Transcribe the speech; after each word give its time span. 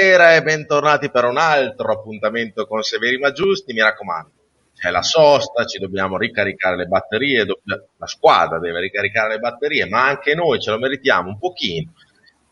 Buonasera 0.00 0.34
e 0.34 0.42
bentornati 0.42 1.10
per 1.10 1.24
un 1.26 1.36
altro 1.36 1.92
appuntamento 1.92 2.66
con 2.66 2.80
Severi 2.80 3.18
ma 3.18 3.32
Giusti. 3.32 3.74
Mi 3.74 3.82
raccomando, 3.82 4.30
c'è 4.74 4.90
la 4.90 5.02
sosta, 5.02 5.66
ci 5.66 5.78
dobbiamo 5.78 6.16
ricaricare 6.16 6.74
le 6.76 6.86
batterie, 6.86 7.44
la 7.44 8.06
squadra 8.06 8.58
deve 8.58 8.80
ricaricare 8.80 9.34
le 9.34 9.40
batterie, 9.40 9.86
ma 9.86 10.06
anche 10.06 10.34
noi 10.34 10.58
ce 10.58 10.70
lo 10.70 10.78
meritiamo 10.78 11.28
un 11.28 11.38
pochino. 11.38 11.92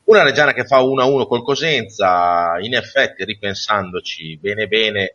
Una 0.04 0.24
Reggiana 0.24 0.52
che 0.52 0.66
fa 0.66 0.80
1-1 0.80 1.26
col 1.26 1.42
Cosenza, 1.42 2.58
in 2.60 2.74
effetti 2.74 3.24
ripensandoci 3.24 4.36
bene 4.36 4.66
bene, 4.66 5.14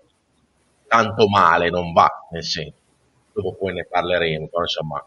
tanto 0.87 1.27
male 1.27 1.69
non 1.69 1.93
va, 1.93 2.09
nel 2.31 2.43
senso, 2.43 2.73
dopo 3.31 3.53
poi 3.53 3.73
ne 3.75 3.85
parleremo, 3.85 4.47
però 4.47 4.63
insomma 4.63 5.05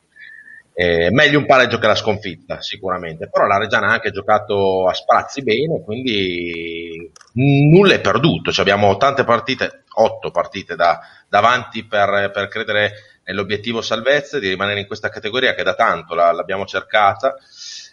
eh, 0.78 1.08
meglio 1.10 1.38
un 1.38 1.46
pareggio 1.46 1.78
che 1.78 1.86
la 1.86 1.94
sconfitta, 1.94 2.60
sicuramente. 2.60 3.30
Però 3.30 3.46
la 3.46 3.56
Reggiana 3.56 3.86
ha 3.86 3.92
anche 3.92 4.10
giocato 4.10 4.86
a 4.86 4.92
sprazzi 4.92 5.42
bene, 5.42 5.82
quindi 5.82 7.10
nulla 7.32 7.94
è 7.94 8.00
perduto. 8.02 8.52
Cioè 8.52 8.60
abbiamo 8.60 8.94
tante 8.98 9.24
partite, 9.24 9.84
otto 9.94 10.30
partite 10.30 10.76
da, 10.76 11.00
davanti 11.30 11.86
per, 11.86 12.30
per, 12.30 12.48
credere 12.48 12.92
nell'obiettivo 13.24 13.80
salvezza, 13.80 14.38
di 14.38 14.50
rimanere 14.50 14.80
in 14.80 14.86
questa 14.86 15.08
categoria 15.08 15.54
che 15.54 15.62
da 15.62 15.74
tanto 15.74 16.14
la, 16.14 16.30
l'abbiamo 16.32 16.66
cercata 16.66 17.34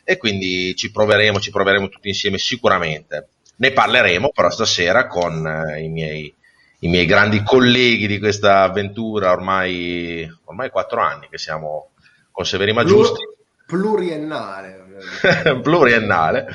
e 0.04 0.18
quindi 0.18 0.76
ci 0.76 0.92
proveremo, 0.92 1.40
ci 1.40 1.52
proveremo 1.52 1.88
tutti 1.88 2.10
insieme 2.10 2.38
sicuramente. 2.38 3.30
Ne 3.56 3.72
parleremo 3.72 4.32
però 4.34 4.50
stasera 4.50 5.08
con 5.08 5.48
eh, 5.48 5.84
i 5.84 5.88
miei 5.88 6.36
i 6.80 6.90
miei 6.90 7.06
grandi 7.06 7.44
colleghi 7.44 8.08
di 8.08 8.20
questa 8.20 8.64
avventura 8.64 9.32
ormai, 9.32 10.30
ormai 10.44 10.70
quattro 10.70 11.00
anni 11.00 11.30
che 11.30 11.38
siamo 11.38 11.93
con 12.34 12.46
Severi 12.46 12.74
Maggiusti. 12.74 13.22
Pluriennale. 13.66 14.82
pluriennale. 15.62 16.48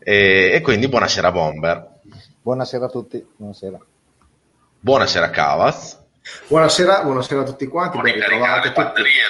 E, 0.00 0.50
e, 0.52 0.60
quindi 0.60 0.88
buonasera 0.88 1.30
Bomber. 1.30 2.00
Buonasera 2.42 2.86
a 2.86 2.88
tutti. 2.88 3.24
Buonasera. 3.36 3.78
Buonasera 4.80 5.30
Cavaz. 5.30 6.00
Buonasera, 6.48 7.04
buonasera 7.04 7.40
a 7.40 7.44
tutti 7.44 7.66
quanti. 7.68 8.00
Ben 8.00 8.14
ritrovati. 8.14 8.68
Le 8.68 8.74
batterie 8.74 9.22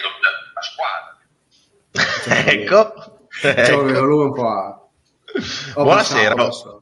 la 0.55 0.63
squadra. 0.63 2.51
ecco. 2.51 3.29
ecco. 3.43 3.83
Lui 3.83 4.25
un 4.25 4.33
po' 4.33 4.49
a... 4.49 4.81
Buonasera. 5.75 6.35
Passato, 6.35 6.82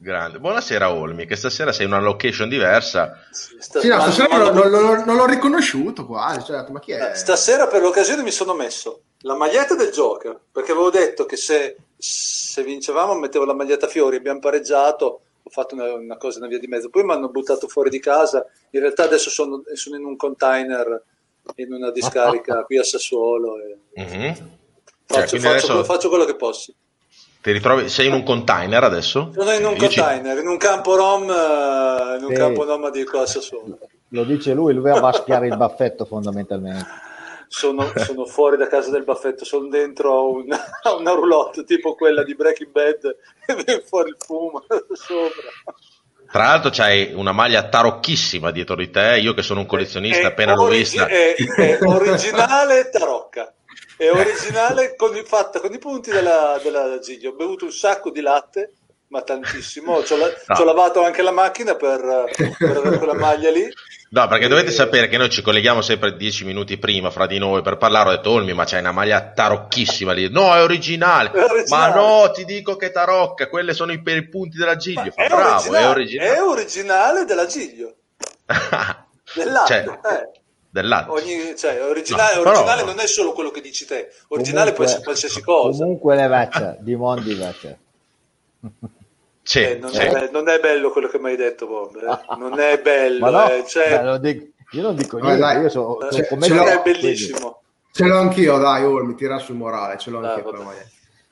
Grande. 0.00 0.38
Buonasera 0.38 0.92
Olmi, 0.92 1.26
che 1.26 1.34
stasera 1.34 1.72
sei 1.72 1.86
in 1.86 1.92
una 1.92 2.00
location 2.00 2.48
diversa. 2.48 3.18
Stasera, 3.32 3.80
sì, 3.80 3.88
no, 3.88 4.00
stasera 4.12 4.38
non, 4.38 4.54
non, 4.54 4.70
non, 4.70 5.02
non, 5.04 5.16
l'ho 5.16 5.26
riconosciuto 5.26 6.06
qua, 6.06 6.40
cioè, 6.40 6.64
ma 6.70 6.78
chi 6.78 6.92
è? 6.92 7.16
Stasera 7.16 7.66
per 7.66 7.82
l'occasione 7.82 8.22
mi 8.22 8.30
sono 8.30 8.54
messo 8.54 9.02
la 9.22 9.34
maglietta 9.34 9.74
del 9.74 9.90
Joker, 9.90 10.38
perché 10.52 10.70
avevo 10.70 10.90
detto 10.90 11.26
che 11.26 11.36
se, 11.36 11.78
se 11.96 12.62
vincevamo 12.62 13.14
mettevo 13.14 13.44
la 13.44 13.54
maglietta 13.54 13.88
Fiori, 13.88 14.14
abbiamo 14.14 14.38
pareggiato, 14.38 15.20
ho 15.42 15.50
fatto 15.50 15.74
una, 15.74 15.92
una, 15.94 16.16
cosa, 16.16 16.38
una 16.38 16.46
via 16.46 16.60
di 16.60 16.68
mezzo, 16.68 16.90
poi 16.90 17.02
mi 17.02 17.10
hanno 17.10 17.28
buttato 17.28 17.66
fuori 17.66 17.90
di 17.90 17.98
casa, 17.98 18.46
in 18.70 18.80
realtà 18.80 19.02
adesso 19.02 19.30
sono, 19.30 19.64
sono 19.72 19.96
in 19.96 20.04
un 20.04 20.16
container, 20.16 21.02
in 21.56 21.72
una 21.72 21.90
discarica 21.90 22.62
qui 22.66 22.78
a 22.78 22.84
Sassuolo 22.84 23.58
e 23.58 23.78
mm-hmm. 24.00 24.32
faccio, 25.06 25.38
cioè, 25.38 25.40
faccio, 25.40 25.48
adesso... 25.48 25.84
faccio 25.84 26.08
quello 26.08 26.24
che 26.24 26.36
posso. 26.36 26.72
Ti 27.40 27.52
ritrovi, 27.52 27.88
sei 27.88 28.06
in 28.06 28.14
un 28.14 28.24
container 28.24 28.82
adesso? 28.82 29.30
Sono 29.32 29.52
in 29.52 29.64
un 29.64 29.74
Io 29.74 29.78
container, 29.78 30.36
ci... 30.36 30.42
in 30.42 30.48
un 30.48 30.56
campo 30.56 30.96
rom, 30.96 31.22
eh, 31.22 32.16
in 32.18 32.24
un 32.24 32.30
sì. 32.30 32.34
campo 32.34 32.64
rom 32.64 32.90
di 32.90 33.04
cosa 33.04 33.40
sono. 33.40 33.78
Lo 34.08 34.24
dice 34.24 34.54
lui, 34.54 34.74
lui 34.74 34.90
va 34.90 35.08
a 35.08 35.12
spiare 35.12 35.46
il 35.46 35.56
baffetto 35.56 36.04
fondamentalmente. 36.04 37.06
Sono, 37.46 37.92
sono, 37.94 38.26
fuori 38.26 38.56
da 38.56 38.66
casa 38.66 38.90
del 38.90 39.04
baffetto, 39.04 39.44
sono 39.44 39.68
dentro 39.68 40.14
a 40.14 40.20
una, 40.22 40.58
a 40.82 40.94
una 40.94 41.12
roulotte 41.12 41.64
tipo 41.64 41.94
quella 41.94 42.24
di 42.24 42.34
Breaking 42.34 42.70
Bad 42.70 43.16
e 43.46 43.54
viene 43.54 43.82
fuori 43.86 44.10
il 44.10 44.16
fumo 44.18 44.64
sopra. 44.92 45.74
Tra 46.30 46.42
l'altro 46.42 46.70
c'hai 46.70 47.12
una 47.14 47.32
maglia 47.32 47.68
tarocchissima 47.68 48.50
dietro 48.50 48.74
di 48.74 48.90
te, 48.90 49.18
io 49.18 49.32
che 49.32 49.42
sono 49.42 49.60
un 49.60 49.66
collezionista 49.66 50.22
è 50.22 50.26
appena 50.26 50.54
l'ho 50.54 50.66
vista. 50.66 51.06
È, 51.06 51.34
è 51.34 51.78
originale 51.86 52.90
tarocca 52.90 53.52
è 53.98 54.10
originale 54.12 54.94
con 54.94 55.16
i, 55.16 55.24
fatta 55.24 55.58
con 55.58 55.74
i 55.74 55.78
punti 55.78 56.10
della, 56.10 56.60
della 56.62 57.00
Gigli. 57.00 57.26
Ho 57.26 57.34
bevuto 57.34 57.64
un 57.64 57.72
sacco 57.72 58.10
di 58.10 58.20
latte, 58.20 58.74
ma 59.08 59.22
tantissimo. 59.22 60.04
Ci 60.04 60.12
ho, 60.12 60.16
no. 60.16 60.64
lavato 60.64 61.02
anche 61.02 61.20
la 61.20 61.32
macchina 61.32 61.74
per, 61.74 62.30
per 62.56 62.76
avere 62.76 62.98
quella 62.98 63.14
maglia 63.14 63.50
lì. 63.50 63.68
No, 64.10 64.28
perché 64.28 64.44
e... 64.44 64.48
dovete 64.48 64.70
sapere 64.70 65.08
che 65.08 65.16
noi 65.16 65.28
ci 65.30 65.42
colleghiamo 65.42 65.82
sempre 65.82 66.16
dieci 66.16 66.44
minuti 66.44 66.78
prima 66.78 67.10
fra 67.10 67.26
di 67.26 67.38
noi 67.38 67.60
per 67.60 67.76
parlare. 67.76 68.10
Ho 68.10 68.12
detto, 68.12 68.30
Olmi, 68.30 68.52
ma 68.52 68.64
c'hai 68.64 68.78
una 68.78 68.92
maglia 68.92 69.32
tarocchissima 69.32 70.12
lì. 70.12 70.30
No, 70.30 70.54
è 70.54 70.62
originale. 70.62 71.32
È 71.32 71.42
originale. 71.42 71.92
Ma 71.92 72.00
no, 72.00 72.30
ti 72.30 72.44
dico 72.44 72.76
che 72.76 72.92
tarocca, 72.92 73.48
quelle 73.48 73.74
sono 73.74 73.90
i, 73.90 74.00
i 74.00 74.28
punti 74.28 74.56
della 74.56 74.76
Giglio. 74.76 75.10
Fa, 75.10 75.24
è 75.24 75.26
bravo, 75.26 75.54
originale. 75.54 75.84
è 75.84 75.88
originale. 75.88 76.34
È 76.34 76.42
originale 76.42 77.24
della 77.24 77.46
Giglio. 77.46 77.94
del 79.34 79.50
latte. 79.50 79.84
Cioè, 79.84 80.14
eh 80.14 80.46
del 80.70 80.88
latte. 80.88 81.10
Ogni, 81.10 81.56
cioè, 81.56 81.82
originale, 81.82 82.34
no, 82.34 82.40
originale 82.42 82.82
però... 82.82 82.92
non 82.92 83.00
è 83.00 83.06
solo 83.06 83.32
quello 83.32 83.50
che 83.50 83.60
dici 83.60 83.86
te, 83.86 84.10
originale 84.28 84.72
comunque, 84.72 84.74
può 84.74 84.84
essere 84.84 85.02
qualsiasi 85.02 85.42
cosa. 85.42 85.82
Comunque 85.82 86.16
le 86.16 86.26
vecchie, 86.28 86.76
di 86.80 86.96
mondi 86.96 87.34
vecchie. 87.34 87.78
Sì, 89.42 89.62
eh, 89.62 89.78
non, 89.78 89.90
sì. 89.90 90.00
È, 90.00 90.28
non, 90.30 90.48
È, 90.48 90.60
bello 90.60 90.90
quello 90.90 91.08
che 91.08 91.18
mi 91.18 91.30
hai 91.30 91.36
detto, 91.36 91.66
Bob. 91.66 91.96
Eh. 91.96 92.36
Non 92.36 92.60
è 92.60 92.78
bello. 92.80 93.30
no, 93.30 93.48
eh, 93.48 93.64
cioè... 93.66 94.02
Beh, 94.02 94.20
dico, 94.20 94.46
io 94.72 94.82
non 94.82 94.94
dico 94.94 95.18
niente, 95.18 95.38
dai, 95.38 95.62
io 95.62 95.68
so, 95.70 95.98
so 96.10 96.26
come 96.28 96.46
ce 96.46 96.62
è 96.62 96.82
bellissimo. 96.82 97.62
Ce 97.90 98.04
l'ho 98.04 98.18
anch'io, 98.18 98.58
dai, 98.58 98.84
oh, 98.84 99.02
mi 99.02 99.14
tira 99.14 99.38
sul 99.38 99.56
morale, 99.56 99.96
ce 99.96 100.10
l'ho 100.10 100.20
ah, 100.20 100.34
anch'io. 100.34 100.74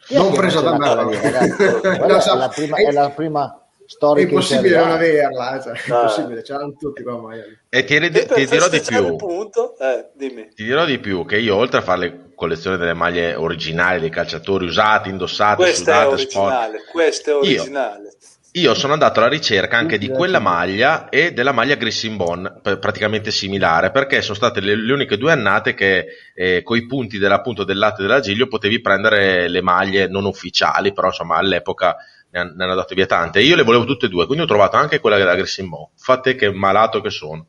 non 0.08 0.32
presa 0.32 0.60
da 0.60 0.78
me, 0.78 0.94
ragazzi. 1.20 1.62
è, 1.62 2.34
la 2.34 2.48
prima, 2.48 2.76
è 2.78 2.91
la 2.91 3.10
prima 3.10 3.66
storica. 3.86 4.26
È 4.26 4.30
impossibile 4.30 4.76
non 4.76 4.91
averla, 4.91 5.56
eh, 5.56 5.62
cioè, 5.62 5.72
è 5.72 5.80
impossibile, 5.86 6.42
ce 6.44 6.52
l'hanno 6.52 6.74
tutti 6.78 7.02
qua 7.02 7.19
Miami. 7.19 7.58
E 7.69 7.84
ti, 7.84 7.94
e 7.97 8.10
ti 8.10 8.47
dirò 8.47 8.69
di 8.69 8.80
più. 8.80 9.16
Punto, 9.16 9.76
eh, 9.78 10.10
ti 10.54 10.64
dirò 10.64 10.84
di 10.84 10.98
più 10.98 11.24
che 11.24 11.38
io 11.38 11.56
oltre 11.56 11.78
a 11.78 11.82
fare 11.82 12.00
le 12.00 12.20
collezioni 12.34 12.76
delle 12.76 12.94
maglie 12.94 13.34
originali 13.34 14.00
dei 14.00 14.10
calciatori 14.10 14.66
usate, 14.66 15.08
indossate, 15.08 15.56
questo 15.56 15.84
sudate, 15.84 16.02
è 16.02 16.12
originale, 16.12 16.78
sport. 16.78 16.91
Questo 16.91 17.30
è 17.30 17.34
originale. 17.34 18.02
Io, 18.02 18.10
io 18.56 18.74
sono 18.74 18.94
andato 18.94 19.19
alla 19.19 19.28
ricerca 19.28 19.76
anche 19.76 19.98
di 19.98 20.08
quella 20.08 20.38
maglia 20.38 21.10
e 21.10 21.32
della 21.32 21.53
maglia 21.53 21.74
Grissimbon, 21.74 22.60
praticamente 22.62 23.30
similare, 23.30 23.91
perché 23.91 24.22
sono 24.22 24.34
state 24.34 24.60
le, 24.60 24.74
le 24.76 24.92
uniche 24.94 25.18
due 25.18 25.32
annate 25.32 25.74
che 25.74 26.06
eh, 26.34 26.62
con 26.62 26.78
i 26.78 26.86
punti 26.86 27.18
dell'appunto 27.18 27.65
del 27.65 27.77
latte 27.77 28.00
e 28.00 28.06
della 28.06 28.21
Giglio 28.21 28.48
potevi 28.48 28.80
prendere 28.80 29.48
le 29.48 29.60
maglie 29.60 30.09
non 30.09 30.24
ufficiali, 30.24 30.94
però 30.94 31.09
insomma 31.09 31.36
all'epoca 31.36 31.97
ne, 32.31 32.41
hanno 32.41 32.75
date 32.75 32.95
via 32.95 33.07
tante. 33.07 33.41
Io 33.41 33.57
le 33.57 33.63
volevo 33.63 33.84
tutte 33.84 34.07
e 34.07 34.09
due, 34.09 34.27
quindi 34.27 34.45
ho 34.45 34.49
trovato 34.49 34.77
anche 34.77 35.01
quella 35.01 35.17
della 35.17 35.34
Grissimbo. 35.34 35.91
Fate 35.97 36.34
che 36.34 36.51
malato 36.51 37.01
che 37.01 37.11
sono. 37.11 37.47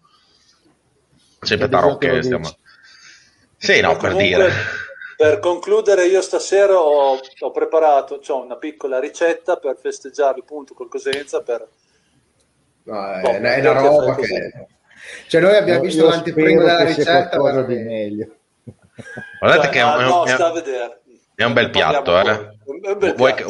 Sempre 1.39 1.69
tarocche 1.69 2.23
stiamo. 2.23 2.55
Sì, 3.57 3.79
no, 3.81 3.95
per 3.97 4.15
dire. 4.15 4.51
Per 5.17 5.39
concludere, 5.39 6.05
io 6.05 6.21
stasera 6.21 6.77
ho, 6.77 7.19
ho 7.39 7.51
preparato 7.51 8.19
cioè, 8.19 8.43
una 8.43 8.57
piccola 8.57 8.99
ricetta 8.99 9.57
per 9.57 9.77
festeggiare 9.79 10.37
il 10.37 10.43
punto 10.43 10.73
col 10.73 10.89
Cosenza. 10.89 11.41
Per... 11.41 11.67
No, 12.83 13.13
è, 13.13 13.21
boh, 13.21 13.31
è 13.31 13.59
una 13.59 13.81
roba 13.81 14.15
che... 14.15 14.67
Cioè, 15.27 15.41
noi 15.41 15.55
abbiamo 15.55 15.79
no, 15.79 15.85
visto 15.85 16.07
l'anteprima 16.07 16.63
della 16.63 16.83
ricetta. 16.83 17.29
Per... 17.29 17.65
di 17.65 17.77
meglio. 17.77 18.35
Guardate 19.39 19.63
cioè, 19.63 19.71
che 19.71 19.79
è 19.79 19.83
un, 19.83 20.03
no, 20.03 20.25
è, 20.25 20.33
un, 20.33 20.93
è 21.35 21.43
un 21.43 21.53
bel 21.53 21.69
piatto, 21.69 22.19
eh. 22.19 22.56
Vuoi 23.15 23.33
che, 23.33 23.45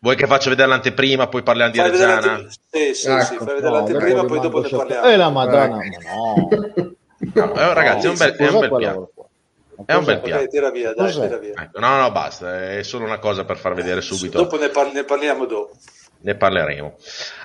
vuoi 0.00 0.16
che, 0.16 0.26
faccia 0.26 0.48
vedere 0.48 0.68
l'anteprima, 0.68 1.28
poi 1.28 1.42
parliamo 1.42 1.70
di 1.70 1.78
fai 1.78 1.90
Reggiana? 1.90 2.46
Sì, 2.48 2.94
sì, 2.94 3.08
ecco. 3.08 3.20
sì, 3.20 3.36
fai 3.36 3.46
vedere 3.46 3.68
no, 3.68 3.72
l'anteprima, 3.72 4.24
poi 4.24 4.40
dopo 4.40 4.60
ne 4.62 4.68
parliamo. 4.68 5.06
E 5.06 5.16
la 5.16 5.28
Madonna, 5.28 5.78
ecco. 5.82 6.00
no. 6.14 6.48
no 7.34 7.54
eh, 7.54 7.74
ragazzi, 7.74 8.06
è 8.06 8.08
un 8.08 8.16
bel, 8.16 8.32
è 8.32 8.48
un 8.48 8.60
bel 8.60 8.76
piatto. 8.76 9.12
È 9.84 9.94
un 9.94 10.04
bel 10.04 10.20
piatto. 10.20 10.36
Okay, 10.36 10.48
tira 10.48 10.70
via, 10.70 10.94
dai, 10.94 11.12
tira 11.12 11.36
via. 11.36 11.54
Ecco, 11.54 11.80
no, 11.80 11.98
no, 11.98 12.10
basta, 12.12 12.70
è 12.72 12.82
solo 12.82 13.04
una 13.04 13.18
cosa 13.18 13.44
per 13.44 13.58
far 13.58 13.74
vedere 13.74 14.00
subito. 14.00 14.38
Dopo 14.38 14.58
ne, 14.58 14.68
parli, 14.68 14.92
ne 14.92 15.04
parliamo 15.04 15.44
dopo 15.44 15.76
ne 16.22 16.34
parleremo. 16.34 16.96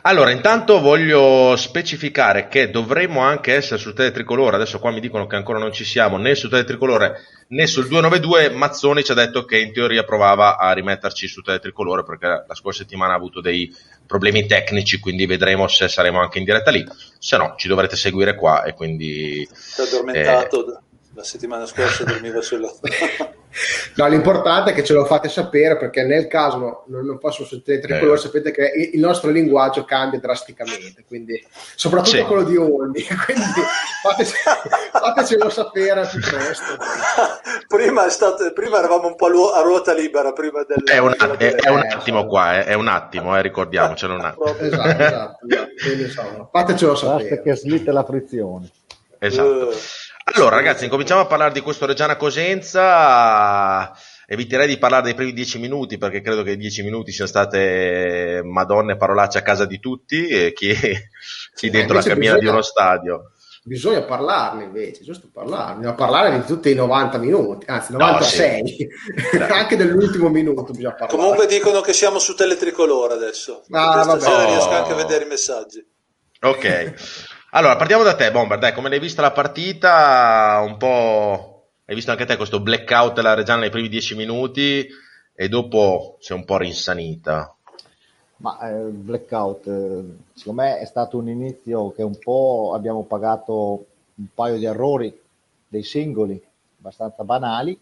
Allora, 0.04 0.32
intanto 0.32 0.80
voglio 0.80 1.56
specificare 1.56 2.48
che 2.48 2.70
dovremmo 2.70 3.22
anche 3.22 3.54
essere 3.54 3.80
sul 3.80 3.94
teletricolore. 3.94 4.56
Adesso 4.56 4.80
qua 4.80 4.92
mi 4.92 5.00
dicono 5.00 5.28
che 5.28 5.36
ancora 5.36 5.60
non 5.60 5.74
ci 5.74 5.84
siamo 5.84 6.18
né 6.18 6.36
sul 6.36 6.50
teletricolore 6.50 7.22
né 7.50 7.68
sul 7.68 7.88
292. 7.88 8.50
Mazzoni 8.56 9.04
ci 9.04 9.12
ha 9.12 9.16
detto 9.16 9.46
che 9.46 9.60
in 9.60 9.74
teoria 9.74 10.04
provava 10.04 10.58
a 10.58 10.72
rimetterci 10.72 11.28
sul 11.28 11.44
teletricolore 11.44 12.04
perché 12.04 12.28
la 12.48 12.56
scorsa 12.56 12.84
settimana 12.84 13.14
ha 13.14 13.18
avuto 13.18 13.42
dei 13.42 13.74
problemi 14.06 14.46
tecnici, 14.46 15.00
quindi 15.00 15.26
vedremo 15.26 15.68
se 15.68 15.88
saremo 15.88 16.20
anche 16.20 16.38
in 16.38 16.46
diretta 16.46 16.72
lì. 16.72 16.86
Se 17.20 17.38
no, 17.38 17.56
ci 17.58 17.68
dovrete 17.68 17.96
seguire 17.96 18.36
qua 18.36 18.64
e 18.64 18.74
quindi. 18.74 19.48
È 19.76 19.82
addormentato. 19.82 20.68
Eh, 20.68 20.80
la 21.18 21.24
settimana 21.24 21.66
scorsa 21.66 22.04
dormiva 22.04 22.42
solo. 22.42 22.72
No, 23.96 24.08
l'importante 24.08 24.70
è 24.70 24.74
che 24.76 24.84
ce 24.84 24.94
lo 24.94 25.04
fate 25.06 25.30
sapere 25.30 25.78
perché 25.78 26.04
nel 26.04 26.28
caso 26.28 26.84
no, 26.86 27.02
non 27.02 27.18
possono 27.18 27.48
sentire 27.48 27.80
tricolore, 27.80 28.18
eh. 28.18 28.22
sapete 28.22 28.52
che 28.52 28.92
il 28.94 29.00
nostro 29.00 29.32
linguaggio 29.32 29.84
cambia 29.84 30.20
drasticamente, 30.20 31.04
quindi 31.08 31.44
soprattutto 31.76 32.18
sì. 32.18 32.24
quello 32.24 32.44
di 32.44 32.56
Olmi, 32.56 33.02
quindi 33.26 33.62
fateci, 34.04 34.34
fatecelo 34.92 35.50
sapere 35.50 36.08
piuttosto. 36.08 36.78
prima, 37.68 38.08
stato, 38.10 38.54
prima, 38.54 38.78
eravamo 38.78 39.08
un 39.08 39.16
po' 39.16 39.52
a 39.52 39.62
ruota 39.62 39.94
libera, 39.96 40.34
prima 40.34 40.64
del... 40.64 40.84
È 40.84 41.00
un, 41.00 41.16
è, 41.40 41.56
è 41.56 41.70
un 41.70 41.80
attimo 41.80 42.28
qua, 42.28 42.60
eh, 42.60 42.66
è 42.66 42.74
un 42.74 42.90
attimo, 42.90 43.36
eh, 43.36 43.42
ricordiamocelo 43.42 44.14
un 44.14 44.22
attimo. 44.22 44.56
esatto, 44.60 45.04
esatto, 45.04 45.48
esatto. 45.48 45.68
Quindi, 45.82 46.04
insomma, 46.04 46.48
fatecelo 46.52 46.96
sapere. 46.96 47.30
Basta 47.30 47.42
che 47.42 47.56
slitta 47.56 47.92
la 47.92 48.04
frizione. 48.04 48.70
Esatto. 49.18 49.70
Uh. 49.70 49.74
Allora, 50.34 50.58
ragazzi, 50.58 50.84
incominciamo 50.84 51.22
a 51.22 51.26
parlare 51.26 51.54
di 51.54 51.62
questo 51.62 51.86
Reggiana 51.86 52.18
Cosenza. 52.18 53.94
Eviterei 54.26 54.68
di 54.68 54.78
parlare 54.78 55.04
dei 55.04 55.14
primi 55.16 55.32
dieci 55.32 55.58
minuti 55.58 55.98
perché 55.98 56.20
credo 56.20 56.44
che 56.44 56.52
i 56.52 56.58
dieci 56.58 56.84
minuti 56.84 57.14
siano 57.14 57.30
state 57.30 58.42
madonne 58.44 58.98
parolacce 58.98 59.38
a 59.38 59.42
casa 59.42 59.64
di 59.64 59.80
tutti 59.80 60.28
e 60.28 60.52
chi, 60.52 60.76
chi 61.56 61.70
dentro 61.70 61.96
la 61.96 62.02
cabina 62.02 62.34
bisogna, 62.34 62.40
di 62.40 62.48
uno 62.48 62.62
stadio. 62.62 63.32
Bisogna 63.64 64.02
parlarne 64.02 64.66
invece, 64.66 65.06
giusto 65.06 65.30
parlarne, 65.32 65.78
bisogna 65.78 65.96
parlare 65.96 66.38
di 66.38 66.46
tutti 66.46 66.72
i 66.72 66.76
90 66.76 67.18
minuti, 67.20 67.66
anzi 67.70 67.94
96, 67.94 68.62
no, 68.62 68.68
sì. 68.68 68.88
anche 69.50 69.78
dell'ultimo 69.78 70.28
minuto 70.28 70.74
bisogna 70.74 70.94
parlare. 70.94 71.18
Comunque 71.18 71.48
dicono 71.48 71.80
che 71.80 71.94
siamo 71.94 72.20
su 72.20 72.36
teletricolore 72.36 73.14
adesso, 73.14 73.64
ah, 73.72 74.04
vabbè. 74.04 74.46
Riesco 74.46 74.72
anche 74.72 74.92
a 74.92 74.96
vedere 74.96 75.24
i 75.24 75.28
messaggi. 75.30 75.88
Ok. 76.42 77.37
Allora, 77.52 77.78
partiamo 77.78 78.04
da 78.04 78.14
te, 78.14 78.30
Bomber. 78.30 78.60
Dai, 78.60 78.74
come 78.74 78.90
l'hai 78.90 79.00
vista 79.00 79.22
la 79.22 79.32
partita? 79.32 80.62
Un 80.66 80.76
po'. 80.76 81.70
Hai 81.86 81.96
visto 81.96 82.12
anche 82.12 82.26
te 82.26 82.36
questo 82.36 82.60
blackout 82.60 83.14
della 83.14 83.36
Reggiana 83.36 83.62
nei 83.62 83.70
primi 83.70 83.88
dieci 83.88 84.16
minuti 84.16 84.86
e 85.34 85.48
dopo 85.48 86.18
si 86.20 86.34
è 86.34 86.36
un 86.36 86.44
po' 86.44 86.58
rinsanita. 86.58 87.56
Ma 88.38 88.60
eh, 88.70 88.90
blackout, 88.90 89.66
eh, 89.66 90.04
secondo 90.34 90.62
me 90.62 90.80
è 90.80 90.86
stato 90.86 91.18
un 91.18 91.30
inizio 91.30 91.92
che 91.92 92.04
un 92.04 92.20
po' 92.20 92.74
abbiamo 92.76 93.04
pagato 93.04 93.86
un 94.16 94.28
paio 94.34 94.58
di 94.58 94.66
errori 94.66 95.18
dei 95.70 95.84
singoli 95.84 96.40
abbastanza 96.80 97.24
banali 97.24 97.80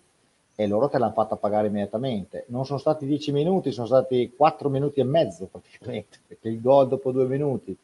e 0.53 0.67
loro 0.67 0.89
te 0.89 0.99
l'hanno 0.99 1.13
fatta 1.13 1.37
pagare 1.37 1.67
immediatamente. 1.67 2.45
Non 2.49 2.67
sono 2.67 2.77
stati 2.77 3.07
dieci 3.07 3.31
minuti, 3.31 3.71
sono 3.71 3.87
stati 3.87 4.31
quattro 4.37 4.69
minuti 4.69 4.99
e 4.99 5.05
mezzo 5.05 5.47
praticamente, 5.51 6.19
perché 6.27 6.49
il 6.49 6.61
gol 6.61 6.87
dopo 6.87 7.11
due 7.11 7.25
minuti 7.25 7.75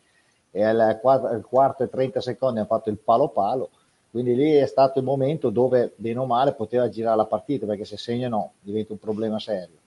e 0.51 0.63
al 0.63 0.99
quarto, 0.99 1.83
e 1.83 1.89
30 1.89 2.21
secondi 2.21 2.59
ha 2.59 2.65
fatto 2.65 2.89
il 2.89 2.97
palo 2.97 3.29
palo 3.29 3.69
quindi 4.11 4.35
lì 4.35 4.51
è 4.55 4.65
stato 4.65 4.99
il 4.99 5.05
momento 5.05 5.49
dove 5.49 5.93
bene 5.95 6.19
o 6.19 6.25
male 6.25 6.51
poteva 6.51 6.89
girare 6.89 7.15
la 7.15 7.25
partita 7.25 7.65
perché 7.65 7.85
se 7.85 7.95
segnano 7.95 8.51
diventa 8.59 8.91
un 8.91 8.99
problema 8.99 9.39
serio. 9.39 9.77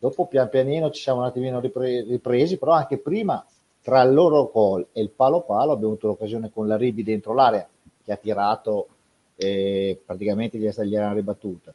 Dopo 0.00 0.26
pian 0.26 0.48
pianino 0.48 0.90
ci 0.90 1.00
siamo 1.00 1.20
un 1.20 1.26
attimino 1.26 1.60
ripresi 1.60 2.58
però 2.58 2.72
anche 2.72 2.98
prima 2.98 3.44
tra 3.80 4.02
il 4.02 4.12
loro 4.12 4.50
gol 4.52 4.88
e 4.92 5.00
il 5.00 5.10
palo 5.10 5.42
palo 5.42 5.72
abbiamo 5.72 5.92
avuto 5.92 6.08
l'occasione 6.08 6.50
con 6.50 6.66
la 6.66 6.76
Ribi 6.76 7.04
dentro 7.04 7.34
l'area 7.34 7.68
che 8.04 8.12
ha 8.12 8.16
tirato 8.16 8.88
e 9.36 10.00
praticamente 10.04 10.58
gli 10.58 10.94
era 10.96 11.12
ribattuta 11.12 11.72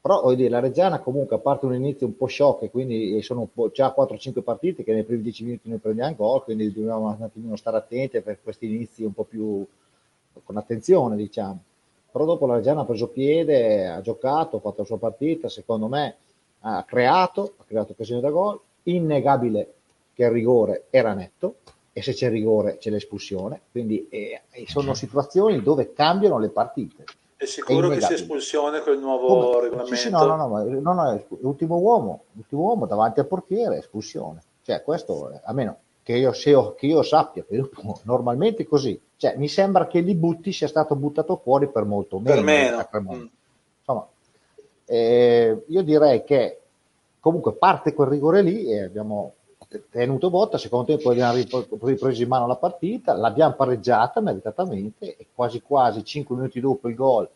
però 0.00 0.22
voglio 0.22 0.36
dire, 0.36 0.48
la 0.48 0.60
Reggiana 0.60 1.00
comunque 1.00 1.36
a 1.36 1.40
parte 1.40 1.66
un 1.66 1.74
inizio 1.74 2.06
un 2.06 2.16
po' 2.16 2.26
shock 2.26 2.62
e 2.62 2.70
quindi 2.70 3.20
sono 3.20 3.50
già 3.70 3.94
4-5 3.96 4.42
partite 4.42 4.82
che 4.82 4.94
nei 4.94 5.04
primi 5.04 5.22
10 5.22 5.44
minuti 5.44 5.68
noi 5.68 5.78
prendiamo 5.78 6.14
gol 6.16 6.42
quindi 6.42 6.72
dobbiamo 6.72 7.08
un 7.08 7.22
attimino 7.22 7.54
stare 7.56 7.76
attenti 7.76 8.20
per 8.22 8.40
questi 8.42 8.64
inizi 8.66 9.04
un 9.04 9.12
po' 9.12 9.24
più 9.24 9.64
con 10.42 10.56
attenzione 10.56 11.16
diciamo. 11.16 11.62
Però 12.10 12.24
dopo 12.24 12.46
la 12.46 12.54
Reggiana 12.54 12.80
ha 12.80 12.84
preso 12.86 13.08
piede 13.08 13.88
ha 13.88 14.00
giocato, 14.00 14.56
ha 14.56 14.60
fatto 14.60 14.80
la 14.80 14.86
sua 14.86 14.98
partita 14.98 15.50
secondo 15.50 15.86
me 15.86 16.16
ha 16.60 16.82
creato 16.84 17.54
ha 17.58 17.64
creato 17.66 17.92
occasioni 17.92 18.22
da 18.22 18.30
gol. 18.30 18.58
Innegabile 18.84 19.74
che 20.14 20.24
il 20.24 20.30
rigore 20.30 20.86
era 20.88 21.12
netto 21.12 21.56
e 21.92 22.00
se 22.00 22.14
c'è 22.14 22.26
il 22.26 22.32
rigore 22.32 22.78
c'è 22.78 22.88
l'espulsione. 22.88 23.60
Quindi 23.70 24.08
eh, 24.08 24.40
sono 24.64 24.94
situazioni 24.94 25.60
dove 25.60 25.92
cambiano 25.92 26.38
le 26.38 26.48
partite 26.48 27.04
è 27.40 27.46
sicuro 27.46 27.90
è 27.90 27.94
che 27.94 28.02
sia 28.02 28.16
espulsione 28.16 28.82
il 28.86 28.98
nuovo 28.98 29.26
Come? 29.26 29.60
regolamento? 29.62 29.94
Sì, 29.94 29.96
sì, 29.96 30.10
no, 30.10 30.24
no, 30.24 30.36
no, 30.36 30.62
no, 30.62 30.92
no, 30.92 31.24
l'ultimo 31.40 31.78
uomo, 31.78 32.24
l'ultimo 32.32 32.60
uomo 32.64 32.84
davanti 32.84 33.20
al 33.20 33.26
portiere, 33.26 33.78
espulsione. 33.78 34.42
Cioè, 34.62 34.82
questo, 34.82 35.40
a 35.42 35.52
meno 35.54 35.78
che 36.02 36.16
io, 36.16 36.32
io, 36.44 36.74
che 36.74 36.84
io 36.84 37.02
sappia, 37.02 37.42
normalmente 38.04 38.64
è 38.64 38.66
così. 38.66 39.00
Cioè, 39.16 39.36
mi 39.38 39.48
sembra 39.48 39.86
che 39.86 40.00
Li 40.00 40.14
Butti 40.14 40.52
sia 40.52 40.68
stato 40.68 40.94
buttato 40.96 41.36
fuori 41.42 41.70
per 41.70 41.84
molto 41.84 42.18
meno. 42.18 42.34
Per 42.90 43.00
meno. 43.00 43.16
Mm. 43.16 43.26
Insomma, 43.78 44.06
eh, 44.84 45.64
io 45.66 45.82
direi 45.82 46.22
che 46.24 46.60
comunque 47.20 47.54
parte 47.54 47.94
quel 47.94 48.08
rigore 48.08 48.42
lì 48.42 48.70
e 48.70 48.82
abbiamo 48.82 49.32
tenuto 49.90 50.30
botta, 50.30 50.58
secondo 50.58 50.86
tempo 50.86 51.10
abbiamo 51.10 51.38
ripreso 51.82 52.22
in 52.22 52.28
mano 52.28 52.46
la 52.46 52.56
partita, 52.56 53.14
l'abbiamo 53.14 53.54
pareggiata 53.54 54.20
meritatamente 54.20 55.16
e 55.16 55.26
quasi 55.34 55.62
quasi 55.62 56.04
5 56.04 56.34
minuti 56.36 56.60
dopo 56.60 56.88
il 56.88 56.94
gol 56.94 57.28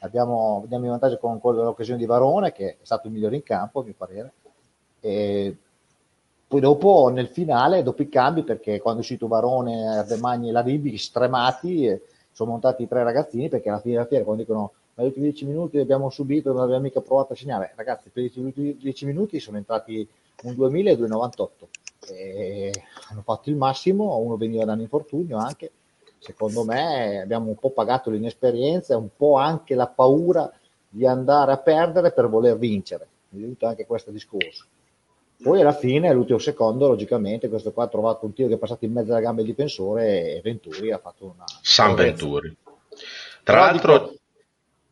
abbiamo, 0.00 0.60
andiamo 0.62 0.84
in 0.84 0.90
vantaggio 0.90 1.18
con, 1.18 1.40
con 1.40 1.54
l'occasione 1.54 1.98
di 1.98 2.06
Varone 2.06 2.52
che 2.52 2.70
è 2.70 2.76
stato 2.82 3.06
il 3.06 3.12
migliore 3.12 3.36
in 3.36 3.42
campo 3.42 3.80
a 3.80 3.84
mio 3.84 3.94
parere. 3.96 4.32
E 5.00 5.56
poi 6.46 6.60
dopo 6.60 7.08
nel 7.08 7.28
finale, 7.28 7.82
dopo 7.82 8.02
i 8.02 8.08
cambi 8.08 8.42
perché 8.42 8.80
quando 8.80 9.00
è 9.00 9.02
uscito 9.02 9.26
Varone, 9.26 9.98
Ardemagni 9.98 10.48
e 10.48 10.52
la 10.52 10.60
Ribi 10.60 10.96
stremati 10.96 12.00
sono 12.30 12.52
montati 12.52 12.84
i 12.84 12.88
tre 12.88 13.02
ragazzini 13.02 13.48
perché 13.48 13.68
alla 13.68 13.80
fine 13.80 13.94
della 13.94 14.06
fiera 14.06 14.24
quando 14.24 14.42
dicono 14.42 14.72
ma 14.96 15.04
gli 15.04 15.06
ultimi 15.06 15.26
10 15.26 15.46
minuti 15.46 15.78
abbiamo 15.78 16.10
subito 16.10 16.52
non 16.52 16.62
abbiamo 16.62 16.82
mica 16.82 17.00
provato 17.00 17.32
a 17.32 17.36
segnare 17.36 17.72
ragazzi 17.76 18.10
per 18.10 18.24
gli 18.24 18.30
ultimi 18.34 18.76
10 18.76 19.06
minuti 19.06 19.40
sono 19.40 19.56
entrati 19.56 20.06
un 20.42 20.54
2000 20.54 20.90
e 20.90 20.96
2,98. 20.96 21.48
E 22.08 22.72
hanno 23.10 23.22
fatto 23.22 23.50
il 23.50 23.56
massimo, 23.56 24.16
uno 24.18 24.36
veniva 24.36 24.64
da 24.64 24.72
un 24.72 24.80
infortunio 24.80 25.38
anche. 25.38 25.70
Secondo 26.18 26.64
me 26.64 27.20
abbiamo 27.20 27.48
un 27.48 27.56
po' 27.56 27.70
pagato 27.70 28.10
l'inesperienza 28.10 28.94
e 28.94 28.96
un 28.96 29.08
po' 29.16 29.36
anche 29.36 29.74
la 29.74 29.86
paura 29.86 30.50
di 30.88 31.06
andare 31.06 31.52
a 31.52 31.58
perdere 31.58 32.12
per 32.12 32.28
voler 32.28 32.58
vincere. 32.58 33.06
Mi 33.30 33.38
è 33.38 33.42
venuto 33.42 33.66
anche 33.66 33.86
questo 33.86 34.10
discorso. 34.10 34.66
Poi 35.42 35.60
alla 35.60 35.74
fine, 35.74 36.08
all'ultimo 36.08 36.38
secondo, 36.38 36.88
logicamente, 36.88 37.48
questo 37.48 37.72
qua 37.72 37.84
ha 37.84 37.88
trovato 37.88 38.24
un 38.24 38.32
tiro 38.32 38.48
che 38.48 38.54
è 38.54 38.58
passato 38.58 38.86
in 38.86 38.92
mezzo 38.92 39.10
alla 39.10 39.20
gamba 39.20 39.42
del 39.42 39.50
difensore 39.50 40.36
e 40.36 40.40
Venturi 40.42 40.90
ha 40.90 40.98
fatto 40.98 41.26
una... 41.26 41.44
San 41.62 41.94
Venturi. 41.94 42.56
Tra 43.42 43.58
l'altro... 43.58 44.14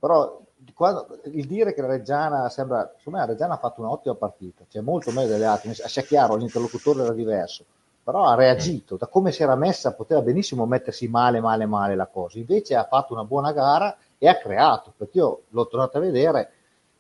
Però 0.05 0.39
quando, 0.75 1.19
il 1.33 1.47
dire 1.47 1.73
che 1.73 1.81
la 1.81 1.87
Reggiana 1.87 2.51
sembra, 2.51 2.93
secondo 2.99 3.19
me 3.19 3.25
la 3.25 3.33
Reggiana 3.33 3.55
ha 3.55 3.57
fatto 3.57 3.81
un'ottima 3.81 4.15
partita, 4.15 4.63
cioè 4.69 4.83
molto 4.83 5.11
meglio 5.13 5.31
delle 5.31 5.47
altre, 5.47 5.73
sia 5.73 6.03
chiaro, 6.03 6.37
l'interlocutore 6.37 7.05
era 7.05 7.15
diverso, 7.15 7.65
però 8.03 8.25
ha 8.25 8.35
reagito, 8.35 8.99
da 8.99 9.07
come 9.07 9.33
si 9.33 9.43
era 9.43 9.55
messa 9.55 9.95
poteva 9.95 10.21
benissimo 10.21 10.67
mettersi 10.67 11.09
male, 11.09 11.41
male, 11.41 11.65
male 11.65 11.95
la 11.95 12.07
cosa, 12.07 12.37
invece 12.37 12.77
ha 12.77 12.85
fatto 12.85 13.15
una 13.15 13.25
buona 13.25 13.53
gara 13.53 13.97
e 14.19 14.29
ha 14.29 14.37
creato, 14.37 14.93
perché 14.95 15.17
io 15.17 15.45
l'ho 15.49 15.67
tornato 15.69 15.97
a 15.97 16.01
vedere, 16.03 16.51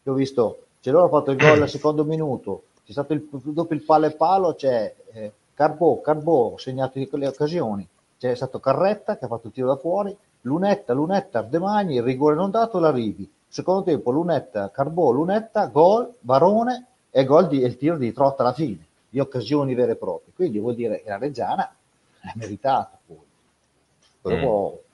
ho 0.04 0.14
visto, 0.14 0.60
c'è 0.80 0.90
loro 0.90 1.04
ha 1.04 1.10
fatto 1.10 1.30
il 1.30 1.36
gol 1.36 1.60
al 1.60 1.68
secondo 1.68 2.06
minuto, 2.06 2.62
c'è 2.86 2.92
stato 2.92 3.12
il, 3.12 3.28
dopo 3.30 3.74
il 3.74 3.84
palo 3.84 4.06
e 4.06 4.12
palo, 4.12 4.54
c'è 4.54 4.94
eh, 5.12 5.32
Carbò, 5.52 6.00
Carbò, 6.00 6.56
segnato 6.56 6.98
le 7.10 7.26
occasioni, 7.26 7.86
c'è 8.28 8.36
stato 8.36 8.60
Carretta 8.60 9.16
che 9.16 9.24
ha 9.24 9.28
fatto 9.28 9.48
il 9.48 9.52
tiro 9.52 9.68
da 9.68 9.76
fuori, 9.76 10.16
Lunetta, 10.42 10.92
Lunetta, 10.92 11.40
Ardemagni, 11.40 11.96
il 11.96 12.02
rigore 12.02 12.34
non 12.34 12.50
dato, 12.50 12.78
la 12.78 12.90
Rivi 12.90 13.30
Secondo 13.54 13.84
tempo 13.84 14.10
Lunetta, 14.10 14.68
Carbò, 14.72 15.12
Lunetta, 15.12 15.66
gol, 15.66 16.12
Varone 16.22 16.86
e 17.08 17.24
gol 17.24 17.46
di, 17.46 17.62
e 17.62 17.66
il 17.66 17.76
tiro 17.76 17.96
di 17.96 18.12
Trotta 18.12 18.42
alla 18.42 18.52
fine, 18.52 18.84
di 19.08 19.20
occasioni 19.20 19.74
vere 19.74 19.92
e 19.92 19.94
proprie. 19.94 20.32
Quindi 20.34 20.58
vuol 20.58 20.74
dire 20.74 21.00
che 21.00 21.08
la 21.08 21.18
Reggiana 21.18 21.62
ha 21.62 22.32
meritato. 22.34 22.98
Poi. 23.06 23.18
Dopo, 24.22 24.80
mm. 24.80 24.84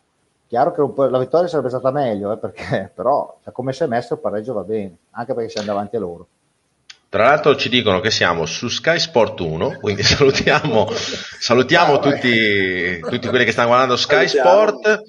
Chiaro 0.47 0.73
che 0.73 1.09
la 1.09 1.19
vittoria 1.19 1.49
sarebbe 1.49 1.71
stata 1.71 1.91
meglio, 1.91 2.33
eh, 2.33 2.37
perché, 2.37 2.91
però 2.95 3.39
come 3.51 3.73
si 3.73 3.83
è 3.83 3.87
messo 3.87 4.13
il 4.13 4.21
pareggio 4.21 4.53
va 4.53 4.63
bene, 4.63 4.95
anche 5.13 5.33
perché 5.33 5.49
siamo 5.49 5.69
davanti 5.69 5.97
a 5.97 6.01
loro. 6.01 6.27
Tra 7.11 7.25
l'altro 7.25 7.57
ci 7.57 7.69
dicono 7.69 7.99
che 7.99 8.13
siamo 8.13 8.47
su 8.47 8.69
Sky 8.69 9.01
Sport 9.01 9.41
1, 9.41 9.79
quindi 9.81 10.01
salutiamo, 10.07 10.89
salutiamo 10.93 11.95
ah, 11.95 11.99
tutti, 11.99 13.01
tutti, 13.01 13.27
quelli 13.27 13.45
che 13.45 13.51
stanno 13.51 13.67
guardando 13.67 13.97
Sky 13.97 14.29
salutiamo. 14.29 14.49
Sport 14.49 15.03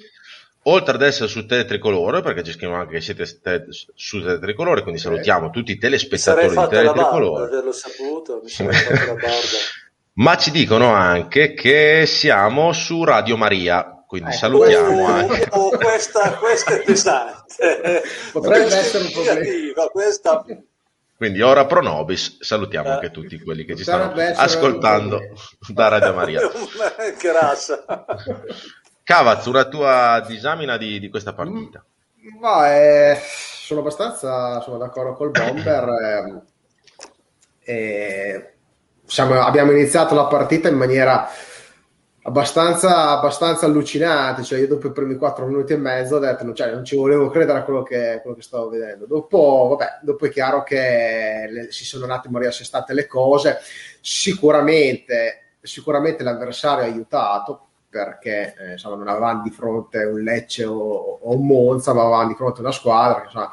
oltre 0.64 0.94
ad 0.96 1.02
essere 1.02 1.28
su 1.28 1.46
Tele 1.46 1.64
Tricolore, 1.64 2.20
perché 2.20 2.42
ci 2.42 2.50
scrivono 2.50 2.80
anche 2.80 2.94
che 2.94 3.00
siete 3.00 3.24
te- 3.40 3.66
su 3.94 4.20
Tele 4.20 4.40
Tricolore, 4.40 4.82
quindi 4.82 5.00
salutiamo 5.00 5.50
tutti 5.50 5.70
i 5.70 5.78
telespettatori 5.78 6.48
di 6.48 6.66
Tele 6.68 6.90
Tricolore. 6.90 7.44
averlo 7.44 7.72
saputo, 7.72 8.42
mi 8.42 8.50
Ma 10.14 10.36
ci 10.36 10.50
dicono 10.50 10.92
anche 10.92 11.54
che 11.54 12.04
siamo 12.06 12.72
su 12.72 13.04
Radio 13.04 13.36
Maria, 13.36 14.04
quindi 14.08 14.30
eh, 14.30 14.32
salutiamo 14.32 15.04
questo, 15.04 15.12
anche. 15.12 15.48
Oh, 15.52 15.70
questa, 15.70 16.32
questa, 16.32 16.74
è 16.74 16.82
pesante. 16.82 18.02
Potrebbe 18.32 18.76
essere 18.76 19.04
un 19.04 19.12
problema. 19.12 19.86
Questa... 19.86 20.44
Quindi 21.22 21.40
ora 21.40 21.66
pro 21.66 21.80
nobis, 21.80 22.40
salutiamo 22.40 22.88
eh. 22.88 22.90
anche 22.94 23.12
tutti 23.12 23.40
quelli 23.40 23.64
che 23.64 23.76
ci 23.76 23.84
stanno 23.84 24.12
ascoltando 24.34 25.20
da 25.72 25.86
Radio 25.86 26.14
Maria. 26.14 26.40
Grassa. 27.16 27.84
Cavaz, 29.04 29.46
una 29.46 29.68
tua 29.68 30.20
disamina 30.26 30.76
di, 30.76 30.98
di 30.98 31.08
questa 31.08 31.32
partita? 31.32 31.84
Ma 32.40 32.66
è, 32.74 33.22
sono 33.22 33.78
abbastanza 33.78 34.60
sono 34.62 34.78
d'accordo 34.78 35.12
col 35.12 35.30
Bomber. 35.30 36.42
Eh, 37.60 37.70
eh, 37.72 38.54
siamo, 39.06 39.40
abbiamo 39.42 39.70
iniziato 39.70 40.16
la 40.16 40.26
partita 40.26 40.68
in 40.68 40.76
maniera 40.76 41.30
abbastanza, 42.22 43.10
abbastanza 43.10 43.66
allucinante. 43.66 44.42
Cioè, 44.42 44.60
io 44.60 44.68
dopo 44.68 44.88
i 44.88 44.92
primi 44.92 45.16
4 45.16 45.46
minuti 45.46 45.72
e 45.72 45.76
mezzo 45.76 46.16
ho 46.16 46.18
detto, 46.18 46.44
non, 46.44 46.54
cioè, 46.54 46.72
non 46.72 46.84
ci 46.84 46.96
volevo 46.96 47.28
credere 47.30 47.58
a 47.58 47.62
quello 47.62 47.82
che, 47.82 48.20
quello 48.22 48.36
che 48.36 48.42
stavo 48.42 48.68
vedendo. 48.68 49.06
Dopo, 49.06 49.76
vabbè, 49.76 50.00
dopo 50.02 50.26
è 50.26 50.30
chiaro 50.30 50.62
che 50.62 51.48
le, 51.50 51.72
si 51.72 51.84
sono 51.84 52.04
un 52.04 52.10
attimo 52.10 52.38
riassestate 52.38 52.94
le 52.94 53.06
cose. 53.06 53.58
Sicuramente, 54.00 55.56
sicuramente 55.60 56.22
l'avversario 56.22 56.84
ha 56.84 56.86
aiutato 56.86 57.66
perché 57.88 58.54
eh, 58.58 58.72
insomma, 58.72 58.96
non 58.96 59.08
avevamo 59.08 59.42
di 59.42 59.50
fronte 59.50 60.02
un 60.04 60.22
Lecce 60.22 60.64
o, 60.64 61.18
o, 61.20 61.36
un 61.36 61.46
Monza, 61.46 61.92
ma 61.92 62.02
avevamo 62.02 62.28
di 62.28 62.34
fronte 62.34 62.60
una 62.60 62.72
squadra 62.72 63.20
che 63.20 63.26
insomma, 63.26 63.52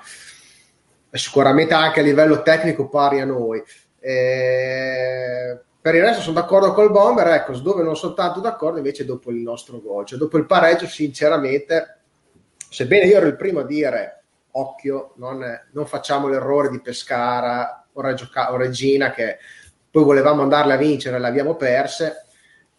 sicuramente 1.12 1.74
anche 1.74 2.00
a 2.00 2.04
livello 2.04 2.42
tecnico 2.42 2.88
pari 2.88 3.20
a 3.20 3.26
noi. 3.26 3.62
Eh, 4.00 5.60
per 5.82 5.96
il 5.96 6.02
resto 6.02 6.22
sono 6.22 6.40
d'accordo 6.40 6.74
col 6.74 6.92
Bomber, 6.92 7.28
ecco, 7.28 7.58
dove 7.58 7.84
non 7.84 7.96
sono 7.96 8.14
tanto 8.14 8.40
d'accordo 8.40 8.78
invece 8.78 9.06
dopo 9.06 9.32
il 9.32 9.38
nostro 9.38 9.80
gol, 9.80 10.06
cioè 10.06 10.18
dopo 10.18 10.38
il 10.38 10.46
pareggio 10.46 10.86
sinceramente, 10.88 12.00
sebbene 12.70 13.06
io 13.06 13.18
ero 13.18 13.28
il 13.28 13.36
primo 13.36 13.62
a 13.62 13.66
dire 13.66 14.24
occhio, 14.52 15.14
non, 15.16 15.44
non 15.72 15.86
facciamo 15.86 16.28
l'errore 16.28 16.70
di 16.70 16.82
Pescara 16.82 17.88
o, 17.94 18.02
Reggio, 18.02 18.30
o 18.50 18.58
Regina 18.58 19.12
che 19.12 19.38
poi 19.90 20.04
volevamo 20.04 20.42
andarle 20.42 20.74
a 20.74 20.78
vincere 20.78 21.16
e 21.16 21.20
le 21.20 21.28
abbiamo 21.28 21.56
perse, 21.56 22.26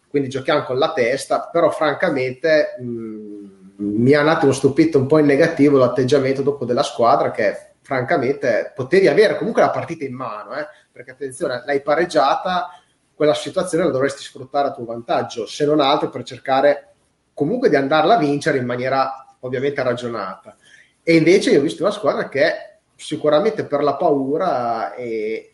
quindi 0.07 0.29
giochiamo 0.29 0.63
con 0.63 0.77
la 0.77 0.93
testa, 0.93 1.49
però 1.51 1.71
francamente 1.71 2.75
mh, 2.79 3.61
mi 3.77 4.13
ha 4.13 4.21
un 4.21 4.27
attimo 4.27 4.51
stupito 4.51 4.99
un 4.99 5.07
po' 5.07 5.17
in 5.17 5.25
negativo 5.25 5.77
l'atteggiamento 5.77 6.41
dopo 6.41 6.65
della 6.65 6.83
squadra 6.83 7.31
che 7.31 7.69
francamente 7.81 8.71
potevi 8.75 9.07
avere 9.07 9.37
comunque 9.37 9.61
la 9.61 9.71
partita 9.71 10.05
in 10.05 10.13
mano, 10.13 10.53
eh? 10.55 10.67
perché 10.91 11.11
attenzione, 11.11 11.63
l'hai 11.65 11.81
pareggiata, 11.81 12.80
quella 13.21 13.35
situazione 13.35 13.83
la 13.83 13.91
dovresti 13.91 14.23
sfruttare 14.23 14.69
a 14.69 14.71
tuo 14.71 14.83
vantaggio, 14.83 15.45
se 15.45 15.63
non 15.63 15.79
altro 15.79 16.09
per 16.09 16.23
cercare 16.23 16.93
comunque 17.35 17.69
di 17.69 17.75
andarla 17.75 18.15
a 18.15 18.17
vincere 18.17 18.57
in 18.57 18.65
maniera 18.65 19.35
ovviamente 19.41 19.83
ragionata. 19.83 20.57
E 21.03 21.17
invece 21.17 21.51
io 21.51 21.59
ho 21.59 21.61
visto 21.61 21.83
una 21.83 21.91
squadra 21.91 22.27
che 22.27 22.79
sicuramente 22.95 23.65
per 23.65 23.83
la 23.83 23.95
paura 23.95 24.95
e 24.95 25.53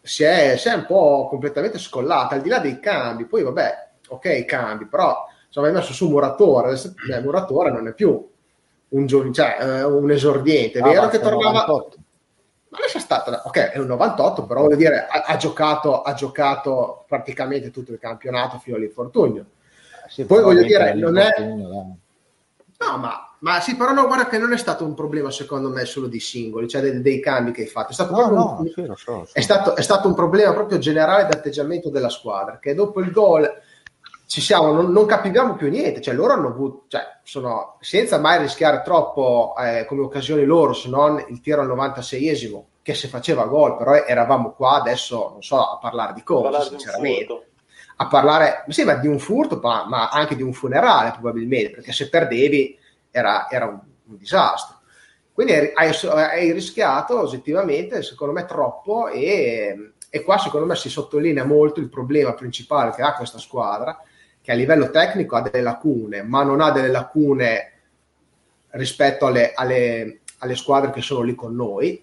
si, 0.00 0.24
è, 0.24 0.56
si 0.56 0.68
è 0.68 0.72
un 0.72 0.86
po' 0.86 1.26
completamente 1.28 1.78
scollata, 1.78 2.36
al 2.36 2.40
di 2.40 2.48
là 2.48 2.60
dei 2.60 2.80
cambi. 2.80 3.26
Poi 3.26 3.42
vabbè, 3.42 3.90
ok, 4.08 4.46
cambi, 4.46 4.86
però 4.86 5.26
insomma 5.44 5.66
hai 5.66 5.74
messo 5.74 5.92
su 5.92 6.08
Muratore, 6.08 6.68
adesso 6.68 6.94
eh, 7.12 7.20
Muratore 7.20 7.70
non 7.72 7.88
è 7.88 7.92
più 7.92 8.26
un, 8.88 9.06
gio- 9.06 9.30
cioè, 9.32 9.58
eh, 9.60 9.84
un 9.84 10.10
esordiente, 10.10 10.78
è 10.78 10.82
ah, 10.82 10.88
vero 10.88 11.08
che 11.08 11.20
tornava... 11.20 11.66
98 11.66 12.01
ma 12.72 12.78
lascia 12.80 13.00
stata, 13.00 13.42
ok, 13.44 13.72
è 13.72 13.78
un 13.78 13.86
98, 13.86 14.46
però 14.46 14.62
voglio 14.62 14.76
dire, 14.76 15.06
ha, 15.06 15.24
ha, 15.26 15.36
giocato, 15.36 16.00
ha 16.00 16.14
giocato 16.14 17.04
praticamente 17.06 17.70
tutto 17.70 17.92
il 17.92 17.98
campionato 17.98 18.58
fino 18.58 18.76
all'infortunio. 18.76 19.44
Sì, 20.08 20.24
Poi 20.24 20.42
voglio 20.42 20.62
dire, 20.62 20.94
non 20.94 21.18
è... 21.18 21.28
No, 21.38 22.96
ma, 22.96 23.36
ma, 23.40 23.60
sì, 23.60 23.76
però 23.76 23.92
no, 23.92 24.06
guarda 24.06 24.26
che 24.26 24.38
non 24.38 24.54
è 24.54 24.56
stato 24.56 24.86
un 24.86 24.94
problema 24.94 25.30
secondo 25.30 25.68
me 25.68 25.84
solo 25.84 26.06
di 26.06 26.18
singoli, 26.18 26.66
cioè 26.66 26.80
dei, 26.80 27.02
dei 27.02 27.20
cambi 27.20 27.52
che 27.52 27.60
hai 27.60 27.68
fatto. 27.68 27.90
È 27.90 27.94
stato, 27.94 28.16
no, 28.16 28.30
no, 28.30 28.56
un, 28.60 28.66
sì, 28.66 28.90
so, 28.96 29.24
sì. 29.26 29.32
È, 29.34 29.40
stato, 29.42 29.76
è 29.76 29.82
stato 29.82 30.08
un 30.08 30.14
problema 30.14 30.54
proprio 30.54 30.78
generale 30.78 31.26
di 31.26 31.36
atteggiamento 31.36 31.90
della 31.90 32.08
squadra, 32.08 32.58
che 32.58 32.72
dopo 32.72 33.00
il 33.00 33.10
gol 33.10 33.48
ci 34.32 34.40
siamo, 34.40 34.72
non, 34.72 34.90
non, 34.92 35.04
capiamo 35.04 35.56
più 35.56 35.68
niente, 35.68 36.00
cioè 36.00 36.14
loro 36.14 36.32
hanno 36.32 36.48
avuto, 36.48 36.84
cioè, 36.88 37.02
sono, 37.22 37.76
senza 37.80 38.18
mai 38.18 38.38
rischiare 38.38 38.80
troppo 38.82 39.52
eh, 39.58 39.84
come 39.84 40.00
occasioni 40.00 40.46
loro, 40.46 40.72
se 40.72 40.88
non 40.88 41.22
il 41.28 41.42
tiro 41.42 41.60
al 41.60 41.68
96esimo, 41.68 42.62
che 42.80 42.94
se 42.94 43.08
faceva 43.08 43.44
gol, 43.44 43.76
però 43.76 43.92
eravamo 43.92 44.52
qua 44.52 44.80
adesso, 44.80 45.28
non 45.32 45.42
so, 45.42 45.60
a 45.60 45.76
parlare 45.76 46.14
di 46.14 46.22
cosa, 46.22 46.44
parlare 46.44 46.64
sinceramente. 46.64 47.48
A 47.96 48.06
parlare, 48.06 48.64
sì, 48.68 48.84
ma 48.84 48.94
di 48.94 49.06
un 49.06 49.18
furto, 49.18 49.60
ma, 49.62 49.84
ma, 49.86 50.08
anche 50.08 50.34
di 50.34 50.42
un 50.42 50.54
funerale 50.54 51.10
probabilmente, 51.10 51.72
perché 51.72 51.92
se 51.92 52.08
perdevi 52.08 52.78
era, 53.10 53.50
era 53.50 53.66
un, 53.66 53.80
un, 54.06 54.16
disastro. 54.16 54.78
Quindi 55.30 55.52
hai, 55.52 55.92
hai, 56.06 56.52
rischiato 56.52 57.20
oggettivamente, 57.20 58.02
secondo 58.02 58.32
me, 58.32 58.46
troppo 58.46 59.08
e, 59.08 59.92
e 60.08 60.22
qua 60.22 60.38
secondo 60.38 60.64
me 60.64 60.74
si 60.74 60.88
sottolinea 60.88 61.44
molto 61.44 61.80
il 61.80 61.90
problema 61.90 62.32
principale 62.32 62.92
che 62.92 63.02
ha 63.02 63.12
questa 63.12 63.38
squadra, 63.38 64.02
che 64.42 64.52
a 64.52 64.54
livello 64.54 64.90
tecnico 64.90 65.36
ha 65.36 65.40
delle 65.40 65.62
lacune, 65.62 66.22
ma 66.22 66.42
non 66.42 66.60
ha 66.60 66.72
delle 66.72 66.88
lacune 66.88 67.72
rispetto 68.70 69.26
alle, 69.26 69.52
alle, 69.54 70.20
alle 70.38 70.56
squadre 70.56 70.90
che 70.90 71.00
sono 71.00 71.22
lì 71.22 71.34
con 71.34 71.54
noi, 71.54 72.02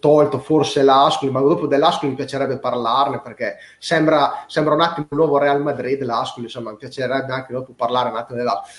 tolto 0.00 0.38
forse 0.38 0.82
l'Ascoli, 0.82 1.30
ma 1.30 1.40
dopo 1.40 1.66
dell'Ascoli 1.66 2.10
mi 2.10 2.16
piacerebbe 2.16 2.58
parlarne 2.58 3.20
perché 3.20 3.56
sembra, 3.78 4.44
sembra 4.48 4.74
un 4.74 4.80
attimo 4.82 5.06
il 5.08 5.16
nuovo 5.16 5.38
Real 5.38 5.62
Madrid 5.62 6.02
l'Ascoli, 6.02 6.46
insomma 6.46 6.72
mi 6.72 6.76
piacerebbe 6.76 7.32
anche 7.32 7.52
dopo 7.52 7.72
parlare 7.72 8.10
un 8.10 8.16
attimo 8.16 8.38
dell'Ascoli. 8.38 8.72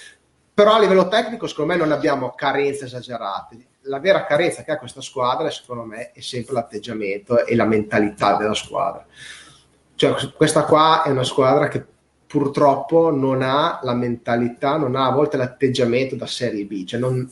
Però 0.53 0.73
a 0.73 0.79
livello 0.79 1.07
tecnico 1.07 1.47
secondo 1.47 1.73
me 1.73 1.79
non 1.79 1.91
abbiamo 1.91 2.33
carenze 2.35 2.85
esagerate. 2.85 3.57
La 3.87 3.99
vera 3.99 4.25
carenza 4.25 4.63
che 4.63 4.71
ha 4.71 4.77
questa 4.77 5.01
squadra 5.01 5.49
secondo 5.49 5.83
me 5.83 6.11
è 6.11 6.21
sempre 6.21 6.53
l'atteggiamento 6.53 7.45
e 7.45 7.55
la 7.55 7.65
mentalità 7.65 8.35
della 8.35 8.53
squadra. 8.53 9.05
Cioè 9.95 10.31
questa 10.35 10.63
qua 10.63 11.03
è 11.03 11.09
una 11.09 11.23
squadra 11.23 11.67
che 11.67 11.85
purtroppo 12.35 13.15
non 13.15 13.41
ha 13.41 13.79
la 13.81 13.93
mentalità, 13.93 14.75
non 14.75 14.97
ha 14.97 15.05
a 15.05 15.11
volte 15.11 15.37
l'atteggiamento 15.37 16.17
da 16.17 16.27
Serie 16.27 16.65
B, 16.65 16.83
cioè 16.83 16.99
non, 16.99 17.25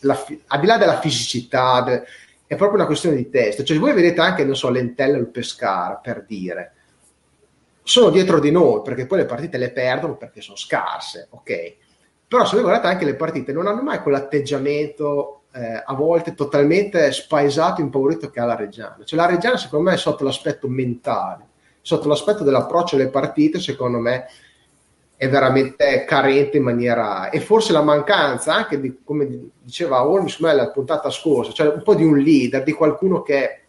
la, 0.00 0.22
al 0.48 0.60
di 0.60 0.66
là 0.66 0.76
della 0.76 1.00
fisicità, 1.00 1.80
de, 1.80 2.02
è 2.46 2.54
proprio 2.54 2.76
una 2.76 2.84
questione 2.84 3.16
di 3.16 3.30
testa. 3.30 3.64
Cioè, 3.64 3.78
voi 3.78 3.94
vedete 3.94 4.20
anche, 4.20 4.44
non 4.44 4.54
so, 4.54 4.68
l'Entella 4.68 5.16
e 5.16 5.20
il 5.20 5.28
Pescara, 5.28 5.94
per 5.94 6.26
dire, 6.26 6.72
sono 7.82 8.10
dietro 8.10 8.38
di 8.38 8.50
noi, 8.50 8.82
perché 8.82 9.06
poi 9.06 9.20
le 9.20 9.24
partite 9.24 9.56
le 9.56 9.72
perdono 9.72 10.18
perché 10.18 10.42
sono 10.42 10.58
scarse, 10.58 11.28
ok? 11.30 11.74
Però 12.28 12.44
se 12.44 12.56
voi 12.56 12.64
guardate 12.64 12.88
anche 12.88 13.06
le 13.06 13.14
partite, 13.14 13.54
non 13.54 13.66
hanno 13.66 13.80
mai 13.80 14.02
quell'atteggiamento 14.02 15.44
eh, 15.54 15.82
a 15.86 15.94
volte 15.94 16.34
totalmente 16.34 17.10
spaesato, 17.12 17.80
impaurito 17.80 18.28
che 18.28 18.40
ha 18.40 18.44
la 18.44 18.56
Reggiana. 18.56 18.98
Cioè 19.04 19.18
la 19.18 19.24
Reggiana 19.24 19.56
secondo 19.56 19.88
me 19.88 19.96
è 19.96 19.98
sotto 19.98 20.22
l'aspetto 20.22 20.68
mentale 20.68 21.46
sotto 21.80 22.08
l'aspetto 22.08 22.44
dell'approccio 22.44 22.96
alle 22.96 23.08
partite, 23.08 23.60
secondo 23.60 23.98
me 23.98 24.26
è 25.16 25.28
veramente 25.28 26.04
carente 26.04 26.58
in 26.58 26.62
maniera 26.62 27.28
e 27.30 27.40
forse 27.40 27.72
la 27.72 27.82
mancanza 27.82 28.54
anche 28.54 28.80
di 28.80 29.00
come 29.02 29.50
diceva 29.60 30.06
Holmes 30.06 30.38
la 30.38 30.70
puntata 30.70 31.10
scorsa, 31.10 31.52
cioè 31.52 31.74
un 31.74 31.82
po' 31.82 31.94
di 31.94 32.04
un 32.04 32.18
leader, 32.18 32.62
di 32.62 32.72
qualcuno 32.72 33.22
che 33.22 33.62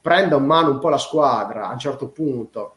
prenda 0.00 0.36
in 0.36 0.44
mano 0.44 0.70
un 0.70 0.78
po' 0.78 0.88
la 0.88 0.98
squadra 0.98 1.68
a 1.68 1.72
un 1.72 1.78
certo 1.78 2.08
punto 2.08 2.76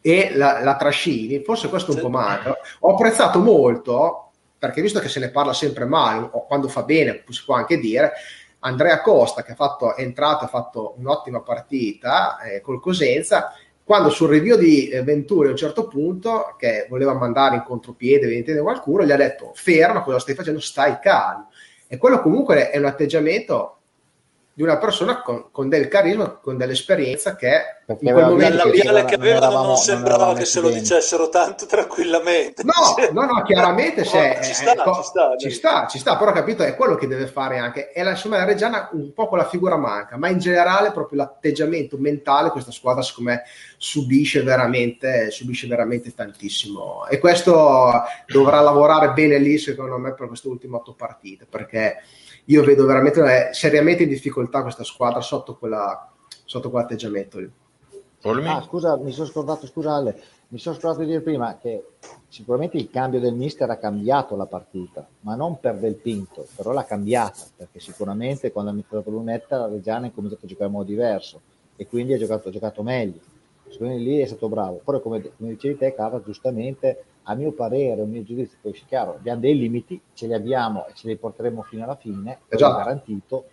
e 0.00 0.32
la, 0.34 0.62
la 0.62 0.76
trascini, 0.76 1.42
forse 1.42 1.68
questo 1.68 1.92
un 1.92 2.00
po' 2.00 2.08
manca. 2.08 2.56
Ho 2.80 2.92
apprezzato 2.92 3.38
molto 3.40 4.30
perché 4.58 4.80
visto 4.80 4.98
che 4.98 5.08
se 5.08 5.20
ne 5.20 5.30
parla 5.30 5.52
sempre 5.52 5.84
male, 5.84 6.26
o 6.30 6.46
quando 6.46 6.68
fa 6.68 6.84
bene 6.84 7.22
si 7.28 7.44
può 7.44 7.54
anche 7.54 7.78
dire, 7.78 8.12
Andrea 8.60 9.02
Costa 9.02 9.42
che 9.42 9.52
ha 9.52 9.54
fatto, 9.54 9.94
è 9.94 10.00
entrato, 10.00 10.46
ha 10.46 10.48
fatto 10.48 10.94
un'ottima 10.96 11.42
partita 11.42 12.38
eh, 12.40 12.62
col 12.62 12.80
Cosenza 12.80 13.52
quando 13.84 14.08
sul 14.08 14.30
review 14.30 14.56
di 14.56 14.88
eh, 14.88 15.02
Venturi 15.02 15.48
a 15.48 15.50
un 15.50 15.56
certo 15.56 15.86
punto, 15.86 16.56
che 16.58 16.86
voleva 16.88 17.12
mandare 17.12 17.56
in 17.56 17.62
contropiede 17.62 18.24
evidentemente 18.24 18.64
qualcuno, 18.64 19.04
gli 19.04 19.12
ha 19.12 19.16
detto 19.16 19.52
ferma, 19.54 20.02
cosa 20.02 20.18
stai 20.18 20.34
facendo, 20.34 20.58
stai 20.58 20.98
calmo. 21.00 21.50
E 21.86 21.98
quello 21.98 22.20
comunque 22.20 22.70
è 22.70 22.78
un 22.78 22.86
atteggiamento 22.86 23.80
di 24.56 24.62
una 24.62 24.78
persona 24.78 25.20
con, 25.20 25.50
con, 25.50 25.68
del 25.68 25.88
carisma, 25.88 26.30
con 26.30 26.56
dell'esperienza 26.56 27.34
che 27.34 27.82
Perché 27.84 28.06
in 28.06 28.12
quel 28.12 28.26
momento. 28.26 28.64
labiale 28.64 29.04
che 29.04 29.16
avevano 29.16 29.52
non, 29.52 29.66
non 29.66 29.76
sembrava 29.76 30.26
non 30.26 30.36
che 30.36 30.44
se 30.44 30.60
lo 30.60 30.70
dicessero 30.70 31.28
tanto 31.28 31.66
tranquillamente. 31.68 32.62
No, 32.62 32.94
no, 33.10 33.26
no, 33.26 33.42
chiaramente 33.42 34.04
se, 34.04 34.38
ci, 34.44 34.54
sta, 34.54 34.72
eh, 34.72 34.76
ci, 34.76 35.02
sta, 35.02 35.36
ci, 35.36 35.50
sta, 35.50 35.86
ci 35.88 35.98
sta, 35.98 36.16
però 36.16 36.30
capito 36.30 36.62
è 36.62 36.76
quello 36.76 36.94
che 36.94 37.08
deve 37.08 37.26
fare 37.26 37.58
anche. 37.58 37.90
E 37.92 38.04
la, 38.04 38.10
insomma 38.10 38.36
la 38.36 38.44
Reggiana 38.44 38.90
un 38.92 39.12
po' 39.12 39.26
con 39.26 39.38
la 39.38 39.48
figura 39.48 39.76
manca 39.76 40.16
ma 40.16 40.28
in 40.28 40.38
generale 40.38 40.92
proprio 40.92 41.18
l'atteggiamento 41.18 41.98
mentale 41.98 42.50
questa 42.50 42.70
squadra 42.70 43.02
secondo 43.02 43.30
me 43.30 43.42
subisce 43.76 44.42
veramente 44.42 45.32
subisce 45.32 45.66
veramente 45.66 46.14
tantissimo. 46.14 47.06
E 47.08 47.18
questo 47.18 47.90
dovrà 48.28 48.60
lavorare 48.60 49.10
bene 49.14 49.36
lì 49.38 49.58
secondo 49.58 49.98
me 49.98 50.14
per 50.14 50.28
queste 50.28 50.46
ultime 50.46 50.76
otto 50.76 50.94
partite 50.94 51.44
perché 51.44 51.98
io 52.46 52.62
vedo 52.62 52.84
veramente 52.84 53.52
seriamente 53.52 54.02
in 54.02 54.08
difficoltà 54.08 54.62
questa 54.62 54.84
squadra 54.84 55.20
sotto, 55.20 55.56
quella, 55.56 56.10
sotto 56.44 56.70
quell'atteggiamento 56.70 57.38
lì. 57.38 57.50
Ah, 58.46 58.62
scusa, 58.62 58.96
mi 58.96 59.12
sono 59.12 59.26
scordato, 59.26 59.66
scusa 59.66 59.94
Ale, 59.94 60.18
mi 60.48 60.58
sono 60.58 60.74
scordato 60.74 61.00
di 61.00 61.08
dire 61.08 61.20
prima 61.20 61.58
che 61.58 61.84
sicuramente 62.28 62.78
il 62.78 62.88
cambio 62.88 63.20
del 63.20 63.34
mister 63.34 63.68
ha 63.68 63.76
cambiato 63.76 64.34
la 64.34 64.46
partita, 64.46 65.06
ma 65.20 65.34
non 65.34 65.60
per 65.60 65.76
Del 65.76 65.96
Pinto, 65.96 66.46
però 66.56 66.72
l'ha 66.72 66.84
cambiata, 66.84 67.42
perché 67.54 67.80
sicuramente 67.80 68.50
quando 68.50 68.70
ha 68.70 68.74
iniziato 68.74 69.10
Lunetta 69.10 69.58
la 69.58 69.68
Reggiana 69.68 70.06
ha 70.06 70.10
cominciato 70.10 70.46
a 70.46 70.48
giocare 70.48 70.66
in 70.68 70.72
modo 70.72 70.88
diverso 70.88 71.40
e 71.76 71.86
quindi 71.86 72.14
ha 72.14 72.18
giocato, 72.18 72.48
ha 72.48 72.52
giocato 72.52 72.82
meglio. 72.82 73.20
Secondo 73.68 73.94
me 73.94 74.00
lì 74.00 74.18
è 74.18 74.26
stato 74.26 74.48
bravo. 74.48 74.80
Però 74.84 75.00
come, 75.00 75.20
come 75.36 75.50
dicevi 75.50 75.76
te, 75.76 75.94
Carla, 75.94 76.22
giustamente 76.22 77.04
a 77.24 77.34
mio 77.34 77.52
parere, 77.52 78.02
a 78.02 78.06
mio 78.06 78.22
giudizio, 78.22 78.58
poi 78.60 78.72
è 78.72 78.80
chiaro, 78.86 79.14
abbiamo 79.14 79.40
dei 79.40 79.56
limiti, 79.56 80.00
ce 80.12 80.26
li 80.26 80.34
abbiamo 80.34 80.86
e 80.86 80.92
ce 80.94 81.08
li 81.08 81.16
porteremo 81.16 81.62
fino 81.62 81.84
alla 81.84 81.96
fine, 81.96 82.40
esatto. 82.48 82.74
è 82.74 82.76
garantito, 82.76 83.44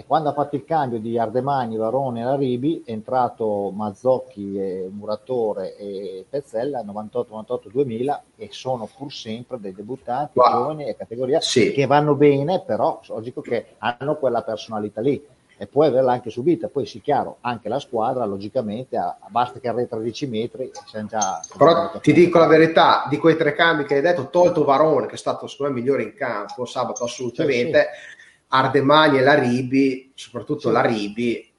e 0.00 0.04
quando 0.06 0.30
ha 0.30 0.32
fatto 0.32 0.56
il 0.56 0.64
cambio 0.64 0.98
di 0.98 1.18
Ardemagni, 1.18 1.76
Varone 1.76 2.20
e 2.20 2.24
Laribi 2.24 2.82
è 2.86 2.92
entrato 2.92 3.70
Mazzocchi, 3.70 4.56
e 4.56 4.88
Muratore 4.90 5.76
e 5.76 6.24
Pezzella 6.26 6.82
98-98-2000 6.84 8.20
e 8.36 8.48
sono 8.50 8.88
pur 8.96 9.12
sempre 9.12 9.60
dei 9.60 9.74
debuttanti 9.74 10.38
wow. 10.38 10.50
giovani 10.50 10.84
e 10.86 10.96
categoria 10.96 11.40
sì. 11.40 11.72
che 11.72 11.84
vanno 11.84 12.14
bene 12.14 12.62
però 12.62 13.00
logico 13.08 13.42
che 13.42 13.74
hanno 13.76 14.16
quella 14.16 14.42
personalità 14.42 15.02
lì 15.02 15.22
e 15.60 15.66
puoi 15.66 15.88
averla 15.88 16.12
anche 16.12 16.30
subita. 16.30 16.68
Poi 16.68 16.86
sì, 16.86 17.02
chiaro, 17.02 17.36
anche 17.42 17.68
la 17.68 17.78
squadra, 17.78 18.24
logicamente, 18.24 18.96
ha, 18.96 19.14
basta 19.28 19.60
che 19.60 19.68
arretra 19.68 19.98
10 19.98 20.26
metri. 20.26 20.70
Già, 21.06 21.42
Però 21.54 21.98
ti 22.00 22.14
dico 22.14 22.38
la 22.38 22.46
verità, 22.46 23.04
di 23.10 23.18
quei 23.18 23.36
tre 23.36 23.52
cambi 23.52 23.84
che 23.84 23.96
hai 23.96 24.00
detto, 24.00 24.30
tolto 24.30 24.64
Varone, 24.64 25.04
che 25.04 25.16
è 25.16 25.18
stato 25.18 25.46
secondo 25.46 25.74
me 25.74 25.80
migliore 25.80 26.04
in 26.04 26.14
campo 26.14 26.64
sabato 26.64 27.04
assolutamente, 27.04 27.78
sì, 27.78 28.00
sì. 28.10 28.44
Ardemagni 28.48 29.18
e 29.18 29.20
Laribi, 29.20 30.12
soprattutto 30.14 30.68
sì. 30.68 30.70
Laribi, 30.70 31.52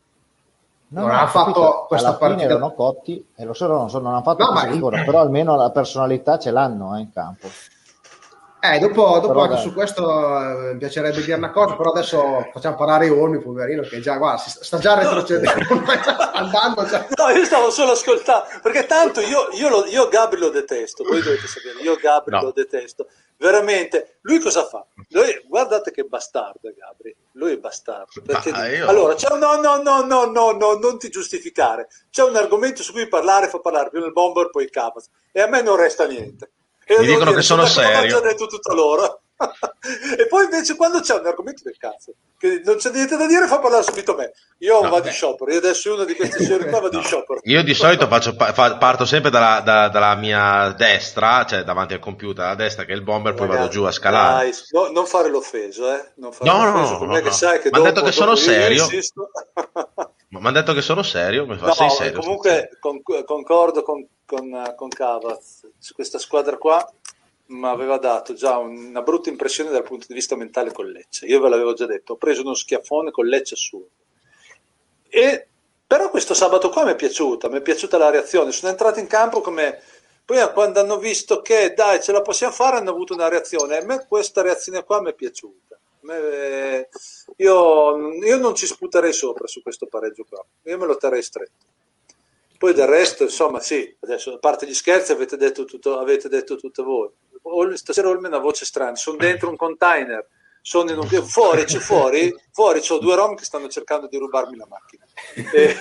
no, 0.88 1.01
non 1.01 1.10
no, 1.10 1.20
ha 1.20 1.27
fatto 1.27 1.86
questa 1.88 2.15
partita. 2.15 2.50
erano 2.50 2.74
cotti 2.74 3.24
e 3.36 3.46
lo 3.46 3.53
so, 3.53 3.67
non, 3.67 3.88
so, 3.88 4.00
non 4.00 4.13
hanno 4.13 4.24
fatto 4.24 4.46
no, 4.46 4.51
ma... 4.51 4.62
ancora, 4.62 5.03
però 5.03 5.20
almeno 5.20 5.55
la 5.55 5.70
personalità 5.70 6.39
ce 6.39 6.50
l'hanno 6.50 6.98
eh, 6.98 7.01
in 7.01 7.12
campo. 7.12 7.48
Eh, 8.63 8.77
dopo, 8.77 9.18
dopo 9.18 9.39
anche 9.39 9.56
dai. 9.56 9.63
su 9.63 9.74
questo 9.74 10.03
eh, 10.39 10.74
mi 10.74 10.77
piacerebbe 10.77 11.20
dire 11.24 11.34
una 11.34 11.50
cosa, 11.50 11.75
però 11.75 11.89
adesso 11.89 12.48
facciamo 12.53 12.75
parlare 12.75 13.10
Olmi, 13.10 13.39
poverino, 13.39 13.82
che 13.82 14.00
già, 14.01 14.18
guarda, 14.18 14.44
sta 14.44 14.77
già 14.77 14.94
retrocedendo, 15.00 15.82
andando. 16.32 16.86
Già. 16.86 17.08
No, 17.15 17.30
io 17.30 17.44
stavo 17.44 17.72
solo 17.72 17.94
ascoltando, 17.94 18.46
perché 18.62 18.86
tanto 18.86 19.20
io, 19.20 19.48
io, 19.53 19.68
lo, 19.68 19.86
io 19.88 20.08
Gabri 20.10 20.39
lo 20.39 20.50
detesto, 20.50 21.03
voi 21.03 21.24
dovete 21.24 21.48
sapere, 21.48 21.82
io 21.82 21.96
Gabri 21.96 22.36
no. 22.36 22.44
lo 22.44 22.51
detesto, 22.51 23.08
veramente. 23.38 24.18
Lui 24.22 24.38
cosa 24.38 24.63
fa? 24.68 24.86
Lui, 25.10 25.44
guardate 25.48 25.89
che 25.89 26.03
bastardo 26.03 26.72
Gabri, 26.77 27.15
lui 27.32 27.53
è 27.53 27.58
bastardo. 27.58 28.22
Perché, 28.24 28.50
io... 28.50 28.88
Allora, 28.88 29.15
c'è 29.15 29.32
un, 29.32 29.39
no, 29.39 29.60
no, 29.60 29.82
no, 29.82 30.06
no, 30.06 30.25
no, 30.25 30.51
no, 30.51 30.74
non 30.74 31.00
ti 31.00 31.10
giustificare, 31.10 31.88
c'è 32.12 32.22
un 32.22 32.36
argomento 32.36 32.84
su 32.84 32.91
cui 32.91 33.08
parlare, 33.08 33.48
fa 33.48 33.58
parlare 33.58 33.89
prima 33.89 34.06
il 34.06 34.13
bomber, 34.13 34.51
poi 34.51 34.65
il 34.65 34.70
Cavaz, 34.70 35.10
e 35.32 35.41
a 35.41 35.48
me 35.48 35.63
non 35.63 35.77
resta 35.77 36.06
niente. 36.06 36.51
Mi 37.00 37.05
dicono 37.05 37.25
dire, 37.25 37.36
che 37.38 37.41
sono 37.41 37.65
serio. 37.67 38.17
Ho 38.17 38.21
detto 38.21 38.48
tutta 38.48 38.74
loro. 38.74 39.21
e 40.17 40.27
poi 40.27 40.43
invece 40.45 40.75
quando 40.75 41.00
c'è 41.00 41.15
un 41.15 41.25
argomento 41.25 41.63
del 41.63 41.77
cazzo 41.77 42.13
che 42.38 42.62
non 42.63 42.75
c'è 42.77 42.91
niente 42.91 43.17
da 43.17 43.25
dire 43.25 43.48
fa 43.48 43.60
parlare 43.60 43.83
subito 43.83 44.15
me 44.15 44.33
io 44.60 44.81
no, 44.81 44.89
vado 44.89 45.07
in 45.07 45.13
sciopero 45.13 45.51
io 45.51 45.57
adesso 45.57 45.93
uno 45.93 46.03
di 46.03 46.15
questi 46.15 46.45
giorni 46.45 46.69
qua 46.69 46.79
vado 46.79 46.98
no. 46.98 47.00
in 47.00 47.05
sciopero 47.05 47.39
io 47.43 47.63
di 47.63 47.74
solito 47.74 48.07
faccio, 48.07 48.33
fa, 48.33 48.77
parto 48.77 49.05
sempre 49.05 49.31
dalla, 49.31 49.62
da, 49.62 49.89
dalla, 49.89 50.15
mia 50.15 50.74
destra 50.77 51.45
cioè 51.45 51.63
davanti 51.63 51.93
al 51.93 52.00
computer 52.00 52.45
a 52.45 52.55
destra 52.55 52.86
che 52.86 52.93
è 52.93 52.95
il 52.95 53.03
bomber 53.03 53.33
Ragazzi, 53.33 53.48
poi 53.48 53.57
vado 53.57 53.71
giù 53.71 53.83
a 53.83 53.91
scalare 53.91 54.50
dai, 54.50 54.53
no, 54.71 54.91
non 54.91 55.05
fare 55.05 55.29
l'offeso 55.29 55.91
eh 55.91 56.12
non 56.15 56.31
fare 56.31 56.50
no 56.50 56.63
l'offeso, 56.63 56.93
no, 56.93 57.05
no, 57.05 57.13
no. 57.13 57.21
Che 57.21 57.31
sai 57.31 57.60
che 57.60 57.69
ma 57.71 57.77
hanno 57.77 57.88
detto 57.88 58.03
che 58.03 58.12
sono 58.12 58.36
serio 58.36 58.88
ma 60.31 60.39
mi 60.39 60.47
hanno 60.47 60.59
detto 60.59 60.73
che 60.73 60.81
sono 60.81 61.03
serio 61.03 61.45
mi 61.45 61.58
fa, 61.58 61.67
no, 61.67 61.73
sei 61.73 61.89
serio 61.89 62.19
comunque 62.19 62.77
con, 62.79 63.01
concordo 63.01 63.84
con, 63.84 64.06
con, 64.25 64.73
con 64.75 64.89
Cavaz 64.89 65.69
su 65.77 65.93
questa 65.93 66.19
squadra 66.19 66.58
qua 66.58 66.86
mi 67.51 67.67
aveva 67.67 67.97
dato 67.97 68.34
già 68.34 68.58
una 68.58 69.01
brutta 69.01 69.29
impressione 69.29 69.69
dal 69.69 69.84
punto 69.84 70.06
di 70.08 70.13
vista 70.13 70.36
mentale 70.36 70.71
con 70.71 70.88
Lecce. 70.88 71.25
Io 71.25 71.39
ve 71.41 71.49
l'avevo 71.49 71.73
già 71.73 71.86
detto, 71.86 72.13
ho 72.13 72.17
preso 72.17 72.41
uno 72.41 72.53
schiaffone 72.53 73.12
con 73.12 73.25
Lecce 73.25 73.56
assurdo. 73.56 73.89
E, 75.10 75.47
però 75.86 76.10
questo 76.10 76.34
sabato 76.34 76.69
qua 76.69 76.86
mi 76.86 76.91
è 76.91 76.95
piaciuta, 76.95 77.49
mi 77.49 77.58
è 77.58 77.62
piaciuta 77.62 77.97
la 77.97 78.10
reazione. 78.10 78.51
Sono 78.51 78.71
entrato 78.71 78.99
in 78.99 79.08
campo 79.08 79.41
come... 79.41 79.82
Poi 80.23 80.38
quando 80.53 80.79
hanno 80.79 80.97
visto 80.97 81.41
che 81.41 81.73
dai 81.75 82.01
ce 82.01 82.13
la 82.13 82.21
possiamo 82.21 82.53
fare 82.53 82.77
hanno 82.77 82.91
avuto 82.91 83.13
una 83.13 83.27
reazione. 83.27 83.75
E 83.75 83.82
a 83.82 83.86
me 83.86 84.06
questa 84.08 84.41
reazione 84.41 84.86
qua 84.86 85.01
mi 85.01 85.10
è 85.10 85.13
piaciuta. 85.13 85.70
Me, 86.01 86.89
io, 87.37 88.13
io 88.13 88.37
non 88.37 88.55
ci 88.55 88.65
sputerei 88.65 89.13
sopra 89.13 89.47
su 89.47 89.61
questo 89.61 89.87
pareggio 89.87 90.25
qua. 90.27 90.43
Io 90.63 90.77
me 90.77 90.85
lo 90.85 90.97
terrei 90.97 91.21
stretto. 91.21 91.65
Poi 92.57 92.73
del 92.73 92.87
resto, 92.87 93.23
insomma, 93.23 93.59
sì, 93.59 93.95
adesso 94.01 94.33
a 94.33 94.37
parte 94.37 94.67
gli 94.67 94.73
scherzi 94.73 95.11
avete 95.11 95.35
detto 95.35 95.65
tutto, 95.65 95.97
avete 95.97 96.29
detto 96.29 96.55
tutto 96.55 96.83
voi 96.83 97.09
stasera 97.75 98.09
ho 98.09 98.17
una 98.17 98.37
voce 98.37 98.65
strana, 98.65 98.95
sono 98.95 99.17
dentro 99.17 99.49
un 99.49 99.55
container, 99.55 100.27
sono 100.61 100.91
in 100.91 100.99
un, 100.99 101.07
fuori, 101.07 101.63
c'è 101.63 101.79
fuori, 101.79 102.33
fuori 102.51 102.81
c'ho 102.81 102.99
due 102.99 103.15
rom 103.15 103.35
che 103.35 103.45
stanno 103.45 103.67
cercando 103.67 104.07
di 104.07 104.17
rubarmi 104.17 104.55
la 104.57 104.67
macchina. 104.69 105.05
E, 105.51 105.75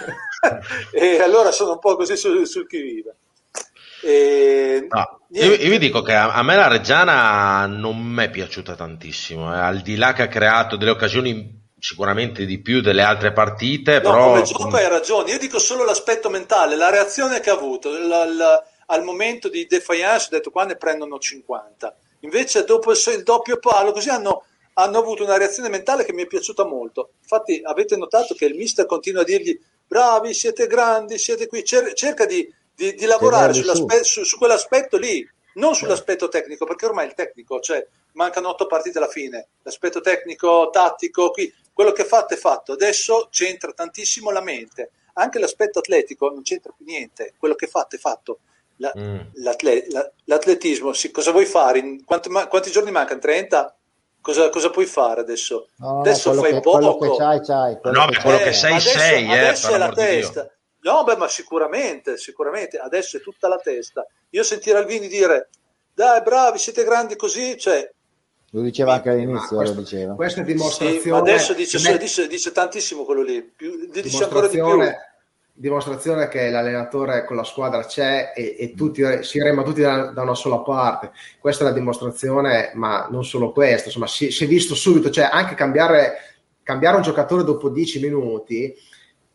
e 0.93 1.21
allora 1.21 1.51
sono 1.53 1.73
un 1.73 1.79
po' 1.79 1.97
così 1.97 2.17
sul, 2.17 2.47
sul 2.47 2.67
chi 2.67 2.81
vive. 2.81 3.17
E, 4.03 4.87
no, 4.89 5.21
io, 5.31 5.55
io, 5.55 5.71
vi 5.71 5.79
dico 5.79 6.03
che 6.03 6.15
a, 6.15 6.33
a, 6.33 6.43
me 6.43 6.57
la 6.57 6.69
Reggiana 6.69 7.67
non 7.67 7.99
mi 7.99 8.25
è 8.25 8.31
piaciuta 8.31 8.75
tantissimo, 8.75 9.55
eh. 9.55 9.59
al 9.59 9.81
di 9.81 9.97
là 9.97 10.13
che 10.13 10.23
ha 10.23 10.29
creato 10.29 10.77
delle 10.77 10.91
occasioni 10.91 11.59
sicuramente 11.79 12.45
di 12.45 12.61
più 12.61 12.81
delle 12.81 13.03
altre 13.03 13.33
partite, 13.33 13.95
no, 13.95 14.01
però... 14.01 14.29
come 14.29 14.43
gioco 14.43 14.77
hai 14.77 14.89
ragione, 14.89 15.31
io 15.33 15.39
dico 15.39 15.59
solo 15.59 15.85
l'aspetto 15.85 16.29
mentale, 16.29 16.77
la 16.77 16.91
reazione 16.91 17.41
che 17.41 17.51
ha 17.51 17.55
avuto, 17.55 17.91
la, 17.91 18.25
la, 18.25 18.63
al 18.91 19.03
momento 19.03 19.49
di 19.49 19.67
defiance 19.67 20.27
ho 20.27 20.37
detto 20.37 20.51
qua 20.51 20.65
ne 20.65 20.77
prendono 20.77 21.19
50 21.19 21.97
invece 22.21 22.65
dopo 22.65 22.93
il 22.93 23.23
doppio 23.23 23.59
palo 23.59 23.93
così 23.93 24.11
hanno, 24.11 24.45
hanno 24.75 24.99
avuto 24.99 25.25
una 25.25 25.39
reazione 25.39 25.69
mentale 25.69 26.05
che 26.05 26.13
mi 26.13 26.23
è 26.23 26.27
piaciuta 26.27 26.65
molto 26.65 27.13
infatti 27.23 27.61
avete 27.65 27.97
notato 27.97 28.35
che 28.35 28.45
il 28.47 28.57
mister 28.57 28.87
continua 28.87 29.23
a 29.23 29.25
dirgli 29.25 29.59
bravi 29.87 30.35
siete 30.35 30.67
grandi 30.67 31.19
siete 31.19 31.47
qui 31.47 31.65
Cer- 31.65 31.95
cerca 31.95 32.27
di, 32.27 32.53
di, 32.81 32.95
di 32.95 33.05
lavorare 33.05 33.53
su, 33.53 34.25
su, 34.25 34.39
quell'aspetto 34.39 34.97
lì 34.97 35.29
non 35.55 35.75
sull'aspetto 35.75 36.29
tecnico 36.29 36.65
perché 36.65 36.87
ormai 36.87 37.07
il 37.07 37.15
tecnico 37.15 37.61
cioè 37.61 37.87
mancano 38.13 38.49
otto 38.49 38.67
partite 38.67 38.97
alla 38.97 39.09
fine 39.09 39.49
l'aspetto 39.63 40.01
tecnico 40.01 40.71
tattico 40.73 41.31
qui 41.31 41.53
quello 41.75 41.93
che 41.93 42.05
fatto 42.05 42.33
è 42.33 42.39
fatto 42.39 42.73
adesso 42.73 43.29
c'entra 43.31 43.73
tantissimo 43.73 44.31
la 44.31 44.41
mente 44.41 44.93
anche 45.15 45.39
l'aspetto 45.39 45.81
atletico 45.81 46.31
non 46.31 46.43
c'entra 46.43 46.73
più 46.75 46.87
niente 46.87 47.35
quello 47.37 47.55
che 47.55 47.67
fatto 47.67 47.97
è 47.97 47.99
fatto 47.99 48.39
la, 48.77 48.93
mm. 48.97 49.19
l'atle, 49.35 49.87
la, 49.91 50.11
l'atletismo, 50.25 50.95
sì, 50.95 51.11
cosa 51.11 51.33
vuoi 51.33 51.45
fare? 51.45 51.99
Quanti, 52.03 52.31
quanti, 52.31 52.71
giorni 52.71 52.91
mancano? 52.91 53.21
30? 53.21 53.77
Cosa, 54.23 54.49
cosa 54.49 54.71
puoi 54.71 54.87
fare 54.87 55.21
adesso? 55.21 55.69
No, 55.77 56.01
adesso 56.01 56.33
fai 56.33 56.55
che, 56.55 56.61
poco. 56.61 56.97
Che 56.97 57.17
c'hai, 57.19 57.41
c'hai, 57.43 57.79
no, 57.83 58.07
che 58.07 58.21
quello 58.23 58.39
che 58.39 58.55
sei, 58.55 58.73
adesso, 58.73 58.99
sei. 58.99 59.25
Eh, 59.27 59.39
adesso 59.39 59.69
eh, 59.69 59.75
è 59.75 59.77
la 59.77 59.93
testa. 59.93 60.51
No, 60.83 61.05
beh, 61.05 61.17
ma 61.17 61.29
sicuramente, 61.29 62.17
sicuramente. 62.17 62.79
Adesso 62.79 63.19
è 63.19 63.21
tutta 63.21 63.49
la 63.49 63.57
testa. 63.57 64.07
Io 64.31 64.43
sentire 64.43 64.79
Alvini 64.79 65.09
dire, 65.09 65.49
dai, 65.95 66.23
bravi, 66.23 66.59
siete 66.59 66.85
grandi 66.85 67.17
così, 67.17 67.59
cioè... 67.59 67.91
Lo 68.53 68.63
diceva 68.63 68.95
anche 68.95 69.11
all'inizio, 69.11 69.57
questo, 69.57 69.75
lo 69.75 69.81
diceva. 69.83 70.15
Questa 70.15 70.41
è 70.41 70.45
dimostrazione... 70.45 71.01
Sì, 71.01 71.11
adesso 71.11 71.55
dice, 71.55 71.99
dice, 71.99 72.27
dice, 72.27 72.53
tantissimo 72.53 73.05
quello 73.05 73.23
lì, 73.23 73.43
più, 73.43 73.89
dice 73.91 74.25
ancora 74.25 74.49
di 74.49 74.57
più 74.57 74.83
dimostrazione 75.61 76.29
che 76.29 76.49
l'allenatore 76.49 77.27
con 77.27 77.37
la 77.37 77.45
squadra 77.45 77.85
c'è 77.85 78.33
e, 78.35 78.57
e 78.59 78.75
tutti, 78.75 79.03
si 79.23 79.43
rema 79.43 79.63
tutti 79.63 79.83
da, 79.83 80.07
da, 80.07 80.23
una 80.23 80.35
sola 80.35 80.61
parte. 80.61 81.13
Questa 81.39 81.65
è 81.65 81.69
la 81.69 81.75
dimostrazione, 81.75 82.71
ma 82.75 83.09
non 83.11 83.27
solo 83.27 83.53
questo, 83.53 83.89
insomma, 83.89 84.07
si, 84.07 84.31
si 84.31 84.45
è 84.45 84.47
visto 84.47 84.75
subito, 84.75 85.11
cioè 85.11 85.29
anche 85.31 85.55
cambiare, 85.55 86.15
cambiare 86.63 86.97
un 86.97 87.03
giocatore 87.03 87.45
dopo 87.45 87.69
10 87.69 88.01
minuti. 88.01 88.75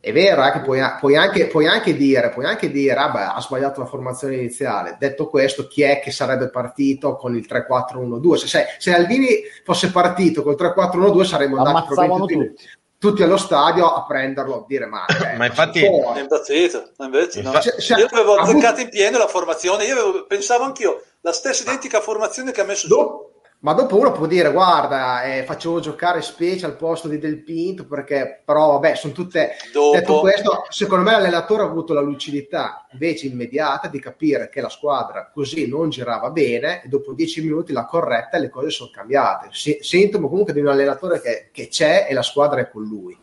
È 0.05 0.13
vero 0.13 0.45
eh, 0.45 0.51
che 0.51 0.59
puoi, 0.59 0.79
puoi, 0.99 1.15
anche, 1.15 1.47
puoi, 1.47 1.65
anche, 1.65 1.95
dire, 1.95 2.29
puoi 2.29 2.45
anche 2.45 2.69
dire 2.69 2.93
ah 2.93 3.09
beh, 3.09 3.23
ha 3.23 3.41
sbagliato 3.41 3.79
la 3.79 3.87
formazione 3.87 4.35
iniziale. 4.35 4.97
Detto 4.99 5.27
questo, 5.27 5.65
chi 5.65 5.81
è 5.81 5.99
che 5.99 6.11
sarebbe 6.11 6.51
partito 6.51 7.15
con 7.15 7.35
il 7.35 7.43
3-4-1-2? 7.49 8.35
Se, 8.35 8.65
se 8.77 8.93
Alvini 8.93 9.39
fosse 9.63 9.89
partito 9.89 10.43
col 10.43 10.57
3-4-1-2 10.59 11.23
saremmo 11.23 11.57
andati 11.57 11.87
probabilmente 11.87 12.33
tutti 12.35 12.69
tutti 12.97 13.23
allo 13.23 13.37
stadio 13.37 13.93
a 13.93 14.05
prenderlo, 14.05 14.61
a 14.61 14.65
dire 14.67 14.85
ma... 14.85 15.05
Eh, 15.05 15.37
ma 15.37 15.45
infatti... 15.45 15.83
È 15.83 16.19
impazzito, 16.19 16.91
invece 16.99 17.41
no. 17.41 17.51
C'è, 17.51 17.75
c'è, 17.75 17.97
io 17.97 18.07
avevo 18.09 18.35
azzeccato 18.35 18.67
avuto... 18.67 18.81
in 18.81 18.89
pieno 18.89 19.17
la 19.17 19.27
formazione, 19.27 19.85
io 19.85 19.93
avevo, 19.93 20.25
pensavo 20.25 20.63
anch'io, 20.63 21.03
la 21.21 21.31
stessa 21.31 21.63
identica 21.63 21.99
formazione 21.99 22.51
che 22.51 22.61
ha 22.61 22.65
messo 22.65 22.87
Do- 22.87 23.24
ma 23.59 23.73
dopo 23.73 23.97
uno 23.97 24.11
può 24.11 24.27
dire 24.27 24.51
guarda 24.51 25.23
eh, 25.23 25.43
facevo 25.43 25.79
giocare 25.79 26.21
Specie 26.21 26.65
al 26.65 26.75
posto 26.75 27.07
di 27.07 27.17
Del 27.17 27.43
Pinto 27.43 27.85
perché 27.85 28.41
però 28.45 28.73
vabbè 28.73 28.95
sono 28.95 29.13
tutte 29.13 29.55
dopo... 29.73 29.95
detto 29.95 30.19
questo 30.19 30.65
secondo 30.69 31.03
me 31.03 31.11
l'allenatore 31.11 31.63
ha 31.63 31.65
avuto 31.65 31.93
la 31.93 32.01
lucidità 32.01 32.85
invece 32.91 33.27
immediata 33.27 33.87
di 33.87 33.99
capire 33.99 34.49
che 34.49 34.61
la 34.61 34.69
squadra 34.69 35.29
così 35.33 35.67
non 35.67 35.89
girava 35.89 36.29
bene 36.29 36.83
e 36.83 36.87
dopo 36.87 37.13
dieci 37.13 37.41
minuti 37.41 37.73
l'ha 37.73 37.85
corretta 37.85 38.37
e 38.37 38.39
le 38.39 38.49
cose 38.49 38.69
sono 38.69 38.89
cambiate. 38.91 39.49
S- 39.51 39.79
sintomo 39.79 40.29
comunque 40.29 40.53
di 40.53 40.59
un 40.59 40.67
allenatore 40.67 41.21
che, 41.21 41.49
che 41.51 41.67
c'è 41.67 42.07
e 42.09 42.13
la 42.13 42.21
squadra 42.21 42.61
è 42.61 42.69
con 42.69 42.83
lui. 42.83 43.17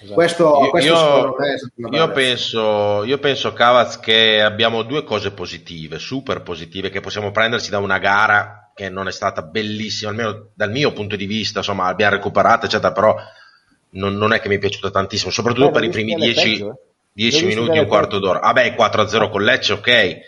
Esatto. 0.00 0.14
Questo, 0.14 0.60
io, 0.62 0.70
questo 0.70 0.92
io, 1.74 1.88
io 1.90 2.12
penso, 2.12 3.04
io 3.04 3.18
penso, 3.18 3.52
Cavaz, 3.52 3.98
che 3.98 4.40
abbiamo 4.40 4.82
due 4.82 5.02
cose 5.02 5.32
positive, 5.32 5.98
super 5.98 6.42
positive, 6.42 6.88
che 6.88 7.00
possiamo 7.00 7.32
prendersi 7.32 7.70
da 7.70 7.78
una 7.78 7.98
gara 7.98 8.67
che 8.78 8.88
non 8.88 9.08
è 9.08 9.10
stata 9.10 9.42
bellissima, 9.42 10.10
almeno 10.10 10.50
dal 10.54 10.70
mio 10.70 10.92
punto 10.92 11.16
di 11.16 11.26
vista, 11.26 11.58
insomma, 11.58 11.86
abbiamo 11.86 12.14
recuperato, 12.14 12.66
eccetera, 12.66 12.92
però 12.92 13.16
non, 13.90 14.14
non 14.14 14.32
è 14.32 14.38
che 14.38 14.46
mi 14.46 14.54
è 14.54 14.58
piaciuta 14.60 14.92
tantissimo, 14.92 15.32
soprattutto 15.32 15.66
Beh, 15.66 15.72
per 15.72 15.82
i 15.82 15.88
primi 15.88 16.14
10 16.14 16.62
eh? 16.62 17.44
minuti, 17.44 17.76
un 17.76 17.86
quarto 17.88 18.20
d'ora. 18.20 18.38
Vabbè, 18.38 18.76
ah 18.78 18.88
4-0 18.88 19.30
con 19.30 19.42
Lecce, 19.42 19.72
ok, 19.72 20.20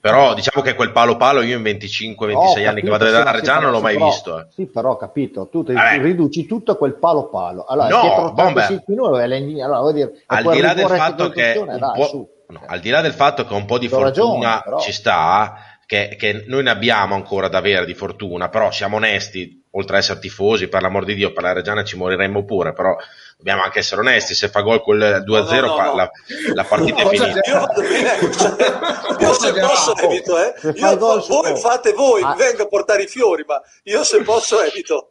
Però 0.00 0.32
diciamo 0.32 0.64
che 0.64 0.74
quel 0.74 0.92
palo 0.92 1.18
palo 1.18 1.42
io 1.42 1.58
in 1.58 1.62
25-26 1.62 2.66
anni 2.66 2.80
che 2.80 2.88
vado 2.88 3.04
a 3.04 3.08
vedere 3.08 3.24
la 3.24 3.32
Reggiana 3.32 3.60
non 3.60 3.72
l'ho 3.72 3.80
mai 3.82 3.96
però, 3.96 4.06
visto. 4.06 4.38
Eh. 4.38 4.46
Sì, 4.48 4.64
però 4.64 4.92
ho 4.92 4.96
capito, 4.96 5.48
tu 5.48 5.62
ti 5.62 5.74
riduci 5.74 6.46
tutto 6.46 6.72
a 6.72 6.76
quel 6.76 6.94
palo 6.94 7.28
palo. 7.28 7.66
Allora, 7.66 7.88
no, 7.88 8.32
bomber. 8.32 8.82
Minuti, 8.86 9.60
allora, 9.60 9.80
vuol 9.80 9.92
dire, 9.92 10.22
al 10.24 10.50
di 10.50 10.60
là 10.62 10.72
del 10.72 10.88
fatto 10.88 11.28
che 11.28 11.62
dai, 11.66 11.78
no, 11.78 12.62
al 12.66 12.80
di 12.80 12.88
là 12.88 13.02
del 13.02 13.12
fatto 13.12 13.44
che 13.44 13.52
un 13.52 13.66
po' 13.66 13.78
di 13.78 13.88
fortuna 13.88 14.62
ragione, 14.64 14.80
ci 14.80 14.92
sta, 14.92 15.69
che, 15.90 16.14
che 16.16 16.44
noi 16.46 16.62
ne 16.62 16.70
abbiamo 16.70 17.16
ancora 17.16 17.48
da 17.48 17.58
avere 17.58 17.84
di 17.84 17.94
fortuna, 17.94 18.48
però 18.48 18.70
siamo 18.70 18.94
onesti, 18.94 19.66
oltre 19.72 19.96
ad 19.96 20.02
essere 20.02 20.20
tifosi, 20.20 20.68
per 20.68 20.82
l'amor 20.82 21.04
di 21.04 21.16
Dio, 21.16 21.32
per 21.32 21.42
la 21.42 21.52
Reggiana 21.52 21.82
ci 21.82 21.96
moriremmo 21.96 22.44
pure, 22.44 22.72
però 22.72 22.94
dobbiamo 23.36 23.62
anche 23.62 23.80
essere 23.80 24.00
onesti, 24.00 24.34
se 24.34 24.46
fa 24.46 24.60
gol 24.60 24.82
quel 24.82 25.24
2-0 25.26 25.26
no, 25.26 25.66
no, 25.66 25.82
no, 25.82 25.94
la, 25.96 26.10
la, 26.54 26.62
partita 26.62 27.02
è 27.02 27.08
finita. 27.08 27.40
Io, 27.44 27.66
io 29.18 29.32
se 29.32 29.52
posso 29.52 29.96
evito, 29.96 30.38
eh. 30.38 30.54
Io, 30.74 30.96
gol, 30.96 31.26
voi 31.26 31.56
fate 31.56 31.92
voi, 31.92 32.22
ah. 32.22 32.36
vengo 32.36 32.62
a 32.62 32.68
portare 32.68 33.02
i 33.02 33.08
fiori, 33.08 33.44
ma 33.44 33.60
io 33.82 34.04
se 34.04 34.22
posso 34.22 34.62
evito. 34.62 35.08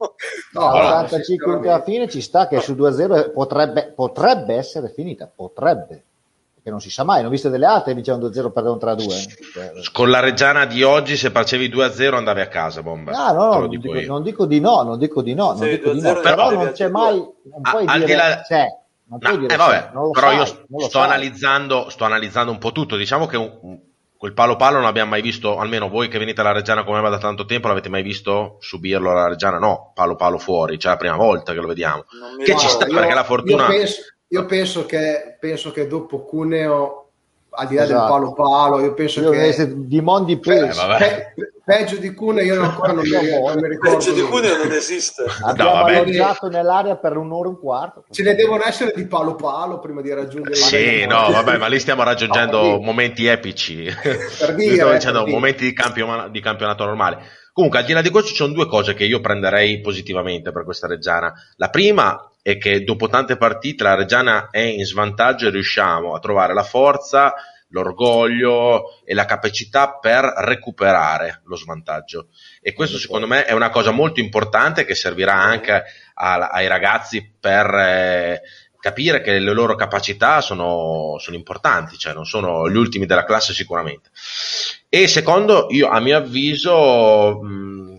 No, 0.54 0.70
allora, 0.70 1.08
45 1.08 1.68
alla 1.68 1.84
fine 1.84 2.08
ci 2.08 2.22
sta 2.22 2.48
che 2.48 2.62
su 2.62 2.72
2-0 2.72 3.34
potrebbe, 3.34 3.92
potrebbe 3.94 4.56
essere 4.56 4.94
finita, 4.96 5.30
potrebbe 5.30 6.06
che 6.62 6.70
non 6.70 6.80
si 6.82 6.90
sa 6.90 7.04
mai, 7.04 7.22
non 7.22 7.32
viste 7.32 7.50
delle 7.50 7.66
altre 7.66 7.94
dicevano 7.94 8.28
2-0 8.28 8.52
per 8.52 8.64
un 8.66 8.78
3-2. 8.78 9.92
Con 9.92 10.10
la 10.10 10.20
Reggiana 10.20 10.66
di 10.66 10.84
oggi 10.84 11.18
se 11.18 11.30
facevi 11.30 11.70
2-0 11.70 12.16
andavi 12.16 12.42
a 12.42 12.48
casa, 12.48 12.82
bomba. 12.82 13.12
Ah, 13.12 13.32
no, 13.32 13.46
no, 13.46 13.60
non 13.60 13.70
dico, 13.70 13.94
non 13.94 14.24
dico, 14.24 14.46
di 14.46 14.60
no, 14.60 14.84
non 14.84 14.98
dico 14.98 15.22
di 15.22 15.34
no, 15.34 15.48
non 15.54 15.58
sì, 15.58 15.70
dico 15.70 15.92
di 15.92 16.02
no. 16.02 16.20
però 16.20 16.52
non 16.52 16.72
c'è 16.72 16.90
mai, 16.90 17.16
non 17.16 17.62
puoi 17.62 17.86
ah, 17.86 17.98
dire 17.98 18.16
là... 18.16 18.42
c'è. 18.46 18.66
Non 19.06 19.20
puoi 19.20 19.34
no, 19.34 19.40
dire 19.40 19.54
eh, 19.54 19.58
vabbè, 19.58 19.90
però 20.12 20.46
sai, 20.46 20.66
io 20.70 20.88
sto 20.88 21.00
analizzando, 21.00 21.90
sto 21.90 22.06
analizzando 22.06 22.52
un 22.52 22.60
po' 22.60 22.72
tutto, 22.72 22.96
diciamo 22.96 23.26
che 23.26 23.38
un, 23.38 23.80
quel 24.20 24.34
palo 24.34 24.58
palo 24.58 24.80
non 24.80 24.86
abbiamo 24.86 25.12
mai 25.12 25.22
visto, 25.22 25.58
almeno 25.58 25.88
voi 25.88 26.10
che 26.10 26.20
venite 26.20 26.42
alla 26.42 26.52
Reggiana 26.52 26.84
come 26.84 27.00
me 27.00 27.10
da 27.10 27.18
tanto 27.18 27.46
tempo, 27.46 27.70
l'avete 27.70 27.88
mai 27.88 28.04
visto 28.04 28.58
subirlo 28.60 29.12
alla 29.12 29.30
Reggiana? 29.30 29.60
No, 29.60 29.94
palo 29.96 30.18
palo 30.18 30.38
fuori, 30.38 30.76
c'è 30.76 30.90
la 30.90 30.98
prima 30.98 31.16
volta 31.16 31.54
che 31.54 31.60
lo 31.62 31.68
vediamo. 31.68 32.04
Che 32.44 32.58
ci 32.58 32.68
sta 32.68 32.86
io, 32.86 32.94
perché 32.96 33.14
la 33.14 33.24
fortuna... 33.24 33.68
Penso, 33.68 34.02
io 34.32 34.46
penso 34.46 34.86
che, 34.86 35.38
penso 35.40 35.72
che 35.72 35.88
dopo 35.88 36.24
Cuneo, 36.24 37.10
al 37.52 37.68
di 37.68 37.76
là 37.76 37.84
esatto. 37.84 38.00
del 38.00 38.10
palo 38.10 38.34
palo, 38.34 38.80
io 38.80 38.94
penso 38.94 39.22
io 39.22 39.32
che... 39.32 39.74
Di 39.76 40.02
Mondi 40.02 40.38
penso. 40.38 40.86
Pe- 40.98 41.34
pe- 41.36 41.52
peggio 41.66 41.98
di 41.98 42.14
Cuneo 42.14 42.44
io 42.44 42.62
ancora 42.62 42.94
non 42.94 43.04
mi, 43.04 43.10
non 43.10 43.60
mi 43.60 43.68
ricordo. 43.68 43.98
Peggio 43.98 44.14
di 44.14 44.22
Cuneo 44.22 44.58
non 44.58 44.72
esiste. 44.72 45.24
Abbiamo 45.44 45.72
no, 45.72 45.84
alloggiato 45.84 46.48
nell'aria 46.48 46.96
per 46.96 47.18
un'ora 47.18 47.48
e 47.48 47.52
un 47.52 47.60
quarto. 47.60 48.04
Ce 48.12 48.22
ne 48.22 48.36
devono 48.36 48.64
essere 48.66 48.94
di 48.96 49.08
palo 49.08 49.34
palo 49.34 49.80
prima 49.80 50.02
di 50.02 50.14
raggiungere... 50.14 50.56
Sì, 50.56 51.06
no, 51.08 51.32
vabbè, 51.32 51.58
ma 51.58 51.68
lì 51.68 51.80
stiamo 51.80 52.04
raggiungendo 52.04 52.62
no, 52.62 52.80
momenti 52.80 53.26
epici. 53.26 53.84
Per 53.84 54.54
dire, 54.54 54.74
Stiamo 54.74 54.92
dicendo 54.94 55.24
per 55.24 55.34
momenti 55.34 55.64
di, 55.64 55.74
campionato, 55.74 56.30
di 56.30 56.40
campionato 56.40 56.86
normale. 56.86 57.18
Comunque, 57.52 57.80
al 57.80 57.86
di 57.86 57.94
là 57.94 58.02
di 58.02 58.10
questo, 58.12 58.30
ci 58.30 58.36
sono 58.36 58.54
due 58.54 58.68
cose 58.68 58.94
che 58.94 59.06
io 59.06 59.20
prenderei 59.20 59.82
positivamente 59.82 60.52
per 60.52 60.64
questa 60.64 60.88
Reggiana. 60.88 61.34
La 61.56 61.70
prima 61.70 62.29
è 62.42 62.58
che 62.58 62.84
dopo 62.84 63.08
tante 63.08 63.38
partite 63.38 63.84
la 63.84 63.96
Reggiana 63.96 64.50
è 64.50 64.60
in 64.60 64.86
svantaggio 64.86 65.48
e 65.48 65.52
riusciamo 65.52 66.14
a 66.14 66.20
trovare 66.20 66.54
la 66.54 66.64
forza, 66.64 67.34
l'orgoglio 67.70 69.02
e 69.04 69.14
la 69.14 69.26
capacità 69.26 69.98
per 70.00 70.24
recuperare 70.38 71.42
lo 71.46 71.56
svantaggio. 71.56 72.30
E 72.62 72.74
questo 72.74 72.98
secondo 72.98 73.28
me 73.28 73.46
è 73.46 73.54
una 73.54 73.70
cosa 73.70 73.92
molto 73.92 74.20
importante 74.20 74.86
che 74.86 74.96
servirà 74.96 75.34
anche 75.34 75.84
a, 76.16 76.50
ai 76.50 76.68
ragazzi 76.68 77.36
per 77.40 77.74
eh, 77.74 78.42
capire 78.80 79.22
che 79.22 79.38
le 79.38 79.54
loro 79.54 79.76
capacità 79.76 80.42
sono, 80.42 81.18
sono, 81.20 81.36
importanti, 81.36 81.98
cioè 81.98 82.14
non 82.14 82.26
sono 82.26 82.70
gli 82.70 82.78
ultimi 82.78 83.06
della 83.06 83.26
classe 83.26 83.54
sicuramente. 83.54 84.10
E 84.88 85.08
secondo, 85.08 85.68
io 85.70 85.90
a 85.90 86.00
mio 86.00 86.18
avviso... 86.18 87.40
Mh, 87.42 87.99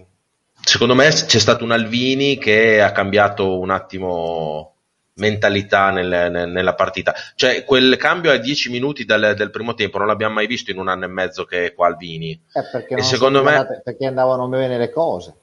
secondo 0.70 0.94
me 0.94 1.09
c'è 1.09 1.40
stato 1.40 1.64
un 1.64 1.72
Alvini 1.72 2.38
che 2.38 2.80
ha 2.80 2.92
cambiato 2.92 3.59
un 3.59 3.70
attimo 3.70 4.74
mentalità 5.14 5.90
nel, 5.90 6.30
nel, 6.30 6.48
nella 6.48 6.74
partita. 6.76 7.12
Cioè, 7.35 7.64
quel 7.64 7.96
cambio 7.96 8.30
a 8.30 8.37
10 8.37 8.70
minuti 8.70 9.04
dal, 9.04 9.35
del 9.37 9.50
primo 9.50 9.74
tempo 9.74 9.98
non 9.98 10.06
l'abbiamo 10.06 10.35
mai 10.35 10.46
visto 10.46 10.70
in 10.70 10.78
un 10.78 10.87
anno 10.87 11.06
e 11.06 11.09
mezzo 11.09 11.44
che 11.44 11.66
è 11.66 11.74
qua 11.74 11.88
Alvini. 11.88 12.40
Eh, 12.52 12.62
perché, 12.70 12.94
e 12.94 13.02
secondo 13.02 13.42
me... 13.42 13.56
Andate, 13.56 13.80
perché 13.83 14.06
andavano 14.06 14.46
bene 14.46 14.78
le 14.78 14.90
cose. 14.90 15.35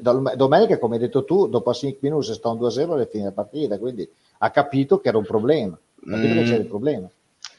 Domenica, 0.00 0.78
come 0.78 0.96
hai 0.96 1.00
detto 1.00 1.24
tu, 1.24 1.48
dopo 1.48 1.72
5 1.72 1.98
minuti 2.02 2.26
si 2.26 2.34
sta 2.34 2.50
un 2.50 2.58
2-0 2.58 2.92
alle 2.92 3.06
fine 3.06 3.22
della 3.22 3.34
partita, 3.34 3.78
quindi 3.78 4.06
ha 4.40 4.50
capito 4.50 5.00
che 5.00 5.08
era 5.08 5.16
un 5.16 5.24
problema. 5.24 5.72
Ha 5.72 6.10
capito 6.10 6.34
mm. 6.34 6.36
che 6.36 6.42
c'era 6.44 6.56
il 6.56 6.66
problema 6.66 7.10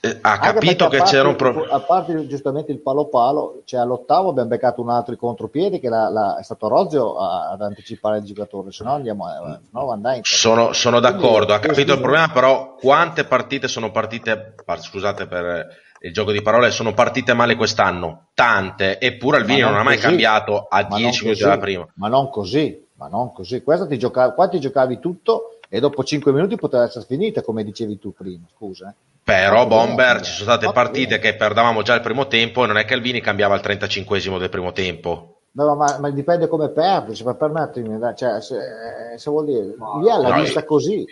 eh, 0.04 0.18
ha 0.20 0.40
capito 0.40 0.88
che 0.88 1.00
c'era 1.04 1.28
un 1.28 1.36
problema. 1.36 1.72
A 1.74 1.80
parte 1.80 2.26
giustamente 2.26 2.72
il 2.72 2.80
palo 2.80 3.06
palo, 3.08 3.62
cioè 3.66 3.82
all'ottavo 3.82 4.30
abbiamo 4.30 4.50
beccato 4.50 4.82
un 4.82 4.90
altro 4.90 5.16
contropiede 5.16 5.80
che 5.80 5.90
la, 5.90 6.10
la, 6.10 6.40
è 6.40 6.44
stato 6.44 6.68
Rozio 6.68 7.18
ad 7.18 7.62
anticipare 7.62 8.18
il 8.18 8.24
giocatore, 8.24 8.72
se 8.72 8.84
no 8.84 8.94
andiamo 8.94 9.28
a 9.28 9.60
no, 9.70 10.22
sono, 10.24 10.74
sono 10.74 11.00
d'accordo, 11.00 11.54
ha 11.54 11.60
capito 11.60 11.94
il 11.94 12.00
problema, 12.00 12.32
però 12.32 12.74
quante 12.74 13.26
partite 13.26 13.68
sono 13.68 13.92
partite, 13.92 14.56
scusate 14.66 15.28
per 15.28 15.68
il 16.00 16.12
gioco 16.12 16.32
di 16.32 16.42
parole, 16.42 16.72
sono 16.72 16.96
partite 16.96 17.36
male 17.36 17.56
quest'anno? 17.56 18.30
Tante, 18.34 19.00
eppure 19.00 19.38
Alvini 19.38 19.60
non, 19.60 19.70
non 19.70 19.82
ha 19.82 19.84
mai 19.84 19.98
così. 19.98 20.08
cambiato 20.08 20.66
a 20.68 20.82
10 20.82 21.24
minuti 21.26 21.44
dalla 21.44 21.60
prima. 21.60 21.88
Ma 21.98 22.08
non 22.08 22.32
così, 22.32 22.88
ma 22.96 23.08
non 23.08 23.32
così. 23.32 23.62
Questa 23.62 23.86
ti 23.86 24.00
giocavi, 24.00 24.34
qua 24.34 24.48
ti 24.48 24.60
giocavi 24.60 24.98
tutto 24.98 25.60
e 25.70 25.80
dopo 25.80 26.04
5 26.04 26.32
minuti 26.32 26.56
poteva 26.56 26.86
essere 26.86 27.06
finita, 27.06 27.44
come 27.44 27.64
dicevi 27.64 28.00
tu 28.00 28.14
prima, 28.14 28.48
scusa. 28.52 28.90
Eh. 28.90 29.10
Però 29.24 29.68
Bomber 29.68 30.22
ci 30.22 30.32
sono 30.32 30.52
state 30.52 30.72
partite 30.72 31.20
che 31.20 31.36
perdavamo 31.36 31.84
già 31.84 31.94
il 31.94 32.02
primo 32.02 32.28
tempo 32.28 32.64
e 32.64 32.68
non 32.68 32.78
è 32.78 32.86
che 32.86 32.96
Alvini 32.96 33.22
cambiava 33.22 33.56
il 33.56 33.62
35 33.62 34.20
del 34.40 34.50
primo 34.50 34.72
tempo. 34.72 35.42
No, 35.54 35.76
ma, 35.76 35.98
ma, 36.00 36.10
dipende 36.10 36.48
come 36.48 36.70
perdi, 36.70 37.14
se 37.14 37.26
per 37.26 37.36
permettermi, 37.36 38.00
cioè, 38.16 38.42
se, 38.42 38.56
se 39.18 39.30
vuol 39.30 39.46
dire, 39.46 39.76
via 40.02 40.18
l'ha 40.18 40.36
no, 40.36 40.42
vista 40.42 40.64
così. 40.64 41.06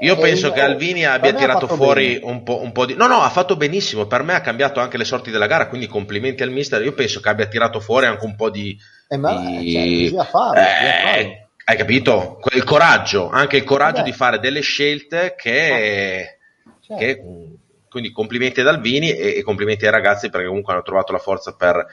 Io 0.00 0.14
eh, 0.14 0.20
penso 0.20 0.48
io, 0.48 0.52
che 0.52 0.60
Alvini 0.60 1.06
abbia 1.06 1.32
tirato 1.32 1.66
fuori 1.66 2.20
un 2.22 2.42
po', 2.42 2.60
un 2.60 2.70
po', 2.70 2.84
di... 2.84 2.94
No, 2.94 3.06
no, 3.06 3.22
ha 3.22 3.30
fatto 3.30 3.56
benissimo, 3.56 4.06
per 4.06 4.22
me 4.22 4.34
ha 4.34 4.42
cambiato 4.42 4.78
anche 4.80 4.98
le 4.98 5.04
sorti 5.04 5.30
della 5.30 5.46
gara, 5.46 5.68
quindi 5.68 5.86
complimenti 5.86 6.42
al 6.42 6.50
mister, 6.50 6.82
io 6.82 6.92
penso 6.92 7.20
che 7.20 7.30
abbia 7.30 7.46
tirato 7.46 7.80
fuori 7.80 8.04
anche 8.04 8.26
un 8.26 8.36
po' 8.36 8.50
di... 8.50 8.78
Eh, 9.08 9.16
ma, 9.16 9.34
di... 9.34 10.10
Cioè, 10.10 10.24
farlo, 10.26 10.60
eh, 10.60 11.48
hai 11.64 11.76
capito? 11.76 12.40
Il 12.52 12.64
coraggio, 12.64 13.30
anche 13.30 13.56
il 13.56 13.64
coraggio 13.64 14.02
Beh. 14.02 14.10
di 14.10 14.12
fare 14.12 14.38
delle 14.38 14.60
scelte 14.60 15.34
che... 15.34 16.37
Certo. 16.88 16.96
che 16.96 17.22
quindi 17.90 18.12
complimenti 18.12 18.60
ad 18.60 18.68
Alvini 18.68 19.10
e, 19.10 19.36
e, 19.36 19.42
complimenti 19.42 19.84
ai 19.84 19.90
ragazzi 19.90 20.30
perché 20.30 20.46
comunque 20.46 20.72
hanno 20.72 20.82
trovato 20.82 21.12
la 21.12 21.18
forza 21.18 21.54
per 21.54 21.86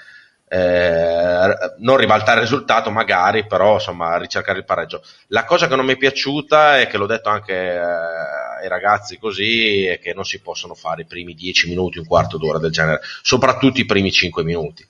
eh, 0.48 1.56
non 1.80 1.98
ribaltare 1.98 2.38
il 2.38 2.46
risultato 2.46 2.92
magari, 2.92 3.46
però 3.46 3.74
insomma 3.74 4.18
ricercare 4.18 4.60
il 4.60 4.66
pareggio. 4.66 5.04
La 5.28 5.44
cosa 5.44 5.68
che 5.68 5.76
non 5.76 5.86
mi 5.86 5.94
è 5.94 5.98
piaciuta 5.98 6.80
è 6.80 6.88
che 6.88 6.98
l'ho 6.98 7.08
detto 7.08 7.30
anche 7.30 7.54
eh, 7.54 7.80
ai 7.80 8.68
ragazzi 8.68 9.18
così, 9.18 9.86
è 9.86 10.00
che 10.00 10.14
non 10.14 10.24
si 10.24 10.40
possono 10.42 10.76
fare 10.76 11.02
i 11.02 11.06
primi 11.06 11.34
10 11.34 11.68
minuti, 11.68 11.98
un 11.98 12.06
quarto 12.06 12.38
d'ora 12.38 12.60
del 12.60 12.72
genere, 12.72 13.02
soprattutto 13.22 13.80
i 13.80 13.86
primi 13.86 14.12
5 14.12 14.44
minuti. 14.44 14.86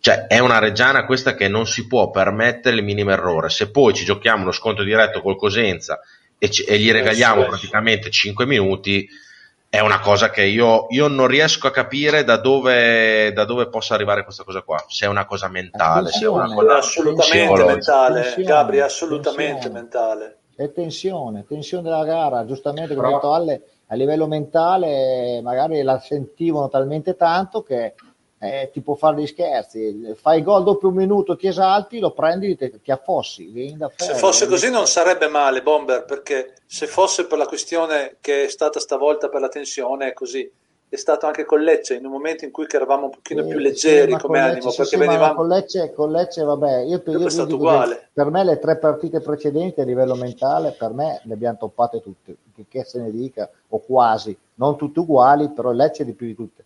Cioè, 0.00 0.26
è 0.26 0.38
una 0.38 0.58
reggiana 0.58 1.04
questa 1.04 1.34
che 1.34 1.46
non 1.46 1.66
si 1.66 1.86
può 1.86 2.10
permettere 2.10 2.76
il 2.76 2.82
minimo 2.82 3.12
errore. 3.12 3.50
Se 3.50 3.70
poi 3.70 3.94
ci 3.94 4.04
giochiamo 4.04 4.42
uno 4.42 4.50
sconto 4.50 4.82
diretto 4.82 5.20
col 5.20 5.36
Cosenza 5.36 6.00
e, 6.38 6.50
ci, 6.50 6.64
e 6.64 6.76
gli 6.78 6.90
regaliamo 6.90 7.44
praticamente 7.44 8.10
5 8.10 8.44
minuti, 8.46 9.08
è 9.74 9.80
una 9.80 10.00
cosa 10.00 10.28
che 10.28 10.42
io, 10.42 10.84
io 10.90 11.08
non 11.08 11.26
riesco 11.26 11.66
a 11.66 11.70
capire 11.70 12.24
da 12.24 12.36
dove, 12.36 13.32
da 13.32 13.46
dove, 13.46 13.70
possa 13.70 13.94
arrivare 13.94 14.22
questa 14.22 14.44
cosa 14.44 14.60
qua. 14.60 14.84
Se 14.86 15.06
è 15.06 15.08
una 15.08 15.24
cosa 15.24 15.48
mentale, 15.48 16.10
se 16.10 16.26
è 16.26 16.28
una 16.28 16.52
cosa 16.52 16.76
assolutamente 16.76 17.64
mentale, 17.64 18.20
tensione, 18.20 18.44
Gabri, 18.44 18.80
assolutamente 18.80 19.52
tensione. 19.52 19.78
mentale. 19.78 20.38
È 20.54 20.70
tensione, 20.72 21.46
tensione 21.48 21.84
della 21.84 22.04
gara, 22.04 22.44
giustamente 22.44 22.94
come 22.94 23.06
ha 23.06 23.10
detto 23.12 23.32
Alle, 23.32 23.62
a 23.86 23.94
livello 23.94 24.26
mentale 24.26 25.40
magari 25.42 25.80
la 25.80 25.98
sentivano 26.00 26.68
talmente 26.68 27.16
tanto 27.16 27.62
che 27.62 27.94
eh, 28.42 28.70
ti 28.72 28.80
può 28.80 28.96
fare 28.96 29.14
dei 29.14 29.28
scherzi, 29.28 30.14
fai 30.16 30.42
gol 30.42 30.64
dopo 30.64 30.88
un 30.88 30.94
minuto, 30.94 31.36
ti 31.36 31.46
esalti, 31.46 32.00
lo 32.00 32.10
prendi, 32.10 32.56
ti, 32.56 32.80
ti 32.82 32.90
affossi. 32.90 33.76
se 33.94 34.14
fosse 34.14 34.48
così 34.48 34.68
non 34.68 34.88
sarebbe 34.88 35.28
male, 35.28 35.62
Bomber, 35.62 36.04
perché 36.04 36.54
se 36.66 36.88
fosse 36.88 37.26
per 37.26 37.38
la 37.38 37.46
questione 37.46 38.16
che 38.20 38.46
è 38.46 38.48
stata 38.48 38.80
stavolta 38.80 39.28
per 39.28 39.40
la 39.40 39.48
tensione, 39.48 40.08
è 40.08 40.12
così. 40.12 40.50
È 40.88 40.96
stato 40.96 41.24
anche 41.24 41.46
con 41.46 41.62
Lecce 41.62 41.94
in 41.94 42.04
un 42.04 42.10
momento 42.10 42.44
in 42.44 42.50
cui 42.50 42.66
eravamo 42.68 43.04
un 43.04 43.10
pochino 43.10 43.42
sì, 43.42 43.48
più 43.48 43.58
leggeri 43.58 44.12
sì, 44.12 44.18
come 44.18 44.38
Lecce, 44.40 44.50
animo. 44.50 44.70
Sì, 44.70 44.76
perché 44.76 44.96
venivamo... 44.98 45.34
con, 45.34 45.48
Lecce, 45.48 45.92
con 45.92 46.10
Lecce, 46.10 46.42
vabbè, 46.42 46.78
io, 46.80 47.02
io, 47.06 47.18
io 47.18 47.44
uguale. 47.54 48.08
per 48.12 48.30
me 48.30 48.44
le 48.44 48.58
tre 48.58 48.76
partite 48.76 49.20
precedenti 49.20 49.80
a 49.80 49.84
livello 49.84 50.16
mentale, 50.16 50.74
per 50.76 50.92
me 50.92 51.22
le 51.22 51.32
abbiamo 51.32 51.56
toppate 51.58 52.02
tutte, 52.02 52.36
che 52.68 52.84
se 52.84 53.00
ne 53.00 53.10
dica, 53.10 53.48
o 53.68 53.78
quasi, 53.78 54.36
non 54.56 54.76
tutte 54.76 54.98
uguali, 54.98 55.48
però 55.48 55.70
Lecce 55.70 56.04
di 56.04 56.12
più 56.12 56.26
di 56.26 56.34
tutte 56.34 56.64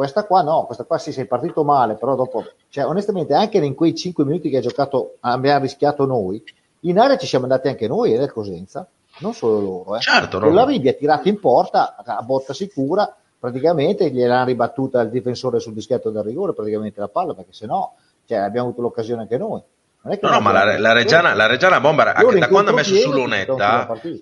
questa 0.00 0.24
qua 0.24 0.40
no, 0.40 0.64
questa 0.64 0.84
qua 0.84 0.96
sì, 0.96 1.12
sei 1.12 1.26
partito 1.26 1.62
male, 1.62 1.94
però 1.94 2.14
dopo, 2.14 2.42
cioè 2.70 2.86
onestamente 2.86 3.34
anche 3.34 3.58
in 3.58 3.74
quei 3.74 3.94
5 3.94 4.24
minuti 4.24 4.48
che 4.48 4.56
ha 4.56 4.60
giocato, 4.62 5.16
abbiamo 5.20 5.60
rischiato 5.60 6.06
noi, 6.06 6.42
in 6.84 6.98
area 6.98 7.18
ci 7.18 7.26
siamo 7.26 7.44
andati 7.44 7.68
anche 7.68 7.86
noi 7.86 8.14
ed 8.14 8.22
è 8.22 8.28
Cosenza, 8.28 8.88
non 9.18 9.34
solo 9.34 9.60
loro. 9.60 9.96
Eh. 9.96 10.00
Certo, 10.00 10.38
no. 10.38 10.50
La 10.52 10.64
Ribbia 10.64 10.92
ha 10.92 10.94
tirato 10.94 11.28
in 11.28 11.38
porta 11.38 11.96
a 12.02 12.22
botta 12.22 12.54
sicura, 12.54 13.14
praticamente 13.38 14.10
gliel'ha 14.10 14.42
ribattuta 14.42 15.02
il 15.02 15.10
difensore 15.10 15.60
sul 15.60 15.74
dischetto 15.74 16.08
del 16.08 16.22
rigore, 16.22 16.54
praticamente 16.54 16.98
la 16.98 17.08
palla, 17.08 17.34
perché 17.34 17.52
se 17.52 17.66
no 17.66 17.96
cioè, 18.24 18.38
abbiamo 18.38 18.68
avuto 18.68 18.80
l'occasione 18.80 19.20
anche 19.20 19.36
noi. 19.36 19.60
No, 20.02 20.30
no, 20.30 20.40
ma 20.40 20.50
la, 20.50 20.78
la, 20.78 20.92
Reggiana, 20.92 21.34
la 21.34 21.44
Reggiana 21.44 21.78
Bomber, 21.78 22.14
da 22.14 22.48
quando 22.48 22.70
ha 22.70 22.74
messo 22.74 22.94
su 22.94 23.12
Lunetta, 23.12 23.54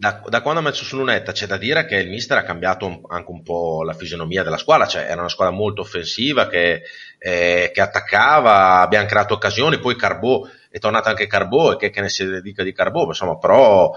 da, 0.01 0.23
da, 0.27 0.41
quando 0.41 0.59
ha 0.59 0.63
messo 0.63 0.83
su 0.83 0.97
Lunetta, 0.97 1.31
c'è 1.31 1.47
da 1.47 1.57
dire 1.57 1.87
che 1.87 1.99
il 1.99 2.09
mister 2.09 2.37
ha 2.37 2.43
cambiato 2.43 2.85
un, 2.85 3.01
anche 3.07 3.31
un 3.31 3.45
po' 3.45 3.85
la 3.85 3.93
fisionomia 3.93 4.43
della 4.43 4.57
squadra, 4.57 4.89
cioè 4.89 5.03
era 5.03 5.21
una 5.21 5.29
squadra 5.29 5.55
molto 5.55 5.83
offensiva 5.83 6.49
che, 6.49 6.83
eh, 7.19 7.71
che 7.73 7.81
attaccava, 7.81 8.81
abbiamo 8.81 9.07
creato 9.07 9.35
occasioni, 9.35 9.79
poi 9.79 9.95
Carbò, 9.95 10.43
è 10.69 10.81
tornato 10.81 11.11
anche 11.11 11.29
Carbò 11.29 11.71
e 11.71 11.77
che, 11.77 11.91
che 11.91 12.01
ne 12.01 12.09
si 12.09 12.41
dica 12.43 12.65
di 12.65 12.73
Carbò, 12.73 13.07
insomma, 13.07 13.37
però 13.37 13.95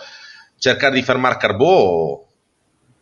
cercare 0.60 0.94
di 0.94 1.02
fermare 1.02 1.38
Carbò 1.38 2.24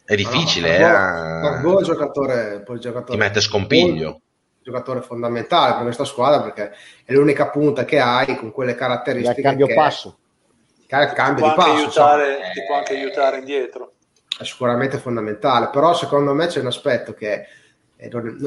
è 0.06 0.16
difficile. 0.16 0.80
No, 0.80 0.88
Carbò, 0.88 1.38
eh. 1.38 1.42
Carbò 1.42 1.80
è 1.80 1.84
giocatore, 1.84 2.62
poi 2.66 2.76
il 2.76 2.82
giocatore 2.82 3.12
ti 3.12 3.18
mette 3.18 3.42
scompiglio 3.42 4.22
giocatore 4.70 5.02
fondamentale 5.02 5.74
per 5.74 5.84
questa 5.84 6.06
squadra 6.06 6.42
perché 6.42 6.72
è 7.04 7.14
l'unica 7.14 7.50
punta 7.50 7.86
che 7.86 8.00
hai 8.00 8.36
con 8.36 8.52
quelle 8.52 8.76
caratteristiche. 8.76 9.40
Il 9.40 9.46
cambio 9.46 9.66
che 9.68 9.74
passo. 9.74 10.18
Il 10.82 11.12
cambio 11.14 11.48
di 11.48 11.54
passo. 11.56 11.72
Aiutare, 11.72 12.52
ti 12.54 12.64
può 12.66 12.76
anche 12.78 12.94
aiutare 12.94 13.38
indietro. 13.40 13.94
È 14.38 14.44
sicuramente 14.44 14.98
fondamentale, 14.98 15.70
però 15.70 15.94
secondo 15.94 16.34
me 16.34 16.48
c'è 16.48 16.60
un 16.60 16.68
aspetto 16.68 17.14
che 17.14 17.46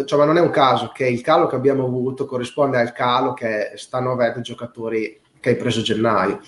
cioè, 0.07 0.19
ma 0.19 0.25
non 0.25 0.39
è 0.39 0.41
un 0.41 0.49
caso 0.49 0.93
che 0.95 1.07
il 1.07 1.21
calo 1.21 1.47
che 1.47 1.57
abbiamo 1.57 1.85
avuto 1.85 2.25
corrisponde 2.25 2.79
al 2.79 2.93
calo 2.93 3.35
che 3.35 3.73
stanno 3.75 4.13
avendo 4.13 4.39
i 4.39 4.43
giocatori 4.43 5.21
che 5.41 5.51
hai 5.51 5.57
preso 5.57 5.81
a 5.81 5.83
gennaio. 5.83 6.41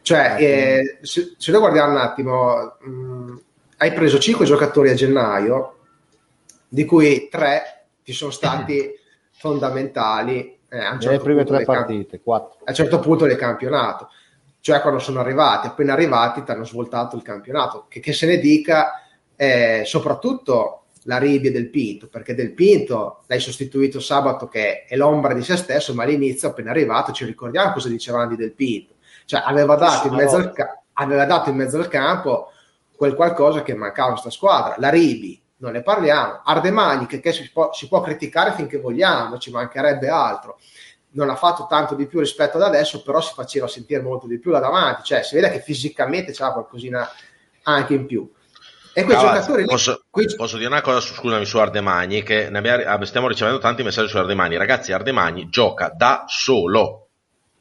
Cioè, 0.00 0.36
eh, 0.38 0.98
se, 1.00 1.34
se, 1.36 1.50
noi 1.50 1.60
guardiamo 1.60 1.92
un 1.92 1.98
attimo, 1.98 2.76
mh, 2.80 2.90
mm, 2.90 3.36
hai 3.78 3.92
preso 3.92 4.20
5 4.20 4.44
giocatori 4.44 4.90
a 4.90 4.94
gennaio, 4.94 5.78
di 6.68 6.84
cui 6.84 7.28
3 7.28 7.86
ti 8.04 8.12
sono 8.12 8.30
stati 8.30 8.90
fondamentali 9.42 10.60
eh, 10.68 10.78
a 10.78 10.92
un 10.92 11.00
certo 11.00 11.16
le 11.16 11.18
prime 11.18 11.44
tre 11.44 11.64
partite, 11.64 12.22
camp- 12.22 12.58
a 12.62 12.68
un 12.68 12.74
certo 12.74 13.00
punto 13.00 13.26
del 13.26 13.36
campionato. 13.36 14.08
Cioè 14.60 14.80
quando 14.80 15.00
sono 15.00 15.18
arrivati, 15.18 15.66
appena 15.66 15.94
arrivati, 15.94 16.44
ti 16.44 16.50
hanno 16.52 16.64
svoltato 16.64 17.16
il 17.16 17.22
campionato. 17.22 17.86
Che, 17.88 17.98
che 17.98 18.12
se 18.12 18.26
ne 18.26 18.38
dica, 18.38 19.02
eh, 19.34 19.82
soprattutto 19.84 20.84
la 21.06 21.18
Ribia 21.18 21.50
del 21.50 21.68
Pinto, 21.70 22.06
perché 22.06 22.36
del 22.36 22.52
Pinto 22.52 23.24
l'hai 23.26 23.40
sostituito 23.40 23.98
sabato 23.98 24.46
che 24.46 24.84
è 24.84 24.94
l'ombra 24.94 25.34
di 25.34 25.42
se 25.42 25.56
stesso, 25.56 25.92
ma 25.92 26.04
all'inizio 26.04 26.50
appena 26.50 26.70
arrivato 26.70 27.10
ci 27.10 27.24
ricordiamo 27.24 27.72
cosa 27.72 27.88
dicevano 27.88 28.28
di 28.28 28.36
del 28.36 28.52
Pinto. 28.52 28.94
Cioè 29.24 29.42
aveva 29.44 29.74
dato, 29.74 30.06
in 30.06 30.14
mezzo 30.14 30.36
al, 30.36 30.52
ca- 30.52 30.80
aveva 30.92 31.24
dato 31.24 31.50
in 31.50 31.56
mezzo 31.56 31.76
al 31.78 31.88
campo 31.88 32.52
quel 32.96 33.14
qualcosa 33.16 33.62
che 33.62 33.74
mancava 33.74 34.10
a 34.10 34.12
questa 34.12 34.30
squadra. 34.30 34.76
La 34.78 34.90
Ribi, 34.90 35.41
non 35.62 35.72
ne 35.72 35.82
parliamo. 35.82 36.42
Ardemani, 36.44 37.06
che, 37.06 37.20
che 37.20 37.32
si, 37.32 37.50
può, 37.50 37.72
si, 37.72 37.88
può, 37.88 38.00
criticare 38.00 38.52
finché 38.52 38.78
vogliamo, 38.78 39.38
ci 39.38 39.50
mancherebbe 39.50 40.08
altro. 40.08 40.58
Non 41.12 41.30
ha 41.30 41.36
fatto 41.36 41.66
tanto 41.68 41.94
di 41.94 42.06
più 42.06 42.18
rispetto 42.18 42.56
ad 42.56 42.64
adesso, 42.64 43.02
però 43.02 43.20
si 43.20 43.32
faceva 43.32 43.68
sentire 43.68 44.02
molto 44.02 44.26
di 44.26 44.38
più 44.38 44.50
da 44.50 44.58
davanti, 44.58 45.02
cioè 45.04 45.22
si 45.22 45.34
vede 45.36 45.50
che 45.50 45.60
fisicamente 45.60 46.32
c'era 46.32 46.52
qualcosina 46.52 47.08
anche 47.62 47.94
in 47.94 48.06
più. 48.06 48.28
E 48.94 49.04
quei 49.04 49.16
Cavazzi, 49.16 49.34
giocatori 49.36 49.64
posso, 49.64 50.04
quei... 50.10 50.34
posso, 50.34 50.56
dire 50.56 50.68
una 50.68 50.82
cosa, 50.82 51.00
su, 51.00 51.14
scusami, 51.14 51.44
su 51.46 51.58
Ardemagni, 51.58 52.22
che 52.22 52.48
abbiamo, 52.48 53.04
stiamo 53.04 53.28
ricevendo 53.28 53.58
tanti 53.58 53.82
messaggi 53.82 54.08
su 54.08 54.18
Ardemagni. 54.18 54.56
Ragazzi, 54.56 54.92
Ardemagni 54.92 55.48
gioca 55.48 55.92
da 55.94 56.24
solo 56.26 57.01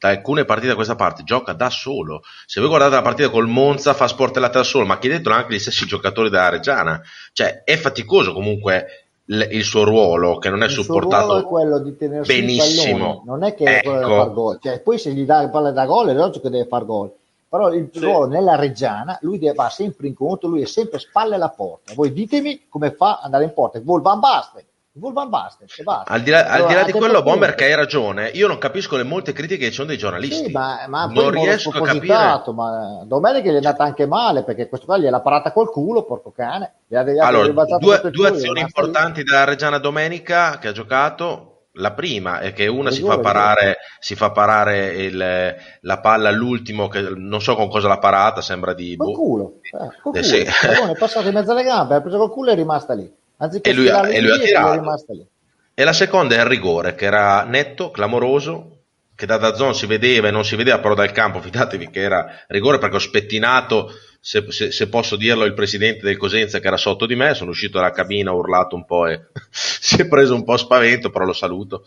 da 0.02 0.10
alcune 0.10 0.46
partite 0.46 0.72
a 0.72 0.76
questa 0.76 0.96
parte 0.96 1.22
gioca 1.24 1.54
da 1.54 1.70
solo. 1.70 2.24
Se 2.48 2.60
voi 2.60 2.70
guardate 2.70 2.96
la 2.96 3.04
partita 3.04 3.30
col 3.30 3.48
Monza 3.48 3.94
fa 3.94 4.08
sportellata 4.08 4.58
da 4.58 4.64
solo, 4.64 4.84
ma 4.84 4.98
chiedetelo 4.98 5.36
anche 5.36 5.54
gli 5.54 5.60
stessi 5.60 5.86
giocatori 5.86 6.32
della 6.32 6.50
Reggiana. 6.50 7.00
Cioè, 7.32 7.62
è 7.64 7.78
faticoso 7.78 8.34
comunque 8.34 8.88
l- 9.26 9.46
il 9.52 9.64
suo 9.64 9.84
ruolo, 9.84 10.40
che 10.40 10.50
non 10.50 10.64
è 10.64 10.66
il 10.66 10.72
supportato 10.72 11.38
è 11.38 11.44
quello 11.44 11.78
di 11.78 11.92
benissimo. 11.92 13.22
Non 13.28 13.44
è 13.44 13.54
che 13.54 13.80
è 13.80 13.84
quello 13.84 14.00
ecco. 14.00 14.16
far 14.16 14.34
gol. 14.34 14.60
Cioè, 14.60 14.80
poi 14.80 14.98
se 14.98 15.12
gli 15.12 15.24
dà 15.24 15.40
il 15.44 15.52
palla 15.52 15.70
da 15.70 15.86
gol 15.86 16.08
è 16.08 16.14
logico 16.14 16.46
che 16.46 16.50
deve 16.50 16.68
far 16.68 16.84
gol. 16.84 17.14
Però 17.48 17.72
il 17.72 17.90
sì. 17.94 18.00
ruolo 18.00 18.26
nella 18.26 18.56
Reggiana, 18.56 19.20
lui 19.22 19.40
va 19.54 19.70
sempre 19.70 20.08
in 20.08 20.16
conto, 20.16 20.48
lui 20.48 20.64
è 20.64 20.66
sempre 20.66 20.98
spalle 20.98 21.36
alla 21.36 21.50
porta. 21.50 21.94
Voi 21.94 22.12
ditemi 22.12 22.64
come 22.68 22.92
fa 22.92 23.18
ad 23.18 23.26
andare 23.26 23.44
in 23.44 23.54
porta. 23.54 23.80
Vol 23.84 24.02
Van 24.02 24.20
Basten 24.20 24.64
Van 24.94 25.30
Basten, 25.30 25.68
basta. 25.86 26.12
Al 26.12 26.22
di 26.22 26.32
là, 26.32 26.46
al 26.48 26.68
di, 26.68 26.74
là 26.74 26.84
di 26.84 26.92
quello, 26.92 27.24
Bomber, 27.24 27.56
che 27.56 27.64
hai 27.64 27.76
ragione, 27.76 28.28
io 28.34 28.48
non 28.48 28.58
capisco 28.58 28.98
le 28.98 29.04
molte 29.04 29.32
critiche 29.32 29.64
che 29.64 29.70
ci 29.70 29.76
sono 29.76 29.88
dei 29.88 29.98
giornalisti. 29.98 30.48
Sì, 30.48 30.52
ma, 30.52 30.84
ma 30.88 31.06
non 31.06 31.32
riesco 31.32 31.70
a 31.70 31.82
capire. 31.82 32.14
Ma 32.54 33.02
domenica 33.06 33.50
gli 33.50 33.54
è 33.54 33.58
andata 33.58 33.86
anche 33.86 34.06
male 34.06 34.44
perché 34.44 34.68
questo 34.68 34.88
qua 34.88 34.98
gliel'ha 34.98 35.22
parata 35.22 35.54
col 35.54 35.72
culo, 35.72 36.04
porco 36.04 36.32
cane. 36.32 36.74
allora, 37.20 37.66
due, 37.78 38.02
due 38.12 38.28
azioni 38.28 38.60
importanti 38.60 39.24
della 39.24 39.46
Reggiana 39.46 39.78
domenica 39.78 40.58
che 40.58 40.68
ha 40.68 40.74
giocato. 40.74 41.48
La 41.76 41.94
prima 41.94 42.40
è 42.40 42.52
che 42.52 42.68
una 42.68 42.92
si 42.92 43.02
fa 43.02 43.20
parare, 43.20 43.78
si 43.98 44.16
fa 44.16 44.32
parare 44.32 44.88
il, 45.06 45.56
la 45.80 46.00
palla 46.02 46.28
all'ultimo, 46.28 46.90
che 46.90 47.14
non 47.16 47.40
so 47.40 47.56
con 47.56 47.70
cosa 47.70 47.88
l'ha 47.88 47.98
parata, 47.98 48.42
sembra 48.42 48.74
di. 48.74 48.98
Col 48.98 49.08
boh. 49.08 49.14
culo, 49.14 49.54
eh, 49.62 49.78
col 50.02 50.18
eh, 50.18 50.20
culo. 50.20 50.22
Sì. 50.22 50.40
è 50.42 50.98
passato 51.00 51.30
in 51.30 51.34
mezzo 51.34 51.52
alle 51.52 51.64
gambe, 51.64 51.96
ha 51.96 52.02
preso 52.02 52.18
col 52.18 52.30
culo 52.30 52.50
e 52.50 52.54
è 52.54 52.56
rimasta 52.58 52.94
lì. 52.94 53.20
Anziché 53.42 53.72
e 53.72 53.74
lui, 53.74 53.90
ha, 53.90 54.08
e 54.08 54.22
lui 54.22 54.32
ha 54.32 54.38
tirato. 54.38 55.28
E 55.74 55.84
la 55.84 55.94
seconda 55.94 56.36
è 56.36 56.40
il 56.40 56.46
rigore, 56.46 56.94
che 56.94 57.06
era 57.06 57.44
netto, 57.44 57.90
clamoroso, 57.90 58.78
che 59.16 59.26
da 59.26 59.38
Dazzon 59.38 59.74
si 59.74 59.88
vedeva 59.88 60.28
e 60.28 60.32
non 60.32 60.46
si 60.46 60.56
vedeva 60.56 60.80
però 60.80 60.94
dal 60.94 61.12
campo, 61.12 61.42
fidatevi 61.42 61.90
che 61.90 62.02
era 62.02 62.44
rigore 62.48 62.78
perché 62.78 62.98
ho 62.98 63.00
spettinato, 63.00 63.92
se, 64.20 64.46
se, 64.50 64.72
se, 64.72 64.90
posso 64.90 65.16
dirlo, 65.16 65.46
il 65.46 65.56
presidente 65.56 66.06
del 66.06 66.18
Cosenza 66.18 66.60
che 66.60 66.68
era 66.68 66.78
sotto 66.78 67.08
di 67.08 67.16
me, 67.16 67.34
sono 67.34 67.50
uscito 67.50 67.80
dalla 67.80 67.92
cabina, 67.92 68.32
ho 68.32 68.38
urlato 68.38 68.76
un 68.76 68.86
po' 68.86 69.08
e 69.08 69.28
si 69.50 70.02
è 70.02 70.08
preso 70.08 70.36
un 70.36 70.44
po' 70.44 70.58
spavento, 70.58 71.10
però 71.10 71.26
lo 71.26 71.34
saluto. 71.34 71.84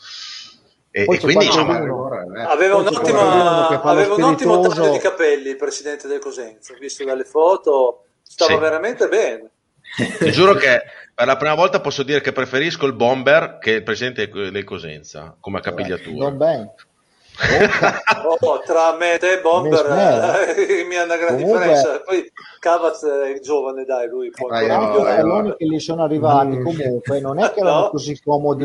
E, 0.91 1.03
e 1.03 1.21
quindi 1.21 1.47
insomma, 1.47 1.77
aveva, 1.77 2.77
un'ottima, 2.77 3.69
aveva 3.81 4.15
un 4.15 4.23
ottimo 4.23 4.61
taglio 4.61 4.93
di 4.93 4.99
capelli 4.99 5.51
il 5.51 5.57
presidente 5.57 6.09
del 6.09 6.21
Cosenza, 6.21 6.75
visto 6.79 7.05
dalle 7.05 7.25
foto, 7.25 8.05
stava 8.23 8.55
sì. 8.55 8.59
veramente 8.59 9.09
bene. 9.09 9.51
Ti 9.97 10.31
giuro 10.33 10.55
che 10.55 10.83
per 11.15 11.27
la 11.27 11.37
prima 11.37 11.55
volta 11.55 11.81
posso 11.81 12.03
dire 12.03 12.21
che 12.21 12.33
preferisco 12.33 12.87
il 12.87 12.95
bomber 12.95 13.59
che 13.59 13.71
il 13.71 13.83
presidente 13.83 14.29
del 14.29 14.65
Cosenza 14.65 15.37
come 15.39 15.61
capigliatura. 15.61 16.29
Non 16.29 16.37
bene. 16.37 16.75
oh, 18.41 18.61
tra 18.65 18.97
me 18.97 19.15
e 19.15 19.19
te 19.19 19.41
bomber 19.41 19.85
eh, 20.57 20.85
mi 20.89 20.95
ha 20.95 21.03
una 21.03 21.17
gran 21.17 21.35
Comunque... 21.35 21.59
differenza 21.59 22.01
poi 22.05 22.31
Cavaz 22.61 23.05
è 23.05 23.41
giovane 23.41 23.85
dai 23.85 24.07
lui 24.09 24.31
può 24.31 24.49
eh, 24.51 24.69
no, 24.69 24.97
i 24.97 25.03
palloni 25.03 25.57
che 25.57 25.67
gli 25.67 25.81
sono 25.81 26.05
arrivati 26.05 26.59
mm. 26.59 26.63
comunque 26.63 27.19
non 27.19 27.41
è 27.41 27.51
che 27.51 27.59
erano 27.59 27.81
no. 27.81 27.89
così 27.91 28.23
comodi 28.23 28.65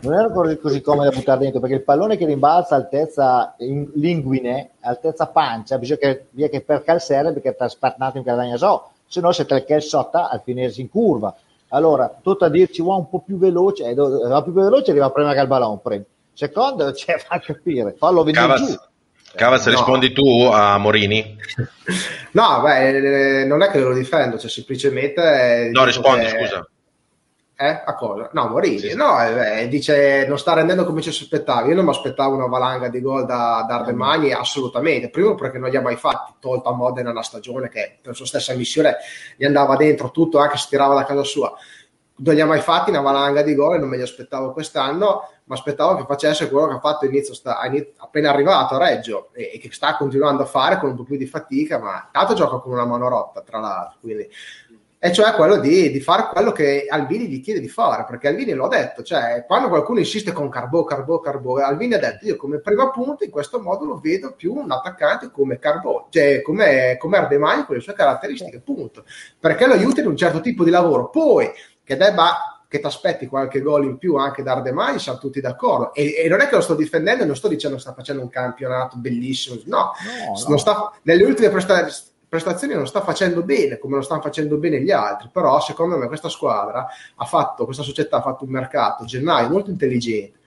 non 0.00 0.14
erano 0.14 0.32
così, 0.32 0.58
così 0.58 0.80
comodi 0.80 1.10
da 1.10 1.14
buttare 1.14 1.40
dentro 1.40 1.60
perché 1.60 1.74
il 1.74 1.82
pallone 1.82 2.16
che 2.16 2.24
rimbalza 2.24 2.76
altezza 2.76 3.54
linguine 3.58 4.70
altezza 4.80 5.26
pancia 5.26 5.76
bisogna 5.76 5.98
che, 5.98 6.24
via 6.30 6.48
che 6.48 6.62
per 6.62 6.82
calzare 6.82 7.30
perché 7.34 7.52
sta 7.52 7.68
sparnato 7.68 8.16
in 8.16 8.24
cadagna 8.24 8.56
so 8.56 8.92
se 9.06 9.20
no 9.20 9.32
siete 9.32 9.64
il 9.68 9.82
sotto 9.82 10.18
al 10.18 10.42
finirsi 10.44 10.80
in 10.80 10.88
curva. 10.88 11.34
Allora, 11.68 12.16
tutto 12.22 12.44
a 12.44 12.48
dirci 12.48 12.82
va 12.82 12.94
un 12.94 13.08
po' 13.08 13.20
più 13.20 13.38
veloce, 13.38 13.84
eh, 13.84 13.94
va 13.94 14.42
più 14.42 14.52
veloce 14.52 14.90
arriva 14.90 15.10
prima 15.10 15.32
che 15.32 15.40
il 15.40 15.46
ballone 15.46 15.80
prima. 15.82 16.04
Secondo, 16.32 16.92
cioè, 16.94 17.18
fa 17.18 17.38
capire, 17.40 17.94
fallo 17.98 18.22
venire 18.22 18.46
Cavaz, 18.46 18.66
giù. 18.66 18.76
Cavaz, 19.34 19.66
no. 19.66 19.72
rispondi 19.72 20.12
tu 20.12 20.48
a 20.50 20.78
Morini? 20.78 21.36
No, 22.36 22.60
beh, 22.60 23.46
non 23.46 23.62
è 23.62 23.70
che 23.70 23.80
lo 23.80 23.94
difendo, 23.94 24.38
cioè 24.38 24.50
semplicemente... 24.50 25.70
No, 25.72 25.84
rispondi, 25.84 26.26
che... 26.26 26.38
scusa. 26.38 26.68
Eh? 27.58 27.82
A 27.86 27.94
cosa? 27.94 28.28
No, 28.34 28.48
Morini. 28.48 28.78
Sì, 28.78 28.90
sì. 28.90 28.96
No, 28.96 29.18
eh, 29.18 29.66
dice 29.68 30.26
non 30.28 30.38
sta 30.38 30.52
rendendo 30.52 30.84
come 30.84 31.00
ci 31.00 31.08
aspettavo. 31.08 31.68
Io 31.68 31.74
non 31.74 31.84
mi 31.84 31.90
aspettavo 31.90 32.34
una 32.34 32.48
valanga 32.48 32.88
di 32.88 33.00
gol 33.00 33.24
da, 33.24 33.64
da 33.66 33.76
Ardemagni, 33.76 34.30
assolutamente. 34.32 35.08
Primo 35.08 35.34
perché 35.34 35.56
non 35.56 35.70
li 35.70 35.76
ha 35.76 35.80
mai 35.80 35.96
fatti, 35.96 36.34
tolto 36.38 36.68
a 36.68 36.74
Modena 36.74 37.10
una 37.10 37.22
stagione 37.22 37.70
che 37.70 37.98
per 38.02 38.14
sua 38.14 38.26
stessa 38.26 38.54
missione 38.54 38.96
gli 39.38 39.46
andava 39.46 39.74
dentro 39.76 40.10
tutto, 40.10 40.38
anche 40.38 40.58
se 40.58 40.66
tirava 40.68 40.94
da 40.94 41.04
casa 41.04 41.24
sua. 41.24 41.50
Non 42.18 42.34
li 42.34 42.40
ha 42.42 42.46
mai 42.46 42.60
fatti 42.60 42.90
una 42.90 43.00
valanga 43.00 43.40
di 43.40 43.54
gol 43.54 43.76
e 43.76 43.78
non 43.78 43.88
me 43.88 43.96
li 43.96 44.02
aspettavo 44.02 44.52
quest'anno, 44.52 45.22
ma 45.44 45.54
aspettavo 45.54 45.96
che 45.96 46.04
facesse 46.06 46.50
quello 46.50 46.66
che 46.68 46.74
ha 46.74 46.80
fatto 46.80 47.06
inizio, 47.06 47.32
sta, 47.32 47.58
appena 47.96 48.30
arrivato 48.30 48.74
a 48.74 48.78
Reggio 48.78 49.30
e, 49.32 49.52
e, 49.54 49.58
che 49.58 49.70
sta 49.72 49.96
continuando 49.96 50.42
a 50.42 50.46
fare 50.46 50.78
con 50.78 50.90
un 50.90 50.96
po' 50.96 51.04
più 51.04 51.16
di 51.16 51.26
fatica, 51.26 51.78
ma 51.78 52.08
tanto 52.10 52.34
gioca 52.34 52.58
con 52.58 52.72
una 52.72 52.84
mano 52.84 53.08
rotta, 53.08 53.42
tra 53.42 53.60
l'altro. 53.60 53.98
Quindi 54.00 54.28
e 54.98 55.12
cioè 55.12 55.32
quello 55.32 55.58
di, 55.58 55.90
di, 55.90 56.00
fare 56.00 56.28
quello 56.32 56.52
che 56.52 56.86
Albini 56.88 57.28
gli 57.28 57.42
chiede 57.42 57.60
di 57.60 57.68
fare, 57.68 58.04
perché 58.08 58.28
Albini 58.28 58.52
l'ho 58.52 58.66
detto, 58.66 59.02
cioè 59.02 59.44
quando 59.46 59.68
qualcuno 59.68 59.98
insiste 59.98 60.32
con 60.32 60.48
Carbò, 60.48 60.84
Carbò, 60.84 61.20
Carbò, 61.20 61.56
Albini 61.56 61.94
ha 61.94 61.98
detto 61.98 62.26
io 62.26 62.36
come 62.36 62.60
primo 62.60 62.90
punto 62.90 63.22
in 63.22 63.30
questo 63.30 63.60
modo 63.60 63.84
lo 63.84 63.98
vedo 63.98 64.32
più 64.34 64.54
un 64.54 64.70
attaccante 64.70 65.30
come 65.30 65.58
Carbò, 65.58 66.06
cioè 66.10 66.40
come, 66.40 66.96
come 66.98 67.18
Ardemagni 67.18 67.64
con 67.66 67.76
le 67.76 67.82
sue 67.82 67.92
caratteristiche, 67.92 68.60
punto, 68.60 69.04
perché 69.38 69.66
lo 69.66 69.74
aiuta 69.74 70.00
in 70.00 70.06
un 70.06 70.16
certo 70.16 70.40
tipo 70.40 70.64
di 70.64 70.70
lavoro, 70.70 71.10
poi 71.10 71.50
che 71.84 71.96
debba 71.96 72.56
che 72.68 72.80
ti 72.80 72.86
aspetti 72.86 73.26
qualche 73.26 73.60
gol 73.60 73.84
in 73.84 73.98
più 73.98 74.16
anche 74.16 74.42
da 74.42 74.52
Ardemai, 74.52 74.98
siamo 74.98 75.18
tutti 75.18 75.40
d'accordo. 75.40 75.94
E, 75.94 76.14
e, 76.16 76.28
non 76.28 76.40
è 76.40 76.48
che 76.48 76.56
lo 76.56 76.60
sto 76.60 76.74
difendendo, 76.74 77.24
non 77.24 77.36
sto 77.36 77.46
dicendo 77.48 77.76
che 77.76 77.82
sta 77.82 77.94
facendo 77.94 78.22
un 78.22 78.28
campionato 78.28 78.96
bellissimo, 78.96 79.60
no, 79.66 79.92
no, 80.26 80.48
no. 80.48 80.56
Sta, 80.56 80.92
nelle 81.02 81.22
ultime 81.22 81.48
prestazioni 81.48 82.14
prestazioni 82.28 82.74
non 82.74 82.86
sta 82.86 83.02
facendo 83.02 83.42
bene 83.42 83.78
come 83.78 83.96
lo 83.96 84.02
stanno 84.02 84.20
facendo 84.20 84.56
bene 84.56 84.80
gli 84.80 84.90
altri, 84.90 85.28
però 85.32 85.60
secondo 85.60 85.96
me 85.96 86.06
questa 86.06 86.28
squadra 86.28 86.86
ha 87.14 87.24
fatto, 87.24 87.64
questa 87.64 87.82
società 87.82 88.18
ha 88.18 88.22
fatto 88.22 88.44
un 88.44 88.50
mercato 88.50 89.04
gennaio 89.04 89.48
molto 89.48 89.70
intelligente 89.70 90.38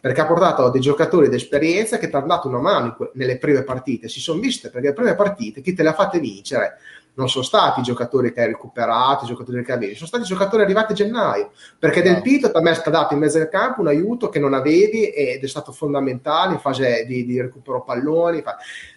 perché 0.00 0.20
ha 0.20 0.26
portato 0.26 0.68
dei 0.68 0.80
giocatori 0.80 1.28
d'esperienza 1.28 1.96
che 1.96 2.08
ti 2.08 2.16
hanno 2.16 2.26
dato 2.26 2.48
una 2.48 2.58
mano 2.58 2.96
nelle 3.14 3.38
prime 3.38 3.62
partite, 3.62 4.08
si 4.08 4.20
sono 4.20 4.40
viste 4.40 4.68
perché 4.68 4.88
le 4.88 4.94
prime 4.94 5.14
partite 5.14 5.60
chi 5.60 5.74
te 5.74 5.82
le 5.82 5.90
ha 5.90 5.94
fatte 5.94 6.18
vincere 6.18 6.78
non 7.14 7.28
sono 7.28 7.44
stati 7.44 7.80
i 7.80 7.82
giocatori 7.82 8.32
che 8.32 8.40
hai 8.40 8.46
recuperato, 8.46 9.24
i 9.24 9.28
giocatori 9.28 9.62
che 9.62 9.72
avevi, 9.72 9.94
sono 9.94 10.06
stati 10.06 10.22
i 10.22 10.26
giocatori 10.26 10.62
arrivati 10.62 10.92
a 10.92 10.94
gennaio, 10.94 11.50
perché 11.78 12.02
no. 12.02 12.12
Del 12.12 12.22
Pito 12.22 12.50
a 12.50 12.60
me 12.60 12.70
è 12.70 12.74
stato 12.74 12.90
dato 12.90 13.14
in 13.14 13.20
mezzo 13.20 13.38
al 13.38 13.48
campo 13.48 13.80
un 13.80 13.88
aiuto 13.88 14.28
che 14.28 14.38
non 14.38 14.54
avevi 14.54 15.08
ed 15.08 15.42
è 15.42 15.46
stato 15.46 15.72
fondamentale 15.72 16.54
in 16.54 16.58
fase 16.58 17.04
di, 17.06 17.24
di 17.26 17.40
recupero 17.40 17.82
palloni. 17.82 18.42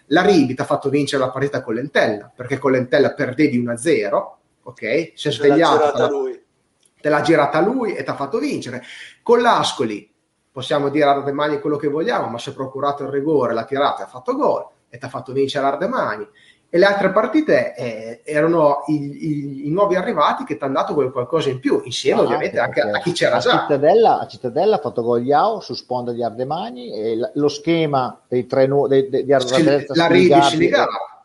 La 0.07 0.21
Ribi 0.21 0.53
ti 0.53 0.61
ha 0.61 0.65
fatto 0.65 0.89
vincere 0.89 1.23
la 1.23 1.31
partita 1.31 1.61
con 1.61 1.73
l'Entella, 1.73 2.31
perché 2.33 2.57
con 2.57 2.71
l'Entella 2.71 3.13
perdevi 3.13 3.63
1-0, 3.63 4.31
ok? 4.63 5.11
Si 5.15 5.27
è 5.27 5.31
svegliato, 5.31 5.91
te 7.01 7.09
l'ha, 7.09 7.21
girata 7.21 7.59
lui 7.61 7.95
e 7.95 8.03
ti 8.03 8.09
ha 8.09 8.15
fatto 8.15 8.39
vincere. 8.39 8.83
Con 9.23 9.41
l'Ascoli 9.41 10.11
possiamo 10.51 10.89
dire 10.89 11.05
Ardemani 11.05 11.59
quello 11.59 11.77
che 11.77 11.87
vogliamo, 11.87 12.27
ma 12.27 12.37
si 12.37 12.49
è 12.49 12.53
procurato 12.53 13.03
il 13.03 13.09
rigore, 13.09 13.53
l'ha 13.53 13.65
tirato 13.65 14.01
e 14.01 14.03
ha 14.05 14.07
fatto 14.07 14.35
gol 14.35 14.67
e 14.89 14.97
ti 14.97 15.05
ha 15.05 15.09
fatto 15.09 15.33
vincere 15.33 15.65
Ardemani 15.65 16.27
e 16.75 16.77
le 16.77 16.85
altre 16.87 17.09
partite 17.13 17.73
eh, 17.73 18.21
erano 18.25 18.83
i, 18.87 18.95
i, 18.95 19.67
i, 19.67 19.69
nuovi 19.69 19.95
arrivati 19.95 20.43
che 20.43 20.57
ti 20.57 20.63
hanno 20.65 20.73
dato 20.73 20.93
qualcosa 20.93 21.49
in 21.49 21.61
più, 21.61 21.79
insieme 21.85 22.19
ah, 22.19 22.23
ovviamente 22.25 22.59
anche, 22.59 22.81
anche 22.81 22.97
a 22.97 22.99
chi 22.99 23.13
c'era 23.13 23.37
a 23.37 23.39
già. 23.39 23.59
Cittadella, 23.61 24.19
a 24.19 24.27
Cittadella 24.27 24.75
ha 24.75 24.79
fatto 24.79 25.01
gol 25.01 25.23
Iao 25.23 25.61
su 25.61 25.73
sponda 25.73 26.11
di 26.11 26.21
Ardemani 26.21 26.91
e 26.91 27.15
la, 27.15 27.31
lo 27.35 27.47
schema 27.47 28.19
dei 28.27 28.45
tre 28.45 28.67
nu- 28.67 28.87
dei, 28.87 29.07
dei, 29.07 29.23
di 29.23 29.31
Ardemani 29.31 29.85
la 29.87 30.07
Ribi. 30.07 30.33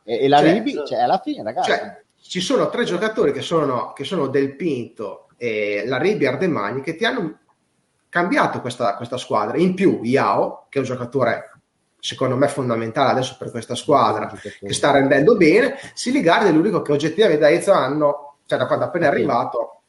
E, 0.04 0.24
e, 0.24 0.28
la 0.28 0.38
cioè, 0.38 0.52
Ribi, 0.52 0.82
cioè, 0.86 1.00
alla 1.00 1.18
fine 1.18 1.42
ragazzi. 1.42 1.70
Cioè, 1.70 2.02
ci 2.22 2.40
sono 2.40 2.68
tre 2.68 2.84
giocatori 2.84 3.32
che 3.32 3.42
sono, 3.42 3.92
che 3.92 4.04
sono 4.04 4.28
Del 4.28 4.54
Pinto 4.54 5.30
e 5.36 5.82
la 5.84 5.98
Ribi 5.98 6.26
Ardemani 6.26 6.80
che 6.80 6.94
ti 6.94 7.04
hanno 7.04 7.38
cambiato 8.08 8.60
questa, 8.60 8.94
questa 8.94 9.16
squadra. 9.16 9.56
In 9.56 9.74
più 9.74 9.98
Iao, 10.04 10.66
che 10.68 10.78
è 10.78 10.80
un 10.80 10.86
giocatore 10.86 11.49
secondo 12.00 12.36
me 12.36 12.48
fondamentale 12.48 13.10
adesso 13.10 13.36
per 13.38 13.50
questa 13.50 13.74
squadra 13.74 14.26
che 14.28 14.72
sta 14.72 14.90
rendendo 14.90 15.36
bene, 15.36 15.78
Siligardi 15.94 16.48
è 16.48 16.52
l'unico 16.52 16.82
che 16.82 16.92
oggettivamente 16.92 17.42
da 17.42 17.50
inizio 17.50 17.72
anno, 17.72 18.38
cioè 18.46 18.58
da 18.58 18.66
quando 18.66 18.86
appena 18.86 19.06
è 19.06 19.08
arrivato, 19.08 19.79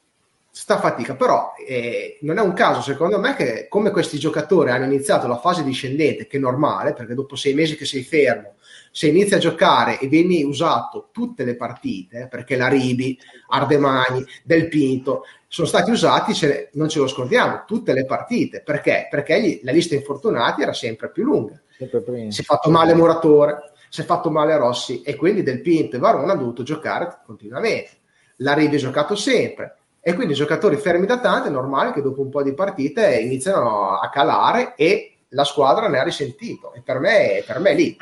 sta 0.53 0.79
fatica, 0.79 1.15
però 1.15 1.53
eh, 1.65 2.17
non 2.21 2.37
è 2.37 2.41
un 2.41 2.51
caso 2.51 2.81
secondo 2.81 3.17
me 3.19 3.35
che 3.35 3.67
come 3.69 3.89
questi 3.89 4.19
giocatori 4.19 4.69
hanno 4.69 4.83
iniziato 4.83 5.25
la 5.25 5.37
fase 5.37 5.63
discendente, 5.63 6.27
che 6.27 6.37
è 6.37 6.39
normale, 6.39 6.91
perché 6.93 7.13
dopo 7.13 7.37
sei 7.37 7.53
mesi 7.53 7.77
che 7.77 7.85
sei 7.85 8.03
fermo, 8.03 8.55
se 8.91 9.07
inizi 9.07 9.33
a 9.33 9.37
giocare 9.37 9.97
e 9.99 10.07
vieni 10.07 10.43
usato 10.43 11.07
tutte 11.13 11.45
le 11.45 11.55
partite, 11.55 12.27
perché 12.29 12.57
la 12.57 12.67
Ribi, 12.67 13.17
Ardemani, 13.47 14.25
Del 14.43 14.67
Pinto, 14.67 15.23
sono 15.47 15.67
stati 15.67 15.89
usati, 15.91 16.33
ce 16.33 16.69
non 16.73 16.89
ce 16.89 16.99
lo 16.99 17.07
scordiamo, 17.07 17.63
tutte 17.65 17.93
le 17.93 18.05
partite. 18.05 18.61
Perché? 18.61 19.07
Perché 19.09 19.41
gli, 19.41 19.59
la 19.63 19.71
lista 19.71 19.95
infortunati 19.95 20.61
era 20.61 20.73
sempre 20.73 21.09
più 21.11 21.23
lunga. 21.23 21.61
Sempre 21.77 22.29
si 22.29 22.41
è 22.41 22.43
fatto 22.43 22.69
male 22.69 22.93
Muratore, 22.93 23.71
si 23.89 24.01
è 24.01 24.03
fatto 24.03 24.29
male 24.29 24.57
Rossi 24.57 25.01
e 25.01 25.15
quindi 25.15 25.43
Del 25.43 25.61
Pinto 25.61 25.95
e 25.95 25.99
Varone 25.99 26.29
hanno 26.29 26.41
dovuto 26.41 26.63
giocare 26.63 27.19
continuamente. 27.25 27.91
La 28.37 28.53
Rivi 28.53 28.75
ha 28.75 28.79
giocato 28.79 29.15
sempre 29.15 29.77
e 30.03 30.13
quindi 30.15 30.33
i 30.33 30.35
giocatori 30.35 30.77
fermi 30.77 31.05
da 31.05 31.19
tanto 31.19 31.47
è 31.47 31.51
normale 31.51 31.93
che 31.93 32.01
dopo 32.01 32.21
un 32.21 32.29
po' 32.31 32.41
di 32.41 32.55
partite 32.55 33.19
iniziano 33.19 33.99
a 33.99 34.09
calare 34.09 34.73
e 34.75 35.17
la 35.29 35.43
squadra 35.43 35.87
ne 35.87 35.99
ha 35.99 36.03
risentito 36.03 36.73
e 36.73 36.81
per 36.83 36.97
me, 36.97 37.43
per 37.45 37.59
me 37.59 37.69
è 37.69 37.75
lì. 37.75 37.97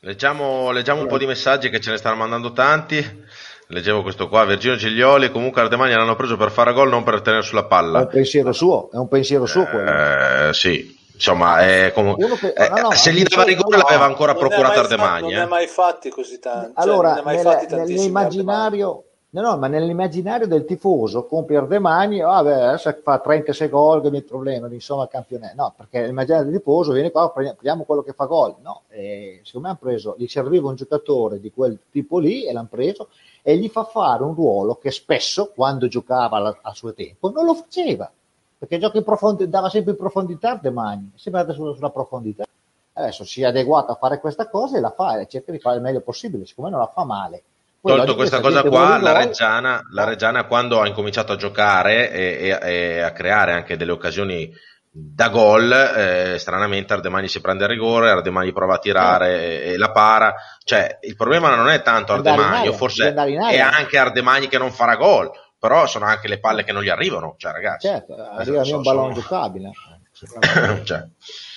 Leggiamo, 0.00 0.70
leggiamo 0.72 1.00
un 1.00 1.06
po' 1.06 1.16
di 1.16 1.26
messaggi 1.26 1.70
che 1.70 1.80
ce 1.80 1.90
ne 1.90 1.96
stanno 1.96 2.16
mandando 2.16 2.52
tanti. 2.52 3.24
Leggevo 3.68 4.02
questo 4.02 4.28
qua, 4.28 4.44
Virginio 4.44 4.76
Giglioli, 4.76 5.30
comunque 5.30 5.62
Ardemagna 5.62 5.96
l'hanno 5.96 6.16
preso 6.16 6.36
per 6.36 6.50
fare 6.50 6.74
gol, 6.74 6.90
non 6.90 7.04
per 7.04 7.22
tenere 7.22 7.42
sulla 7.42 7.64
palla. 7.64 8.00
È 8.00 8.02
un 8.02 8.08
pensiero 8.08 8.52
suo, 8.52 8.90
è 8.92 8.96
un 8.96 9.08
pensiero 9.08 9.46
suo 9.46 9.64
quello. 9.64 9.90
Eh, 9.90 10.50
sì, 10.52 10.94
insomma, 11.14 11.60
è 11.60 11.92
comunque, 11.94 12.36
pe- 12.38 12.52
eh, 12.52 12.68
no, 12.68 12.80
no, 12.80 12.90
se 12.90 13.12
gli 13.12 13.22
dava 13.22 13.44
rigore 13.44 13.78
no, 13.78 13.84
l'aveva 13.84 14.04
ancora 14.04 14.34
procurato 14.34 14.80
Ardemagna. 14.80 15.20
Non 15.20 15.30
ne 15.30 15.40
ha 15.40 15.46
mai 15.46 15.66
fatti 15.66 16.10
così 16.10 16.38
tanti. 16.38 16.74
Cioè, 16.74 16.82
allora, 16.82 17.22
cioè, 17.24 17.66
nel, 17.70 17.86
nell'immaginario... 17.86 19.04
No, 19.34 19.40
no, 19.40 19.56
ma 19.56 19.66
nell'immaginario 19.66 20.46
del 20.46 20.66
tifoso 20.66 21.24
compri 21.24 21.56
Ardemagni, 21.56 22.20
vabbè, 22.20 22.54
oh, 22.54 22.68
adesso 22.68 22.94
fa 23.02 23.18
36 23.18 23.68
gol, 23.70 24.02
che 24.02 24.10
mi 24.10 24.20
problema, 24.20 24.68
insomma, 24.70 25.08
campionato. 25.08 25.54
No, 25.56 25.72
perché 25.74 26.00
nell'immaginario 26.00 26.50
del 26.50 26.58
tifoso 26.58 26.92
viene 26.92 27.10
qua, 27.10 27.30
prendiamo 27.30 27.84
quello 27.84 28.02
che 28.02 28.12
fa 28.12 28.26
gol. 28.26 28.56
No, 28.60 28.82
e 28.88 29.40
secondo 29.42 29.68
me 29.68 29.72
hanno 29.72 29.90
preso, 29.90 30.14
gli 30.18 30.26
serviva 30.26 30.68
un 30.68 30.74
giocatore 30.74 31.40
di 31.40 31.50
quel 31.50 31.78
tipo 31.90 32.18
lì 32.18 32.44
e 32.44 32.52
l'hanno 32.52 32.68
preso 32.70 33.08
e 33.40 33.56
gli 33.56 33.68
fa 33.70 33.84
fare 33.84 34.22
un 34.22 34.34
ruolo 34.34 34.74
che 34.74 34.90
spesso, 34.90 35.50
quando 35.54 35.88
giocava 35.88 36.58
a 36.60 36.74
suo 36.74 36.92
tempo, 36.92 37.30
non 37.30 37.46
lo 37.46 37.54
faceva, 37.54 38.12
perché 38.58 38.78
gioca 38.78 38.98
in 38.98 39.04
profondi- 39.04 39.48
dava 39.48 39.70
sempre 39.70 39.92
in 39.92 39.96
profondità 39.96 40.56
de 40.56 40.70
mani, 40.70 41.10
sempre 41.14 41.40
andata 41.40 41.56
sulla, 41.58 41.74
sulla 41.74 41.90
profondità. 41.90 42.44
Adesso 42.92 43.24
si 43.24 43.40
è 43.40 43.46
adeguato 43.46 43.92
a 43.92 43.94
fare 43.94 44.20
questa 44.20 44.50
cosa 44.50 44.76
e 44.76 44.80
la 44.80 44.90
fa 44.90 45.18
e 45.18 45.26
cerca 45.26 45.52
di 45.52 45.58
fare 45.58 45.76
il 45.76 45.82
meglio 45.82 46.00
possibile, 46.02 46.44
siccome 46.44 46.68
non 46.68 46.80
la 46.80 46.86
fa 46.86 47.04
male. 47.04 47.42
Poi 47.82 47.96
Tolto 47.96 48.14
questa 48.14 48.38
cosa 48.38 48.62
qua, 48.62 48.96
la 49.00 49.18
Reggiana, 49.18 49.82
la 49.90 50.04
Reggiana, 50.04 50.44
quando 50.44 50.80
ha 50.80 50.86
incominciato 50.86 51.32
a 51.32 51.36
giocare 51.36 52.12
e, 52.12 52.58
e, 52.62 52.70
e 52.70 53.00
a 53.00 53.10
creare 53.10 53.54
anche 53.54 53.76
delle 53.76 53.90
occasioni 53.90 54.48
da 54.88 55.28
gol, 55.30 55.72
eh, 55.72 56.36
stranamente 56.38 56.92
Ardemani 56.92 57.26
si 57.26 57.40
prende 57.40 57.64
il 57.64 57.70
rigore, 57.70 58.10
Ardemani 58.10 58.52
prova 58.52 58.76
a 58.76 58.78
tirare 58.78 59.64
e, 59.64 59.72
e 59.72 59.76
la 59.78 59.90
para. 59.90 60.32
Cioè, 60.62 60.98
il 61.00 61.16
problema 61.16 61.56
non 61.56 61.70
è 61.70 61.82
tanto 61.82 62.12
Ardemani, 62.12 62.72
forse 62.72 63.12
è 63.12 63.58
anche 63.58 63.98
Ardemani 63.98 64.46
che 64.46 64.58
non 64.58 64.70
farà 64.70 64.94
gol, 64.94 65.32
però 65.58 65.84
sono 65.88 66.04
anche 66.04 66.28
le 66.28 66.38
palle 66.38 66.62
che 66.62 66.70
non 66.70 66.84
gli 66.84 66.88
arrivano, 66.88 67.34
cioè 67.36 67.50
ragazzi. 67.50 67.88
Certo, 67.88 68.14
arriva 68.14 68.62
so, 68.62 68.76
un 68.76 68.82
ballone 68.82 69.14
sono... 69.14 69.20
giocabile. 69.26 69.70
cioè. 70.84 71.04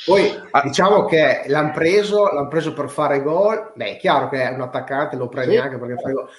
Poi 0.06 0.40
ah. 0.52 0.62
diciamo 0.62 1.06
che 1.06 1.46
l'hanno 1.48 1.72
preso, 1.72 2.32
l'hanno 2.32 2.48
preso 2.48 2.74
per 2.74 2.90
fare 2.90 3.22
gol. 3.22 3.72
Beh, 3.74 3.96
è 3.96 3.98
chiaro 3.98 4.30
che 4.30 4.44
è 4.44 4.54
un 4.54 4.62
attaccante, 4.62 5.16
lo 5.16 5.28
prendi 5.28 5.56
sì. 5.56 5.62
anche 5.62 5.78
perché 5.78 6.02
fa 6.02 6.12
gol. 6.12 6.30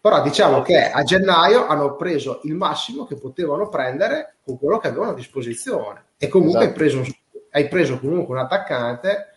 Però 0.00 0.22
diciamo 0.22 0.62
che 0.62 0.90
a 0.90 1.02
gennaio 1.02 1.66
hanno 1.66 1.96
preso 1.96 2.40
il 2.44 2.54
massimo 2.54 3.06
che 3.06 3.16
potevano 3.16 3.68
prendere 3.68 4.36
con 4.44 4.58
quello 4.58 4.78
che 4.78 4.88
avevano 4.88 5.12
a 5.12 5.14
disposizione. 5.14 6.04
E 6.18 6.28
comunque 6.28 6.64
esatto. 6.64 6.72
hai, 6.72 6.76
preso, 6.76 7.12
hai, 7.50 7.68
preso, 7.68 7.98
comunque 7.98 8.34
un 8.34 8.40
attaccante 8.42 9.28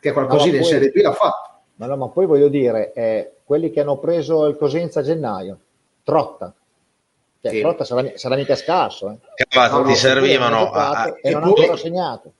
che 0.00 0.12
qualcosina 0.12 0.56
in 0.56 0.64
Serie 0.64 0.90
B 0.90 0.96
l'ha 0.96 1.12
fatto. 1.12 1.50
Ma 1.76 1.86
no, 1.86 1.96
ma 1.96 2.08
poi 2.08 2.26
voglio 2.26 2.48
dire, 2.48 2.92
eh, 2.92 3.32
quelli 3.44 3.70
che 3.70 3.80
hanno 3.80 3.98
preso 3.98 4.46
il 4.46 4.56
Cosenza 4.56 5.00
a 5.00 5.02
gennaio, 5.02 5.58
Trotta. 6.02 6.52
Cioè, 7.40 7.52
sì. 7.52 7.60
Trotta 7.60 7.84
sarà, 7.84 8.10
sarà 8.16 8.36
mica 8.36 8.56
scarso. 8.56 9.10
Eh. 9.10 9.44
Cavazzi, 9.48 9.74
no, 9.76 9.82
ti 9.84 9.94
servivano. 9.94 10.70
A, 10.70 10.90
a, 10.90 11.18
e 11.22 11.30
non 11.30 11.44
ha 11.44 11.46
ancora 11.46 11.76
segnato. 11.76 12.32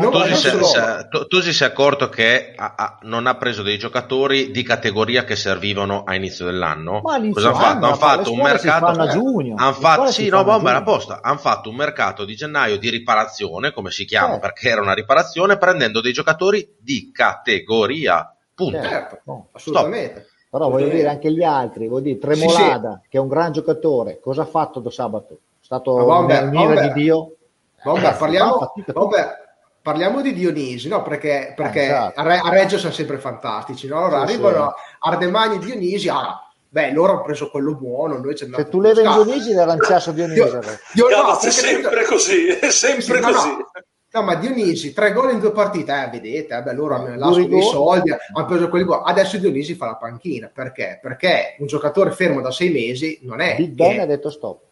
Tu, 0.00 0.10
tu, 0.10 0.22
si 0.22 0.34
sei, 0.34 1.08
tu, 1.10 1.26
tu, 1.26 1.40
si 1.40 1.52
sei 1.52 1.68
accorto 1.68 2.08
che 2.08 2.54
ha, 2.56 2.74
ha, 2.76 2.98
non 3.02 3.26
ha 3.26 3.36
preso 3.36 3.62
dei 3.62 3.78
giocatori 3.78 4.50
di 4.50 4.62
categoria 4.62 5.24
che 5.24 5.36
servivano 5.36 6.04
a 6.04 6.14
inizio 6.14 6.46
dell'anno? 6.46 7.00
Cosa 7.00 7.18
hanno 7.18 7.54
fatto? 7.56 7.86
Hanno 7.86 7.94
fatto 7.96 8.32
un 8.32 8.40
mercato. 8.40 8.86
Hanno 8.86 9.72
fatto, 9.72 10.06
sì, 10.10 10.28
no, 10.28 10.44
bomba 10.44 10.70
era 10.70 10.82
posta. 10.82 11.20
Hanno 11.22 11.38
fatto 11.38 11.68
un 11.68 11.76
mercato 11.76 12.24
di 12.24 12.34
gennaio 12.34 12.78
di 12.78 12.88
riparazione, 12.90 13.72
come 13.72 13.90
si 13.90 14.04
chiama, 14.04 14.32
certo. 14.32 14.40
perché 14.40 14.68
era 14.68 14.80
una 14.80 14.94
riparazione, 14.94 15.58
prendendo 15.58 16.00
dei 16.00 16.12
giocatori 16.12 16.76
di 16.78 17.10
categoria. 17.12 18.34
Punto. 18.54 18.82
Certo, 18.82 19.20
no, 19.24 19.48
assolutamente. 19.52 20.26
Però 20.50 20.68
voglio 20.68 20.88
dire 20.88 21.08
anche 21.08 21.32
gli 21.32 21.42
altri, 21.42 21.88
voglio 21.88 22.04
dire, 22.04 22.18
Tremolada, 22.18 22.90
sì, 22.96 23.00
sì. 23.04 23.08
che 23.08 23.16
è 23.16 23.20
un 23.20 23.28
gran 23.28 23.52
giocatore, 23.52 24.20
cosa 24.20 24.42
ha 24.42 24.44
fatto 24.44 24.80
da 24.80 24.90
sabato? 24.90 25.34
È 25.34 25.64
stato 25.64 25.94
un 25.94 26.48
mira 26.50 26.88
di 26.88 26.92
Dio. 26.92 27.36
Bomber, 27.82 28.16
parliamo, 28.16 28.72
bomber, 28.92 29.41
parliamo 29.82 30.22
di 30.22 30.32
Dionisi, 30.32 30.88
no? 30.88 31.02
Perché, 31.02 31.52
perché 31.54 31.80
eh, 31.80 31.86
esatto. 31.86 32.20
a, 32.20 32.48
Reggio 32.48 32.78
sono 32.78 32.92
sempre 32.92 33.18
fantastici, 33.18 33.88
no? 33.88 33.98
Allora 33.98 34.24
sì, 34.24 34.32
arrivano 34.32 34.74
sì. 34.76 34.96
Ardemani 35.00 35.56
e 35.56 35.58
Dionisi, 35.58 36.08
ah, 36.08 36.48
beh, 36.68 36.92
loro 36.92 37.12
hanno 37.12 37.22
preso 37.22 37.50
quello 37.50 37.74
buono, 37.74 38.18
noi 38.18 38.36
ci 38.36 38.48
Se 38.54 38.68
tu 38.68 38.80
levi 38.80 39.02
Dionisi, 39.02 39.52
l'aranciasso 39.52 40.12
Dionisi. 40.12 40.40
Io, 40.40 40.60
io, 40.94 41.08
no, 41.08 41.38
è 41.38 41.50
sempre 41.50 42.04
così, 42.04 42.46
è 42.46 42.70
sempre 42.70 43.16
sì, 43.16 43.20
così. 43.20 43.48
No, 43.48 43.68
no. 44.12 44.22
ma 44.22 44.36
Dionisi, 44.36 44.92
tre 44.92 45.12
gol 45.12 45.32
in 45.32 45.40
due 45.40 45.52
partite, 45.52 45.92
eh, 45.92 46.08
vedete, 46.10 46.56
eh, 46.56 46.62
beh, 46.62 46.72
loro 46.74 46.94
hanno 46.94 47.16
lasciato 47.16 47.56
i 47.56 47.62
soldi, 47.62 48.10
hanno 48.10 48.46
preso 48.46 48.68
quelli 48.68 48.84
qua. 48.84 49.02
Adesso 49.02 49.38
Dionisi 49.38 49.74
fa 49.74 49.86
la 49.86 49.96
panchina, 49.96 50.48
perché? 50.52 51.00
Perché 51.02 51.56
un 51.58 51.66
giocatore 51.66 52.12
fermo 52.12 52.40
da 52.40 52.52
sei 52.52 52.70
mesi 52.70 53.18
non 53.22 53.40
è... 53.40 53.56
Big 53.56 53.72
Ben 53.72 54.00
ha 54.00 54.06
detto 54.06 54.30
stop 54.30 54.70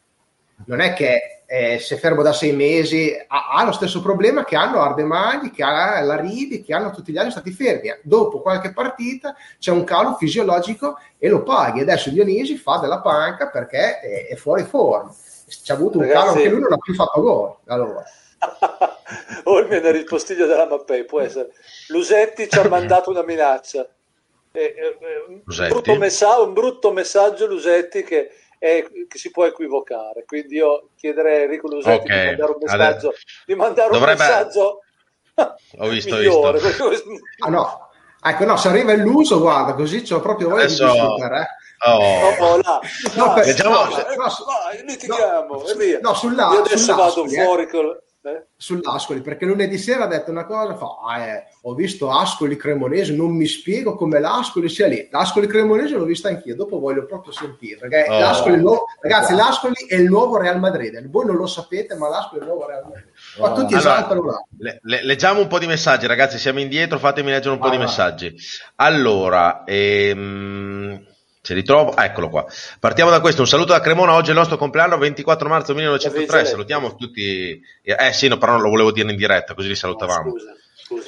non 0.66 0.80
è 0.80 0.92
che 0.92 1.42
eh, 1.52 1.80
se 1.80 1.96
fermo 1.96 2.22
da 2.22 2.32
sei 2.32 2.52
mesi 2.52 3.12
ha, 3.26 3.48
ha, 3.50 3.64
lo 3.64 3.72
stesso 3.72 4.00
problema 4.00 4.44
che 4.44 4.54
hanno 4.54 4.80
Ardemagli, 4.80 5.50
che 5.50 5.64
ha 5.64 6.00
la 6.00 6.14
Rivi, 6.14 6.62
che 6.62 6.72
hanno 6.72 6.92
tutti 6.92 7.11
gli 7.11 7.16
altri 7.16 7.32
stati 7.32 7.50
fermi. 7.50 7.92
Dopo 8.02 8.40
qualche 8.40 8.72
partita 8.72 9.34
c'è 9.58 9.72
un 9.72 9.82
calo 9.82 10.14
fisiologico 10.14 10.98
e 11.18 11.28
lo 11.28 11.42
paghi. 11.42 11.80
Adesso 11.80 12.11
Dionisi 12.11 12.56
fa 12.56 12.78
della 12.78 13.00
panca 13.00 13.48
perché 13.48 13.98
è, 13.98 14.26
è 14.28 14.36
fuori 14.36 14.62
forma. 14.62 15.12
C'è 15.48 15.72
avuto 15.72 15.98
un 15.98 16.04
Ragazzi... 16.04 16.20
calo 16.20 16.36
anche 16.36 16.48
lui 16.48 16.61
non 16.61 16.72
ha 16.72 16.78
più 16.78 16.94
fatto 16.94 17.20
gol. 17.20 17.56
Allora. 17.66 18.04
Olmi 19.44 19.76
è 19.76 19.80
nel 19.80 19.92
rispostiglio 19.92 20.46
della 20.46 20.66
Mappei, 20.66 21.04
può 21.04 21.20
essere. 21.20 21.50
Lusetti 21.88 22.48
ci 22.48 22.58
ha 22.58 22.66
mandato 22.70 23.11
una 23.11 23.24
minaccia. 23.24 23.88
eh, 24.52 24.96
un, 25.26 25.42
brutto 25.44 25.96
messaggio, 25.96 26.44
un 26.44 26.52
brutto 26.52 26.92
messaggio 26.92 27.46
Lusetti 27.46 28.04
che, 28.04 28.30
è, 28.61 28.86
che, 29.08 29.18
si 29.18 29.30
può 29.30 29.46
equivocare. 29.46 30.24
Quindi 30.26 30.56
io 30.56 30.90
chiederei 30.96 31.40
a 31.40 31.42
Enrico 31.44 31.68
Lusetti 31.68 32.04
okay. 32.04 32.20
di 32.20 32.36
mandare 32.36 32.52
un 32.52 32.58
messaggio, 32.61 33.08
Adesso... 33.08 33.12
di 33.46 33.54
mandare 33.54 33.90
Dovrebbe... 33.90 34.22
un 34.22 34.28
messaggio 34.28 34.80
ho 35.78 35.88
visto, 35.88 36.16
migliore. 36.16 36.61
Visto. 36.61 36.90
ah, 37.38 37.48
no. 37.48 37.88
Ecco, 38.22 38.44
no, 38.44 38.56
se 38.58 38.68
arriva 38.68 38.92
illuso, 38.92 39.40
guarda, 39.40 39.72
così 39.72 40.02
c'ho 40.02 40.20
proprio 40.20 40.50
voglia 40.50 40.64
Adesso... 40.64 40.84
di 40.84 40.92
discutere. 40.92 41.40
Eh. 41.40 41.58
Oh. 41.82 42.36
No, 42.38 42.56
là, 42.58 42.80
no, 43.14 43.32
per, 43.32 43.64
no, 43.64 43.70
no, 43.70 43.88
no, 43.88 44.84
litighiamo, 44.84 45.54
no, 45.54 45.66
e 45.66 45.74
via. 45.76 45.98
No, 46.02 46.12
sulla, 46.12 46.50
Io 46.52 46.58
adesso 46.58 46.94
vado 46.94 47.26
fuori 47.26 47.66
col 47.66 47.96
eh? 47.96 48.09
sull'Ascoli 48.54 49.22
perché 49.22 49.46
lunedì 49.46 49.78
sera 49.78 50.04
ha 50.04 50.06
detto 50.06 50.30
una 50.30 50.44
cosa 50.44 50.76
fa, 50.76 50.98
ah, 51.06 51.18
eh, 51.18 51.44
ho 51.62 51.74
visto 51.74 52.10
Ascoli 52.10 52.56
Cremonese 52.56 53.14
non 53.14 53.34
mi 53.34 53.46
spiego 53.46 53.94
come 53.94 54.20
l'Ascoli 54.20 54.68
sia 54.68 54.86
lì. 54.86 55.08
l'Ascoli 55.10 55.46
Cremonese 55.46 55.96
l'ho 55.96 56.04
vista 56.04 56.28
anch'io 56.28 56.54
dopo 56.54 56.78
voglio 56.78 57.06
proprio 57.06 57.32
sentire 57.32 57.88
perché 57.88 58.10
oh, 58.10 58.18
l'Ascoli 58.18 58.60
nuovo, 58.60 58.84
ragazzi 59.00 59.34
l'Ascoli 59.34 59.86
è 59.86 59.94
il 59.94 60.04
nuovo 60.04 60.36
Real 60.36 60.58
Madrid. 60.58 61.08
Voi 61.08 61.24
non 61.24 61.36
lo 61.36 61.46
sapete 61.46 61.96
ma 61.96 62.08
l'Ascoli 62.08 62.40
è 62.40 62.42
il 62.42 62.48
nuovo 62.48 62.66
Real 62.66 62.82
Madrid. 62.84 63.08
Ma 63.38 63.52
tutti 63.52 63.74
allora, 63.74 63.78
esaltano 63.78 64.24
là 64.24 64.44
le, 64.58 64.80
le, 64.82 65.04
leggiamo 65.04 65.40
un 65.40 65.46
po' 65.46 65.58
di 65.58 65.66
messaggi 65.66 66.06
ragazzi 66.06 66.36
siamo 66.38 66.60
indietro 66.60 66.98
fatemi 66.98 67.30
leggere 67.30 67.54
un 67.54 67.60
po' 67.60 67.68
ah, 67.68 67.70
di 67.70 67.78
messaggi. 67.78 68.34
Allora 68.76 69.64
ehm 69.64 71.08
se 71.43 71.55
ritrovo, 71.55 71.93
ah, 71.93 72.05
eccolo 72.05 72.28
qua. 72.28 72.47
Partiamo 72.78 73.11
da 73.11 73.20
questo. 73.20 73.41
Un 73.41 73.49
saluto 73.49 73.72
da 73.72 73.80
Cremona. 73.80 74.14
Oggi 74.14 74.28
è 74.28 74.32
il 74.32 74.38
nostro 74.38 74.59
compleanno, 74.59 74.99
24 74.99 75.49
marzo 75.49 75.72
1903. 75.74 76.45
Salutiamo 76.45 76.95
tutti. 76.97 77.61
Eh 77.82 78.12
sì, 78.12 78.28
no, 78.28 78.36
però 78.36 78.53
non 78.53 78.62
lo 78.62 78.68
volevo 78.68 78.93
dire 78.93 79.11
in 79.11 79.16
diretta, 79.16 79.55
così 79.55 79.68
li 79.68 79.74
salutavamo. 79.74 80.30
Scusa, 80.30 80.55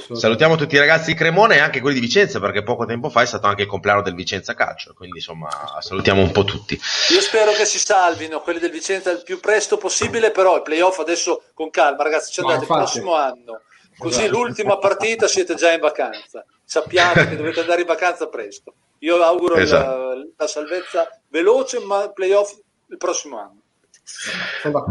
scusa. 0.06 0.20
Salutiamo 0.20 0.56
tutti 0.56 0.76
i 0.76 0.78
ragzi 0.78 1.12
di 1.12 1.18
Cremona 1.18 1.54
e 1.54 1.58
anche 1.58 1.80
quelli 1.80 2.00
di 2.00 2.06
Vicenza, 2.06 2.40
perché 2.40 2.62
poco 2.62 2.86
tempo 2.86 3.10
fa 3.10 3.20
è 3.20 3.26
stato 3.26 3.46
anche 3.46 3.62
il 3.62 3.68
compleanno 3.68 4.00
del 4.00 4.14
Vicenza 4.14 4.54
Calcio. 4.54 4.94
Quindi 4.94 5.18
insomma, 5.18 5.50
salutiamo 5.80 6.22
un 6.22 6.30
po' 6.30 6.44
tutti. 6.44 6.80
Io 7.10 7.20
spero 7.20 7.52
che 7.52 7.66
si 7.66 7.78
salvino 7.78 8.40
quelli 8.40 8.58
del 8.58 8.70
Vicenza 8.70 9.10
il 9.10 9.22
più 9.22 9.38
presto 9.38 9.76
possibile, 9.76 10.30
però 10.30 10.56
il 10.56 10.62
playoff 10.62 10.98
adesso 10.98 11.42
con 11.52 11.68
calma, 11.68 12.04
ragazzi. 12.04 12.32
Ci 12.32 12.40
andate 12.40 12.60
il 12.60 12.66
prossimo 12.66 13.14
anno. 13.14 13.60
Così 13.96 14.22
esatto. 14.22 14.38
l'ultima 14.38 14.78
partita 14.78 15.28
siete 15.28 15.54
già 15.54 15.72
in 15.72 15.80
vacanza. 15.80 16.44
Sappiate 16.64 17.28
che 17.28 17.36
dovete 17.36 17.60
andare 17.60 17.82
in 17.82 17.86
vacanza 17.86 18.28
presto. 18.28 18.74
Io 18.98 19.22
auguro 19.22 19.56
esatto. 19.56 20.14
la, 20.14 20.26
la, 20.36 20.46
salvezza 20.46 21.08
veloce, 21.28 21.80
ma 21.80 22.10
playoff 22.10 22.56
il 22.86 22.96
prossimo 22.96 23.38
anno. 23.38 23.60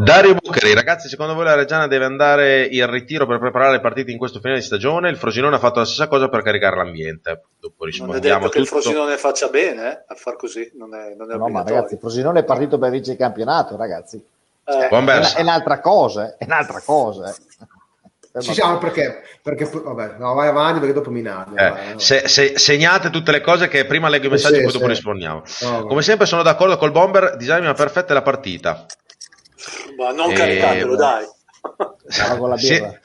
Dario 0.04 0.36
Buccheri, 0.36 0.74
ragazzi, 0.74 1.10
secondo 1.10 1.34
voi 1.34 1.44
la 1.44 1.56
Reggiana 1.56 1.88
deve 1.88 2.06
andare 2.06 2.66
in 2.66 2.90
ritiro 2.90 3.26
per 3.26 3.40
preparare 3.40 3.74
le 3.74 3.80
partite 3.82 4.12
in 4.12 4.18
questo 4.18 4.40
finale 4.40 4.60
di 4.60 4.66
stagione? 4.66 5.10
Il 5.10 5.18
Frosinone 5.18 5.56
ha 5.56 5.60
fatto 5.60 5.80
la 5.80 5.86
stessa 5.86 6.08
cosa 6.08 6.30
per 6.30 6.42
caricare 6.42 6.78
l'ambiente. 6.78 7.42
Dopo 7.60 7.86
rispondiamo 7.86 8.20
non 8.20 8.32
è 8.32 8.40
detto 8.40 8.50
che 8.50 8.60
il 8.60 8.68
Frosinone 8.68 9.18
faccia 9.18 9.50
bene 9.50 9.92
eh, 9.92 10.04
a 10.08 10.16
far 10.16 10.38
così, 10.38 10.72
non 10.76 10.96
è, 10.96 11.14
non 11.16 11.30
è 11.32 11.36
no, 11.36 11.48
ma 11.50 11.64
ragazzi, 11.64 11.96
il 11.96 12.00
Frosinone 12.00 12.40
è 12.40 12.44
partito 12.44 12.78
per 12.78 12.90
vincere 12.90 13.14
il 13.14 13.20
campionato, 13.20 13.76
ragazzi. 13.76 14.24
Eh. 14.64 14.88
È, 14.88 14.90
è, 14.90 15.42
un'altra 15.42 15.80
cosa, 15.80 16.38
è 16.38 16.46
un'altra 16.46 16.82
cosa. 16.82 17.36
Ci 18.40 18.54
siamo 18.54 18.78
perché, 18.78 19.24
perché 19.42 19.70
vabbè, 19.70 20.16
no, 20.18 20.34
vai 20.34 20.48
avanti 20.48 20.80
perché 20.80 20.94
dopo 20.94 21.12
mi 21.12 21.22
nato. 21.22 21.54
Eh, 21.54 21.96
se, 21.98 22.30
se, 22.30 22.58
segnate 22.58 23.10
tutte 23.10 23.32
le 23.32 23.42
cose 23.42 23.68
che 23.68 23.86
prima 23.86 24.08
leggo 24.08 24.28
i 24.28 24.30
messaggi 24.30 24.60
e 24.60 24.64
poi 24.64 24.72
dopo 24.72 24.88
rispondiamo. 24.88 25.44
No, 25.62 25.86
Come 25.86 26.02
sempre 26.02 26.26
sono 26.26 26.42
d'accordo 26.42 26.78
col 26.78 26.92
Bomber, 26.92 27.36
disegna 27.36 27.60
una 27.60 27.74
perfetta 27.74 28.14
la 28.14 28.22
partita. 28.22 28.86
Ma 29.98 30.12
non 30.12 30.32
e... 30.32 30.34
caricatelo, 30.34 30.96
dai. 30.96 31.26
Sie- 32.56 33.00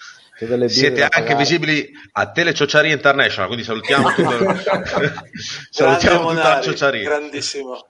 siete 0.68 1.06
anche 1.08 1.34
visibili 1.34 1.90
a 2.12 2.30
Tele 2.30 2.54
Ciociaria 2.54 2.92
International, 2.92 3.46
quindi 3.48 3.64
salutiamo, 3.64 4.12
tutto... 4.12 4.30
salutiamo 5.70 6.30
tutta 6.30 6.54
la 6.54 6.60
Ciociaria. 6.60 7.02
Grandissimo. 7.02 7.86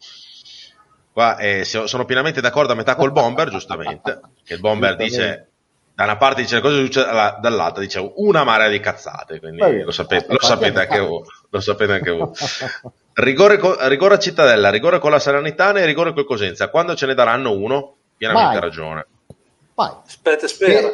Qua 1.12 1.37
eh, 1.39 1.64
sono 1.64 2.05
pienamente 2.07 2.41
d'accordo 2.41 2.72
a 2.72 2.76
metà 2.76 2.95
col 2.95 3.12
Bomber, 3.12 3.51
giustamente, 3.51 4.20
che 4.45 4.55
il 4.55 4.61
Bomber 4.61 4.97
dice 4.97 5.51
da 5.97 6.05
una 6.05 6.19
parte 6.19 6.43
dice 6.43 6.57
le 6.57 6.61
cose 6.61 6.89
dall'altra 7.41 7.81
dice 7.81 8.13
una 8.17 8.45
marea 8.45 8.69
di 8.69 8.79
cazzate 8.81 9.41
quindi 9.41 9.61
Beh, 9.61 9.83
lo, 9.83 9.91
sapete, 9.91 10.27
lo 10.29 10.39
sapete 10.39 10.81
anche 10.81 11.01
voi 11.01 11.23
lo 11.57 11.61
sapete 11.61 11.93
anche 11.93 12.11
voi. 12.11 12.31
Rigore, 13.19 13.59
rigore, 13.89 14.15
a 14.17 14.19
Cittadella 14.19 14.69
rigore 14.69 14.99
con 14.99 15.11
la 15.11 15.19
Salernitana 15.19 15.81
e 15.81 15.87
rigore 15.87 16.13
col 16.13 16.27
Cosenza. 16.27 16.69
Quando 16.69 16.95
ce 16.95 17.07
ne 17.07 17.15
daranno 17.15 17.53
uno? 17.53 17.95
Pienamente 18.15 18.59
Vai. 18.59 18.61
ragione. 18.61 19.07
Vai. 19.75 19.91
aspetta 20.05 20.47
spera. 20.47 20.91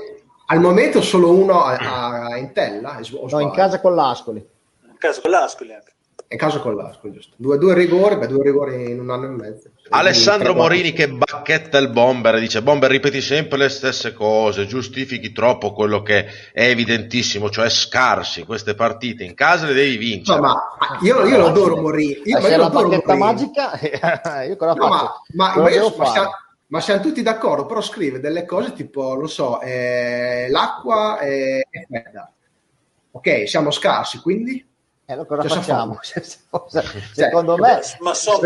al 0.46 0.60
momento 0.60 1.02
solo 1.02 1.32
uno 1.32 1.64
a, 1.64 2.26
a 2.26 2.36
Intella 2.36 3.00
no 3.28 3.40
in 3.40 3.50
casa 3.50 3.80
con 3.80 3.96
l'Ascoli. 3.96 4.38
In 4.38 4.98
casa 4.98 5.20
con 5.20 5.30
l'Ascoli 5.32 5.72
anche 5.74 5.90
in 6.28 6.38
casa 6.38 6.60
con 6.60 6.76
l'Ascoli 6.76 7.12
giusto. 7.12 7.34
Due, 7.36 7.58
due 7.58 7.74
rigori 7.74 8.16
beh, 8.16 8.26
due 8.26 8.42
rigori 8.42 8.90
in 8.90 9.00
un 9.00 9.10
anno 9.10 9.26
e 9.26 9.28
mezzo 9.28 9.70
Alessandro 9.94 10.54
Morini 10.54 10.92
che 10.92 11.10
bacchetta 11.10 11.76
il 11.76 11.90
bomber 11.90 12.40
dice 12.40 12.62
bomber 12.62 12.90
ripeti 12.90 13.20
sempre 13.20 13.58
le 13.58 13.68
stesse 13.68 14.14
cose 14.14 14.66
giustifichi 14.66 15.32
troppo 15.32 15.74
quello 15.74 16.00
che 16.00 16.26
è 16.52 16.64
evidentissimo 16.64 17.50
cioè 17.50 17.68
scarsi 17.68 18.44
queste 18.44 18.74
partite 18.74 19.22
in 19.22 19.34
casa 19.34 19.66
le 19.66 19.74
devi 19.74 19.98
vincere. 19.98 20.40
No, 20.40 20.46
ma 20.46 20.98
io, 21.02 21.26
io 21.26 21.36
lo 21.36 21.46
adoro 21.48 21.76
Morini. 21.76 22.22
Io, 22.24 22.38
eh, 22.38 22.50
io 22.50 22.56
la 22.56 22.70
bacchetta 22.70 23.14
Morini. 23.14 23.50
magica 23.52 24.42
io 24.48 24.56
cosa 24.56 24.72
no, 24.72 24.88
faccio? 24.88 25.12
ma, 25.34 25.54
ma, 25.54 25.62
ma, 25.62 25.70
io, 25.70 25.94
ma, 25.94 26.06
siamo, 26.06 26.30
ma, 26.68 26.80
siamo, 26.80 27.02
tutti 27.02 27.20
d'accordo 27.20 27.66
però 27.66 27.82
scrive 27.82 28.18
delle 28.18 28.46
cose 28.46 28.72
tipo 28.72 29.14
lo 29.14 29.26
so 29.26 29.60
eh, 29.60 30.46
l'acqua 30.48 31.18
è 31.18 31.60
fredda. 31.86 32.32
Ok 33.10 33.46
siamo 33.46 33.70
scarsi 33.70 34.20
quindi 34.20 34.71
eh, 35.12 35.14
allora 35.14 35.36
cosa 35.36 35.48
facciamo? 35.48 35.98
Cioè, 36.02 36.84
secondo 37.12 37.56
me, 37.56 37.80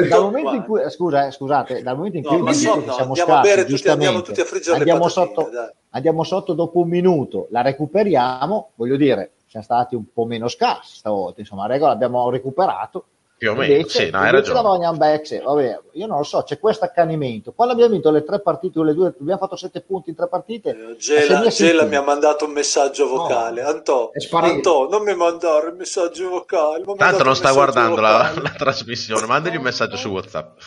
dal 0.08 0.22
momento 0.22 0.54
in 0.54 0.64
cui, 0.64 0.90
scusa, 0.90 1.26
eh, 1.26 1.30
scusate, 1.30 1.82
dal 1.82 1.96
momento 1.96 2.16
in 2.18 2.24
cui 2.24 2.42
no, 2.42 2.52
so, 2.52 2.84
no, 2.84 2.92
siamo 2.92 3.14
scarsi, 3.14 3.64
tutti, 3.66 3.88
andiamo 3.88 4.22
tutti 4.22 4.40
a 4.40 4.44
friggere 4.44 4.76
andiamo 4.76 5.08
sotto, 5.08 5.50
andiamo 5.90 6.24
sotto 6.24 6.52
dopo 6.54 6.80
un 6.80 6.88
minuto, 6.88 7.48
la 7.50 7.62
recuperiamo, 7.62 8.70
voglio 8.74 8.96
dire, 8.96 9.32
siamo 9.46 9.64
stati 9.64 9.94
un 9.94 10.04
po' 10.12 10.24
meno 10.24 10.48
scarsi 10.48 10.96
stavolta, 10.96 11.40
insomma, 11.40 11.66
la 11.66 11.72
regola 11.74 11.92
abbiamo 11.92 12.28
recuperato, 12.30 13.06
più 13.38 13.50
o 13.50 13.54
meno, 13.54 13.74
invece, 13.74 14.06
sì, 14.06 14.10
no, 14.10 14.18
hai 14.18 14.30
ragione. 14.30 14.96
Back, 14.96 15.42
vabbè, 15.42 15.78
io 15.92 16.06
non 16.06 16.18
lo 16.18 16.22
so, 16.22 16.42
c'è 16.42 16.58
questo 16.58 16.86
accanimento. 16.86 17.52
Quando 17.52 17.74
abbiamo 17.74 17.92
vinto 17.92 18.10
le 18.10 18.24
tre 18.24 18.40
partite, 18.40 18.82
le 18.82 18.94
due, 18.94 19.08
abbiamo 19.08 19.38
fatto 19.38 19.56
sette 19.56 19.82
punti 19.82 20.08
in 20.10 20.16
tre 20.16 20.26
partite. 20.28 20.70
Eh, 20.70 20.96
Gela, 20.96 21.46
Gela 21.48 21.84
mi 21.84 21.96
ha 21.96 22.02
mandato 22.02 22.46
un 22.46 22.52
messaggio 22.52 23.06
vocale. 23.06 23.60
No, 23.60 23.68
Antò, 23.68 24.10
Antò, 24.30 24.88
non 24.88 25.02
mi 25.02 25.14
mandare 25.14 25.68
il 25.68 25.74
messaggio 25.74 26.30
vocale. 26.30 26.82
Tanto 26.96 27.24
non 27.24 27.36
sta 27.36 27.52
guardando 27.52 28.00
la, 28.00 28.32
la, 28.40 28.54
trasmissione, 28.56 29.26
mandagli 29.26 29.56
un 29.56 29.62
messaggio 29.62 29.96
su 29.96 30.08
WhatsApp. 30.08 30.58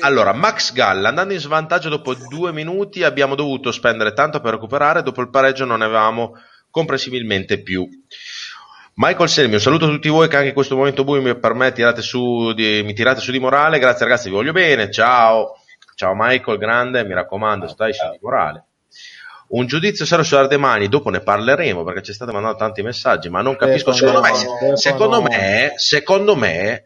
Allora, 0.00 0.32
Max 0.32 0.72
Gall, 0.72 1.04
andando 1.04 1.34
in 1.34 1.40
svantaggio 1.40 1.88
dopo 1.88 2.14
due 2.14 2.52
minuti, 2.52 3.04
abbiamo 3.04 3.36
dovuto 3.36 3.70
spendere 3.70 4.12
tanto 4.12 4.40
per 4.40 4.54
recuperare. 4.54 5.02
Dopo 5.02 5.20
il 5.20 5.30
pareggio 5.30 5.64
non 5.64 5.78
ne 5.78 5.84
avevamo 5.84 6.32
comprensibilmente 6.70 7.62
più. 7.62 7.88
Michael 8.94 9.28
Selmi, 9.28 9.54
un 9.54 9.60
saluto 9.60 9.86
a 9.86 9.88
tutti 9.88 10.08
voi 10.08 10.28
che 10.28 10.36
anche 10.36 10.48
in 10.48 10.54
questo 10.54 10.76
momento 10.76 11.04
buio 11.04 11.38
per 11.38 11.54
me 11.54 11.72
tirate 11.72 12.02
su 12.02 12.52
di, 12.52 12.82
mi 12.84 12.92
tirate 12.92 13.20
su 13.20 13.30
di 13.30 13.38
morale. 13.38 13.78
Grazie 13.78 14.06
ragazzi, 14.06 14.28
vi 14.28 14.34
voglio 14.34 14.52
bene. 14.52 14.90
Ciao. 14.90 15.56
Ciao 15.94 16.12
Michael, 16.14 16.58
grande, 16.58 17.04
mi 17.04 17.14
raccomando, 17.14 17.68
stai 17.68 17.92
su 17.92 18.08
di 18.10 18.18
morale. 18.20 18.64
Un 19.48 19.66
giudizio 19.66 20.04
serio 20.06 20.24
su 20.24 20.36
Ardemani, 20.36 20.88
dopo 20.88 21.10
ne 21.10 21.20
parleremo 21.20 21.82
perché 21.82 22.02
ci 22.02 22.12
state 22.12 22.32
mandando 22.32 22.56
tanti 22.56 22.82
messaggi, 22.82 23.28
ma 23.28 23.42
non 23.42 23.56
capisco. 23.56 23.92
Secondo 23.92 24.20
me, 24.20 24.76
secondo 24.76 25.22
me, 25.22 25.72
secondo 25.76 26.36
me, 26.36 26.84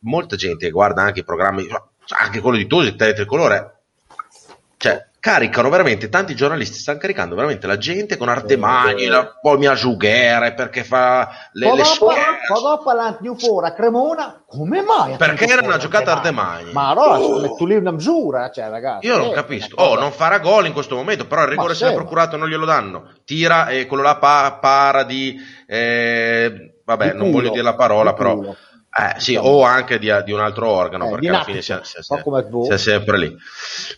molta 0.00 0.36
gente 0.36 0.70
guarda 0.70 1.02
anche 1.02 1.20
i 1.20 1.24
programmi, 1.24 1.66
anche 2.08 2.40
quello 2.40 2.56
di 2.56 2.66
Tosi, 2.66 2.94
Tricolore, 2.94 3.80
cioè 4.76 5.04
caricano 5.24 5.70
veramente, 5.70 6.10
tanti 6.10 6.34
giornalisti 6.34 6.78
stanno 6.78 6.98
caricando 6.98 7.34
veramente 7.34 7.66
la 7.66 7.78
gente 7.78 8.18
con 8.18 8.28
Artemagni, 8.28 9.06
la, 9.06 9.38
poi 9.40 9.56
mi 9.56 9.64
asciughere 9.64 10.52
perché 10.52 10.84
fa 10.84 11.48
le, 11.52 11.66
poi 11.66 11.78
le 11.78 11.82
Poi 12.46 12.62
dopo 12.62 13.16
più 13.22 13.34
fuori 13.34 13.68
a 13.68 13.72
Cremona, 13.72 14.44
come 14.46 14.82
mai? 14.82 15.16
Perché 15.16 15.46
era 15.46 15.62
una 15.62 15.78
giocata 15.78 16.12
Artemagni. 16.12 16.72
Ma 16.72 16.90
allora 16.90 17.18
oh. 17.18 17.54
tu 17.54 17.64
lì 17.64 17.74
una 17.74 17.92
misura, 17.92 18.50
cioè 18.50 18.68
ragazzi. 18.68 19.06
Io 19.06 19.16
non 19.16 19.28
eh, 19.28 19.32
capisco. 19.32 19.76
Oh, 19.80 19.98
non 19.98 20.12
farà 20.12 20.40
gol 20.40 20.66
in 20.66 20.74
questo 20.74 20.94
momento, 20.94 21.26
però 21.26 21.44
il 21.44 21.48
rigore 21.48 21.74
se 21.74 21.86
l'è 21.86 21.94
procurato 21.94 22.36
non 22.36 22.46
glielo 22.46 22.66
danno. 22.66 23.12
Tira 23.24 23.68
e 23.68 23.86
quello 23.86 24.02
là 24.02 24.16
pa- 24.16 24.58
para 24.60 25.04
di... 25.04 25.40
Eh, 25.66 26.80
vabbè, 26.84 27.12
di 27.12 27.16
non 27.16 27.30
voglio 27.30 27.48
dire 27.48 27.62
la 27.62 27.74
parola, 27.74 28.12
però... 28.12 28.34
Culo 28.34 28.56
eh, 28.96 29.18
sì, 29.18 29.34
o 29.34 29.64
anche 29.64 29.98
di, 29.98 30.08
di, 30.24 30.30
un 30.30 30.38
altro 30.38 30.70
organo, 30.70 31.06
eh, 31.06 31.10
perché 31.10 31.28
alla 31.28 31.42
fine 31.42 31.62
sia, 31.62 31.82
sia, 31.82 32.00
sia, 32.00 32.78
sempre 32.78 33.18
lì. 33.18 33.36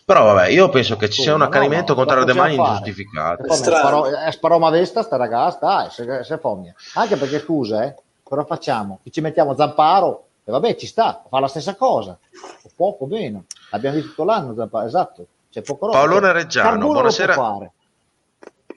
Però 0.03 0.33
vabbè, 0.33 0.47
io 0.47 0.69
penso 0.69 0.95
che 0.97 1.07
ci 1.07 1.21
sia 1.21 1.35
un 1.35 1.43
accanimento 1.43 1.93
no, 1.93 1.99
no, 1.99 2.05
contro 2.05 2.21
Ardemani 2.21 2.55
ingiustificato. 2.55 3.43
È 3.43 4.31
sparò 4.31 4.57
ma 4.57 4.71
vesta 4.71 5.03
sta 5.03 5.15
ragazza, 5.15 5.59
dai, 5.61 5.89
se, 5.91 6.23
se 6.23 6.39
fommia. 6.39 6.73
Anche 6.95 7.15
perché, 7.15 7.39
scusa, 7.39 7.83
eh, 7.83 7.95
cosa 8.23 8.43
facciamo? 8.45 8.99
Ci 9.07 9.21
mettiamo 9.21 9.55
Zamparo, 9.55 10.25
e 10.43 10.51
vabbè, 10.51 10.75
ci 10.75 10.87
sta, 10.87 11.23
fa 11.29 11.39
la 11.39 11.47
stessa 11.47 11.75
cosa. 11.75 12.17
O 12.63 12.69
poco 12.75 13.05
meno. 13.05 13.43
L'abbiamo 13.69 13.97
visto 13.97 14.09
tutto 14.11 14.23
l'anno, 14.23 14.55
Zamparo, 14.55 14.87
esatto. 14.87 15.25
C'è 15.51 15.61
poco 15.61 15.85
roba. 15.85 15.99
Paolone 15.99 16.31
Reggiano, 16.31 16.87
buonasera. 16.87 17.35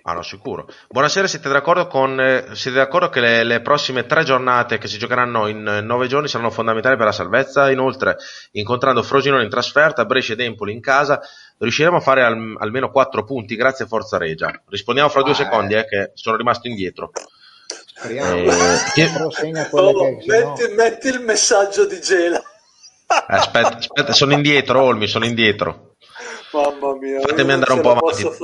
Ah 0.03 0.15
no, 0.15 0.23
sicuro. 0.23 0.67
Buonasera, 0.89 1.27
siete 1.27 1.51
d'accordo, 1.51 1.87
con, 1.87 2.19
eh, 2.19 2.47
siete 2.55 2.79
d'accordo 2.79 3.11
che 3.11 3.21
le, 3.21 3.45
le, 3.45 3.61
prossime 3.61 4.07
tre 4.07 4.25
giornate 4.25 4.79
che 4.79 4.89
si 4.89 4.97
giocheranno 4.97 5.47
in 5.47 5.67
eh, 5.67 5.81
nove 5.83 6.07
giorni 6.07 6.27
saranno 6.27 6.51
fondamentali 6.51 6.97
per 6.97 7.07
la 7.07 7.13
salvezza? 7.13 7.71
Inoltre, 7.71 8.17
incontrando 8.53 9.03
Frosinone 9.03 9.45
in 9.45 9.51
trasferta, 9.51 10.07
Brescia 10.07 10.33
ed 10.33 10.41
Empoli 10.41 10.73
in 10.73 10.81
casa, 10.81 11.21
riusciremo 11.59 11.99
a 11.99 12.01
fare 12.01 12.25
al, 12.25 12.57
almeno 12.59 12.91
quattro 12.91 13.25
punti 13.25 13.57
grazie 13.57 13.85
a 13.85 13.89
Forza 13.89 14.17
Regia. 14.17 14.51
Rispondiamo 14.69 15.11
fra 15.11 15.23
due 15.23 15.33
ah, 15.33 15.37
secondi, 15.37 15.75
eh, 15.75 15.85
che 15.85 16.13
sono 16.15 16.37
rimasto 16.37 16.67
indietro. 16.67 17.11
Eh, 18.03 18.15
che... 18.95 19.11
oh, 19.73 19.93
metti, 20.27 20.33
no... 20.33 20.75
metti, 20.75 21.09
il 21.09 21.21
messaggio 21.21 21.85
di 21.85 22.01
Gela. 22.01 22.39
Eh, 22.39 23.25
aspetta, 23.27 23.77
aspetta, 23.77 24.13
sono 24.15 24.33
indietro, 24.33 24.81
Olmi, 24.81 25.07
sono 25.07 25.27
indietro. 25.27 25.90
Mamma 26.53 26.97
mia, 26.97 27.21
fatemi 27.21 27.53
andare 27.53 27.73
un 27.73 27.81
po' 27.81 27.91
avanti. 27.93 28.25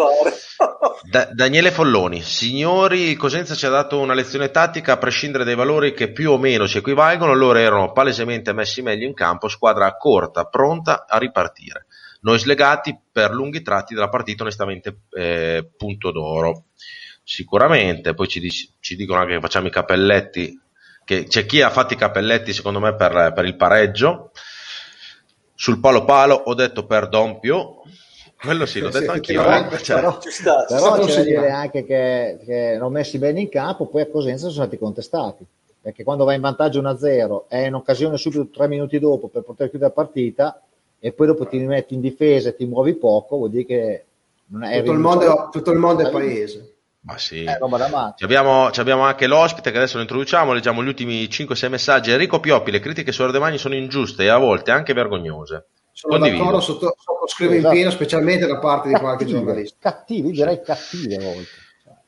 Da- 1.02 1.28
Daniele 1.32 1.70
Folloni, 1.70 2.22
signori, 2.22 3.14
Cosenza 3.14 3.54
ci 3.54 3.66
ha 3.66 3.70
dato 3.70 3.98
una 3.98 4.14
lezione 4.14 4.50
tattica 4.50 4.92
a 4.92 4.96
prescindere 4.96 5.44
dai 5.44 5.54
valori 5.54 5.92
che 5.92 6.10
più 6.10 6.32
o 6.32 6.38
meno 6.38 6.66
si 6.66 6.78
equivalgono, 6.78 7.34
loro 7.34 7.58
erano 7.58 7.92
palesemente 7.92 8.52
messi 8.52 8.80
meglio 8.82 9.06
in 9.06 9.14
campo, 9.14 9.48
squadra 9.48 9.96
corta, 9.96 10.44
pronta 10.44 11.04
a 11.06 11.18
ripartire. 11.18 11.86
Noi 12.22 12.38
slegati 12.38 12.98
per 13.12 13.32
lunghi 13.32 13.62
tratti 13.62 13.94
della 13.94 14.08
partita, 14.08 14.42
onestamente, 14.42 15.02
eh, 15.10 15.68
punto 15.76 16.10
d'oro. 16.10 16.64
Sicuramente, 17.22 18.14
poi 18.14 18.26
ci, 18.28 18.40
dic- 18.40 18.70
ci, 18.80 18.96
dicono 18.96 19.20
anche 19.20 19.34
che 19.34 19.40
facciamo 19.40 19.66
i 19.66 19.70
cappelletti, 19.70 20.60
che 21.04 21.24
c'è 21.24 21.44
chi 21.46 21.60
ha 21.60 21.70
fatto 21.70 21.92
i 21.92 21.96
cappelletti 21.96 22.52
secondo 22.52 22.80
me 22.80 22.94
per, 22.94 23.32
per 23.34 23.44
il 23.44 23.56
pareggio. 23.56 24.32
Sul 25.56 25.80
palo 25.80 26.04
palo 26.04 26.34
ho 26.34 26.54
detto 26.54 26.84
per 26.84 27.08
Dompio, 27.08 27.82
quello 28.38 28.66
sì, 28.66 28.80
l'ho 28.80 28.90
detto 28.90 29.10
anch'io. 29.10 29.42
Però, 29.42 29.70
eh. 29.70 29.82
cioè, 29.82 29.96
però, 29.96 30.18
sta, 30.20 30.64
però 30.68 30.98
c'è 30.98 31.16
da 31.16 31.22
dire 31.22 31.50
anche 31.50 31.84
che, 31.84 32.38
che 32.44 32.76
non 32.78 32.92
messi 32.92 33.18
bene 33.18 33.40
in 33.40 33.48
campo, 33.48 33.86
poi 33.86 34.02
a 34.02 34.06
Cosenza 34.06 34.48
sono 34.48 34.64
stati 34.64 34.78
contestati. 34.78 35.44
Perché 35.80 36.04
quando 36.04 36.24
vai 36.24 36.34
in 36.34 36.42
vantaggio 36.42 36.82
1-0 36.82 37.44
è 37.48 37.68
un'occasione 37.68 38.16
subito 38.18 38.48
tre 38.48 38.68
minuti 38.68 38.98
dopo 38.98 39.28
per 39.28 39.42
poter 39.42 39.70
chiudere 39.70 39.92
la 39.94 40.02
partita 40.02 40.60
e 40.98 41.12
poi 41.12 41.28
dopo 41.28 41.46
ti 41.46 41.58
metti 41.58 41.94
in 41.94 42.00
difesa 42.00 42.48
e 42.48 42.56
ti 42.56 42.66
muovi 42.66 42.94
poco, 42.94 43.36
vuol 43.36 43.50
dire 43.50 43.64
che 43.64 44.04
non 44.48 44.64
è 44.64 44.78
tutto, 44.80 44.92
il 44.92 44.98
mondo, 44.98 45.48
tutto 45.50 45.70
il 45.70 45.78
mondo 45.78 46.06
è 46.06 46.10
paese. 46.10 46.75
Ma 47.06 47.18
sì. 47.18 47.44
Eh, 47.44 47.56
abbiamo, 48.18 48.66
abbiamo, 48.66 49.02
anche 49.04 49.28
l'ospite 49.28 49.70
che 49.70 49.76
adesso 49.76 49.94
lo 49.94 50.02
introduciamo, 50.02 50.52
leggiamo 50.52 50.82
gli 50.82 50.88
ultimi 50.88 51.22
5-6 51.26 51.68
messaggi. 51.68 52.10
Enrico 52.10 52.40
Pioppi, 52.40 52.72
le 52.72 52.80
critiche 52.80 53.12
su 53.12 53.22
Ardemagni 53.22 53.58
sono 53.58 53.76
ingiuste 53.76 54.24
e 54.24 54.28
a 54.28 54.38
volte 54.38 54.72
anche 54.72 54.92
vergognose. 54.92 55.66
Sono 55.92 56.14
Condivido. 56.14 56.42
d'accordo, 56.42 56.60
sotto, 56.60 56.96
sottoscrivo 56.98 57.52
esatto. 57.52 57.68
in 57.68 57.74
pieno, 57.74 57.90
specialmente 57.92 58.46
da 58.46 58.58
parte 58.58 58.88
di 58.88 58.94
qualche 58.94 59.24
cattive, 59.24 59.38
giornalista. 59.38 59.76
Cattivi, 59.78 60.30
direi 60.32 60.60
cattivi 60.60 61.14
a 61.14 61.20
volte. 61.20 61.48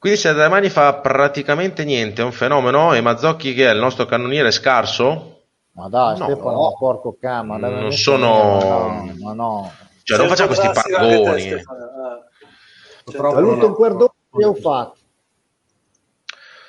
Quindi 0.01 0.19
se 0.19 0.29
Ardemagni 0.31 0.69
fa 0.69 0.95
praticamente 0.95 1.85
niente, 1.85 2.23
è 2.23 2.25
un 2.25 2.33
fenomeno, 2.33 2.93
e 2.93 3.01
Mazzocchi 3.01 3.55
che 3.55 3.69
è 3.69 3.73
il 3.73 3.79
nostro 3.79 4.05
cannoniere 4.05 4.51
scarso? 4.51 5.43
Ma 5.73 5.89
dai, 5.89 6.19
no, 6.19 6.25
Stefano, 6.25 6.51
no. 6.51 6.77
porco 6.77 7.17
cama. 7.21 7.57
Non 7.57 7.93
sono... 7.93 9.13
Ma 9.21 9.33
no. 9.33 9.73
Cioè, 10.03 10.19
non 10.19 10.27
facciamo 10.27 10.49
questi 10.49 10.69
paragoni. 10.73 11.51
Eh. 11.51 11.63
Saluto 13.05 13.67
un 13.67 13.73
guardone 13.73 14.11
ho 14.31 14.55
fatto. 14.55 14.97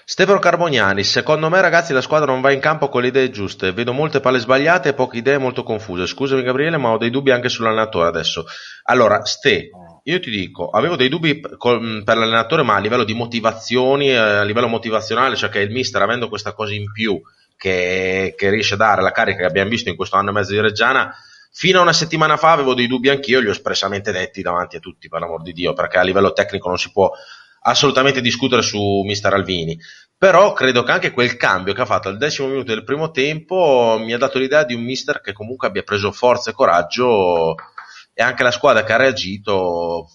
Stefano 0.10 0.39
Carboniani, 0.39 1.03
secondo 1.03 1.49
me 1.49 1.62
ragazzi 1.62 1.93
la 1.93 2.01
squadra 2.01 2.32
non 2.32 2.41
va 2.41 2.51
in 2.51 2.60
campo 2.60 2.89
con 2.89 3.03
le 3.03 3.10
idee 3.10 3.30
giuste, 3.30 3.74
vedo 3.74 3.93
molte 3.93 4.20
palle 4.20 4.39
sbagliate 4.39 4.89
e 4.89 4.93
poche 4.95 5.18
idee 5.18 5.38
molto 5.38 5.62
confuse. 5.62 6.07
Scusami 6.07 6.41
Gabriele, 6.41 6.78
ma 6.78 6.89
ho 6.89 6.97
dei 6.97 7.12
dubbi 7.12 7.30
anche 7.30 7.47
sull'allenatore 7.47 8.07
adesso. 8.07 8.45
Allora, 8.86 9.24
Ste, 9.24 9.70
io 10.01 10.20
ti 10.20 10.32
dico, 10.32 10.70
avevo 10.70 10.95
dei 10.95 11.10
dubbi 11.10 11.39
per 11.39 12.18
l'allenatore, 12.18 12.64
ma 12.64 12.74
a 12.74 12.80
livello 12.80 13.03
di 13.03 13.14
motivazioni, 13.14 14.10
eh, 14.10 14.18
a 14.18 14.43
livello 14.43 14.68
motivazionale, 14.68 15.36
cioè 15.36 15.49
che 15.49 15.60
il 15.60 15.72
mister 15.72 16.01
avendo 16.01 16.28
questa 16.28 16.53
cosa 16.53 16.74
in 16.74 16.91
più 16.91 17.22
che, 17.55 18.34
che 18.36 18.49
riesce 18.49 18.74
a 18.74 18.78
dare 18.78 19.03
la 19.03 19.12
carica 19.12 19.41
che 19.41 19.45
abbiamo 19.45 19.70
visto 19.70 19.89
in 19.89 19.95
questo 19.95 20.16
anno 20.16 20.32
e 20.32 20.34
mezzo 20.34 20.53
di 20.53 20.60
Reggiana, 20.60 21.14
Fino 21.51 21.80
a 21.80 21.82
una 21.82 21.93
settimana 21.93 22.38
fa 22.38 22.51
avevo 22.51 22.76
dei 22.76 22.88
dubbi 22.88 23.10
anch'io, 23.10 23.39
li 23.39 23.47
ho 23.47 23.51
espressamente 23.51 24.12
detti 24.12 24.41
davanti 24.41 24.76
a 24.76 24.80
tutti, 24.80 25.10
per 25.10 25.20
l'amor 25.20 25.41
di 25.41 25.51
Dio, 25.51 25.74
perché 25.74 25.97
a 25.97 26.03
livello 26.03 26.32
tecnico 26.32 26.70
non 26.70 26.78
si 26.78 26.91
può 26.91 27.12
assolutamente 27.70 28.22
discutere 28.22 28.61
su 28.61 29.01
mister 29.05 29.34
Alvini. 29.34 29.78
Però 30.17 30.53
credo 30.53 30.84
che 30.84 30.91
anche 30.91 31.11
quel 31.11 31.38
cambio 31.38 31.74
che 31.74 31.82
ha 31.82 31.86
fatto 31.86 32.09
al 32.09 32.17
decimo 32.17 32.47
minuto 32.49 32.74
del 32.74 32.84
primo 32.84 33.11
tempo 33.11 33.97
mi 33.99 34.13
ha 34.13 34.17
dato 34.17 34.38
l'idea 34.38 34.63
di 34.63 34.74
un 34.74 34.84
mister 34.84 35.22
che 35.22 35.34
comunque 35.34 35.67
abbia 35.67 35.84
preso 35.84 36.11
forza 36.11 36.49
e 36.49 36.53
coraggio 36.53 37.55
e 38.13 38.22
anche 38.22 38.43
la 38.43 38.51
squadra 38.51 38.84
che 38.84 38.91
ha 38.91 38.97
reagito 38.97 40.09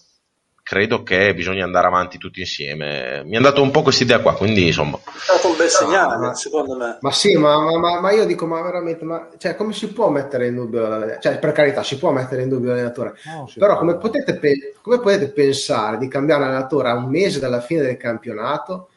credo 0.65 1.03
che 1.03 1.31
bisogna 1.35 1.63
andare 1.63 1.85
avanti 1.85 2.17
tutti 2.17 2.39
insieme. 2.39 3.21
Mi 3.23 3.37
è 3.37 3.39
dato 3.39 3.61
un 3.61 3.69
po' 3.69 3.83
questa 3.83 4.03
idea 4.03 4.19
qua, 4.19 4.33
quindi 4.33 4.65
insomma. 4.65 4.97
È 4.97 5.11
stato 5.15 5.49
un 5.49 5.57
bel 5.57 5.69
segnale, 5.69 6.17
no, 6.17 6.33
secondo 6.33 6.75
me. 6.75 6.97
Ma 7.01 7.11
sì, 7.11 7.35
ma, 7.35 7.77
ma, 7.77 8.01
ma, 8.01 8.11
io 8.11 8.25
dico, 8.25 8.47
ma 8.47 8.59
veramente, 8.63 9.05
ma, 9.05 9.29
cioè, 9.37 9.55
come 9.55 9.73
si 9.73 9.93
può 9.93 10.09
mettere 10.09 10.47
in 10.47 10.55
dubbio, 10.55 11.19
cioè, 11.19 11.37
per 11.37 11.51
carità, 11.51 11.83
si 11.83 11.99
può 11.99 12.09
mettere 12.11 12.41
in 12.41 12.49
dubbio 12.49 12.69
l'allenatore, 12.69 13.13
no, 13.25 13.47
però 13.53 13.77
come 13.77 13.97
potete, 13.97 14.39
come 14.81 14.99
potete, 14.99 15.29
pensare 15.29 15.99
di 15.99 16.07
cambiare 16.07 16.45
allenatore 16.45 16.89
a 16.89 16.95
un 16.95 17.11
mese 17.11 17.39
dalla 17.39 17.61
fine 17.61 17.81
del 17.83 17.97
campionato 17.97 18.89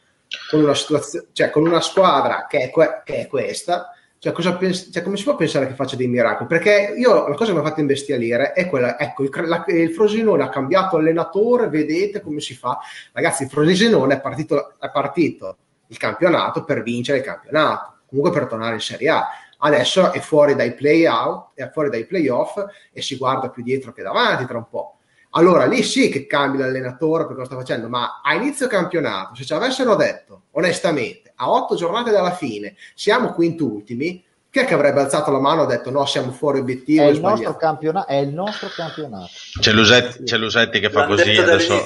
con 0.49 0.63
una, 0.63 0.73
situazione, 0.73 1.27
cioè, 1.33 1.51
con 1.51 1.67
una 1.67 1.81
squadra 1.81 2.47
che 2.49 2.61
è, 2.61 2.69
que- 2.71 3.03
che 3.05 3.19
è 3.19 3.27
questa? 3.27 3.93
Cioè, 4.21 4.33
pens- 4.57 4.89
cioè, 4.91 5.01
come 5.01 5.15
si 5.15 5.23
può 5.23 5.37
pensare 5.37 5.65
che 5.65 5.75
faccia 5.75 5.95
dei 5.95 6.07
miracoli? 6.07 6.49
Perché 6.49 6.93
io 6.97 7.29
la 7.29 7.35
cosa 7.35 7.51
che 7.51 7.57
mi 7.57 7.63
ha 7.63 7.67
fatto 7.67 7.79
imbestialire 7.79 8.51
è 8.51 8.67
quella, 8.67 8.99
ecco, 8.99 9.23
il, 9.23 9.31
la, 9.47 9.63
il, 9.67 9.91
Frosinone 9.91 10.43
ha 10.43 10.49
cambiato 10.49 10.97
allenatore, 10.97 11.69
vedete 11.69 12.19
come 12.19 12.41
si 12.41 12.53
fa. 12.53 12.79
Ragazzi, 13.13 13.43
il 13.43 13.49
Frosinone 13.49 14.15
è 14.15 14.19
partito, 14.19 14.73
è 14.77 14.91
partito 14.91 15.57
il 15.87 15.97
campionato 15.97 16.65
per 16.65 16.83
vincere 16.83 17.19
il 17.19 17.23
campionato, 17.23 17.99
comunque 18.07 18.37
per 18.37 18.49
tornare 18.49 18.73
in 18.73 18.81
Serie 18.81 19.09
A. 19.09 19.27
Adesso 19.59 20.11
è 20.11 20.19
fuori 20.19 20.53
dai 20.53 20.73
play 20.73 21.05
out, 21.05 21.51
è 21.53 21.69
fuori 21.69 21.89
dai 21.89 22.05
playoff 22.05 22.57
e 22.91 23.01
si 23.01 23.15
guarda 23.15 23.49
più 23.49 23.63
dietro 23.63 23.93
che 23.93 24.03
davanti 24.03 24.45
tra 24.45 24.57
un 24.57 24.67
po'. 24.69 24.97
Allora 25.31 25.65
lì 25.65 25.81
sì 25.81 26.09
che 26.09 26.25
cambia 26.25 26.65
l'allenatore 26.65 27.23
perché 27.23 27.39
lo 27.39 27.45
sta 27.45 27.55
facendo, 27.55 27.87
ma 27.87 28.19
a 28.21 28.33
inizio 28.33 28.67
campionato, 28.67 29.35
se 29.35 29.45
ci 29.45 29.53
avessero 29.53 29.95
detto 29.95 30.43
onestamente 30.51 31.28
a 31.41 31.49
otto 31.49 31.75
giornate 31.75 32.11
dalla 32.11 32.31
fine 32.31 32.75
siamo 32.95 33.33
quintultimi, 33.33 34.23
chi 34.51 34.59
è 34.59 34.65
che 34.65 34.73
avrebbe 34.73 35.01
alzato 35.01 35.31
la 35.31 35.39
mano 35.39 35.63
e 35.63 35.67
detto 35.67 35.91
no, 35.91 36.05
siamo 36.05 36.31
fuori 36.31 36.59
obiettivo? 36.59 37.03
È 37.03 37.07
il, 37.07 37.19
nostro 37.19 37.55
campiona- 37.55 38.05
è 38.05 38.15
il 38.15 38.29
nostro 38.29 38.67
campionato. 38.69 39.29
C'è 39.59 39.71
Lusetti, 39.71 40.23
c'è 40.23 40.37
Lusetti 40.37 40.79
che 40.79 40.89
fa 40.89 41.01
L'hanno 41.01 41.15
così 41.15 41.37
adesso. 41.37 41.83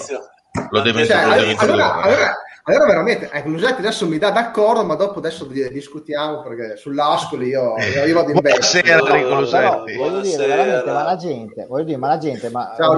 Lo 0.70 0.82
deve, 0.82 1.06
cioè, 1.06 1.26
lo 1.26 1.34
deve 1.34 1.56
allora, 1.58 2.02
allora, 2.02 2.36
allora, 2.64 2.86
veramente, 2.86 3.30
ecco, 3.32 3.50
Lusetti 3.50 3.80
adesso 3.80 4.08
mi 4.08 4.18
dà 4.18 4.30
d'accordo, 4.30 4.86
ma 4.86 4.96
dopo 4.96 5.20
adesso 5.20 5.46
discutiamo 5.46 6.42
perché 6.42 6.78
sull'Ascoli 6.78 7.48
io, 7.48 7.76
io, 7.78 8.06
io 8.06 8.14
vado 8.14 8.32
in 8.32 8.40
bestia. 8.40 8.82
Buonasera 8.98 9.18
Enrico 9.18 9.40
Lusetti. 9.40 9.98
Voglio 9.98 10.22
dire, 10.22 10.48
veramente, 10.48 10.92
ma 10.92 11.04
la 11.04 11.16
gente, 11.16 11.66
voglio 11.68 11.84
dire, 11.84 11.98
ma 11.98 12.08
la 12.08 12.18
gente, 12.18 12.50
ma, 12.50 12.74
Ciao, 12.78 12.96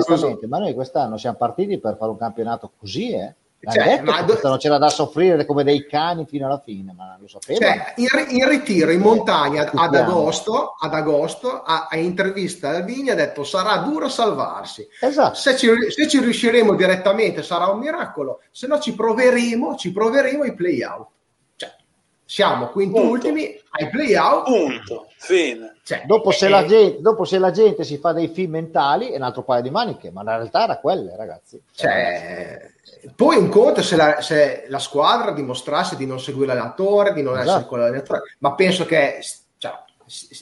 ma 0.47 0.57
noi 0.59 0.73
quest'anno 0.73 1.17
siamo 1.17 1.37
partiti 1.37 1.79
per 1.79 1.95
fare 1.97 2.11
un 2.11 2.17
campionato 2.17 2.71
così, 2.77 3.13
eh? 3.13 3.33
Cioè, 3.71 4.01
ma 4.01 4.21
do... 4.21 4.39
non 4.43 4.57
c'era 4.57 4.77
da 4.77 4.89
soffrire 4.89 5.45
come 5.45 5.63
dei 5.63 5.87
cani 5.87 6.25
fino 6.25 6.45
alla 6.45 6.61
fine, 6.63 6.93
ma 6.93 7.17
lo 7.19 7.27
sapevo. 7.27 7.59
Cioè, 7.59 7.93
in, 7.97 8.07
in, 8.29 8.47
ritiro 8.47 8.91
in 8.91 9.01
montagna 9.01 9.69
ad 9.73 9.95
agosto, 9.95 10.75
ad 10.79 10.93
agosto 10.93 11.61
a, 11.61 11.87
a 11.89 11.97
intervista 11.97 12.69
Alvini 12.69 13.09
ha 13.09 13.15
detto 13.15 13.43
sarà 13.43 13.77
duro 13.77 14.09
salvarsi. 14.09 14.87
Esatto. 14.99 15.35
Se 15.35 15.55
ci, 15.55 15.69
se 15.89 16.07
ci 16.07 16.19
riusciremo 16.19 16.75
direttamente 16.75 17.43
sarà 17.43 17.67
un 17.67 17.79
miracolo, 17.79 18.41
se 18.51 18.67
no 18.67 18.79
ci 18.79 18.93
proveremo, 18.93 19.75
ci 19.75 19.91
proveremo 19.91 20.43
i 20.43 20.53
play 20.53 20.83
out. 20.83 21.07
Cioè, 21.55 21.73
siamo 22.25 22.67
quinti 22.67 22.99
ultimi 22.99 23.59
ai 23.71 23.89
play 23.89 24.15
out. 24.15 24.43
Punto. 24.45 25.07
Fine. 25.17 25.77
Cioè, 25.83 26.03
dopo, 26.05 26.31
se 26.31 26.47
eh, 26.47 26.65
gente, 26.65 27.01
dopo, 27.01 27.25
se 27.25 27.37
la 27.39 27.51
gente, 27.51 27.83
si 27.83 27.97
fa 27.97 28.11
dei 28.11 28.27
film 28.27 28.51
mentali 28.51 29.09
è 29.09 29.15
un 29.15 29.23
altro 29.23 29.43
paio 29.43 29.61
di 29.61 29.69
maniche, 29.69 30.11
ma 30.11 30.23
la 30.23 30.35
realtà 30.35 30.63
era 30.63 30.77
quella, 30.77 31.15
ragazzi. 31.15 31.61
Cioè, 31.71 32.73
poi 33.13 33.37
un 33.37 33.49
conto 33.49 33.81
se 33.81 33.95
la, 33.95 34.21
se 34.21 34.65
la, 34.67 34.79
squadra 34.79 35.31
dimostrasse 35.31 35.95
di 35.95 36.05
non 36.05 36.19
seguire 36.19 36.47
l'allenatore, 36.47 37.13
di 37.13 37.21
non 37.21 37.33
esatto. 37.33 37.49
essere 37.49 37.65
con 37.67 37.79
l'allenatore, 37.79 38.21
ma 38.39 38.55
penso 38.55 38.85
che 38.85 39.19
cioè, 39.57 39.71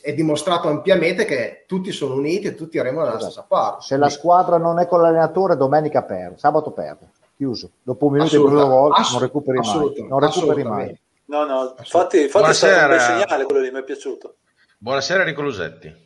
è 0.02 0.14
dimostrato 0.14 0.68
ampiamente 0.70 1.26
che 1.26 1.66
tutti 1.68 1.92
sono 1.92 2.16
uniti 2.16 2.48
e 2.48 2.56
tutti 2.56 2.80
arrivano 2.80 3.06
dalla 3.06 3.18
esatto. 3.18 3.32
stessa 3.32 3.48
parte. 3.48 3.86
Se 3.86 3.98
la 3.98 4.10
squadra 4.10 4.58
non 4.58 4.80
è 4.80 4.88
con 4.88 5.02
l'allenatore, 5.02 5.58
domenica 5.58 6.04
perde, 6.04 6.38
sabato 6.38 6.72
perde, 6.72 7.10
chiuso. 7.36 7.72
Dopo 7.82 8.06
un 8.06 8.14
minuto 8.14 8.36
e 8.36 8.40
due 8.40 8.64
volte 8.64 9.02
non 9.12 9.20
recuperi 9.20 9.60
mai. 9.60 10.06
Non 10.08 10.20
recuperi 10.20 10.64
mai. 10.64 11.00
No, 11.26 11.46
no, 11.46 11.76
infatti, 11.78 12.22
infatti 12.22 12.50
è 12.50 12.54
stato 12.54 12.82
un 12.82 12.88
bel 12.90 13.00
segnale 13.00 13.44
quello 13.46 13.62
lì, 13.62 13.72
mi 13.72 13.80
è 13.80 13.84
piaciuto. 13.84 14.36
Buonasera 14.78 15.22
Enrico 15.22 15.42
Lusetti. 15.42 16.02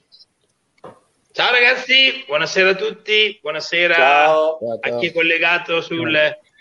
Ciao 1.31 1.51
ragazzi, 1.51 2.23
buonasera 2.25 2.69
a 2.71 2.75
tutti, 2.75 3.37
buonasera 3.39 3.93
ciao. 3.93 4.57
a 4.79 4.97
chi 4.97 5.09
è 5.09 5.13
collegato 5.13 5.81
sul 5.81 6.17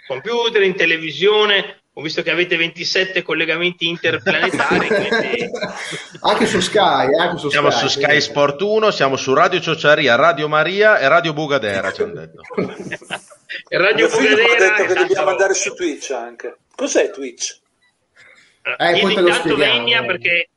computer, 0.07 0.63
in 0.63 0.75
televisione. 0.75 1.81
Ho 1.95 2.03
visto 2.03 2.23
che 2.23 2.31
avete 2.31 2.57
27 2.57 3.23
collegamenti 3.23 3.89
interplanetari. 3.89 4.87
quindi... 4.89 5.51
anche 6.21 6.47
su 6.47 6.61
Sky. 6.61 7.15
Anche 7.19 7.39
su 7.39 7.49
siamo 7.49 7.71
Sky, 7.71 7.81
su 7.81 8.01
Sky 8.01 8.21
Sport 8.21 8.61
1, 8.61 8.91
siamo 8.91 9.17
su 9.17 9.33
Radio 9.33 9.61
Ciociaria, 9.61 10.15
Radio 10.15 10.47
Maria 10.47 10.99
e 10.99 11.09
Radio 11.09 11.33
Bugadera, 11.33 11.93
ci 11.93 12.03
hanno 12.03 12.15
detto. 12.15 12.43
Radio 13.71 14.09
Fugadera 14.09 14.53
ha 14.53 14.59
detto 14.59 14.85
che 14.85 14.95
dobbiamo 14.95 15.31
andare 15.31 15.55
su 15.55 15.73
Twitch 15.75 16.11
anche. 16.11 16.57
Cos'è 16.75 17.11
Twitch? 17.11 17.61
Eh, 18.79 18.99
io 18.99 19.09
intanto 19.09 19.57
vegna 19.57 20.05
perché 20.05 20.51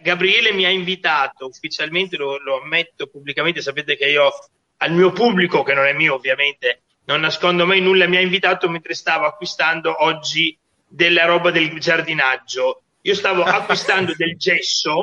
Gabriele 0.00 0.52
mi 0.52 0.64
ha 0.64 0.70
invitato 0.70 1.46
ufficialmente, 1.46 2.16
lo, 2.16 2.38
lo, 2.38 2.60
ammetto 2.60 3.06
pubblicamente, 3.06 3.60
sapete 3.60 3.96
che 3.96 4.06
io 4.06 4.32
al 4.78 4.92
mio 4.92 5.12
pubblico, 5.12 5.62
che 5.62 5.74
non 5.74 5.86
è 5.86 5.92
mio 5.92 6.14
ovviamente, 6.14 6.82
non 7.06 7.20
nascondo 7.20 7.66
mai 7.66 7.80
nulla, 7.80 8.06
mi 8.06 8.16
ha 8.16 8.20
invitato 8.20 8.68
mentre 8.68 8.94
stavo 8.94 9.26
acquistando 9.26 10.04
oggi 10.04 10.56
della 10.86 11.24
roba 11.24 11.50
del 11.50 11.78
giardinaggio. 11.78 12.82
Io 13.02 13.14
stavo 13.14 13.42
acquistando 13.44 14.12
del 14.16 14.36
gesso 14.36 15.02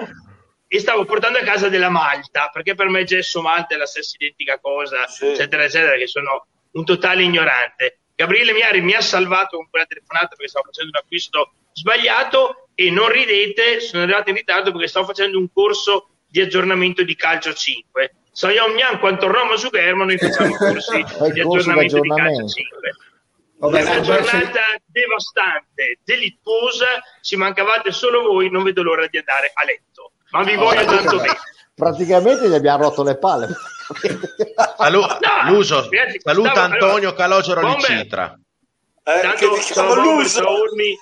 e 0.68 0.80
stavo 0.80 1.06
portando 1.06 1.38
a 1.38 1.43
casa 1.43 1.70
della 1.70 1.89
malta, 1.89 2.49
perché 2.51 2.76
per 2.76 2.89
me 2.89 3.04
gesso 3.04 3.41
malta 3.41 3.76
è 3.76 3.78
la 3.78 3.86
stessa 3.86 4.16
identica 4.20 4.60
cosa, 4.60 5.08
sì. 5.08 5.28
eccetera, 5.28 5.64
eccetera, 5.64 5.95
che 5.95 6.08
sono 6.08 6.47
un 6.72 6.86
totale 6.86 7.24
ignorante. 7.24 7.99
Gabriele 8.16 8.54
Miari 8.54 8.82
mi 8.82 8.93
ha 8.93 9.01
salvato 9.01 9.58
con 9.58 9.70
quella 9.70 9.86
telefonata 9.86 10.30
perché 10.30 10.47
stavo 10.47 10.66
facendo 10.66 10.91
un 10.93 11.01
acquisto 11.04 11.54
sbagliato 11.72 12.70
e 12.76 12.89
non 12.91 13.10
ridete, 13.10 13.80
sono 13.80 14.04
arrivato 14.04 14.30
in 14.30 14.36
ritardo 14.36 14.72
perché 14.72 14.88
stavo 14.88 15.06
facendo 15.06 15.38
un 15.38 15.51
corso 15.51 16.10
di 16.28 16.41
aggiornamento 16.41 17.04
di 17.04 17.16
calcio 17.16 17.54
5. 17.54 18.16
Sappiamo 18.34 18.97
quanto 18.99 19.27
Roma 19.27 19.55
su 19.57 19.69
Germo 19.69 20.05
noi 20.05 20.17
facciamo 20.17 20.55
corsi 20.57 21.03
di 21.31 21.39
aggiornamento, 21.39 21.99
di 21.99 22.09
calcio 22.09 22.47
5. 22.47 22.95
Vabbè, 23.57 23.81
una 23.81 24.01
giornata 24.01 24.59
devastante, 24.88 25.99
delittuosa, 26.03 26.88
ci 27.21 27.36
mancavate 27.36 27.91
solo 27.91 28.23
voi, 28.23 28.49
non 28.49 28.63
vedo 28.63 28.81
l'ora 28.81 29.07
di 29.07 29.17
andare 29.19 29.51
a 29.53 29.63
letto. 29.63 30.13
Ma 30.31 30.43
vi 30.43 30.55
voglio 30.55 30.84
tanto 30.84 31.17
bene. 31.17 31.38
Praticamente 31.75 32.49
gli 32.49 32.53
abbiamo 32.53 32.84
rotto 32.84 33.03
le 33.03 33.17
palle. 33.17 33.47
Salu- 34.77 35.01
no, 35.05 35.51
Luso, 35.51 35.88
saluta 36.23 36.51
stavo, 36.51 36.73
Antonio 36.73 36.95
allora, 36.95 37.13
Calogero 37.13 37.75
di 37.75 37.81
Citra. 37.81 38.39
Eh, 39.03 39.19
Tanto, 39.21 39.59
ciao, 39.61 39.93
Bomber, 39.95 40.27
ciao 40.27 40.53
Urmi, 40.59 40.97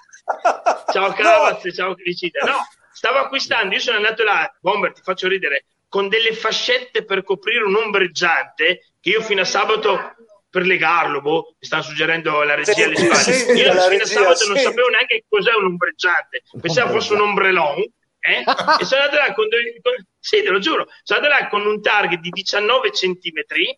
ciao 0.92 1.14
Cavaz, 1.14 1.64
no. 1.64 1.72
ciao 1.72 1.96
Clicita. 1.96 2.46
No, 2.46 2.58
stavo 2.92 3.20
acquistando, 3.20 3.74
io 3.74 3.80
sono 3.80 3.98
andato 3.98 4.24
là, 4.24 4.54
Bomber, 4.60 4.92
ti 4.92 5.02
faccio 5.02 5.28
ridere, 5.28 5.66
con 5.92 6.08
delle 6.08 6.34
fascette 6.34 7.04
per 7.04 7.22
coprire 7.22 7.66
un 7.66 7.76
ombreggiante 7.76 8.94
che 9.02 9.10
io 9.10 9.22
fino 9.22 9.42
a 9.42 9.46
sabato 9.46 10.16
per 10.50 10.66
legarlo, 10.66 11.20
boh, 11.20 11.56
mi 11.60 11.68
stanno 11.68 11.84
suggerendo 11.84 12.44
la 12.44 12.56
regia 12.56 12.86
alle 12.86 12.96
spalle. 12.96 13.34
Sì, 13.34 13.52
io 13.52 13.74
fino 13.74 14.04
a 14.04 14.06
sabato 14.06 14.36
sì. 14.36 14.48
non 14.48 14.58
sapevo 14.58 14.88
neanche 14.88 15.26
cos'è 15.28 15.54
un 15.54 15.66
ombreggiante, 15.66 16.44
pensavo 16.62 16.94
fosse 16.94 17.12
un 17.12 17.20
ombrellon, 17.20 17.80
eh? 18.22 18.40
e 18.80 18.86
sono 18.86 19.02
andato 19.02 19.18
là 19.18 19.34
con, 19.34 19.48
con, 19.82 19.94
sì, 20.18 20.42
te 20.42 20.50
lo 20.50 20.60
giuro, 20.60 20.88
sono 21.04 21.20
andato 21.20 21.42
là 21.42 21.50
con 21.50 21.66
un 21.66 21.82
target 21.82 22.22
di 22.22 22.30
19 22.30 22.92
centimetri 22.94 23.78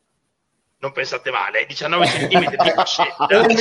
non 0.84 0.92
pensate 0.92 1.32
male, 1.32 1.66
19 1.66 2.06
centimetri 2.08 2.58
di 2.58 2.72
fascetta, 2.72 3.26
10 3.26 3.56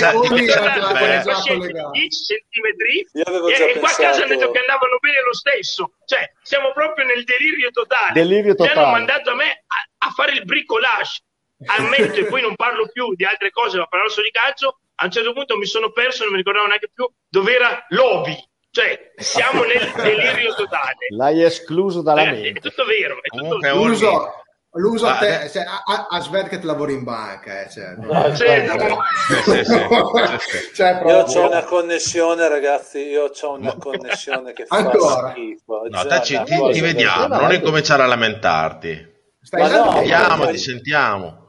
centimetri 2.11 3.07
e, 3.12 3.23
e 3.23 3.79
qua 3.79 3.89
a 3.91 3.95
casa 3.95 4.25
hanno 4.25 4.35
detto 4.35 4.51
che 4.51 4.59
andavano 4.59 4.99
bene 4.99 5.23
lo 5.25 5.33
stesso, 5.33 5.93
cioè 6.05 6.33
siamo 6.43 6.73
proprio 6.73 7.07
nel 7.07 7.23
delirio 7.23 7.70
totale. 7.70 8.12
Delirio 8.12 8.57
totale. 8.57 8.77
Hanno 8.77 8.91
mandato 8.91 9.31
a 9.31 9.35
me 9.37 9.62
a, 9.68 10.09
a 10.09 10.11
fare 10.11 10.33
il 10.33 10.45
bricolage, 10.45 11.23
ammetto 11.64 12.18
e 12.18 12.25
poi 12.25 12.43
non 12.43 12.57
parlo 12.57 12.89
più 12.89 13.14
di 13.14 13.25
altre 13.25 13.51
cose, 13.51 13.79
ma 13.79 13.87
parlo 13.87 14.09
solo 14.09 14.27
di 14.27 14.33
calcio, 14.33 14.81
a 14.97 15.05
un 15.05 15.11
certo 15.12 15.33
punto 15.33 15.57
mi 15.57 15.66
sono 15.66 15.93
perso, 15.93 16.25
non 16.25 16.33
mi 16.33 16.39
ricordavo 16.39 16.66
neanche 16.66 16.91
più 16.93 17.09
dove 17.29 17.55
era 17.55 17.87
Lobi. 17.91 18.51
Cioè, 18.73 19.12
siamo 19.16 19.64
nel 19.64 19.93
delirio 19.95 20.55
totale. 20.55 21.07
L'hai 21.11 21.43
escluso 21.43 22.01
dalla 22.01 22.25
mente. 22.25 22.59
È 22.59 22.62
tutto 22.62 22.85
vero, 22.87 23.18
è 23.23 23.29
tutto 23.29 23.59
vero. 23.59 24.41
L'uso, 24.75 25.07
ah, 25.07 25.16
a, 25.16 25.18
te, 25.18 25.51
cioè, 25.51 25.64
a, 25.64 26.07
a 26.09 26.20
Svet 26.20 26.62
lavori 26.62 26.95
in 26.95 27.05
banca, 27.05 27.61
eh, 27.61 27.68
cioè, 27.68 27.95
no, 27.99 28.35
certo. 28.35 29.03
sì, 29.45 29.64
sì, 29.64 29.64
sì, 29.64 30.75
cioè, 30.75 31.03
io 31.05 31.18
ho 31.18 31.47
una 31.47 31.64
connessione, 31.64 32.49
ragazzi. 32.49 33.01
Io 33.01 33.31
ho 33.39 33.53
una 33.53 33.77
connessione 33.77 34.55
che 34.55 34.64
fa 34.64 34.77
Ancora? 34.77 35.31
schifo. 35.33 35.83
No, 35.91 36.07
te 36.07 36.23
ci, 36.23 36.43
ti, 36.45 36.70
ti 36.73 36.81
vediamo, 36.81 37.37
non 37.37 37.53
incominciare 37.53 38.03
a 38.03 38.07
lamentarti. 38.07 39.11
Stai 39.43 39.70
no, 39.70 39.93
vediamo, 39.93 40.47
ti 40.47 40.57
sentiamo. 40.59 41.41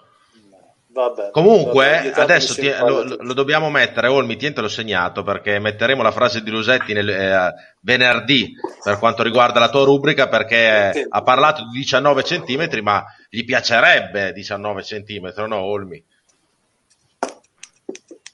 Vabbè, 0.94 1.32
Comunque, 1.32 2.12
vabbè, 2.14 2.22
adesso 2.22 2.54
ti, 2.54 2.70
lo, 2.70 3.04
lo, 3.20 3.34
dobbiamo 3.34 3.72
mettere. 3.72 4.06
Olmi, 4.06 4.38
l'ho 4.40 4.68
segnato 4.68 5.24
perché 5.24 5.58
metteremo 5.58 6.04
la 6.04 6.12
frase 6.12 6.44
di 6.44 6.52
Lusetti 6.52 6.94
nel, 6.94 7.10
eh, 7.10 7.54
venerdì 7.80 8.54
per 8.84 9.00
quanto 9.00 9.24
riguarda 9.24 9.60
la 9.60 9.70
tua 9.70 9.86
rubrica. 9.86 10.30
Perché 10.30 10.92
sì. 10.94 11.04
ha 11.10 11.24
parlato 11.24 11.64
di 11.64 11.80
19 11.80 12.24
centimetri, 12.24 12.84
ma 12.84 13.04
gli 13.28 13.44
piacerebbe 13.44 14.34
19 14.34 14.84
centimetri, 14.84 15.48
no, 15.48 15.62
Olmi? 15.62 16.06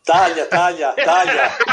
Taglia, 0.03 0.45
taglia, 0.47 0.93
taglia. 1.01 1.49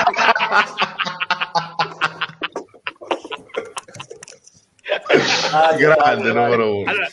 taglia 5.50 5.76
Grande 5.76 5.96
taglia, 5.96 6.32
numero 6.32 6.76
uno. 6.76 6.90
Allora, 6.90 7.08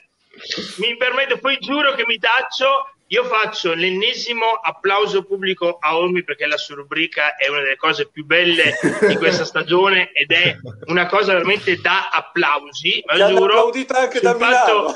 mi 0.78 0.96
permetto, 0.96 1.40
poi 1.40 1.58
giuro 1.58 1.96
che 1.96 2.06
mi 2.06 2.20
taccio 2.20 2.93
io 3.14 3.24
faccio 3.26 3.76
l'ennesimo 3.76 4.60
applauso 4.60 5.24
pubblico 5.24 5.78
a 5.80 5.96
Olmi 5.98 6.24
perché 6.24 6.48
la 6.48 6.58
sua 6.58 6.78
rubrica 6.78 7.36
è 7.36 7.48
una 7.48 7.60
delle 7.60 7.76
cose 7.76 8.08
più 8.08 8.26
belle 8.26 8.74
di 9.08 9.16
questa 9.18 9.46
stagione 9.46 10.12
ed 10.14 10.32
è 10.32 10.58
una 10.86 11.06
cosa 11.06 11.34
veramente 11.34 11.80
da 11.80 12.10
applausi. 12.10 13.04
Ma 13.06 13.28
giuro, 13.28 13.44
applaudita 13.46 14.00
anche 14.00 14.20
da 14.20 14.34
Milano. 14.34 14.56
Fatto, 14.56 14.94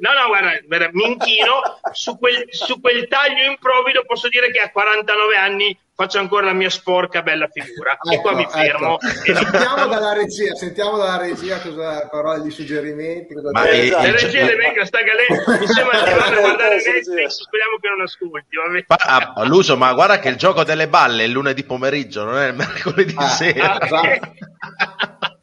no, 0.00 0.12
no, 0.12 0.26
guarda, 0.28 0.58
guarda 0.66 0.88
mi 0.92 1.06
inchino 1.06 1.80
su 1.92 2.18
quel, 2.18 2.46
su 2.50 2.80
quel, 2.80 3.06
taglio 3.08 3.44
improvvido. 3.44 4.04
Posso 4.06 4.28
dire 4.28 4.50
che 4.50 4.60
a 4.60 4.70
49 4.70 5.36
anni 5.36 5.78
faccio 5.94 6.18
ancora 6.18 6.46
la 6.46 6.52
mia 6.52 6.70
sporca 6.70 7.22
bella 7.22 7.48
figura. 7.48 7.92
Ecco, 7.92 8.10
e 8.10 8.20
qua 8.20 8.34
mi 8.34 8.42
ecco. 8.42 8.50
fermo. 8.50 8.98
Ecco. 9.00 9.34
Sentiamo 9.38 9.86
dalla 9.86 10.12
regia, 10.12 10.54
sentiamo 10.54 10.96
dalla 10.96 11.18
regia 11.18 11.60
cosa 11.60 12.08
parole 12.08 12.42
di 12.42 12.50
suggerimenti. 12.50 13.34
Cosa 13.34 13.50
Ma 13.52 13.64
è, 13.64 13.78
esatto. 13.78 14.02
La 14.02 14.12
regia 14.12 14.44
le 14.44 14.56
venga 14.56 14.84
sta 14.84 15.00
galera 15.02 15.56
insieme 15.60 15.90
a 15.90 16.02
arrivare 16.02 16.36
a 16.36 16.40
guardare 16.40 16.76
Netflix. 16.76 17.42
Speriamo 17.42 17.76
che 17.80 17.88
non 17.88 18.00
ascolti. 18.00 18.84
Ma, 18.86 18.96
ah, 18.96 19.44
Luso, 19.44 19.76
ma 19.76 19.92
guarda 19.92 20.18
che 20.18 20.28
il 20.28 20.36
gioco 20.36 20.64
delle 20.64 20.88
balle 20.88 21.22
è 21.22 21.26
il 21.26 21.32
lunedì 21.32 21.64
pomeriggio, 21.64 22.24
non 22.24 22.38
è 22.38 22.48
il 22.48 22.54
mercoledì 22.54 23.14
ah, 23.16 23.28
sera. 23.28 23.78
Ah, 23.78 23.84
esatto. 23.84 24.34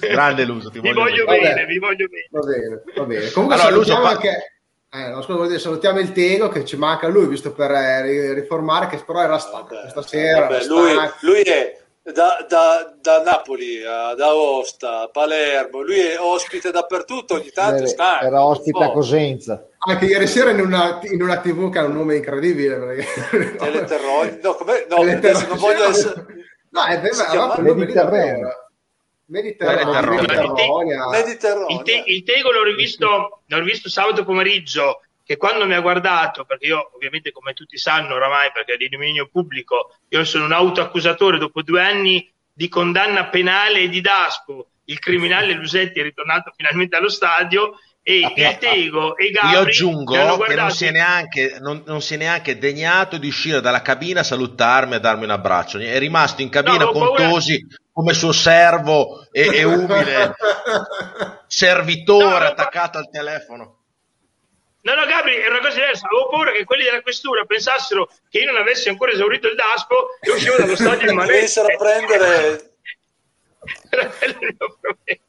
Grande 0.00 0.44
Luso, 0.44 0.70
ti 0.70 0.80
vi 0.80 0.92
voglio, 0.92 1.24
bene. 1.24 1.54
bene 1.54 1.66
vi 1.66 1.78
voglio 1.78 2.06
bene. 2.08 2.28
Va 2.30 2.40
bene, 2.40 2.82
va 2.96 3.04
bene. 3.04 3.30
Comunque 3.30 3.58
allora, 3.58 3.74
Luso, 3.74 3.94
anche... 3.96 4.54
Eh, 4.92 5.08
no, 5.08 5.22
scusa, 5.22 5.46
dire, 5.46 5.60
salutiamo 5.60 6.00
il 6.00 6.10
Tego 6.10 6.48
che 6.48 6.64
ci 6.64 6.76
manca 6.76 7.06
lui, 7.06 7.28
visto 7.28 7.52
per 7.52 7.70
eh, 7.70 8.34
riformare, 8.34 8.88
che 8.88 9.00
però 9.04 9.22
era 9.22 9.38
stanco 9.38 9.78
questa 9.78 10.02
sera. 10.02 10.48
Vabbè, 10.48 10.64
lui, 10.64 10.94
lui, 11.20 11.40
è 11.42 11.78
da, 12.02 12.44
da, 12.48 12.94
da, 13.00 13.22
Napoli 13.22 13.84
ad 13.84 14.20
Aosta, 14.20 15.08
Palermo, 15.12 15.82
lui 15.82 16.00
è 16.00 16.18
ospite 16.18 16.72
dappertutto, 16.72 17.34
ogni 17.34 17.50
tanto 17.50 17.86
sta. 17.86 18.20
Era 18.20 18.44
ospite 18.44 18.82
a 18.82 18.90
Cosenza. 18.90 19.64
Anche 19.78 20.06
ieri 20.06 20.26
sera 20.26 20.50
in 20.50 20.60
una, 20.60 20.98
in 21.02 21.22
una 21.22 21.38
TV 21.38 21.70
che 21.70 21.78
ha 21.78 21.84
un 21.84 21.92
nome 21.92 22.16
incredibile. 22.16 22.76
Perché... 22.76 23.56
Teleterroni, 23.56 24.38
no, 24.42 24.54
come, 24.54 24.86
no, 24.88 24.96
non 25.04 25.58
voglio 25.58 25.88
essere... 25.88 26.26
No, 26.70 26.84
è 26.84 27.00
vero, 27.00 28.69
Mediterraneo. 29.30 30.10
Mediterranea. 30.10 31.08
Mediterranea. 31.08 31.76
Il, 31.76 31.82
te, 31.82 32.02
il 32.06 32.22
Tego 32.24 32.50
l'ho 32.50 32.64
rivisto, 32.64 33.42
l'ho 33.46 33.58
rivisto 33.58 33.88
sabato 33.88 34.24
pomeriggio 34.24 35.02
che 35.24 35.36
quando 35.36 35.64
mi 35.64 35.74
ha 35.74 35.80
guardato, 35.80 36.44
perché 36.44 36.66
io 36.66 36.90
ovviamente 36.94 37.30
come 37.30 37.52
tutti 37.52 37.78
sanno 37.78 38.14
oramai, 38.14 38.50
perché 38.52 38.72
è 38.72 38.76
di 38.76 38.88
dominio 38.88 39.28
pubblico, 39.28 39.94
io 40.08 40.24
sono 40.24 40.44
un 40.44 40.52
autoaccusatore 40.52 41.38
dopo 41.38 41.62
due 41.62 41.80
anni 41.80 42.28
di 42.52 42.68
condanna 42.68 43.28
penale 43.28 43.82
e 43.82 43.88
di 43.88 44.00
Daspo, 44.00 44.66
il 44.86 44.98
criminale 44.98 45.52
Lusetti 45.52 46.00
è 46.00 46.02
ritornato 46.02 46.52
finalmente 46.56 46.96
allo 46.96 47.08
stadio 47.08 47.78
e 48.10 48.44
ah, 48.44 48.50
il 48.50 48.58
Tego 48.58 49.16
e 49.16 49.30
Gabri 49.30 49.52
io 49.52 49.60
aggiungo 49.60 50.38
che 50.38 50.54
non 50.54 50.70
si, 50.70 50.86
è 50.86 50.90
neanche, 50.90 51.58
non, 51.60 51.82
non 51.86 52.02
si 52.02 52.14
è 52.14 52.16
neanche 52.16 52.58
degnato 52.58 53.18
di 53.18 53.28
uscire 53.28 53.60
dalla 53.60 53.82
cabina 53.82 54.20
a 54.20 54.24
salutarmi 54.24 54.94
e 54.94 54.96
a 54.96 55.00
darmi 55.00 55.24
un 55.24 55.30
abbraccio 55.30 55.78
è 55.78 55.98
rimasto 55.98 56.42
in 56.42 56.48
cabina 56.48 56.84
no, 56.84 56.90
con 56.90 57.14
Tosi 57.14 57.64
come 57.92 58.12
suo 58.12 58.32
servo 58.32 59.26
e, 59.30 59.58
e 59.58 59.64
umile 59.64 60.34
servitore 61.46 62.44
no, 62.44 62.50
attaccato 62.50 62.98
al 62.98 63.08
telefono 63.10 63.76
No, 64.82 64.94
no, 64.94 65.04
Gabri, 65.04 65.34
è 65.34 65.46
una 65.46 65.58
cosa 65.58 65.74
diversa. 65.74 66.06
Avevo 66.06 66.30
paura 66.30 66.52
che 66.52 66.64
quelli 66.64 66.84
della 66.84 67.02
questura 67.02 67.44
pensassero 67.44 68.08
che 68.30 68.38
io 68.38 68.50
non 68.50 68.62
avessi 68.62 68.88
ancora 68.88 69.12
esaurito 69.12 69.46
il 69.46 69.54
DASPO 69.54 70.08
e 70.20 70.30
uscivo 70.30 70.56
dallo 70.56 70.74
stadio 70.74 71.04
in 71.10 71.16
manetta. 71.16 71.34
Venissero 71.34 71.66
a 71.66 71.76
prendere... 71.76 72.70
Era 73.90 74.06
quello 74.08 74.38
il 74.40 74.56
mio 74.58 74.78
problema. 74.80 75.20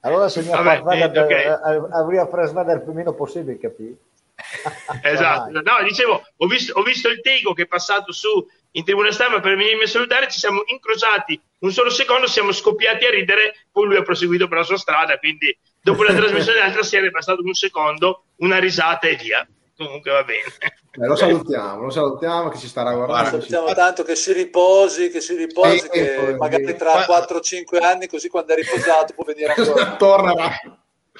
Allora 0.00 0.28
se 0.28 0.42
mio 0.42 0.62
Vabbè, 0.62 0.82
eh, 0.96 1.18
okay. 1.18 1.44
avrebbe 1.90 2.28
preso 2.28 2.60
il 2.60 2.82
più 2.82 2.92
meno 2.92 3.14
possibile, 3.14 3.58
capì? 3.58 3.96
esatto, 5.02 5.50
no, 5.50 5.82
dicevo, 5.84 6.22
ho 6.36 6.46
visto, 6.46 6.78
ho 6.78 6.82
visto 6.82 7.08
il 7.08 7.20
Tego 7.20 7.52
che 7.52 7.62
è 7.62 7.66
passato 7.66 8.12
su 8.12 8.46
in 8.72 8.84
tribuna 8.84 9.10
stampa 9.12 9.40
per 9.40 9.56
venirmi 9.56 9.84
a 9.84 9.86
salutare, 9.86 10.30
ci 10.30 10.38
siamo 10.38 10.62
incrociati 10.66 11.40
un 11.60 11.70
solo 11.70 11.90
secondo, 11.90 12.26
siamo 12.26 12.52
scoppiati 12.52 13.04
a 13.04 13.10
ridere, 13.10 13.66
poi 13.70 13.86
lui 13.86 13.96
ha 13.96 14.02
proseguito 14.02 14.48
per 14.48 14.58
la 14.58 14.64
sua 14.64 14.78
strada, 14.78 15.18
quindi 15.18 15.56
dopo 15.80 16.02
la 16.02 16.14
trasmissione 16.14 16.58
dell'altra 16.58 16.82
sera 16.82 17.06
è 17.06 17.10
bastato 17.10 17.42
un 17.42 17.54
secondo, 17.54 18.24
una 18.36 18.58
risata 18.58 19.08
e 19.08 19.16
via. 19.16 19.46
Comunque 19.76 20.10
va 20.10 20.24
bene. 20.24 20.42
Eh, 20.92 21.06
lo 21.06 21.16
salutiamo, 21.16 21.82
lo 21.82 21.90
salutiamo 21.90 22.48
che 22.48 22.58
ci 22.58 22.68
starà 22.68 22.92
guardando. 22.92 23.22
Lo 23.22 23.30
salutiamo 23.30 23.72
tanto 23.74 24.02
che 24.02 24.14
si 24.14 24.32
riposi, 24.32 25.10
che 25.10 25.20
si 25.20 25.34
riposi, 25.34 25.78
sì, 25.78 25.88
che 25.88 26.18
poi, 26.20 26.36
magari 26.36 26.76
tra 26.76 27.04
4-5 27.06 27.82
anni, 27.82 28.06
così 28.06 28.28
quando 28.28 28.52
è 28.52 28.56
riposato 28.56 29.14
può 29.14 29.24
venire 29.24 29.54
ancora. 29.54 29.96
Tornerà. 29.96 30.50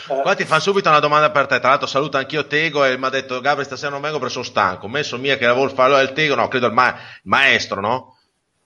Qua 0.06 0.34
ti 0.34 0.44
fa 0.44 0.58
subito 0.58 0.88
una 0.88 1.00
domanda 1.00 1.30
per 1.30 1.46
te. 1.46 1.58
Tra 1.58 1.70
l'altro, 1.70 1.86
saluto 1.86 2.16
anch'io 2.16 2.46
Tego 2.46 2.84
e 2.84 2.96
mi 2.96 3.04
ha 3.04 3.10
detto: 3.10 3.40
Gabri, 3.40 3.64
stasera 3.64 3.90
non 3.90 4.00
vengo 4.00 4.18
perché 4.18 4.32
sono 4.32 4.44
stanco. 4.44 4.86
Ho 4.86 4.88
messo 4.88 5.18
mia 5.18 5.36
che 5.36 5.46
lavoro 5.46 5.70
farlo 5.70 5.98
il 6.00 6.12
Tego, 6.12 6.34
no, 6.34 6.48
credo 6.48 6.66
il, 6.66 6.72
ma- 6.72 6.96
maestro, 7.24 7.80
no? 7.80 8.18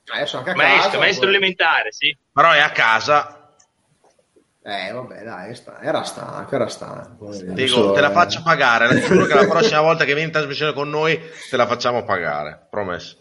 Adesso 0.06 0.38
anche 0.38 0.50
a 0.50 0.54
maestro, 0.54 0.82
casa, 0.84 0.98
maestro 0.98 1.26
poi... 1.26 1.34
elementare, 1.34 1.92
sì. 1.92 2.16
Però 2.32 2.50
è 2.52 2.60
a 2.60 2.70
casa 2.70 3.45
eh, 4.68 4.90
vabbè, 4.90 5.22
dai, 5.22 5.56
era 5.80 6.02
stanco, 6.02 6.52
era 6.56 6.66
stanco. 6.66 7.30
Dico, 7.32 7.68
so, 7.68 7.92
te 7.92 8.00
la 8.00 8.10
faccio 8.10 8.42
pagare. 8.42 9.00
Giuro 9.00 9.26
che 9.26 9.34
la 9.34 9.46
prossima 9.48 9.80
volta 9.80 10.04
che 10.04 10.12
vieni 10.12 10.26
in 10.26 10.32
trasmissione 10.32 10.72
con 10.72 10.90
noi 10.90 11.16
te 11.48 11.56
la 11.56 11.68
facciamo 11.68 12.02
pagare, 12.02 12.66
promesso. 12.68 13.18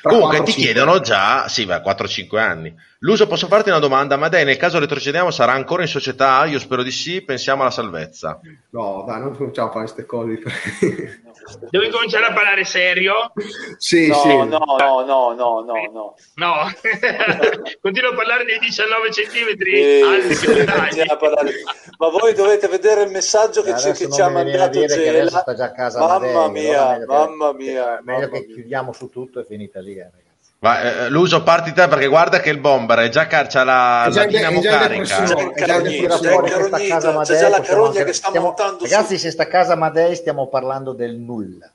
Tra 0.00 0.12
Comunque 0.12 0.38
4, 0.38 0.54
ti 0.54 0.60
chiedono 0.62 1.00
già, 1.00 1.46
sì, 1.46 1.66
beh, 1.66 1.82
4-5 1.82 2.38
anni. 2.38 2.74
Luso, 3.00 3.26
posso 3.26 3.48
farti 3.48 3.68
una 3.68 3.80
domanda? 3.80 4.16
Ma 4.16 4.28
dai, 4.28 4.46
nel 4.46 4.56
caso 4.56 4.78
retrocediamo, 4.78 5.30
sarà 5.30 5.52
ancora 5.52 5.82
in 5.82 5.88
società? 5.88 6.46
Io 6.46 6.58
spero 6.58 6.82
di 6.82 6.90
sì, 6.90 7.20
pensiamo 7.20 7.60
alla 7.60 7.70
salvezza. 7.70 8.40
No, 8.70 9.04
dai, 9.06 9.20
non 9.20 9.36
cominciamo 9.36 9.68
a 9.68 9.72
fare 9.72 9.84
queste 9.84 10.06
cose. 10.06 10.40
Devi 11.70 11.88
cominciare 11.90 12.26
a 12.26 12.32
parlare 12.32 12.64
serio? 12.64 13.32
Sì, 13.76 14.08
no, 14.08 14.14
sì. 14.14 14.28
No, 14.28 14.44
no, 14.44 15.04
no, 15.04 15.34
no, 15.34 15.34
no, 15.34 15.90
no. 15.92 16.14
No, 16.34 16.54
continuo 17.80 18.10
a 18.10 18.14
parlare 18.14 18.44
dei 18.44 18.58
19 18.58 19.12
centimetri. 19.12 19.72
Eh, 19.72 20.34
sì, 20.34 20.46
Ma 21.98 22.08
voi 22.08 22.34
dovete 22.34 22.68
vedere 22.68 23.02
il 23.02 23.10
messaggio 23.10 23.62
che, 23.62 23.76
ci, 23.78 23.92
che 23.92 24.10
ci 24.10 24.20
ha 24.20 24.28
mandato 24.28 24.84
Gela. 24.84 25.30
sta 25.30 25.54
già 25.54 25.64
a 25.64 25.72
casa 25.72 26.00
mamma 26.00 26.48
mia, 26.48 27.04
mamma 27.06 27.52
mia. 27.52 28.00
Meglio 28.02 28.28
che 28.28 28.46
chiudiamo 28.46 28.92
su 28.92 29.08
tutto 29.08 29.40
e 29.40 29.44
finita 29.44 29.80
lì, 29.80 29.96
eh, 29.98 30.10
Va, 30.60 31.04
eh, 31.04 31.08
Luso, 31.08 31.44
parti 31.44 31.72
te 31.72 31.86
perché 31.86 32.08
guarda 32.08 32.40
che 32.40 32.50
il 32.50 32.58
bomber 32.58 32.98
è 32.98 33.08
già 33.10 33.28
c'ha 33.28 33.46
la, 33.62 34.08
la 34.08 34.24
dinamo 34.24 34.60
carica. 34.60 35.04
C'è 35.04 35.64
già 37.38 37.48
la 37.48 37.60
carogna 37.60 38.02
che 38.02 38.12
sta 38.12 38.40
montando 38.40 38.82
Ragazzi, 38.82 39.16
su. 39.16 39.22
se 39.22 39.30
sta 39.30 39.44
a 39.44 39.46
casa 39.46 39.74
Amadei 39.74 40.16
stiamo 40.16 40.48
parlando 40.48 40.92
del 40.94 41.14
nulla. 41.14 41.72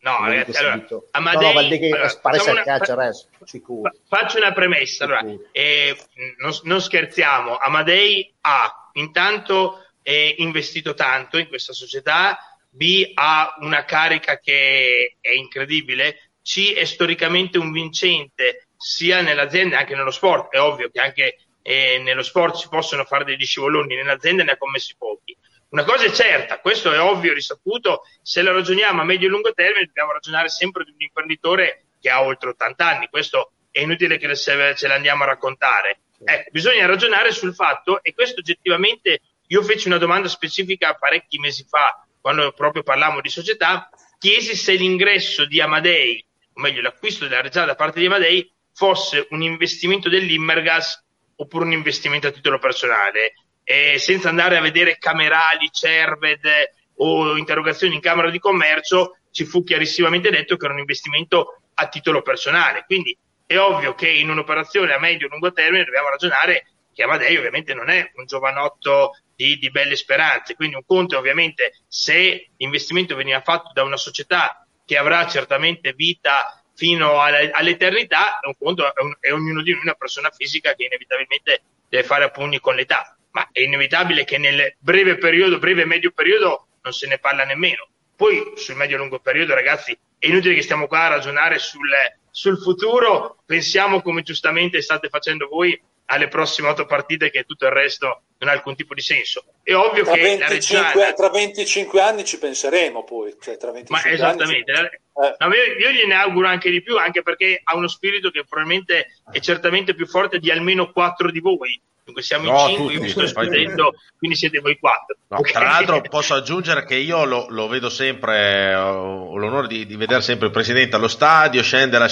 No, 0.00 0.18
ragazzi, 0.26 0.58
allora, 0.58 0.84
Amadei, 1.12 1.54
no, 1.54 1.60
no, 1.60 1.68
che 1.68 1.86
allora, 1.86 2.08
sparisce 2.08 2.50
una, 2.50 2.62
calcio 2.64 2.92
adesso, 2.92 3.26
sicuro. 3.44 3.92
Faccio 4.08 4.38
una 4.38 4.52
premessa, 4.52 5.04
allora, 5.04 5.24
eh, 5.52 5.96
non, 6.38 6.52
non, 6.64 6.82
scherziamo, 6.82 7.56
Amadei 7.56 8.34
ha 8.40 8.90
intanto 8.94 9.84
eh, 10.02 10.34
investito 10.38 10.94
tanto 10.94 11.38
in 11.38 11.46
questa 11.46 11.72
società, 11.72 12.36
B 12.68 13.12
ha 13.14 13.54
una 13.60 13.84
carica 13.84 14.38
che 14.38 15.18
è 15.20 15.30
incredibile, 15.30 16.31
C 16.42 16.74
è 16.74 16.84
storicamente 16.84 17.58
un 17.58 17.72
vincente 17.72 18.66
sia 18.76 19.20
nell'azienda 19.20 19.76
che 19.76 19.82
anche 19.82 19.94
nello 19.94 20.10
sport. 20.10 20.52
È 20.52 20.60
ovvio 20.60 20.90
che 20.90 21.00
anche 21.00 21.36
eh, 21.62 21.98
nello 21.98 22.22
sport 22.22 22.56
si 22.56 22.68
possono 22.68 23.04
fare 23.04 23.24
degli 23.24 23.44
scivoloni, 23.44 23.94
nell'azienda 23.94 24.42
ne 24.42 24.52
ha 24.52 24.56
commessi 24.56 24.94
pochi. 24.98 25.36
Una 25.70 25.84
cosa 25.84 26.04
è 26.04 26.10
certa, 26.10 26.58
questo 26.60 26.92
è 26.92 27.00
ovvio, 27.00 27.32
risaputo, 27.32 28.02
se 28.20 28.42
lo 28.42 28.52
ragioniamo 28.52 29.00
a 29.00 29.04
medio 29.04 29.28
e 29.28 29.30
lungo 29.30 29.54
termine 29.54 29.86
dobbiamo 29.86 30.12
ragionare 30.12 30.50
sempre 30.50 30.84
di 30.84 30.90
un 30.90 31.00
imprenditore 31.00 31.84
che 31.98 32.10
ha 32.10 32.22
oltre 32.22 32.50
80 32.50 32.86
anni, 32.86 33.08
questo 33.08 33.52
è 33.70 33.80
inutile 33.80 34.18
che 34.18 34.36
ce 34.36 34.86
l'andiamo 34.86 35.22
a 35.22 35.26
raccontare. 35.26 36.00
Ecco, 36.22 36.50
bisogna 36.50 36.84
ragionare 36.84 37.32
sul 37.32 37.54
fatto, 37.54 38.02
e 38.02 38.12
questo 38.12 38.40
oggettivamente 38.40 39.20
io 39.46 39.62
feci 39.62 39.88
una 39.88 39.96
domanda 39.96 40.28
specifica 40.28 40.94
parecchi 40.94 41.38
mesi 41.38 41.64
fa, 41.66 42.06
quando 42.20 42.52
proprio 42.52 42.82
parlavamo 42.82 43.22
di 43.22 43.30
società, 43.30 43.88
chiesi 44.18 44.54
se 44.54 44.74
l'ingresso 44.74 45.46
di 45.46 45.60
Amadei 45.60 46.24
o 46.52 46.60
meglio 46.60 46.82
l'acquisto 46.82 47.26
della 47.26 47.40
Reggiana 47.40 47.66
da 47.66 47.74
parte 47.74 48.00
di 48.00 48.06
Amadei, 48.06 48.50
fosse 48.74 49.26
un 49.30 49.42
investimento 49.42 50.08
dell'Immergas 50.08 51.04
oppure 51.36 51.64
un 51.64 51.72
investimento 51.72 52.26
a 52.26 52.30
titolo 52.30 52.58
personale, 52.58 53.34
e 53.64 53.98
senza 53.98 54.28
andare 54.28 54.56
a 54.56 54.60
vedere 54.60 54.98
camerali, 54.98 55.70
Cerved 55.70 56.48
o 56.96 57.36
interrogazioni 57.36 57.94
in 57.94 58.00
Camera 58.00 58.30
di 58.30 58.38
Commercio, 58.38 59.18
ci 59.30 59.44
fu 59.44 59.64
chiarissimamente 59.64 60.30
detto 60.30 60.56
che 60.56 60.64
era 60.64 60.74
un 60.74 60.80
investimento 60.80 61.62
a 61.74 61.88
titolo 61.88 62.22
personale. 62.22 62.84
Quindi 62.86 63.16
è 63.46 63.58
ovvio 63.58 63.94
che 63.94 64.08
in 64.08 64.30
un'operazione 64.30 64.92
a 64.92 64.98
medio 64.98 65.26
e 65.26 65.30
lungo 65.30 65.52
termine 65.52 65.84
dobbiamo 65.84 66.10
ragionare 66.10 66.66
che 66.92 67.02
Amadei 67.02 67.36
ovviamente 67.36 67.72
non 67.74 67.88
è 67.88 68.10
un 68.16 68.26
giovanotto 68.26 69.16
di, 69.34 69.56
di 69.56 69.70
belle 69.70 69.96
speranze, 69.96 70.54
quindi 70.54 70.76
un 70.76 70.84
conto 70.84 71.14
è 71.14 71.18
ovviamente 71.18 71.72
se 71.88 72.50
l'investimento 72.56 73.16
veniva 73.16 73.40
fatto 73.40 73.70
da 73.72 73.82
una 73.82 73.96
società 73.96 74.61
che 74.92 74.98
avrà 74.98 75.26
certamente 75.26 75.94
vita 75.94 76.62
fino 76.74 77.18
all'eternità, 77.18 78.40
un 78.42 78.52
conto, 78.58 78.84
è 79.20 79.32
ognuno 79.32 79.62
di 79.62 79.72
noi 79.72 79.80
una 79.80 79.94
persona 79.94 80.28
fisica 80.30 80.74
che 80.74 80.84
inevitabilmente 80.84 81.62
deve 81.88 82.04
fare 82.04 82.24
a 82.24 82.28
pugni 82.28 82.60
con 82.60 82.74
l'età, 82.74 83.16
ma 83.30 83.48
è 83.52 83.60
inevitabile 83.60 84.24
che 84.24 84.36
nel 84.36 84.76
breve 84.78 85.16
periodo, 85.16 85.58
breve 85.58 85.82
e 85.82 85.86
medio 85.86 86.10
periodo 86.10 86.66
non 86.82 86.92
se 86.92 87.06
ne 87.06 87.16
parla 87.16 87.44
nemmeno. 87.44 87.88
Poi 88.14 88.52
sul 88.56 88.76
medio 88.76 88.96
e 88.96 88.98
lungo 88.98 89.18
periodo, 89.18 89.54
ragazzi, 89.54 89.98
è 90.18 90.26
inutile 90.26 90.54
che 90.54 90.62
stiamo 90.62 90.86
qua 90.86 91.04
a 91.04 91.08
ragionare 91.08 91.58
sul, 91.58 91.88
sul 92.30 92.60
futuro, 92.60 93.42
pensiamo 93.46 94.02
come 94.02 94.20
giustamente 94.20 94.82
state 94.82 95.08
facendo 95.08 95.48
voi 95.48 95.80
alle 96.06 96.28
prossime 96.28 96.68
otto 96.68 96.84
partite 96.84 97.30
che 97.30 97.44
tutto 97.44 97.64
il 97.64 97.72
resto 97.72 98.24
non 98.42 98.52
ha 98.52 98.56
alcun 98.56 98.74
tipo 98.74 98.92
di 98.92 99.00
senso. 99.00 99.44
È 99.62 99.72
ovvio 99.72 100.02
tra 100.02 100.14
che 100.14 100.20
25, 100.20 100.76
la 100.76 100.92
Reggiana... 100.92 101.12
tra 101.12 101.30
25 101.30 102.00
anni 102.00 102.24
ci 102.24 102.38
penseremo 102.38 103.04
poi. 103.04 103.36
Cioè, 103.40 103.56
tra 103.56 103.70
25 103.70 104.10
ma 104.10 104.14
esattamente. 104.14 104.72
Anni... 104.72 104.86
Eh. 104.86 105.36
No, 105.38 105.54
io, 105.54 105.64
io 105.78 105.90
gliene 105.90 106.14
auguro 106.14 106.48
anche 106.48 106.70
di 106.70 106.82
più, 106.82 106.96
anche 106.96 107.22
perché 107.22 107.60
ha 107.62 107.76
uno 107.76 107.88
spirito 107.88 108.30
che 108.30 108.44
probabilmente 108.44 109.06
è 109.30 109.38
certamente 109.38 109.94
più 109.94 110.06
forte 110.06 110.38
di 110.38 110.50
almeno 110.50 110.90
quattro 110.90 111.30
di 111.30 111.38
voi. 111.38 111.80
Dunque 112.04 112.22
siamo 112.22 112.50
no, 112.50 112.68
in 112.68 112.74
cinque, 112.74 112.94
io 112.94 113.00
vi 113.00 113.08
sto 113.08 113.22
escludendo, 113.22 113.94
quindi 114.18 114.36
siete 114.36 114.58
voi 114.58 114.76
quattro. 114.76 115.16
No, 115.28 115.38
okay. 115.38 115.52
Tra 115.52 115.64
l'altro 115.64 116.00
posso 116.00 116.34
aggiungere 116.34 116.84
che 116.84 116.96
io 116.96 117.24
lo, 117.24 117.46
lo 117.48 117.68
vedo 117.68 117.88
sempre, 117.88 118.74
ho 118.74 119.36
l'onore 119.36 119.68
di, 119.68 119.86
di, 119.86 119.94
vedere 119.94 120.20
sempre 120.20 120.46
il 120.48 120.52
presidente 120.52 120.96
allo 120.96 121.06
stadio, 121.06 121.62
scende 121.62 121.98
la, 121.98 122.08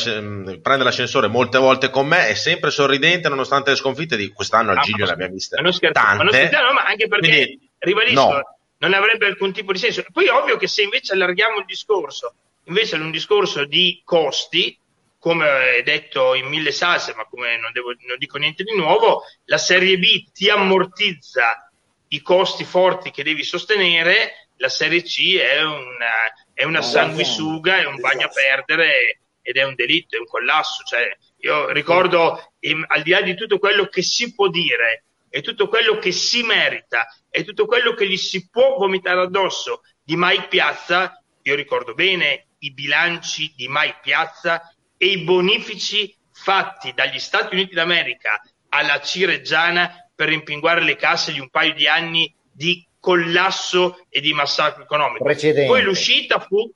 prende 0.62 0.84
l'ascensore 0.84 1.26
molte 1.26 1.58
volte 1.58 1.90
con 1.90 2.06
me, 2.06 2.28
è 2.28 2.34
sempre 2.34 2.70
sorridente 2.70 3.28
nonostante 3.28 3.70
le 3.70 3.76
sconfitte 3.76 4.16
di 4.16 4.28
quest'anno 4.28 4.70
al 4.70 4.78
ah, 4.78 4.82
Gigio 4.82 5.04
ne 5.06 5.10
abbiamo 5.10 5.32
viste 5.32 5.60
ma 5.60 5.68
non 5.68 5.92
tante. 5.92 6.19
Ma 6.22 6.30
non 6.30 6.66
no, 6.66 6.72
ma 6.72 6.84
anche 6.84 7.08
perché, 7.08 7.30
Quindi, 7.30 7.70
ribadisco, 7.78 8.30
no. 8.30 8.58
non 8.78 8.94
avrebbe 8.94 9.26
alcun 9.26 9.52
tipo 9.52 9.72
di 9.72 9.78
senso. 9.78 10.04
Poi 10.12 10.28
ovvio 10.28 10.56
che 10.56 10.66
se 10.66 10.82
invece 10.82 11.14
allarghiamo 11.14 11.58
il 11.58 11.64
discorso, 11.64 12.34
invece 12.64 12.96
è 12.96 13.00
un 13.00 13.10
discorso 13.10 13.64
di 13.64 14.02
costi, 14.04 14.78
come 15.18 15.82
detto 15.84 16.34
in 16.34 16.46
mille 16.46 16.72
salse, 16.72 17.14
ma 17.14 17.26
come 17.26 17.58
non, 17.58 17.72
devo, 17.72 17.94
non 18.06 18.18
dico 18.18 18.38
niente 18.38 18.62
di 18.62 18.74
nuovo, 18.74 19.22
la 19.44 19.58
Serie 19.58 19.98
B 19.98 20.30
ti 20.32 20.48
ammortizza 20.48 21.70
i 22.08 22.22
costi 22.22 22.64
forti 22.64 23.10
che 23.10 23.22
devi 23.22 23.44
sostenere, 23.44 24.48
la 24.56 24.68
Serie 24.68 25.02
C 25.02 25.36
è 25.38 25.62
una, 25.62 26.12
è 26.52 26.64
una 26.64 26.82
sanguisuga, 26.82 27.78
è 27.78 27.86
un 27.86 28.00
bagno 28.00 28.26
a 28.26 28.30
perdere 28.30 29.20
ed 29.42 29.56
è 29.56 29.64
un 29.64 29.74
delitto, 29.74 30.16
è 30.16 30.20
un 30.20 30.26
collasso. 30.26 30.82
Cioè, 30.84 31.16
io 31.38 31.70
ricordo, 31.70 32.52
in, 32.60 32.84
al 32.86 33.02
di 33.02 33.10
là 33.10 33.22
di 33.22 33.34
tutto 33.34 33.58
quello 33.58 33.86
che 33.86 34.02
si 34.02 34.34
può 34.34 34.48
dire 34.48 35.04
e 35.30 35.40
tutto 35.40 35.68
quello 35.68 35.98
che 35.98 36.10
si 36.12 36.42
merita 36.42 37.06
e 37.30 37.44
tutto 37.44 37.64
quello 37.66 37.94
che 37.94 38.06
gli 38.06 38.16
si 38.16 38.50
può 38.50 38.76
vomitare 38.76 39.20
addosso 39.20 39.82
di 40.02 40.16
Mike 40.16 40.48
Piazza, 40.48 41.22
io 41.42 41.54
ricordo 41.54 41.94
bene 41.94 42.46
i 42.58 42.72
bilanci 42.72 43.54
di 43.56 43.66
Mike 43.68 44.00
Piazza 44.02 44.74
e 44.96 45.06
i 45.06 45.18
bonifici 45.18 46.14
fatti 46.32 46.92
dagli 46.92 47.18
Stati 47.18 47.54
Uniti 47.54 47.74
d'America 47.74 48.42
alla 48.70 49.00
Cireggiana 49.00 50.10
per 50.14 50.28
rimpinguare 50.28 50.82
le 50.82 50.96
casse 50.96 51.32
di 51.32 51.40
un 51.40 51.48
paio 51.48 51.72
di 51.74 51.86
anni 51.86 52.34
di 52.50 52.84
collasso 52.98 54.04
e 54.08 54.20
di 54.20 54.32
massacro 54.34 54.82
economico. 54.82 55.24
Precedente. 55.24 55.66
Poi 55.66 55.82
l'uscita 55.82 56.40
fu 56.40 56.70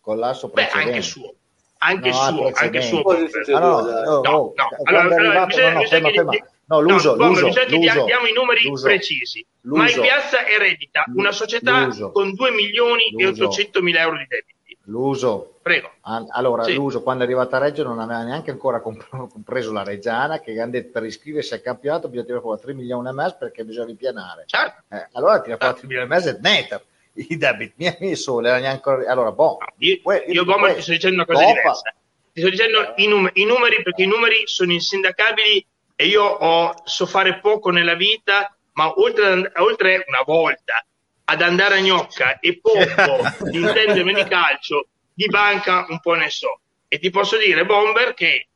collasso 0.00 0.50
precedente. 0.50 0.84
Beh, 0.84 0.90
anche 0.90 1.02
suo. 1.02 1.34
Anche 1.78 2.10
no, 2.10 2.14
suo, 2.14 2.50
anche 2.52 2.82
suo. 2.82 3.00
Ah, 3.00 3.58
no, 3.58 3.80
no, 3.80 4.20
no, 4.20 4.20
no. 4.20 4.54
Allora, 4.84 5.16
allora, 5.16 5.46
bisogna, 5.46 5.72
no, 5.72 5.80
no, 5.80 5.86
ferma, 5.86 6.10
ferma. 6.10 6.32
No, 6.72 6.80
l'uso, 6.80 7.14
no, 7.16 7.28
l'uso, 7.28 7.46
bisogna 7.48 7.66
l'uso, 7.68 7.98
che 7.98 8.04
diamo 8.04 8.26
i 8.26 8.32
numeri 8.32 8.62
l'uso, 8.62 8.86
precisi. 8.86 9.44
l'uso, 9.60 9.82
Mai 9.82 9.92
Piazza 9.92 10.46
eredita 10.46 11.04
una 11.14 11.30
società 11.30 11.84
l'uso, 11.84 12.12
con 12.12 12.34
2 12.34 12.50
milioni 12.50 13.10
l'uso, 13.10 13.42
e 13.42 13.46
800 13.46 13.82
mila 13.82 14.00
euro 14.00 14.16
di 14.16 14.26
debiti. 14.26 14.78
L'uso. 14.86 15.58
Prego. 15.60 15.92
Allora, 16.30 16.64
sì. 16.64 16.72
l'uso 16.74 17.02
quando 17.02 17.22
è 17.22 17.26
arrivato 17.26 17.54
a 17.54 17.58
Reggio 17.58 17.84
non 17.84 18.00
aveva 18.00 18.22
neanche 18.22 18.50
ancora 18.50 18.80
compreso 18.80 19.70
la 19.70 19.84
Reggiana, 19.84 20.40
che 20.40 20.58
hanno 20.58 20.70
detto 20.70 20.90
per 20.92 21.04
iscriversi 21.04 21.52
al 21.52 21.60
campionato 21.60 22.08
bisogna 22.08 22.24
tirare 22.24 22.42
fuori 22.42 22.60
3 22.60 22.72
milioni 22.72 23.08
e 23.08 23.12
mezzo 23.12 23.36
perché 23.38 23.64
bisogna 23.64 23.86
ripianare. 23.86 24.44
Certo. 24.46 24.82
Eh, 24.88 25.08
allora 25.12 25.42
tira 25.42 25.58
fuori 25.58 25.74
3 25.74 25.86
milioni 25.86 26.06
e 26.06 26.08
mezzo 26.08 26.28
e 26.30 26.38
netta. 26.40 26.82
I 27.14 27.36
debiti 27.36 27.74
mi 27.76 27.86
ha 27.86 27.96
messo, 28.00 28.40
neanche 28.40 28.88
Allora, 29.06 29.30
boh. 29.30 29.58
No, 29.60 29.66
io, 29.76 30.00
io 30.26 30.44
Gomma, 30.46 30.72
ti 30.72 30.80
sto 30.80 30.92
dicendo 30.92 31.16
una 31.16 31.26
cosa 31.26 31.44
Opa. 31.44 31.52
diversa. 31.52 31.94
Ti 32.32 32.40
sto 32.40 32.48
dicendo 32.48 32.92
i, 32.96 33.06
num- 33.06 33.30
i 33.34 33.44
numeri 33.44 33.82
perché 33.82 34.04
i 34.04 34.06
numeri 34.06 34.42
sono 34.46 34.72
insindacabili 34.72 35.66
e 35.94 36.06
io 36.06 36.24
ho, 36.24 36.74
so 36.84 37.06
fare 37.06 37.40
poco 37.40 37.70
nella 37.70 37.94
vita, 37.94 38.56
ma 38.72 38.92
oltre, 38.98 39.52
oltre 39.56 40.04
una 40.06 40.22
volta 40.24 40.84
ad 41.24 41.42
andare 41.42 41.76
a 41.76 41.80
gnocca 41.80 42.38
e 42.40 42.60
poco 42.60 43.22
di 43.50 43.58
intendermi 43.60 44.14
di 44.14 44.24
calcio, 44.24 44.88
di 45.14 45.26
banca 45.26 45.86
un 45.88 46.00
po' 46.00 46.14
ne 46.14 46.30
so. 46.30 46.60
E 46.88 46.98
ti 46.98 47.10
posso 47.10 47.38
dire, 47.38 47.64
Bomber, 47.64 48.14
che 48.14 48.48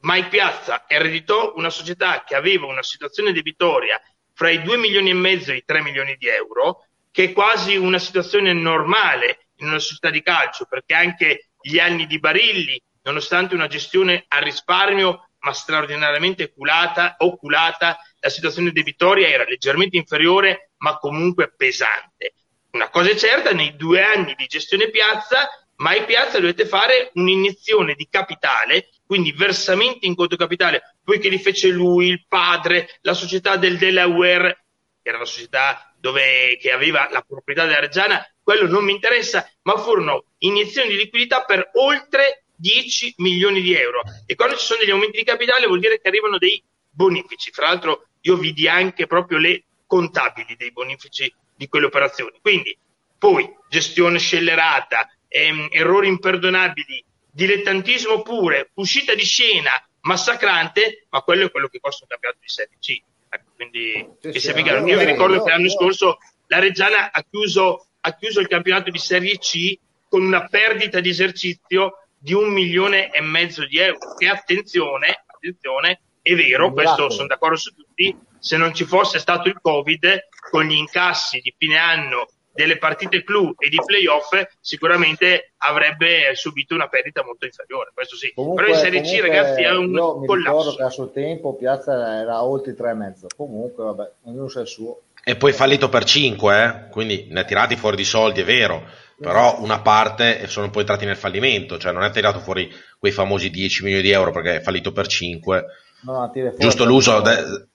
Mike 0.00 0.28
Piazza 0.28 0.84
ereditò 0.86 1.52
una 1.56 1.70
società 1.70 2.24
che 2.24 2.34
aveva 2.34 2.66
una 2.66 2.82
situazione 2.82 3.32
debitoria 3.32 4.00
fra 4.32 4.50
i 4.50 4.62
2 4.62 4.76
milioni 4.76 5.10
e 5.10 5.14
mezzo 5.14 5.50
e 5.50 5.56
i 5.56 5.64
3 5.64 5.82
milioni 5.82 6.16
di 6.16 6.28
euro, 6.28 6.86
che 7.10 7.24
è 7.24 7.32
quasi 7.32 7.76
una 7.76 7.98
situazione 7.98 8.52
normale 8.52 9.48
in 9.56 9.66
una 9.66 9.80
società 9.80 10.10
di 10.10 10.22
calcio, 10.22 10.66
perché 10.66 10.94
anche 10.94 11.48
gli 11.60 11.78
anni 11.78 12.06
di 12.06 12.20
Barilli, 12.20 12.80
nonostante 13.02 13.54
una 13.54 13.66
gestione 13.66 14.24
a 14.28 14.38
risparmio 14.38 15.27
ma 15.48 15.54
straordinariamente 15.54 16.52
culata, 16.52 17.16
oculata, 17.18 17.98
la 18.20 18.28
situazione 18.28 18.70
debitoria 18.70 19.28
era 19.28 19.44
leggermente 19.44 19.96
inferiore 19.96 20.72
ma 20.78 20.98
comunque 20.98 21.52
pesante. 21.56 22.34
Una 22.72 22.90
cosa 22.90 23.10
è 23.10 23.16
certa, 23.16 23.52
nei 23.52 23.74
due 23.76 24.02
anni 24.02 24.34
di 24.36 24.46
gestione 24.46 24.90
piazza, 24.90 25.48
Mai 25.76 26.04
Piazza 26.04 26.40
dovete 26.40 26.66
fare 26.66 27.12
un'iniezione 27.14 27.94
di 27.94 28.08
capitale, 28.10 28.88
quindi 29.06 29.30
versamenti 29.30 30.06
in 30.06 30.16
conto 30.16 30.36
capitale, 30.36 30.96
poiché 31.04 31.28
li 31.28 31.38
fece 31.38 31.68
lui, 31.68 32.08
il 32.08 32.26
padre, 32.26 32.98
la 33.02 33.14
società 33.14 33.56
del 33.56 33.78
Delaware, 33.78 34.64
che 35.00 35.08
era 35.08 35.18
la 35.18 35.24
società 35.24 35.94
dove, 35.96 36.58
che 36.60 36.72
aveva 36.72 37.08
la 37.12 37.24
proprietà 37.26 37.64
della 37.64 37.78
Reggiana, 37.78 38.28
quello 38.42 38.66
non 38.66 38.84
mi 38.84 38.92
interessa, 38.92 39.48
ma 39.62 39.78
furono 39.78 40.24
iniezioni 40.38 40.88
di 40.88 40.96
liquidità 40.96 41.44
per 41.44 41.70
oltre 41.74 42.42
10 42.58 43.14
milioni 43.18 43.62
di 43.62 43.74
euro. 43.74 44.02
E 44.26 44.34
quando 44.34 44.56
ci 44.56 44.66
sono 44.66 44.80
degli 44.80 44.90
aumenti 44.90 45.18
di 45.18 45.24
capitale 45.24 45.66
vuol 45.66 45.80
dire 45.80 46.00
che 46.00 46.08
arrivano 46.08 46.38
dei 46.38 46.62
bonifici. 46.90 47.50
Fra 47.52 47.68
l'altro 47.68 48.08
io 48.22 48.36
vidi 48.36 48.68
anche 48.68 49.06
proprio 49.06 49.38
le 49.38 49.64
contabili 49.86 50.56
dei 50.56 50.72
bonifici 50.72 51.32
di 51.56 51.68
quelle 51.68 51.86
operazioni. 51.86 52.38
Quindi 52.40 52.76
poi 53.16 53.48
gestione 53.68 54.18
scellerata, 54.18 55.08
ehm, 55.28 55.68
errori 55.70 56.08
imperdonabili, 56.08 57.04
dilettantismo 57.30 58.22
pure, 58.22 58.70
uscita 58.74 59.14
di 59.14 59.24
scena 59.24 59.72
massacrante, 60.02 61.06
ma 61.10 61.22
quello 61.22 61.46
è 61.46 61.50
quello 61.50 61.68
che 61.68 61.80
costa 61.80 62.04
un 62.04 62.08
campionato 62.10 62.40
di 62.40 62.48
Serie 62.48 62.76
C. 62.80 63.00
Ecco, 63.28 63.50
quindi, 63.56 64.08
sì, 64.20 64.38
sì, 64.38 64.50
io 64.50 64.98
vi 64.98 65.04
ricordo 65.04 65.42
che 65.42 65.50
l'anno 65.50 65.68
scorso 65.68 66.18
la 66.46 66.58
Reggiana 66.58 67.12
ha 67.12 67.24
chiuso, 67.28 67.88
ha 68.00 68.16
chiuso 68.16 68.40
il 68.40 68.48
campionato 68.48 68.90
di 68.90 68.98
Serie 68.98 69.38
C 69.38 69.78
con 70.08 70.22
una 70.22 70.46
perdita 70.46 71.00
di 71.00 71.10
esercizio 71.10 72.07
di 72.18 72.34
un 72.34 72.48
milione 72.50 73.10
e 73.10 73.20
mezzo 73.20 73.66
di 73.66 73.78
euro. 73.78 73.98
E 74.18 74.28
attenzione, 74.28 75.24
attenzione, 75.26 76.00
è 76.20 76.34
vero, 76.34 76.72
questo 76.72 77.10
sono 77.10 77.26
d'accordo 77.26 77.56
su 77.56 77.72
tutti, 77.74 78.16
se 78.38 78.56
non 78.56 78.74
ci 78.74 78.84
fosse 78.84 79.18
stato 79.18 79.48
il 79.48 79.58
Covid, 79.60 80.28
con 80.50 80.64
gli 80.64 80.74
incassi 80.74 81.40
di 81.40 81.54
fine 81.56 81.78
anno 81.78 82.26
delle 82.58 82.76
partite 82.76 83.22
clou 83.22 83.54
e 83.56 83.68
di 83.68 83.78
playoff 83.84 84.32
sicuramente 84.60 85.52
avrebbe 85.58 86.34
subito 86.34 86.74
una 86.74 86.88
perdita 86.88 87.24
molto 87.24 87.44
inferiore, 87.44 87.92
questo 87.94 88.16
sì. 88.16 88.32
Comunque, 88.34 88.64
Però 88.64 88.74
in 88.74 88.82
Serie 88.82 89.02
C 89.02 89.20
ragazzi 89.20 89.62
è 89.62 89.70
un 89.70 89.92
io 89.92 90.24
collasso. 90.24 90.58
ricordo 90.58 90.74
che 90.74 90.82
a 90.82 90.90
suo 90.90 91.10
tempo 91.10 91.54
Piazza 91.54 92.20
era 92.20 92.42
oltre 92.42 92.74
3,5, 92.74 93.26
comunque 93.36 93.84
vabbè, 93.84 94.10
ognuno 94.24 94.48
sa 94.48 94.60
il 94.60 94.66
suo. 94.66 95.02
E 95.22 95.36
poi 95.36 95.52
fallito 95.52 95.88
per 95.88 96.02
5, 96.02 96.64
eh? 96.64 96.88
quindi 96.90 97.28
ne 97.30 97.40
ha 97.40 97.44
tirati 97.44 97.76
fuori 97.76 97.96
di 97.96 98.04
soldi, 98.04 98.40
è 98.40 98.44
vero, 98.44 98.82
però 99.18 99.60
una 99.60 99.80
parte 99.80 100.46
sono 100.46 100.70
poi 100.70 100.82
entrati 100.82 101.04
nel 101.04 101.16
fallimento, 101.16 101.78
cioè 101.78 101.92
non 101.92 102.02
ha 102.02 102.10
tirato 102.10 102.40
fuori 102.40 102.72
quei 102.98 103.12
famosi 103.12 103.50
10 103.50 103.82
milioni 103.82 104.02
di 104.02 104.10
euro 104.10 104.30
perché 104.30 104.56
è 104.56 104.60
fallito 104.60 104.92
per 104.92 105.06
5. 105.06 105.64
No, 106.02 106.32
Giusto 106.58 106.84
l'uso... 106.84 107.20
De... 107.20 107.66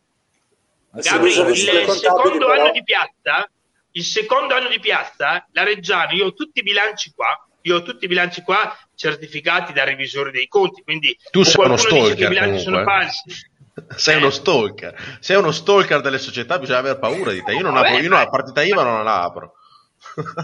Gabri, 0.96 1.30
il 1.30 1.88
secondo 1.88 2.52
anno 2.52 2.72
di 2.72 2.84
Piazza 2.84 3.48
il 3.94 4.04
secondo 4.04 4.56
anno 4.56 4.70
di 4.70 4.80
piazza, 4.80 5.46
la 5.52 5.64
Reggiana, 5.64 6.12
io 6.14 6.28
ho 6.28 6.34
tutti 6.34 6.60
i 6.60 6.64
bilanci 6.64 7.12
qua, 7.16 7.28
io 7.62 7.76
ho 7.76 7.82
tutti 7.84 8.06
i 8.06 8.08
bilanci 8.08 8.41
qua 8.41 8.76
certificati 8.96 9.74
da 9.74 9.84
revisore 9.84 10.32
dei 10.32 10.48
conti, 10.48 10.82
quindi 10.84 11.18
tu 11.32 11.44
sei 11.44 11.66
uno 11.66 11.78
stalker 11.78 12.26
i 12.26 12.28
bilanci 12.28 12.64
comunque. 12.64 12.64
sono 12.64 12.80
eh. 12.80 12.84
falsi. 12.84 13.52
Sei 13.96 14.16
eh. 14.16 14.18
uno 14.18 14.30
stalker, 14.30 15.18
sei 15.20 15.38
uno 15.38 15.52
stalker 15.52 16.02
delle 16.02 16.18
società, 16.18 16.58
bisogna 16.60 16.80
avere 16.80 17.00
paura 17.00 17.32
di 17.32 17.44
te. 17.44 17.54
Io 17.54 17.62
non 17.62 17.74
Vabbè, 17.74 17.89
apro, 17.89 18.02
io 18.02 18.10
la 18.10 18.30
partita 18.30 18.62
IVA 18.64 18.84
non 18.84 19.04
la 19.04 19.24
apro. 19.24 19.54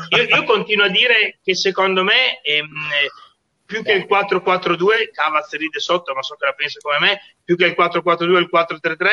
Io, 0.10 0.24
io, 0.24 0.44
continuo 0.44 0.86
a 0.86 0.90
dire 0.90 1.40
che 1.44 1.56
secondo 1.56 2.04
me 2.04 2.42
ehm, 2.42 2.70
più 3.66 3.84
che 3.84 3.94
il 3.94 4.08
4-4-2, 4.10 5.12
Cavaz 5.12 5.54
ride 5.56 5.80
sotto, 5.80 6.14
ma 6.14 6.24
so 6.24 6.36
che 6.36 6.46
la 6.46 6.54
pensa 6.54 6.80
come 6.82 6.98
me, 7.00 7.36
più 7.44 7.56
che 7.56 7.66
il 7.66 7.76
4-4-2 7.78 8.36
e 8.36 8.40
il 8.40 8.50
4-3-3, 8.52 9.08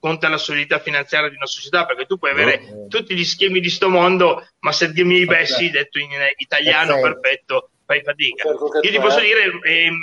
conta 0.00 0.28
la 0.28 0.38
solidità 0.38 0.78
finanziaria 0.78 1.28
di 1.28 1.36
una 1.36 1.46
società 1.46 1.84
perché 1.84 2.06
tu 2.06 2.18
puoi 2.18 2.30
avere 2.30 2.60
no. 2.60 2.86
tutti 2.88 3.14
gli 3.14 3.24
schemi 3.24 3.60
di 3.60 3.68
sto 3.68 3.88
mondo 3.88 4.46
ma 4.60 4.72
se 4.72 4.92
Dio 4.92 5.04
mi 5.04 5.24
bessi 5.24 5.70
detto 5.70 5.98
in 5.98 6.10
italiano 6.36 7.00
perfetto 7.00 7.70
fai 7.84 8.02
fatica. 8.02 8.48
Io 8.48 8.90
ti 8.90 8.98
posso 9.00 9.20
dire 9.20 9.50
ehm, 9.62 10.02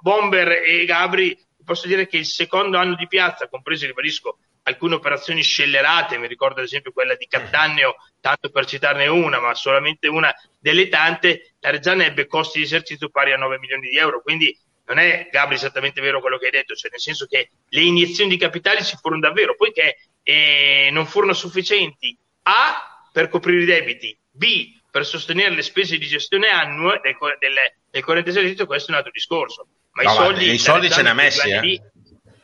Bomber 0.00 0.62
e 0.64 0.84
Gabri 0.84 1.34
ti 1.34 1.64
posso 1.64 1.86
dire 1.86 2.06
che 2.06 2.18
il 2.18 2.26
secondo 2.26 2.78
anno 2.78 2.94
di 2.94 3.08
piazza 3.08 3.48
compreso 3.48 3.86
ribadisco 3.86 4.38
alcune 4.66 4.94
operazioni 4.94 5.42
scellerate 5.42 6.18
mi 6.18 6.26
ricordo 6.26 6.60
ad 6.60 6.66
esempio 6.66 6.92
quella 6.92 7.14
di 7.14 7.26
Cattaneo 7.26 7.96
tanto 8.20 8.50
per 8.50 8.66
citarne 8.66 9.06
una 9.06 9.40
ma 9.40 9.54
solamente 9.54 10.08
una 10.08 10.34
delle 10.58 10.88
tante 10.88 11.54
la 11.60 11.70
Reggiana 11.70 12.04
ebbe 12.04 12.26
costi 12.26 12.58
di 12.58 12.64
esercizio 12.64 13.08
pari 13.08 13.32
a 13.32 13.36
9 13.36 13.58
milioni 13.58 13.88
di 13.88 13.96
euro 13.96 14.22
quindi 14.22 14.56
non 14.86 14.98
è 14.98 15.28
Gabri 15.30 15.56
esattamente 15.56 16.00
vero 16.00 16.20
quello 16.20 16.38
che 16.38 16.46
hai 16.46 16.50
detto, 16.52 16.74
cioè 16.74 16.90
nel 16.90 17.00
senso 17.00 17.26
che 17.26 17.50
le 17.68 17.80
iniezioni 17.80 18.30
di 18.30 18.36
capitali 18.36 18.82
si 18.82 18.96
furono 18.96 19.20
davvero, 19.20 19.56
poiché 19.56 19.98
eh, 20.22 20.88
non 20.92 21.06
furono 21.06 21.32
sufficienti 21.32 22.16
A 22.42 23.08
per 23.12 23.28
coprire 23.28 23.62
i 23.62 23.66
debiti, 23.66 24.16
B 24.30 24.74
per 24.90 25.04
sostenere 25.04 25.54
le 25.54 25.62
spese 25.62 25.98
di 25.98 26.06
gestione 26.06 26.48
annue 26.48 27.00
del, 27.02 27.16
del, 27.38 27.54
del 27.90 28.04
corrente 28.04 28.30
esercizio, 28.30 28.66
questo 28.66 28.88
è 28.88 28.90
un 28.92 28.98
altro 28.98 29.12
discorso. 29.12 29.66
Ma 29.92 30.04
no, 30.04 30.10
i 30.10 30.14
soldi, 30.14 30.50
i 30.52 30.58
soldi 30.58 30.90
ce 30.90 31.02
ne 31.02 31.10
ha 31.10 31.14
messi, 31.14 31.50
eh? 31.50 31.80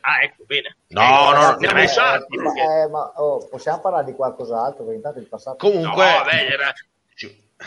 Ah, 0.05 0.21
ecco, 0.21 0.43
bene. 0.45 0.75
No, 0.89 1.01
eh, 1.01 1.33
no, 1.33 1.41
abbiamo 1.47 1.81
usati. 1.81 2.35
Eh, 2.35 2.87
ma 2.89 3.13
oh, 3.15 3.47
possiamo 3.47 3.79
parlare 3.79 4.03
di 4.03 4.13
qualcos'altro? 4.13 4.83
Perché 4.83 4.97
intanto 4.97 5.19
il 5.19 5.27
passato. 5.27 5.57
Comunque, 5.57 6.05
no, 6.05 6.11
vabbè, 6.23 6.51
era, 6.51 6.73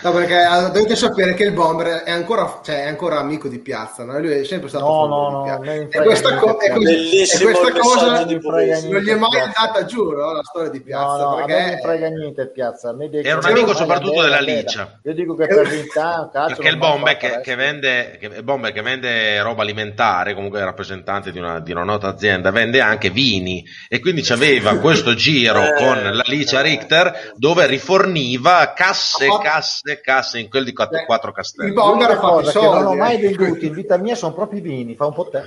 No, 0.03 0.13
perché 0.13 0.37
ah, 0.37 0.69
dovete 0.69 0.95
sapere 0.95 1.35
che 1.35 1.45
il 1.45 1.53
Bomber 1.53 2.03
è 2.03 2.11
ancora, 2.11 2.61
cioè, 2.63 2.85
è 2.85 2.87
ancora 2.89 3.19
amico 3.19 3.49
di 3.49 3.59
Piazza, 3.59 4.05
no? 4.05 4.19
lui 4.19 4.33
è 4.33 4.45
sempre 4.45 4.69
stato 4.69 4.85
no, 4.85 5.07
no, 5.07 5.45
no, 5.45 5.59
no 5.63 5.73
e 5.73 5.89
questa, 6.03 6.37
co- 6.37 6.59
è 6.59 6.71
così, 6.71 7.23
e 7.23 7.43
questa 7.43 7.73
cosa 7.73 8.25
non 8.25 9.01
gli 9.03 9.09
è 9.09 9.15
mai 9.15 9.41
andata 9.41 9.85
giù 9.85 10.11
no? 10.11 10.33
la 10.33 10.43
storia 10.43 10.71
di 10.71 10.81
Piazza. 10.83 11.25
No, 11.25 11.35
perché... 11.37 11.61
non 11.61 11.71
mi 11.71 11.81
frega 11.81 12.09
niente 12.09 12.49
Piazza. 12.49 12.95
Era 13.23 13.39
un 13.39 13.45
amico 13.45 13.75
soprattutto 13.75 14.23
della 14.23 14.41
Licia. 14.41 14.99
Io 15.03 15.15
dico 15.15 15.35
che 15.35 15.47
per 15.47 15.67
l'Inta, 15.67 16.31
Perché 16.31 16.69
il 16.69 16.77
Bomber 16.79 17.17
che, 17.17 17.41
che, 17.43 17.55
vende, 17.55 18.17
che, 18.21 18.27
il 18.27 18.43
Bomber 18.43 18.73
che 18.73 18.83
vende 18.83 19.41
roba 19.43 19.63
alimentare, 19.63 20.35
comunque 20.35 20.61
è 20.61 20.65
rappresentante 20.65 21.33
di 21.33 21.39
una, 21.39 21.61
di 21.61 21.73
una 21.73 21.85
nota 21.85 22.09
azienda, 22.09 22.51
vende 22.51 22.81
anche 22.81 23.11
vini 23.11 23.65
e 23.89 24.01
quindi 24.01 24.23
c'aveva 24.23 24.77
questo 24.79 25.15
giro 25.15 25.63
eh. 25.63 25.75
con 25.75 26.03
la 26.03 26.25
Licia 26.27 26.61
Richter 26.61 27.33
dove 27.37 27.67
riforniva 27.67 28.73
casse, 28.75 29.27
e 29.27 29.39
casse, 29.43 29.86
casse 30.01 30.39
in 30.39 30.49
quel 30.49 30.65
di 30.65 30.73
quattro, 30.73 30.99
eh, 30.99 31.05
quattro 31.05 31.33
castelli. 31.33 31.69
Il 31.69 31.75
Bolgar 31.75 32.15
fa 32.15 32.29
cosa 32.29 32.51
soldi, 32.51 32.69
che 32.69 32.83
non 32.83 32.87
ho 32.87 32.95
mai 32.97 33.17
eh. 33.17 33.29
venduti 33.29 33.67
in 33.67 33.73
vita 33.73 33.97
mia 33.97 34.15
sono 34.15 34.35
proprio 34.35 34.59
i 34.59 34.63
vini, 34.63 34.95
fa 34.95 35.07
un 35.07 35.15
po' 35.15 35.29
te. 35.29 35.43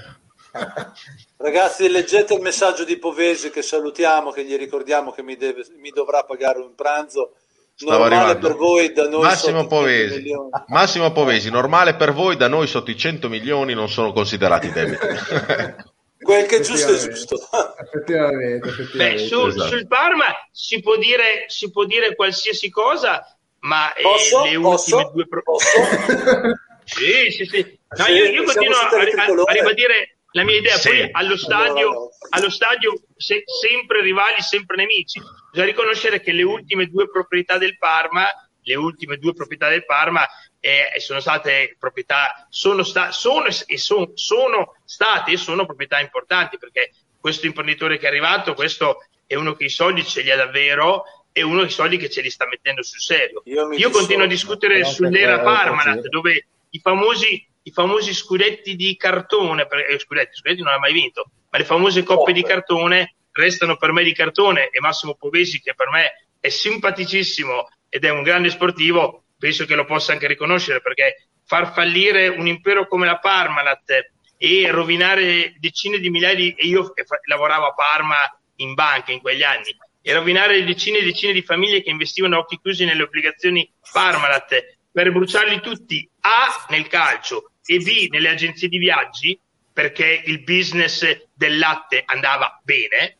Ragazzi, 1.37 1.89
leggete 1.89 2.33
il 2.33 2.41
messaggio 2.41 2.83
di 2.83 2.97
Povesi 2.97 3.49
che 3.49 3.61
salutiamo, 3.61 4.31
che 4.31 4.43
gli 4.43 4.57
ricordiamo 4.57 5.11
che 5.11 5.21
mi, 5.21 5.35
deve, 5.35 5.65
mi 5.77 5.89
dovrà 5.89 6.23
pagare 6.23 6.59
un 6.59 6.73
pranzo. 6.75 7.33
normale 7.79 8.37
per 8.37 8.55
voi 8.55 8.91
da 8.91 9.07
noi 9.07 9.21
Massimo 9.21 9.67
Povesi. 9.67 10.33
Massimo 10.67 11.11
Povesi, 11.11 11.49
normale 11.49 11.95
per 11.95 12.13
voi 12.13 12.35
da 12.35 12.47
noi 12.47 12.67
sotto 12.67 12.91
i 12.91 12.97
100 12.97 13.29
milioni 13.29 13.73
non 13.73 13.89
sono 13.89 14.11
considerati 14.11 14.71
debiti. 14.71 15.07
Quel 16.21 16.45
che 16.47 16.57
è 16.57 16.59
giusto 16.59 16.93
è 16.93 16.97
giusto. 16.97 17.37
Effettivamente, 17.81 18.67
effettivamente. 18.69 19.21
Beh, 19.21 19.27
su, 19.27 19.47
esatto. 19.47 19.67
sul 19.69 19.87
Parma 19.87 20.25
si 20.51 20.81
può, 20.81 20.97
dire, 20.97 21.45
si 21.47 21.71
può 21.71 21.85
dire 21.85 22.15
qualsiasi 22.15 22.69
cosa, 22.69 23.23
ma 23.61 23.93
eh, 23.93 24.01
posso, 24.01 24.45
eh, 24.45 24.51
le 24.51 24.59
posso, 24.59 24.95
ultime 24.97 25.11
due 25.13 25.27
pro... 25.27 25.43
sì, 26.85 27.31
sì, 27.31 27.45
sì. 27.45 27.79
No, 27.97 28.03
sì, 28.03 28.11
io, 28.11 28.25
io 28.25 28.43
continuo 28.43 28.77
a, 28.77 28.87
a, 28.87 29.43
a, 29.47 29.53
ribadire 29.53 30.17
la 30.31 30.43
mia 30.43 30.57
idea. 30.57 30.77
Sì. 30.77 30.89
Poi 30.89 31.09
allo 31.11 31.37
stadio, 31.37 31.87
allora, 31.87 32.09
allo 32.29 32.49
stadio 32.49 32.93
se, 33.17 33.43
sempre 33.45 34.01
rivali, 34.01 34.41
sempre 34.41 34.75
nemici. 34.75 35.21
Bisogna 35.51 35.69
riconoscere 35.69 36.21
che 36.21 36.31
le 36.31 36.43
ultime 36.43 36.87
due 36.87 37.09
proprietà 37.09 37.57
del 37.57 37.77
Parma, 37.77 38.27
le 38.61 38.75
ultime 38.75 39.17
due 39.17 39.33
proprietà 39.33 39.69
del 39.69 39.85
Parma 39.85 40.27
eh, 40.59 40.91
sono 40.97 41.19
state 41.19 41.75
proprietà, 41.79 42.47
sono, 42.49 42.83
sta, 42.83 43.11
sono, 43.11 43.47
e 43.47 43.77
son, 43.77 44.11
sono 44.15 44.75
state 44.85 45.31
e 45.31 45.37
sono 45.37 45.65
proprietà 45.65 45.99
importanti 45.99 46.57
perché 46.57 46.91
questo 47.19 47.45
imprenditore 47.45 47.97
che 47.97 48.05
è 48.05 48.09
arrivato, 48.09 48.53
questo 48.53 48.97
è 49.25 49.35
uno 49.35 49.53
che 49.53 49.65
i 49.65 49.69
soldi 49.69 50.03
ce 50.05 50.21
li 50.21 50.31
ha 50.31 50.35
davvero 50.35 51.03
è 51.39 51.43
uno 51.43 51.61
dei 51.61 51.69
soldi 51.69 51.97
che 51.97 52.09
ce 52.09 52.21
li 52.21 52.29
sta 52.29 52.45
mettendo 52.45 52.83
sul 52.83 52.99
serio. 52.99 53.41
Io, 53.45 53.71
Io 53.73 53.89
continuo 53.89 54.25
a 54.25 54.27
discutere 54.27 54.83
sull'era 54.83 55.39
Parmalat, 55.39 56.07
dove 56.07 56.47
i 56.69 56.79
famosi, 56.79 57.47
i 57.63 57.71
famosi 57.71 58.13
scudetti 58.13 58.75
di 58.75 58.95
cartone, 58.95 59.65
per, 59.65 59.79
eh, 59.89 59.99
scudetti, 59.99 60.35
scudetti 60.35 60.61
non 60.61 60.73
ha 60.73 60.79
mai 60.79 60.93
vinto, 60.93 61.29
ma 61.49 61.57
le 61.57 61.65
famose 61.65 62.03
coppe 62.03 62.31
oh, 62.31 62.33
di 62.33 62.43
cartone 62.43 63.15
restano 63.31 63.77
per 63.77 63.91
me 63.91 64.03
di 64.03 64.13
cartone 64.13 64.69
e 64.69 64.79
Massimo 64.79 65.15
Povesi, 65.15 65.61
che 65.61 65.73
per 65.73 65.89
me 65.89 66.27
è 66.39 66.49
simpaticissimo 66.49 67.69
ed 67.89 68.05
è 68.05 68.09
un 68.09 68.21
grande 68.21 68.49
sportivo, 68.49 69.23
penso 69.37 69.65
che 69.65 69.75
lo 69.75 69.85
possa 69.85 70.11
anche 70.11 70.27
riconoscere 70.27 70.81
perché 70.81 71.27
far 71.45 71.73
fallire 71.73 72.27
un 72.27 72.47
impero 72.47 72.87
come 72.87 73.05
la 73.05 73.17
Parmalat 73.17 74.11
e 74.37 74.71
rovinare 74.71 75.55
decine 75.59 75.97
di 75.97 76.09
migliaia 76.09 76.35
di... 76.35 76.53
e 76.55 76.67
io 76.67 76.93
lavoravo 77.25 77.65
a 77.65 77.73
Parma 77.73 78.17
in 78.57 78.73
banca 78.73 79.11
in 79.11 79.19
quegli 79.19 79.43
anni, 79.43 79.75
e 80.09 80.13
rovinare 80.13 80.63
decine 80.63 80.97
e 80.97 81.03
decine 81.03 81.33
di 81.33 81.43
famiglie 81.43 81.83
che 81.83 81.91
investivano 81.91 82.35
a 82.35 82.39
occhi 82.39 82.59
chiusi 82.59 82.83
nelle 82.83 83.03
obbligazioni 83.03 83.71
Parmalat. 83.91 84.77
Per 84.91 85.11
bruciarli 85.11 85.61
tutti 85.61 86.09
A 86.21 86.65
nel 86.69 86.87
calcio 86.87 87.51
e 87.63 87.77
B 87.77 88.07
nelle 88.09 88.29
agenzie 88.29 88.69
di 88.69 88.79
viaggi 88.79 89.39
perché 89.71 90.23
il 90.25 90.41
business 90.41 91.27
del 91.31 91.59
latte 91.59 92.01
andava 92.03 92.59
bene, 92.63 93.17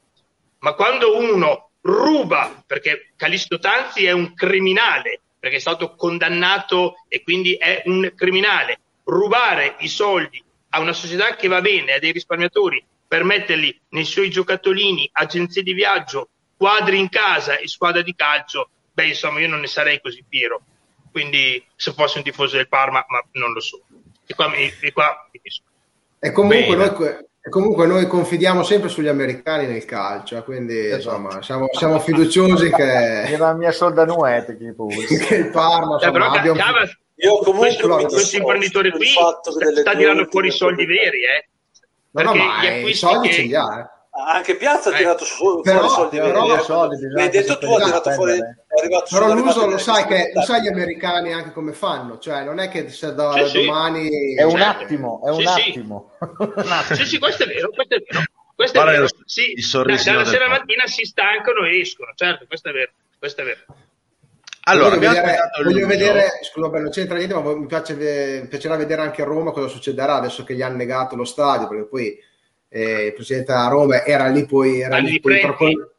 ma 0.61 0.73
quando 0.73 1.15
uno 1.15 1.69
ruba, 1.81 2.63
perché 2.65 3.11
Calisto 3.15 3.59
Tanzi 3.59 4.05
è 4.05 4.11
un 4.11 4.33
criminale, 4.33 5.21
perché 5.39 5.57
è 5.57 5.59
stato 5.59 5.93
condannato 5.93 7.05
e 7.07 7.21
quindi 7.21 7.53
è 7.53 7.83
un 7.85 8.11
criminale, 8.15 8.79
rubare 9.03 9.75
i 9.81 9.87
soldi 9.87 10.43
a 10.69 10.79
una 10.79 10.93
società 10.93 11.35
che 11.35 11.47
va 11.47 11.61
bene, 11.61 11.93
a 11.93 11.99
dei 11.99 12.11
risparmiatori, 12.11 12.83
per 13.07 13.23
metterli 13.23 13.79
nei 13.89 14.05
suoi 14.05 14.31
giocattolini, 14.31 15.07
agenzie 15.13 15.61
di 15.61 15.73
viaggio, 15.73 16.29
quadri 16.59 16.99
in 16.99 17.07
casa 17.07 17.55
e 17.55 17.69
squadra 17.69 18.01
di 18.01 18.13
calcio, 18.13 18.69
beh 18.91 19.07
insomma 19.07 19.39
io 19.39 19.47
non 19.47 19.61
ne 19.61 19.67
sarei 19.67 20.01
così 20.01 20.21
fiero. 20.27 20.61
Quindi 21.09 21.65
se 21.73 21.93
fossi 21.93 22.17
un 22.17 22.23
tifoso 22.25 22.57
del 22.57 22.67
Parma, 22.67 23.03
ma 23.07 23.23
non 23.31 23.53
lo 23.53 23.61
so. 23.61 23.81
E 24.25 24.35
qua 24.35 24.49
mi, 24.49 24.71
e 24.81 24.91
qua 24.91 25.27
mi 25.31 25.39
e 26.21 26.31
comunque 26.33 26.75
noi, 26.75 26.91
comunque 27.49 27.87
noi, 27.87 28.05
confidiamo 28.05 28.61
sempre 28.63 28.89
sugli 28.89 29.07
americani 29.07 29.67
nel 29.67 29.85
calcio, 29.85 30.35
eh, 30.35 30.43
quindi 30.43 30.77
esatto. 30.77 30.95
insomma 30.95 31.41
siamo, 31.41 31.67
siamo, 31.71 31.99
fiduciosi 31.99 32.69
che... 32.69 33.35
la 33.39 33.53
mia 33.53 33.71
soldanuete 33.71 34.57
che 34.59 35.35
il 35.35 35.49
Parma 35.49 35.97
eh, 35.97 36.11
però, 36.11 36.25
abbia 36.25 36.51
un... 36.51 36.59
io 37.15 37.37
comunque 37.37 37.77
questo, 37.77 38.05
questo 38.07 38.35
imprenditore 38.35 38.91
qui 38.91 39.05
sta 39.07 39.95
tirando 39.95 40.27
fuori 40.29 40.49
i 40.49 40.51
soldi 40.51 40.85
veri 40.85 41.23
eh? 41.23 41.47
perché 42.11 42.37
no, 42.37 42.43
no, 42.43 42.61
gli 42.61 42.67
acquisti 42.67 42.89
i 42.89 42.93
soldi 42.95 43.27
che... 43.29 43.33
ce 43.33 43.41
li 43.43 43.55
ha 43.55 43.79
eh 43.79 43.97
anche 44.25 44.55
Piazza 44.55 44.89
ha 44.89 44.93
tirato 44.93 45.23
su, 45.25 45.61
però, 45.61 45.87
fuori 45.87 45.89
soldi 45.89 46.17
però, 46.17 46.61
soldi 46.63 47.19
hai 47.19 47.29
detto 47.29 47.57
tu 47.57 47.71
ha 47.73 47.83
tirato 47.83 48.09
fuori 48.11 48.33
è 48.33 48.41
però 49.09 49.33
l'uso 49.33 49.65
lo 49.65 49.77
sai 49.77 50.05
che 50.05 50.31
lo 50.33 50.41
sai 50.41 50.61
gli 50.61 50.67
americani 50.67 51.33
anche 51.33 51.51
come 51.51 51.73
fanno 51.73 52.19
cioè 52.19 52.43
non 52.43 52.59
è 52.59 52.69
che 52.69 52.89
se 52.89 53.13
da, 53.13 53.45
sì, 53.47 53.65
domani 53.65 54.07
sì. 54.07 54.35
è 54.35 54.43
un 54.43 54.57
certo. 54.57 54.83
attimo 54.83 55.21
è 55.25 55.29
un 55.31 55.47
attimo. 55.47 56.11
Sì 56.93 57.05
sì 57.05 57.19
questo 57.19 57.43
è 57.43 57.47
vero 57.47 57.69
questo 57.69 57.95
è 57.95 58.03
vero. 58.07 58.23
Questo 58.55 58.81
è 58.81 58.83
vero. 58.83 59.07
Sì, 59.23 59.53
da, 59.71 59.83
dalla 59.83 60.25
sera 60.25 60.49
mattina 60.49 60.85
si 60.85 61.05
stancano 61.05 61.65
e 61.65 61.79
escono 61.79 62.11
certo 62.15 62.45
questo 62.45 62.69
è 62.69 62.71
vero 62.73 62.91
questo 63.17 63.41
è 63.41 63.45
vero. 63.45 63.61
Allora, 64.63 64.95
voglio 64.95 65.09
vedere, 65.09 65.37
voglio 65.63 65.87
vedere 65.87 66.29
scusa, 66.43 66.67
non 66.67 66.89
c'entra 66.91 67.17
niente, 67.17 67.33
ma 67.33 67.55
mi, 67.55 67.65
piace, 67.65 67.95
mi 67.95 68.47
piacerà 68.47 68.75
vedere 68.75 69.01
anche 69.01 69.23
a 69.23 69.25
Roma 69.25 69.51
cosa 69.51 69.67
succederà 69.67 70.15
adesso 70.15 70.43
che 70.43 70.53
gli 70.53 70.61
hanno 70.61 70.75
negato 70.75 71.15
lo 71.15 71.25
stadio, 71.25 71.67
perché 71.67 71.85
poi 71.85 72.19
eh, 72.69 73.05
il 73.07 73.13
presidente 73.13 73.51
della 73.51 73.67
Roma 73.67 74.05
era 74.05 74.27
lì 74.27 74.45
poi, 74.45 74.81
era 74.81 74.97
lì, 74.97 75.19
poi 75.19 75.39
proprio, 75.41 75.91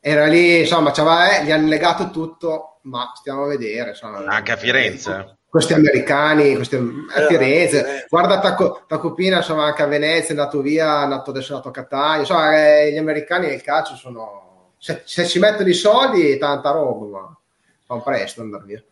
era 0.00 0.26
lì 0.26 0.60
insomma 0.60 0.92
eh, 0.92 1.44
gli 1.44 1.50
hanno 1.50 1.68
legato 1.68 2.10
tutto 2.10 2.78
ma 2.82 3.12
stiamo 3.14 3.44
a 3.44 3.48
vedere 3.48 3.90
insomma, 3.90 4.24
anche 4.26 4.52
a 4.52 4.56
Firenze 4.56 5.36
questi 5.54 5.72
americani 5.72 6.56
questi, 6.56 6.74
a 6.74 7.20
eh, 7.20 7.26
Firenze. 7.28 7.98
eh. 7.98 8.06
guarda 8.08 8.40
Taco, 8.40 8.82
Tacopina 8.88 9.36
insomma 9.36 9.66
anche 9.66 9.82
a 9.82 9.86
Venezia 9.86 10.34
è 10.34 10.38
andato 10.38 10.60
via 10.60 10.86
è 10.86 11.02
andato, 11.04 11.30
adesso 11.30 11.52
è 11.52 11.56
andato 11.56 11.68
a 11.68 11.72
Catania. 11.72 12.18
Insomma 12.18 12.80
eh, 12.80 12.90
gli 12.90 12.96
americani 12.96 13.46
nel 13.46 13.62
calcio 13.62 13.94
sono 13.94 14.72
se, 14.78 15.02
se 15.04 15.24
ci 15.28 15.38
mettono 15.38 15.68
i 15.68 15.74
soldi 15.74 16.36
tanta 16.38 16.72
roba 16.72 17.06
ma 17.06 17.38
fa 17.86 17.98
presto 17.98 18.40
andare 18.40 18.64
via. 18.64 18.82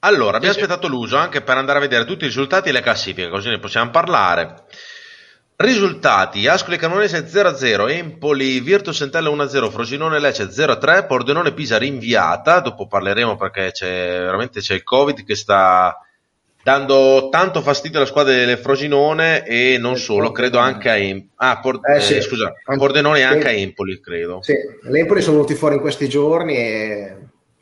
Allora, 0.00 0.36
abbiamo 0.36 0.54
aspettato 0.54 0.88
l'uso 0.88 1.16
anche 1.16 1.40
per 1.40 1.56
andare 1.56 1.78
a 1.78 1.80
vedere 1.80 2.04
tutti 2.04 2.24
i 2.24 2.28
risultati 2.28 2.68
e 2.68 2.72
le 2.72 2.82
classifiche, 2.82 3.30
così 3.30 3.48
ne 3.48 3.58
possiamo 3.58 3.90
parlare. 3.90 4.64
Risultati: 5.60 6.46
Ascoli 6.46 6.76
Cremonese 6.76 7.26
0-0, 7.26 7.90
Empoli 7.90 8.60
Virtus 8.60 9.00
Entella 9.00 9.28
1-0, 9.28 9.70
Frosinone 9.70 10.20
Lecce 10.20 10.44
0-3, 10.44 11.04
Pordenone 11.08 11.52
Pisa 11.52 11.76
rinviata, 11.78 12.60
dopo 12.60 12.86
parleremo 12.86 13.34
perché 13.34 13.72
c'è 13.72 14.20
veramente 14.20 14.60
c'è 14.60 14.74
il 14.74 14.84
Covid 14.84 15.24
che 15.24 15.34
sta 15.34 15.98
dando 16.62 17.28
tanto 17.28 17.60
fastidio 17.60 17.98
alla 17.98 18.06
squadra 18.06 18.34
del 18.34 18.56
Frosinone 18.56 19.44
e 19.44 19.78
non 19.80 19.96
solo, 19.96 20.30
credo 20.30 20.58
anche 20.58 20.90
a 20.90 20.96
Empoli. 20.96 21.30
Ah, 21.34 21.58
Por- 21.58 21.80
eh, 21.82 22.00
sì. 22.02 22.14
eh, 22.14 22.20
scusa, 22.20 22.52
Pordenone 22.76 23.18
e 23.18 23.22
anche 23.22 23.48
a 23.48 23.52
Empoli, 23.52 23.98
credo. 23.98 24.40
Sì, 24.42 24.54
l'Empoli 24.82 25.20
sono 25.22 25.38
venuti 25.38 25.56
fuori 25.56 25.74
in 25.74 25.80
questi 25.80 26.08
giorni 26.08 26.54
e 26.54 27.16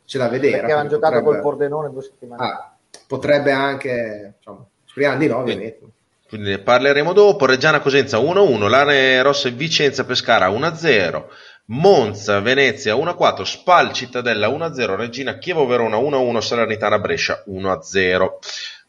ce 0.04 0.18
la 0.18 0.28
vedere. 0.28 0.58
Perché 0.58 0.72
hanno 0.72 0.90
giocato 0.90 1.14
potrebbe... 1.14 1.24
col 1.24 1.40
Pordenone 1.40 1.88
due 1.88 2.02
settimane. 2.02 2.44
Ah, 2.44 2.76
potrebbe 3.06 3.52
anche, 3.52 4.34
insomma, 4.36 4.66
speriamo 4.84 5.16
di 5.16 5.28
no, 5.28 5.38
ovviamente. 5.38 5.78
Sì. 5.80 5.94
Quindi 6.28 6.50
ne 6.50 6.58
parleremo 6.58 7.12
dopo. 7.12 7.46
Reggiana 7.46 7.80
Cosenza 7.80 8.18
1-1, 8.18 8.68
Lane 8.68 9.22
Rosse 9.22 9.52
Vicenza 9.52 10.04
Pescara 10.04 10.48
1-0, 10.48 11.24
Monza 11.66 12.40
Venezia 12.40 12.94
1-4, 12.94 13.42
Spal 13.42 13.92
Cittadella 13.92 14.48
1-0, 14.48 14.96
Regina 14.96 15.38
Chievo 15.38 15.66
Verona 15.66 15.96
1-1, 15.98 16.38
Salernitana 16.40 16.98
Brescia 16.98 17.44
1-0. 17.48 18.28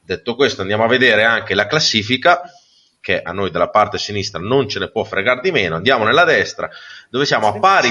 Detto 0.02 0.36
questo, 0.36 0.62
andiamo 0.62 0.84
a 0.84 0.88
vedere 0.88 1.24
anche 1.24 1.54
la 1.54 1.68
classifica 1.68 2.42
che 3.00 3.22
a 3.22 3.32
noi 3.32 3.52
della 3.52 3.70
parte 3.70 3.98
sinistra 3.98 4.40
non 4.40 4.68
ce 4.68 4.80
ne 4.80 4.90
può 4.90 5.04
fregare 5.04 5.42
di 5.42 5.52
meno. 5.52 5.76
Andiamo 5.76 6.04
nella 6.04 6.24
destra, 6.24 6.70
dove 7.10 7.26
siamo 7.26 7.48
a 7.48 7.60
pari 7.60 7.90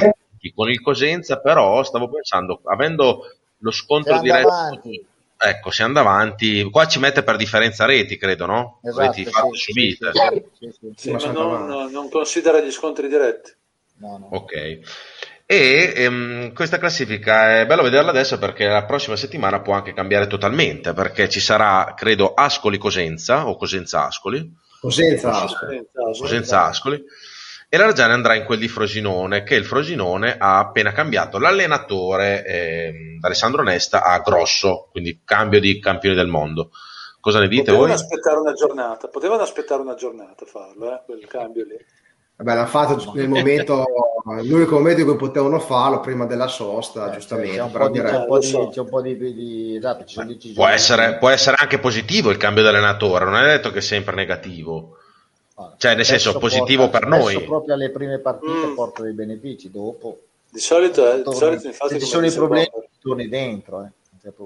con 0.54 0.70
il 0.70 0.80
Cosenza, 0.80 1.40
però 1.40 1.82
stavo 1.82 2.08
pensando, 2.08 2.60
avendo 2.64 3.24
lo 3.58 3.70
scontro 3.70 4.20
diretto 4.20 4.48
avanti. 4.48 5.06
Ecco, 5.38 5.70
si 5.70 5.82
anda 5.82 6.00
avanti. 6.00 6.62
Qua 6.70 6.86
ci 6.86 6.98
mette 6.98 7.22
per 7.22 7.36
differenza 7.36 7.84
reti, 7.84 8.16
credo, 8.16 8.46
no? 8.46 8.80
Esatto, 8.82 9.06
reti 9.06 9.24
fatte 9.26 9.54
sì, 9.54 9.72
subite. 9.72 10.10
Sì, 10.58 10.70
sì, 10.72 10.92
sì 10.96 11.10
ma 11.12 11.32
non, 11.32 11.90
non, 11.90 12.08
considera 12.08 12.60
gli 12.60 12.70
scontri 12.70 13.08
diretti. 13.08 13.52
No, 13.98 14.18
no. 14.18 14.28
Ok. 14.32 14.78
E 15.48 15.92
ehm, 15.94 16.52
questa 16.52 16.78
classifica 16.78 17.60
è 17.60 17.66
bello 17.66 17.82
vederla 17.82 18.10
adesso 18.10 18.36
perché 18.38 18.66
la 18.66 18.84
prossima 18.84 19.14
settimana 19.14 19.60
può 19.60 19.74
anche 19.74 19.92
cambiare 19.92 20.26
totalmente 20.26 20.92
perché 20.92 21.28
ci 21.28 21.38
sarà, 21.38 21.94
credo, 21.96 22.34
Ascoli 22.34 22.78
Cosenza 22.78 23.46
o 23.46 23.56
Cosenza 23.56 24.06
Ascoli. 24.06 24.52
Cosenza 24.80 26.64
Ascoli. 26.64 27.04
E 27.68 27.76
la 27.78 27.86
Reggiana 27.86 28.14
andrà 28.14 28.36
in 28.36 28.44
quel 28.44 28.60
di 28.60 28.68
Frosinone, 28.68 29.42
che 29.42 29.56
il 29.56 29.64
Frosinone 29.64 30.36
ha 30.38 30.60
appena 30.60 30.92
cambiato 30.92 31.38
l'allenatore 31.38 32.44
eh, 32.44 33.18
Alessandro 33.20 33.64
Nesta 33.64 34.04
a 34.04 34.20
Grosso, 34.20 34.88
quindi 34.92 35.22
cambio 35.24 35.58
di 35.58 35.80
campione 35.80 36.14
del 36.14 36.28
mondo. 36.28 36.70
Cosa 37.20 37.40
ne 37.40 37.48
dite 37.48 37.72
potevano 37.72 37.86
voi? 37.86 37.94
aspettare 37.94 38.38
una 38.38 38.52
giornata, 38.52 39.08
potevano 39.08 39.42
aspettare 39.42 39.82
una 39.82 39.94
giornata 39.94 40.44
a 40.44 40.46
farlo, 40.46 40.92
eh, 40.92 41.02
quel 41.04 41.26
cambio 41.26 41.64
lì. 41.64 41.76
Vabbè, 42.36 42.54
l'hanno 42.54 42.68
fatto 42.68 43.12
nel 43.14 43.28
momento, 43.28 43.84
l'unico 44.42 44.76
momento 44.76 45.00
in 45.00 45.06
cui 45.08 45.16
potevano 45.16 45.58
farlo 45.58 45.98
prima 45.98 46.24
della 46.24 46.46
sosta, 46.46 47.10
eh, 47.10 47.14
giustamente. 47.14 47.56
C'è 47.56 47.62
un, 47.62 47.72
po 47.72 47.88
di, 47.88 48.00
c'è 48.00 48.16
un 48.16 48.26
po' 48.26 48.38
di, 48.38 48.68
c'è 48.70 48.80
un 48.80 48.88
po' 48.88 49.02
di, 49.02 49.16
di 49.16 49.76
esatto, 49.76 50.04
può, 50.54 50.68
essere, 50.68 51.16
può 51.16 51.30
essere 51.30 51.56
anche 51.58 51.80
positivo 51.80 52.30
il 52.30 52.36
cambio 52.36 52.62
di 52.62 52.68
allenatore, 52.68 53.24
non 53.24 53.36
è 53.36 53.44
detto 53.44 53.72
che 53.72 53.78
è 53.78 53.82
sempre 53.82 54.14
negativo. 54.14 54.98
Cioè, 55.78 55.94
nel 55.94 56.04
senso, 56.04 56.36
positivo 56.38 56.88
porta, 56.88 56.98
per 56.98 57.08
noi. 57.08 57.42
proprio 57.44 57.74
alle 57.74 57.90
prime 57.90 58.18
partite 58.18 58.66
mm. 58.66 58.74
porta 58.74 59.02
dei 59.02 59.12
benefici, 59.12 59.70
dopo... 59.70 60.20
Di 60.50 60.60
solito, 60.60 61.10
eh, 61.12 61.22
di 61.22 61.34
solito 61.34 61.66
infatti, 61.66 61.94
se 61.94 62.00
ci 62.00 62.06
sono 62.06 62.26
i 62.26 62.32
problemi, 62.32 62.68
torni 63.00 63.28
dentro, 63.28 63.82
eh. 63.82 63.90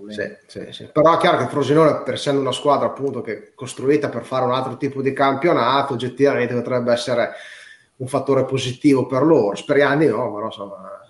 Sì, 0.09 0.37
sì, 0.47 0.73
sì. 0.73 0.85
Però 0.93 1.15
è 1.15 1.19
chiaro 1.19 1.39
che 1.39 1.47
Frosinone, 1.47 2.03
per 2.03 2.15
essendo 2.15 2.41
una 2.41 2.53
squadra 2.53 2.87
appunto 2.87 3.23
che 3.23 3.33
è 3.33 3.55
costruita 3.55 4.11
per 4.11 4.25
fare 4.25 4.45
un 4.45 4.53
altro 4.53 4.77
tipo 4.77 5.01
di 5.01 5.15
campionato, 5.15 5.95
oggettivamente 5.95 6.53
potrebbe 6.53 6.93
essere 6.93 7.33
un 7.97 8.07
fattore 8.07 8.45
positivo 8.45 9.07
per 9.07 9.23
loro. 9.23 9.57
Speriamo 9.57 9.97
di 9.97 10.07
no, 10.07 10.35
però 10.35 10.47
insomma. 10.47 11.01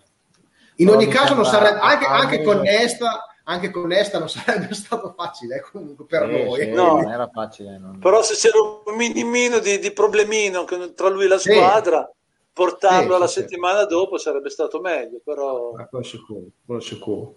In 0.76 0.88
ogni 0.88 1.08
caso, 1.08 1.34
non 1.34 1.44
sarebbe 1.44 1.80
anche, 1.80 2.06
anche 2.06 2.42
con 2.42 2.60
Nesta 2.60 3.29
anche 3.50 3.70
con 3.70 3.88
Nesta 3.88 4.18
non 4.18 4.28
sarebbe 4.30 4.72
stato 4.74 5.12
facile 5.16 5.56
eh, 5.56 5.60
comunque 5.60 6.06
per 6.06 6.26
sì, 6.26 6.44
noi. 6.44 6.60
Sì, 6.60 6.70
no, 6.70 7.00
non 7.00 7.10
era 7.10 7.28
facile. 7.28 7.78
Non... 7.78 7.98
Però 7.98 8.22
se 8.22 8.34
c'era 8.34 8.58
un 8.60 8.96
minimino 8.96 9.58
di, 9.58 9.78
di 9.78 9.92
problemino 9.92 10.64
tra 10.94 11.08
lui 11.08 11.24
e 11.24 11.28
la 11.28 11.38
squadra, 11.38 12.08
sì. 12.10 12.40
portarlo 12.52 13.16
alla 13.16 13.26
settimana 13.26 13.84
dopo 13.84 14.18
sarebbe 14.18 14.50
stato 14.50 14.80
meglio. 14.80 15.20
Però... 15.24 15.72
Ah, 15.76 15.86
quello 15.86 16.04
sicuro, 16.04 16.46
quello 16.64 16.80
sicuro. 16.80 17.34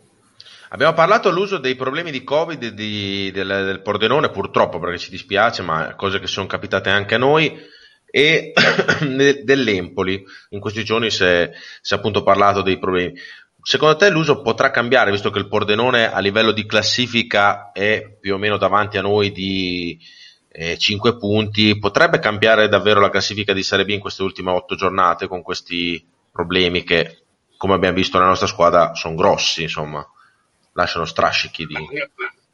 Abbiamo 0.70 0.94
parlato 0.94 1.30
all'uso 1.30 1.60
dei 1.60 1.76
problemi 1.76 2.10
di 2.10 2.24
Covid 2.24 2.70
di, 2.70 3.30
del, 3.32 3.48
del 3.48 3.82
Pordenone, 3.82 4.32
purtroppo 4.32 4.80
perché 4.80 4.98
ci 4.98 5.12
dispiace, 5.12 5.62
ma 5.62 5.94
cose 5.96 6.20
che 6.20 6.26
sono 6.26 6.48
capitate 6.48 6.90
anche 6.90 7.16
a 7.16 7.20
noi 7.20 7.72
e 8.16 8.54
dell'Empoli. 9.44 10.24
In 10.50 10.60
questi 10.60 10.84
giorni 10.84 11.10
si 11.10 11.24
è, 11.24 11.52
si 11.82 11.94
è 11.94 11.98
appunto 11.98 12.22
parlato 12.22 12.62
dei 12.62 12.78
problemi. 12.78 13.14
Secondo 13.64 13.96
te 13.96 14.10
l'uso 14.10 14.42
potrà 14.42 14.72
cambiare, 14.72 15.12
visto 15.12 15.32
che 15.32 15.40
il 15.40 15.48
Pordenone 15.48 16.12
a 16.12 16.20
livello 16.20 16.52
di 16.52 16.66
classifica 16.66 17.72
è 17.72 18.18
più 18.20 18.36
o 18.36 18.38
meno 18.38 18.58
davanti 18.58 18.98
a 18.98 19.02
noi 19.02 19.32
di 19.32 19.98
eh, 20.52 20.78
5 20.78 21.18
punti? 21.18 21.80
Potrebbe 21.80 22.20
cambiare 22.20 22.68
davvero 22.68 23.00
la 23.00 23.10
classifica 23.10 23.54
di 23.54 23.64
Serie 23.64 23.86
B 23.86 23.90
in 23.90 24.00
queste 24.00 24.24
ultime 24.24 24.52
8 24.52 24.76
giornate 24.76 25.28
con 25.28 25.42
questi 25.42 26.06
problemi 26.32 26.84
che, 26.84 27.24
come 27.58 27.74
abbiamo 27.74 27.96
visto 27.96 28.18
nella 28.18 28.30
nostra 28.30 28.48
squadra, 28.48 28.94
sono 28.96 29.16
grossi, 29.16 29.64
insomma? 29.64 30.06
lasciano 30.74 31.06
strascichi 31.06 31.66
di... 31.66 31.76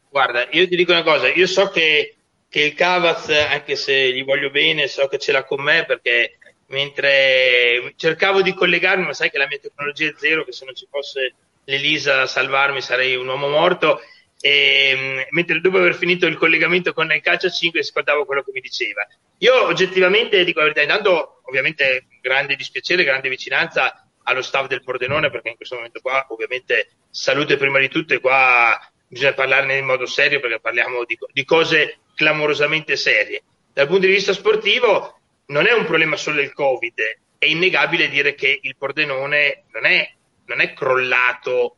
Guarda, 0.09 0.47
io 0.51 0.67
ti 0.67 0.75
dico 0.75 0.91
una 0.91 1.03
cosa, 1.03 1.27
io 1.27 1.47
so 1.47 1.69
che, 1.69 2.15
che 2.49 2.61
il 2.61 2.73
Cavaz, 2.73 3.29
anche 3.29 3.75
se 3.75 4.11
gli 4.11 4.23
voglio 4.23 4.49
bene, 4.49 4.87
so 4.87 5.07
che 5.07 5.19
ce 5.19 5.31
l'ha 5.31 5.43
con 5.43 5.61
me 5.61 5.85
perché 5.85 6.37
mentre 6.69 7.93
cercavo 7.95 8.41
di 8.41 8.53
collegarmi, 8.53 9.05
ma 9.05 9.13
sai 9.13 9.29
che 9.29 9.37
la 9.37 9.47
mia 9.47 9.59
tecnologia 9.59 10.07
è 10.07 10.13
zero, 10.17 10.43
che 10.43 10.51
se 10.51 10.65
non 10.65 10.75
ci 10.75 10.87
fosse 10.89 11.33
l'Elisa 11.65 12.21
a 12.21 12.27
salvarmi 12.27 12.81
sarei 12.81 13.15
un 13.15 13.27
uomo 13.27 13.47
morto. 13.47 14.01
E, 14.41 15.27
mentre 15.31 15.59
dopo 15.59 15.77
aver 15.77 15.95
finito 15.95 16.25
il 16.25 16.37
collegamento 16.37 16.93
con 16.93 17.11
il 17.11 17.21
calcio 17.21 17.49
5 17.49 17.79
ascoltavo 17.79 18.25
quello 18.25 18.41
che 18.41 18.51
mi 18.53 18.61
diceva. 18.61 19.05
Io 19.39 19.65
oggettivamente 19.65 20.43
dico 20.43 20.59
la 20.59 20.71
verità, 20.71 20.81
intanto 20.81 21.41
ovviamente 21.45 22.07
grande 22.21 22.55
dispiacere, 22.55 23.03
grande 23.03 23.29
vicinanza 23.29 24.07
allo 24.23 24.41
staff 24.41 24.67
del 24.67 24.83
Pordenone 24.83 25.29
perché 25.29 25.49
in 25.49 25.55
questo 25.55 25.75
momento 25.75 25.99
qua 26.01 26.25
ovviamente 26.29 26.89
salute 27.09 27.57
prima 27.57 27.79
di 27.79 27.89
tutto 27.89 28.13
e 28.13 28.19
qua 28.19 28.79
bisogna 29.07 29.33
parlarne 29.33 29.77
in 29.77 29.85
modo 29.85 30.05
serio 30.05 30.39
perché 30.39 30.59
parliamo 30.59 31.03
di, 31.03 31.17
di 31.33 31.43
cose 31.43 31.99
clamorosamente 32.15 32.95
serie. 32.95 33.43
Dal 33.73 33.87
punto 33.87 34.05
di 34.05 34.13
vista 34.13 34.33
sportivo 34.33 35.18
non 35.49 35.67
è 35.67 35.71
un 35.71 35.85
problema 35.85 36.15
solo 36.15 36.37
del 36.37 36.53
Covid, 36.53 36.99
è 37.37 37.45
innegabile 37.45 38.09
dire 38.09 38.35
che 38.35 38.59
il 38.61 38.75
Pordenone 38.75 39.63
non 39.71 39.85
è, 39.85 40.11
non 40.45 40.61
è 40.61 40.73
crollato 40.73 41.75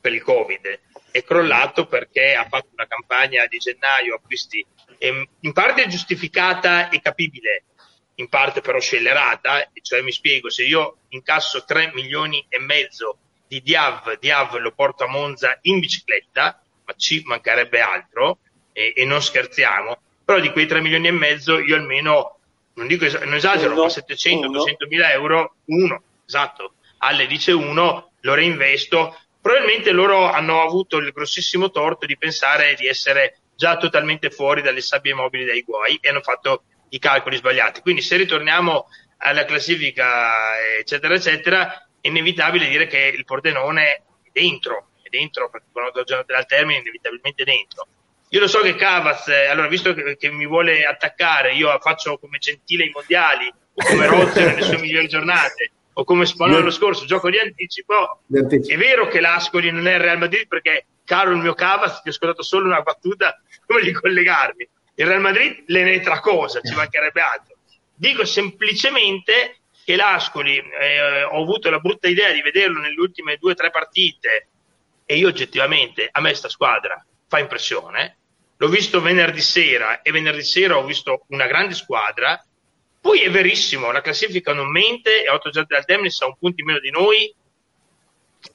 per 0.00 0.12
il 0.12 0.22
Covid, 0.22 0.80
è 1.10 1.22
crollato 1.24 1.86
perché 1.86 2.34
ha 2.34 2.46
fatto 2.48 2.68
una 2.72 2.86
campagna 2.86 3.46
di 3.46 3.58
gennaio 3.58 4.14
acquisti 4.14 4.64
in 4.98 5.52
parte 5.52 5.86
giustificata 5.88 6.90
e 6.90 7.00
capibile, 7.00 7.64
in 8.16 8.28
parte 8.28 8.60
però 8.60 8.78
scellerata, 8.78 9.70
cioè 9.80 10.02
mi 10.02 10.12
spiego, 10.12 10.50
se 10.50 10.64
io 10.64 10.98
incasso 11.08 11.64
3 11.64 11.92
milioni 11.94 12.44
e 12.48 12.58
mezzo 12.58 13.16
di 13.46 13.62
Diav, 13.62 14.18
Diav 14.18 14.56
lo 14.56 14.72
porto 14.72 15.04
a 15.04 15.08
Monza 15.08 15.58
in 15.62 15.78
bicicletta, 15.80 16.62
ma 16.84 16.94
ci 16.96 17.22
mancherebbe 17.24 17.80
altro, 17.80 18.38
e, 18.72 18.92
e 18.94 19.04
non 19.04 19.22
scherziamo, 19.22 20.00
però 20.24 20.38
di 20.38 20.50
quei 20.52 20.66
3 20.66 20.80
milioni 20.80 21.08
e 21.08 21.12
mezzo 21.12 21.58
io 21.58 21.76
almeno 21.76 22.39
non 22.74 22.86
dico 22.86 23.06
non 23.24 23.34
esagero, 23.34 23.72
uno, 23.72 23.82
ma 23.82 23.88
700, 23.88 24.46
uno. 24.48 24.58
200 24.58 24.86
mila 24.88 25.12
euro, 25.12 25.56
uno, 25.66 26.02
esatto, 26.26 26.74
alle 26.98 27.26
dice 27.26 27.52
uno, 27.52 28.12
lo 28.20 28.34
reinvesto. 28.34 29.18
Probabilmente 29.40 29.90
loro 29.92 30.30
hanno 30.30 30.62
avuto 30.62 30.98
il 30.98 31.12
grossissimo 31.12 31.70
torto 31.70 32.06
di 32.06 32.16
pensare 32.18 32.74
di 32.74 32.86
essere 32.86 33.38
già 33.56 33.76
totalmente 33.76 34.30
fuori 34.30 34.62
dalle 34.62 34.80
sabbie 34.80 35.14
mobili 35.14 35.44
dai 35.44 35.62
guai 35.62 35.98
e 36.00 36.08
hanno 36.08 36.20
fatto 36.20 36.64
i 36.90 36.98
calcoli 36.98 37.36
sbagliati. 37.36 37.80
Quindi 37.80 38.02
se 38.02 38.16
ritorniamo 38.16 38.86
alla 39.18 39.44
classifica, 39.44 40.58
eccetera, 40.78 41.14
eccetera, 41.14 41.88
è 42.00 42.08
inevitabile 42.08 42.68
dire 42.68 42.86
che 42.86 43.12
il 43.14 43.24
Pordenone 43.24 43.82
è 43.82 44.02
dentro, 44.32 44.90
è 45.02 45.08
dentro, 45.08 45.50
perché 45.50 45.66
quando 45.72 46.02
giornata 46.04 46.36
al 46.36 46.46
termine, 46.46 46.78
inevitabilmente 46.78 47.44
dentro. 47.44 47.86
Io 48.32 48.38
lo 48.38 48.46
so 48.46 48.60
che 48.60 48.76
Cavaz, 48.76 49.26
eh, 49.26 49.46
allora 49.46 49.66
visto 49.66 49.92
che, 49.92 50.16
che, 50.16 50.30
mi 50.30 50.46
vuole 50.46 50.84
attaccare, 50.84 51.52
io 51.52 51.76
faccio 51.80 52.16
come 52.16 52.38
Gentile 52.38 52.84
ai 52.84 52.90
mondiali, 52.94 53.48
o 53.48 53.84
come 53.84 54.06
Rozzi 54.06 54.38
nelle 54.38 54.62
sue 54.62 54.78
migliori 54.78 55.08
giornate, 55.08 55.72
o 55.94 56.04
come 56.04 56.26
Spalone 56.26 56.58
l'anno 56.58 56.70
scorso, 56.70 57.06
gioco 57.06 57.28
di 57.28 57.38
anticipo. 57.38 58.20
È 58.30 58.76
vero 58.76 59.08
che 59.08 59.18
l'Ascoli 59.20 59.72
non 59.72 59.88
è 59.88 59.94
il 59.94 60.00
Real 60.00 60.18
Madrid 60.18 60.46
perché, 60.46 60.86
caro 61.04 61.32
il 61.32 61.38
mio 61.38 61.54
Cavaz, 61.54 62.02
ti 62.02 62.08
ho 62.08 62.10
ascoltato 62.12 62.44
solo 62.44 62.66
una 62.66 62.82
battuta, 62.82 63.40
come 63.66 63.82
di 63.82 63.90
collegarmi. 63.90 64.68
Il 64.94 65.06
Real 65.06 65.20
Madrid 65.20 65.64
le 65.66 65.82
ne 65.82 65.98
tra 66.00 66.20
cosa, 66.20 66.60
ci 66.60 66.74
mancherebbe 66.74 67.20
altro. 67.20 67.56
Dico 67.96 68.24
semplicemente 68.24 69.56
che 69.84 69.96
l'Ascoli, 69.96 70.56
eh, 70.56 71.24
ho 71.24 71.42
avuto 71.42 71.68
la 71.68 71.80
brutta 71.80 72.06
idea 72.06 72.30
di 72.30 72.42
vederlo 72.42 72.78
nelle 72.78 73.00
ultime 73.00 73.38
due 73.38 73.52
o 73.52 73.54
tre 73.56 73.70
partite 73.70 74.48
e 75.04 75.16
io 75.16 75.26
oggettivamente, 75.26 76.08
a 76.12 76.20
me 76.20 76.32
sta 76.32 76.48
squadra 76.48 77.04
fa 77.30 77.38
impressione, 77.38 78.16
l'ho 78.60 78.68
visto 78.68 79.00
venerdì 79.00 79.40
sera 79.40 80.02
e 80.02 80.10
venerdì 80.12 80.42
sera 80.42 80.76
ho 80.76 80.84
visto 80.84 81.24
una 81.28 81.46
grande 81.46 81.74
squadra. 81.74 82.42
Poi 83.00 83.20
è 83.20 83.30
verissimo, 83.30 83.90
la 83.90 84.02
classifica 84.02 84.52
non 84.52 84.70
mente 84.70 85.24
e 85.24 85.30
8 85.30 85.48
giorni 85.48 85.68
dal 85.70 85.86
termine 85.86 86.10
sa 86.10 86.26
un 86.26 86.36
punto 86.38 86.60
in 86.60 86.66
meno 86.66 86.78
di 86.78 86.90
noi 86.90 87.34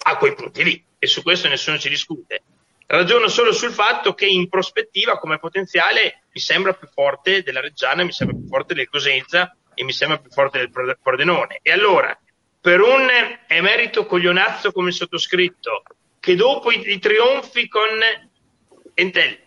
a 0.03 0.17
quei 0.17 0.35
punti 0.35 0.63
lì 0.63 0.85
e 0.99 1.07
su 1.07 1.23
questo 1.23 1.47
nessuno 1.47 1.79
ci 1.79 1.89
discute. 1.89 2.43
Ragiono 2.85 3.27
solo 3.29 3.51
sul 3.51 3.71
fatto 3.71 4.13
che 4.13 4.27
in 4.27 4.47
prospettiva 4.47 5.17
come 5.17 5.39
potenziale 5.39 6.25
mi 6.31 6.39
sembra 6.39 6.73
più 6.73 6.87
forte 6.87 7.41
della 7.41 7.59
Reggiana, 7.59 8.03
mi 8.03 8.11
sembra 8.11 8.37
più 8.37 8.47
forte 8.47 8.75
del 8.75 8.87
Cosenza 8.87 9.57
e 9.73 9.83
mi 9.83 9.91
sembra 9.91 10.19
più 10.19 10.29
forte 10.29 10.59
del 10.59 10.99
Pordenone. 11.01 11.59
E 11.63 11.71
allora, 11.71 12.15
per 12.61 12.79
un 12.81 13.09
emerito 13.47 14.05
coglionazzo 14.05 14.71
come 14.71 14.91
sottoscritto, 14.91 15.81
che 16.19 16.35
dopo 16.35 16.69
i, 16.69 16.91
i 16.91 16.99
trionfi 16.99 17.67
con 17.67 17.89
Entel, 18.93 19.44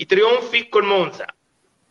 i 0.00 0.06
trionfi 0.06 0.68
col 0.68 0.84
Monza, 0.84 1.26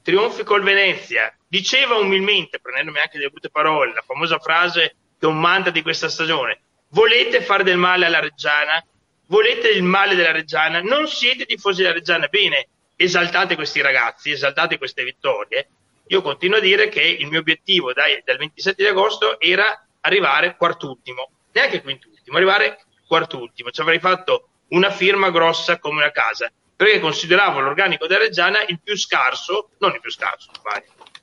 trionfi 0.02 0.44
col 0.44 0.64
Venezia, 0.64 1.36
diceva 1.46 1.96
umilmente, 1.96 2.60
prendendomi 2.60 3.00
anche 3.00 3.18
delle 3.18 3.30
brutte 3.30 3.50
parole, 3.50 3.94
la 3.94 4.02
famosa 4.02 4.40
frase 4.40 4.96
che 5.20 5.26
è 5.26 5.30
un 5.30 5.40
mantra 5.40 5.72
di 5.72 5.82
questa 5.82 6.08
stagione, 6.08 6.62
volete 6.90 7.42
fare 7.42 7.64
del 7.64 7.76
male 7.76 8.06
alla 8.06 8.22
Reggiana? 8.22 8.82
Volete 9.28 9.68
il 9.68 9.84
male 9.84 10.16
della 10.16 10.32
Reggiana? 10.32 10.80
Non 10.80 11.10
siete 11.10 11.46
tifosi 11.46 11.82
della 11.82 11.96
Reggiana? 11.96 12.28
Bene, 12.28 12.70
esaltate 12.96 13.56
questi 13.56 13.82
ragazzi, 13.82 14.32
esaltate 14.32 14.78
queste 14.78 15.04
vittorie. 15.04 15.68
Io 16.08 16.22
continuo 16.22 16.60
a 16.60 16.62
dire 16.62 16.88
che 16.88 17.02
il 17.02 17.28
mio 17.28 17.40
obiettivo 17.40 17.92
dai, 17.92 18.22
dal 18.24 18.38
27 18.38 18.84
di 18.84 18.88
agosto 18.88 19.38
era 19.42 19.86
arrivare 20.00 20.56
quartultimo, 20.56 21.30
neanche 21.52 21.82
quintultimo, 21.82 22.38
arrivare 22.38 22.86
quartultimo. 23.06 23.70
Ci 23.70 23.82
avrei 23.82 24.00
fatto 24.00 24.48
una 24.70 24.92
firma 24.92 25.30
grossa 25.30 25.78
come 25.78 26.04
una 26.04 26.12
casa 26.12 26.50
perché 26.78 27.00
consideravo 27.00 27.60
l'organico 27.60 28.06
della 28.06 28.22
Reggiana 28.22 28.64
il 28.68 28.80
più 28.82 28.96
scarso, 28.96 29.72
non 29.80 29.94
il 29.96 30.00
più 30.00 30.12
scarso, 30.12 30.52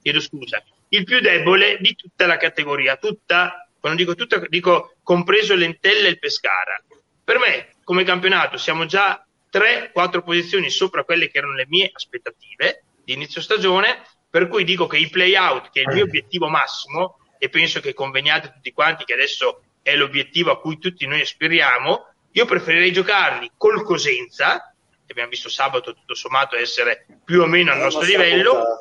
chiedo 0.02 0.20
scusa, 0.20 0.62
il 0.88 1.04
più 1.04 1.20
debole 1.20 1.78
di 1.80 1.94
tutta 1.94 2.26
la 2.26 2.36
categoria, 2.36 2.96
tutta, 2.96 3.68
quando 3.78 3.98
dico 3.98 4.16
tutta, 4.16 4.42
dico 4.48 4.96
compreso 5.02 5.54
l'Entella 5.54 6.08
e 6.08 6.10
il 6.10 6.18
Pescara. 6.18 6.82
Per 7.22 7.38
me, 7.38 7.76
come 7.84 8.02
campionato, 8.02 8.56
siamo 8.56 8.84
già 8.84 9.24
3-4 9.50 10.24
posizioni 10.24 10.70
sopra 10.70 11.04
quelle 11.04 11.28
che 11.28 11.38
erano 11.38 11.54
le 11.54 11.66
mie 11.68 11.88
aspettative 11.92 12.82
di 13.04 13.12
inizio 13.12 13.40
stagione, 13.40 14.02
per 14.28 14.48
cui 14.48 14.64
dico 14.64 14.88
che 14.88 14.98
i 14.98 15.08
play-out, 15.08 15.70
che 15.70 15.82
è 15.82 15.84
il 15.88 15.94
mio 15.94 16.04
obiettivo 16.04 16.48
massimo, 16.48 17.18
e 17.38 17.48
penso 17.48 17.78
che 17.80 17.94
conveniate 17.94 18.50
tutti 18.52 18.72
quanti 18.72 19.04
che 19.04 19.12
adesso 19.12 19.62
è 19.82 19.94
l'obiettivo 19.94 20.50
a 20.50 20.58
cui 20.58 20.78
tutti 20.78 21.06
noi 21.06 21.20
aspiriamo, 21.20 22.08
io 22.32 22.44
preferirei 22.44 22.92
giocarli 22.92 23.52
col 23.56 23.84
Cosenza, 23.84 24.73
che 25.06 25.12
abbiamo 25.12 25.30
visto 25.30 25.48
sabato 25.48 25.94
tutto 25.94 26.14
sommato 26.14 26.56
essere 26.56 27.06
più 27.24 27.42
o 27.42 27.46
meno 27.46 27.72
al 27.72 27.78
nostro 27.78 28.02
livello, 28.02 28.78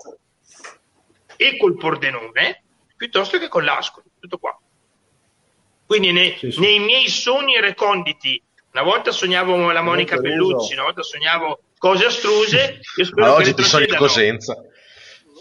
e 1.35 1.57
col 1.57 1.77
Pordenone, 1.77 2.63
piuttosto 2.95 3.37
che 3.37 3.47
con 3.47 3.63
l'Ascoli, 3.63 4.05
tutto 4.19 4.37
qua. 4.37 4.57
Quindi 5.85 6.11
nei, 6.11 6.35
sì, 6.37 6.51
sì. 6.51 6.59
nei 6.59 6.79
miei 6.79 7.09
sogni 7.09 7.59
reconditi, 7.59 8.41
una 8.71 8.83
volta 8.83 9.11
sognavo 9.11 9.71
la 9.71 9.81
Monica 9.81 10.17
Bellucci, 10.17 10.73
una 10.73 10.83
volta 10.83 11.03
sognavo 11.03 11.59
cose 11.77 12.05
astruse, 12.05 12.79
io 12.95 13.05
spero 13.05 13.27
Ma 13.27 13.33
oggi 13.33 13.53
ti 13.53 13.63
sogni 13.63 13.87
Cosenza. 13.87 14.57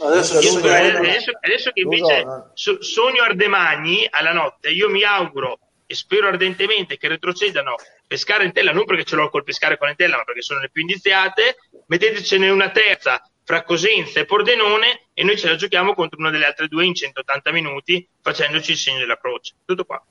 Adesso, 0.03 0.41
spero, 0.43 0.99
adesso, 0.99 1.31
adesso, 1.41 1.71
che 1.71 1.83
invece 1.83 2.25
sogno 2.55 3.23
Ardemagni 3.23 4.07
alla 4.11 4.33
notte, 4.33 4.71
io 4.71 4.89
mi 4.89 5.05
auguro 5.05 5.59
e 5.87 5.95
spero 5.95 6.27
ardentemente 6.27 6.97
che 6.97 7.07
retrocedano 7.07 7.77
pescare 8.13 8.45
in 8.45 8.53
tella 8.53 8.73
non 8.73 8.85
perché 8.85 9.05
ce 9.05 9.17
l'ho 9.17 9.31
col 9.31 9.43
pescare 9.43 9.79
con 9.79 9.89
Entella, 9.89 10.19
ma 10.19 10.25
perché 10.25 10.43
sono 10.43 10.61
le 10.61 10.69
più 10.69 10.83
indiziate, 10.83 11.57
mettetecene 11.87 12.51
una 12.51 12.69
terza 12.69 13.23
fra 13.43 13.63
Cosenza 13.63 14.21
e 14.21 14.27
Pordenone 14.27 15.07
e 15.15 15.25
noi 15.25 15.39
ce 15.39 15.49
la 15.49 15.57
giochiamo 15.57 15.95
contro 15.95 16.19
una 16.21 16.29
delle 16.29 16.45
altre 16.45 16.69
due 16.69 16.85
in 16.85 16.95
180 16.95 17.51
minuti 17.53 18.07
facendoci 18.21 18.73
il 18.73 18.77
segno 18.77 18.99
della 18.99 19.17
croce. 19.17 19.55
Tutto 19.65 19.87
qua. 19.87 20.05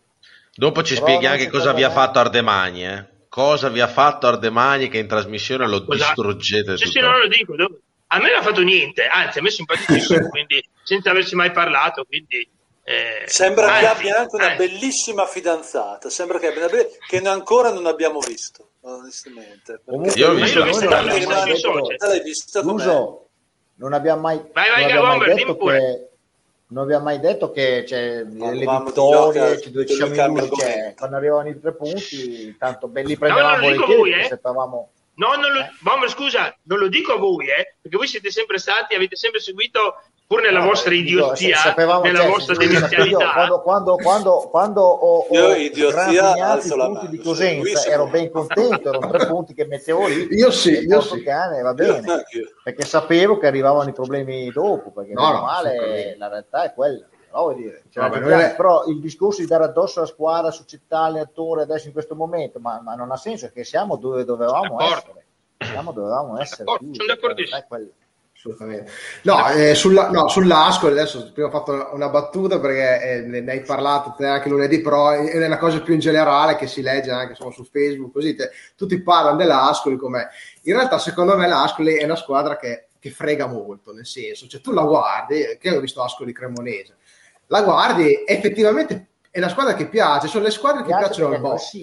Dopo 0.52 0.82
ci 0.82 0.96
spieghi 0.96 1.28
anche 1.28 1.48
cosa 1.48 1.74
vi 1.74 1.84
ha 1.84 1.92
fatto 1.92 2.18
Ardemagni, 2.18 2.88
eh? 2.88 3.06
Cosa 3.30 3.70
vi 3.70 3.82
ha 3.82 3.88
fatto 3.88 4.26
Ardemagni 4.26 4.90
che 4.90 4.98
in 4.98 5.08
trasmissione 5.08 5.68
lo 5.68 5.86
cosa? 5.86 6.06
distruggete? 6.06 6.78
Sì, 6.78 6.88
sì, 6.88 7.00
non 7.00 7.20
lo 7.20 7.28
dico. 7.28 7.54
A 7.54 8.18
me 8.18 8.30
non 8.32 8.40
ha 8.40 8.42
fatto 8.42 8.62
niente, 8.62 9.06
anzi 9.06 9.38
a 9.38 9.42
me 9.44 9.50
è 9.50 9.52
simpaticissimo, 9.52 10.28
quindi 10.34 10.62
senza 10.82 11.12
averci 11.12 11.36
mai 11.36 11.52
parlato, 11.52 12.04
quindi 12.04 12.50
eh, 12.84 13.24
sembra 13.28 13.80
che 13.80 13.86
abbia 13.86 14.20
anche 14.20 14.36
una 14.36 14.52
anzi. 14.52 14.68
bellissima 14.68 15.26
fidanzata, 15.26 16.10
sembra 16.10 16.40
che 16.40 16.48
abbia 16.48 16.68
be- 16.68 16.98
che 17.08 17.18
ancora 17.20 17.72
non 17.72 17.86
abbiamo 17.86 18.20
visto, 18.20 18.72
onestamente. 18.82 19.82
Io 20.16 20.30
ho 20.30 20.34
visto, 20.34 20.64
visto, 20.64 20.90
l'hai 20.90 22.22
vista 22.24 22.60
Uso, 22.62 23.30
non 23.76 23.94
abbiamo 23.94 24.22
mai, 24.22 24.42
vai, 24.52 24.70
vai, 24.70 24.94
non 24.94 25.06
abbiamo 25.06 25.18
mai 25.18 25.36
detto 25.36 25.58
che 25.58 26.06
non 26.72 26.84
abbiamo 26.84 27.04
mai 27.04 27.20
detto 27.20 27.52
che 27.52 27.86
cioè, 27.86 28.24
le 28.24 28.84
vittorie, 28.86 29.62
ci 29.62 29.72
dove 29.72 29.86
ci 29.86 29.94
siamo 29.94 30.40
in 30.40 30.50
cioè, 30.58 30.94
quando 30.98 31.18
arrivano 31.18 31.50
i 31.50 31.60
tre 31.60 31.74
punti, 31.74 32.56
tanto 32.58 32.88
belli 32.88 33.18
prendevamo 33.18 33.56
no, 33.56 33.62
volentieri, 33.62 33.96
voi, 33.96 34.14
eh? 34.14 34.40
No, 35.14 35.36
non 35.36 35.52
lo, 35.52 35.60
eh? 35.60 35.70
Bomber, 35.82 36.10
scusa, 36.10 36.58
non 36.64 36.80
lo 36.80 36.88
dico 36.88 37.14
a 37.14 37.18
voi, 37.18 37.48
eh, 37.48 37.76
perché 37.82 37.98
voi 37.98 38.08
siete 38.08 38.32
sempre 38.32 38.58
stati, 38.58 38.96
avete 38.96 39.18
sempre 39.18 39.42
seguito 39.42 40.02
pur 40.32 40.42
nella 40.42 40.60
no, 40.60 40.68
vostra 40.68 40.94
idiozia, 40.94 41.58
sapevamo, 41.58 42.04
nella 42.04 42.20
cioè, 42.20 42.30
vostra 42.30 42.56
demenzialità. 42.56 43.34
Quando, 43.34 43.62
quando, 43.62 43.96
quando, 43.98 44.48
quando 44.50 44.82
ho, 44.82 45.26
ho 45.28 45.56
idiozia, 45.56 46.56
i 46.56 46.70
punti 46.70 47.10
di 47.10 47.18
Cosenza 47.18 47.90
ero 47.90 48.08
ben 48.08 48.32
contento, 48.32 48.88
erano 48.88 49.10
tre 49.12 49.28
punti 49.28 49.54
che 49.54 49.66
mettevo 49.66 50.08
lì. 50.08 50.28
Io 50.32 50.50
sì, 50.52 50.86
io 50.88 51.02
sì. 51.02 51.22
Cane, 51.22 51.62
va 51.62 51.74
bene, 51.74 52.24
perché 52.64 52.86
sapevo 52.86 53.38
che 53.40 53.48
arrivavano 53.48 53.90
i 53.90 53.94
problemi 53.94 54.50
dopo, 54.52 54.92
perché 54.92 55.12
no, 55.12 55.22
normale, 55.22 56.16
la 56.18 56.30
realtà 56.30 56.64
è 56.64 56.74
quella. 56.74 57.06
No, 57.34 57.52
dire. 57.54 57.84
Cioè, 57.90 58.10
Vabbè, 58.10 58.52
è... 58.52 58.56
Però 58.56 58.86
il 58.86 59.02
discorso 59.02 59.42
di 59.42 59.48
dare 59.48 59.66
addosso 59.66 60.00
alla 60.00 60.08
squadra, 60.08 60.52
società, 60.52 61.00
allenatore 61.00 61.64
adesso 61.64 61.88
in 61.88 61.94
questo 61.94 62.16
momento, 62.16 62.60
ma, 62.60 62.80
ma 62.82 62.96
non 62.96 63.12
ha 63.12 63.18
senso 63.18 63.48
perché 63.48 63.66
siamo 63.66 63.98
dove 63.98 64.24
dovevamo 64.24 64.80
essere. 64.80 65.26
Siamo 65.58 65.92
dove 65.92 66.08
dovevamo 66.08 66.40
essere. 66.40 66.64
Più, 66.78 66.94
sono 66.94 67.08
d'accordissimo 67.08 68.00
assolutamente. 68.42 68.92
No, 69.24 69.50
eh, 69.50 69.76
sulla, 69.76 70.10
no, 70.10 70.28
sull'Ascoli 70.28 70.94
adesso 70.94 71.32
prima 71.32 71.48
ho 71.48 71.52
fatto 71.52 71.90
una 71.94 72.10
battuta 72.10 72.60
perché 72.60 73.02
eh, 73.02 73.22
ne, 73.22 73.52
hai 73.52 73.62
parlato 73.62 74.16
te 74.18 74.26
anche 74.26 74.50
lunedì, 74.50 74.82
però 74.82 75.12
è 75.12 75.46
una 75.46 75.58
cosa 75.58 75.82
più 75.82 75.94
in 75.94 76.00
generale 76.00 76.56
che 76.56 76.68
si 76.68 76.82
legge 76.82 77.12
anche 77.12 77.32
insomma, 77.32 77.52
su 77.52 77.64
Facebook, 77.64 78.12
così 78.12 78.36
te, 78.36 78.50
tutti 78.76 79.02
parlano 79.02 79.38
dell'Ascoli 79.38 79.98
come 79.98 80.30
in 80.64 80.74
realtà 80.74 80.98
secondo 80.98 81.38
me 81.38 81.48
l'Ascoli 81.48 81.96
è 81.96 82.04
una 82.04 82.16
squadra 82.16 82.58
che, 82.58 82.88
che 83.00 83.12
frega 83.12 83.46
molto, 83.46 83.94
nel 83.94 84.06
senso, 84.06 84.48
cioè 84.48 84.62
tu 84.62 84.72
la 84.72 84.84
guardi, 84.84 85.58
che 85.60 85.76
ho 85.76 85.80
visto 85.80 86.02
Ascoli 86.02 86.34
Cremonese, 86.34 86.96
la 87.48 87.62
guardi 87.62 88.24
effettivamente 88.26 89.08
è 89.30 89.38
una 89.38 89.50
squadra 89.50 89.76
che 89.76 89.88
piace, 89.88 90.28
sono 90.28 90.44
le 90.44 90.52
squadre 90.52 90.84
che 90.84 90.96
piacciono 90.96 91.34
al 91.34 91.40
boss 91.40 91.74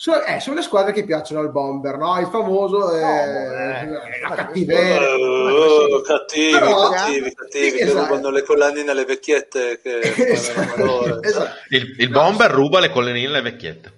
sono, 0.00 0.22
eh, 0.22 0.38
sono, 0.38 0.54
le 0.54 0.62
squadre 0.62 0.92
che 0.92 1.02
piacciono 1.02 1.40
al 1.40 1.50
bomber, 1.50 1.96
no? 1.96 2.20
Il 2.20 2.28
famoso 2.28 2.96
eh, 2.96 3.00
eh, 3.00 3.88
la 4.28 4.34
cattiveria. 4.36 5.16
Oh, 5.16 6.00
cattivi, 6.02 6.52
Però, 6.52 6.88
cattivi, 6.90 7.34
cattivi, 7.34 7.68
sì, 7.70 7.76
che 7.76 7.82
esatto. 7.82 8.06
rubano 8.06 8.30
le 8.30 8.44
collanine 8.44 8.92
alle 8.92 9.04
vecchiette. 9.04 9.80
Che 9.82 9.98
esatto. 10.30 11.20
esatto. 11.20 11.50
Il, 11.70 11.96
il 11.98 12.10
bomber 12.10 12.48
ruba 12.48 12.78
le 12.78 12.90
collanine 12.90 13.26
alle 13.26 13.42
vecchiette 13.42 13.97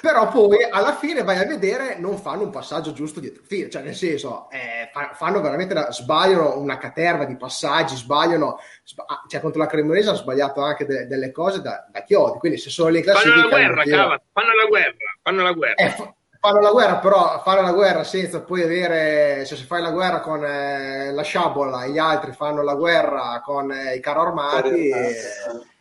però 0.00 0.28
poi 0.28 0.62
alla 0.68 0.94
fine 0.94 1.22
vai 1.22 1.38
a 1.38 1.46
vedere 1.46 1.96
non 1.98 2.18
fanno 2.18 2.42
un 2.42 2.50
passaggio 2.50 2.92
giusto 2.92 3.20
dietro 3.20 3.42
fine 3.46 3.70
cioè 3.70 3.82
nel 3.82 3.94
senso 3.94 4.48
eh, 4.50 4.90
fanno 5.14 5.40
veramente 5.40 5.72
una, 5.72 5.90
sbagliano 5.90 6.58
una 6.58 6.76
caterva 6.78 7.24
di 7.24 7.36
passaggi 7.36 7.96
sbagliano 7.96 8.58
sba- 8.82 9.04
ah, 9.06 9.22
cioè 9.26 9.40
contro 9.40 9.60
la 9.60 9.66
Cremonese 9.66 10.08
hanno 10.08 10.18
sbagliato 10.18 10.60
anche 10.62 10.84
de- 10.84 11.06
delle 11.06 11.32
cose 11.32 11.60
da, 11.60 11.86
da, 11.90 12.02
chiodi. 12.02 12.38
Quindi 12.38 12.58
se 12.58 12.70
sono 12.70 12.90
lì 12.90 12.98
in 12.98 13.04
classifica 13.04 13.34
fanno 13.34 13.48
la 13.48 13.56
guerra 13.56 13.82
Cava, 13.84 14.22
fanno 14.32 14.54
la 14.54 14.64
guerra 14.68 14.96
fanno 15.22 15.42
la 15.42 15.52
guerra. 15.52 15.74
Eh, 15.74 15.90
fa- 15.90 16.14
fanno 16.40 16.60
la 16.60 16.70
guerra 16.70 16.96
però 16.96 17.40
fare 17.42 17.62
la 17.62 17.72
guerra 17.72 18.04
senza 18.04 18.42
poi 18.42 18.62
avere 18.62 19.44
cioè 19.46 19.56
se 19.56 19.64
fai 19.64 19.80
la 19.80 19.90
guerra 19.90 20.20
con 20.20 20.44
eh, 20.44 21.10
la 21.12 21.22
sciabola 21.22 21.84
e 21.84 21.90
gli 21.90 21.98
altri 21.98 22.32
fanno 22.32 22.62
la 22.62 22.74
guerra 22.74 23.40
con 23.42 23.72
eh, 23.72 23.94
i 23.94 24.00
carro 24.00 24.22
armati 24.22 24.88
eh, 24.90 25.14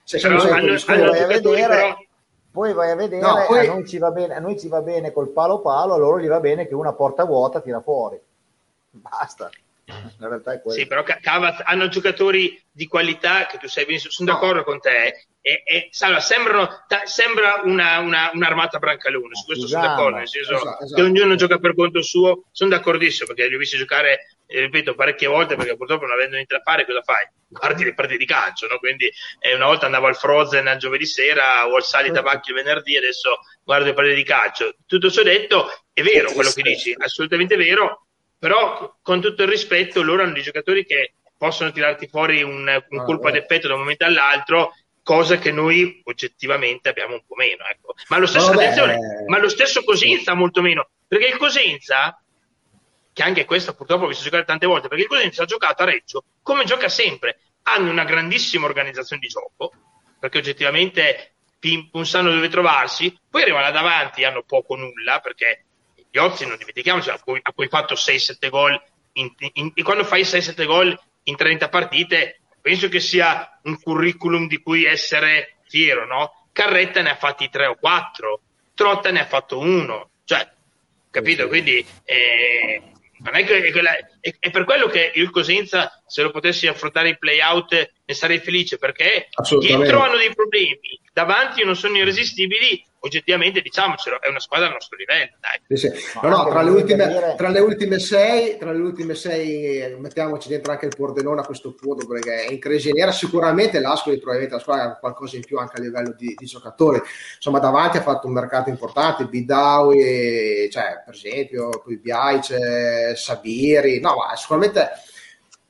se 0.03 0.19
hanno, 0.25 0.41
hanno, 0.41 0.75
hanno 0.85 1.09
vai 1.09 1.21
a 1.21 1.27
vedere. 1.27 1.67
però 1.67 1.97
poi 2.53 2.71
vai 2.71 2.91
a 2.91 2.95
vedere, 2.95 3.19
no, 3.19 3.45
poi... 3.47 3.67
a, 3.67 3.73
noi 3.73 3.87
ci 3.87 3.97
va 3.97 4.11
bene, 4.11 4.35
a 4.35 4.39
noi 4.39 4.59
ci 4.59 4.67
va 4.67 4.81
bene 4.81 5.11
col 5.11 5.29
palo 5.29 5.59
palo, 5.59 5.95
a 5.95 5.97
loro 5.97 6.19
gli 6.19 6.27
va 6.27 6.39
bene 6.39 6.67
che 6.67 6.75
una 6.75 6.93
porta 6.93 7.25
vuota 7.25 7.61
tira 7.61 7.81
fuori. 7.81 8.21
Basta. 8.91 9.49
La 9.85 10.27
realtà 10.27 10.53
è 10.53 10.61
quella. 10.61 10.77
Sì, 10.77 10.85
però 10.85 11.03
Cavaz 11.03 11.61
hanno 11.63 11.87
giocatori 11.87 12.61
di 12.71 12.87
qualità 12.87 13.47
che 13.47 13.57
tu 13.57 13.67
sai 13.67 13.85
benissimo, 13.85 14.11
sono 14.11 14.31
no. 14.31 14.37
d'accordo 14.37 14.63
con 14.63 14.79
te. 14.79 15.25
E, 15.41 15.63
e 15.65 15.89
Salva, 15.91 16.19
sembrano, 16.19 16.85
ta, 16.87 17.01
sembra 17.05 17.61
una, 17.65 17.99
una, 17.99 18.29
un'armata 18.31 18.77
brancalone, 18.77 19.35
su 19.35 19.45
questo 19.45 19.67
sono 19.67 19.85
d'accordo, 19.85 20.17
nel 20.17 20.29
senso 20.29 20.53
esatto, 20.53 20.83
esatto. 20.83 21.01
che 21.01 21.01
ognuno 21.01 21.35
gioca 21.35 21.57
per 21.57 21.75
conto 21.75 22.03
suo, 22.03 22.43
sono 22.51 22.69
d'accordissimo 22.69 23.27
perché 23.27 23.49
li 23.49 23.55
ho 23.55 23.57
visti 23.57 23.77
giocare 23.77 24.13
eh, 24.13 24.32
ripeto 24.59 24.95
parecchie 24.95 25.27
volte 25.27 25.55
perché 25.55 25.75
purtroppo 25.75 26.05
non 26.05 26.13
avendo 26.13 26.35
niente 26.35 26.55
da 26.55 26.61
fare 26.61 26.85
cosa 26.85 27.01
fai? 27.01 27.27
guardi 27.47 27.83
le 27.83 27.93
partite 27.93 28.17
di 28.17 28.25
calcio 28.25 28.67
no? 28.67 28.77
quindi 28.79 29.11
eh, 29.39 29.55
una 29.55 29.65
volta 29.65 29.85
andavo 29.85 30.07
al 30.07 30.15
Frozen 30.15 30.67
al 30.67 30.77
giovedì 30.77 31.05
sera 31.05 31.67
o 31.67 31.75
al 31.75 31.83
Sali 31.83 32.11
Tabacchi 32.11 32.49
il 32.49 32.55
venerdì 32.55 32.97
adesso 32.97 33.39
guardo 33.63 33.85
le 33.85 33.93
partite 33.93 34.15
di 34.15 34.23
calcio 34.23 34.75
tutto 34.85 35.09
ciò 35.09 35.23
detto 35.23 35.69
è 35.93 36.01
vero 36.01 36.31
quello 36.31 36.49
che 36.51 36.61
dici 36.61 36.95
assolutamente 36.97 37.55
vero 37.55 38.07
però 38.37 38.97
con 39.01 39.21
tutto 39.21 39.43
il 39.43 39.49
rispetto 39.49 40.01
loro 40.01 40.23
hanno 40.23 40.33
dei 40.33 40.41
giocatori 40.41 40.85
che 40.85 41.13
possono 41.37 41.71
tirarti 41.71 42.07
fuori 42.07 42.41
un, 42.41 42.59
un 42.89 42.99
ah, 42.99 43.03
colpo 43.03 43.27
ad 43.27 43.35
effetto 43.35 43.67
da 43.67 43.73
un 43.73 43.81
momento 43.81 44.05
all'altro 44.05 44.73
cosa 45.03 45.37
che 45.37 45.51
noi 45.51 46.01
oggettivamente 46.05 46.89
abbiamo 46.89 47.15
un 47.15 47.25
po' 47.25 47.35
meno 47.35 47.65
ecco. 47.69 47.93
ma, 48.07 48.17
lo 48.17 48.25
stesso, 48.25 48.51
attenzione, 48.51 48.97
ma 49.27 49.37
lo 49.37 49.49
stesso 49.49 49.83
Cosenza 49.83 50.33
molto 50.33 50.61
meno 50.61 50.89
perché 51.07 51.27
il 51.27 51.37
Cosenza 51.37 52.22
che 53.13 53.23
anche 53.23 53.45
questo 53.45 53.73
purtroppo 53.73 54.05
ho 54.05 54.07
visto 54.07 54.23
giocare 54.23 54.43
tante 54.43 54.65
volte, 54.65 54.87
perché 54.87 55.03
il 55.03 55.09
Cosenza 55.09 55.43
ha 55.43 55.45
giocato 55.45 55.83
a 55.83 55.85
Reggio 55.85 56.23
come 56.41 56.65
gioca 56.65 56.89
sempre. 56.89 57.39
Hanno 57.63 57.91
una 57.91 58.03
grandissima 58.03 58.65
organizzazione 58.65 59.21
di 59.21 59.27
gioco, 59.27 59.71
perché 60.19 60.39
oggettivamente 60.39 61.35
non 61.93 62.05
sanno 62.05 62.31
dove 62.33 62.49
trovarsi, 62.49 63.17
poi 63.29 63.43
arrivano 63.43 63.63
là 63.63 63.71
davanti 63.71 64.25
hanno 64.25 64.43
poco 64.43 64.75
nulla, 64.75 65.19
perché 65.19 65.63
gli 66.11 66.17
Ozzi, 66.17 66.45
non 66.45 66.57
dimentichiamoci, 66.57 67.09
ha 67.09 67.17
poi, 67.23 67.39
ha 67.41 67.51
poi 67.51 67.67
fatto 67.67 67.93
6-7 67.93 68.49
gol, 68.49 68.81
in, 69.13 69.31
in, 69.53 69.71
e 69.73 69.83
quando 69.83 70.03
fai 70.03 70.23
6-7 70.23 70.65
gol 70.65 70.99
in 71.23 71.35
30 71.35 71.69
partite, 71.69 72.41
penso 72.61 72.89
che 72.89 72.99
sia 72.99 73.59
un 73.63 73.79
curriculum 73.79 74.47
di 74.47 74.61
cui 74.61 74.83
essere 74.83 75.57
fiero, 75.67 76.05
no? 76.05 76.47
Carretta 76.51 77.01
ne 77.01 77.11
ha 77.11 77.15
fatti 77.15 77.49
3 77.49 77.65
o 77.67 77.75
4, 77.75 78.41
Trotta 78.75 79.11
ne 79.11 79.21
ha 79.21 79.25
fatto 79.25 79.59
uno, 79.59 80.09
cioè, 80.25 80.47
capito? 81.09 81.47
Quindi 81.47 81.85
eh, 82.03 82.81
è, 83.31 83.45
che, 83.45 83.63
è, 83.63 83.71
quella, 83.71 83.95
è, 84.19 84.35
è, 84.39 84.51
per 84.51 84.63
quello 84.65 84.87
che 84.87 85.11
il 85.15 85.29
Cosenza, 85.29 86.01
se 86.05 86.21
lo 86.21 86.31
potessi 86.31 86.67
affrontare 86.67 87.09
in 87.09 87.17
play-out, 87.17 87.91
ne 88.05 88.13
sarei 88.13 88.39
felice 88.39 88.77
perché 88.77 89.27
dietro 89.59 90.01
hanno 90.01 90.17
dei 90.17 90.33
problemi, 90.33 90.99
davanti 91.11 91.63
non 91.63 91.75
sono 91.75 91.97
irresistibili. 91.97 92.83
Oggettivamente, 93.05 93.59
diciamocelo, 93.59 94.21
è 94.21 94.29
una 94.29 94.39
squadra 94.39 94.67
al 94.67 94.73
nostro 94.73 94.95
livello. 94.95 95.33
Dai. 95.41 95.77
Sì, 95.77 95.89
sì. 95.89 96.19
No, 96.21 96.29
no, 96.29 96.47
tra, 96.47 96.61
le 96.61 96.69
ultime, 96.69 97.35
tra, 97.35 97.49
le 97.49 97.59
ultime, 97.59 97.99
sei, 97.99 98.57
tra 98.57 98.71
le 98.71 98.79
ultime 98.79 99.13
sei, 99.13 99.93
mettiamoci 99.99 100.47
dentro 100.47 100.71
anche 100.71 100.85
il 100.85 100.95
Pordenone 100.95 101.41
a 101.41 101.45
questo 101.45 101.73
punto 101.73 102.07
perché 102.07 102.47
in 102.49 102.59
Cresiniera 102.59 103.11
sicuramente 103.11 103.81
l'Ascoli 103.81 104.19
probabilmente 104.19 104.55
la 104.55 104.61
squadra 104.61 104.85
ha 104.85 104.97
qualcosa 104.97 105.35
in 105.35 105.43
più 105.43 105.57
anche 105.57 105.79
a 105.79 105.81
livello 105.81 106.15
di, 106.17 106.33
di 106.33 106.45
giocatori. 106.45 107.01
Insomma, 107.35 107.59
davanti 107.59 107.97
ha 107.97 108.01
fatto 108.01 108.27
un 108.27 108.33
mercato 108.33 108.69
importante, 108.69 109.25
Bidawi, 109.25 110.69
cioè, 110.71 111.01
per 111.03 111.13
esempio, 111.13 111.81
poi 111.83 111.97
Biaice, 111.97 113.17
Sabiri, 113.17 113.99
no, 113.99 114.15
ma 114.15 114.33
sicuramente 114.37 114.91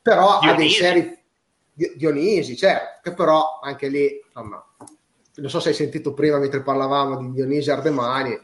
però 0.03 0.37
Dionisi. 0.39 0.47
ha 0.47 0.55
dei 0.55 0.69
seri 0.69 1.21
Dionisi, 1.95 2.55
certo, 2.55 2.99
che 3.01 3.15
però 3.15 3.59
anche 3.59 3.87
lì, 3.87 4.21
insomma, 4.23 4.63
non 5.35 5.49
so 5.49 5.59
se 5.59 5.69
hai 5.69 5.75
sentito 5.75 6.13
prima 6.13 6.37
mentre 6.37 6.61
parlavamo 6.61 7.17
di 7.17 7.31
Dionisi 7.31 7.71
Ardemani. 7.71 8.39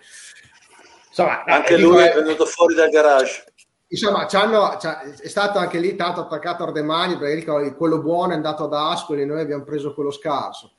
Insomma, 1.07 1.44
anche 1.44 1.78
lui 1.78 2.02
è 2.03 2.14
venuto 2.14 2.45
fuori 2.45 2.76
dal 2.76 2.90
garage. 2.90 3.45
Insomma, 3.88 4.28
è 4.28 5.28
stato 5.28 5.57
anche 5.57 5.80
lì 5.80 5.95
tanto 5.95 6.22
attaccato 6.22 6.64
Ardemani 6.64 7.18
perché 7.18 7.74
quello 7.76 8.02
buono 8.02 8.34
è 8.34 8.36
andato 8.36 8.66
ad 8.66 8.74
Ascoli 8.74 9.24
e 9.24 9.26
noi 9.26 9.41
abbiamo 9.41 9.64
preso 9.64 9.94
quello 9.94 10.11
scarso. 10.11 10.74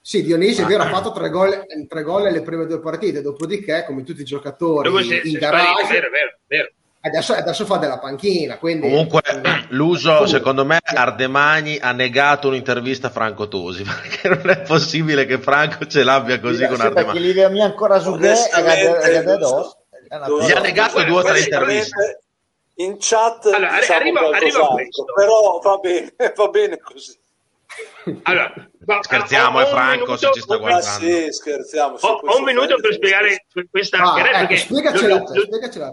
Sì, 0.00 0.22
Dionisi 0.22 0.62
è 0.62 0.64
vero, 0.64 0.84
ha 0.84 0.88
fatto 0.88 1.12
tre 1.12 1.28
gol, 1.28 1.66
tre 1.86 2.02
gol 2.02 2.22
nelle 2.22 2.42
prime 2.42 2.66
due 2.66 2.80
partite, 2.80 3.20
dopodiché, 3.20 3.84
come 3.86 4.04
tutti 4.04 4.22
i 4.22 4.24
giocatori 4.24 4.88
in 5.28 5.38
garage, 5.38 5.92
vero, 5.92 6.10
vero, 6.10 6.38
vero. 6.46 6.70
Adesso, 7.08 7.34
adesso, 7.34 7.66
fa 7.66 7.76
della 7.76 7.98
panchina. 7.98 8.58
Quindi... 8.58 8.88
Comunque, 8.88 9.22
l'uso, 9.70 10.26
secondo 10.26 10.64
me, 10.64 10.78
Ardemani 10.82 11.78
ha 11.80 11.92
negato 11.92 12.48
un'intervista 12.48 13.08
a 13.08 13.10
Franco 13.10 13.48
Tosi 13.48 13.82
perché 13.84 14.28
non 14.28 14.48
è 14.48 14.62
possibile 14.62 15.26
che 15.26 15.38
Franco 15.38 15.86
ce 15.86 16.04
l'abbia 16.04 16.40
così 16.40 16.64
sì, 16.64 16.66
con 16.66 16.80
Ardemani. 16.80 17.20
Perché 17.20 17.48
li 17.48 17.62
ancora 17.62 17.98
su 17.98 18.16
Ghe 18.16 18.34
Gli 20.40 20.52
ha 20.52 20.60
negato 20.60 21.02
due 21.04 21.18
o 21.18 21.22
tre 21.22 21.40
interviste. 21.40 22.20
In 22.76 22.96
chat 23.00 23.46
allora, 23.46 23.76
diciamo 23.80 23.98
arriva, 23.98 24.20
arriva 24.36 24.66
questo. 24.68 25.04
però 25.12 25.58
va 25.58 25.76
bene, 25.78 26.12
va 26.36 26.48
bene 26.48 26.78
così. 26.78 27.18
Allora, 28.22 28.52
scherziamo, 29.00 29.60
è 29.60 29.66
Franco 29.66 30.04
minuto, 30.04 30.16
se 30.16 30.30
ci 30.32 30.40
sta 30.40 30.56
guardando. 30.56 30.86
Ah, 30.86 30.98
sì, 30.98 31.32
scherziamo. 31.32 31.96
Ho, 32.00 32.20
ho 32.24 32.38
un 32.38 32.44
minuto 32.44 32.76
per 32.80 32.94
spiegare 32.94 33.46
questa. 33.70 33.98
Ah, 33.98 34.42
ecco, 34.42 34.56
spiegacela, 34.56 35.16
lo, 35.16 35.24
lo, 35.32 35.42
spiegacela. 35.42 35.92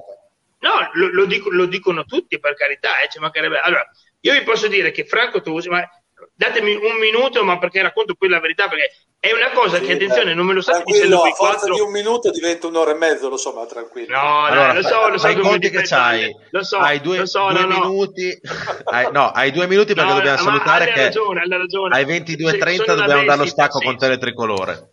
No, 0.65 0.89
lo, 0.93 1.09
lo, 1.11 1.25
dico, 1.25 1.51
lo, 1.51 1.67
dicono 1.67 2.05
tutti 2.05 2.39
per 2.39 2.55
carità, 2.55 2.99
eh, 2.99 3.07
ci 3.07 3.19
mancherebbe. 3.19 3.59
Allora, 3.59 3.87
io 4.21 4.33
vi 4.33 4.41
posso 4.41 4.67
dire 4.67 4.89
che 4.89 5.05
Franco 5.05 5.41
Tosi, 5.41 5.69
ma 5.69 5.87
datemi 6.33 6.73
un 6.73 6.97
minuto, 6.99 7.43
ma 7.43 7.59
perché 7.59 7.83
racconto 7.83 8.15
qui 8.15 8.27
la 8.27 8.39
verità, 8.39 8.67
perché 8.67 8.91
è 9.19 9.31
una 9.31 9.51
cosa 9.51 9.77
sì, 9.77 9.85
che, 9.85 9.93
attenzione, 9.93 10.33
non 10.33 10.47
me 10.47 10.53
lo 10.53 10.61
state 10.61 10.81
dicendo 10.85 11.17
forza 11.17 11.35
quattro... 11.35 11.75
di 11.75 11.81
un 11.81 11.91
minuto 11.91 12.31
diventa 12.31 12.65
un'ora 12.65 12.91
e 12.91 12.95
mezzo, 12.95 13.29
lo 13.29 13.37
so, 13.37 13.53
ma 13.53 13.67
tranquillo. 13.67 14.17
No, 14.17 14.45
allora, 14.45 14.67
no, 14.67 14.73
lo 14.73 14.81
so, 14.81 15.07
lo 15.07 15.17
so 15.19 15.39
come 15.39 15.59
che 15.59 15.81
c'hai. 15.83 16.35
Lo 16.49 16.63
so, 16.63 16.77
hai 16.77 16.99
due, 16.99 17.19
lo 17.19 17.25
so, 17.27 17.47
due 17.51 17.65
no, 17.65 17.67
minuti. 17.67 18.39
hai, 18.85 19.07
no, 19.11 19.29
hai 19.29 19.51
due 19.51 19.67
minuti 19.67 19.93
perché 19.93 20.09
no, 20.09 20.15
dobbiamo 20.15 20.37
salutare 20.37 20.91
che 20.91 21.03
ragione, 21.03 21.47
ragione. 21.47 21.95
ai 21.95 22.05
22.30 22.05 22.95
dobbiamo 22.95 23.23
dare 23.23 23.37
lo 23.37 23.45
stacco 23.45 23.77
sì. 23.77 23.85
con 23.85 23.97
Teletricolore. 23.99 24.89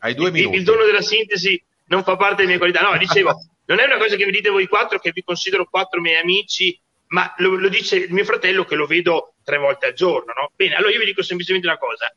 Hai 0.00 0.14
due 0.14 0.26
il, 0.26 0.32
minuti. 0.32 0.56
Il 0.56 0.64
dono 0.64 0.84
della 0.84 1.02
sintesi 1.02 1.62
non 1.86 2.02
fa 2.02 2.16
parte 2.16 2.36
delle 2.36 2.48
mie 2.48 2.58
qualità. 2.58 2.80
No, 2.80 2.96
dicevo, 2.96 3.38
non 3.66 3.78
è 3.78 3.84
una 3.84 3.98
cosa 3.98 4.16
che 4.16 4.26
mi 4.26 4.32
dite 4.32 4.50
voi 4.50 4.66
quattro, 4.66 4.98
che 4.98 5.12
vi 5.12 5.22
considero 5.22 5.66
quattro 5.66 6.00
miei 6.00 6.20
amici, 6.20 6.78
ma 7.08 7.32
lo, 7.38 7.54
lo, 7.56 7.68
dice 7.68 8.06
mio 8.10 8.24
fratello 8.24 8.64
che 8.64 8.74
lo 8.74 8.86
vedo 8.86 9.34
tre 9.44 9.58
volte 9.58 9.86
al 9.86 9.92
giorno, 9.92 10.32
no? 10.34 10.50
Bene, 10.54 10.74
allora 10.74 10.92
io 10.92 10.98
vi 10.98 11.06
dico 11.06 11.22
semplicemente 11.22 11.68
una 11.68 11.78
cosa. 11.78 12.14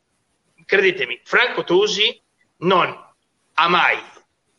Credetemi, 0.64 1.20
Franco 1.24 1.64
Tosi 1.64 2.20
non 2.58 3.06
ha 3.54 3.68
mai 3.68 3.98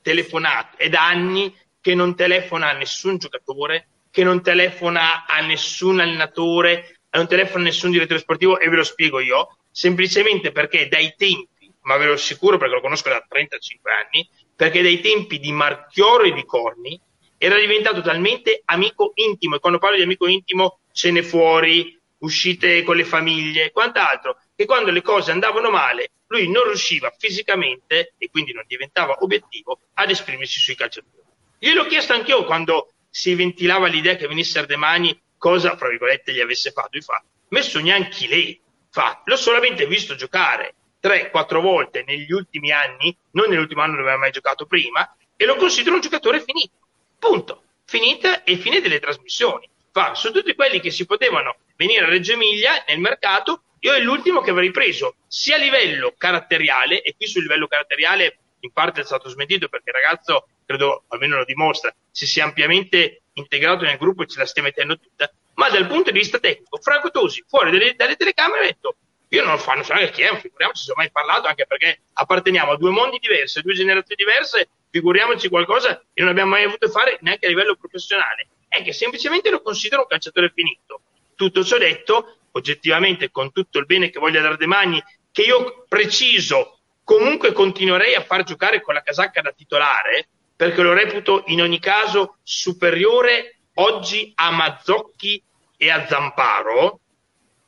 telefonato, 0.01 0.77
è 0.77 0.89
da 0.89 1.05
anni 1.05 1.55
che 1.81 1.93
non 1.93 2.15
telefona 2.15 2.69
a 2.69 2.73
nessun 2.73 3.17
giocatore, 3.17 3.87
che 4.11 4.23
non 4.23 4.41
telefona 4.41 5.25
a 5.25 5.39
nessun 5.41 5.99
allenatore, 5.99 7.01
non 7.11 7.27
telefona 7.27 7.63
a 7.63 7.65
nessun 7.65 7.91
direttore 7.91 8.19
sportivo 8.19 8.59
e 8.59 8.69
ve 8.69 8.75
lo 8.77 8.83
spiego 8.83 9.19
io, 9.19 9.57
semplicemente 9.71 10.51
perché 10.51 10.87
dai 10.87 11.13
tempi, 11.17 11.71
ma 11.81 11.97
ve 11.97 12.05
lo 12.05 12.13
assicuro 12.13 12.57
perché 12.57 12.75
lo 12.75 12.81
conosco 12.81 13.09
da 13.09 13.23
35 13.27 13.91
anni, 13.91 14.29
perché 14.59 14.81
dai 14.81 14.99
tempi 14.99 15.39
di 15.39 15.53
Marchioro 15.53 16.23
e 16.23 16.33
di 16.33 16.43
Corni 16.43 16.99
era 17.37 17.57
diventato 17.57 18.01
talmente 18.01 18.61
amico 18.65 19.13
intimo, 19.15 19.55
e 19.55 19.59
quando 19.59 19.79
parlo 19.79 19.95
di 19.95 20.01
amico 20.01 20.27
intimo 20.27 20.79
cene 20.91 21.23
fuori, 21.23 21.97
uscite 22.17 22.83
con 22.83 22.97
le 22.97 23.05
famiglie 23.05 23.67
e 23.67 23.71
quant'altro, 23.71 24.35
che 24.53 24.65
quando 24.65 24.91
le 24.91 25.01
cose 25.01 25.31
andavano 25.31 25.69
male 25.69 26.11
lui 26.27 26.51
non 26.51 26.65
riusciva 26.65 27.09
fisicamente 27.17 28.15
e 28.17 28.29
quindi 28.29 28.51
non 28.51 28.65
diventava 28.67 29.15
obiettivo 29.21 29.79
ad 29.93 30.09
esprimersi 30.09 30.59
sui 30.59 30.75
calciatori. 30.75 31.23
Io 31.59 31.73
l'ho 31.73 31.85
chiesto 31.85 32.11
anch'io 32.11 32.43
quando 32.43 32.91
si 33.09 33.33
ventilava 33.35 33.87
l'idea 33.87 34.17
che 34.17 34.27
venisse 34.27 34.59
Ardemani, 34.59 35.17
cosa, 35.37 35.77
fra 35.77 35.87
virgolette, 35.87 36.33
gli 36.33 36.41
avesse 36.41 36.71
fatto. 36.71 36.89
Lui 36.91 37.01
fa, 37.01 37.23
messo 37.47 37.79
neanche 37.79 38.27
lei, 38.27 38.59
fa, 38.91 39.21
l'ho 39.23 39.37
solamente 39.37 39.87
visto 39.87 40.15
giocare 40.15 40.75
3-4 41.01 41.61
volte 41.61 42.03
negli 42.05 42.31
ultimi 42.31 42.71
anni, 42.71 43.15
non 43.31 43.49
nell'ultimo 43.49 43.81
anno 43.81 43.95
dove 43.95 44.03
aveva 44.03 44.17
mai 44.17 44.31
giocato 44.31 44.65
prima, 44.65 45.15
e 45.35 45.45
lo 45.45 45.55
considero 45.55 45.95
un 45.95 46.01
giocatore 46.01 46.41
finito. 46.41 46.75
Punto. 47.17 47.63
Finita 47.85 48.43
e 48.43 48.57
fine 48.57 48.81
delle 48.81 48.99
trasmissioni. 48.99 49.67
Fa, 49.91 50.13
su 50.13 50.31
tutti 50.31 50.53
quelli 50.53 50.79
che 50.79 50.91
si 50.91 51.05
potevano 51.05 51.57
venire 51.75 52.05
a 52.05 52.09
Reggio 52.09 52.33
Emilia 52.33 52.83
nel 52.87 52.99
mercato, 52.99 53.63
io 53.79 53.93
è 53.93 53.99
l'ultimo 53.99 54.41
che 54.41 54.51
avrei 54.51 54.71
preso 54.71 55.15
sia 55.27 55.55
a 55.55 55.59
livello 55.59 56.13
caratteriale, 56.17 57.01
e 57.01 57.15
qui 57.15 57.27
sul 57.27 57.41
livello 57.41 57.67
caratteriale 57.67 58.39
in 58.61 58.71
parte 58.71 59.01
è 59.01 59.05
stato 59.05 59.29
smentito 59.29 59.69
perché 59.69 59.89
il 59.89 59.95
ragazzo, 59.95 60.47
credo 60.65 61.05
almeno 61.07 61.37
lo 61.37 61.45
dimostra, 61.45 61.93
si 62.11 62.27
sia 62.27 62.43
ampiamente 62.43 63.21
integrato 63.33 63.85
nel 63.85 63.97
gruppo 63.97 64.23
e 64.23 64.27
ce 64.27 64.39
la 64.39 64.45
stia 64.45 64.61
mettendo 64.61 64.99
tutta, 64.99 65.31
ma 65.55 65.69
dal 65.69 65.87
punto 65.87 66.11
di 66.11 66.19
vista 66.19 66.39
tecnico, 66.39 66.77
Franco 66.77 67.09
Tosi, 67.09 67.43
fuori 67.47 67.71
dalle, 67.71 67.95
dalle 67.95 68.15
telecamere, 68.15 68.63
ha 68.63 68.65
detto 68.65 68.95
io 69.29 69.45
non, 69.45 69.59
so, 69.59 69.73
non 69.73 69.83
so 69.83 69.93
neanche 69.93 70.11
chi 70.11 70.21
è, 70.23 70.35
figuriamoci 70.39 70.83
se 70.83 70.91
ho 70.91 70.95
mai 70.95 71.11
parlato, 71.11 71.47
anche 71.47 71.65
perché 71.67 72.01
apparteniamo 72.13 72.71
a 72.71 72.77
due 72.77 72.89
mondi 72.89 73.19
diversi, 73.19 73.59
a 73.59 73.61
due 73.61 73.73
generazioni 73.73 74.23
diverse, 74.23 74.69
figuriamoci 74.89 75.49
qualcosa 75.49 75.97
che 76.13 76.21
non 76.21 76.29
abbiamo 76.29 76.51
mai 76.51 76.63
avuto 76.63 76.89
fare 76.89 77.17
neanche 77.21 77.45
a 77.45 77.49
livello 77.49 77.75
professionale. 77.75 78.47
È 78.67 78.81
che 78.81 78.91
semplicemente 78.91 79.49
lo 79.49 79.61
considero 79.61 80.01
un 80.01 80.07
calciatore 80.07 80.51
finito. 80.53 81.01
Tutto 81.35 81.63
ciò 81.63 81.77
detto, 81.77 82.37
oggettivamente, 82.51 83.29
con 83.29 83.51
tutto 83.51 83.77
il 83.77 83.85
bene 83.85 84.09
che 84.09 84.19
voglio 84.19 84.41
dare 84.41 84.57
De 84.57 84.65
Magni, 84.65 85.01
che 85.31 85.43
io 85.43 85.85
preciso, 85.87 86.79
comunque 87.03 87.53
continuerei 87.53 88.15
a 88.15 88.23
far 88.23 88.43
giocare 88.43 88.81
con 88.81 88.95
la 88.95 89.03
casacca 89.03 89.41
da 89.41 89.51
titolare, 89.51 90.27
perché 90.55 90.81
lo 90.81 90.93
reputo 90.93 91.43
in 91.47 91.61
ogni 91.61 91.79
caso 91.79 92.37
superiore 92.43 93.59
oggi 93.75 94.31
a 94.35 94.51
Mazzocchi 94.51 95.41
e 95.77 95.89
a 95.89 96.05
Zamparo, 96.07 96.99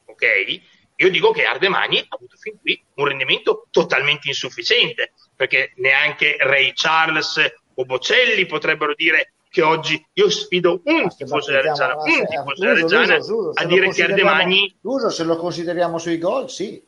ok? 0.05 0.61
Io 1.02 1.10
dico 1.10 1.32
che 1.32 1.45
Ardemani 1.45 1.98
ha 1.98 2.06
avuto 2.10 2.38
fin 2.38 2.60
qui 2.61 2.80
un 2.95 3.07
rendimento 3.07 3.65
totalmente 3.72 4.28
insufficiente, 4.28 5.14
perché 5.36 5.73
neanche 5.78 6.38
Ray 6.40 6.73
Charles 6.76 7.40
o 7.73 7.86
Bocelli 7.86 8.45
potrebbero 8.45 8.94
dire 8.94 9.34
che 9.49 9.64
oggi 9.64 10.03
io 10.14 10.30
sfido 10.30 10.82
un 10.86 11.10
tifoso 11.10 11.49
della 11.49 11.64
Reggiana, 11.64 11.98
un 11.98 12.26
tifoso 12.28 12.61
della 12.61 12.73
Reggiana 12.73 13.18
a 13.53 13.65
dire 13.65 13.90
che 13.90 14.03
Ardemani... 14.03 14.78
L'uso 14.82 15.10
se 15.10 15.23
lo 15.23 15.38
consideriamo 15.38 15.98
sui 15.98 16.19
gol, 16.19 16.52
sì. 16.52 16.82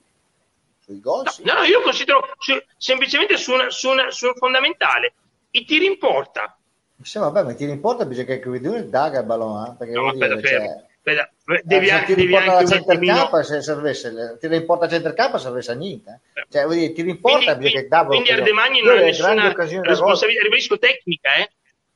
Sui 0.79 0.99
gol, 0.99 1.23
no, 1.23 1.31
sì. 1.31 1.43
no, 1.43 1.53
no, 1.55 1.63
io 1.63 1.81
considero 1.81 2.21
su, 2.37 2.53
semplicemente 2.77 3.35
su, 3.37 3.51
una, 3.51 3.71
su, 3.71 3.89
una, 3.89 4.11
su 4.11 4.27
un 4.27 4.35
fondamentale. 4.35 5.13
I 5.51 5.65
tiri 5.65 5.87
in 5.87 5.97
porta. 5.97 6.55
Sì, 7.01 7.17
vabbè, 7.17 7.43
ma 7.43 7.51
i 7.51 7.55
tiri 7.55 7.71
in 7.71 7.81
porta 7.81 8.05
bisogna 8.05 8.37
che 8.37 8.47
il 8.47 8.89
daga 8.89 9.19
il 9.19 9.25
ballone, 9.25 9.69
eh, 9.69 9.75
perché 9.75 9.93
no, 9.93 10.07
aspetta, 10.09 10.35
dire, 10.35 10.47
fermo. 10.47 10.67
Cioè 10.67 10.91
Aspetta, 11.03 11.32
devi, 11.63 11.89
anche, 11.89 12.15
devi 12.15 12.35
anche 12.35 12.49
un 12.49 12.73
attimino... 12.73 13.43
se 13.43 13.61
servesse, 13.61 14.37
ti 14.39 14.47
importa 14.47 14.87
center 14.87 15.13
campo 15.13 15.37
servesse 15.37 15.71
a 15.71 15.75
niente. 15.75 16.21
Eh. 16.33 16.45
Cioè, 16.49 16.63
vuol 16.63 16.77
dire, 16.77 16.93
ti 16.93 17.01
importa 17.01 17.55
quindi, 17.55 17.73
che 17.73 17.87
Davolo, 17.87 18.21
quindi 18.21 18.31
Ardemagni 18.31 18.81
non 18.81 18.97
ha 18.97 19.01
nessuna 19.01 19.53
responsabilità, 19.81 20.43
ribadisco 20.43 20.77
tecnica, 20.79 21.35
eh? 21.35 21.49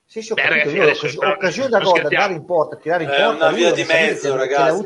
Sì, 0.06 0.22
sì, 0.22 0.34
Beh, 0.34 0.48
ragazzi, 0.48 0.76
io, 0.76 0.84
adesso, 0.84 1.08
occasione 1.20 1.70
da 1.70 1.80
gol, 1.80 2.00
andare 2.00 2.34
in 2.34 2.46
porta, 2.46 2.78
tirare 2.78 3.04
in 3.04 3.10
porta. 3.10 3.24
È 3.24 3.28
una 3.28 3.52
via 3.52 3.72
di 3.72 3.84
mezzo, 3.84 4.36
ragazzi. 4.38 4.86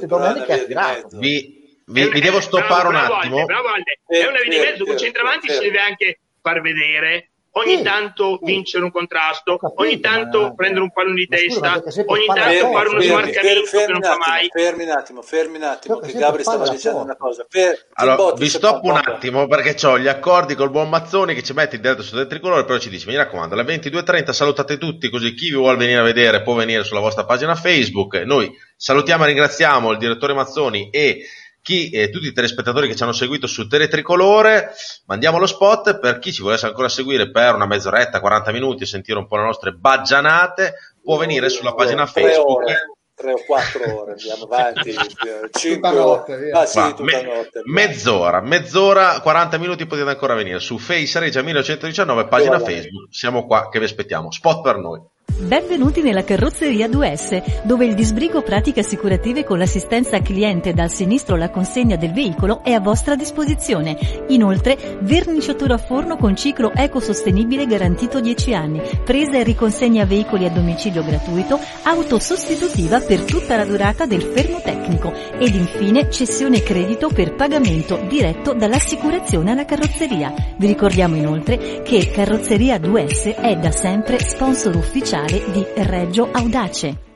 Vi, 1.12 1.80
vi, 1.86 2.10
vi 2.10 2.20
devo 2.22 2.42
stoppare 2.42 2.88
un 2.88 2.96
attimo. 2.96 3.46
Bravo, 3.46 3.68
è 4.08 4.26
una 4.26 4.40
via 4.42 4.50
di 4.50 4.58
mezzo, 4.58 4.86
con 4.86 4.98
centravanti 4.98 5.50
si 5.50 5.60
deve 5.60 5.80
anche 5.80 6.20
far 6.42 6.62
vedere 6.62 7.31
ogni 7.52 7.78
sì, 7.78 7.84
tanto 7.84 8.38
sì. 8.40 8.46
vincere 8.46 8.84
un 8.84 8.92
contrasto, 8.92 9.58
capito, 9.58 9.82
ogni 9.82 10.00
tanto 10.00 10.42
ma... 10.42 10.54
prendere 10.54 10.82
un 10.82 10.92
pallone 10.92 11.16
di 11.16 11.28
testa, 11.28 11.82
scusa, 11.82 12.04
ogni 12.06 12.26
tanto 12.26 12.72
fare 12.72 12.90
uno 12.90 13.02
smarcamento 13.02 13.70
che 13.72 13.86
non 13.88 14.02
fa 14.02 14.18
mai. 14.18 14.50
Fermi 14.52 14.84
un 14.84 14.90
attimo, 14.92 15.22
fermi 15.22 15.58
un 15.58 15.64
attimo, 15.64 16.00
che 16.00 16.14
Gabri 16.14 16.44
stava 16.44 16.70
dicendo 16.70 17.00
una 17.00 17.16
cosa. 17.16 17.46
Fer- 17.50 17.88
allora, 17.94 18.34
vi 18.34 18.50
stoppo 18.50 18.88
un 18.88 18.98
attimo 18.98 19.48
perché 19.48 19.86
ho 19.86 20.00
gli 20.00 20.08
accordi 20.08 20.56
col 20.56 20.72
buon 20.72 20.90
Mazzoni 20.90 21.34
che 21.34 21.44
ci 21.44 21.54
mette 21.54 21.76
in 21.76 21.82
diretta 21.82 22.02
su 22.02 22.16
del 22.16 22.28
tricolore, 22.28 22.66
però 22.66 22.78
ci 22.78 22.90
dice, 22.90 23.08
mi 23.08 23.16
raccomando, 23.16 23.56
alle 23.56 23.64
22.30 23.64 24.32
salutate 24.32 24.78
tutti, 24.78 25.10
così 25.10 25.34
chi 25.34 25.50
vi 25.50 25.56
vuole 25.56 25.78
venire 25.78 26.00
a 26.00 26.04
vedere 26.04 26.42
può 26.42 26.54
venire 26.54 26.84
sulla 26.84 27.00
vostra 27.00 27.26
pagina 27.26 27.56
Facebook. 27.56 28.16
Noi 28.16 28.52
salutiamo 28.76 29.24
e 29.24 29.28
ringraziamo 29.28 29.92
il 29.92 29.98
direttore 29.98 30.34
Mazzoni 30.34 30.90
e 30.90 31.26
chi, 31.62 31.90
eh, 31.92 32.10
tutti 32.10 32.28
i 32.28 32.34
telespettatori 32.34 32.88
che 32.88 32.96
ci 32.96 33.04
hanno 33.04 33.12
seguito 33.12 33.48
su 33.48 33.68
Teletricolore, 33.68 34.74
mandiamo 35.06 35.38
lo 35.38 35.46
spot 35.46 36.00
per 36.00 36.20
chi 36.20 36.34
ci 36.34 36.42
volesse 36.42 36.66
ancora 36.66 36.90
seguire 36.90 37.30
per 37.30 37.54
una 37.54 37.68
mezz'oretta, 37.68 38.20
40 38.20 38.52
minuti 38.52 38.84
e 38.84 38.88
sentire 38.88 39.20
un 39.20 39.28
po' 39.28 39.38
le 39.38 39.44
nostre 39.44 39.72
baggianate, 39.74 40.74
può 41.04 41.18
venire 41.18 41.50
sulla 41.50 41.74
pagina 41.74 42.06
Facebook. 42.06 42.64
Ore, 42.64 42.78
tre 43.14 43.34
o 43.34 43.44
quattro 43.46 44.02
ore, 44.02 44.12
andiamo 44.14 44.46
avanti, 44.46 44.96
cinque 45.52 45.92
notte, 45.92 46.50
ah, 46.52 46.66
sì, 46.66 46.80
Va, 46.80 46.96
me, 47.00 47.22
notte, 47.22 47.62
mezz'ora, 47.66 48.42
mezz'ora, 48.42 49.20
40 49.22 49.58
minuti 49.60 49.86
potete 49.86 50.10
ancora 50.10 50.34
venire 50.34 50.60
su 50.60 50.80
Face 50.80 51.20
Regia 51.20 51.44
1119, 51.44 52.28
pagina 52.28 52.60
Facebook, 52.60 53.14
siamo 53.14 53.46
qua 53.46 53.70
che 53.70 53.78
vi 53.78 53.86
aspettiamo, 53.86 54.32
spot 54.32 54.62
per 54.62 54.78
noi. 54.78 55.00
Benvenuti 55.42 56.04
nella 56.04 56.24
carrozzeria 56.24 56.88
2S, 56.88 57.64
dove 57.64 57.86
il 57.86 57.96
disbrigo 57.96 58.44
pratiche 58.44 58.82
assicurative 58.82 59.44
con 59.44 59.58
l'assistenza 59.58 60.22
cliente 60.22 60.72
dal 60.72 60.92
sinistro 60.92 61.34
alla 61.34 61.50
consegna 61.50 61.96
del 61.96 62.14
veicolo 62.14 62.64
è 62.64 62.74
a 62.74 62.80
vostra 62.80 63.16
disposizione. 63.16 63.98
Inoltre, 64.28 65.00
verniciatura 65.02 65.74
a 65.74 65.80
forno 65.80 66.16
con 66.16 66.36
ciclo 66.36 66.72
ecosostenibile 66.72 67.66
garantito 67.66 68.22
10 68.22 68.54
anni, 68.54 68.82
presa 69.04 69.38
e 69.40 69.44
riconsegna 69.44 70.06
veicoli 70.06 70.46
a 70.46 70.52
domicilio 70.52 71.04
gratuito, 71.04 71.60
auto 71.84 72.20
sostitutiva 72.20 73.00
per 73.00 73.22
tutta 73.22 73.58
la 73.58 73.66
durata 73.66 74.06
del 74.06 74.22
fermo 74.22 74.62
tecnico 74.62 75.12
ed 75.40 75.56
infine 75.56 76.12
cessione 76.12 76.62
credito 76.62 77.10
per 77.10 77.34
pagamento 77.34 78.00
diretto 78.08 78.54
dall'assicurazione 78.54 79.52
alla 79.52 79.66
carrozzeria. 79.66 80.34
Vi 80.56 80.68
ricordiamo 80.68 81.16
inoltre 81.16 81.82
che 81.82 82.12
Carrozzeria 82.12 82.78
2S 82.78 83.36
è 83.42 83.56
da 83.58 83.72
sempre 83.72 84.20
sponsor 84.20 84.76
ufficiale 84.76 85.30
di 85.40 85.66
Reggio 85.76 86.28
Audace. 86.30 87.10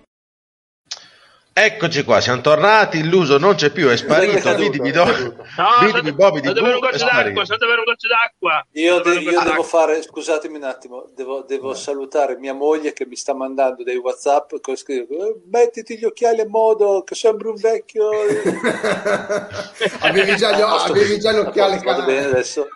Eccoci 1.57 2.03
qua, 2.03 2.19
siamo 2.21 2.41
tornati, 2.41 3.03
l'uso 3.03 3.37
non 3.37 3.55
c'è 3.55 3.71
più, 3.71 3.87
è 3.87 3.95
sparito, 3.95 4.55
vi 4.55 4.91
do, 4.91 5.05
no, 5.05 6.13
Bobby 6.13 6.41
di 6.41 6.51
bere 6.51 6.73
un 6.73 6.79
goccio 6.79 7.05
d'acqua, 7.05 7.45
state 7.45 7.65
bere 7.65 7.77
un 7.79 7.85
goccio 7.85 8.07
d'acqua. 8.07 8.65
Io, 8.71 8.99
de- 8.99 9.19
io 9.19 9.41
devo 9.41 9.63
fare, 9.63 10.01
scusatemi 10.01 10.57
un 10.57 10.63
attimo, 10.63 11.09
devo, 11.13 11.43
devo 11.43 11.71
eh. 11.71 11.75
salutare 11.75 12.37
mia 12.37 12.53
moglie 12.53 12.91
che 12.91 13.05
mi 13.05 13.15
sta 13.15 13.33
mandando 13.33 13.83
dei 13.83 13.95
Whatsapp 13.95 14.53
con 14.59 14.75
scritto 14.75 15.13
eh, 15.13 15.39
mettiti 15.49 15.97
gli 15.97 16.03
occhiali 16.03 16.41
a 16.41 16.47
modo 16.47 17.03
che 17.03 17.15
sembri 17.15 17.47
un 17.47 17.55
vecchio. 17.55 18.09
avevi, 19.99 20.35
già 20.35 20.55
gli, 20.55 20.61
avevi 20.61 21.19
già 21.19 21.31
gli 21.31 21.37
occhiali 21.37 21.81
Va 21.83 22.01
bene 22.01 22.25
adesso. 22.25 22.67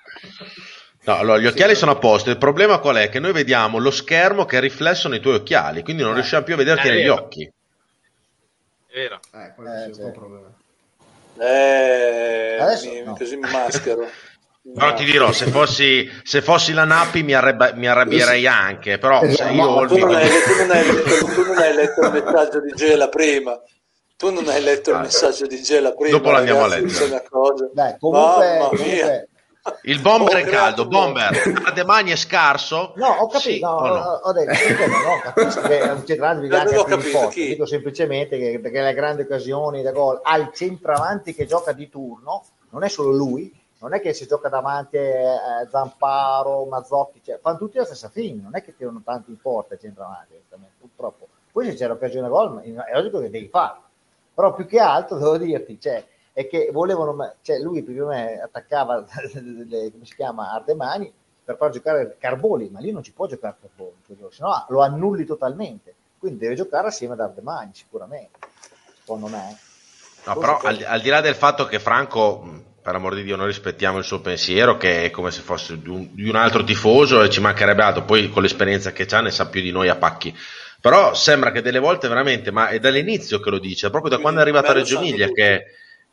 No, 1.01 1.17
allora 1.17 1.37
gli 1.39 1.47
occhiali 1.47 1.73
sì. 1.73 1.79
sono 1.79 1.91
a 1.91 1.95
posto. 1.95 2.29
Il 2.29 2.37
problema 2.37 2.79
qual 2.79 2.97
è? 2.97 3.09
Che 3.09 3.19
noi 3.19 3.31
vediamo 3.31 3.77
lo 3.77 3.91
schermo 3.91 4.45
che 4.45 4.57
è 4.57 4.59
riflesso 4.59 5.07
nei 5.07 5.19
tuoi 5.19 5.35
occhiali, 5.35 5.81
quindi 5.83 6.03
non 6.03 6.11
eh. 6.11 6.15
riusciamo 6.15 6.43
più 6.43 6.53
a 6.53 6.57
vederti 6.57 6.89
negli 6.89 7.01
vero. 7.03 7.13
occhi. 7.13 7.51
È 8.87 8.93
vero. 8.93 9.19
Eh, 9.33 9.53
quello 9.55 9.73
eh, 9.73 9.85
è 9.85 10.03
un 10.03 10.11
problema. 10.11 10.47
Eh, 11.39 12.57
Adesso, 12.59 12.89
mi, 12.89 13.01
no. 13.03 13.15
così 13.15 13.35
mi 13.37 13.49
maschero. 13.49 14.07
Però 14.73 14.93
ti 14.93 15.05
dirò, 15.05 15.31
se 15.31 15.45
fossi, 15.47 16.07
se 16.23 16.41
fossi 16.41 16.73
la 16.73 16.83
Napi 16.83 17.23
mi, 17.23 17.33
arrebba, 17.33 17.73
mi 17.73 17.87
arrabbierei 17.87 18.45
anche, 18.45 18.99
però 18.99 19.21
se 19.27 19.45
io 19.45 19.63
ho 19.63 19.87
tu, 19.87 19.97
non 19.97 20.13
hai, 20.13 20.27
tu, 20.27 20.55
non 20.57 20.69
hai, 20.69 20.85
tu 21.17 21.43
non 21.43 21.57
hai 21.57 21.73
letto 21.73 22.01
il 22.05 22.11
messaggio 22.11 22.61
di 22.61 22.71
Gela 22.75 23.07
prima. 23.07 23.59
Tu 24.15 24.31
non 24.31 24.47
hai 24.49 24.61
letto 24.61 24.91
il 24.91 24.99
messaggio 24.99 25.47
di 25.47 25.61
Gela 25.61 25.93
prima. 25.93 26.17
Dopo 26.17 26.29
l'andiamo 26.29 26.65
a 26.65 26.67
leggere. 26.67 27.23
Dai, 27.73 27.95
comunque, 27.97 28.57
comunque 28.69 29.29
Il 29.83 30.01
bomber 30.01 30.37
è 30.37 30.43
caldo, 30.43 30.87
bomber, 30.87 31.61
a 31.65 31.71
demani 31.71 32.11
è 32.11 32.15
scarso. 32.15 32.93
No, 32.95 33.07
ho 33.07 33.27
capito, 33.27 33.39
sì, 33.39 33.59
no, 33.59 33.79
no? 33.79 34.19
ho 34.23 34.31
detto, 34.31 34.87
no, 34.87 34.97
no, 34.97 35.19
capisco 35.21 35.61
che 35.61 35.81
un 35.81 36.05
centravanti 36.05 36.47
bisogna 36.47 36.61
anche 36.61 36.97
più 36.97 37.09
forte, 37.09 37.45
dico 37.45 37.65
semplicemente 37.65 38.37
che, 38.37 38.59
perché 38.59 38.81
le 38.81 38.93
grandi 38.93 39.21
occasioni 39.23 39.81
da 39.81 39.91
gol 39.91 40.19
al 40.23 40.51
centravanti 40.53 41.33
che 41.33 41.45
gioca 41.45 41.71
di 41.71 41.89
turno, 41.89 42.43
non 42.69 42.83
è 42.83 42.89
solo 42.89 43.11
lui, 43.11 43.51
non 43.79 43.93
è 43.93 44.01
che 44.01 44.13
si 44.13 44.27
gioca 44.27 44.49
davanti 44.49 44.97
a 44.97 45.67
Zamparo, 45.69 46.65
Mazzotti, 46.65 47.21
cioè, 47.23 47.39
fanno 47.41 47.57
tutti 47.57 47.77
la 47.77 47.85
stessa 47.85 48.09
fine, 48.09 48.41
non 48.41 48.55
è 48.55 48.63
che 48.63 48.75
tirano 48.75 49.01
tanti 49.03 49.31
in 49.31 49.39
porta 49.39 49.75
il 49.75 49.79
centravanti, 49.79 50.33
purtroppo. 50.79 51.27
Poi 51.51 51.65
se 51.65 51.75
c'è 51.75 51.87
l'occasione 51.87 52.27
da 52.27 52.33
gol, 52.33 52.61
è 52.61 52.93
logico 52.93 53.19
che 53.19 53.29
devi 53.29 53.47
farlo, 53.47 53.81
però 54.33 54.53
più 54.53 54.65
che 54.65 54.79
altro 54.79 55.17
devo 55.17 55.37
dirti, 55.37 55.79
cioè, 55.79 56.05
è 56.39 56.47
che 56.47 56.69
volevano, 56.71 57.33
cioè 57.41 57.59
lui 57.59 57.83
prima 57.83 58.05
me 58.05 58.39
attaccava, 58.39 59.03
le, 59.67 59.91
come 59.91 60.05
si 60.05 60.15
chiama, 60.15 60.53
Ardemani 60.53 61.11
per 61.43 61.57
far 61.57 61.69
giocare 61.69 62.15
Carboli, 62.17 62.69
ma 62.69 62.79
lì 62.79 62.93
non 62.93 63.03
ci 63.03 63.11
può 63.11 63.27
giocare 63.27 63.57
Carboli, 63.59 64.31
se 64.31 64.41
no 64.41 64.65
lo 64.69 64.81
annulli 64.81 65.25
totalmente, 65.25 65.93
quindi 66.17 66.39
deve 66.39 66.55
giocare 66.55 66.87
assieme 66.87 67.15
ad 67.15 67.19
Ardemani 67.19 67.71
sicuramente, 67.73 68.39
secondo 68.99 69.27
me. 69.27 69.57
No, 70.27 70.37
però 70.37 70.59
al, 70.59 70.81
al, 70.87 71.01
di 71.01 71.09
là 71.09 71.19
del 71.19 71.35
fatto 71.35 71.65
che 71.65 71.77
Franco, 71.77 72.63
per 72.81 72.95
amor 72.95 73.15
di 73.15 73.23
Dio, 73.23 73.35
noi 73.35 73.47
rispettiamo 73.47 73.97
il 73.97 74.05
suo 74.05 74.21
pensiero, 74.21 74.77
che 74.77 75.03
è 75.03 75.09
come 75.09 75.31
se 75.31 75.41
fosse 75.41 75.77
di 75.77 75.89
un, 75.89 76.07
di 76.13 76.29
un 76.29 76.37
altro 76.37 76.63
tifoso 76.63 77.21
e 77.21 77.29
ci 77.29 77.41
mancherebbe 77.41 77.83
altro, 77.83 78.05
poi 78.05 78.29
con 78.29 78.43
l'esperienza 78.43 78.93
che 78.93 79.05
ha 79.11 79.19
ne 79.19 79.31
sa 79.31 79.49
più 79.49 79.59
di 79.59 79.71
noi 79.71 79.89
a 79.89 79.97
pacchi. 79.97 80.33
Però 80.79 81.13
sembra 81.13 81.51
che 81.51 81.61
delle 81.61 81.79
volte 81.79 82.07
veramente, 82.07 82.49
ma 82.49 82.69
è 82.69 82.79
dall'inizio 82.79 83.41
che 83.41 83.49
lo 83.49 83.59
dice, 83.59 83.89
proprio 83.89 84.15
da 84.15 84.19
quando 84.19 84.39
è 84.39 84.43
arrivato 84.43 84.71
a 84.71 84.73
Reggio 84.73 84.99
Emilia 84.99 85.27
che 85.27 85.65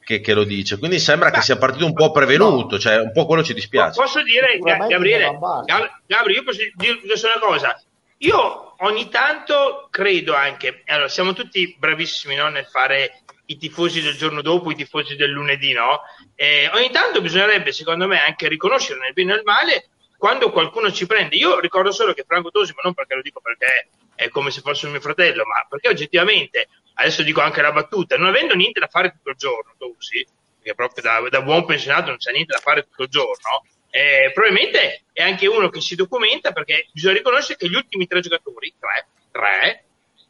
che, 0.07 0.21
che, 0.21 0.35
lo 0.35 0.45
dice. 0.45 0.79
Quindi 0.79 1.01
sembra 1.01 1.31
Beh, 1.31 1.37
che 1.39 1.43
sia 1.43 1.59
partito 1.59 1.85
un 1.85 1.93
po' 1.93 2.13
prevenuto, 2.13 2.77
no. 2.77 2.81
cioè 2.81 3.01
un 3.01 3.11
po' 3.11 3.27
quello 3.27 3.43
ci 3.43 3.55
dispiace. 3.55 4.01
Posso 4.01 4.23
dire, 4.23 4.57
Gabriele, 4.61 5.37
Gabriele, 6.07 6.33
io 6.33 6.45
posso 6.45 6.61
dire 6.77 7.01
una 7.03 7.41
cosa. 7.41 7.83
Io 8.19 8.75
ogni 8.85 9.09
tanto 9.09 9.89
credo 9.91 10.37
anche, 10.37 10.85
allora 10.87 11.09
siamo 11.09 11.33
tutti 11.33 11.75
bravissimi 11.77 12.37
no, 12.37 12.49
nel 12.49 12.67
fare 12.67 13.23
i 13.47 13.59
tifosi 13.59 14.01
del 14.01 14.17
giorno 14.17 14.43
dopo, 14.43 14.71
i 14.71 14.77
tifosi 14.77 15.17
del 15.17 15.31
lunedì, 15.31 15.73
no? 15.73 16.03
E 16.37 16.71
ogni 16.73 16.91
tanto 16.91 17.21
bisognerebbe, 17.21 17.73
secondo 17.73 18.07
me, 18.07 18.25
anche 18.25 18.47
riconoscere 18.47 19.01
nel 19.01 19.13
bene 19.13 19.33
e 19.33 19.35
nel 19.35 19.45
male 19.45 19.89
quando 20.17 20.53
qualcuno 20.53 20.93
ci 20.93 21.07
prende. 21.07 21.35
Io 21.35 21.59
ricordo 21.59 21.91
solo 21.91 22.15
che 22.15 22.25
Franco 22.25 22.53
Tosi, 22.53 22.73
ma 22.77 22.83
non 22.85 22.95
perché 22.95 23.17
lo 23.17 23.23
dico 23.23 23.41
perché 23.41 23.89
è 24.15 24.29
come 24.29 24.51
se 24.51 24.61
fosse 24.61 24.87
un 24.87 24.93
mio 24.93 25.01
fratello, 25.01 25.45
ma 25.45 25.67
perché 25.69 25.89
oggettivamente 25.89 26.69
adesso 26.99 27.23
dico 27.23 27.41
anche 27.41 27.63
la 27.63 27.73
battuta, 27.73 28.17
non 28.17 28.29
avendo 28.29 28.55
niente 28.55 28.81
da 28.81 28.89
fare 28.89 29.11
tutto 29.11 29.31
il 29.31 29.37
giorno, 29.37 29.75
sì, 29.99 30.27
perché 30.57 30.75
proprio 30.75 31.03
da, 31.03 31.29
da 31.29 31.43
buon 31.43 31.65
pensionato 31.65 32.09
non 32.09 32.19
c'è 32.19 32.33
niente 32.33 32.53
da 32.55 32.61
fare 32.61 32.83
tutto 32.83 33.03
il 33.05 33.09
giorno, 33.09 33.65
eh, 33.91 34.31
probabilmente 34.33 35.05
è 35.13 35.23
anche 35.23 35.47
uno 35.47 35.69
che 35.71 35.81
si 35.81 35.95
documenta 35.95 36.53
perché 36.53 36.89
bisogna 36.93 37.15
riconoscere 37.15 37.57
che 37.57 37.69
gli 37.69 37.75
ultimi 37.75 38.07
tre 38.07 38.21
giocatori, 38.21 38.75
tre, 38.79 39.09
tre, 39.31 39.85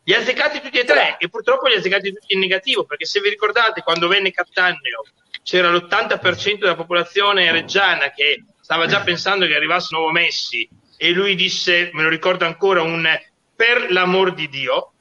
li 0.04 0.14
ha 0.14 0.18
azzeccati 0.18 0.60
tutti 0.60 0.78
e 0.78 0.84
tre 0.84 1.16
e 1.18 1.28
purtroppo 1.28 1.66
li 1.66 1.74
ha 1.74 1.78
azzeccati 1.78 2.12
tutti 2.12 2.34
in 2.34 2.40
negativo 2.40 2.84
perché 2.84 3.06
se 3.06 3.20
vi 3.20 3.28
ricordate 3.28 3.82
quando 3.82 4.06
venne 4.06 4.30
Cattaneo 4.30 5.04
c'era 5.42 5.70
l'80% 5.70 6.58
della 6.58 6.76
popolazione 6.76 7.50
reggiana 7.50 8.10
che 8.10 8.44
stava 8.60 8.86
già 8.86 9.00
pensando 9.00 9.46
che 9.46 9.56
arrivasse 9.56 9.94
nuovo 9.94 10.12
Messi 10.12 10.68
e 10.96 11.10
lui 11.10 11.34
disse, 11.34 11.90
me 11.92 12.02
lo 12.04 12.08
ricordo 12.08 12.44
ancora, 12.44 12.82
un 12.82 13.08
per 13.54 13.90
l'amor 13.90 14.34
di 14.34 14.48
Dio 14.48 14.92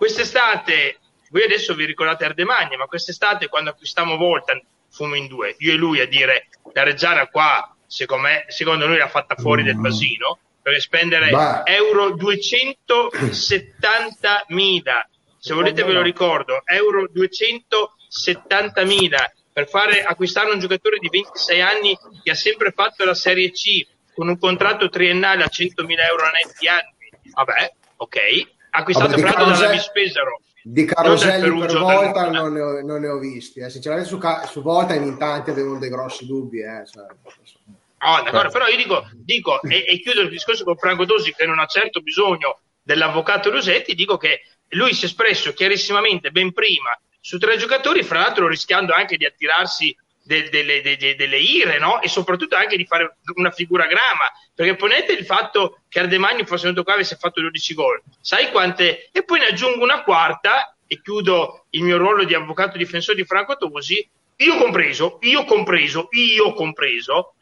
Quest'estate, 0.00 0.98
voi 1.28 1.44
adesso 1.44 1.74
vi 1.74 1.84
ricordate 1.84 2.24
Ardemagna, 2.24 2.78
ma 2.78 2.86
quest'estate 2.86 3.48
quando 3.48 3.68
acquistammo 3.68 4.16
Volta 4.16 4.58
fumo 4.90 5.14
in 5.14 5.26
due, 5.26 5.56
io 5.58 5.74
e 5.74 5.76
lui 5.76 6.00
a 6.00 6.06
dire 6.06 6.48
la 6.72 6.84
Reggiana 6.84 7.26
qua, 7.26 7.76
secondo, 7.86 8.28
me, 8.28 8.46
secondo 8.48 8.86
noi 8.86 8.96
l'ha 8.96 9.08
fatta 9.08 9.34
fuori 9.34 9.62
del 9.62 9.76
basino, 9.76 10.38
per 10.62 10.80
spendere 10.80 11.28
bah. 11.28 11.64
euro 11.66 12.16
270 12.16 14.46
mila, 14.48 15.06
se 15.38 15.52
volete 15.52 15.84
ve 15.84 15.92
lo 15.92 16.00
ricordo, 16.00 16.62
euro 16.64 17.06
270 17.12 18.82
mila 18.84 19.30
per 19.52 19.68
fare, 19.68 20.02
acquistare 20.02 20.50
un 20.50 20.60
giocatore 20.60 20.96
di 20.96 21.10
26 21.10 21.60
anni 21.60 21.94
che 22.22 22.30
ha 22.30 22.34
sempre 22.34 22.70
fatto 22.70 23.04
la 23.04 23.12
Serie 23.12 23.50
C 23.50 23.86
con 24.14 24.28
un 24.28 24.38
contratto 24.38 24.88
triennale 24.88 25.42
a 25.42 25.48
100 25.48 25.84
mila 25.84 26.06
euro 26.06 26.24
netti 26.30 26.68
anni. 26.68 26.94
Vabbè, 27.34 27.74
ok, 27.96 28.58
acquistato 28.70 29.10
Vabbè, 29.10 29.20
Prato 29.20 29.50
dalla 29.50 29.68
Vispesaro. 29.70 30.40
Di 30.62 30.84
caroselli 30.84 31.58
per 31.58 31.78
volta 31.78 32.30
non 32.30 32.52
ne, 32.52 32.60
ho, 32.60 32.80
non 32.82 33.00
ne 33.00 33.08
ho 33.08 33.18
visti. 33.18 33.60
Eh. 33.60 33.70
Sinceramente 33.70 34.08
su, 34.08 34.18
su 34.46 34.62
volta 34.62 34.94
in 34.94 35.16
tanti 35.18 35.50
avevano 35.50 35.78
dei 35.78 35.88
grossi 35.88 36.26
dubbi. 36.26 36.60
Eh. 36.60 36.84
Cioè, 36.86 37.06
oh, 37.06 38.22
d'accordo, 38.22 38.50
però 38.50 38.66
io 38.66 38.76
dico, 38.76 39.08
dico 39.14 39.62
e, 39.62 39.84
e, 39.88 40.00
chiudo 40.00 40.20
il 40.20 40.28
discorso 40.28 40.64
con 40.64 40.76
Franco 40.76 41.04
Dosi 41.04 41.32
che 41.34 41.46
non 41.46 41.58
ha 41.58 41.66
certo 41.66 42.00
bisogno 42.00 42.60
dell'avvocato 42.82 43.50
Rosetti, 43.50 43.94
dico 43.94 44.16
che 44.16 44.42
lui 44.70 44.92
si 44.92 45.02
è 45.02 45.06
espresso 45.06 45.52
chiarissimamente 45.52 46.30
ben 46.30 46.52
prima 46.52 46.98
su 47.20 47.38
tre 47.38 47.56
giocatori, 47.56 48.02
fra 48.02 48.20
l'altro 48.20 48.48
rischiando 48.48 48.92
anche 48.92 49.16
di 49.16 49.24
attirarsi 49.24 49.96
de, 50.30 50.82
de, 50.82 50.96
de, 50.96 51.14
delle 51.16 51.38
ire, 51.38 51.78
no? 51.78 52.00
E 52.00 52.08
soprattutto 52.08 52.54
anche 52.54 52.76
di 52.76 52.86
fare 52.86 53.16
una 53.34 53.50
figura 53.50 53.86
grama, 53.86 54.30
perché 54.54 54.76
ponete 54.76 55.12
il 55.12 55.24
fatto 55.24 55.80
che 55.88 55.98
Ardemagni 55.98 56.44
fosse 56.44 56.64
venuto 56.64 56.84
qua 56.84 56.92
e 56.92 56.96
avesse 56.96 57.16
fatto 57.16 57.40
12 57.40 57.74
gol, 57.74 58.00
sai 58.20 58.50
quante? 58.50 59.08
E 59.10 59.24
poi 59.24 59.40
ne 59.40 59.46
aggiungo 59.46 59.82
una 59.82 60.04
quarta 60.04 60.76
e 60.86 61.00
chiudo 61.02 61.66
il 61.70 61.82
mio 61.82 61.96
ruolo 61.96 62.24
di 62.24 62.34
avvocato 62.34 62.78
difensore 62.78 63.16
di 63.16 63.24
Franco 63.24 63.56
Tosi, 63.56 64.08
io 64.36 64.56
compreso, 64.56 65.18
io 65.22 65.44
compreso, 65.44 66.08
io 66.12 66.52
compreso, 66.54 67.34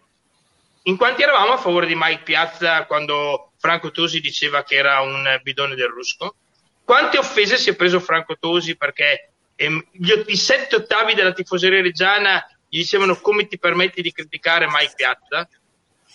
in 0.85 0.97
quanti 0.97 1.23
eravamo 1.23 1.53
a 1.53 1.59
favore 1.59 1.87
di 1.87 1.95
Mike 1.95 2.23
Piazza 2.23 2.87
quando 2.87 3.53
Franco 3.59 3.91
Tosi 3.91 4.21
diceva 4.21 4.63
che 4.63 4.77
era 4.77 5.01
un 5.01 5.39
bidone 5.43 5.75
del 5.75 5.89
rusco? 5.89 6.37
Quante 6.85 7.19
offese 7.19 7.59
si 7.59 7.71
è 7.71 7.77
preso 7.77 8.01
Franco 8.01 8.37
Tosi 8.39 8.77
perché 8.77 9.33
ehm, 9.55 9.85
gli, 9.93 10.13
i 10.29 10.37
sette 10.37 10.77
ottavi 10.77 11.13
della 11.13 11.33
tifoseria 11.33 11.83
reggiana 11.83 12.43
gli 12.69 12.79
dicevano 12.79 13.17
come 13.17 13.47
ti 13.47 13.59
permetti 13.59 14.03
di 14.03 14.13
criticare 14.13 14.67
Mike 14.67 14.93
Piazza 14.95 15.49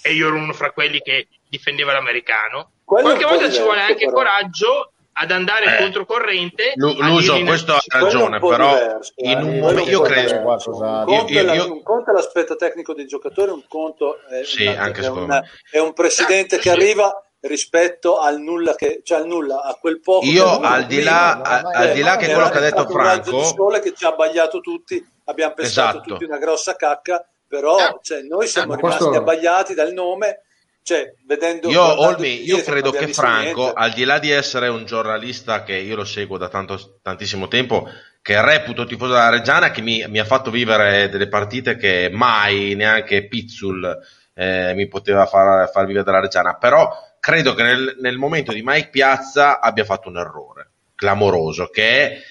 e 0.02 0.14
io 0.14 0.28
ero 0.28 0.36
uno 0.36 0.54
fra 0.54 0.72
quelli 0.72 1.00
che 1.00 1.28
difendeva 1.50 1.94
l'americano 1.94 2.72
Quello 2.84 3.10
qualche 3.10 3.26
volta 3.26 3.50
ci 3.50 3.62
vuole 3.62 3.82
anche 3.82 4.06
però. 4.06 4.12
coraggio 4.12 4.94
ad 5.14 5.32
andare 5.32 5.76
eh, 5.76 5.78
controcorrente 5.78 6.74
l'uso 6.76 7.40
questo 7.44 7.74
ha 7.74 7.82
ragione 7.88 8.40
però 8.40 8.74
diverso, 8.74 9.14
in 9.18 9.44
un 9.44 9.54
eh. 9.54 9.60
momento 9.60 9.90
io 9.90 10.02
credo 10.02 10.34
un 10.38 10.44
conto, 10.44 11.12
io, 11.12 11.28
io, 11.28 11.54
io... 11.54 11.72
un 11.72 11.84
conto 11.84 12.10
è 12.10 12.14
l'aspetto 12.14 12.56
tecnico 12.56 12.94
del 12.94 13.08
giocatore 13.08 13.52
un 13.52 13.64
conto 13.68 14.20
è, 14.28 14.44
sì, 14.44 14.66
una, 14.66 14.92
è, 14.92 15.08
una, 15.08 15.44
è 15.70 15.78
un 15.78 15.94
presidente 15.94 16.56
che 16.58 16.64
sì. 16.64 16.70
arriva 16.70 17.16
rispetto 17.42 18.20
al 18.20 18.40
nulla 18.40 18.74
che 18.74 19.02
cioè 19.04 19.20
al 19.20 19.28
nulla 19.28 19.62
a 19.62 19.78
quel 19.80 20.00
poco 20.00 20.26
io 20.26 20.60
al 20.60 20.86
di 20.88 21.04
là, 21.04 21.40
prima, 21.42 21.60
al, 21.60 21.88
al 21.90 21.94
di 21.94 22.02
là 22.02 22.16
che 22.18 22.32
quello 22.32 22.50
che 22.50 22.58
ha 22.58 22.62
detto 22.62 22.88
Franco 22.88 23.38
di 23.38 23.44
sole 23.44 23.80
che 23.82 23.94
ci 23.94 24.06
ha 24.06 24.14
sbagliato 24.14 24.62
tutti 24.62 25.13
abbiamo 25.26 25.54
pensato 25.54 25.98
esatto. 25.98 26.14
tutti 26.14 26.24
una 26.24 26.38
grossa 26.38 26.76
cacca, 26.76 27.26
però 27.48 27.78
eh, 27.78 28.00
cioè, 28.02 28.22
noi 28.22 28.48
siamo 28.48 28.76
rimasti 28.76 29.04
questo... 29.04 29.20
abbagliati 29.20 29.74
dal 29.74 29.94
nome. 29.94 30.42
Cioè, 30.84 31.14
vedendo, 31.26 31.70
io, 31.70 32.02
Olmi, 32.02 32.44
io 32.44 32.62
credo 32.62 32.92
che 32.92 33.08
Franco, 33.08 33.62
niente. 33.62 33.80
al 33.80 33.94
di 33.94 34.04
là 34.04 34.20
di 34.20 34.32
essere 34.32 34.68
un 34.68 34.86
giornalista 34.86 35.64
che 35.64 35.76
io 35.76 35.96
lo 35.96 36.04
seguo 36.04 36.38
da 36.38 36.50
tanto, 36.50 37.00
tantissimo 37.02 37.48
tempo, 37.48 37.88
che 38.22 38.42
reputo 38.42 38.84
tifoso 38.84 39.14
della 39.14 39.30
Reggiana, 39.30 39.72
che 39.72 39.82
mi, 39.82 40.04
mi, 40.10 40.20
ha 40.20 40.26
fatto 40.26 40.52
vivere 40.52 41.08
delle 41.08 41.30
partite 41.30 41.78
che 41.78 42.10
mai 42.12 42.76
neanche 42.76 43.28
Pizzul 43.28 43.98
eh, 44.34 44.74
mi 44.76 44.90
poteva 44.90 45.26
far, 45.26 45.70
far, 45.72 45.86
vivere 45.86 46.04
della 46.04 46.20
Reggiana, 46.20 46.56
però 46.56 46.90
credo 47.18 47.54
che 47.54 47.64
nel, 47.64 47.98
nel 48.02 48.18
momento 48.18 48.52
di 48.52 48.62
Mike 48.62 48.90
Piazza 48.90 49.62
abbia 49.62 49.86
fatto 49.86 50.10
un 50.10 50.18
errore 50.18 50.72
clamoroso, 50.96 51.68
che 51.68 51.84
è 51.84 52.22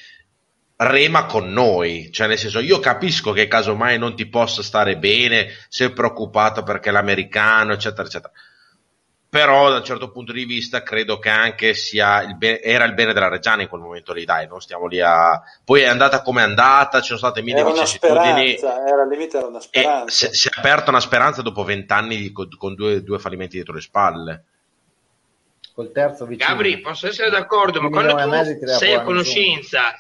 rema 0.83 1.27
con 1.27 1.53
noi, 1.53 2.11
cioè 2.13 2.27
nel 2.27 2.39
senso 2.39 2.61
io 2.61 2.79
capisco 2.79 3.33
che 3.33 3.49
casomai 3.49 3.99
non 3.99 4.15
ti 4.15 4.29
possa 4.29 4.63
stare 4.63 4.97
bene, 4.97 5.49
sei 5.69 5.91
preoccupato 5.93 6.63
perché 6.63 6.91
l'americano, 6.91 7.73
eccetera, 7.73 8.07
eccetera. 8.07 8.33
Però 9.29 9.71
da 9.71 9.77
un 9.77 9.85
certo 9.85 10.11
punto 10.11 10.31
di 10.31 10.45
vista 10.45 10.83
credo 10.83 11.19
che 11.19 11.31
anche 11.31 11.73
sia 11.73 12.23
il 12.23 12.37
bene, 12.37 12.61
era 12.61 12.85
il 12.85 12.93
bene 12.93 13.15
della 13.15 13.29
Reggiana 13.29 13.63
in 13.63 13.69
quel 13.69 13.81
momento 13.81 14.13
lì, 14.13 14.27
dai, 14.27 14.47
non 14.47 14.61
stiamo 14.61 14.87
lì 14.87 15.01
a... 15.01 15.41
Poi 15.65 15.81
è 15.81 15.87
andata 15.87 16.21
come 16.21 16.43
è 16.43 16.45
andata, 16.45 17.01
ci 17.01 17.07
sono 17.07 17.19
state 17.19 17.41
mille 17.41 17.65
vicissitudini. 17.65 18.57
Era 18.57 19.03
al 19.03 19.09
limite 19.09 19.39
era 19.39 19.47
una 19.47 19.61
speranza. 19.61 20.27
Si, 20.29 20.29
si, 20.35 20.49
è 20.49 20.51
aperta 20.55 20.91
una 20.91 21.01
speranza 21.01 21.41
dopo 21.41 21.65
vent'anni 21.65 22.31
con, 22.31 22.47
con 22.59 22.75
due, 22.75 23.03
due 23.03 23.19
fallimenti 23.19 23.57
dietro 23.57 23.73
le 23.73 23.81
spalle 23.81 24.45
col 25.75 25.93
terzo 25.93 26.27
vicino. 26.27 26.49
Gabri, 26.49 26.81
posso 26.81 27.07
essere 27.07 27.31
d'accordo, 27.31 27.81
ma 27.81 27.89
quando 27.89 28.15
tu 28.15 28.67
sei 28.67 28.95
a 28.95 29.03
conoscenza 29.03 29.95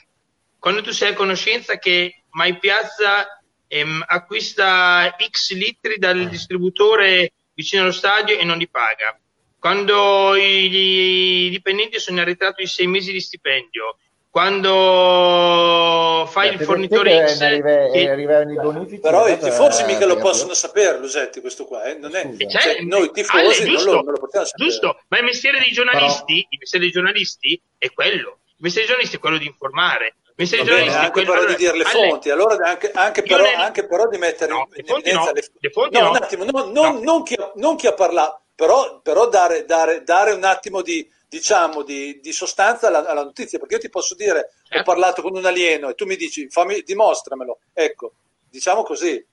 quando 0.63 0.81
tu 0.81 0.93
sei 0.93 1.11
a 1.11 1.15
conoscenza 1.15 1.77
che 1.77 2.23
Mai 2.31 2.57
Piazza 2.57 3.43
ehm, 3.67 4.05
acquista 4.07 5.13
X 5.29 5.55
litri 5.55 5.99
dal 5.99 6.29
distributore 6.29 7.33
vicino 7.53 7.83
allo 7.83 7.91
stadio 7.91 8.39
e 8.39 8.45
non 8.45 8.59
li 8.59 8.69
paga, 8.69 9.19
quando 9.59 10.37
i, 10.37 11.47
i 11.47 11.51
dipendenti 11.51 11.99
sono 11.99 12.19
in 12.19 12.23
arretrato 12.23 12.63
di 12.63 12.69
sei 12.69 12.87
mesi 12.87 13.11
di 13.11 13.21
stipendio, 13.21 13.97
quando 14.31 16.29
fai 16.31 16.53
il 16.55 16.61
fornitore 16.61 17.27
X 17.27 17.41
arriva, 17.41 17.91
che... 17.91 18.09
arrivano 18.09 18.53
i 18.53 18.55
bonifici 18.55 19.01
però 19.01 19.27
i 19.27 19.37
tifosi 19.39 19.85
mica 19.85 20.07
lo 20.07 20.17
possono 20.17 20.55
sapere 20.55 20.97
Lusetti 20.99 21.41
questo 21.41 21.65
qua 21.67 21.83
eh? 21.85 21.99
non 21.99 22.15
è 22.15 22.23
cioè, 22.39 22.49
cioè, 22.49 22.81
noi 22.83 23.11
tifosi 23.11 23.63
Ale, 23.63 23.69
giusto, 23.69 23.85
non, 23.85 23.85
lo, 23.85 24.03
non, 24.03 24.13
lo, 24.13 24.21
possiamo 24.21 24.47
sapere. 24.47 24.71
giusto 24.71 25.01
ma 25.09 25.19
il 25.19 25.25
mestiere 25.25 25.59
dei 25.59 25.73
giornalisti 25.73 26.25
però... 26.25 26.49
il 26.49 26.59
mestiere 26.61 26.85
dei 26.85 26.95
giornalisti 26.95 27.61
è 27.77 27.91
quello. 27.91 28.39
Il 28.47 28.69
mestiere 28.69 28.87
dei 28.87 28.97
giornalisti 28.97 29.17
è 29.17 29.19
quello 29.19 29.39
di 29.39 29.47
informare 29.47 30.15
il 30.43 30.49
mestiere 30.49 30.65
dei 30.65 30.75
giornalisti 30.75 30.99
anche 30.99 31.11
quello... 31.13 31.33
però 31.33 31.47
di 31.47 31.57
dire 31.57 31.77
le 31.77 31.85
fonti 31.85 32.31
allora 32.31 32.69
anche, 32.69 32.91
anche, 32.93 33.23
però, 33.23 33.43
nel... 33.43 33.55
anche 33.55 33.87
però 33.87 34.09
di 34.09 34.19
mettere 34.19 34.53
no, 34.53 34.69
in, 34.75 34.85
evidenza 34.87 35.25
no. 35.25 35.33
le... 35.33 35.45
le 35.59 35.71
fonti 35.71 35.99
no, 35.99 36.03
no. 36.05 36.11
un 36.11 36.17
attimo 36.17 36.45
no, 36.45 36.71
non, 36.71 37.01
non, 37.01 37.23
chi, 37.23 37.37
non 37.57 37.77
chi 37.77 37.87
ha 37.87 37.95
parlato 37.95 38.41
però, 38.55 39.01
però 39.01 39.29
dare, 39.29 39.65
dare, 39.65 40.03
dare 40.05 40.33
un 40.33 40.45
attimo 40.45 40.83
di 40.83 41.09
diciamo, 41.33 41.83
di, 41.83 42.21
di 42.21 42.31
sostanza 42.31 42.89
alla, 42.89 43.07
alla, 43.09 43.25
notizia, 43.25 43.59
perché 43.59 43.77
io 43.77 43.81
ti 43.81 43.89
posso 43.89 44.15
dire, 44.15 44.53
eh. 44.69 44.81
ho 44.81 44.83
parlato 44.83 45.23
con 45.23 45.35
un 45.35 45.47
alieno 45.47 45.89
e 45.89 45.95
tu 45.95 46.05
mi 46.05 46.17
dici, 46.17 46.51
fammi, 46.51 46.83
dimostramelo, 46.83 47.59
ecco, 47.73 48.13
diciamo 48.51 48.83
così. 48.83 49.25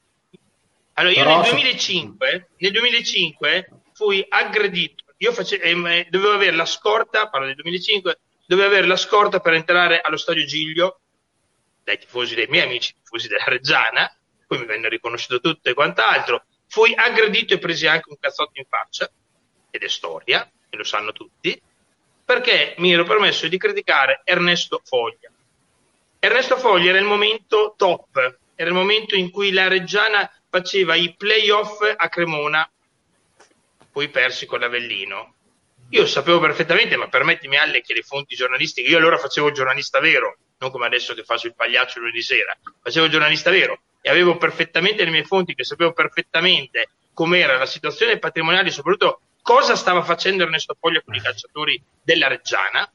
Allora, 0.93 1.13
io 1.13 1.25
nel 1.25 1.51
2005, 1.51 2.49
nel 2.57 2.71
2005 2.71 3.69
fui 3.91 4.25
aggredito, 4.29 5.03
io 5.17 5.33
face, 5.33 5.59
eh, 5.59 6.07
dovevo 6.09 6.33
avere 6.33 6.55
la 6.55 6.65
scorta, 6.65 7.27
parlo 7.27 7.47
del 7.47 7.55
2005, 7.55 8.17
dovevo 8.49 8.67
avere 8.67 8.87
la 8.87 8.95
scorta 8.95 9.39
per 9.39 9.53
entrare 9.53 10.01
allo 10.01 10.17
stadio 10.17 10.43
Giglio, 10.43 11.01
dai 11.83 11.99
tifosi 11.99 12.33
dei 12.33 12.47
miei 12.47 12.63
amici, 12.63 12.95
tifosi 12.95 13.27
della 13.27 13.43
Reggiana, 13.45 14.11
poi 14.47 14.57
mi 14.57 14.65
venne 14.65 14.89
riconosciuto 14.89 15.39
tutto 15.39 15.69
e 15.69 15.75
quant'altro, 15.75 16.45
fui 16.65 16.91
aggredito 16.95 17.53
e 17.53 17.59
presi 17.59 17.85
anche 17.85 18.09
un 18.09 18.17
cazzotto 18.19 18.59
in 18.59 18.65
faccia, 18.67 19.07
ed 19.69 19.83
è 19.83 19.87
storia, 19.87 20.51
e 20.67 20.77
lo 20.77 20.83
sanno 20.83 21.11
tutti, 21.11 21.61
perché 22.25 22.73
mi 22.79 22.91
ero 22.91 23.03
permesso 23.03 23.47
di 23.47 23.57
criticare 23.59 24.21
Ernesto 24.23 24.81
Foglia. 24.83 25.29
Ernesto 26.17 26.57
Foglia 26.57 26.89
era 26.89 26.97
il 26.97 27.05
momento 27.05 27.75
top, 27.77 28.39
era 28.55 28.69
il 28.69 28.75
momento 28.75 29.15
in 29.15 29.29
cui 29.29 29.51
la 29.51 29.67
Reggiana 29.67 30.27
faceva 30.49 30.95
i 30.95 31.13
playoff 31.15 31.81
a 31.95 32.09
Cremona, 32.09 32.67
poi 33.91 34.09
persi 34.09 34.47
con 34.47 34.59
l'Avellino. 34.59 35.35
Io 35.91 36.05
sapevo 36.05 36.39
perfettamente, 36.39 36.95
ma 36.97 37.07
permettimi 37.07 37.57
alle 37.57 37.81
che 37.81 37.95
le 37.95 38.03
fonti 38.03 38.35
giornalistiche, 38.35 38.87
io 38.87 38.97
allora 38.97 39.17
facevo 39.17 39.47
il 39.47 39.53
giornalista 39.53 39.99
vero, 39.99 40.37
non 40.59 40.69
come 40.69 40.85
adesso 40.85 41.15
che 41.15 41.23
faccio 41.23 41.47
il 41.47 41.55
pagliaccio 41.55 41.99
lunedì 41.99 42.21
sera, 42.21 42.55
facevo 42.81 43.05
il 43.05 43.11
giornalista 43.11 43.49
vero 43.49 43.81
e 44.01 44.09
avevo 44.09 44.37
perfettamente 44.37 45.03
le 45.03 45.09
mie 45.09 45.23
fonti 45.23 45.55
che 45.55 45.63
sapevo 45.63 45.91
perfettamente 45.93 46.89
com'era 47.13 47.57
la 47.57 47.65
situazione 47.65 48.19
patrimoniale, 48.19 48.69
soprattutto 48.69 49.21
cosa 49.41 49.75
stava 49.75 50.03
facendo 50.03 50.43
Ernesto 50.43 50.77
Foglia 50.79 51.01
con 51.01 51.15
i 51.15 51.21
calciatori 51.21 51.81
della 52.03 52.27
Reggiana, 52.27 52.89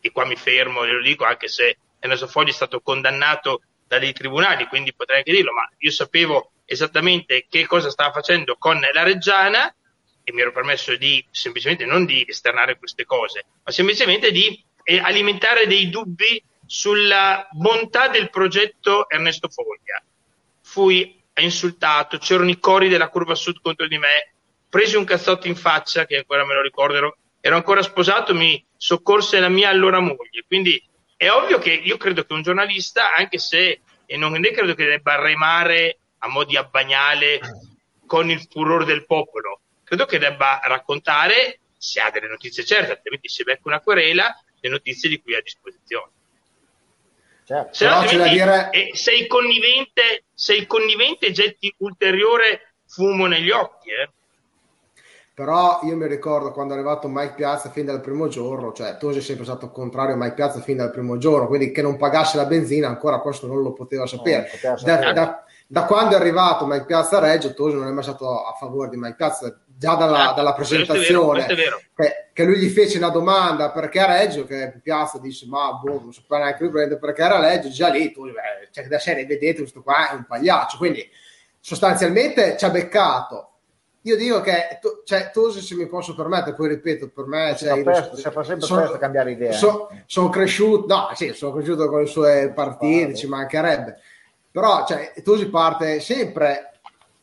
e 0.00 0.10
qua 0.12 0.26
mi 0.26 0.36
fermo 0.36 0.84
e 0.84 0.92
lo 0.92 1.00
dico 1.00 1.24
anche 1.24 1.48
se 1.48 1.78
Ernesto 1.98 2.26
Foglia 2.26 2.50
è 2.50 2.54
stato 2.54 2.80
condannato 2.80 3.62
da 3.86 3.98
dei 3.98 4.12
tribunali, 4.12 4.66
quindi 4.66 4.92
potrei 4.92 5.18
anche 5.18 5.32
dirlo, 5.32 5.52
ma 5.52 5.66
io 5.78 5.90
sapevo 5.90 6.50
esattamente 6.66 7.46
che 7.48 7.66
cosa 7.66 7.90
stava 7.90 8.12
facendo 8.12 8.56
con 8.58 8.80
la 8.92 9.02
Reggiana 9.02 9.74
e 10.24 10.32
mi 10.32 10.40
ero 10.40 10.52
permesso 10.52 10.96
di 10.96 11.24
semplicemente 11.30 11.84
non 11.84 12.04
di 12.04 12.24
esternare 12.28 12.78
queste 12.78 13.04
cose, 13.04 13.44
ma 13.64 13.72
semplicemente 13.72 14.30
di 14.30 14.62
eh, 14.84 14.98
alimentare 14.98 15.66
dei 15.66 15.90
dubbi 15.90 16.42
sulla 16.66 17.46
bontà 17.50 18.08
del 18.08 18.30
progetto 18.30 19.08
Ernesto 19.08 19.48
Foglia. 19.48 20.02
Fui 20.62 21.20
insultato, 21.40 22.18
c'erano 22.18 22.50
i 22.50 22.58
cori 22.58 22.88
della 22.88 23.08
curva 23.08 23.34
sud 23.34 23.60
contro 23.60 23.86
di 23.86 23.98
me, 23.98 24.34
presi 24.68 24.96
un 24.96 25.04
cazzotto 25.04 25.48
in 25.48 25.56
faccia, 25.56 26.06
che 26.06 26.18
ancora 26.18 26.44
me 26.44 26.54
lo 26.54 26.62
ricordo, 26.62 27.16
ero, 27.40 27.56
ancora 27.56 27.82
sposato, 27.82 28.34
mi 28.34 28.64
soccorse 28.76 29.40
la 29.40 29.48
mia 29.48 29.68
allora 29.68 30.00
moglie. 30.00 30.44
Quindi 30.46 30.82
è 31.16 31.30
ovvio 31.30 31.58
che 31.58 31.72
io 31.72 31.96
credo 31.96 32.24
che 32.24 32.32
un 32.32 32.42
giornalista, 32.42 33.14
anche 33.14 33.38
se 33.38 33.80
e 34.06 34.16
non 34.16 34.32
ne 34.32 34.50
credo 34.50 34.74
che 34.74 34.84
debba 34.84 35.20
remare 35.20 35.98
a 36.18 36.28
mo' 36.28 36.44
di 36.44 36.56
abbagnale 36.56 37.40
con 38.06 38.30
il 38.30 38.46
furore 38.50 38.84
del 38.84 39.06
popolo, 39.06 39.60
credo 39.92 40.06
che 40.06 40.18
debba 40.18 40.58
raccontare, 40.64 41.60
se 41.76 42.00
ha 42.00 42.10
delle 42.10 42.28
notizie 42.28 42.64
certe, 42.64 42.92
altrimenti 42.92 43.28
si 43.28 43.42
becca 43.42 43.60
una 43.64 43.80
querela, 43.80 44.34
le 44.58 44.68
notizie 44.70 45.06
di 45.10 45.20
cui 45.20 45.34
ha 45.34 45.38
a 45.38 45.42
disposizione. 45.42 46.10
Certo. 47.44 47.74
Se 47.74 47.86
no, 47.88 48.28
dire... 48.28 48.70
eh, 48.70 48.90
sei, 48.94 49.26
connivente, 49.26 50.24
sei 50.32 50.66
connivente 50.66 51.26
e 51.26 51.32
getti 51.32 51.74
ulteriore 51.78 52.72
fumo 52.86 53.26
negli 53.26 53.50
occhi. 53.50 53.90
Eh? 53.90 54.10
Però 55.34 55.80
io 55.82 55.96
mi 55.96 56.06
ricordo 56.06 56.52
quando 56.52 56.72
è 56.72 56.76
arrivato 56.76 57.08
Mike 57.08 57.34
Piazza 57.34 57.70
fin 57.70 57.84
dal 57.84 58.00
primo 58.00 58.28
giorno, 58.28 58.72
cioè 58.72 58.96
Tosi 58.96 59.18
è 59.18 59.22
sempre 59.22 59.44
stato 59.44 59.70
contrario 59.70 60.14
a 60.14 60.18
Mike 60.18 60.34
Piazza 60.34 60.60
fin 60.60 60.76
dal 60.76 60.90
primo 60.90 61.18
giorno, 61.18 61.48
quindi 61.48 61.70
che 61.70 61.82
non 61.82 61.98
pagasse 61.98 62.36
la 62.38 62.46
benzina 62.46 62.88
ancora 62.88 63.18
questo 63.18 63.46
non 63.46 63.60
lo 63.60 63.72
poteva 63.72 64.06
sapere. 64.06 64.50
No, 64.62 64.76
da, 64.82 65.12
da, 65.12 65.44
da, 65.66 65.84
quando 65.84 66.14
è 66.14 66.18
arrivato 66.18 66.66
Mike 66.66 66.84
Piazza 66.84 67.16
a 67.16 67.20
Reggio, 67.20 67.54
Tosi 67.54 67.76
non 67.76 67.88
è 67.88 67.90
mai 67.90 68.02
stato 68.02 68.44
a 68.44 68.52
favore 68.52 68.90
di 68.90 68.96
Mike 68.96 69.16
Piazza, 69.16 69.61
già 69.76 69.94
dalla, 69.94 70.32
dalla 70.34 70.52
presentazione, 70.54 71.46
che, 71.46 72.28
che, 72.32 72.44
lui 72.44 72.58
gli 72.58 72.68
fece 72.68 72.98
una 72.98 73.08
domanda 73.08 73.70
perché 73.70 74.00
a 74.00 74.06
Reggio, 74.06 74.44
che 74.44 74.78
Piazza 74.82 75.18
disse 75.18 75.46
ma 75.46 75.72
boh, 75.72 76.00
non 76.02 76.12
sapeva 76.12 76.44
neanche 76.44 76.62
lui 76.62 76.72
prendere 76.72 77.00
perché 77.00 77.22
era 77.22 77.36
a 77.36 77.40
Reggio, 77.40 77.68
già 77.68 77.88
lì, 77.88 78.12
tu, 78.12 78.24
beh, 78.24 78.68
cioè, 78.70 78.86
da 78.86 78.98
serie 78.98 79.26
vedete 79.26 79.58
questo 79.60 79.82
qua 79.82 80.10
è 80.10 80.14
un 80.14 80.24
pagliaccio, 80.26 80.76
quindi 80.76 81.08
sostanzialmente 81.60 82.56
ci 82.56 82.64
ha 82.64 82.70
beccato 82.70 83.52
io 84.04 84.16
dico 84.16 84.40
che 84.40 84.80
cioè, 85.04 85.30
Tosi 85.32 85.60
se 85.60 85.76
mi 85.76 85.86
posso 85.86 86.14
permettere, 86.14 86.56
poi 86.56 86.68
ripeto, 86.70 87.10
per 87.10 87.26
me 87.26 87.54
cioè, 87.56 87.76
si, 87.76 87.82
presto, 87.82 88.16
si 88.16 88.30
fa 88.30 88.42
sempre 88.42 88.66
sono, 88.66 88.98
cambiare 88.98 89.30
idea. 89.30 89.52
So, 89.52 89.90
sono 90.06 90.28
cresciuto, 90.28 90.92
no, 90.92 91.10
sì, 91.14 91.32
sono 91.34 91.52
cresciuto 91.52 91.88
con 91.88 92.02
i 92.02 92.08
suoi 92.08 92.52
partiti, 92.52 93.14
ci 93.14 93.28
mancherebbe. 93.28 94.00
Però 94.50 94.84
cioè, 94.86 95.12
Tosi 95.22 95.48
parte 95.48 96.00
sempre 96.00 96.71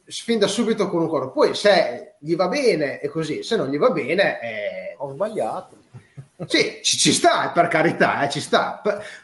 fin 0.10 0.40
da 0.40 0.48
subito 0.48 0.90
con 0.90 1.02
un 1.02 1.08
coro. 1.08 1.32
Poi 1.32 1.54
se 1.56 2.16
gli 2.20 2.36
va 2.36 2.48
bene 2.48 3.00
è 3.00 3.08
così, 3.08 3.44
se 3.44 3.56
non 3.56 3.68
gli 3.70 3.78
va 3.78 3.90
bene 3.92 4.40
è... 4.40 4.96
ho 4.98 5.12
sbagliato. 5.12 5.78
Sì, 6.46 6.80
ci, 6.82 6.98
ci 6.98 7.12
sta, 7.12 7.50
per 7.50 7.68
carità, 7.68 8.22
eh, 8.24 8.30
ci 8.30 8.40
sta. 8.40 8.82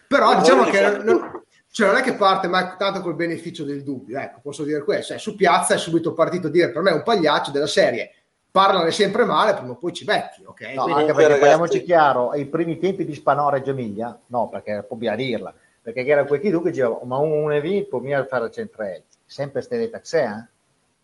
però 0.07 0.37
diciamo 0.37 0.63
che 0.65 0.97
non, 0.97 1.43
cioè 1.71 1.87
non 1.87 1.97
è 1.97 2.01
che 2.01 2.13
parte 2.13 2.47
mai 2.47 2.75
tanto 2.77 3.01
col 3.01 3.15
beneficio 3.15 3.63
del 3.63 3.83
dubbio, 3.83 4.19
ecco, 4.19 4.39
posso 4.41 4.63
dire 4.63 4.83
questo, 4.83 5.13
cioè, 5.13 5.17
su 5.17 5.35
piazza 5.35 5.73
è 5.73 5.77
subito 5.77 6.13
partito 6.13 6.47
a 6.47 6.49
dire 6.49 6.71
per 6.71 6.81
me 6.81 6.91
è 6.91 6.93
un 6.93 7.03
pagliaccio 7.03 7.51
della 7.51 7.67
serie, 7.67 8.11
parlane 8.51 8.91
sempre 8.91 9.25
male, 9.25 9.53
prima 9.53 9.71
o 9.71 9.75
poi 9.75 9.91
ci 9.91 10.05
becchi, 10.05 10.43
ok? 10.45 10.61
No, 10.73 10.83
Quindi, 10.83 11.01
anche 11.01 11.13
perché 11.13 11.21
ragazzi... 11.23 11.39
parliamoci 11.39 11.83
chiaro, 11.83 12.29
ai 12.29 12.45
primi 12.45 12.77
tempi 12.77 13.03
di 13.03 13.13
Spanò 13.13 13.49
Reggio 13.49 13.71
Emilia, 13.71 14.17
no, 14.27 14.47
perché 14.47 14.85
può 14.87 14.97
a 15.09 15.15
dirla, 15.15 15.53
perché 15.81 16.05
era 16.05 16.23
quel 16.23 16.39
chi 16.39 16.49
che 16.49 16.69
diceva, 16.69 16.99
ma 17.03 17.17
un 17.17 17.51
evento 17.51 17.89
può 17.89 17.99
mica 17.99 18.25
fare 18.25 18.49
centrale, 18.51 19.03
sempre 19.25 19.61
stelle 19.61 19.89
taxea, 19.89 20.47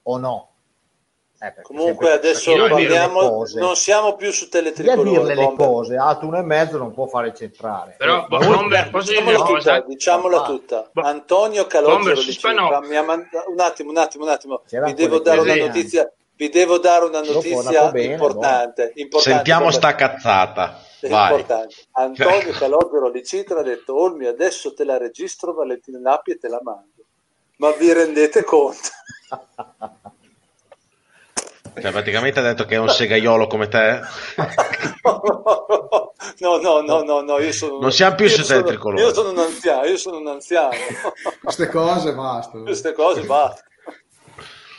o 0.04 0.18
no? 0.18 0.52
Eh, 1.44 1.60
Comunque 1.64 2.12
adesso 2.12 2.54
parliamo, 2.54 3.44
non 3.56 3.76
siamo 3.76 4.16
più 4.16 4.32
su 4.32 4.48
teletricolore. 4.48 5.10
A 5.10 5.12
dirle 5.12 5.34
le 5.34 5.54
cose, 5.56 5.98
a 5.98 6.20
uno 6.22 6.38
e 6.38 6.44
mezzo 6.44 6.78
non 6.78 6.94
può 6.94 7.08
fare 7.08 7.34
centrale. 7.34 7.96
Però 7.98 8.28
eh, 8.30 8.38
Bomber, 8.38 8.92
diciamola 8.92 9.40
tutta, 9.40 9.80
diciamola 9.82 10.42
tutta. 10.44 10.92
Antonio 10.94 11.66
Calogero 11.66 12.22
mi 12.88 12.96
ha 12.96 13.02
mandato 13.02 13.50
un 13.50 13.60
attimo, 13.60 13.90
un 13.90 13.98
attimo, 13.98 14.24
un 14.26 14.30
attimo. 14.30 14.62
Vi 14.70 14.94
devo 14.94 15.20
dare 15.20 15.40
una 15.40 15.56
notizia, 15.56 16.12
vi 16.36 16.50
devo 16.50 16.78
dare 16.78 17.06
una 17.06 17.22
notizia 17.22 17.90
bene, 17.90 18.14
importante, 18.14 18.92
importante. 18.94 19.32
Sentiamo 19.32 19.72
sta 19.72 19.96
cazzata. 19.96 20.80
Antonio 21.94 22.52
Calogero 22.54 23.10
di 23.10 23.24
Citra 23.24 23.62
ha 23.62 23.64
detto 23.64 24.00
Olmi 24.00 24.28
adesso 24.28 24.76
te 24.76 24.84
la 24.84 25.00
registro 25.00 25.56
Valentina 25.56 25.98
Nappi 25.98 26.34
e 26.34 26.38
te 26.38 26.48
la 26.48 26.60
mando. 26.62 27.04
Ma 27.58 27.72
vi 27.72 27.92
rendete 27.92 28.44
conto? 28.44 28.90
Cioè, 31.80 31.92
praticamente 31.92 32.40
ha 32.40 32.44
detto 32.44 32.66
che 32.66 32.76
è 32.76 32.80
un 32.80 32.90
segaiolo 32.90 33.48
come 33.48 33.70
te? 33.70 34.02
no, 36.40 36.58
no, 36.58 36.82
no, 36.82 37.02
no, 37.04 37.22
no, 37.22 37.40
io 37.40 37.54
sono... 37.54 37.80
Non 37.80 37.94
siamo 37.94 38.16
più 38.16 38.28
su 38.28 38.44
te 38.46 38.62
tricolore. 38.64 39.02
Io 39.02 39.14
sono 39.14 39.30
un 39.32 39.40
anziano, 39.40 39.86
io 39.86 39.98
sono 39.98 40.18
un 40.18 40.28
anziano. 40.28 40.72
Queste 41.42 41.70
cose 41.70 42.14
bastano. 42.14 42.64
Queste 42.64 42.94
cose 42.94 43.22
bastano. 43.22 43.70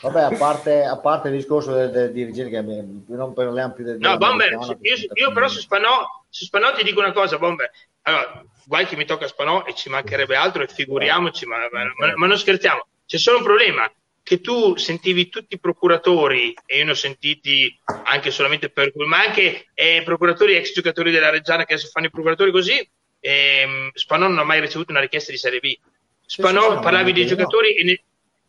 Vabbè, 0.03 0.21
a 0.21 0.37
parte, 0.37 0.83
a 0.83 0.97
parte 0.99 1.29
il 1.29 1.35
discorso 1.35 1.71
del, 1.73 1.89
del 1.89 2.11
dirigente, 2.11 2.51
che 2.51 3.15
non 3.15 3.33
parliamo 3.33 3.73
più 3.73 3.85
del... 3.85 3.97
No, 3.97 4.17
Bomber, 4.17 4.51
io, 4.51 4.95
io, 5.13 5.31
però 5.31 5.47
su 5.47 5.59
Spanò, 5.59 6.05
su 6.29 6.43
Spanò 6.43 6.73
ti 6.73 6.83
dico 6.83 6.99
una 6.99 7.13
cosa, 7.13 7.37
Bomber. 7.37 7.71
Allora, 8.01 8.43
guai 8.65 8.85
che 8.85 8.97
mi 8.97 9.05
tocca 9.05 9.27
Spanò 9.27 9.63
e 9.65 9.73
ci 9.73 9.89
mancherebbe 9.89 10.35
altro 10.35 10.61
e 10.61 10.67
figuriamoci, 10.67 11.45
ma, 11.45 11.55
ma, 11.71 11.83
ma, 11.97 12.13
ma 12.15 12.27
non 12.27 12.37
scherziamo. 12.37 12.85
C'è 13.05 13.17
solo 13.17 13.37
un 13.37 13.43
problema, 13.43 13.89
che 14.23 14.39
tu 14.39 14.77
sentivi 14.77 15.27
tutti 15.27 15.55
i 15.55 15.59
procuratori, 15.59 16.55
e 16.65 16.77
io 16.77 16.85
ne 16.85 16.91
ho 16.91 16.95
sentiti 16.95 17.77
anche 18.05 18.31
solamente 18.31 18.69
per 18.69 18.91
ma 19.05 19.19
anche 19.19 19.67
eh, 19.73 20.01
procuratori 20.05 20.55
ex 20.55 20.73
giocatori 20.73 21.11
della 21.11 21.29
Reggiana 21.29 21.65
che 21.65 21.73
adesso 21.73 21.89
fanno 21.89 22.07
i 22.07 22.09
procuratori 22.09 22.51
così, 22.51 22.89
ehm, 23.19 23.91
Spanò 23.93 24.27
non 24.27 24.39
ha 24.39 24.43
mai 24.43 24.61
ricevuto 24.61 24.91
una 24.91 25.01
richiesta 25.01 25.31
di 25.31 25.37
Serie 25.37 25.59
B. 25.59 25.77
Spanò, 26.25 26.79
parlavi 26.79 27.11
dei 27.11 27.25
giocatori 27.25 27.75
e 27.75 27.83
ne... 27.83 28.03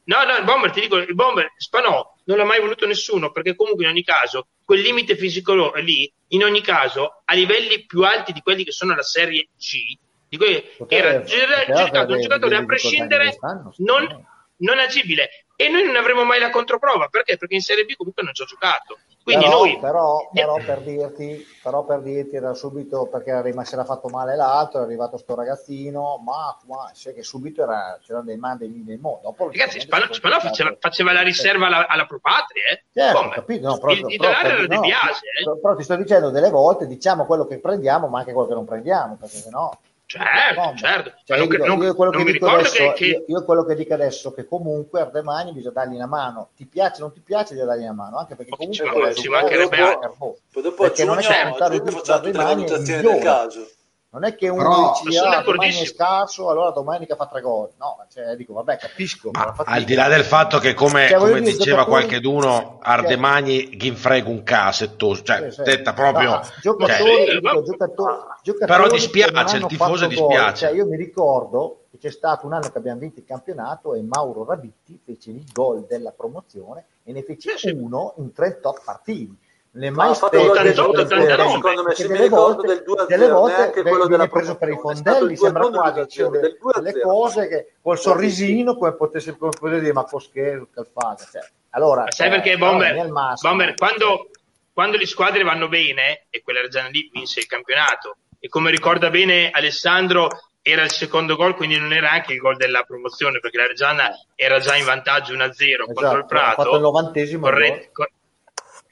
No, 0.04 0.22
no, 0.22 0.36
il 0.36 0.44
Bomber, 0.44 0.70
ti 0.70 0.80
dico, 0.80 0.96
il 0.96 1.14
Bomber, 1.14 1.52
Spanò 1.56 2.14
non 2.26 2.36
l'ha 2.36 2.44
mai 2.44 2.60
voluto 2.60 2.86
nessuno 2.86 3.32
perché 3.32 3.56
comunque 3.56 3.84
in 3.84 3.90
ogni 3.90 4.04
caso 4.04 4.48
quel 4.64 4.80
limite 4.80 5.16
fisico 5.16 5.72
lì, 5.74 6.10
in 6.28 6.44
ogni 6.44 6.60
caso, 6.60 7.22
a 7.24 7.34
livelli 7.34 7.84
più 7.84 8.02
alti 8.02 8.32
di 8.32 8.40
quelli 8.40 8.64
che 8.64 8.72
sono 8.72 8.94
la 8.94 9.02
Serie 9.02 9.48
G, 9.58 9.98
Dico, 10.28 10.44
era 10.88 11.22
giudicato 11.22 12.14
un 12.14 12.20
giocatore 12.20 12.56
a 12.56 12.64
prescindere 12.64 13.36
non, 13.76 14.26
non 14.56 14.78
agibile 14.78 15.43
e 15.56 15.68
noi 15.68 15.84
non 15.84 15.96
avremo 15.96 16.24
mai 16.24 16.40
la 16.40 16.50
controprova 16.50 17.08
perché? 17.08 17.36
Perché 17.36 17.54
in 17.54 17.60
Serie 17.60 17.84
B 17.84 17.94
comunque 17.94 18.22
non 18.22 18.34
ci 18.34 18.42
ho 18.42 18.46
giocato. 18.46 18.98
Quindi 19.24 19.46
però, 19.46 19.56
noi... 19.56 19.78
però, 19.78 20.30
però, 20.30 20.54
per 20.56 20.80
dirti, 20.80 21.46
però 21.62 21.82
per 21.84 22.02
dirti 22.02 22.36
era 22.36 22.52
subito 22.52 23.06
perché 23.06 23.30
era, 23.30 23.64
si 23.64 23.72
era 23.72 23.86
fatto 23.86 24.08
male 24.08 24.36
l'altro, 24.36 24.80
è 24.80 24.82
arrivato 24.82 25.16
sto 25.16 25.34
ragazzino, 25.34 26.20
ma, 26.22 26.54
ma 26.66 26.90
sai 26.92 27.14
che 27.14 27.22
subito 27.22 27.62
era, 27.62 27.98
c'erano 28.04 28.26
dei 28.26 28.36
mandi 28.36 28.68
nel 28.84 28.98
mondo. 28.98 29.34
Ragazzi, 29.34 29.80
Spalò, 29.80 30.12
Spalò 30.12 30.40
faceva, 30.40 30.76
faceva, 30.78 31.12
la 31.12 31.22
riserva 31.22 31.68
alla, 31.68 31.86
alla 31.86 32.04
Pro 32.04 32.18
Patria, 32.20 32.64
eh? 32.70 32.82
Certo, 32.92 33.18
Come? 33.18 33.30
capito, 33.30 33.66
no, 33.66 33.78
però, 33.78 33.92
il 33.92 34.04
titolare 34.04 34.48
era 34.48 34.66
De 34.66 34.78
Biase, 34.78 35.20
eh? 35.40 35.58
Però 35.58 35.74
ti 35.74 35.82
sto 35.84 35.96
dicendo 35.96 36.28
delle 36.28 36.50
volte 36.50 36.86
diciamo 36.86 37.24
quello 37.24 37.46
che 37.46 37.58
prendiamo, 37.60 38.08
ma 38.08 38.18
anche 38.18 38.34
quello 38.34 38.48
che 38.48 38.54
non 38.54 38.66
prendiamo, 38.66 39.16
perché 39.16 39.36
sennò 39.36 39.74
Certo, 40.06 40.74
certo. 40.76 41.12
Cioè, 41.24 41.38
io, 41.38 41.46
dico, 41.46 41.66
non, 41.66 41.82
io, 41.82 41.94
quello 41.94 42.10
che 42.10 42.24
dico 42.24 42.46
adesso, 42.46 42.74
che, 42.74 42.92
che... 42.92 43.04
Io, 43.06 43.24
io, 43.26 43.44
quello 43.44 43.64
che 43.64 43.74
dico 43.74 43.94
adesso 43.94 44.32
che 44.32 44.44
comunque 44.46 45.00
Ardemani 45.00 45.52
bisogna 45.52 45.74
dargli 45.74 45.94
una 45.94 46.06
mano. 46.06 46.50
Ti 46.54 46.66
piace 46.66 47.00
o 47.00 47.06
non 47.06 47.12
ti 47.12 47.20
piace, 47.20 47.54
devi 47.54 47.66
dargli 47.66 47.82
una 47.82 47.92
mano, 47.92 48.18
anche 48.18 48.36
perché 48.36 48.50
comunque 48.56 49.14
ci, 49.14 49.22
ci 49.22 49.28
mancherebbe 49.28 49.76
dopo, 49.76 50.38
dopo 50.52 50.82
perché 50.82 51.04
non 51.04 51.18
è 51.18 51.22
certo, 51.22 51.56
facciamo 51.56 52.20
tutte 52.20 52.38
le 52.38 52.44
valutazioni 52.44 53.02
del 53.02 53.22
caso 53.22 53.66
non 54.14 54.24
è 54.24 54.36
che 54.36 54.48
uno 54.48 54.62
Però, 54.62 55.00
dice 55.02 55.18
ah, 55.18 55.42
domani 55.42 55.80
è 55.80 55.84
scarso 55.84 56.48
allora 56.48 56.70
domenica 56.70 57.16
fa 57.16 57.26
tre 57.26 57.40
gol. 57.40 57.70
No 57.78 58.06
cioè, 58.12 58.36
dico 58.36 58.52
vabbè 58.52 58.76
capisco 58.76 59.30
al 59.32 59.82
di 59.82 59.94
là 59.94 60.06
del 60.06 60.22
fatto 60.22 60.58
che 60.58 60.72
come, 60.72 61.08
cioè, 61.08 61.18
come 61.18 61.40
diceva 61.40 61.84
qualcheduno 61.84 62.78
Ardemagni 62.80 63.70
chi 63.76 63.90
frega 63.90 64.28
un 64.28 64.44
casetto 64.44 65.20
cioè 65.20 65.50
sì, 65.50 65.62
sì. 65.64 65.82
proprio 65.82 66.30
no, 66.30 66.40
giocatori, 66.62 67.26
cioè, 67.26 67.40
dico, 67.40 67.62
giocatori, 67.64 68.20
giocatori 68.42 68.80
però 68.80 68.88
dispiace 68.88 69.56
il 69.56 69.66
tifoso 69.66 70.06
dispiace. 70.06 70.66
Cioè, 70.66 70.76
io 70.76 70.86
mi 70.86 70.96
ricordo 70.96 71.86
che 71.90 71.98
c'è 71.98 72.10
stato 72.10 72.46
un 72.46 72.52
anno 72.52 72.70
che 72.70 72.78
abbiamo 72.78 73.00
vinto 73.00 73.18
il 73.18 73.26
campionato 73.26 73.94
e 73.94 74.02
Mauro 74.02 74.44
Rabitti 74.44 75.00
fece 75.04 75.30
il 75.30 75.44
gol 75.52 75.86
della 75.88 76.12
promozione 76.12 76.84
e 77.02 77.12
ne 77.12 77.24
fece 77.24 77.70
uno 77.72 78.14
in 78.18 78.32
38 78.32 78.80
partiti 78.84 79.36
le 79.76 79.90
mai 79.90 80.10
ah, 80.10 80.14
spese 80.14 80.74
secondo 80.74 81.82
me 81.82 81.94
se 81.94 82.08
mi 82.08 82.18
ricordo 82.18 82.62
del 82.62 82.82
2 82.84 83.06
delle 83.08 83.28
volte 83.28 83.82
quello 83.82 84.06
della 84.06 84.28
preso 84.28 84.56
per 84.56 84.68
i 84.68 84.78
fondelli 84.78 85.36
sembra 85.36 85.68
quasi 85.68 86.08
cioè, 86.08 86.28
del, 86.28 86.56
delle 86.74 87.00
cose 87.00 87.48
che 87.48 87.72
col 87.82 87.98
sorrisino 87.98 88.76
come 88.76 88.94
potesse, 88.94 89.36
come 89.36 89.50
potesse 89.58 89.80
dire 89.80 89.92
ma 89.92 90.04
Foschero 90.04 90.68
Calfaga 90.72 91.24
cioè. 91.30 91.42
allora 91.70 92.04
sai 92.08 92.30
perché 92.30 92.52
eh, 92.52 92.56
Bomber, 92.56 93.10
Bomber 93.40 93.74
quando, 93.74 94.30
quando 94.72 94.96
le 94.96 95.06
squadre 95.06 95.42
vanno 95.42 95.68
bene 95.68 96.26
e 96.30 96.40
quella 96.42 96.60
Reggiana 96.60 96.88
lì 96.88 97.10
vinse 97.12 97.40
il 97.40 97.46
campionato 97.46 98.18
e 98.38 98.48
come 98.48 98.70
ricorda 98.70 99.10
bene 99.10 99.50
Alessandro 99.50 100.28
era 100.66 100.82
il 100.82 100.90
secondo 100.90 101.36
gol, 101.36 101.54
quindi 101.56 101.78
non 101.78 101.92
era 101.92 102.10
anche 102.10 102.32
il 102.32 102.38
gol 102.38 102.56
della 102.56 102.84
promozione, 102.84 103.38
perché 103.38 103.58
la 103.58 103.66
Reggiana 103.66 104.08
era 104.34 104.58
già 104.60 104.74
in 104.76 104.86
vantaggio 104.86 105.34
1-0 105.34 105.50
esatto, 105.50 105.92
contro 105.92 106.16
il 106.16 106.24
Prato. 106.24 106.60
Ha 106.60 106.64
fatto 106.64 106.76
il 106.76 106.80
novantesimo 106.80 107.42
corre- 107.42 107.90
co- 107.92 108.08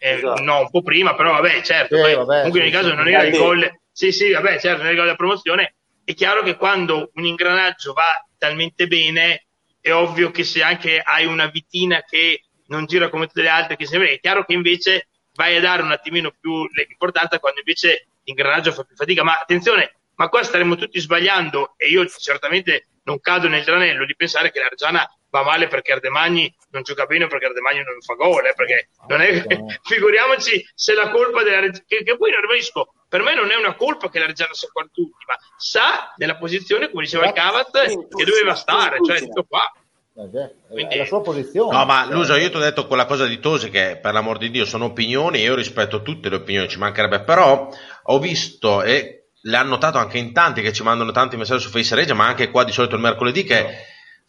eh, 0.05 0.15
esatto. 0.15 0.43
no, 0.43 0.59
un 0.63 0.71
po' 0.71 0.83
prima, 0.83 1.15
però 1.15 1.31
vabbè, 1.35 1.63
certo. 1.63 1.95
Sì, 1.95 2.15
vabbè, 2.15 2.37
comunque 2.39 2.59
sì, 2.59 2.59
nel 2.59 2.71
caso 2.73 2.93
non 2.93 3.07
era 3.07 3.23
il 3.23 3.37
gol. 3.37 3.81
Sì, 3.93 4.11
sì, 4.11 4.33
vabbè, 4.33 4.59
certo, 4.59 4.79
non 4.79 4.87
era 4.87 4.91
il 4.91 4.97
gol 4.97 5.05
della 5.05 5.17
promozione. 5.17 5.75
È 6.03 6.13
chiaro 6.15 6.43
che 6.43 6.57
quando 6.57 7.13
un 7.15 7.25
ingranaggio 7.25 7.93
va 7.93 8.27
talmente 8.37 8.89
bene, 8.89 9.47
è 9.81 9.93
ovvio 9.93 10.33
che 10.33 10.43
se 10.43 10.61
anche 10.61 11.01
hai 11.01 11.25
una 11.27 11.47
vitina 11.47 12.03
che 12.03 12.43
non 12.67 12.87
gira 12.87 13.11
come 13.11 13.29
tutte 13.29 13.43
le 13.43 13.49
altre, 13.49 13.77
che 13.77 13.87
sembra, 13.87 14.11
è 14.11 14.19
chiaro 14.19 14.45
che 14.45 14.55
invece 14.55 15.07
vai 15.35 15.57
a 15.57 15.61
dare 15.61 15.83
un 15.83 15.93
attimino 15.93 16.35
più 16.39 16.67
l'importanza 16.73 17.39
quando 17.39 17.61
invece 17.61 18.09
l'ingranaggio 18.25 18.73
fa 18.73 18.83
più 18.83 18.97
fatica. 18.97 19.23
Ma 19.23 19.39
attenzione, 19.39 19.99
ma 20.17 20.29
qua 20.29 20.43
staremo 20.43 20.75
tutti 20.75 20.99
sbagliando 20.99 21.75
e 21.77 21.87
io 21.87 22.05
certamente 22.09 22.89
non 23.05 23.21
cado 23.21 23.47
nel 23.47 23.63
tranello 23.63 24.05
di 24.05 24.17
pensare 24.17 24.51
che 24.51 24.59
l'Argiana 24.59 25.09
va 25.33 25.43
male 25.43 25.67
perché 25.67 25.93
Ardemagni 25.93 26.55
non 26.71 26.83
gioca 26.83 27.07
bene 27.07 27.25
o 27.25 27.27
perché 27.27 27.47
Ardemagni 27.47 27.83
non 27.83 28.01
fa 28.03 28.15
gol, 28.15 28.47
eh, 28.47 28.53
perché 28.55 28.89
non 29.09 29.23
è, 29.23 29.43
figuriamoci 29.83 30.65
se 30.75 30.95
la 30.95 31.11
colpa 31.11 31.43
della 31.43 31.61
Reggiana, 31.61 31.85
che, 31.89 32.03
che, 32.05 32.17
poi 32.17 32.31
non 32.31 32.43
ribadisco, 32.43 32.93
per 33.09 33.23
me 33.23 33.35
non 33.35 33.51
è 33.51 33.57
una 33.57 33.75
colpa 33.75 34.11
che 34.11 34.19
la 34.19 34.27
Reggiana 34.27 34.53
sia 34.53 34.69
quart'ultima, 34.71 35.35
sa 35.57 36.13
nella 36.19 36.37
posizione, 36.37 36.91
come 36.91 37.05
diceva 37.05 37.27
il 37.27 37.33
Cavat, 37.33 37.71
che 37.71 38.25
doveva 38.25 38.55
stare, 38.55 38.99
cioè 39.03 39.21
tutto 39.21 39.45
qua. 39.49 39.73
Eh, 40.15 40.55
Quindi... 40.71 40.95
È 40.95 40.99
la 40.99 41.07
sua 41.07 41.23
posizione. 41.23 41.75
No, 41.75 41.87
ma 41.87 42.05
Luso, 42.05 42.35
io 42.35 42.51
ti 42.51 42.57
ho 42.57 42.61
detto 42.61 42.87
quella 42.87 43.07
cosa 43.07 43.25
di 43.25 43.41
Tosi 43.41 43.71
che 43.71 43.99
per 44.01 44.13
l'amor 44.13 44.37
di 44.37 44.51
Dio 44.51 44.67
sono 44.67 44.85
opinioni 44.85 45.39
e 45.39 45.45
io 45.45 45.55
rispetto 45.55 46.03
tutte 46.03 46.29
le 46.29 46.37
opinioni, 46.37 46.69
ci 46.69 46.79
mancherebbe, 46.79 47.23
però 47.23 47.71
ho 48.03 48.19
visto 48.19 48.83
e 48.83 49.29
le 49.41 49.57
hanno 49.57 49.71
notato 49.71 49.97
anche 49.97 50.19
in 50.19 50.35
tanti 50.35 50.61
che 50.61 50.75
ci 50.75 50.83
mandano 50.83 51.11
tanti 51.11 51.39
messaggi 51.39 51.63
su 51.63 51.71
Face 51.71 51.95
Regia, 51.95 52.13
ma 52.13 52.27
anche 52.27 52.51
qua 52.51 52.65
di 52.65 52.73
solito 52.73 52.97
il 52.97 53.01
mercoledì 53.01 53.45
che 53.45 53.63
no 53.63 53.71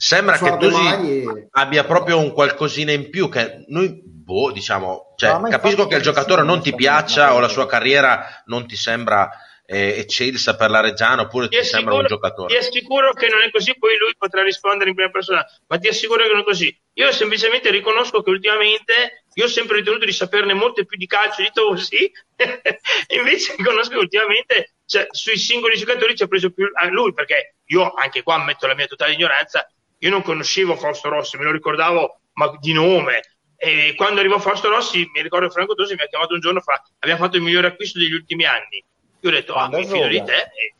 Sembra 0.03 0.37
che 0.37 0.57
Tosi 0.57 1.25
abbia 1.51 1.85
proprio 1.85 2.19
un 2.19 2.33
qualcosina 2.33 2.91
in 2.91 3.09
più 3.09 3.29
che 3.29 3.63
noi, 3.67 4.01
boh, 4.03 4.51
diciamo, 4.51 5.13
cioè, 5.15 5.31
no, 5.39 5.47
capisco 5.47 5.87
che 5.87 5.95
il 5.95 6.01
giocatore 6.01 6.43
non 6.43 6.61
ti 6.61 6.75
piaccia 6.75 7.33
o 7.33 7.39
la 7.39 7.47
sua 7.47 7.65
carriera 7.65 8.43
non 8.47 8.67
ti 8.67 8.75
sembra 8.75 9.29
eh, 9.65 9.99
eccelsa 9.99 10.57
per 10.57 10.71
la 10.71 10.81
Reggiana 10.81 11.21
oppure 11.21 11.47
ti, 11.47 11.57
ti 11.57 11.63
sembra 11.63 11.93
un 11.93 12.05
giocatore. 12.05 12.53
Ti 12.53 12.59
assicuro 12.59 13.13
che 13.13 13.29
non 13.29 13.43
è 13.43 13.49
così, 13.49 13.77
poi 13.79 13.97
lui 13.97 14.13
potrà 14.17 14.43
rispondere 14.43 14.89
in 14.89 14.95
prima 14.97 15.09
persona, 15.09 15.45
ma 15.67 15.77
ti 15.77 15.87
assicuro 15.87 16.23
che 16.23 16.31
non 16.31 16.41
è 16.41 16.43
così. 16.43 16.77
Io 16.95 17.09
semplicemente 17.13 17.71
riconosco 17.71 18.21
che 18.21 18.29
ultimamente 18.29 19.23
io 19.35 19.45
ho 19.45 19.47
sempre 19.47 19.77
ritenuto 19.77 20.03
di 20.03 20.11
saperne 20.11 20.53
molto 20.53 20.83
più 20.83 20.97
di 20.97 21.07
calcio 21.07 21.41
di 21.41 21.49
Tosi, 21.53 22.11
invece 23.15 23.55
riconosco 23.55 23.91
che 23.91 23.99
ultimamente 23.99 24.73
cioè, 24.85 25.07
sui 25.11 25.37
singoli 25.37 25.77
giocatori 25.77 26.13
ci 26.13 26.23
ha 26.23 26.27
preso 26.27 26.51
più 26.51 26.69
a 26.73 26.87
lui, 26.89 27.13
perché 27.13 27.55
io 27.67 27.93
anche 27.93 28.21
qua 28.21 28.35
ammetto 28.35 28.67
la 28.67 28.75
mia 28.75 28.85
totale 28.85 29.13
ignoranza, 29.13 29.65
io 30.03 30.09
non 30.09 30.21
conoscevo 30.21 30.75
Fausto 30.75 31.07
Rossi, 31.07 31.37
me 31.37 31.45
lo 31.45 31.51
ricordavo 31.51 32.19
ma 32.33 32.53
di 32.59 32.73
nome. 32.73 33.21
E 33.55 33.93
quando 33.95 34.19
arrivò 34.19 34.37
Fausto 34.37 34.69
Rossi, 34.69 35.09
mi 35.13 35.21
ricordo 35.21 35.47
che 35.47 35.53
Franco 35.53 35.75
Tosi 35.75 35.95
mi 35.95 36.01
ha 36.01 36.07
chiamato 36.07 36.33
un 36.33 36.41
giorno 36.41 36.59
fa, 36.59 36.83
abbiamo 36.99 37.23
fatto 37.23 37.37
il 37.37 37.43
migliore 37.43 37.67
acquisto 37.67 37.99
degli 37.99 38.13
ultimi 38.13 38.45
anni. 38.45 38.83
Io 39.21 39.29
ho 39.29 39.31
detto, 39.31 39.53
ah, 39.53 39.69
mi 39.69 39.85
fido 39.85 40.07
di 40.07 40.21
te. 40.21 40.33
E, 40.33 40.73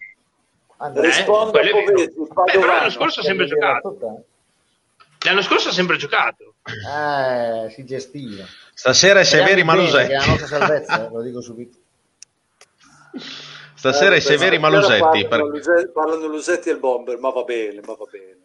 eh, 1.00 2.60
però 2.60 2.66
l'anno 2.66 2.90
scorso 2.90 3.22
ha 3.22 3.24
sempre 3.24 3.45
giocato. 3.45 4.26
L'anno 5.26 5.41
scorso 5.41 5.70
ha 5.70 5.72
sempre 5.72 5.95
giocato. 5.95 6.56
Eh, 6.66 7.70
si 7.70 7.86
gestiva. 7.86 8.44
Stasera 8.74 9.22
è 9.22 9.24
Severi 9.24 9.64
Malusetti. 9.64 10.12
È 10.12 10.18
la 10.18 10.26
nostra 10.26 10.48
salvezza, 10.48 11.10
lo 11.10 11.22
dico 11.22 11.40
subito. 11.40 11.78
Stasera 13.76 14.16
eh, 14.16 14.18
è 14.18 14.20
Severi 14.20 14.60
Malusetti. 14.60 15.28
Parlano, 15.28 15.58
per... 15.62 15.91
parlano 15.94 16.26
Lusetti 16.28 16.68
e 16.68 16.74
il 16.74 16.80
Bomber, 16.80 17.18
ma 17.20 17.30
va 17.30 17.44
bene, 17.44 17.80
ma 17.86 17.94
va 17.94 18.06
bene. 18.12 18.43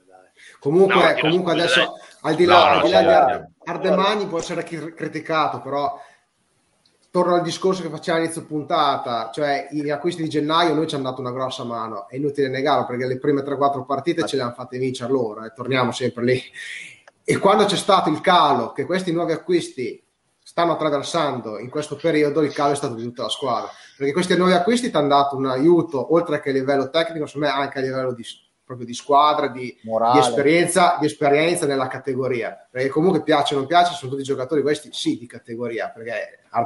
Comunque, 0.60 1.14
no, 1.14 1.20
comunque 1.20 1.52
adesso, 1.52 1.94
al 2.22 2.34
di 2.34 2.44
là, 2.44 2.74
no, 2.74 2.80
al 2.80 2.82
di, 2.82 2.90
là 2.90 3.00
di 3.00 3.08
Ar- 3.08 3.48
Ardemani 3.64 4.26
può 4.26 4.38
essere 4.38 4.64
criticato, 4.64 5.60
però 5.60 6.00
torno 7.10 7.34
al 7.34 7.42
discorso 7.42 7.82
che 7.82 7.88
faceva 7.88 8.18
all'inizio 8.18 8.44
puntata, 8.44 9.30
cioè 9.32 9.68
gli 9.70 9.88
acquisti 9.88 10.22
di 10.22 10.28
gennaio 10.28 10.74
noi 10.74 10.86
ci 10.86 10.94
hanno 10.94 11.10
dato 11.10 11.20
una 11.20 11.32
grossa 11.32 11.64
mano, 11.64 12.08
è 12.08 12.16
inutile 12.16 12.48
negarlo 12.48 12.86
perché 12.86 13.06
le 13.06 13.18
prime 13.18 13.42
3-4 13.42 13.84
partite 13.84 14.26
ce 14.26 14.36
le 14.36 14.42
hanno 14.42 14.52
fatte 14.52 14.78
vincere 14.78 15.10
loro, 15.10 15.44
eh, 15.44 15.52
torniamo 15.54 15.92
sempre 15.92 16.24
lì. 16.24 16.42
E 17.24 17.38
quando 17.38 17.64
c'è 17.64 17.76
stato 17.76 18.08
il 18.10 18.20
calo, 18.20 18.72
che 18.72 18.84
questi 18.84 19.12
nuovi 19.12 19.32
acquisti 19.32 20.02
stanno 20.42 20.72
attraversando 20.72 21.58
in 21.58 21.68
questo 21.68 21.96
periodo, 21.96 22.42
il 22.42 22.52
calo 22.52 22.72
è 22.72 22.76
stato 22.76 22.94
di 22.94 23.02
tutta 23.02 23.22
la 23.22 23.28
squadra, 23.28 23.70
perché 23.96 24.12
questi 24.12 24.36
nuovi 24.36 24.52
acquisti 24.52 24.90
ti 24.90 24.96
hanno 24.96 25.08
dato 25.08 25.36
un 25.36 25.46
aiuto, 25.46 26.14
oltre 26.14 26.40
che 26.40 26.50
a 26.50 26.52
livello 26.52 26.88
tecnico, 26.88 27.26
secondo 27.26 27.48
me 27.48 27.52
anche 27.52 27.78
a 27.78 27.82
livello 27.82 28.12
di 28.12 28.24
proprio 28.68 28.86
di 28.86 28.92
squadra, 28.92 29.48
di, 29.48 29.74
di, 29.80 30.18
esperienza, 30.18 30.98
di 31.00 31.06
esperienza 31.06 31.64
nella 31.64 31.86
categoria. 31.86 32.68
Perché 32.70 32.88
comunque 32.88 33.22
piace 33.22 33.54
o 33.54 33.58
non 33.58 33.66
piace, 33.66 33.94
sono 33.94 34.10
tutti 34.10 34.22
giocatori 34.22 34.60
questi 34.60 34.90
sì 34.92 35.16
di 35.18 35.26
categoria, 35.26 35.88
perché 35.88 36.40
ha 36.50 36.64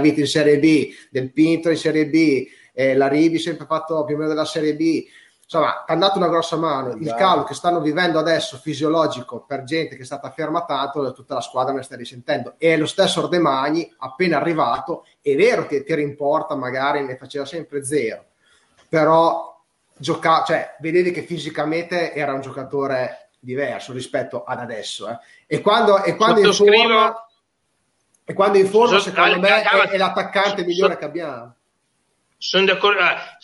vinto 0.00 0.20
in 0.20 0.26
Serie 0.26 0.58
B, 0.58 0.88
Del 1.10 1.30
Pinto 1.30 1.70
in 1.70 1.76
Serie 1.76 2.08
B, 2.08 2.44
eh, 2.72 2.96
la 2.96 3.06
Ribi 3.06 3.38
sempre 3.38 3.66
fatto 3.66 4.04
più 4.04 4.16
o 4.16 4.18
meno 4.18 4.30
della 4.30 4.44
Serie 4.44 4.74
B. 4.74 5.04
Insomma, 5.44 5.84
ha 5.86 5.96
dato 5.96 6.18
una 6.18 6.28
grossa 6.28 6.56
mano. 6.56 6.94
Il 6.96 7.14
calo 7.14 7.44
che 7.44 7.54
stanno 7.54 7.80
vivendo 7.80 8.18
adesso, 8.18 8.58
fisiologico, 8.58 9.44
per 9.46 9.62
gente 9.62 9.94
che 9.94 10.02
è 10.02 10.04
stata 10.04 10.30
ferma 10.30 10.64
tanto, 10.64 11.12
tutta 11.12 11.34
la 11.34 11.40
squadra 11.40 11.72
ne 11.72 11.82
sta 11.82 11.94
risentendo. 11.94 12.54
E 12.58 12.76
lo 12.76 12.84
stesso 12.84 13.22
Ardemagni, 13.22 13.94
appena 13.98 14.38
arrivato, 14.38 15.06
è 15.22 15.36
vero 15.36 15.66
che 15.66 15.84
ti 15.84 15.94
rimporta, 15.94 16.56
magari 16.56 17.04
ne 17.04 17.16
faceva 17.16 17.46
sempre 17.46 17.84
zero, 17.84 18.24
però 18.88 19.57
giocava, 19.98 20.44
cioè, 20.44 20.76
vedevi 20.80 21.10
che 21.10 21.22
fisicamente 21.22 22.12
era 22.14 22.32
un 22.32 22.40
giocatore 22.40 23.30
diverso 23.38 23.92
rispetto 23.92 24.44
ad 24.44 24.60
adesso. 24.60 25.08
Eh. 25.08 25.18
E 25.46 25.60
quando, 25.60 26.02
e 26.02 26.14
quando 26.16 26.40
in 26.40 26.52
forma, 26.52 27.28
e 28.24 28.32
quando 28.32 28.58
in 28.58 28.66
forma 28.66 28.98
secondo 29.00 29.38
me 29.38 29.62
è, 29.62 29.88
è 29.90 29.96
l'attaccante 29.96 30.64
migliore 30.64 30.96
che 30.96 31.04
abbiamo. 31.04 31.54
Sono 32.36 32.66
d'accordo. 32.66 33.00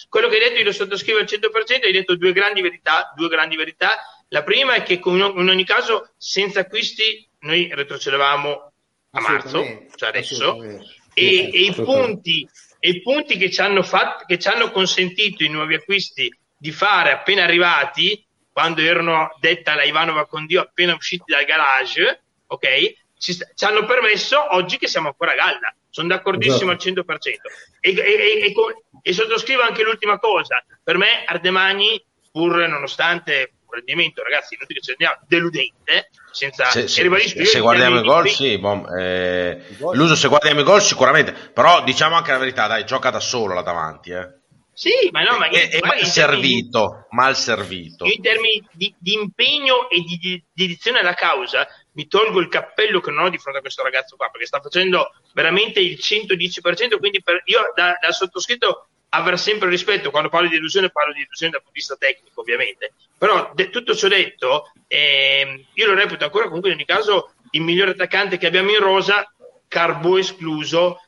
Quello 0.09 0.29
che 0.29 0.37
hai 0.37 0.41
detto 0.41 0.59
io 0.59 0.65
lo 0.65 0.73
sottoscrivo 0.73 1.19
al 1.19 1.25
100%, 1.25 1.85
hai 1.85 1.93
detto 1.93 2.17
due 2.17 2.33
grandi 2.33 2.63
verità, 2.63 3.13
due 3.17 3.29
grandi 3.29 3.57
verità. 3.57 3.99
La 4.29 4.43
prima 4.43 4.75
è 4.75 4.83
che 4.83 5.01
in 5.05 5.23
ogni 5.23 5.65
caso 5.65 6.11
senza 6.17 6.61
acquisti 6.61 7.29
noi 7.41 7.69
retrocedevamo 7.73 8.73
a 9.11 9.21
marzo, 9.21 9.63
cioè 9.95 10.09
adesso, 10.09 10.63
e, 10.63 11.51
e, 11.53 11.61
i 11.61 11.73
punti, 11.73 12.49
e 12.79 12.89
i 12.91 13.03
punti 13.03 13.37
che 13.37 13.51
ci 13.51 13.61
hanno, 13.61 13.83
fatto, 13.83 14.25
che 14.27 14.39
ci 14.39 14.49
hanno 14.49 14.71
consentito 14.71 15.45
i 15.45 15.49
nuovi 15.49 15.75
acquisti 15.75 16.31
di 16.57 16.73
fare 16.73 17.13
appena 17.13 17.45
arrivati, 17.45 18.27
quando 18.53 18.81
erano 18.83 19.35
detta 19.41 19.75
la 19.75 19.83
Ivanova 19.83 20.27
con 20.27 20.47
Dio 20.47 20.61
appena 20.61 20.95
usciti 20.95 21.25
dal 21.33 21.45
garage, 21.45 22.23
ok? 22.47 22.95
Ci, 23.19 23.35
ci 23.55 23.65
hanno 23.65 23.85
permesso 23.85 24.55
oggi 24.55 24.79
che 24.79 24.87
siamo 24.87 25.09
ancora 25.09 25.33
a 25.33 25.35
galla. 25.35 25.75
Sono 25.91 26.09
d'accordissimo 26.09 26.73
esatto. 26.73 27.11
al 27.11 27.19
100%. 27.19 27.33
E, 27.81 27.91
e, 27.91 28.01
e, 28.01 28.55
e, 29.03 29.13
sottoscrivo 29.13 29.63
anche 29.63 29.83
l'ultima 29.83 30.19
cosa. 30.19 30.65
Per 30.83 30.97
me 30.97 31.25
Ardemani, 31.25 32.05
pur 32.31 32.67
nonostante 32.69 33.55
un 33.67 33.75
rendimento, 33.75 34.23
ragazzi, 34.23 34.55
inutile 34.55 34.81
che 34.81 34.85
ci 34.85 34.91
andiamo, 34.93 35.17
deludente, 35.27 36.11
senza... 36.31 36.67
Se, 36.67 36.89
se, 36.89 37.09
se, 37.21 37.45
se 37.45 37.61
guardiamo 37.61 37.99
i 37.99 38.03
gol, 38.03 38.29
sì, 38.29 38.59
bom, 38.59 38.87
eh, 38.97 39.63
l'uso 39.93 40.15
se 40.15 40.29
guardiamo 40.29 40.61
i 40.61 40.65
gol 40.65 40.83
sicuramente, 40.83 41.33
però 41.33 41.83
diciamo 41.83 42.15
anche 42.17 42.33
la 42.33 42.39
verità, 42.39 42.67
dai, 42.67 42.85
gioca 42.85 43.11
da 43.11 43.21
solo 43.21 43.55
là 43.55 43.63
davanti, 43.63 44.11
eh. 44.11 44.43
Sì, 44.75 44.91
ma 45.13 45.23
no, 45.23 45.39
ma 45.39 45.49
è, 45.49 45.71
è 45.71 45.79
mal 45.81 46.05
servito, 46.05 47.07
di, 47.09 47.17
mal 47.17 47.37
servito. 47.37 48.05
In 48.07 48.21
termini 48.21 48.67
di, 48.73 48.93
di 48.99 49.13
impegno 49.13 49.89
e 49.89 50.01
di, 50.01 50.17
di, 50.17 50.45
dedizione 50.53 50.99
alla 50.99 51.15
causa, 51.15 51.65
mi 51.93 52.09
tolgo 52.09 52.41
il 52.41 52.49
cappello 52.49 53.01
che 53.01 53.13
non 53.13 53.25
ho 53.25 53.31
di 53.31 53.39
fronte 53.39 53.59
a 53.59 53.63
questo 53.63 53.85
ragazzo 53.85 54.17
qua, 54.17 54.29
perché 54.31 54.47
sta 54.47 54.61
facendo 54.61 55.13
veramente 55.33 55.79
il 55.79 55.97
110%, 56.01 56.99
quindi 56.99 57.23
per, 57.23 57.43
io 57.45 57.73
da, 57.73 57.97
da, 58.01 58.11
sottoscritto 58.11 58.89
avrà 59.11 59.37
sempre 59.37 59.69
rispetto, 59.69 60.11
quando 60.11 60.29
parlo 60.29 60.49
di 60.49 60.57
illusione 60.57 60.91
parlo 60.91 61.13
di 61.13 61.21
illusione 61.21 61.53
dal 61.53 61.63
punto 61.63 61.75
di 61.75 61.81
vista 61.81 61.97
tecnico 61.97 62.41
ovviamente, 62.41 62.95
però 63.17 63.53
de, 63.55 63.71
tutto 63.71 63.95
ciò 63.95 64.09
detto, 64.09 64.73
eh, 64.89 65.67
io 65.73 65.87
lo 65.87 65.95
reputo 65.95 66.25
ancora 66.25 66.47
comunque 66.47 66.71
in 66.71 66.77
ogni 66.77 66.85
caso 66.85 67.35
il 67.53 67.63
migliore 67.63 67.93
attaccante 67.93 68.39
che 68.39 68.49
abbiamo 68.49 68.71
in 68.71 68.81
rosa, 68.81 69.25
Carbo 69.69 70.19
escluso, 70.19 71.01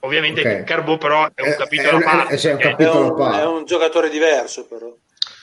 Ovviamente 0.00 0.40
okay. 0.40 0.64
Carbo 0.64 0.96
però 0.96 1.28
è 1.34 1.42
un 1.42 1.48
eh, 1.48 1.56
capitolo 1.56 1.98
a 1.98 2.00
parte. 2.00 2.34
È, 2.34 2.56
è, 2.56 2.56
è, 2.56 2.90
un, 2.90 3.32
è, 3.32 3.44
un, 3.44 3.64
giocatore 3.64 4.08
diverso 4.08 4.66
però. 4.66 4.90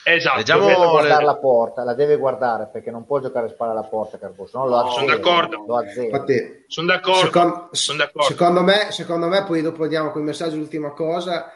Esatto. 0.04 0.42
Deve 0.42 0.74
guardare 0.74 1.20
le... 1.20 1.24
la 1.24 1.36
porta, 1.36 1.84
la 1.84 1.94
deve 1.94 2.16
guardare 2.16 2.68
perché 2.72 2.90
non 2.90 3.04
può 3.04 3.20
giocare 3.20 3.46
a 3.46 3.48
spalla 3.50 3.72
alla 3.72 3.82
porta 3.82 4.18
Carbo, 4.18 4.46
se 4.46 4.56
no 4.56 4.66
lo 4.66 4.82
no, 4.82 4.90
sono 4.90 5.06
d'accordo. 5.06 5.64
Lo 5.66 5.82
Infatti, 5.82 6.64
sono 6.66 6.86
d'accordo. 6.86 7.20
Secondo, 7.20 7.68
sono 7.72 7.98
d'accordo. 7.98 8.28
Secondo 8.28 8.62
me, 8.62 8.86
secondo 8.90 9.28
me, 9.28 9.44
poi 9.44 9.62
dopo 9.62 9.82
andiamo 9.84 10.10
con 10.10 10.22
il 10.22 10.26
messaggio 10.26 10.56
l'ultima 10.56 10.90
cosa, 10.90 11.52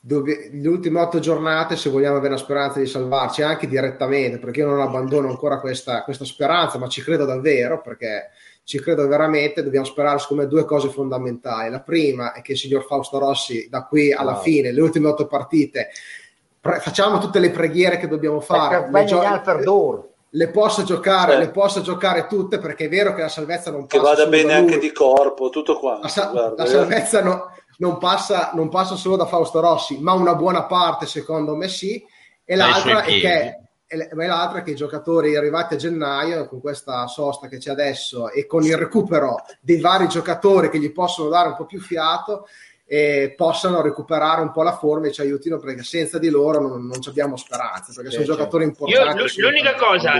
dove, 0.00 0.50
le 0.52 0.68
ultime 0.68 1.00
otto 1.00 1.18
giornate, 1.18 1.76
se 1.76 1.90
vogliamo 1.90 2.16
avere 2.16 2.34
la 2.34 2.38
speranza 2.38 2.78
di 2.78 2.86
salvarci 2.86 3.42
anche 3.42 3.66
direttamente, 3.66 4.38
perché 4.38 4.60
io 4.60 4.68
non 4.68 4.80
abbandono 4.80 5.28
ancora 5.28 5.58
questa, 5.58 6.04
questa 6.04 6.24
speranza, 6.24 6.78
ma 6.78 6.88
ci 6.88 7.02
credo 7.02 7.24
davvero 7.24 7.82
perché 7.82 8.30
ci 8.64 8.80
credo 8.80 9.06
veramente, 9.08 9.62
dobbiamo 9.62 9.86
sperare 9.86 10.18
siccome 10.18 10.46
due 10.46 10.64
cose 10.64 10.88
fondamentali. 10.88 11.70
La 11.70 11.80
prima 11.80 12.32
è 12.32 12.42
che 12.42 12.52
il 12.52 12.58
signor 12.58 12.84
Fausto 12.84 13.18
Rossi 13.18 13.68
da 13.68 13.84
qui 13.84 14.12
alla 14.12 14.34
wow. 14.34 14.42
fine, 14.42 14.72
le 14.72 14.80
ultime 14.80 15.08
otto 15.08 15.26
partite, 15.26 15.88
pre- 16.60 16.78
facciamo 16.80 17.18
tutte 17.18 17.38
le 17.38 17.50
preghiere 17.50 17.98
che 17.98 18.06
dobbiamo 18.06 18.40
fare. 18.40 18.88
Le, 18.90 19.04
gio- 19.04 19.22
le, 20.30 20.48
posso 20.50 20.84
giocare, 20.84 21.36
le 21.36 21.50
posso 21.50 21.80
giocare 21.80 22.26
tutte 22.26 22.58
perché 22.58 22.84
è 22.84 22.88
vero 22.88 23.14
che 23.14 23.22
la 23.22 23.28
salvezza 23.28 23.70
non 23.70 23.86
passa. 23.86 24.02
Che 24.02 24.08
vada 24.08 24.26
bene 24.28 24.52
anche 24.52 24.78
di 24.78 24.92
corpo, 24.92 25.48
tutto 25.48 25.78
quanto. 25.78 26.02
La, 26.02 26.08
sa- 26.08 26.32
la 26.32 26.64
eh. 26.64 26.66
salvezza 26.66 27.22
no, 27.22 27.52
non, 27.78 27.98
passa, 27.98 28.50
non 28.54 28.68
passa 28.68 28.94
solo 28.94 29.16
da 29.16 29.26
Fausto 29.26 29.60
Rossi, 29.60 29.98
ma 30.00 30.12
una 30.12 30.34
buona 30.34 30.64
parte 30.64 31.06
secondo 31.06 31.56
me 31.56 31.66
sì. 31.68 32.04
E 32.44 32.56
l'altra 32.56 33.02
è 33.02 33.20
che 33.20 33.58
ma 34.12 34.26
l'altra 34.26 34.60
è 34.60 34.62
che 34.62 34.70
i 34.70 34.76
giocatori 34.76 35.36
arrivati 35.36 35.74
a 35.74 35.76
gennaio 35.76 36.46
con 36.46 36.60
questa 36.60 37.06
sosta 37.06 37.48
che 37.48 37.58
c'è 37.58 37.70
adesso 37.70 38.30
e 38.30 38.46
con 38.46 38.62
il 38.64 38.76
recupero 38.76 39.44
dei 39.60 39.80
vari 39.80 40.06
giocatori 40.06 40.70
che 40.70 40.78
gli 40.78 40.92
possono 40.92 41.28
dare 41.28 41.48
un 41.48 41.56
po' 41.56 41.66
più 41.66 41.80
fiato 41.80 42.46
eh, 42.86 43.34
possano 43.36 43.82
recuperare 43.82 44.40
un 44.42 44.52
po' 44.52 44.62
la 44.62 44.76
forma 44.76 45.08
e 45.08 45.12
ci 45.12 45.20
aiutino 45.20 45.58
perché 45.58 45.82
senza 45.82 46.18
di 46.18 46.28
loro 46.28 46.60
non, 46.60 46.86
non 46.86 46.98
abbiamo 47.06 47.36
speranze 47.36 47.92
perché 47.94 48.10
sono 48.10 48.24
giocatori 48.24 48.64
importanti. 48.64 49.38
Io, 49.38 49.48
l'unica 49.48 49.74
cosa 49.74 50.14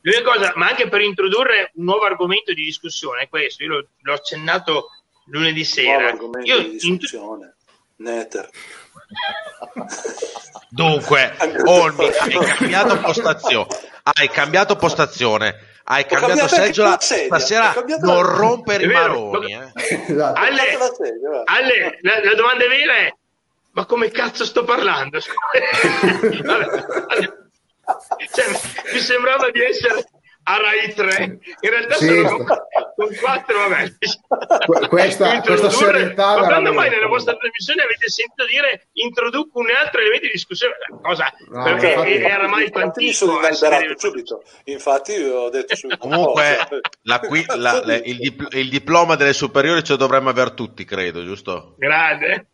l'unica 0.00 0.22
cosa 0.22 0.52
ma 0.56 0.68
anche 0.68 0.88
per 0.88 1.00
introdurre 1.00 1.70
un 1.74 1.84
nuovo 1.84 2.04
argomento 2.04 2.52
di 2.52 2.64
discussione 2.64 3.22
è 3.22 3.28
questo 3.28 3.62
io 3.62 3.70
l'ho, 3.70 3.86
l'ho 4.00 4.12
accennato 4.12 4.90
lunedì 5.26 5.64
sera. 5.64 6.16
Io 6.42 6.58
in, 6.80 6.98
tu- 6.98 7.38
Nether 7.96 8.48
Dunque, 10.68 11.34
Olmi, 11.64 12.04
hai 12.06 12.38
cambiato 12.56 12.98
postazione. 12.98 13.66
Hai 14.02 14.28
cambiato 14.28 14.76
postazione. 14.76 15.66
Hai 15.84 16.04
cambiato, 16.04 16.26
cambiato 16.26 16.54
seggiola. 16.54 16.98
Stasera 17.00 17.74
non 18.00 18.22
rompere 18.22 18.84
i 18.84 18.88
maroni. 18.88 19.54
Eh. 19.54 19.72
Esatto. 19.74 20.40
Alle, 20.40 20.76
alle, 21.44 21.98
la, 22.02 22.22
la, 22.22 22.34
domanda 22.34 22.68
vera 22.68 22.96
è: 22.96 23.14
ma 23.72 23.86
come 23.86 24.10
cazzo 24.10 24.44
sto 24.44 24.64
parlando? 24.64 25.18
Vabbè, 26.44 26.66
cioè, 28.34 28.44
mi 28.92 29.00
sembrava 29.00 29.50
di 29.50 29.62
essere 29.62 30.04
a 30.48 30.56
Rai 30.56 30.94
3 30.94 31.38
in 31.60 31.70
realtà 31.70 31.94
sì, 31.96 32.06
sono 32.06 32.44
con, 32.44 32.46
con 32.96 33.14
4 33.14 33.58
vabbè 33.58 34.88
questa, 34.88 35.40
questa 35.40 35.70
serietà 35.70 36.38
ma 36.38 36.46
quando 36.46 36.72
mai 36.72 36.88
nella 36.88 37.06
vostra 37.06 37.36
trasmissione 37.36 37.82
avete 37.82 38.08
sentito 38.08 38.46
dire 38.46 38.88
introduco 38.92 39.58
un 39.58 39.66
altro 39.70 40.00
elemento 40.00 40.26
di 40.26 40.32
discussione 40.32 40.74
cosa 41.02 41.32
no, 41.50 41.64
perché 41.64 41.88
infatti, 41.88 42.14
era 42.14 42.48
mai 42.48 42.70
tantissimo 42.70 43.38
subito. 43.96 44.42
Infatti 44.64 45.14
ho 45.14 45.48
detto 45.50 45.76
subito 45.76 45.98
comunque 45.98 46.58
la, 47.02 47.18
qui, 47.20 47.44
la, 47.56 47.82
le, 47.84 48.02
il, 48.04 48.16
dipl- 48.16 48.56
il, 48.56 48.68
diploma 48.68 49.16
delle 49.16 49.32
superiori 49.32 49.82
ce 49.82 49.92
lo 49.92 49.98
dovremmo 49.98 50.30
avere 50.30 50.54
tutti 50.54 50.84
credo 50.84 51.24
giusto? 51.24 51.74
grande. 51.76 52.46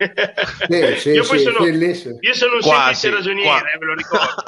Sì, 0.69 0.97
sì, 0.99 1.11
io, 1.11 1.25
poi 1.25 1.39
sono, 1.39 1.65
io 1.65 2.35
sono 2.35 2.55
un 2.55 2.61
Quasi, 2.61 3.01
semplice 3.01 3.11
ragioniere 3.11 3.49
qua. 3.49 3.79
ve 3.79 3.85
lo 3.85 3.95
ricordo. 3.95 4.43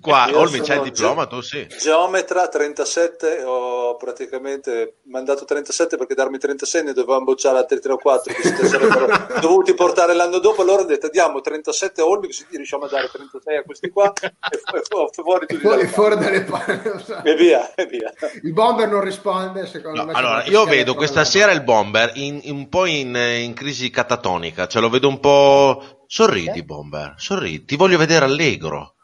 Qua 0.00 0.28
Olmi 0.32 0.60
c'è 0.60 0.76
il 0.76 0.82
diploma 0.82 1.26
tu 1.26 1.40
sì. 1.40 1.66
geometra 1.78 2.48
36 2.48 2.87
37 2.88 3.42
ho 3.44 3.96
praticamente 3.96 4.96
mandato 5.04 5.44
37 5.44 5.96
perché 5.98 6.14
darmi 6.14 6.38
36 6.38 6.84
ne 6.84 6.92
dovevamo 6.94 7.24
bocciare 7.24 7.58
altri 7.58 7.80
3 7.80 7.92
o 7.92 7.98
4 7.98 8.32
che 8.32 8.42
si 8.42 8.66
sarebbero 8.66 9.06
dovuti 9.40 9.74
portare 9.74 10.14
l'anno 10.14 10.38
dopo. 10.38 10.62
Allora 10.62 10.82
ho 10.82 10.86
detto 10.86 11.08
diamo 11.10 11.40
37 11.40 12.00
Olmi 12.00 12.26
così 12.26 12.46
riusciamo 12.50 12.86
a 12.86 12.88
dare 12.88 13.10
36 13.12 13.56
a 13.56 13.62
questi 13.62 13.90
qua 13.90 14.10
e, 14.14 14.82
fu- 14.88 15.22
fuori 15.22 15.46
tutti 15.46 15.60
fuori, 15.60 15.86
fuori 15.86 16.16
dalle 16.16 16.42
palle 16.42 17.04
e 17.24 17.34
via, 17.34 17.74
e 17.74 17.86
via. 17.86 18.10
Il 18.42 18.52
bomber 18.52 18.88
non 18.88 19.02
risponde 19.02 19.66
secondo 19.66 19.98
no, 19.98 20.06
me 20.06 20.12
allora 20.14 20.44
io 20.44 20.64
vedo 20.64 20.94
questa 20.94 21.24
sera 21.24 21.52
il 21.52 21.62
bomber 21.62 22.12
in, 22.14 22.40
in, 22.42 22.56
un 22.56 22.68
po' 22.68 22.86
in, 22.86 23.14
in 23.14 23.52
crisi 23.52 23.90
catatonica 23.90 24.66
cioè 24.66 24.80
lo 24.80 24.88
vedo 24.88 25.08
un 25.08 25.20
po' 25.20 26.04
sorridi 26.06 26.62
bomber 26.64 27.14
sorridi. 27.18 27.64
Ti 27.66 27.76
voglio 27.76 27.98
vedere 27.98 28.24
allegro. 28.24 28.94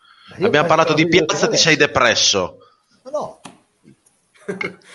Abbiamo 0.40 0.66
parlato 0.66 0.94
di 0.94 1.06
piazza, 1.06 1.48
ti 1.48 1.58
sei 1.58 1.76
depresso. 1.76 2.58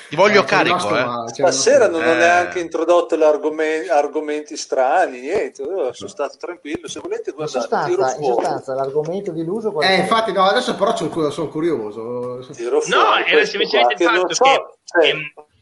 Ti 0.09 0.15
voglio 0.15 0.41
eh, 0.41 0.45
carico, 0.45 0.95
eh. 0.95 1.33
Stasera 1.33 1.87
non 1.87 2.01
ho 2.01 2.11
eh. 2.11 2.17
neanche 2.17 2.59
introdotto 2.59 3.15
argomenti, 3.15 3.89
argomenti 3.89 4.57
strani, 4.57 5.21
niente. 5.21 5.63
Io 5.63 5.93
sono 5.93 6.09
stato 6.09 6.37
tranquillo. 6.37 6.87
Se 6.87 6.99
volete, 6.99 7.31
guardate, 7.31 7.57
in 7.57 7.63
sostanza, 7.63 8.17
in 8.17 8.23
sostanza 8.23 8.73
l'argomento 8.73 9.31
di 9.31 9.43
l'uso. 9.43 9.79
Eh, 9.81 9.95
infatti, 9.95 10.31
no, 10.31 10.43
adesso 10.43 10.75
però 10.75 10.95
sono 10.95 11.47
curioso. 11.49 12.45
Tiro 12.53 12.81
no, 12.87 13.15
era 13.25 13.45
semplicemente 13.45 14.03
il 14.03 14.09
fatto 14.09 14.33
so, 14.33 14.43
che. 14.43 14.65
Cioè, 14.83 15.09
ehm, 15.09 15.19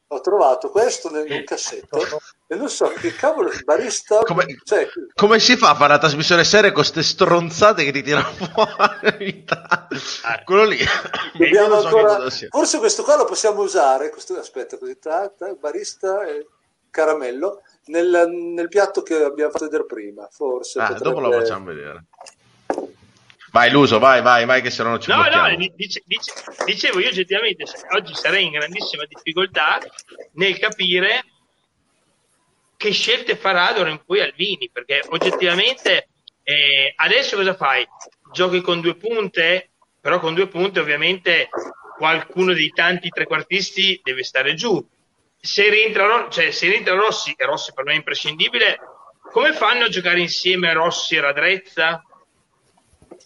ho 0.10 0.22
trovato 0.22 0.70
questo 0.70 1.10
nel 1.10 1.44
cassetto 1.44 2.00
e 2.48 2.56
non 2.56 2.70
so 2.70 2.88
che 2.88 3.14
cavolo 3.14 3.52
il 3.52 3.64
barista 3.66 4.20
come, 4.20 4.46
cioè, 4.64 4.88
come 5.14 5.40
si 5.40 5.58
fa 5.58 5.72
a 5.72 5.76
fare 5.76 5.94
la 5.94 6.00
trasmissione 6.00 6.46
seria 6.46 6.72
con 6.72 6.82
queste 6.82 7.04
stronzate 7.04 7.84
che 7.84 7.92
ti 7.92 8.04
tirano 8.04 8.32
fuori 8.40 9.44
ah, 9.48 10.44
quello 10.46 10.64
lì. 10.64 10.78
So 10.78 11.74
ancora, 11.74 12.30
forse 12.50 12.78
questo 12.78 13.04
qua 13.04 13.18
lo 13.18 13.26
possiamo 13.26 13.62
usare 13.62 14.10
questo, 14.10 14.38
aspetta 14.38 14.78
così 14.78 14.98
tac, 14.98 15.56
barista 15.60 16.26
e 16.26 16.48
caramello 16.90 17.62
nel, 17.86 18.30
nel, 18.32 18.70
piatto 18.70 19.04
che 19.04 19.16
abbiamo 19.24 19.52
fatto 19.52 19.66
vedere 19.66 19.86
prima 19.86 20.28
forse 20.32 20.80
ah, 20.80 20.88
potrebbe... 20.88 21.10
dopo 21.10 21.20
lo 21.20 21.32
facciamo 21.32 21.66
vedere 21.66 22.06
Vai 23.52 23.72
Luso, 23.72 23.98
vai, 24.00 24.22
vai, 24.22 24.46
vai 24.46 24.62
che 24.62 24.70
se 24.70 24.84
no 24.84 24.90
non 24.90 25.02
ci 25.02 25.10
No, 25.10 25.18
blocchiamo. 25.22 25.48
no, 25.50 25.56
dice, 25.76 26.04
dice, 26.06 26.34
dicevo 26.66 27.00
io 27.00 27.08
oggettivamente 27.08 27.64
oggi 27.96 28.14
sarei 28.14 28.46
in 28.46 28.52
grandissima 28.52 29.06
difficoltà 29.06 29.80
nel 30.34 30.60
capire 30.60 31.24
che 32.76 32.92
scelte 32.92 33.36
farà 33.36 33.72
d'ora 33.72 33.90
in 33.90 34.02
poi 34.06 34.22
Alvini, 34.22 34.70
perché 34.72 35.02
oggettivamente 35.10 36.10
eh, 36.44 36.94
adesso 36.96 37.36
cosa 37.36 37.56
fai? 37.56 37.88
Giochi 38.32 38.62
con 38.62 38.82
due 38.82 38.96
punte, 38.96 39.72
però 40.00 40.20
con 40.20 40.34
due 40.36 40.48
punte 40.48 40.80
ovviamente 40.80 41.50
qualcuno 41.98 42.54
dei 42.54 42.70
tanti 42.70 43.10
trequartisti 43.10 44.00
deve 44.04 44.24
stare 44.24 44.54
giù. 44.54 44.86
Se 45.40 45.70
rientra, 45.70 46.28
cioè, 46.30 46.52
se 46.52 46.68
rientra 46.68 46.94
Rossi, 46.96 47.34
e 47.36 47.46
Rossi 47.46 47.74
per 47.74 47.86
me 47.86 47.94
è 47.94 47.96
imprescindibile, 47.96 48.78
come 49.32 49.54
fanno 49.54 49.86
a 49.86 49.90
giocare 49.90 50.20
insieme 50.20 50.72
Rossi 50.74 51.16
e 51.16 51.22
Radrezza? 51.22 52.02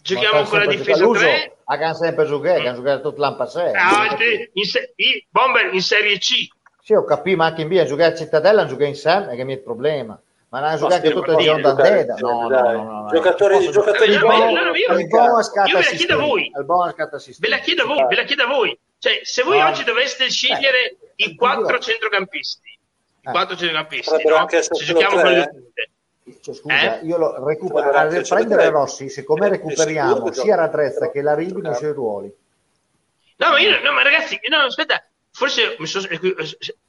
Giochiamo 0.02 0.42
con 0.42 0.58
la 0.58 0.66
difesa 0.66 1.06
3. 1.08 1.56
Hanno 1.64 1.94
sempre 1.94 2.26
giocato, 2.26 2.60
hanno 2.60 2.74
giocato 2.74 3.08
tutto 3.08 3.20
l'anno 3.20 3.36
passato. 3.36 3.70
Ah, 3.74 4.16
in 4.52 4.64
se- 4.64 4.94
Bomber 5.30 5.72
in 5.72 5.80
Serie 5.80 6.18
C. 6.18 6.48
Sì, 6.82 6.92
ho 6.94 7.04
capito, 7.04 7.36
ma 7.36 7.46
anche 7.46 7.62
in 7.62 7.68
B, 7.68 7.76
a 7.78 7.84
giocare 7.84 8.12
a 8.12 8.16
Cittadella, 8.16 8.62
a 8.62 8.66
giocare 8.66 8.88
insieme, 8.88 9.30
è 9.32 9.36
che 9.36 9.44
mi 9.44 9.52
è 9.52 9.56
il 9.56 9.62
problema. 9.62 10.20
Ma 10.48 10.60
non 10.60 10.76
giocare 10.76 10.96
anche 10.96 11.12
tutto 11.12 11.38
il 11.38 11.44
giorno 11.44 11.72
da. 11.72 12.04
No, 12.18 12.48
no, 12.48 12.60
no, 12.60 12.82
no, 13.02 13.08
Giocatori 13.10 13.58
di 13.58 14.18
no, 14.18 14.26
no, 14.50 14.74
io- 14.74 14.94
ve 14.94 15.06
la 15.08 15.42
scatta 15.42 15.80
chiedo 15.80 16.14
a 16.14 16.18
voi. 16.18 16.50
Ve 17.38 17.48
la 17.48 17.58
chiedo 17.58 17.82
a 17.84 17.86
voi, 17.86 18.06
ve 18.06 18.14
la 18.16 18.22
chiedo 18.24 18.42
a 18.42 18.46
voi. 18.48 18.78
Cioè, 18.98 19.20
se 19.22 19.42
voi 19.44 19.60
Ah. 19.60 19.68
oggi 19.68 19.82
doveste 19.84 20.28
scegliere 20.28 20.96
i 21.16 21.34
quattro 21.34 21.78
centrocampisti, 21.78 22.68
i 22.68 22.78
Eh. 23.22 23.30
quattro 23.30 23.56
centrocampisti, 23.56 24.28
no? 24.28 24.34
anche 24.36 24.56
essere 24.58 24.74
se 24.74 24.84
giochiamo 24.84 25.20
con 25.22 25.32
le 25.32 25.42
eh. 25.42 25.48
punte. 25.48 25.90
Cioè, 26.40 26.54
scusa, 26.54 27.00
Eh? 27.00 27.04
io 27.06 27.18
lo 27.18 27.44
recupero 27.44 27.90
a 27.90 28.06
c'è 28.06 28.22
prendere 28.22 28.62
tre. 28.62 28.70
Rossi, 28.70 29.08
siccome 29.08 29.46
Eh, 29.46 29.50
recuperiamo 29.50 30.14
sicuro, 30.14 30.32
sia. 30.32 30.54
Radrezza 30.54 31.10
che 31.10 31.20
la 31.20 31.34
Ribi 31.34 31.60
nei 31.60 31.74
suoi 31.74 31.92
ruoli. 31.92 32.32
No, 33.36 33.50
ma 33.50 33.58
io, 33.58 33.80
no, 33.82 33.92
ma 33.92 34.02
ragazzi, 34.02 34.38
no, 34.48 34.58
aspetta, 34.58 35.04
forse 35.32 35.74
mi 35.78 35.86
sono, 35.86 36.06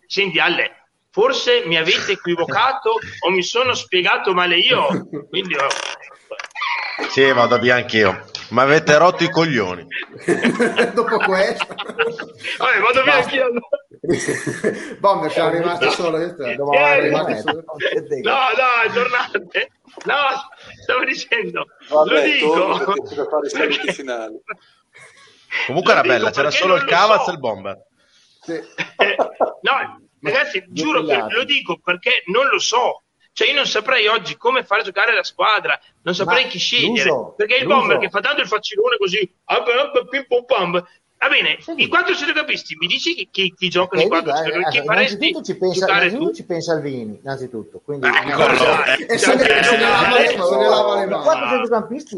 senti 0.05 0.39
Ale, 0.39 0.85
forse 1.09 1.63
mi 1.65 1.77
avete 1.77 2.11
equivocato 2.11 2.99
o 3.25 3.29
mi 3.31 3.41
sono 3.41 3.73
spiegato 3.73 4.33
male 4.33 4.57
io, 4.57 5.07
quindi 5.29 5.55
oh, 5.55 5.67
Sì, 7.09 7.31
vado 7.31 7.59
via 7.59 7.75
anch'io. 7.75 8.25
Ma 8.49 8.61
avete 8.63 8.97
rotto 8.97 9.23
i 9.23 9.29
coglioni. 9.31 9.85
Dopo 10.93 11.17
questo. 11.17 11.65
vabbè, 12.57 12.79
vado 12.79 13.03
via 13.03 13.15
anch'io. 13.15 13.45
allora. 13.45 13.67
Bomber, 14.99 15.31
siamo 15.31 15.49
rimasti 15.51 15.89
solo 15.91 16.17
io 16.19 16.27
e 16.27 16.35
te. 16.35 16.55
Dove 16.55 16.77
Eh, 16.77 17.09
vai 17.09 17.09
no? 17.09 17.63
No, 18.21 18.31
no, 18.33 18.93
tornate. 18.93 19.71
No, 20.05 20.15
stavo 20.81 21.03
dicendo, 21.05 21.65
lo 21.89 22.03
Vabbè, 22.03 22.23
dico. 22.25 22.53
torno 22.53 22.93
perché. 23.49 24.41
Comunque 25.67 25.93
Lo 25.93 25.99
era 25.99 26.07
bella, 26.07 26.27
dico 26.29 26.31
c'era 26.31 26.51
solo 26.51 26.75
il 26.75 26.81
lo 26.83 26.87
Cavaz 26.89 27.23
so. 27.23 27.29
e 27.29 27.33
il 27.33 27.39
Bomber. 27.39 27.85
Sì. 28.41 28.51
Eh, 28.53 29.15
no, 29.61 30.01
ragazzi, 30.21 30.63
giuro 30.69 31.03
che 31.03 31.25
lo 31.29 31.43
dico 31.43 31.79
perché 31.83 32.23
non 32.27 32.47
lo 32.47 32.59
so. 32.59 33.03
Cioè, 33.33 33.47
io 33.47 33.55
non 33.55 33.65
saprei 33.65 34.05
oggi 34.07 34.37
come 34.37 34.63
far 34.63 34.83
giocare 34.83 35.13
la 35.13 35.23
squadra, 35.23 35.79
non 36.03 36.13
saprei 36.13 36.43
Ma 36.43 36.49
chi 36.49 36.59
scegliere. 36.59 37.09
l'uso, 37.09 37.33
perché 37.35 37.55
il 37.55 37.63
l'uso. 37.63 37.75
bomber 37.77 37.97
che 37.97 38.09
fa 38.09 38.19
tanto 38.19 38.41
il 38.41 38.47
facilone 38.47 38.97
così, 38.97 39.35
up, 39.45 40.07
pim, 40.07 40.25
pum, 40.27 40.45
pam. 40.45 40.87
Va 41.23 41.29
bene, 41.29 41.55
Sì. 41.61 41.71
i 41.77 41.87
quattro 41.87 42.13
centrocampisti, 42.13 42.75
mi 42.75 42.85
dici 42.85 43.13
chi, 43.15 43.29
chi, 43.31 43.53
chi 43.57 43.69
giocano 43.69 44.01
Eh, 44.01 44.05
i 44.05 44.07
quattro 44.09 44.33
dico, 44.33 44.45
eh, 44.67 44.71
centrocampisti? 44.73 44.73
Chi 44.73 44.79
allora, 44.81 44.93
innanzitutto 44.99 45.41
ci 45.43 45.55
pensa, 45.57 45.85
innanzitutto 45.87 46.25
tu? 46.29 46.33
ci 46.35 46.43
pensa 46.45 46.73
Alvini, 46.73 47.19
innanzitutto. 47.23 47.81
Quindi, 47.85 48.09
dai. 48.09 49.05
E 49.07 49.17
se 49.17 49.35
ne, 49.35 49.79
lava, 49.79 50.17
Eh, 50.19 50.27
se 50.27 50.55
ne 50.57 50.67
lava 50.67 50.95
le 50.97 51.05
I 51.05 51.07
quattro 51.07 51.45
mani. 51.45 51.49
centrocampisti 51.49 52.17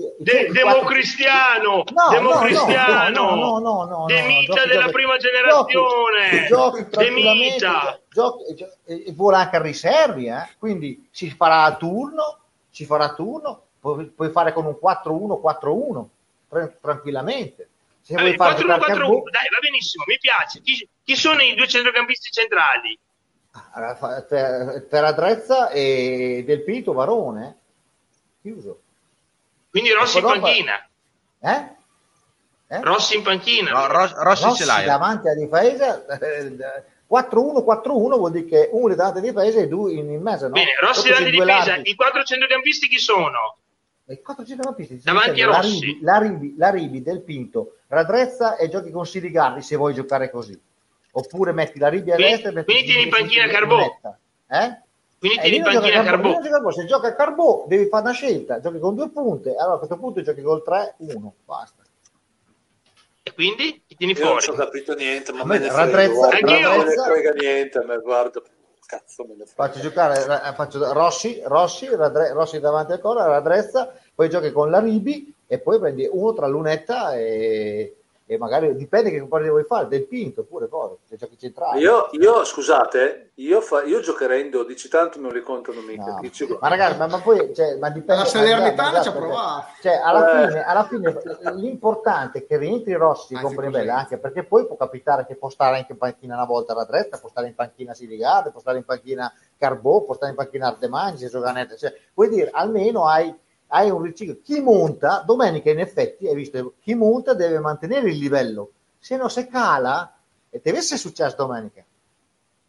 democristiano, 0.51 1.83
No, 1.93 2.09
democristiano, 2.09 3.09
no, 3.09 3.35
no, 3.35 3.59
no, 3.59 3.59
no, 3.59 3.85
no, 3.85 4.05
De 4.07 4.21
no, 4.21 4.27
Mita 4.27 4.53
giochi- 4.55 4.69
della 4.69 4.87
prima 4.89 5.17
generazione, 5.17 6.29
giochi, 6.29 6.47
giochi 6.47 6.83
De 6.83 6.89
tranquillamente, 6.89 7.53
Mita. 7.53 7.99
giochi- 8.09 8.53
gio- 8.55 8.73
e 8.85 9.03
e 9.07 9.13
vola 9.13 9.37
anche 9.39 9.55
a 9.57 9.61
riservi, 9.61 10.25
eh? 10.27 10.47
quindi 10.57 11.07
si 11.11 11.29
farà 11.29 11.63
a 11.63 11.75
turno, 11.75 12.39
si 12.71 12.85
farà 12.85 13.05
a 13.05 13.13
turno, 13.13 13.61
puoi, 13.79 14.11
fare 14.31 14.51
con 14.51 14.65
un 14.65 14.79
4-1, 14.79 15.37
4-1, 15.39 16.09
tra- 16.49 16.71
tranquillamente. 16.81 17.69
Se 18.05 18.13
Vabbè, 18.13 18.35
vuoi 18.35 18.37
fare 18.37 18.55
giocare 18.61 18.79
4-1-4-1, 18.79 18.85
Carbò- 18.99 19.29
dai, 19.31 19.49
va 19.49 19.57
benissimo, 19.61 20.03
mi 20.05 20.17
piace. 20.19 20.61
Chi, 20.61 20.87
chi 21.03 21.15
sono 21.15 21.41
i 21.41 21.55
due 21.55 21.67
centrocampisti 21.67 22.29
centrali? 22.31 22.99
Ah, 23.73 23.95
fa- 23.95 24.21
per, 24.21 24.85
per 24.87 25.03
Adrezza 25.05 25.69
e 25.69 26.43
Del 26.45 26.63
Pito 26.63 26.93
Varone, 26.93 27.57
chiuso. 28.41 28.81
Quindi 29.71 29.91
Rossi 29.91 30.19
in 30.19 30.23
panchina. 30.23 30.87
Eh? 31.39 31.73
Eh? 32.67 32.81
Rossi 32.81 33.15
in 33.15 33.23
panchina. 33.23 33.71
No, 33.71 33.87
Ros- 33.87 34.13
Rossi 34.13 34.43
Rossi 34.43 34.57
ce 34.61 34.65
l'hai. 34.65 34.83
eh. 34.83 34.85
davanti 34.85 35.27
alla 35.27 35.39
difesa 35.39 36.05
eh, 36.19 36.55
4-1-4-1 37.09 38.17
vuol 38.17 38.31
dire 38.31 38.45
che 38.45 38.69
uno 38.71 38.93
è 38.93 38.95
davanti 38.95 39.17
alla 39.19 39.27
difesa 39.31 39.59
e 39.59 39.67
due 39.67 39.93
in, 39.93 40.11
in 40.11 40.21
mezzo 40.21 40.45
no? 40.47 40.53
Bene, 40.53 40.75
Rossi 40.79 41.09
davanti 41.09 41.31
due 41.31 41.45
difesa. 41.45 41.65
larghi. 41.71 41.89
I 41.89 41.95
quattro 41.95 42.23
centrocampisti 42.23 42.87
chi 42.87 42.99
sono? 42.99 43.57
I 44.07 44.21
quattro 44.21 44.45
centrocampisti 44.45 44.97
ti 44.97 45.03
Davanti 45.03 45.31
dicevo, 45.31 45.51
a 45.51 45.55
la 45.55 45.61
Rossi. 45.61 45.79
Ribi, 45.85 45.99
la, 46.03 46.17
Ribi, 46.19 46.55
la 46.57 46.69
Ribi, 46.69 47.01
Del 47.01 47.21
Pinto 47.21 47.75
Radrezza 47.87 48.55
e 48.55 48.69
giochi 48.69 48.91
con 48.91 49.05
Sirigardi 49.05 49.61
se 49.63 49.75
vuoi 49.75 49.93
giocare 49.95 50.29
così 50.29 50.59
oppure 51.11 51.51
metti 51.53 51.79
la 51.79 51.87
Ribi 51.87 52.11
a 52.11 52.15
Quindi- 52.15 52.31
destra 52.33 52.49
e 52.49 52.53
metti 52.53 52.71
quindi 52.71 52.91
tieni 52.91 53.07
in 53.07 53.11
Sirigardi 53.13 53.35
panchina 53.35 53.45
in 53.45 53.51
Carbò. 53.51 53.77
mezza. 53.77 54.19
eh? 54.47 54.79
Quindi 55.17 55.37
Eh, 55.39 55.47
in 55.55 55.61
non 55.61 55.71
gioca 55.71 55.79
panchina 55.81 56.03
Carbò, 56.03 56.11
Carbò. 56.11 56.29
non 56.33 56.41
gioca 56.43 56.49
Carbò. 56.55 56.71
se 56.71 56.85
gioca 56.85 57.15
Carbò 57.15 57.65
devi 57.67 57.87
fare 57.87 58.03
una 58.03 58.13
scelta 58.13 58.59
giochi 58.59 58.79
con 58.79 58.95
due 58.95 59.09
punte 59.09 59.55
allora 59.55 59.73
a 59.75 59.77
questo 59.77 59.97
punto 59.97 60.21
giochi 60.21 60.41
col 60.41 60.61
3-1 60.63 61.31
basta 61.45 61.81
E 63.23 63.33
quindi 63.33 63.81
chi 63.87 63.95
tieni 63.95 64.13
Io 64.13 64.19
non 64.19 64.27
fuori? 64.39 64.43
ci 64.43 64.49
ho 64.51 64.53
capito 64.53 64.93
niente, 64.93 65.31
ma 65.31 65.41
A 65.41 65.45
me 65.45 65.57
ne 65.57 65.65
frega, 65.69 65.77
raddrezza- 65.83 66.13
guarda, 66.13 66.37
Anch'io. 66.37 66.67
non 66.69 66.77
me 66.77 66.83
ne 66.85 67.01
frega 67.01 67.31
niente, 67.31 67.83
me 67.83 67.97
guarda, 67.97 68.41
cazzo 68.85 69.25
me 69.25 69.35
ne 69.35 69.45
faccio 69.45 69.79
giocare 69.79 70.21
eh, 70.21 70.53
faccio 70.53 70.93
Rossi, 70.93 71.41
Rossi, 71.43 71.93
Radre- 71.95 72.33
Rossi 72.33 72.59
davanti 72.59 72.93
al 72.93 72.99
corner, 72.99 73.27
Radrezza, 73.27 73.93
poi 74.13 74.29
giochi 74.29 74.51
con 74.51 74.69
la 74.69 74.79
Ribi 74.79 75.33
e 75.47 75.59
poi 75.59 75.79
prendi 75.79 76.07
uno 76.11 76.33
tra 76.33 76.47
lunetta 76.47 77.15
e, 77.15 77.95
e 78.27 78.39
magari 78.39 78.75
dipende 78.75 79.11
che 79.11 79.27
cosa 79.27 79.47
vuoi 79.49 79.63
fare, 79.65 79.87
del 79.87 80.07
Pinto 80.07 80.41
oppure 80.41 80.67
cosa, 80.67 80.95
se 81.07 81.15
giochi 81.15 81.37
centrale. 81.37 81.79
Io, 81.79 82.07
io, 82.13 82.43
scusate, 82.43 83.31
io, 83.35 83.61
fa- 83.61 83.83
io 83.83 83.99
giocherei 83.99 84.41
in 84.41 84.49
12, 84.49 84.89
tanto 84.89 85.19
non 85.19 85.31
li 85.31 85.41
contano 85.41 85.81
mica. 85.81 86.05
No. 86.05 86.17
Dici- 86.21 86.57
Ma 86.59 86.67
ragazzi, 86.67 86.97
ma, 86.97 87.05
ma 87.05 87.19
poi 87.19 87.53
cioè, 87.53 87.75
ma 87.77 87.89
dipende 87.91 88.23
La 88.23 88.27
Salernitana 88.27 89.01
ci 89.03 89.07
ha 89.09 89.11
provato. 89.11 89.65
Cioè, 89.79 89.93
alla, 90.03 90.41
Eh. 90.43 90.47
fine, 90.47 90.63
alla 90.63 90.83
fine 90.85 91.21
l'importante 91.53 92.39
è 92.39 92.45
che 92.47 92.57
rientri 92.57 92.93
Rossi 92.93 93.33
Anzi, 93.35 93.45
con 93.45 93.55
così. 93.55 93.69
Bella, 93.69 93.97
anche 93.97 94.17
perché 94.17 94.43
poi 94.43 94.65
può 94.65 94.75
capitare 94.75 95.25
che 95.25 95.35
può 95.35 95.49
stare 95.49 95.77
anche 95.77 95.91
in 95.91 95.97
panchina 95.97 96.33
una 96.35 96.45
volta 96.45 96.73
alla 96.73 96.85
destra, 96.89 97.17
può 97.19 97.29
stare 97.29 97.47
in 97.47 97.55
panchina 97.55 97.93
Sirigarde, 97.93 98.49
può 98.49 98.59
stare 98.59 98.77
in 98.77 98.85
panchina 98.85 99.31
Carbò, 99.57 100.01
può 100.01 100.15
stare 100.15 100.31
in 100.31 100.37
panchina 100.37 100.67
Artemaggi, 100.67 101.17
se 101.19 101.29
gioca 101.29 101.51
Netta. 101.51 101.75
Cioè, 101.75 101.93
vuol 102.13 102.29
dire, 102.29 102.49
almeno 102.51 103.05
hai, 103.07 103.33
hai 103.67 103.89
un 103.89 104.01
riciclo. 104.01 104.37
Chi 104.43 104.59
monta, 104.61 105.23
domenica 105.25 105.69
in 105.69 105.79
effetti, 105.79 106.27
hai 106.27 106.35
visto, 106.35 106.73
chi 106.81 106.93
monta 106.95 107.33
deve 107.33 107.59
mantenere 107.59 108.09
il 108.09 108.17
livello, 108.17 108.71
se 108.99 109.17
no 109.17 109.27
se 109.29 109.47
cala, 109.47 110.13
e 110.49 110.61
deve 110.63 110.77
essere 110.77 110.99
successo 110.99 111.35
domenica 111.35 111.83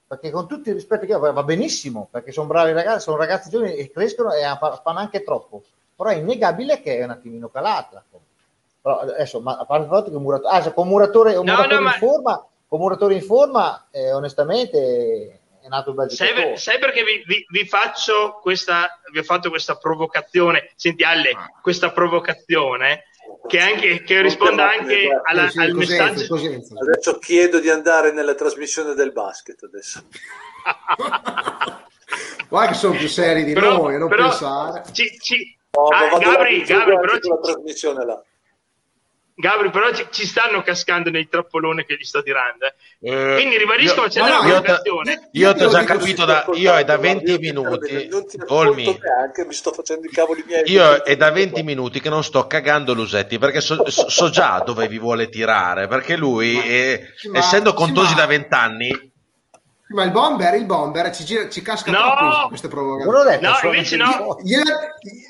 perché 0.07 0.31
con 0.31 0.47
tutti 0.47 0.71
i 0.71 0.73
rispetti 0.73 1.07
che 1.07 1.15
ho, 1.15 1.19
va 1.19 1.43
benissimo, 1.43 2.07
perché 2.11 2.31
sono 2.31 2.47
bravi 2.47 2.73
ragazzi, 2.73 3.01
sono 3.03 3.17
ragazzi 3.17 3.51
giovani 3.51 3.75
e 3.75 3.91
crescono 3.91 4.33
e 4.33 4.43
fanno 4.83 4.99
anche 4.99 5.25
troppo, 5.25 5.63
però 5.97 6.11
è 6.11 6.15
innegabile 6.15 6.81
che 6.81 6.99
è 6.99 7.05
un 7.05 7.11
attimino 7.11 7.49
calata. 7.49 8.05
Però 8.81 9.01
adesso, 9.01 9.41
ma 9.41 9.57
a 9.57 9.65
parte 9.65 9.85
il 9.85 9.91
fatto 9.91 10.11
che 10.11 10.17
un 10.17 10.23
muratore, 10.23 10.57
ah, 10.57 10.63
se 10.63 10.73
con 10.73 10.87
muratore, 10.87 11.35
un 11.35 11.45
No, 11.45 11.55
muratore 11.55 11.75
no, 11.75 11.81
ma- 11.83 11.93
in 11.95 11.99
forma, 11.99 12.47
con 12.69 12.79
muratore 12.79 13.15
in 13.15 13.23
forma, 13.23 13.87
eh, 13.91 14.13
onestamente 14.13 15.41
è 15.67 15.69
nato 15.69 15.91
un 15.91 15.97
bel 15.97 16.11
Sai, 16.11 16.29
giocatore. 16.29 16.57
sai 16.57 16.79
perché 16.79 17.03
vi, 17.03 17.23
vi- 17.27 17.45
vi 17.49 17.67
faccio 17.67 18.39
questa, 18.41 19.01
vi 19.13 19.19
ho 19.19 19.23
fatto 19.25 19.51
questa 19.51 19.77
provocazione? 19.77 20.71
Senti 20.77 21.03
Ale, 21.03 21.33
questa 21.61 21.91
provocazione 21.91 23.05
che, 23.49 23.59
anche, 23.59 24.03
che 24.05 24.21
risponda 24.23 24.69
anche 24.71 25.09
alla- 25.25 25.49
Sì, 25.49 25.59
al 25.59 25.73
Cosenza, 25.73 26.05
messaggio. 26.05 26.27
Cosenza. 26.29 26.75
Adesso 26.81 27.19
chiedo 27.19 27.59
di 27.59 27.69
andare 27.69 28.13
nella 28.13 28.35
trasmissione 28.35 28.95
del 28.95 29.11
basket 29.13 29.63
adesso. 29.65 30.05
Guarda 32.49 32.71
che 32.73 32.79
sono 32.79 32.97
più 32.97 33.09
seri 33.09 33.43
di 33.45 33.53
Però- 33.53 33.77
noi, 33.79 33.99
non 33.99 34.09
però 34.09 34.29
pensare. 34.29 34.85
ci- 34.93 35.19
ci- 35.19 35.55
Oh, 35.73 35.89
ah, 35.89 36.17
Gabri, 36.19 36.63
Gabri, 36.63 36.97
però 36.99 37.15
ci- 37.19 37.29
trasmissione 37.43 38.05
là. 38.07 38.23
Gabri, 39.39 39.69
però 39.71 39.93
ci, 39.93 40.07
ci 40.11 40.25
stanno 40.25 40.63
cascando 40.63 41.11
nei 41.11 41.29
trappoloni 41.29 41.85
che 41.85 41.97
gli 42.01 42.05
sto 42.05 42.23
tirando. 42.23 42.65
eh. 42.65 42.75
Eh, 43.01 43.35
Quindi 43.35 43.59
ribadisco, 43.59 44.03
io- 44.05 44.09
c'è 44.09 44.21
no, 44.21 44.27
una 44.27 44.59
no, 44.61 44.65
io. 44.83 45.03
Io 45.33 45.55
ti 45.55 45.63
ho 45.65 45.69
già 45.69 45.85
capito 45.85 46.25
da, 46.25 46.47
io 46.55 46.75
è 46.75 46.85
da 46.85 46.97
20 46.97 47.37
minuti, 47.39 48.09
non 48.09 48.27
ti 48.27 48.39
Olmi, 48.47 48.85
neanche, 48.85 49.45
mi 49.45 49.53
sto 49.53 49.73
facendo 49.73 50.07
i 50.07 50.11
cavoli 50.11 50.43
miei. 50.47 50.63
io 50.71 51.03
è 51.03 51.17
da 51.17 51.31
20 51.31 51.63
minuti 51.63 52.01
che 52.01 52.09
non 52.09 52.25
sto 52.25 52.47
cagando 52.47 52.95
Lusetti 52.95 53.39
perché 53.39 53.61
so, 53.61 53.85
so- 53.91 54.31
già 54.31 54.63
dove 54.65 54.89
vi 54.89 54.99
vuole 54.99 55.29
tirare, 55.29 55.87
perché 55.87 56.17
lui, 56.17 56.59
eh, 56.59 57.07
ma- 57.31 57.39
essendo 57.39 57.75
contosi 57.75 58.15
ma- 58.15 58.21
da 58.21 58.27
20 58.27 58.55
anni, 58.55 59.13
Ma 59.89 60.03
il 60.03 60.11
bomber, 60.11 60.55
il 60.55 60.65
bomber 60.67 61.15
ci, 61.15 61.25
gira, 61.25 61.49
ci 61.49 61.63
casca 61.63 61.93
No! 61.93 61.99
troppo 61.99 62.49
queste 62.49 62.67
provocazioni. 62.67 63.23
detto, 63.31 63.47
No, 63.47 63.59
invece 63.73 63.97
no. 63.97 64.37
io. 64.43 64.63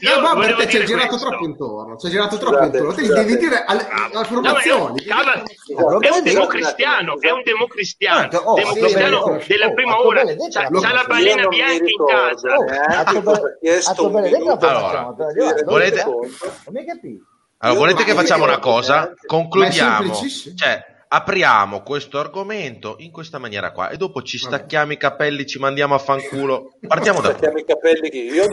Io 0.00 0.14
il 0.14 0.20
bomber 0.22 0.32
volevo 0.32 0.56
te 0.56 0.68
ci 0.70 0.76
hai 0.78 0.86
girato 0.86 1.08
questo. 1.08 1.28
troppo 1.28 1.44
intorno. 1.44 1.96
Ci 1.98 2.06
hai 2.06 2.12
girato 2.12 2.36
troppo 2.38 2.56
Scusate, 2.56 2.76
intorno. 2.78 2.94
Te 2.94 3.04
scusate. 3.04 3.24
devi 3.26 3.36
dire 3.38 3.64
alle, 3.66 3.86
alle 3.88 4.08
No, 4.12 4.12
ma 4.14 4.20
è 4.22 4.24
formazioni. 4.24 5.00
Scusate, 5.00 5.42
è 6.06 6.08
un 6.10 6.22
democristiano, 6.22 7.20
è 7.20 7.30
un 7.30 7.42
democristiano, 7.44 8.38
Oh, 8.38 8.54
democristiano 8.54 9.40
sì, 9.40 9.48
della 9.48 9.66
oh, 9.66 9.74
prima 9.74 9.90
fatto 9.92 10.06
ora, 10.06 10.22
c'ha, 10.24 10.68
c'ha 10.70 10.92
la 10.92 11.04
balena 11.06 11.48
bianca 11.48 11.84
in 11.84 12.06
casa. 12.06 12.54
Oh, 12.54 12.64
ha 12.64 13.94
formazione. 13.94 14.56
Allora, 14.58 15.14
volete- 15.66 16.02
allora, 17.58 17.78
volete 17.78 18.04
che 18.04 18.14
facciamo 18.14 18.44
una 18.44 18.58
cosa? 18.58 19.12
Concludiamo, 19.26 20.14
cioè 20.54 20.94
apriamo 21.08 21.82
questo 21.82 22.18
argomento 22.18 22.96
in 22.98 23.10
questa 23.10 23.38
maniera 23.38 23.72
qua 23.72 23.90
e 23.90 23.96
dopo 23.96 24.22
ci 24.22 24.38
stacchiamo 24.38 24.92
i 24.92 24.96
capelli, 24.96 25.46
ci 25.46 25.58
mandiamo 25.58 25.94
a 25.94 25.98
fanculo. 25.98 26.76
Partiamo 26.86 27.20
da 27.20 27.30
Stacchiamo 27.30 27.58
i 27.58 27.64
capelli 27.64 28.10
che 28.10 28.18
io. 28.18 28.44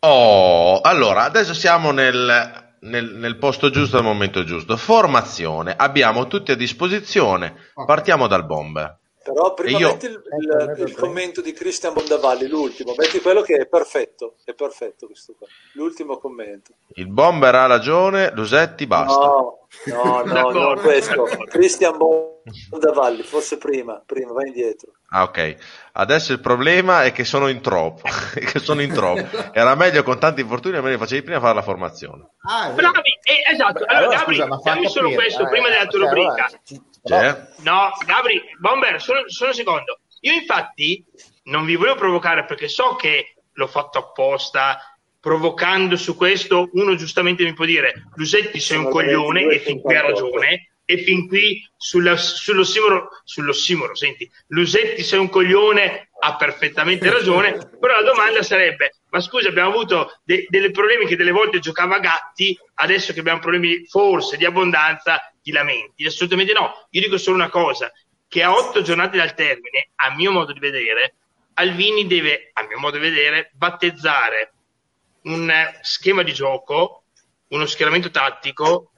Oh, 0.00 0.80
allora, 0.82 1.24
adesso 1.24 1.52
siamo 1.52 1.90
nel 1.90 2.65
nel, 2.86 3.14
nel, 3.14 3.36
posto 3.36 3.70
giusto 3.70 3.96
al 3.96 4.04
momento 4.04 4.44
giusto. 4.44 4.76
Formazione, 4.76 5.74
abbiamo 5.76 6.26
tutti 6.26 6.52
a 6.52 6.56
disposizione. 6.56 7.54
Partiamo 7.74 8.26
dal 8.26 8.46
bomber. 8.46 8.98
Però 9.26 9.54
prima 9.54 9.78
io... 9.78 9.88
metti 9.88 10.06
il, 10.06 10.22
il, 10.38 10.86
il, 10.86 10.94
commento 10.94 11.40
di 11.40 11.52
Cristian 11.52 11.92
Bondavalli, 11.92 12.46
l'ultimo, 12.46 12.94
metti 12.96 13.20
quello 13.20 13.42
che 13.42 13.56
è 13.56 13.66
perfetto, 13.66 14.36
è 14.44 14.54
perfetto 14.54 15.06
questo 15.06 15.34
qua, 15.36 15.48
l'ultimo 15.72 16.18
commento. 16.18 16.74
Il 16.94 17.08
bomber 17.08 17.52
ha 17.56 17.66
ragione, 17.66 18.30
Lusetti 18.32 18.86
basta. 18.86 19.26
No, 19.26 19.65
no, 19.86 20.22
no, 20.24 20.50
no 20.50 20.74
questo, 20.80 21.24
Cristian 21.48 21.96
Bondavalli, 21.96 23.22
forse 23.22 23.58
prima, 23.58 24.02
prima, 24.04 24.32
vai 24.32 24.48
indietro. 24.48 24.92
Ah, 25.08 25.24
ok. 25.24 25.56
Adesso 25.92 26.32
il 26.32 26.40
problema 26.40 27.04
è 27.04 27.12
che 27.12 27.24
sono 27.24 27.48
in 27.48 27.60
troppo, 27.60 28.02
che 28.34 28.58
sono 28.58 28.82
in 28.82 28.92
troppo. 28.92 29.52
Era 29.52 29.74
meglio 29.74 30.02
con 30.02 30.18
tanti 30.18 30.40
infortuni, 30.40 30.80
me 30.80 30.90
ne 30.90 30.98
facevi 30.98 31.22
prima 31.22 31.40
fare 31.40 31.54
la 31.54 31.62
formazione. 31.62 32.30
Ah, 32.42 32.70
Bravi, 32.70 33.18
eh, 33.22 33.52
esatto. 33.52 33.84
Allora, 33.86 34.24
allora 34.24 34.44
Gabri, 34.44 34.62
dammi 34.62 34.88
solo 34.88 35.10
questo 35.12 35.42
eh, 35.42 35.48
prima 35.48 35.68
della 35.68 35.86
tua 35.86 36.00
rubrica. 36.00 36.48
Allora, 37.04 37.32
cioè? 37.32 37.46
No, 37.62 37.90
Gabri, 38.04 38.42
Bomber, 38.58 39.00
solo, 39.00 39.28
solo, 39.28 39.50
un 39.50 39.56
secondo. 39.56 40.00
Io 40.20 40.32
infatti 40.32 41.04
non 41.44 41.64
vi 41.64 41.76
volevo 41.76 41.96
provocare 41.96 42.44
perché 42.44 42.68
so 42.68 42.96
che 42.96 43.36
l'ho 43.52 43.66
fatto 43.66 43.98
apposta, 43.98 44.78
provocando 45.26 45.96
su 45.96 46.14
questo, 46.14 46.68
uno 46.74 46.94
giustamente 46.94 47.42
mi 47.42 47.52
può 47.52 47.64
dire, 47.64 48.04
Lusetti 48.14 48.60
sei 48.60 48.78
un 48.78 48.88
coglione 48.88 49.46
e 49.48 49.58
fin 49.58 49.80
qui 49.80 49.96
ha 49.96 50.02
ragione, 50.02 50.68
e 50.84 50.98
fin 50.98 51.26
qui 51.26 51.68
sulla, 51.76 52.16
sull'ossimoro, 52.16 53.08
sull'ossimoro, 53.24 53.96
senti, 53.96 54.30
Lusetti 54.50 55.02
sei 55.02 55.18
un 55.18 55.28
coglione, 55.28 56.10
ha 56.20 56.36
perfettamente 56.36 57.10
ragione, 57.10 57.58
però 57.80 57.96
la 57.96 58.06
domanda 58.06 58.44
sarebbe, 58.44 58.98
ma 59.10 59.18
scusa, 59.18 59.48
abbiamo 59.48 59.70
avuto 59.70 60.20
de- 60.22 60.46
delle 60.48 60.70
problemi 60.70 61.06
che 61.06 61.16
delle 61.16 61.32
volte 61.32 61.58
giocava 61.58 61.96
a 61.96 62.00
gatti, 62.00 62.56
adesso 62.74 63.12
che 63.12 63.18
abbiamo 63.18 63.40
problemi 63.40 63.84
forse 63.84 64.36
di 64.36 64.44
abbondanza, 64.44 65.18
ti 65.42 65.50
lamenti? 65.50 66.06
Assolutamente 66.06 66.52
no. 66.52 66.86
Io 66.90 67.00
dico 67.00 67.18
solo 67.18 67.34
una 67.34 67.50
cosa, 67.50 67.90
che 68.28 68.44
a 68.44 68.54
otto 68.54 68.80
giornate 68.80 69.16
dal 69.16 69.34
termine, 69.34 69.88
a 69.96 70.14
mio 70.14 70.30
modo 70.30 70.52
di 70.52 70.60
vedere, 70.60 71.16
Alvini 71.54 72.06
deve, 72.06 72.50
a 72.52 72.64
mio 72.64 72.78
modo 72.78 72.96
di 72.96 73.02
vedere, 73.10 73.50
battezzare 73.54 74.52
un 75.26 75.52
schema 75.82 76.22
di 76.22 76.32
gioco, 76.32 77.04
uno 77.48 77.66
schieramento 77.66 78.10
tattico 78.10 78.92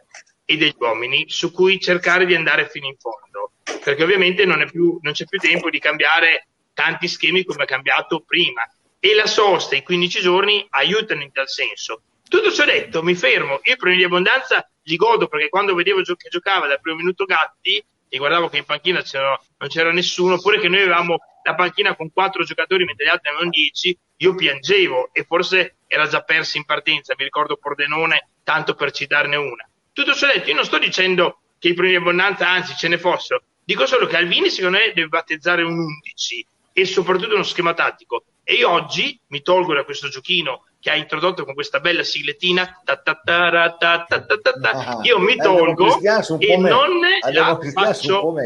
e 0.44 0.56
degli 0.56 0.74
uomini 0.78 1.26
su 1.28 1.52
cui 1.52 1.78
cercare 1.78 2.24
di 2.24 2.34
andare 2.34 2.68
fino 2.68 2.86
in 2.86 2.96
fondo, 2.98 3.52
perché 3.84 4.02
ovviamente 4.02 4.44
non, 4.44 4.66
più, 4.70 4.98
non 5.02 5.12
c'è 5.12 5.24
più 5.26 5.38
tempo 5.38 5.70
di 5.70 5.78
cambiare 5.78 6.48
tanti 6.72 7.08
schemi 7.08 7.44
come 7.44 7.64
ha 7.64 7.66
cambiato 7.66 8.20
prima 8.20 8.62
e 9.00 9.14
la 9.14 9.26
sosta, 9.26 9.76
i 9.76 9.82
15 9.82 10.20
giorni, 10.20 10.66
aiutano 10.70 11.22
in 11.22 11.32
tal 11.32 11.48
senso. 11.48 12.02
Tutto 12.28 12.52
ciò 12.52 12.64
detto, 12.64 13.02
mi 13.02 13.14
fermo. 13.14 13.60
Io 13.62 13.72
i 13.72 13.76
problemi 13.76 13.98
di 13.98 14.04
abbondanza 14.04 14.68
li 14.82 14.96
godo 14.96 15.28
perché 15.28 15.48
quando 15.48 15.74
vedevo 15.74 16.02
gio- 16.02 16.14
che 16.14 16.28
giocava 16.28 16.66
dal 16.66 16.80
primo 16.80 16.98
minuto 16.98 17.24
Gatti 17.24 17.82
e 18.08 18.18
guardavo 18.18 18.48
che 18.48 18.58
in 18.58 18.64
panchina 18.64 19.02
c'era, 19.02 19.38
non 19.58 19.68
c'era 19.68 19.92
nessuno, 19.92 20.34
oppure 20.34 20.58
che 20.58 20.68
noi 20.68 20.82
avevamo 20.82 21.18
la 21.42 21.54
panchina 21.54 21.94
con 21.94 22.12
quattro 22.12 22.44
giocatori 22.44 22.84
mentre 22.84 23.06
gli 23.06 23.08
altri 23.08 23.28
avevano 23.28 23.50
dieci, 23.50 23.96
io 24.16 24.34
piangevo 24.34 25.10
e 25.12 25.24
forse 25.24 25.77
era 25.88 26.06
già 26.06 26.22
perso 26.22 26.56
in 26.56 26.64
partenza. 26.64 27.14
Mi 27.16 27.24
ricordo 27.24 27.56
Pordenone, 27.56 28.28
tanto 28.44 28.74
per 28.74 28.92
citarne 28.92 29.34
una. 29.34 29.68
Tutto 29.92 30.14
ciò 30.14 30.28
detto, 30.28 30.48
io 30.48 30.54
non 30.54 30.64
sto 30.64 30.78
dicendo 30.78 31.40
che 31.58 31.68
i 31.68 31.74
problemi 31.74 31.98
di 31.98 32.02
abbondanza, 32.02 32.48
anzi, 32.48 32.76
ce 32.76 32.86
ne 32.86 32.98
fossero. 32.98 33.42
Dico 33.64 33.86
solo 33.86 34.06
che 34.06 34.16
Alvini, 34.16 34.50
secondo 34.50 34.78
me, 34.78 34.92
deve 34.94 35.08
battezzare 35.08 35.62
un 35.62 35.76
11 35.76 36.46
e 36.72 36.84
soprattutto 36.84 37.34
uno 37.34 37.42
schema 37.42 37.74
tattico. 37.74 38.24
E 38.44 38.54
io 38.54 38.70
oggi 38.70 39.18
mi 39.28 39.42
tolgo 39.42 39.74
da 39.74 39.84
questo 39.84 40.08
giochino 40.08 40.67
che 40.80 40.90
ha 40.90 40.94
introdotto 40.94 41.44
con 41.44 41.54
questa 41.54 41.80
bella 41.80 42.04
siglettina, 42.04 42.80
ta 42.84 42.96
ta 42.96 43.20
ta 43.24 43.76
ta 43.76 44.06
ta 44.06 44.24
ta 44.24 44.38
ta 44.38 44.70
ah, 44.70 44.98
io 45.02 45.18
mi 45.18 45.34
tolgo 45.36 45.98
e 46.38 46.56
non 46.56 47.00
la 47.32 47.58
faccio. 47.74 48.32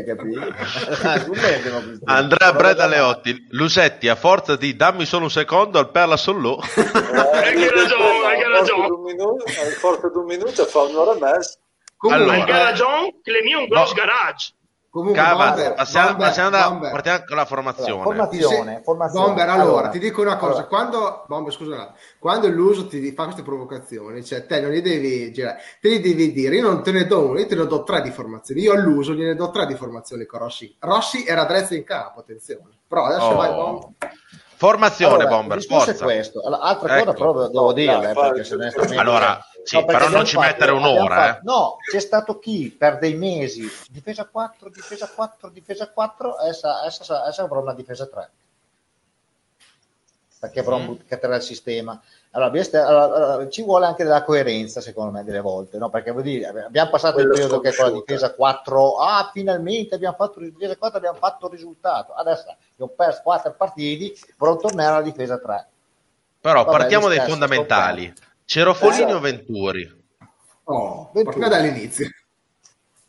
Andrea 2.05 2.53
Breda 2.55 2.87
Leotti, 2.87 3.49
Lusetti, 3.51 4.09
a 4.09 4.15
forza 4.15 4.57
di 4.57 4.75
dammi 4.77 5.05
solo 5.05 5.25
un 5.25 5.31
secondo 5.31 5.79
al 5.79 5.91
perla 5.91 6.17
solo. 6.17 6.57
Hai 6.73 7.69
ragione, 7.69 8.27
hai 8.27 8.43
ragione. 8.49 8.87
A 8.87 9.79
forza 9.79 10.09
di 10.09 10.17
un 10.17 10.25
minuto 10.25 10.65
fa 10.65 10.81
un'ora 10.83 11.15
e 11.15 11.19
mezza. 11.19 11.59
Allora, 12.09 12.33
hai 12.33 12.47
ragione, 12.47 13.21
che 13.23 13.31
le 13.31 13.43
mie 13.43 13.57
un 13.57 13.67
grosso 13.67 13.95
garage. 13.95 14.55
Comunque, 14.93 15.23
Cava, 15.23 15.47
Bomber, 15.47 15.73
passiamo, 15.73 16.09
Bomber, 16.09 16.27
passiamo 16.27 16.51
da, 16.51 16.69
Bomber. 16.69 16.91
partiamo 16.91 17.25
con 17.27 17.37
la 17.37 17.45
formazione. 17.47 18.03
Allora, 18.03 18.05
formazione, 18.05 18.77
sì, 18.77 18.83
formazione. 18.83 19.27
Bomber, 19.27 19.49
allora, 19.49 19.63
allora, 19.63 19.89
ti 19.89 19.99
dico 19.99 20.21
una 20.21 20.37
cosa, 20.37 20.53
allora. 20.53 20.67
quando, 20.67 21.25
Bomber, 21.29 21.53
scusa, 21.55 21.95
quando 22.19 22.49
l'uso 22.49 22.87
ti 22.87 23.13
fa 23.13 23.25
queste 23.25 23.41
provocazioni, 23.41 24.23
cioè 24.23 24.45
te 24.45 24.61
non 24.61 24.71
li 24.71 24.83
devi 24.83 25.33
girare, 25.33 25.61
te 25.81 25.89
li 25.89 26.01
devi 26.01 26.31
dire, 26.33 26.57
io 26.57 26.69
non 26.69 26.83
te 26.83 26.93
ne 26.93 27.07
do 27.07 27.25
uno, 27.25 27.39
io 27.39 27.47
te 27.47 27.55
ne 27.55 27.67
do 27.67 27.83
tre 27.85 28.03
di 28.03 28.11
formazioni, 28.11 28.61
io 28.61 28.75
all'uso 28.75 29.15
gliene 29.15 29.35
do 29.35 29.51
tre 29.51 29.65
di 29.65 29.77
formazioni 29.77 30.27
con 30.27 30.41
Rossi. 30.41 30.77
Rossi 30.79 31.25
era 31.25 31.47
Drezzo 31.47 31.73
in 31.73 31.85
campo, 31.85 32.21
attenzione, 32.21 32.69
però 32.87 33.05
adesso 33.07 33.29
oh. 33.29 33.35
vai 33.35 33.49
Bomber. 33.51 33.89
Formazione 34.63 35.15
allora, 35.15 35.29
Bomber, 35.29 35.65
forza. 35.65 36.05
Questo. 36.05 36.41
Allora, 36.45 36.63
altra 36.63 36.99
ecco. 36.99 37.15
cosa 37.15 37.17
però 37.17 37.49
devo 37.49 37.73
dire, 37.73 38.11
eh, 38.11 38.13
perché 38.13 38.45
se 38.45 38.57
Allora, 38.97 39.43
sì, 39.63 39.77
no, 39.77 39.85
però 39.85 40.09
non 40.09 40.25
ci 40.25 40.35
fatto, 40.35 40.47
mettere 40.47 40.73
un'ora. 40.73 41.15
Fatto, 41.15 41.39
eh. 41.39 41.41
No, 41.45 41.77
c'è 41.91 42.01
stato 42.01 42.39
chi 42.39 42.75
per 42.77 42.99
dei 42.99 43.15
mesi 43.15 43.69
difesa 43.91 44.25
4, 44.25 44.69
difesa 44.71 45.09
4, 45.09 45.49
difesa 45.51 45.91
4, 45.91 46.41
essa, 46.43 46.85
essa, 46.85 47.29
essa 47.29 47.43
avrà 47.43 47.59
una 47.59 47.75
difesa 47.75 48.07
3. 48.07 48.31
Perché 50.41 50.61
avrà 50.61 50.77
mm. 50.77 50.89
un 50.89 50.97
carattere 51.07 51.35
del 51.35 51.43
sistema. 51.43 52.01
Allora, 52.33 52.61
allora, 52.73 53.49
ci 53.49 53.63
vuole 53.63 53.87
anche 53.87 54.03
della 54.03 54.25
coerenza, 54.25 54.81
secondo 54.81 55.13
me, 55.13 55.23
delle 55.23 55.41
volte, 55.41 55.79
no? 55.79 55.89
Perché 55.91 56.11
vuol 56.11 56.25
dire, 56.25 56.47
abbiamo 56.47 56.91
passato 56.91 57.15
Quello 57.15 57.29
il 57.29 57.35
periodo 57.35 57.61
che 57.61 57.75
con 57.77 57.85
la 57.85 57.93
difesa 57.93 58.33
4, 58.35 58.97
ah, 58.97 59.31
finalmente 59.33 59.95
abbiamo 59.95 60.17
fatto 60.17 60.41
la 60.41 60.47
difesa 60.47 60.77
4, 60.77 60.99
abbiamo 60.99 61.19
fatto 61.19 61.47
il 61.47 61.53
risultato. 61.53 62.13
Adesso 62.15 62.57
abbiamo 62.73 62.93
perso 62.97 63.21
4 63.23 63.55
partiti, 63.57 64.19
però 64.37 64.57
tornare 64.57 64.95
alla 64.95 65.03
difesa 65.03 65.39
3. 65.39 65.67
Però 66.41 66.65
Vabbè, 66.65 66.77
partiamo 66.77 67.07
dai 67.07 67.21
fondamentali. 67.21 68.07
Stoppare. 68.07 68.31
Cerofolini 68.45 69.03
esatto. 69.03 69.17
o 69.17 69.21
Venturi? 69.21 70.05
Oh, 70.65 71.11
Venturi. 71.13 71.49
dall'inizio. 71.49 72.09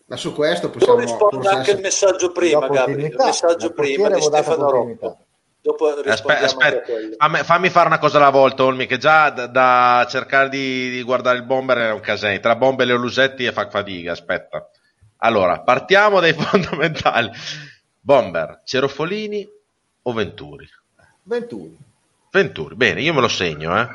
Ma 0.05 0.15
su 0.17 0.33
questo 0.33 0.69
possiamo... 0.69 0.99
rispondere 0.99 1.55
anche 1.55 1.71
il 1.71 1.79
messaggio 1.79 2.31
prima, 2.31 2.67
Gabri, 2.67 3.05
il 3.05 3.15
messaggio 3.17 3.71
prima 3.73 4.09
di 4.09 4.21
Stefano 4.21 4.69
Rocco. 4.69 5.17
Dopo 5.61 5.87
aspetta, 5.87 6.43
aspetta. 6.43 6.91
Fammi, 7.17 7.43
fammi, 7.43 7.69
fare 7.69 7.87
una 7.87 7.97
cosa 7.97 8.17
alla 8.17 8.31
volta, 8.31 8.65
Olmi, 8.65 8.85
che 8.85 8.97
già 8.97 9.29
da, 9.29 9.47
da 9.47 10.05
cercare 10.09 10.49
di, 10.49 10.89
di, 10.89 11.01
guardare 11.03 11.37
il 11.37 11.45
bomber 11.45 11.77
è 11.77 11.91
un 11.91 12.01
casino. 12.01 12.37
Tra 12.39 12.57
bombe 12.57 12.83
e 12.83 12.87
le 12.87 12.95
Lusetti 12.95 13.45
e 13.45 13.53
fa 13.53 13.69
fatica, 13.69 14.11
aspetta. 14.11 14.69
Allora, 15.19 15.61
partiamo 15.61 16.19
dai 16.19 16.33
fondamentali. 16.37 17.31
Bomber, 18.01 18.61
Cerofolini 18.65 19.47
o 20.01 20.11
Venturi? 20.11 20.67
Venturi. 21.23 21.77
Venturi, 22.29 22.75
bene, 22.75 23.01
io 23.01 23.13
me 23.13 23.21
lo 23.21 23.29
segno, 23.29 23.79
eh. 23.79 23.87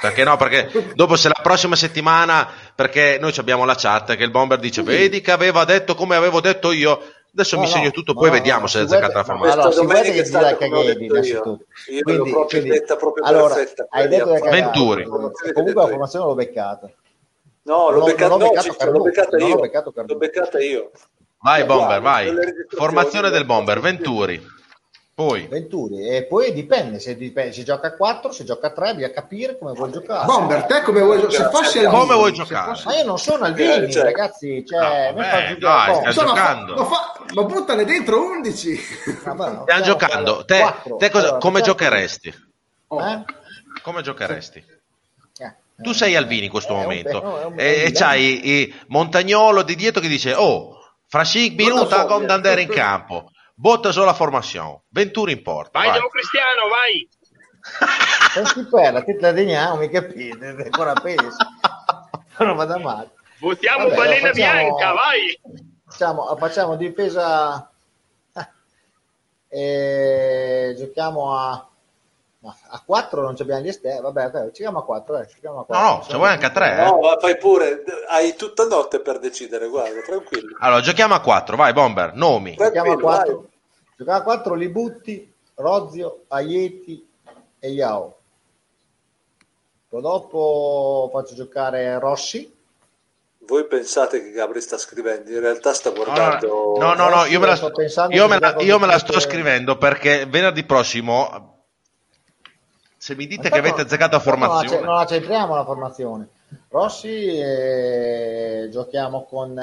Perché 0.00 0.24
no? 0.24 0.36
Perché 0.36 0.92
dopo 0.94 1.16
se 1.16 1.28
la 1.28 1.38
prossima 1.42 1.76
settimana, 1.76 2.48
perché 2.74 3.18
noi 3.20 3.32
abbiamo 3.36 3.64
la 3.64 3.74
chat 3.76 4.16
che 4.16 4.24
il 4.24 4.30
bomber 4.30 4.58
dice, 4.58 4.82
vedi 4.82 5.20
che 5.20 5.30
aveva 5.30 5.64
detto 5.64 5.94
come 5.94 6.16
avevo 6.16 6.40
detto 6.40 6.72
io, 6.72 7.00
Adesso 7.34 7.56
no, 7.56 7.62
mi 7.62 7.68
segno 7.68 7.90
tutto, 7.90 8.12
no, 8.12 8.20
poi 8.20 8.28
no, 8.28 8.34
vediamo 8.36 8.68
se 8.68 8.78
è 8.78 8.82
azzeccata 8.82 9.12
la 9.12 9.24
formazione. 9.24 9.60
Allora, 9.60 9.72
si 9.72 9.86
vede 9.86 10.12
che 10.12 10.22
dirà 10.22 10.56
Caghetti 10.56 11.04
innanzitutto. 11.04 11.64
Io 11.88 12.02
quindi, 12.02 12.16
l'ho 12.16 12.24
proprio 12.30 12.60
quindi, 12.60 12.68
detta 12.68 12.94
proprio 12.94 13.24
allora, 13.24 13.54
perfetta. 13.54 13.86
Hai 13.90 14.06
detto 14.06 14.34
che 14.34 14.50
Venturi. 14.50 15.04
Comunque 15.04 15.72
la 15.74 15.88
formazione 15.88 16.24
l'ho 16.26 16.34
beccata. 16.34 16.90
No, 17.64 17.90
l'ho, 17.90 18.04
beccata, 18.04 18.28
no, 18.28 18.36
beccato 18.36 18.90
l'ho 18.90 19.02
beccata 19.02 19.36
io. 19.36 19.70
L'ho 20.06 20.16
beccata 20.16 20.60
io. 20.60 20.90
Vai 21.40 21.64
Bomber, 21.64 22.00
vai. 22.00 22.32
Formazione 22.68 23.30
del 23.30 23.44
Bomber, 23.44 23.80
Venturi. 23.80 24.40
Poi. 25.14 25.46
Venturi, 25.46 26.08
e 26.08 26.24
poi 26.24 26.52
dipende 26.52 26.98
se, 26.98 27.16
dipende 27.16 27.52
se 27.52 27.62
gioca 27.62 27.86
a 27.86 27.94
4, 27.94 28.32
se 28.32 28.42
gioca 28.42 28.66
a 28.66 28.70
3, 28.70 28.94
bisogna 28.96 29.12
capire 29.12 29.56
come 29.56 29.72
vuoi 29.72 29.92
giocare. 29.92 30.24
Bomber, 30.26 30.64
te 30.64 30.82
come 30.82 31.02
vuoi 31.02 31.20
giocare? 31.20 31.36
Se 31.36 31.50
fossi 31.50 31.78
al 31.78 31.92
come 31.92 32.14
vuoi 32.14 32.32
giocare? 32.32 32.70
Fossi... 32.72 32.86
Ma 32.88 32.96
io 32.96 33.04
non 33.04 33.18
sono 33.18 33.44
al 33.44 33.54
Vini, 33.54 33.92
cioè... 33.92 34.02
ragazzi, 34.02 34.64
cioè, 34.66 35.12
no, 35.12 35.22
vabbè, 35.22 35.56
dai, 35.56 35.94
stai 35.94 36.06
Insomma, 36.06 36.26
giocando. 36.26 36.74
Ma, 36.74 36.84
fa... 36.84 37.24
ma, 37.32 37.42
buttane 37.44 37.84
dentro 37.84 38.26
11. 38.26 38.80
Vabbè, 39.22 39.50
no, 39.52 39.62
Stiamo 39.62 39.82
giocando. 39.84 40.44
Te, 40.44 40.58
4, 40.58 40.96
te 40.96 41.10
cosa, 41.10 41.24
allora, 41.26 41.38
come 41.38 41.60
giocheresti? 41.60 42.34
Oh. 42.88 43.00
Eh? 43.00 43.24
Come 43.82 44.02
giocheresti? 44.02 44.64
Eh, 45.38 45.54
tu 45.76 45.92
sei 45.92 46.16
al 46.16 46.26
Vini 46.26 46.46
in 46.46 46.50
questo 46.50 46.74
momento 46.74 47.22
un, 47.22 47.52
un, 47.52 47.60
e, 47.60 47.84
e 47.84 47.92
c'hai 47.92 48.48
i 48.48 48.74
Montagnolo 48.88 49.62
di 49.62 49.76
dietro 49.76 50.00
che 50.00 50.08
dice 50.08 50.32
oh 50.32 50.78
fra 51.06 51.24
5 51.24 51.64
minuti 51.64 51.94
con 52.06 52.28
andare 52.28 52.62
in 52.62 52.68
campo 52.68 53.30
Botta 53.54 53.92
sulla 53.92 54.14
formazione. 54.14 54.82
Venturi 54.88 55.32
in 55.32 55.42
porta. 55.42 55.78
Vai, 55.78 55.88
vai. 55.88 56.08
Cristiano, 56.08 56.68
vai. 56.68 57.08
Senti 58.44 58.68
per 58.68 58.92
la 58.92 59.02
testa 59.02 59.32
di 59.32 59.44
mi 59.44 59.88
capite? 59.88 60.46
Ancora 60.46 60.92
peso. 60.94 61.36
Non 62.36 62.56
vado 62.56 62.80
male. 62.80 63.10
Votiamo 63.38 63.84
Vabbè, 63.84 63.94
balena 63.94 64.28
facciamo, 64.28 64.34
bianca, 64.34 64.92
vai. 64.92 65.40
Facciamo, 65.86 66.36
facciamo 66.36 66.76
difesa. 66.76 67.70
Eh, 69.48 70.74
giochiamo 70.76 71.32
a 71.32 71.68
Ma 72.44 72.54
a 72.68 72.82
4 72.84 73.22
non 73.22 73.34
abbiamo 73.38 73.62
gli 73.62 73.68
esterni, 73.68 74.02
vabbè, 74.02 74.26
okay, 74.26 74.44
giochiamo 74.48 74.80
a 74.80 74.84
4, 74.84 75.18
eh, 75.18 75.26
giochiamo 75.26 75.60
a 75.60 75.64
4. 75.64 75.82
No, 75.82 75.94
no, 75.94 76.02
se 76.02 76.16
vuoi 76.18 76.28
anche 76.28 76.44
a 76.44 76.50
3. 76.50 76.84
No, 76.84 77.14
eh. 77.14 77.18
fai 77.18 77.38
pure, 77.38 77.82
hai 78.10 78.36
tutta 78.36 78.66
notte 78.66 79.00
per 79.00 79.18
decidere, 79.18 79.66
guarda, 79.66 80.02
tranquillo. 80.02 80.54
Allora, 80.60 80.82
giochiamo 80.82 81.14
a 81.14 81.20
4, 81.20 81.56
vai 81.56 81.72
Bomber, 81.72 82.12
nomi. 82.14 82.54
Giochiamo 82.54 82.92
a 82.92 82.98
4. 82.98 83.48
Giochiamo 83.96 84.18
a 84.18 84.22
4, 84.22 84.54
Libutti, 84.56 85.32
Rozio, 85.54 86.24
Aieti 86.28 87.08
e 87.58 87.68
Yao. 87.70 88.18
Poi 89.88 90.02
dopo 90.02 91.08
faccio 91.10 91.34
giocare 91.34 91.98
Rossi. 91.98 92.52
Voi 93.46 93.66
pensate 93.66 94.22
che 94.22 94.32
Gabri 94.32 94.60
sta 94.60 94.76
scrivendo, 94.76 95.30
in 95.30 95.40
realtà 95.40 95.72
sta 95.72 95.90
guardando. 95.90 96.76
No, 96.78 96.92
no, 96.92 97.08
no, 97.08 97.08
no 97.08 97.24
io 97.24 97.40
me 97.40 97.46
la, 97.46 97.56
sto, 97.56 97.70
io 98.10 98.28
me 98.28 98.38
la, 98.38 98.56
io 98.58 98.78
me 98.78 98.86
la 98.86 98.98
sto 98.98 99.18
scrivendo 99.18 99.78
perché 99.78 100.26
venerdì 100.26 100.64
prossimo 100.64 101.53
se 103.04 103.14
mi 103.16 103.26
dite 103.26 103.50
che 103.50 103.58
avete 103.58 103.82
azzeccato 103.82 104.16
la 104.16 104.22
formazione. 104.22 104.82
Non 104.82 104.94
la 104.94 105.04
centriamo 105.04 105.54
la 105.54 105.64
formazione. 105.66 106.28
Rossi 106.70 107.38
eh, 107.38 108.68
giochiamo 108.72 109.26
con 109.26 109.58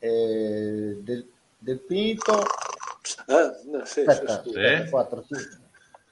eh, 0.00 0.98
del, 1.00 1.30
del 1.56 1.78
Pinto. 1.78 2.42
Eh, 3.26 3.84
sì, 3.84 4.00
Aspetta, 4.00 4.42
sì. 4.42 4.90
4, 4.90 5.24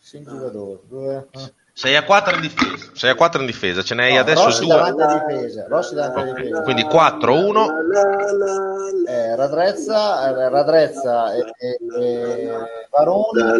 5 0.02 0.32
giocatori. 0.32 1.26
6 1.78 1.94
a 1.94 2.02
4 2.02 2.34
in 2.34 2.40
difesa. 2.40 2.90
6 2.92 3.10
a 3.10 3.14
4 3.14 3.40
in 3.40 3.46
difesa, 3.46 3.84
ce 3.84 3.94
n'hai 3.94 4.14
no, 4.14 4.18
adesso 4.18 4.44
Rossi 4.46 4.64
2. 4.64 4.74
Davanti 4.74 5.00
a 5.00 5.24
difesa. 5.24 5.66
Rossi 5.68 5.94
davanti 5.94 6.18
a 6.18 6.32
difesa. 6.34 6.62
Quindi 6.62 6.82
4 6.82 7.32
1. 7.46 7.66
Eh, 9.06 9.36
Radrezza, 9.36 10.28
eh, 10.28 10.48
Radrezza 10.48 11.34
e, 11.34 11.44
e, 11.56 11.78
e 12.02 12.50
Barone. 12.90 13.58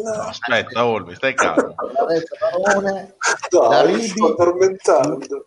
No, 0.00 0.12
aspetta, 0.22 0.86
Olmi, 0.86 1.14
stai 1.14 1.34
calmo. 1.34 1.74
Radrezza, 1.76 2.36
Barone. 2.40 3.16
No, 3.50 3.68
Daribi. 3.68 4.08
sto 4.08 4.32
addormentando. 4.32 5.46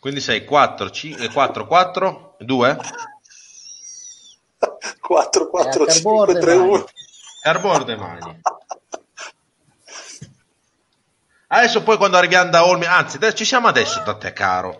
Quindi 0.00 0.20
sei 0.20 0.44
4 0.44 0.90
5 0.90 1.28
4 1.28 1.66
4 1.66 2.34
2 2.38 2.78
4 5.00 5.48
4 5.50 5.86
5 5.86 6.38
3 6.40 6.54
1 6.54 6.84
Carborde 7.42 7.96
Mani. 7.96 8.40
Adesso 11.48 11.84
poi 11.84 11.96
quando 11.96 12.16
arriviamo 12.16 12.50
da 12.50 12.66
Olmi, 12.66 12.86
anzi 12.86 13.18
ci 13.34 13.44
siamo 13.44 13.68
adesso 13.68 14.02
da 14.04 14.16
te 14.16 14.32
caro. 14.32 14.78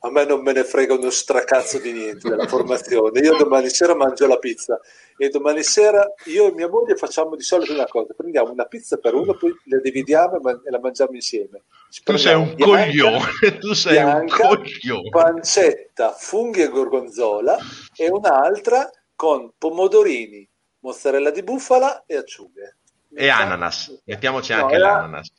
A 0.00 0.10
me 0.10 0.24
non 0.24 0.42
me 0.42 0.52
ne 0.52 0.64
frega 0.64 0.94
uno 0.94 1.10
stracazzo 1.10 1.78
di 1.78 1.92
niente 1.92 2.28
della 2.28 2.46
formazione. 2.46 3.20
Io 3.20 3.36
domani 3.36 3.68
sera 3.68 3.94
mangio 3.94 4.26
la 4.26 4.38
pizza 4.38 4.78
e 5.16 5.28
domani 5.28 5.62
sera 5.62 6.06
io 6.24 6.48
e 6.48 6.52
mia 6.52 6.68
moglie 6.68 6.94
facciamo 6.96 7.36
di 7.36 7.42
solito 7.42 7.72
una 7.72 7.86
cosa: 7.86 8.14
prendiamo 8.14 8.50
una 8.50 8.64
pizza 8.64 8.96
per 8.96 9.14
uno, 9.14 9.34
poi 9.34 9.54
la 9.64 9.78
dividiamo 9.78 10.36
e 10.36 10.70
la 10.70 10.80
mangiamo 10.80 11.12
insieme. 11.12 11.62
Tu 12.02 12.16
sei 12.16 12.34
un 12.34 12.54
bianca, 12.54 12.84
coglione, 12.84 13.58
tu 13.60 13.72
sei 13.74 13.92
bianca, 13.92 14.48
un 14.48 14.56
coglione. 14.56 15.08
Pancetta, 15.10 16.12
funghi 16.12 16.62
e 16.62 16.68
gorgonzola 16.68 17.56
e 17.94 18.08
un'altra 18.10 18.90
con 19.14 19.52
pomodorini, 19.56 20.46
mozzarella 20.80 21.30
di 21.30 21.42
bufala 21.42 22.04
e 22.06 22.16
acciughe. 22.16 22.76
E 23.14 23.28
ananas, 23.28 24.02
mettiamoci 24.04 24.52
anche 24.52 24.76
no, 24.76 24.84
l'ananas. 24.84 25.30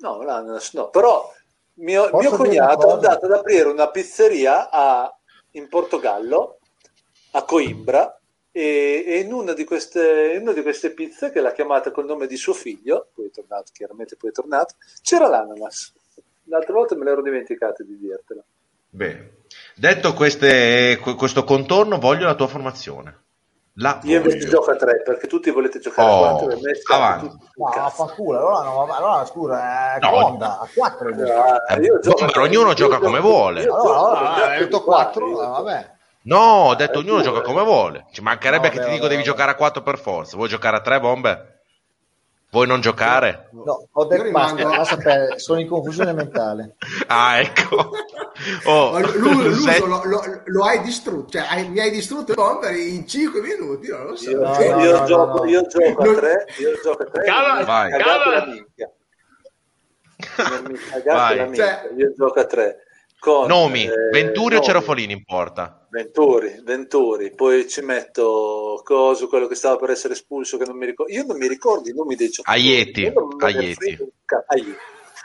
No, 0.00 0.22
l'ananas 0.22 0.72
no, 0.72 0.88
però 0.88 1.32
mio, 1.74 2.10
mio 2.12 2.30
cognato 2.30 2.88
è 2.88 2.92
andato 2.92 3.26
ad 3.26 3.32
aprire 3.32 3.68
una 3.68 3.88
pizzeria 3.90 4.70
a, 4.70 5.14
in 5.52 5.68
Portogallo, 5.68 6.58
a 7.32 7.44
Coimbra, 7.44 8.18
e, 8.52 9.04
e 9.06 9.18
in, 9.18 9.32
una 9.32 9.52
di 9.52 9.64
queste, 9.64 10.32
in 10.34 10.42
una 10.42 10.52
di 10.52 10.62
queste 10.62 10.90
pizze, 10.90 11.30
che 11.30 11.40
l'ha 11.40 11.52
chiamata 11.52 11.90
col 11.90 12.06
nome 12.06 12.26
di 12.26 12.36
suo 12.36 12.52
figlio, 12.52 13.08
poi 13.14 13.26
è 13.26 13.30
tornato, 13.30 13.70
chiaramente 13.72 14.16
poi 14.16 14.30
è 14.30 14.32
tornato, 14.32 14.74
c'era 15.02 15.28
l'ananas. 15.28 15.92
L'altra 16.44 16.72
volta 16.72 16.96
me 16.96 17.04
l'ero 17.04 17.22
dimenticato 17.22 17.84
di 17.84 17.96
dirtelo. 17.98 18.44
Bene. 18.88 19.38
Detto 19.76 20.14
queste, 20.14 20.98
questo 21.16 21.44
contorno, 21.44 21.98
voglio 21.98 22.26
la 22.26 22.34
tua 22.34 22.48
formazione. 22.48 23.28
La 23.74 24.00
Io 24.02 24.16
invece 24.16 24.48
gioco 24.48 24.72
a 24.72 24.76
3 24.76 25.02
perché 25.02 25.26
tutti 25.26 25.50
volete 25.50 25.78
giocare 25.78 26.10
oh, 26.10 26.24
a 26.24 26.30
4 26.32 26.50
e 26.50 26.60
me 26.60 26.72
avanti. 26.92 27.26
No, 27.26 27.90
fa 27.90 28.04
culo, 28.06 28.38
allora, 28.38 28.62
no, 28.64 28.94
allora 28.94 29.24
scusa, 29.24 29.94
è 29.94 29.98
no, 30.00 30.10
Conda, 30.10 30.58
a 30.60 30.68
4 30.74 31.08
eh, 31.08 31.80
io 31.80 31.98
gioco 32.00 32.24
Beh, 32.24 32.40
ognuno 32.40 32.74
gioca 32.74 32.98
come 32.98 33.20
vuole. 33.20 33.62
Allora, 33.62 33.98
allora, 33.98 34.50
hai 34.50 34.58
detto 34.58 34.82
4, 34.82 35.30
vabbè. 35.30 35.98
No, 36.22 36.38
ho 36.38 36.74
detto 36.74 36.98
ognuno 36.98 37.22
gioca 37.22 37.40
come 37.40 37.62
vuole. 37.62 38.06
Ci 38.10 38.20
mancherebbe 38.20 38.68
no, 38.68 38.74
che 38.74 38.84
ti 38.84 38.90
dico 38.90 39.06
devi 39.06 39.22
giocare 39.22 39.52
a 39.52 39.54
4 39.54 39.82
per 39.82 39.98
forza. 39.98 40.36
Vuoi 40.36 40.48
giocare 40.48 40.76
a 40.76 40.80
3 40.80 41.00
bombe? 41.00 41.59
Vuoi 42.50 42.66
non 42.66 42.80
giocare? 42.80 43.48
No, 43.52 43.88
ho 43.92 44.04
detto 44.06 44.24
rimango... 44.24 44.64
basta, 44.64 44.96
sapere, 44.96 45.38
sono 45.38 45.60
in 45.60 45.68
confusione 45.68 46.12
mentale. 46.12 46.74
ah, 47.06 47.38
ecco. 47.38 47.90
Oh, 48.64 48.98
l'uso 48.98 49.60
sei... 49.60 49.78
lo, 49.80 50.02
lo, 50.04 50.42
lo, 50.44 50.64
hai 50.64 50.80
distrutto, 50.82 51.38
cioè 51.38 51.46
hai, 51.48 51.68
mi 51.68 51.78
hai 51.78 51.90
distrutto 51.90 52.34
bomber 52.34 52.74
in 52.74 53.06
5 53.06 53.40
minuti, 53.40 53.88
non 53.88 54.06
lo 54.06 54.16
so. 54.16 54.30
Io, 54.30 54.40
no, 54.40 54.60
io, 54.60 54.74
no, 54.74 54.82
io 54.82 54.98
no, 54.98 55.06
gioco, 55.06 55.44
io 55.44 55.66
gioco 55.66 56.02
a 56.02 56.14
3, 56.14 56.46
io 56.58 56.80
gioco 56.82 57.02
a 57.02 57.06
3. 57.06 57.24
Cava, 57.24 57.64
vai. 57.64 57.90
Cava. 58.02 58.46
Vai. 61.04 61.54
Cioè... 61.54 61.90
Io 61.96 62.12
gioco 62.16 62.40
a 62.40 62.44
3. 62.46 62.76
Con, 63.20 63.48
Nomi, 63.48 63.84
eh, 63.84 64.08
Venturi 64.10 64.56
o 64.56 64.60
Cerofolini 64.62 65.12
in 65.12 65.24
porta? 65.24 65.86
Venturi, 65.90 66.58
Venturi, 66.64 67.34
poi 67.34 67.68
ci 67.68 67.82
metto 67.82 68.80
Coso, 68.82 69.28
quello 69.28 69.46
che 69.46 69.54
stava 69.54 69.76
per 69.76 69.90
essere 69.90 70.14
espulso, 70.14 70.56
che 70.56 70.64
non 70.64 70.78
mi 70.78 70.86
ricordo. 70.86 71.12
Io 71.12 71.26
non 71.26 71.36
mi 71.36 71.46
ricordo 71.46 71.90
i 71.90 71.92
nomi 71.92 72.14
dei 72.16 72.30
giocatori. 72.30 72.66
Aieti, 72.66 73.12
Aieti. 73.40 73.98
Aieti, 74.46 74.76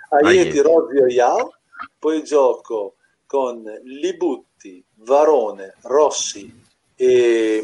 Aieti, 0.10 0.60
Rozio 0.60 1.08
Iao, 1.08 1.54
poi 1.98 2.22
gioco 2.26 2.96
con 3.26 3.64
Libutti, 3.86 4.84
Varone, 4.96 5.76
Rossi 5.84 6.54
e 6.98 7.64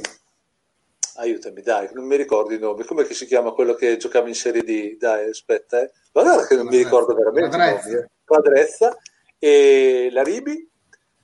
aiutami, 1.15 1.61
dai, 1.61 1.89
non 1.91 2.05
mi 2.05 2.15
ricordo 2.15 2.53
i 2.53 2.59
nomi. 2.59 2.85
Come 2.85 3.03
si 3.11 3.25
chiama 3.25 3.51
quello 3.51 3.73
che 3.73 3.97
giocava 3.97 4.29
in 4.29 4.35
Serie 4.35 4.63
D? 4.63 4.97
Dai, 4.97 5.27
aspetta, 5.27 5.81
eh. 5.81 5.91
Guarda 6.09 6.47
che 6.47 6.55
non 6.55 6.67
mi 6.67 6.77
ricordo 6.77 7.13
veramente. 7.13 7.49
Quadrezza. 7.49 7.87
I 7.87 7.91
nomi, 7.91 8.05
eh. 8.05 8.09
Quadrezza 8.23 8.97
e 9.43 10.09
la 10.11 10.21
Ribi 10.21 10.69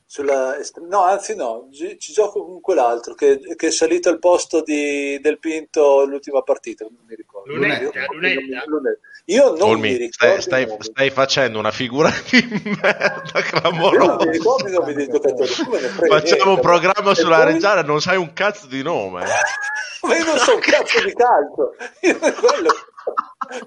sulla, 0.10 0.56
no, 0.90 1.04
anzi 1.04 1.36
no, 1.36 1.70
ci, 1.72 2.00
ci 2.00 2.14
gioco 2.14 2.44
con 2.44 2.62
quell'altro 2.62 3.14
che, 3.14 3.40
che, 3.56 3.68
è 3.68 3.72
salito 3.72 4.10
al 4.10 4.18
posto 4.18 4.64
di, 4.64 5.20
del 5.22 5.38
Pinto 5.38 6.04
l'ultima 6.06 6.42
partita, 6.42 6.86
non 6.86 7.04
mi 7.06 7.14
ricordo. 7.14 7.54
Lunetta, 7.54 8.06
Lunetta. 8.12 8.64
Lunetta. 8.66 9.00
Io 9.26 9.50
non 9.52 9.70
Olmi, 9.70 9.92
mi 9.92 9.98
ricordo. 9.98 10.42
Stai, 10.42 10.66
stai, 10.66 10.78
stai, 10.80 11.10
facendo 11.12 11.60
una 11.60 11.70
figura 11.70 12.10
di 12.32 12.40
merda 12.82 13.42
clamorosa. 13.42 14.04
Io 14.04 14.08
non 14.08 14.26
mi 14.26 14.32
ricordo 14.32 14.68
i 14.68 14.72
nomi 14.72 14.94
dei 14.94 15.08
giocatori. 15.08 15.52
Facciamo 16.08 16.54
un 16.54 16.60
programma 16.62 17.14
sulla 17.14 17.44
poi... 17.44 17.54
Reggiana, 17.54 17.82
non 17.84 18.02
sai 18.02 18.18
un 18.18 18.34
cazzo 18.34 18.66
di 18.66 18.82
nome. 18.82 19.26
Ma 20.02 20.18
io 20.18 20.26
non 20.26 20.38
so 20.38 20.56
un 20.56 20.62
cazzo 20.62 21.04
di 21.04 21.14
calcio. 21.14 21.76
Io 22.02 22.18
quello 22.18 22.72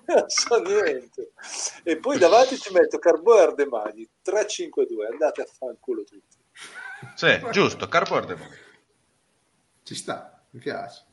non 0.07 0.25
so 0.29 0.63
niente. 0.63 1.33
E 1.83 1.97
poi 1.97 2.19
davanti 2.19 2.59
ci 2.59 2.73
metto 2.73 2.99
Carbo 2.99 3.39
e 3.39 3.43
Ardemagni 3.43 4.09
3-5-2. 4.25 5.07
Andate 5.11 5.43
a 5.43 5.47
fanculo 5.47 6.05
tutti. 6.05 6.37
Sì, 7.15 7.41
giusto, 7.51 7.89
Carbo 7.89 8.15
e 8.15 8.19
Ardemagni. 8.19 8.59
Ci 9.83 9.95
sta, 9.95 10.43
mi 10.51 10.61
piace. 10.61 11.05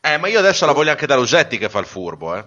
Eh, 0.00 0.18
ma 0.18 0.28
io 0.28 0.38
adesso 0.38 0.66
la 0.66 0.72
voglio 0.72 0.90
anche 0.90 1.06
da 1.06 1.16
Lusetti 1.16 1.58
che 1.58 1.68
fa 1.68 1.80
il 1.80 1.86
furbo, 1.86 2.36
eh. 2.36 2.44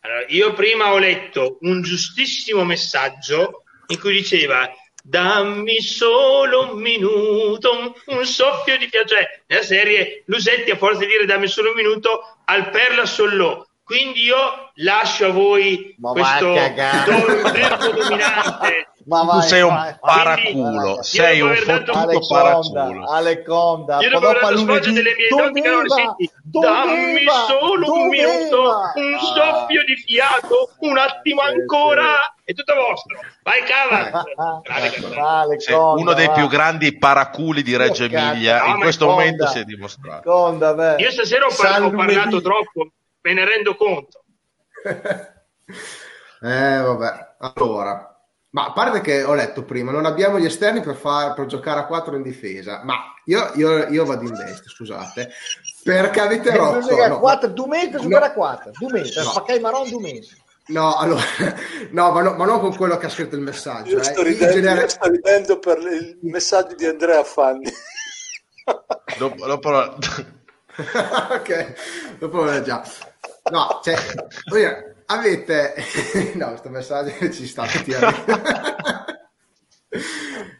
Allora, 0.00 0.24
io 0.28 0.52
prima 0.54 0.92
ho 0.92 0.98
letto 0.98 1.58
un 1.60 1.82
giustissimo 1.82 2.64
messaggio 2.64 3.64
in 3.88 3.98
cui 4.00 4.12
diceva 4.12 4.68
dammi 5.02 5.80
solo 5.80 6.72
un 6.72 6.80
minuto, 6.80 7.94
un 8.06 8.24
soffio 8.24 8.76
di 8.76 8.88
piacere. 8.88 9.20
Cioè, 9.20 9.42
nella 9.46 9.62
serie 9.62 10.22
Lusetti 10.26 10.70
a 10.70 10.76
forza 10.76 11.00
di 11.00 11.06
dire 11.06 11.26
dammi 11.26 11.46
solo 11.46 11.70
un 11.70 11.76
minuto 11.76 12.35
al 12.46 12.70
Perla 12.70 13.06
Sollò. 13.06 13.64
Quindi 13.82 14.24
io 14.24 14.72
lascio 14.76 15.26
a 15.26 15.30
voi 15.30 15.94
Ma 15.98 16.10
questo 16.10 16.52
tempo 16.54 17.92
dominante. 17.92 18.88
Ma 19.06 19.22
vai, 19.22 19.40
tu 19.40 19.46
sei 19.46 19.62
un 19.62 19.68
vai, 19.68 19.96
paraculo, 20.00 20.94
vai, 20.94 21.04
sei 21.04 21.40
un 21.40 21.54
fottuto 21.54 22.26
paraculo. 22.26 23.08
Aleconda, 23.08 24.00
io 24.00 24.10
dopo 24.10 24.26
aver 24.26 24.58
sfoggio 24.58 24.90
delle 24.90 25.14
mie 25.14 25.28
doti 25.28 25.60
canore, 25.60 25.88
senti, 25.88 26.30
dammi 26.42 27.24
solo 27.46 27.86
doveva, 27.86 28.02
un 28.02 28.08
minuto, 28.08 28.72
un 28.94 29.18
soffio 29.20 29.84
di 29.84 29.96
fiato, 30.04 30.70
un 30.80 30.98
attimo 30.98 31.40
ancora, 31.42 32.34
è 32.46 32.54
tutto 32.54 32.74
vostro. 32.76 33.18
Vai 33.42 33.64
cava. 33.64 34.22
sei 35.58 35.74
uno 35.74 36.12
dei 36.12 36.30
più 36.30 36.46
grandi 36.46 36.96
paraculi 36.96 37.64
di 37.64 37.76
Reggio 37.76 38.04
Emilia, 38.04 38.66
in 38.66 38.78
questo 38.78 39.06
momento 39.06 39.48
si 39.48 39.58
è 39.58 39.64
dimostrato. 39.64 40.30
Conda, 40.30 40.96
io 40.96 41.10
stasera 41.10 41.46
ho, 41.46 41.54
par- 41.54 41.82
ho 41.82 41.90
parlato 41.90 42.40
troppo, 42.40 42.92
me 43.22 43.32
ne 43.32 43.44
rendo 43.44 43.74
conto. 43.74 44.22
eh 44.86 46.78
vabbè, 46.78 47.34
allora 47.40 48.16
Ma 48.50 48.66
a 48.66 48.72
parte 48.72 49.00
che 49.00 49.24
ho 49.24 49.34
letto 49.34 49.64
prima, 49.64 49.90
non 49.90 50.06
abbiamo 50.06 50.38
gli 50.38 50.44
esterni 50.44 50.82
per, 50.82 50.94
far, 50.94 51.34
per 51.34 51.46
giocare 51.46 51.80
a 51.80 51.86
4 51.86 52.14
in 52.14 52.22
difesa, 52.22 52.82
ma 52.84 53.12
io, 53.24 53.50
io, 53.56 53.88
io 53.88 54.04
vado 54.04 54.22
in 54.22 54.34
destra, 54.34 54.70
scusate, 54.70 55.30
perché 55.82 56.20
avete 56.20 56.56
rotto... 56.56 57.08
No. 57.08 57.18
4, 57.18 57.48
due 57.48 57.66
mesi 57.66 57.90
giocare 57.90 58.26
a 58.26 58.32
4, 58.32 58.70
due 58.78 58.92
mesi, 58.92 59.18
no. 59.18 59.24
spaccai 59.24 59.58
Maron 59.58 59.88
due 59.88 60.00
mesi. 60.00 60.44
No, 60.68 60.96
allora, 60.96 61.22
no 61.92 62.10
ma, 62.10 62.22
no, 62.22 62.34
ma, 62.34 62.44
non 62.44 62.60
con 62.60 62.74
quello 62.74 62.96
che 62.96 63.06
ha 63.06 63.10
scritto 63.10 63.36
il 63.36 63.42
messaggio. 63.42 63.96
Io 63.96 64.02
sto, 64.02 64.20
eh. 64.20 64.24
ridendo, 64.24 64.54
genere... 64.54 64.80
io 64.80 64.88
sto 64.88 65.08
ridendo 65.08 65.58
per 65.58 65.78
il 65.78 66.18
messaggio 66.22 66.74
di 66.74 66.86
Andrea 66.86 67.22
Fanni. 67.22 67.72
dopo, 69.18 69.46
dopo 69.46 69.70
lo... 69.70 69.96
ok, 71.30 72.16
dopo 72.18 72.42
lo 72.42 72.62
già. 72.62 72.82
No, 73.50 73.80
cioè, 73.82 73.96
avete... 75.06 75.74
no, 76.34 76.48
questo 76.48 76.68
messaggio 76.68 77.30
ci 77.30 77.46
sta 77.46 77.64
effettivamente 77.64 79.14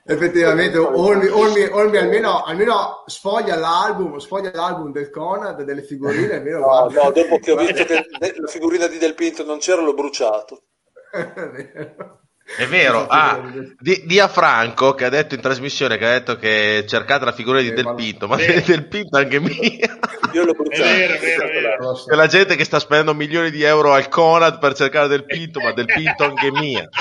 Olmi, 0.08 1.26
Olmi, 1.26 1.64
Olmi 1.64 1.96
almeno, 1.96 2.44
almeno, 2.44 3.02
sfoglia 3.06 3.56
l'album 3.56 4.18
sfoglia 4.18 4.52
l'album 4.54 4.92
del 4.92 5.10
Conad 5.10 5.62
delle 5.62 5.82
figurine 5.82 6.34
almeno 6.34 6.60
no, 6.60 6.88
no, 6.92 7.10
dopo 7.10 7.38
che 7.40 7.50
ho 7.50 7.56
visto 7.56 7.84
che 7.84 8.06
la 8.18 8.46
figurina 8.46 8.86
di 8.86 8.98
Del 8.98 9.14
Pinto 9.14 9.44
non 9.44 9.58
c'era 9.58 9.82
l'ho 9.82 9.94
bruciato 9.94 10.62
è 12.56 12.66
vero, 12.66 13.06
ah, 13.08 13.52
di, 13.80 14.04
di, 14.06 14.20
a 14.20 14.28
Franco 14.28 14.94
che 14.94 15.06
ha 15.06 15.08
detto 15.08 15.34
in 15.34 15.40
trasmissione 15.40 15.98
che 15.98 16.06
ha 16.06 16.12
detto 16.12 16.36
che 16.36 16.84
cercate 16.86 17.24
la 17.24 17.32
figura 17.32 17.60
di 17.60 17.72
Del 17.72 17.92
Pinto, 17.96 18.28
ma 18.28 18.36
eh. 18.36 18.62
Del 18.62 18.86
Pinto 18.86 19.16
anche 19.16 19.40
mia. 19.40 19.98
Io 20.32 20.44
l'ho 20.44 20.52
bruciato. 20.52 20.88
È 20.88 20.96
vero, 20.96 21.14
è 21.14 21.18
vero, 21.18 21.44
è 21.44 21.50
vero. 21.50 21.92
C'è 21.94 22.14
la 22.14 22.26
gente 22.28 22.54
che 22.54 22.64
sta 22.64 22.78
spendendo 22.78 23.14
milioni 23.14 23.50
di 23.50 23.62
euro 23.62 23.92
al 23.94 24.08
Conad 24.08 24.60
per 24.60 24.74
cercare 24.74 25.08
Del 25.08 25.24
Pinto, 25.24 25.60
ma 25.60 25.72
Del 25.72 25.86
Pinto 25.86 26.22
anche 26.22 26.52
mia. 26.52 26.88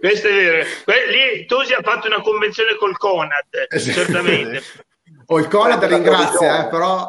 Questo 0.00 0.28
è 0.28 0.32
vero. 0.32 0.66
Lì 1.10 1.44
Tosi 1.44 1.74
ha 1.74 1.82
fatto 1.82 2.06
una 2.06 2.22
convenzione 2.22 2.74
col 2.76 2.96
Conad, 2.96 3.68
eh, 3.68 3.78
certamente. 3.78 4.62
O 5.26 5.38
il 5.38 5.46
Conad 5.46 5.84
ringrazia, 5.84 6.66
eh, 6.66 6.70
però... 6.70 7.06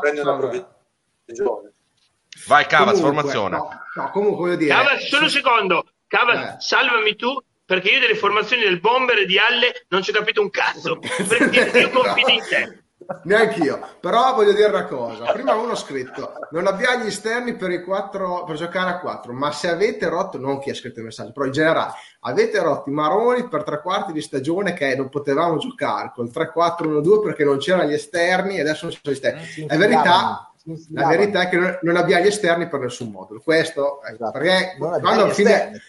Vai 2.47 2.65
Cavas, 2.65 2.99
formazione. 2.99 3.55
No, 3.55 3.69
no, 3.95 4.09
comunque 4.11 4.39
voglio 4.41 4.55
dire... 4.57 4.73
Cavas, 4.73 5.07
solo 5.07 5.23
un 5.23 5.29
secondo. 5.29 5.85
Cavas, 6.07 6.55
eh. 6.55 6.55
salvami 6.59 7.15
tu, 7.15 7.41
perché 7.65 7.89
io 7.89 7.99
delle 8.01 8.15
formazioni 8.15 8.63
del 8.63 8.81
bomber 8.81 9.19
e 9.19 9.25
di 9.25 9.37
Alle 9.37 9.85
non 9.87 10.03
ci 10.03 10.09
ho 10.09 10.13
capito 10.13 10.41
un 10.41 10.49
cazzo. 10.49 10.99
Perché 10.99 11.79
io 11.79 11.89
confido 11.89 12.29
in 12.29 12.43
te. 12.49 12.80
Neanche 13.23 13.61
io, 13.61 13.79
però 13.99 14.33
voglio 14.33 14.53
dire 14.53 14.69
una 14.69 14.85
cosa. 14.85 15.31
Prima 15.31 15.53
uno 15.55 15.73
ha 15.73 15.75
scritto: 15.75 16.33
Non 16.51 16.67
abbiamo 16.67 17.03
gli 17.03 17.07
esterni 17.07 17.55
per, 17.55 17.71
i 17.71 17.83
quattro, 17.83 18.43
per 18.43 18.55
giocare 18.55 18.89
a 18.89 18.99
4, 18.99 19.33
ma 19.33 19.51
se 19.51 19.69
avete 19.69 20.07
rotto, 20.07 20.37
non 20.37 20.59
chi 20.59 20.69
ha 20.69 20.75
scritto 20.75 20.99
il 20.99 21.05
messaggio, 21.05 21.31
però 21.31 21.45
in 21.45 21.51
generale, 21.51 21.93
avete 22.21 22.61
rotto 22.61 22.89
i 22.89 22.93
maroni 22.93 23.47
per 23.47 23.63
tre 23.63 23.81
quarti 23.81 24.11
di 24.11 24.21
stagione 24.21 24.73
che 24.73 24.95
non 24.95 25.09
potevamo 25.09 25.57
giocare 25.57 26.11
col 26.13 26.31
3-4-1-2 26.33 27.21
perché 27.21 27.43
non 27.43 27.57
c'erano 27.57 27.89
gli 27.89 27.93
esterni 27.93 28.57
e 28.57 28.61
adesso 28.61 28.85
non 28.85 28.93
sono 28.93 29.13
gli 29.13 29.17
esterni. 29.17 29.67
La 29.67 29.77
verità, 29.77 30.51
la 30.91 31.07
verità 31.07 31.41
è 31.41 31.49
che 31.49 31.79
non, 31.81 31.95
abbiamo 31.95 32.23
gli 32.23 32.27
esterni 32.27 32.67
per 32.67 32.79
nessun 32.79 33.09
modo. 33.09 33.39
Questo 33.43 34.01
esatto. 34.03 34.31
perché 34.31 34.75
quando 34.77 35.23
alla 35.23 35.33
fine 35.33 35.81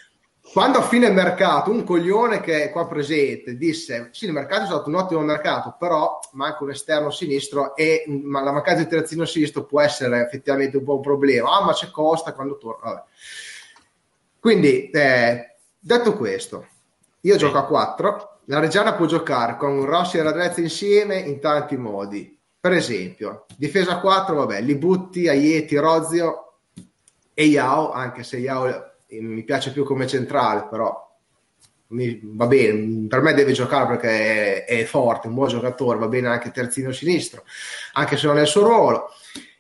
quando 0.53 0.79
a 0.79 0.83
fine 0.83 1.09
mercato 1.11 1.71
un 1.71 1.83
coglione 1.83 2.41
che 2.43 2.65
è 2.65 2.71
qua 2.71 2.87
presente 2.87 3.57
disse 3.57 4.11
sì 4.13 4.27
il 4.27 4.33
mercato 4.33 4.65
è 4.65 4.67
stato 4.67 4.91
un 4.91 4.97
ottimo 4.97 5.21
mercato 5.21 5.75
però 5.79 6.21
manca 6.33 6.63
un 6.63 6.71
esterno 6.71 7.11
sinistro 7.11 7.75
e 7.75 8.05
ma 8.07 8.43
la 8.43 8.53
mancanza 8.53 8.83
di 8.83 8.89
terzino 8.89 9.25
sinistro 9.25 9.65
può 9.65 9.81
essere 9.81 10.21
effettivamente 10.21 10.77
un 10.77 10.85
po' 10.85 10.97
un 10.97 11.01
problema 11.01 11.57
ah 11.57 11.65
ma 11.65 11.73
c'è 11.73 11.91
Costa 11.91 12.35
quando 12.35 12.59
torna 12.59 12.91
Vabbè. 12.91 13.03
quindi 14.39 14.91
eh, 14.91 15.57
detto 15.79 16.17
questo 16.19 16.67
io 17.21 17.33
sì. 17.33 17.39
gioco 17.39 17.57
a 17.57 17.65
4 17.65 18.41
la 18.47 18.59
Reggiana 18.59 18.93
può 18.93 19.07
giocare 19.07 19.57
con 19.57 19.87
Rossi 19.87 20.19
e 20.19 20.23
Radrezza 20.23 20.61
insieme 20.61 21.17
in 21.17 21.41
tanti 21.41 21.79
modi 21.79 22.39
per 22.61 22.73
esempio 22.73 23.47
difesa 23.57 23.93
a 23.93 24.01
4 24.01 24.35
vabbè 24.35 24.61
li 24.61 24.75
butti 24.75 25.29
Aieti, 25.29 25.77
Rozio 25.77 26.57
e 27.33 27.45
Yao 27.47 27.91
anche 27.93 28.23
se 28.23 28.37
Yao 28.37 28.91
mi 29.21 29.43
piace 29.45 29.73
più 29.73 29.85
come 29.85 30.07
centrale, 30.07 30.67
però 30.69 31.11
mi, 31.89 32.19
va 32.23 32.47
bene, 32.47 33.07
per 33.07 33.21
me 33.21 33.35
deve 33.35 33.53
giocare 33.53 33.87
perché 33.87 34.65
è, 34.65 34.81
è, 34.81 34.85
forte, 34.85 35.29
un 35.29 35.35
buon 35.35 35.49
giocatore, 35.49 35.99
va 35.99 36.09
bene 36.09 36.29
anche 36.29 36.51
terzino 36.51 36.93
sinistro, 36.93 37.45
anche 37.93 38.17
se 38.17 38.27
non 38.27 38.39
è 38.39 38.43
il 38.43 38.47
suo 38.47 38.63
ruolo. 38.63 39.11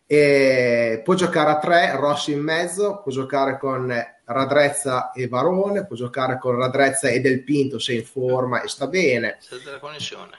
E 0.06 1.00
può 1.02 1.14
giocare 1.14 1.50
a 1.50 1.58
tre, 1.58 1.96
Rossi 1.96 2.32
in 2.32 2.40
mezzo, 2.40 3.00
può 3.02 3.10
giocare 3.10 3.58
con 3.58 3.90
Radrezza 4.24 5.10
e 5.12 5.26
Varone, 5.26 5.86
può 5.86 5.96
giocare 5.96 6.38
con 6.38 6.56
Radrezza 6.56 7.08
e 7.08 7.20
Del 7.20 7.42
Pinto 7.42 7.78
se 7.78 7.92
è 7.92 7.96
in 7.96 8.04
forma 8.04 8.62
e 8.62 8.68
sta 8.68 8.88
bene. 8.88 9.38
Sente 9.40 9.70
la 9.70 9.78
connessione. 9.78 10.38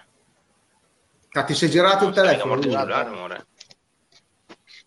Ah, 1.31 1.43
ti 1.43 1.55
sei 1.55 1.69
girato 1.69 2.07
il 2.07 2.13
telefono? 2.13 2.61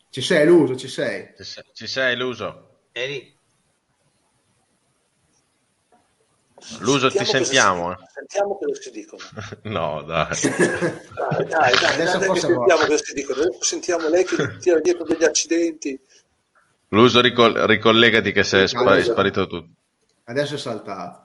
Ci 0.08 0.22
sei, 0.22 0.46
l'uso, 0.46 0.76
ci 0.76 0.88
sei. 0.88 1.32
Ci 1.36 1.44
sei, 1.44 1.64
ci 1.72 1.86
sei 1.86 2.16
l'uso. 2.16 2.78
Eri. 2.92 3.35
L'uso 6.78 7.10
ti 7.10 7.24
sentiamo. 7.24 7.94
Si, 7.94 8.02
eh. 8.02 8.06
Sentiamo 8.14 8.58
cosa 8.58 8.80
si 8.80 8.90
dicono. 8.90 9.22
no, 9.64 10.02
dai. 10.02 10.28
dai, 10.42 11.44
dai, 11.46 11.46
dai 11.46 11.92
adesso 11.92 12.18
dai, 12.18 12.38
sentiamo 12.38 12.84
cosa 12.86 12.96
si 12.96 13.14
dicono. 13.14 13.40
Adesso 13.42 13.58
sentiamo 13.62 14.08
lei 14.08 14.24
che 14.24 14.56
tira 14.58 14.80
dietro 14.80 15.04
degli 15.04 15.24
accidenti. 15.24 15.98
L'uso 16.88 17.20
ricol- 17.20 17.54
ricollegati 17.66 18.32
che 18.32 18.42
sei 18.42 18.68
spa- 18.68 19.02
sparito 19.02 19.46
tutto. 19.46 19.68
Adesso 20.24 20.54
è 20.54 20.58
saltato. 20.58 21.24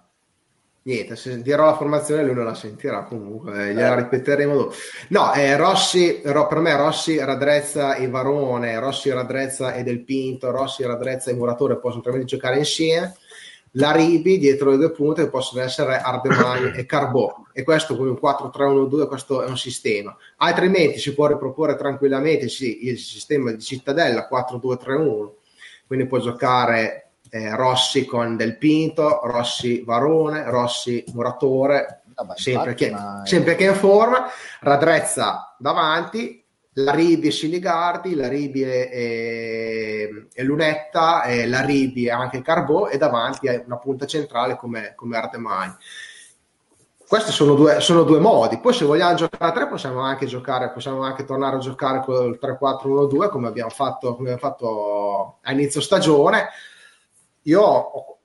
Niente, 0.84 1.16
se 1.16 1.40
dirò 1.44 1.66
la 1.66 1.76
formazione 1.76 2.24
lui 2.24 2.34
non 2.34 2.46
la 2.46 2.56
sentirà 2.56 3.04
comunque, 3.04 3.70
eh, 3.70 3.74
gliela 3.74 3.94
ripeteremo 3.94 4.56
dopo. 4.56 4.74
No, 5.10 5.32
eh, 5.34 5.56
Rossi, 5.56 6.22
ro, 6.26 6.48
per 6.48 6.58
me 6.58 6.76
Rossi, 6.76 7.20
Radrezza 7.20 7.94
e 7.94 8.10
Varone, 8.10 8.80
Rossi, 8.80 9.12
Radrezza 9.12 9.76
e 9.76 9.84
Del 9.84 10.04
Pinto, 10.04 10.50
Rossi, 10.50 10.84
Radrezza 10.84 11.30
e 11.30 11.36
Muratore 11.36 11.76
possono 11.76 12.02
tranquillamente 12.02 12.36
giocare 12.36 12.58
insieme 12.58 13.16
la 13.76 13.92
Ribi 13.92 14.38
dietro 14.38 14.72
le 14.72 14.78
due 14.78 14.92
punte 14.92 15.30
possono 15.30 15.62
essere 15.62 16.00
Ardemani 16.00 16.72
e 16.76 16.86
Carbò 16.86 17.44
e 17.54 17.64
questo 17.64 17.96
con 17.96 18.08
un 18.08 18.20
4-3-1-2 18.22 19.08
questo 19.08 19.44
è 19.44 19.48
un 19.48 19.58
sistema. 19.58 20.16
Altrimenti 20.38 21.00
si 21.00 21.14
può 21.14 21.28
riproporre 21.28 21.76
tranquillamente 21.76 22.50
sì, 22.50 22.88
il 22.88 22.98
sistema 22.98 23.52
di 23.52 23.62
Cittadella 23.62 24.28
4-2-3-1 24.32 25.30
quindi 25.88 26.08
può 26.08 26.20
giocare 26.20 27.12
eh, 27.30 27.56
Rossi 27.56 28.06
con 28.06 28.36
Del 28.36 28.58
Pinto 28.58 29.22
Rossi 29.24 29.84
Varone 29.86 30.50
Rossi 30.50 31.04
Muratore 31.14 32.02
Vabbè, 32.14 32.34
sempre, 32.38 32.74
che, 32.74 32.94
sempre 33.24 33.56
che 33.56 33.66
è 33.68 33.70
in 33.70 33.76
forma. 33.76 34.28
Radrezza 34.60 35.56
davanti 35.58 36.41
la 36.76 36.94
Ribi 36.94 37.28
e 37.28 37.32
Siligardi, 37.32 38.16
la 38.16 38.28
Ribi 38.28 38.64
e, 38.64 38.90
e, 38.92 40.28
e 40.34 40.44
Lunetta, 40.44 41.24
e 41.24 41.48
la 41.48 41.62
Ribi 41.66 42.06
e 42.06 42.12
anche 42.12 42.42
Carbò 42.42 42.88
e 42.88 42.98
davanti 42.98 43.48
è 43.48 43.64
una 43.66 43.78
punta 43.78 44.06
centrale 44.06 44.56
come, 44.56 44.94
come 44.96 45.18
Artemai. 45.18 45.74
Questi 47.12 47.32
sono 47.32 47.56
due, 47.56 47.82
sono 47.82 48.04
due, 48.04 48.20
modi. 48.20 48.58
Poi, 48.60 48.74
se 48.74 48.86
vogliamo 48.86 49.16
giocare 49.16 49.52
a 49.52 49.52
tre, 49.52 49.68
possiamo 49.68 50.00
anche 50.00 50.28
giocare, 50.28 50.72
possiamo 50.72 51.02
anche 51.02 51.26
tornare 51.26 51.58
a 51.58 51.60
giocare 51.60 52.00
con 52.06 52.28
il 52.28 52.40
3-4-1-2 52.42 53.30
come 53.30 53.48
abbiamo 53.50 53.70
fatto, 53.70 54.16
come 54.16 54.32
abbiamo 54.32 54.40
fatto 54.40 55.40
a 55.42 55.52
inizio 55.52 55.82
stagione. 55.82 56.48
Io 57.44 57.62
ho, 57.62 58.18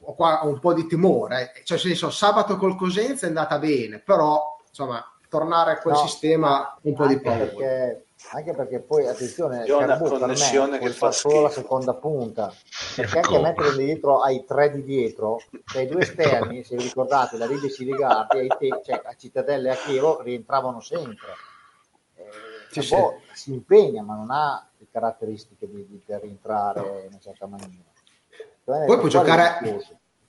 ho 0.00 0.14
qua 0.14 0.40
un 0.44 0.58
po' 0.58 0.72
di 0.72 0.86
timore, 0.86 1.52
cioè, 1.64 1.76
senso, 1.76 2.08
sabato 2.08 2.56
col 2.56 2.76
Cosenza 2.76 3.26
è 3.26 3.28
andata 3.28 3.58
bene, 3.58 3.98
però 3.98 4.56
insomma, 4.66 5.04
tornare 5.30 5.72
a 5.72 5.78
quel 5.78 5.94
no, 5.94 6.00
sistema 6.00 6.76
un 6.82 6.94
po' 6.94 7.06
di 7.06 7.20
paura. 7.20 7.46
Perché, 7.46 8.04
anche 8.32 8.52
perché 8.52 8.80
poi, 8.80 9.06
attenzione, 9.06 9.64
Carbù 9.64 10.18
per 10.18 10.26
me 10.26 10.78
che 10.78 10.90
fa 10.90 11.12
solo 11.12 11.42
la 11.42 11.48
seconda 11.48 11.94
punta, 11.94 12.52
perché 12.96 13.20
anche 13.20 13.36
a 13.36 13.40
mettere 13.40 13.76
dietro 13.76 14.20
ai 14.20 14.44
tre 14.44 14.72
di 14.72 14.82
dietro, 14.82 15.40
cioè 15.64 15.82
i 15.82 15.86
due 15.86 16.02
esterni, 16.02 16.64
se 16.64 16.76
vi 16.76 16.82
ricordate, 16.82 17.38
la 17.38 17.46
Ride 17.46 17.68
Siligati, 17.70 18.46
te- 18.58 18.80
cioè 18.84 19.00
a 19.04 19.14
Cittadella 19.16 19.70
e 19.70 19.72
a 19.72 19.76
Chievo 19.76 20.20
rientravano 20.20 20.80
sempre. 20.80 21.28
Eh, 22.16 22.28
sì, 22.70 22.82
sì. 22.82 22.96
si 23.32 23.52
impegna, 23.52 24.02
ma 24.02 24.16
non 24.16 24.30
ha 24.30 24.68
le 24.76 24.86
caratteristiche 24.90 25.68
di, 25.70 25.86
di 25.88 26.02
per 26.04 26.20
rientrare 26.22 26.80
no. 26.80 26.98
in 26.98 27.06
una 27.06 27.20
certa 27.20 27.46
maniera. 27.46 27.88
Cioè, 28.64 28.84
poi 28.84 28.98
può 28.98 29.08
giocare 29.08 29.58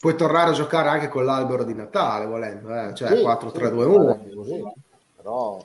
puoi 0.02 0.16
tornare 0.16 0.50
a 0.50 0.54
giocare 0.54 0.90
anche 0.90 1.10
con 1.10 1.24
l'albero 1.24 1.64
di 1.64 1.76
Natale 1.76 2.26
volendo, 2.26 2.74
eh? 2.74 2.92
cioè 2.96 3.16
sì, 3.16 3.24
4-3-2-1. 3.24 4.44
Sì, 4.44 4.64
però... 5.22 5.64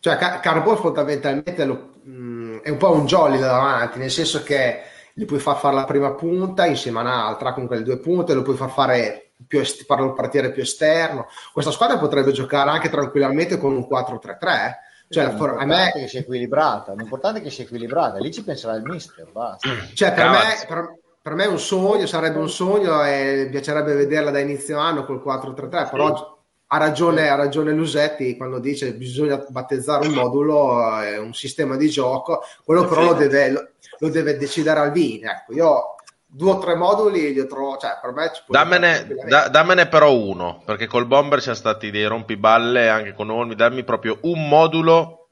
Cioè, 0.00 0.16
Car- 0.16 0.40
Carbon 0.40 0.76
fondamentalmente 0.76 1.64
lo, 1.64 1.92
mh, 2.02 2.10
mm, 2.10 2.58
è 2.58 2.70
un 2.70 2.76
po' 2.76 2.92
un 2.92 3.06
jolly 3.06 3.38
da 3.38 3.46
davanti, 3.46 3.98
nel 3.98 4.10
senso 4.10 4.42
che 4.42 4.82
gli 5.14 5.24
puoi 5.24 5.38
far 5.38 5.56
fare 5.56 5.74
la 5.74 5.84
prima 5.84 6.12
punta 6.12 6.66
insieme 6.66 6.98
a 6.98 7.02
un'altra 7.02 7.52
con 7.54 7.66
quelle 7.66 7.84
due 7.84 7.98
punte, 7.98 8.34
lo 8.34 8.42
puoi 8.42 8.56
far 8.56 8.70
fare 8.70 9.30
più 9.46 9.60
est- 9.60 9.84
farlo 9.84 10.12
partire 10.12 10.50
più 10.50 10.62
esterno. 10.62 11.26
Questa 11.52 11.70
squadra 11.70 11.98
potrebbe 11.98 12.32
giocare 12.32 12.70
anche 12.70 12.90
tranquillamente 12.90 13.56
con 13.56 13.74
un 13.74 13.86
4-3-3. 13.88 14.78
Cioè, 15.08 15.30
sì, 15.30 15.36
for- 15.36 15.56
a 15.58 15.64
me 15.64 15.92
che 15.92 16.08
sia 16.08 16.20
equilibrata, 16.20 16.92
l'importante 16.94 17.38
è 17.38 17.42
che 17.42 17.50
sia 17.50 17.64
equilibrata, 17.64 18.18
lì 18.18 18.32
ci 18.32 18.42
penserà 18.42 18.74
il 18.74 18.82
mister. 18.82 19.30
Basta. 19.30 19.68
Cioè, 19.94 20.12
per 20.12 20.28
me, 20.28 20.38
per, 20.66 20.98
per 21.22 21.34
me 21.34 21.44
è 21.44 21.48
un 21.48 21.58
sogno, 21.58 22.06
sarebbe 22.06 22.38
un 22.38 22.50
sogno 22.50 23.02
e 23.04 23.44
mi 23.44 23.50
piacerebbe 23.50 23.94
vederla 23.94 24.30
da 24.30 24.40
inizio 24.40 24.78
anno 24.78 25.04
col 25.04 25.22
4-3-3, 25.24 25.90
però 25.90 26.33
ha 26.74 26.78
ragione, 26.78 27.28
ha 27.28 27.36
ragione 27.36 27.72
Lusetti 27.72 28.36
quando 28.36 28.58
dice 28.58 28.86
che 28.86 28.94
bisogna 28.94 29.44
battezzare 29.48 30.08
un 30.08 30.14
modulo, 30.14 31.00
è 31.00 31.18
un 31.18 31.32
sistema 31.32 31.76
di 31.76 31.88
gioco, 31.88 32.42
quello 32.64 32.84
però 32.86 33.04
lo 33.04 33.14
deve, 33.14 33.50
lo, 33.50 33.68
lo 33.98 34.08
deve 34.08 34.36
decidere 34.36 34.80
Alvini. 34.80 35.22
Ecco, 35.22 35.52
io 35.52 35.94
due 36.26 36.50
o 36.50 36.58
tre 36.58 36.74
moduli 36.74 37.32
li 37.32 37.38
ho 37.38 37.46
trovati, 37.46 37.86
cioè 37.86 37.98
per 38.02 38.12
me 38.12 38.30
dammene, 38.48 39.06
da, 39.28 39.48
dammene 39.48 39.86
però 39.86 40.12
uno, 40.12 40.62
perché 40.64 40.86
col 40.88 41.06
Bomber 41.06 41.38
ci 41.38 41.44
sono 41.44 41.56
stati 41.56 41.92
dei 41.92 42.06
rompiballe 42.06 42.88
anche 42.88 43.14
con 43.14 43.30
Olmi, 43.30 43.54
dammi 43.54 43.84
proprio 43.84 44.18
un 44.22 44.48
modulo 44.48 45.23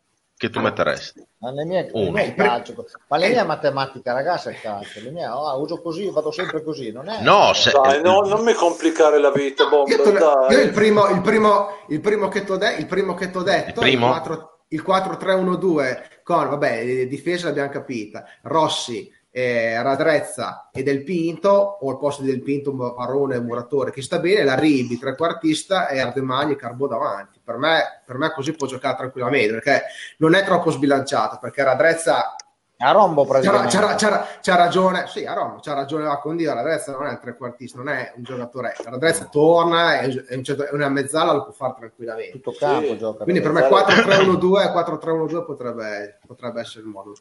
che 0.42 0.50
tu 0.50 0.58
metteresti? 0.58 1.24
Ma 1.38 1.52
le 1.52 1.64
mie, 1.64 1.88
le 1.92 2.10
mie 2.10 2.34
calcio, 2.34 2.74
ma 3.06 3.16
le 3.16 3.28
mie 3.28 3.44
matematica, 3.44 4.12
ragazzi, 4.12 4.48
è 4.48 4.60
calcio. 4.60 4.98
Le 5.00 5.12
mie, 5.12 5.28
oh, 5.28 5.60
uso 5.60 5.80
così, 5.80 6.10
vado 6.10 6.32
sempre 6.32 6.64
così. 6.64 6.90
Non 6.90 7.08
è... 7.08 7.22
No, 7.22 7.52
se... 7.52 7.70
dai, 7.70 8.02
no, 8.02 8.22
non 8.22 8.42
mi 8.42 8.52
complicare 8.52 9.20
la 9.20 9.30
vita, 9.30 9.68
bomba, 9.68 9.94
io, 9.94 10.02
io 10.02 10.60
il, 10.60 10.72
primo, 10.72 11.06
il, 11.10 11.20
primo, 11.20 11.68
il 11.88 12.00
primo 12.00 12.28
che 12.28 12.42
ti 12.42 12.50
ho 12.50 12.56
de- 12.56 12.74
detto, 12.76 13.82
il, 13.82 14.48
il 14.68 14.84
4-3-1-2 14.84 16.02
con, 16.24 16.48
vabbè, 16.48 17.06
difesa 17.06 17.46
l'abbiamo 17.46 17.70
capita, 17.70 18.24
Rossi, 18.42 19.08
eh, 19.34 19.82
Radrezza 19.82 20.68
e 20.70 20.82
Del 20.82 21.02
Pinto, 21.02 21.48
o 21.80 21.90
al 21.90 21.98
posto 21.98 22.22
di 22.22 22.30
Del 22.30 22.42
Pinto 22.42 22.72
Marrone 22.72 23.36
e 23.36 23.40
Muratore, 23.40 23.90
che 23.90 24.02
sta 24.02 24.18
bene, 24.18 24.44
la 24.44 24.54
Ribi, 24.54 24.98
trequartista 24.98 25.88
e 25.88 25.98
Ardemagni 26.00 26.52
e 26.52 26.56
Carbo 26.56 26.86
davanti. 26.86 27.40
Per 27.42 27.56
me, 27.56 28.02
per 28.04 28.18
me 28.18 28.30
così 28.32 28.52
può 28.52 28.66
giocare 28.66 28.96
tranquillamente, 28.96 29.54
perché 29.54 29.82
non 30.18 30.34
è 30.34 30.44
troppo 30.44 30.70
sbilanciato, 30.70 31.38
perché 31.40 31.64
Radrezza 31.64 32.36
a 32.84 32.90
Rombo 32.90 33.24
c'ha, 33.24 33.40
c'ha, 33.40 33.94
c'ha, 33.94 34.26
c'ha, 34.40 34.56
ragione, 34.56 35.06
sì, 35.06 35.24
a 35.24 35.34
Rombo 35.34 35.60
c'ha 35.60 35.72
ragione 35.72 36.02
la 36.02 36.18
Condia, 36.18 36.52
Radrezza 36.52 36.90
non 36.90 37.06
è 37.06 37.10
un 37.10 37.20
trequartista, 37.20 37.78
non 37.78 37.88
è 37.88 38.12
un 38.16 38.24
giocatore, 38.24 38.74
Radrezza 38.84 39.26
torna, 39.26 40.00
è, 40.00 40.08
è, 40.08 40.40
è 40.40 40.68
una 40.72 40.88
mezzala, 40.88 41.32
lo 41.32 41.44
può 41.44 41.52
fare 41.52 41.74
tranquillamente. 41.78 42.32
Tutto 42.32 42.56
campo 42.58 42.88
sì. 42.88 42.98
gioca. 42.98 43.22
Quindi 43.22 43.40
per 43.40 43.52
me 43.52 43.68
4-3-1-2, 43.68 44.72
4-3-1-2 44.72 45.44
potrebbe, 45.44 46.18
potrebbe 46.26 46.60
essere 46.60 46.80
il 46.80 46.88
modo. 46.88 47.12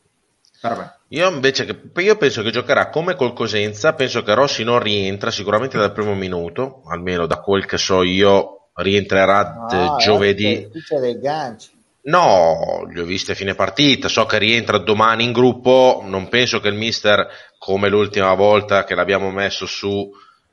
Io 1.10 1.30
invece 1.30 1.66
che, 1.66 2.02
io 2.02 2.18
penso 2.18 2.44
che 2.44 2.52
giocherà 2.52 2.90
come 2.90 3.16
col 3.16 3.34
Cosenza, 3.34 3.94
penso 3.94 4.22
che 4.22 4.34
Rossi 4.34 4.64
non 4.64 4.80
rientra 4.80 5.32
sicuramente 5.32 5.78
dal 5.78 5.92
primo 5.92 6.14
minuto, 6.14 6.84
almeno 6.88 7.26
da 7.26 7.38
quel 7.38 7.66
che 7.66 7.78
so 7.78 8.04
io, 8.04 8.70
rientrerà 8.76 9.66
no, 9.70 9.98
giovedì. 9.98 10.70
C'è 10.86 11.00
dei 11.00 11.20
ganci. 11.20 11.70
No, 12.04 12.88
li 12.92 13.00
ho 13.00 13.06
visti 13.06 13.32
a 13.32 13.36
fine 13.36 13.54
partita, 13.54 14.08
so 14.08 14.26
che 14.26 14.40
rientra 14.40 14.80
domani 14.80 15.24
in 15.24 15.32
gruppo, 15.32 16.02
non 16.04 16.30
penso 16.30 16.60
che 16.60 16.68
il 16.68 16.76
mister, 16.76 17.28
come 17.60 17.90
l'ultima 17.90 18.34
volta 18.34 18.84
che 18.84 18.96
l'abbiamo 18.96 19.30
messo 19.30 19.68
su, 19.68 20.10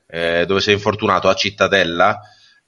eh, 0.07 0.45
dove 0.45 0.59
sei 0.59 0.75
infortunato, 0.75 1.27
a 1.27 1.33
Cittadella, 1.33 2.19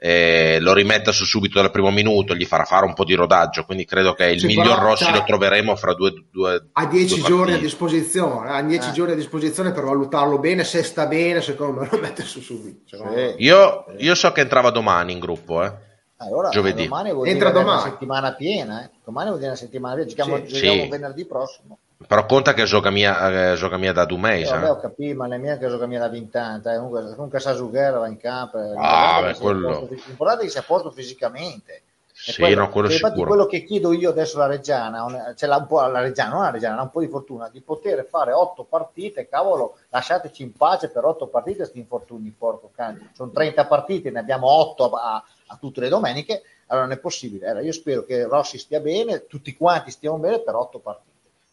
eh, 0.04 0.58
lo 0.60 0.74
rimetta 0.74 1.12
su 1.12 1.26
subito 1.26 1.62
dal 1.62 1.70
primo 1.70 1.92
minuto, 1.92 2.34
gli 2.34 2.46
farà 2.46 2.64
fare 2.64 2.88
un 2.88 2.96
po' 2.96 3.04
di 3.04 3.14
rodaggio, 3.14 3.66
quindi 3.66 3.86
credo 3.86 4.14
che 4.14 4.26
il 4.32 4.40
sì, 4.40 4.48
miglior 4.48 4.80
Rossi 4.80 5.04
cioè, 5.04 5.14
lo 5.14 5.24
troveremo 5.24 5.76
fra 5.76 5.94
due, 5.94 6.26
due 6.32 6.70
a 6.72 6.88
dieci 6.88 7.22
giorni 7.22 7.54
a 7.54 7.60
disposizione, 7.60 8.50
a 8.50 8.64
dieci 8.64 8.90
eh. 8.90 8.94
giorni 8.94 9.14
a 9.14 9.16
disposizione 9.16 9.72
per 9.72 9.84
valutarlo 9.84 10.40
bene, 10.40 10.64
se 10.64 10.82
sta 10.82 11.06
bene, 11.06 11.42
secondo 11.42 11.82
me 11.82 11.88
lo 11.92 12.00
mette 12.00 12.24
su 12.24 12.42
subito. 12.42 12.98
Cioè, 12.98 13.36
sì. 13.38 13.44
io, 13.44 13.86
io, 14.00 14.16
so 14.16 14.32
che 14.32 14.42
entrava 14.42 14.72
domani 14.72 15.12
in 15.12 15.20
gruppo, 15.20 15.64
eh. 15.64 15.72
Allora, 16.18 16.50
giovedì. 16.50 16.86
Domani 16.86 17.14
vuol 17.14 17.28
Entra 17.28 17.52
domani. 17.52 17.82
una 17.82 17.92
settimana 17.92 18.34
piena, 18.34 18.84
eh. 18.84 18.90
domani 19.06 19.28
vuol 19.28 19.40
dire 19.40 19.52
una 19.52 19.60
settimana 19.60 19.94
piena, 19.94 20.10
giochiamo, 20.10 20.38
sì. 20.48 20.54
giochiamo 20.54 20.90
venerdì 20.90 21.26
prossimo. 21.28 21.78
Però 22.08 22.26
conta 22.26 22.54
che 22.54 22.64
gioca 22.64 22.90
mia, 22.90 23.52
eh, 23.52 23.56
gioca 23.56 23.78
mia 23.78 23.94
da 23.94 24.06
due 24.06 24.18
mesi. 24.18 24.52
Eh, 24.52 24.56
vabbè, 24.56 24.72
ho 24.72 24.80
capito, 24.80 25.18
ma 25.18 25.28
le 25.28 25.38
mie 25.38 25.58
che 25.58 25.68
gioca 25.68 25.86
mia 25.86 26.00
da 26.00 26.10
20 26.10 26.38
anni. 26.38 26.62
Eh. 26.66 26.76
Comunque, 26.76 27.14
comunque 27.16 27.40
Sasughera 27.40 28.00
va 28.00 28.08
in 28.08 28.18
campo. 28.18 28.58
Eh, 28.60 28.74
ah, 28.78 29.22
beh, 29.22 29.36
quello... 29.38 29.88
L'importante 29.90 30.44
è 30.44 30.46
che 30.46 30.52
sia 30.52 30.62
a 30.62 30.66
posto 30.66 30.92
fisicamente. 30.92 31.84
sì, 32.14 32.42
quello, 32.42 32.62
no, 32.62 32.70
quello 32.70 32.92
infatti 32.92 33.24
quello 33.24 33.46
che 33.46 33.64
chiedo 33.64 33.94
io 33.94 34.10
adesso 34.10 34.38
alla 34.38 34.48
Reggiana, 34.48 35.34
cioè 35.36 35.50
la, 35.50 35.58
un 35.58 35.68
po', 35.68 35.86
la 35.86 36.02
Reggiana, 36.02 36.34
non 36.34 36.42
la 36.44 36.52
Reggiana, 36.52 36.82
un 36.82 36.92
po' 36.92 37.02
di 37.02 37.08
fortuna, 37.08 37.50
di 37.50 37.62
poter 37.62 38.06
fare 38.10 38.32
otto 38.32 38.64
partite, 38.64 39.28
cavolo, 39.28 39.78
lasciateci 39.90 40.44
in 40.44 40.54
pace 40.54 40.90
per 40.90 41.06
otto 41.06 41.28
partite 41.28 41.66
sti 41.66 41.80
infortuni, 41.80 42.34
porco 42.38 42.72
cane. 42.74 43.12
Sono 43.14 43.32
30 43.32 43.66
partite, 43.66 44.12
ne 44.12 44.20
abbiamo 44.20 44.48
otto 44.48 44.92
a, 44.92 45.24
a 45.48 45.58
tutte 45.60 45.82
le 45.82 45.90
domeniche, 45.90 46.42
allora 46.68 46.88
non 46.88 46.96
è 46.96 47.00
possibile. 47.00 47.48
Allora, 47.48 47.66
io 47.66 47.74
spero 47.74 48.04
che 48.04 48.24
Rossi 48.24 48.58
stia 48.58 48.80
bene, 48.80 49.28
tutti 49.28 49.56
quanti 49.56 49.92
stiamo 49.92 50.18
bene 50.18 50.40
per 50.40 50.56
otto 50.56 50.80
partite 50.80 51.10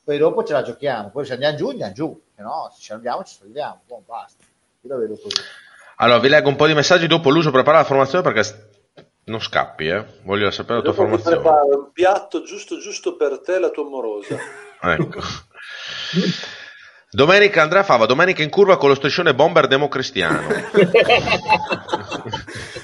poi 0.09 0.17
dopo 0.17 0.43
ce 0.43 0.55
la 0.55 0.63
giochiamo, 0.63 1.11
poi 1.11 1.27
se 1.27 1.35
andiamo 1.35 1.55
giù, 1.55 1.69
andiamo 1.69 1.93
giù, 1.93 2.23
se 2.35 2.41
no 2.41 2.73
se 2.75 2.81
ci 2.81 2.93
andiamo 2.93 3.23
ci 3.25 3.37
salviamo, 3.39 3.83
boh, 3.87 4.03
basta, 4.07 4.43
io 4.81 4.89
la 4.89 4.97
vedo 4.97 5.19
così. 5.21 5.43
Allora 5.97 6.19
vi 6.19 6.29
leggo 6.31 6.49
un 6.49 6.57
po' 6.57 6.67
di 6.67 6.73
messaggi 6.73 7.07
dopo 7.07 7.29
l'uso 7.29 7.51
prepara 7.51 7.77
la 7.77 7.85
formazione 7.85 8.23
perché 8.23 8.71
non 9.25 9.39
scappi, 9.39 9.87
eh? 9.89 10.03
voglio 10.23 10.51
sapere 10.51 10.77
la 10.77 10.81
tua 10.81 10.93
dopo 10.93 11.03
formazione. 11.03 11.37
Prepara 11.37 11.63
un 11.63 11.93
piatto 11.93 12.43
giusto 12.43 12.79
giusto 12.79 13.17
per 13.17 13.41
te 13.41 13.59
la 13.59 13.69
tua 13.69 13.85
amorosa. 13.85 14.39
ecco. 14.81 15.21
Domenica 17.11 17.63
Andrea 17.63 17.83
Fava, 17.83 18.05
domenica 18.05 18.43
in 18.43 18.51
curva 18.51 18.77
con 18.77 18.91
lo 18.91 18.95
striscione 18.95 19.35
bomber 19.35 19.67
democristiano. 19.67 20.47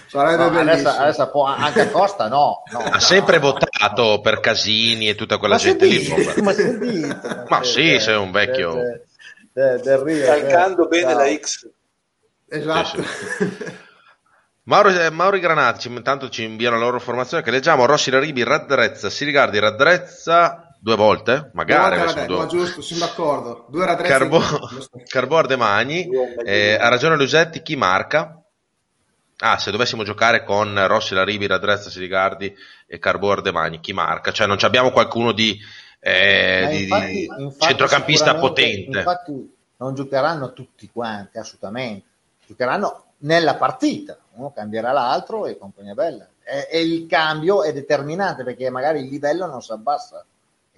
Sarebbe 0.09 0.49
no, 0.49 0.61
adesso, 0.61 0.89
adesso 0.89 1.29
può, 1.29 1.45
anche 1.45 1.83
a 1.83 1.91
Costa 1.91 2.29
no, 2.29 2.63
no 2.71 2.79
ha 2.79 2.89
no, 2.89 3.01
sempre 3.01 3.39
no, 3.39 3.51
votato 3.51 4.21
per 4.23 4.41
Casini 4.41 5.09
e 5.09 5.15
tutta 5.15 5.37
quella 5.37 5.57
ma 5.57 5.61
gente 5.61 5.85
lì. 5.87 6.09
Ma, 6.41 6.55
ma 7.49 7.65
sì, 7.65 7.99
sei 7.99 8.17
un 8.17 8.31
vecchio. 8.31 8.75
De, 9.53 9.81
de, 9.81 10.03
de 10.03 10.25
Calcando 10.25 10.87
bene 10.87 11.15
la 11.15 11.27
X. 11.37 11.69
Esatto. 12.49 13.03
Sì, 13.03 13.09
sì. 13.29 13.83
Mauro, 14.67 14.89
eh, 14.89 15.11
Mauro 15.11 15.39
Granati 15.39 15.89
intanto 15.89 16.31
ci 16.31 16.45
invia 16.45 16.71
la 16.71 16.79
loro 16.79 16.99
formazione 16.99 17.43
che 17.43 17.51
leggiamo 17.51 17.85
Rossi 17.85 18.11
Laribi, 18.11 18.43
Raddrezza, 18.43 19.11
si 19.11 19.27
rigardi 19.27 19.59
Raddrezza 19.59 20.74
due 20.85 20.97
volte, 20.97 21.51
magari. 21.55 21.97
Due 21.97 22.05
volte 22.05 22.27
due... 22.27 22.36
Ma 22.36 22.47
giusto, 22.47 22.82
sono 22.82 23.01
d'accordo. 23.01 23.65
Due 23.70 23.86
Raddrezza. 23.86 24.19
Carbo, 24.19 24.40
Carbo 25.09 25.39
Ardemagni, 25.39 26.11
eh, 26.44 26.74
ha 26.74 26.89
ragione 26.89 27.16
Lusetti, 27.16 27.62
chi 27.62 27.74
marca? 27.74 28.39
Ah, 29.39 29.59
se 29.59 29.70
dovessimo 29.70 30.05
giocare 30.05 30.44
con 30.44 30.86
Rossi 30.86 31.15
Laribi, 31.15 31.47
Raddrezza, 31.47 31.89
Sirigardi 31.89 32.55
e 32.86 32.98
Carbo 32.98 33.32
Ardemagni, 33.32 33.81
chi 33.81 33.94
marca? 33.94 34.31
Cioè 34.31 34.47
non 34.47 34.59
abbiamo 34.61 34.90
qualcuno 34.90 35.32
di, 35.32 35.59
eh, 36.01 36.66
di, 36.70 36.82
infatti, 36.82 37.12
di 37.12 37.43
infatti 37.43 37.65
centrocampista 37.65 38.35
potente. 38.35 38.98
Infatti 38.98 39.55
non 39.78 39.94
giocheranno 39.94 40.52
tutti 40.52 40.90
quanti, 40.93 41.39
assolutamente. 41.39 42.06
Giocheranno 42.47 43.05
nella 43.20 43.55
partita, 43.55 44.19
uno 44.35 44.52
cambierà 44.52 44.93
l'altro 44.93 45.47
e 45.47 45.56
compagnia 45.56 45.94
bella. 45.94 46.28
E, 46.43 46.69
e 46.70 46.82
il 46.82 47.06
cambio 47.06 47.62
è 47.62 47.73
determinante 47.73 48.44
perché 48.44 48.69
magari 48.69 49.01
il 49.01 49.09
livello 49.09 49.47
non 49.47 49.62
si 49.62 49.73
abbassa. 49.73 50.23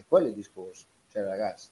Quello 0.08 0.26
è 0.26 0.28
il 0.28 0.34
discorso. 0.34 0.86
Cioè, 1.10 1.22
ragazzi. 1.22 1.68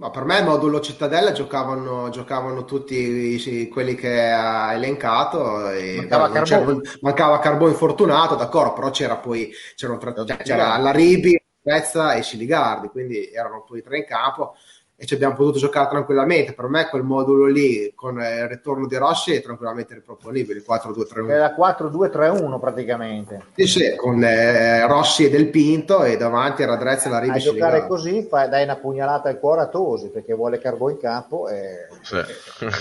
Ma 0.00 0.08
per 0.08 0.24
me 0.24 0.38
il 0.38 0.44
modulo 0.46 0.80
Cittadella 0.80 1.32
giocavano, 1.32 2.08
giocavano 2.08 2.64
tutti 2.64 3.38
sì, 3.38 3.68
quelli 3.68 3.94
che 3.94 4.30
ha 4.30 4.72
elencato. 4.72 5.68
Mancava, 5.96 6.28
no, 6.28 6.42
Carbone. 6.42 6.80
mancava 7.02 7.38
Carbone 7.38 7.72
infortunato, 7.72 8.34
d'accordo, 8.34 8.72
però 8.72 8.90
c'era 8.90 9.16
poi 9.18 9.52
c'era, 9.74 9.98
cioè, 9.98 10.36
c'era 10.38 10.78
la 10.78 10.90
Ribi, 10.90 11.38
Pezza 11.62 12.14
e 12.14 12.22
Siligardi, 12.22 12.88
quindi 12.88 13.30
erano 13.30 13.62
poi 13.62 13.82
tre 13.82 13.98
in 13.98 14.06
campo 14.06 14.54
e 15.02 15.06
ci 15.06 15.14
abbiamo 15.14 15.34
potuto 15.34 15.58
giocare 15.58 15.88
tranquillamente. 15.88 16.52
Per 16.52 16.66
me 16.66 16.86
quel 16.90 17.04
modulo 17.04 17.46
lì 17.46 17.90
con 17.94 18.20
il 18.20 18.46
ritorno 18.48 18.86
di 18.86 18.96
Rossi 18.96 19.32
è 19.32 19.40
tranquillamente 19.40 19.94
riproponibile, 19.94 20.62
4-2-3-1. 20.62 21.30
Era 21.30 21.54
4-2-3-1 21.58 22.60
praticamente. 22.60 23.44
Sì, 23.54 23.66
sì, 23.66 23.96
con 23.96 24.22
eh, 24.22 24.86
Rossi 24.86 25.24
e 25.24 25.30
Del 25.30 25.48
Pinto 25.48 26.02
e 26.04 26.18
davanti 26.18 26.60
era 26.64 26.76
Drezza 26.76 27.08
e 27.08 27.12
la 27.12 27.18
Rivi. 27.18 27.38
A 27.38 27.40
giocare 27.40 27.86
così 27.86 28.26
fai, 28.28 28.50
dai 28.50 28.64
una 28.64 28.76
pugnalata 28.76 29.30
al 29.30 29.38
cuore 29.38 29.62
a 29.62 29.68
Tosi 29.68 30.08
perché 30.08 30.34
vuole 30.34 30.58
Carbò 30.58 30.90
in 30.90 30.98
campo. 30.98 31.48
E... 31.48 31.88
Sì. 32.02 32.20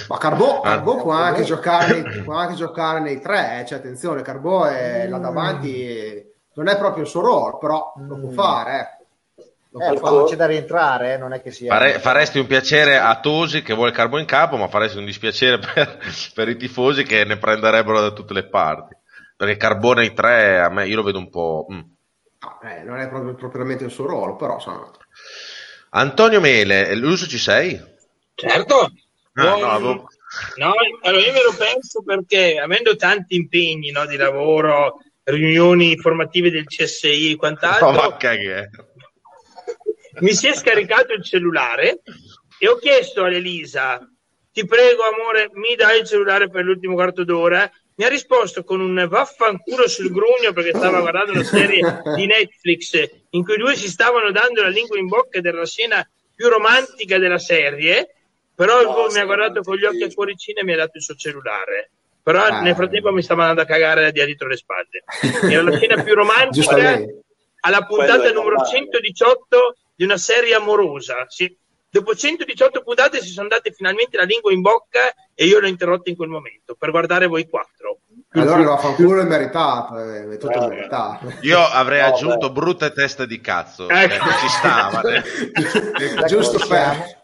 Ma 0.10 0.18
Carbò, 0.18 0.60
Carbò 0.60 0.98
può, 0.98 1.14
anche 1.14 1.44
giocare, 1.44 2.04
può 2.26 2.34
anche 2.34 2.56
giocare 2.56 3.00
nei 3.00 3.22
tre, 3.22 3.62
eh. 3.62 3.66
cioè 3.66 3.78
attenzione, 3.78 4.24
Carbò 4.24 4.66
è 4.66 5.08
là 5.08 5.20
davanti, 5.20 6.22
non 6.56 6.68
è 6.68 6.78
proprio 6.78 7.04
il 7.04 7.10
suo 7.10 7.22
ruolo, 7.22 7.58
però 7.58 7.94
lo 7.96 8.20
può 8.20 8.30
mm. 8.30 8.34
fare. 8.34 8.80
Eh 8.80 8.98
eh, 9.72 10.00
quando 10.00 10.24
c'è 10.24 10.36
da 10.36 10.48
rientrare, 10.48 11.14
eh, 11.14 11.18
non 11.18 11.32
è 11.32 11.41
che 11.41 11.52
sia. 11.52 11.72
Fare, 11.72 12.00
faresti 12.00 12.40
un 12.40 12.48
piacere 12.48 12.98
a 12.98 13.20
Tosi 13.20 13.62
che 13.62 13.76
vuole 13.76 13.91
Carbo 13.91 14.18
in 14.18 14.26
capo, 14.26 14.58
ma 14.58 14.68
faresti 14.68 14.98
un 14.98 15.06
dispiacere 15.06 15.60
per, 15.74 16.00
per, 16.34 16.50
i 16.50 16.58
tifosi 16.58 17.04
che 17.04 17.24
ne 17.24 17.38
prenderebbero 17.38 18.02
da 18.02 18.12
tutte 18.12 18.34
le 18.34 18.48
parti. 18.48 18.96
Perché 19.38 19.58
Carbone 19.58 20.06
in 20.06 20.16
tre, 20.16 20.60
a 20.60 20.70
me 20.70 20.88
io 20.88 20.96
lo 20.96 21.04
vedo 21.04 21.20
un 21.20 21.30
po'. 21.30 21.68
Mm. 21.72 21.80
Eh, 22.64 22.84
non 22.84 23.00
è 23.00 23.08
proprio 23.08 23.36
propriamente 23.36 23.84
il 23.84 23.91
suo 23.91 24.08
ruolo, 24.08 24.36
però 24.36 24.56
insomma. 24.56 24.90
Antonio 25.91 26.40
Mele, 26.40 26.96
l'uso 26.96 27.28
ci 27.28 27.38
sei? 27.38 27.80
Certo. 28.34 28.91
Ah, 29.34 29.44
Buon... 29.44 29.60
no, 29.60 29.70
avevo... 29.70 30.08
no, 30.56 30.74
allora 31.04 31.24
io 31.24 31.34
me 31.34 31.44
lo 31.44 31.54
penso 31.56 32.02
perché 32.04 32.60
avendo 32.60 32.96
tanti 32.96 33.36
impegni 33.36 33.91
no, 33.91 34.06
di 34.06 34.18
lavoro, 34.18 35.00
riunioni 35.24 35.91
informative 35.91 36.50
del 36.50 36.66
CSI 36.66 37.32
e 37.32 37.36
quant'altro. 37.36 37.91
No, 38.10 38.18
che 38.18 38.70
mi 40.20 40.34
si 40.34 40.48
è 40.48 40.54
scaricato 40.54 41.14
il 41.14 41.24
cellulare 41.24 42.02
e 42.58 42.68
ho 42.68 42.76
chiesto 42.76 43.24
all'Elisa 43.24 44.00
ti 44.52 44.66
prego 44.66 45.04
amore, 45.04 45.50
mi 45.54 45.76
dai 45.76 46.00
il 46.00 46.06
cellulare 46.06 46.50
per 46.50 46.66
l'ultimo 46.66 46.96
quarto 46.96 47.24
d'ora? 47.24 47.70
Mi 47.96 48.06
ha 48.06 48.10
risposto 48.10 48.64
con 48.64 48.82
un 48.82 49.08
vaffanculo 49.08 49.88
sul 49.88 50.12
grugno 50.12 50.54
perché 50.54 50.74
stava 50.74 51.02
guardando 51.02 51.32
una 51.32 51.44
serie 51.44 52.02
di 52.16 52.26
Netflix 52.26 53.10
in 53.32 53.44
cui 53.44 53.58
due 53.58 53.76
si 53.76 53.88
stavano 53.88 54.32
dando 54.32 54.62
la 54.62 54.70
lingua 54.70 54.98
in 54.98 55.08
bocca 55.08 55.38
ed 55.38 55.46
era 55.46 55.60
la 55.60 55.66
scena 55.66 56.10
più 56.34 56.50
romantica 56.50 57.18
della 57.18 57.38
serie, 57.38 58.16
però 58.56 58.82
no, 58.82 59.08
mi 59.12 59.20
ha 59.20 59.26
guardato 59.26 59.62
con 59.62 59.76
gli 59.76 59.86
occhi 59.86 60.04
a 60.04 60.14
cuoricino 60.14 60.60
e 60.60 60.64
mi 60.64 60.74
ha 60.74 60.78
dato 60.78 60.98
il 60.98 61.04
suo 61.04 61.16
cellulare. 61.16 61.91
Però 62.22 62.44
ah. 62.44 62.62
nel 62.62 62.76
frattempo 62.76 63.12
mi 63.12 63.22
stava 63.22 63.41
andando 63.41 63.62
a 63.62 63.66
cagare 63.66 64.02
da 64.02 64.12
dietro 64.12 64.48
le 64.48 64.58
spalle. 64.58 65.04
Era 65.50 65.62
la 65.62 65.78
scena 65.78 66.02
più 66.02 66.16
romantica 66.16 67.02
alla 67.62 67.86
puntata 67.86 68.32
numero 68.32 68.64
118 68.64 69.76
di 70.00 70.06
una 70.06 70.18
serie 70.18 70.56
amorosa. 70.56 71.26
Sì. 71.28 71.54
Dopo 71.92 72.16
118 72.16 72.84
puntate 72.84 73.20
si 73.22 73.30
sono 73.30 73.50
date 73.50 73.74
finalmente 73.74 74.16
la 74.16 74.24
lingua 74.24 74.54
in 74.54 74.62
bocca 74.62 75.12
e 75.34 75.46
io 75.46 75.60
l'ho 75.60 75.68
interrotta 75.68 76.10
in 76.10 76.16
quel 76.16 76.30
momento 76.30 76.76
per 76.76 76.92
guardare 76.92 77.28
voi 77.28 77.50
quattro. 77.50 77.98
Allora 78.30 78.62
lo 78.62 78.78
fanculo 78.78 79.20
è 79.20 79.26
meritato, 79.26 79.98
è 79.98 80.38
tutto 80.38 80.66
eh, 80.66 80.68
meritato. 80.68 81.34
Io 81.42 81.60
avrei 81.60 82.00
no, 82.00 82.08
aggiunto 82.08 82.48
beh. 82.48 82.54
brutte 82.54 82.94
teste 82.94 83.28
di 83.28 83.42
cazzo, 83.42 83.90
ecco. 83.90 84.14
eh, 84.14 84.38
ci 84.40 84.48
stava. 84.48 85.02
Eh. 85.10 86.26
Giusto 86.28 86.66
per, 86.66 87.22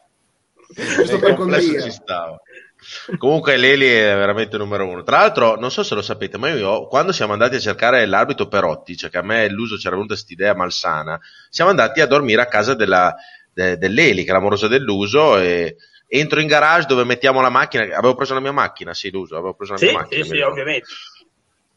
giusto 0.67 1.19
per 1.19 1.35
condire. 1.35 1.81
Ci 1.81 1.91
stava. 1.91 2.41
Comunque 3.17 3.57
Leli 3.57 3.87
è 3.87 4.15
veramente 4.15 4.57
numero 4.57 4.87
uno. 4.87 5.03
Tra 5.03 5.19
l'altro, 5.19 5.55
non 5.55 5.71
so 5.71 5.83
se 5.83 5.95
lo 5.95 6.01
sapete, 6.01 6.37
ma 6.37 6.49
io 6.49 6.87
quando 6.87 7.11
siamo 7.11 7.33
andati 7.33 7.55
a 7.55 7.59
cercare 7.59 8.05
l'arbitro 8.05 8.47
Perotti, 8.47 8.95
cioè 8.97 9.09
che 9.09 9.17
a 9.17 9.23
me 9.23 9.49
l'uso 9.49 9.75
c'era 9.75 9.95
venuta 9.95 10.13
questa 10.13 10.33
idea 10.33 10.55
malsana, 10.55 11.19
siamo 11.49 11.69
andati 11.69 12.01
a 12.01 12.05
dormire 12.05 12.41
a 12.41 12.47
casa 12.47 12.73
della, 12.73 13.15
de, 13.53 13.77
dell'Eli, 13.77 14.23
che 14.23 14.29
è 14.29 14.33
l'amorosa 14.33 14.67
dell'uso, 14.67 15.37
e 15.37 15.75
entro 16.07 16.39
in 16.39 16.47
garage 16.47 16.87
dove 16.87 17.03
mettiamo 17.03 17.41
la 17.41 17.49
macchina. 17.49 17.83
Avevo 17.83 18.15
preso 18.15 18.33
la 18.33 18.39
mia 18.39 18.51
macchina, 18.51 18.93
sì, 18.93 19.09
l'uso, 19.09 19.35
avevo 19.35 19.53
preso 19.53 19.73
la 19.73 19.77
sì, 19.77 19.85
mia 19.85 19.93
macchina. 19.93 20.23
Sì, 20.23 20.29
sì, 20.29 20.39
ovviamente. 20.39 20.87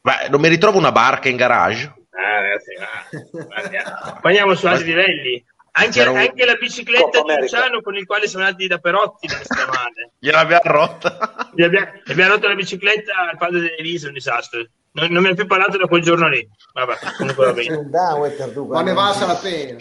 Beh, 0.00 0.28
non 0.30 0.40
mi 0.40 0.48
ritrovo 0.48 0.78
una 0.78 0.92
barca 0.92 1.28
in 1.28 1.36
garage? 1.36 1.94
Ah, 2.10 2.40
ragazzi, 2.40 2.74
ah, 3.84 4.18
andiamo 4.22 4.54
su 4.54 4.66
altri 4.66 4.86
livelli. 4.86 5.44
Anche, 5.72 6.02
un... 6.02 6.16
anche, 6.16 6.44
la 6.44 6.54
bicicletta 6.54 7.22
di 7.22 7.40
Luciano 7.40 7.80
con 7.82 7.96
il 7.96 8.06
quale 8.06 8.26
siamo 8.26 8.44
andati 8.44 8.66
da 8.66 8.78
Perotti 8.78 9.26
non 9.26 9.40
sta 9.42 9.66
male. 9.66 10.12
Gliel'abbiamo 10.18 10.62
rotta. 10.64 11.50
Gli 11.54 11.62
abbiamo, 11.62 11.90
abbiamo 12.06 12.32
rotto 12.32 12.48
la 12.48 12.54
bicicletta 12.54 13.28
al 13.30 13.36
padre 13.36 13.60
dell'Elisa, 13.60 14.06
è 14.06 14.08
un 14.08 14.14
disastro. 14.14 14.66
Non, 14.92 15.10
non 15.10 15.22
mi 15.22 15.28
ha 15.28 15.34
più 15.34 15.46
parlato 15.46 15.76
da 15.76 15.86
quel 15.86 16.02
giorno 16.02 16.28
lì. 16.28 16.46
Vabbè, 16.72 16.96
comunque 17.16 17.44
va 17.46 17.52
bene. 17.52 17.88
Ma 18.68 18.82
ne 18.82 18.92
valsa 18.92 19.26
la 19.26 19.36
pena. 19.36 19.78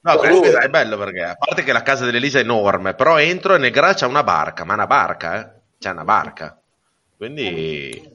No, 0.00 0.16
comunque 0.18 0.52
è 0.52 0.68
bello 0.68 0.96
perché, 0.96 1.22
a 1.22 1.36
parte 1.36 1.64
che 1.64 1.72
la 1.72 1.82
casa 1.82 2.04
dell'Elisa 2.04 2.38
è 2.38 2.42
enorme, 2.42 2.94
però 2.94 3.18
entro 3.18 3.56
e 3.56 3.58
nel 3.58 3.72
garage 3.72 4.04
c'è 4.04 4.06
una 4.06 4.22
barca, 4.22 4.64
ma 4.64 4.74
una 4.74 4.86
barca, 4.86 5.40
eh? 5.40 5.50
C'è 5.78 5.90
una 5.90 6.04
barca. 6.04 6.60
Quindi... 7.16 8.14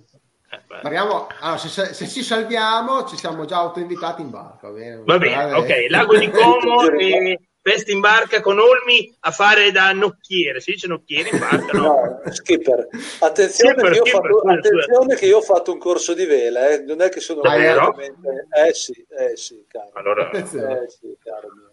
Speriamo, 0.79 1.27
allora, 1.39 1.57
se, 1.57 1.93
se, 1.93 2.07
ci 2.07 2.23
salviamo, 2.23 3.05
ci 3.05 3.15
siamo 3.15 3.45
già 3.45 3.57
autoinvitati 3.57 4.21
in 4.21 4.29
barca. 4.29 4.67
Va 4.67 4.73
bene, 4.73 5.01
va 5.05 5.17
bene 5.17 5.53
ok. 5.53 5.85
Lago 5.89 6.17
di 6.17 6.29
Como 6.29 6.89
e 6.97 7.39
Peste 7.61 7.91
in 7.91 7.99
barca 7.99 8.41
con 8.41 8.57
Olmi 8.57 9.15
a 9.19 9.29
fare 9.29 9.69
da 9.71 9.91
nocchiere. 9.93 10.59
Si 10.59 10.71
dice 10.71 10.87
nocchiere 10.87 11.29
in 11.29 11.37
barca? 11.37 11.77
No, 11.77 12.19
no 12.25 12.31
skipper. 12.31 12.87
Attenzione, 13.19 13.75
skipper, 13.75 13.91
che, 13.91 13.97
io 13.97 14.05
skipper, 14.05 14.31
fatto, 14.31 14.49
attenzione 14.49 15.15
che 15.15 15.25
io 15.27 15.37
ho 15.37 15.41
fatto 15.41 15.71
un 15.71 15.77
corso 15.77 16.15
di 16.15 16.25
vela, 16.25 16.69
eh. 16.69 16.79
non 16.79 17.01
è 17.01 17.09
che 17.09 17.19
sono 17.19 17.41
ah, 17.41 17.55
veramente... 17.55 18.47
Eh 18.49 18.73
sì, 18.73 19.05
eh 19.09 19.37
sì, 19.37 19.63
caro. 19.67 19.91
Allora... 19.93 20.31
Eh 20.31 20.43
sì, 20.47 21.15
caro 21.23 21.49
mio. 21.55 21.70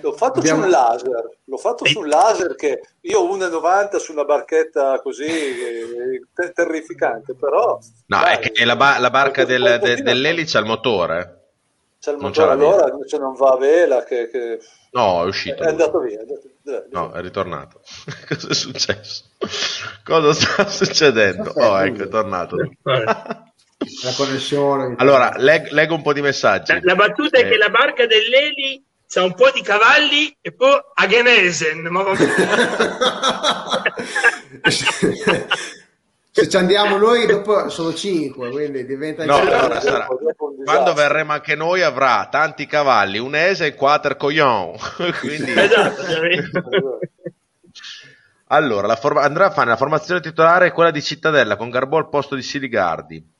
L'ho 0.00 0.12
fatto 0.12 0.40
Abbiamo... 0.40 0.62
sul 0.62 0.70
laser, 0.70 1.38
l'ho 1.44 1.56
fatto 1.56 1.86
sul 1.86 2.08
laser 2.08 2.54
che 2.54 2.80
io 3.00 3.22
1,90 3.24 3.96
su 3.96 4.12
una 4.12 4.24
barchetta 4.24 5.00
così 5.00 5.24
eh, 5.24 6.52
terrificante, 6.52 7.34
però... 7.34 7.78
No, 8.06 8.20
dai, 8.20 8.36
è 8.36 8.38
che 8.38 8.64
la, 8.64 8.76
ba- 8.76 8.98
la 8.98 9.10
barca 9.10 9.44
del, 9.44 9.78
de- 9.80 10.02
dell'elice 10.02 10.58
ha 10.58 10.60
il 10.60 10.66
motore. 10.66 11.38
C'è 12.00 12.12
il 12.12 12.18
motore 12.18 12.50
allora, 12.50 12.90
invece 12.90 13.18
non 13.18 13.34
va 13.34 13.50
a 13.50 13.56
vela 13.56 14.04
che, 14.04 14.28
che... 14.30 14.58
No, 14.92 15.22
è 15.22 15.26
uscito. 15.26 15.62
È 15.62 15.68
andato 15.68 16.00
via. 16.00 16.18
È 16.18 16.22
andato... 16.22 16.48
Dai, 16.62 16.82
no, 16.90 17.12
è 17.12 17.20
ritornato. 17.20 17.80
Cosa 18.28 18.48
è 18.48 18.54
successo? 18.54 19.24
Cosa 20.04 20.32
sta 20.32 20.68
succedendo? 20.68 21.52
Oh, 21.56 21.78
ecco, 21.82 22.02
è 22.04 22.08
tornato. 22.08 22.56
la 22.56 24.12
connessione. 24.16 24.94
Allora, 24.98 25.32
leg- 25.36 25.70
leggo 25.70 25.94
un 25.94 26.02
po' 26.02 26.12
di 26.12 26.20
messaggi. 26.20 26.72
La, 26.72 26.80
la 26.82 26.94
battuta 26.94 27.38
eh. 27.38 27.42
è 27.42 27.48
che 27.48 27.56
la 27.56 27.68
barca 27.68 28.06
dell'Eli 28.06 28.82
c'è 29.10 29.20
un 29.20 29.34
po' 29.34 29.50
di 29.50 29.60
cavalli 29.60 30.32
e 30.40 30.52
poi 30.52 30.80
a 30.94 31.06
Genesen. 31.08 31.80
Ma 31.80 32.04
Se 36.30 36.48
ci 36.48 36.56
andiamo 36.56 36.96
noi, 36.96 37.26
dopo 37.26 37.70
sono 37.70 37.92
5, 37.92 38.50
quindi 38.50 38.86
diventa 38.86 39.24
no, 39.24 39.38
allora 39.38 39.80
sarà. 39.80 40.06
Quando 40.64 40.94
verremo 40.94 41.32
anche 41.32 41.56
noi 41.56 41.82
avrà 41.82 42.28
tanti 42.30 42.66
cavalli, 42.66 43.18
un 43.18 43.34
ese 43.34 43.66
e 43.66 43.74
quattro 43.74 44.14
coglion. 44.14 44.76
quindi... 45.18 45.58
Esatto, 45.58 46.02
allora, 48.46 48.86
la 48.86 48.94
forma... 48.94 49.22
andrà 49.22 49.46
a 49.46 49.50
fare 49.50 49.70
la 49.70 49.76
formazione 49.76 50.20
titolare 50.20 50.68
è 50.68 50.72
quella 50.72 50.92
di 50.92 51.02
Cittadella 51.02 51.56
con 51.56 51.68
Garbò 51.68 51.96
al 51.96 52.08
posto 52.08 52.36
di 52.36 52.42
Siligardi. 52.42 53.38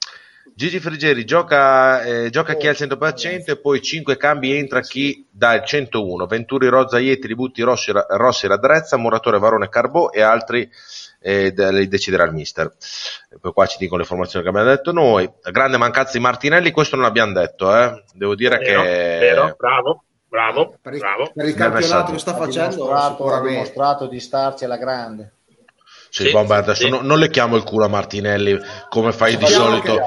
Gigi 0.61 0.79
Frigeri 0.79 1.25
gioca, 1.25 2.03
eh, 2.03 2.29
gioca 2.29 2.53
chi 2.55 2.67
ha 2.67 2.73
il 2.73 2.77
100% 2.77 3.51
e 3.51 3.57
poi 3.57 3.81
5 3.81 4.19
cambi 4.19 4.55
entra 4.55 4.81
chi 4.81 5.27
dà 5.31 5.55
il 5.55 5.65
101. 5.65 6.27
Venturi, 6.27 6.69
Rozza, 6.69 6.99
Ieti, 6.99 7.29
Ributti, 7.29 7.63
Rossi, 7.63 7.91
Rossi 7.95 8.47
Radrezza, 8.47 8.99
Muratore, 8.99 9.39
Varone, 9.39 9.71
Carbò 9.71 10.11
e 10.11 10.21
altri 10.21 10.71
eh, 11.19 11.55
li 11.57 11.89
deciderà 11.89 12.25
il 12.25 12.35
mister. 12.35 12.71
E 13.31 13.39
poi 13.41 13.53
qua 13.55 13.65
ci 13.65 13.79
dicono 13.79 14.03
le 14.03 14.07
formazioni 14.07 14.45
che 14.45 14.51
abbiamo 14.51 14.69
detto 14.69 14.93
noi. 14.93 15.33
Grande 15.51 15.79
mancanza 15.79 16.13
di 16.13 16.21
Martinelli, 16.21 16.73
questo 16.73 16.95
non 16.95 17.07
l'abbiamo 17.07 17.33
detto, 17.33 17.75
eh. 17.75 18.05
devo 18.13 18.35
dire 18.35 18.59
vero, 18.59 18.83
che... 18.83 18.89
Vero, 19.19 19.57
bravo. 19.57 20.05
Bravo, 20.29 20.77
per 20.83 20.93
il, 20.93 20.99
bravo. 20.99 21.31
Per 21.35 21.47
il 21.47 21.55
campionato 21.55 22.13
che 22.13 22.19
sta 22.19 22.35
facendo, 22.35 22.93
ha 22.93 23.09
dimostrato, 23.09 23.33
ha 23.33 23.49
dimostrato 23.49 24.07
di 24.09 24.21
starci 24.21 24.65
alla 24.65 24.77
grande. 24.77 25.33
Sì, 26.11 26.29
sì, 26.29 26.37
adesso 26.37 26.83
sì. 26.83 26.89
no, 26.89 27.01
non 27.03 27.19
le 27.19 27.31
chiamo 27.31 27.57
il 27.57 27.63
culo 27.63 27.85
a 27.85 27.89
Martinelli 27.89 28.59
come 28.89 29.13
fai 29.13 29.37
di 29.37 29.47
solito. 29.47 29.99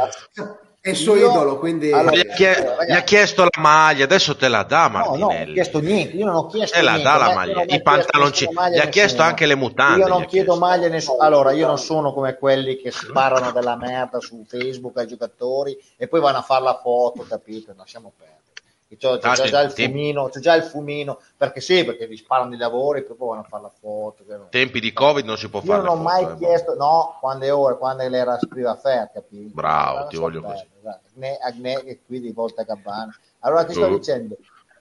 È 0.84 0.90
il 0.90 0.98
suo 0.98 1.16
io, 1.16 1.30
idolo, 1.30 1.60
quindi 1.60 1.94
allora, 1.94 2.14
gli, 2.14 2.20
ha 2.20 2.34
chiesto, 2.34 2.76
gli, 2.86 2.92
ha 2.92 3.02
chiesto 3.04 3.44
la 3.44 3.62
maglia, 3.62 4.04
adesso 4.04 4.36
te 4.36 4.50
la 4.50 4.64
dà 4.64 4.90
Martinelli. 4.90 5.22
No, 5.22 5.30
non 5.30 5.50
ho 5.50 5.54
chiesto 5.54 5.80
niente, 5.80 6.18
io 6.18 6.26
non 6.26 6.36
ho 6.36 6.48
chiesto 6.48 6.76
te 6.76 6.84
la 6.84 6.98
dà 6.98 7.16
la 7.16 7.34
maglia, 7.34 7.64
i 7.64 7.82
pantaloncini, 7.82 8.54
gli 8.74 8.80
ha 8.80 8.88
chiesto 8.88 9.22
anche 9.22 9.46
le 9.46 9.56
mutande. 9.56 10.02
Io 10.02 10.08
non 10.10 10.26
chiedo 10.26 10.58
maglia 10.58 10.88
a 10.88 10.90
nessuno. 10.90 11.20
Allora, 11.20 11.54
io 11.54 11.68
non 11.68 11.78
sono 11.78 12.12
come 12.12 12.36
quelli 12.36 12.76
che 12.76 12.92
sparano 12.92 13.54
della 13.54 13.78
merda 13.78 14.20
su 14.20 14.44
Facebook 14.46 14.98
ai 14.98 15.08
giocatori 15.08 15.82
e 15.96 16.10
poi 16.10 16.20
vanno 16.20 16.40
a 16.40 16.42
fare 16.42 16.64
la 16.66 16.78
foto, 16.84 17.26
capito? 17.30 17.74
Lasciamo 17.78 18.12
perdere. 18.18 18.42
C'ho, 18.88 19.18
c'ho, 19.18 19.28
ah, 19.28 19.36
c'ho, 19.36 19.46
già 19.46 19.62
il 19.62 19.72
fumino, 19.72 20.30
c'ho 20.30 20.40
già 20.40 20.56
il 20.56 20.64
fumino, 20.64 21.20
perché 21.36 21.62
sì, 21.62 21.84
perché 21.84 22.06
vi 22.06 22.16
sparano 22.16 22.54
i 22.54 22.58
lavori 22.58 23.04
poi 23.04 23.16
vanno 23.18 23.42
a 23.42 23.44
fare 23.44 23.64
la 23.64 23.72
foto. 23.72 24.24
Tempi 24.50 24.80
di 24.80 24.94
Covid 24.94 25.26
non 25.26 25.38
si 25.38 25.50
può 25.50 25.62
fare. 25.62 25.82
Io 25.82 25.86
non 25.86 26.00
ho 26.00 26.02
mai 26.02 26.24
eh, 26.24 26.36
chiesto, 26.38 26.76
no, 26.76 27.18
quando 27.20 27.46
è 27.46 27.54
ora, 27.54 27.76
quando 27.76 28.08
l'era 28.08 28.38
scriva 28.38 28.76
Fer, 28.76 29.10
capito? 29.12 29.54
Bravo, 29.54 30.08
ti 30.08 30.18
voglio 30.18 30.42
così. 30.42 30.68
Esatto. 30.80 31.08
Agne, 31.16 31.38
Agne 31.38 31.84
e 31.84 32.02
qui 32.06 32.20
di 32.20 32.32
volta 32.32 32.62
a 32.62 32.66
Gabbana. 32.66 33.16
Allora 33.40 33.66
ti 33.66 33.74
sto 33.74 33.88
uh. 33.88 33.98
dicendo, 33.98 34.38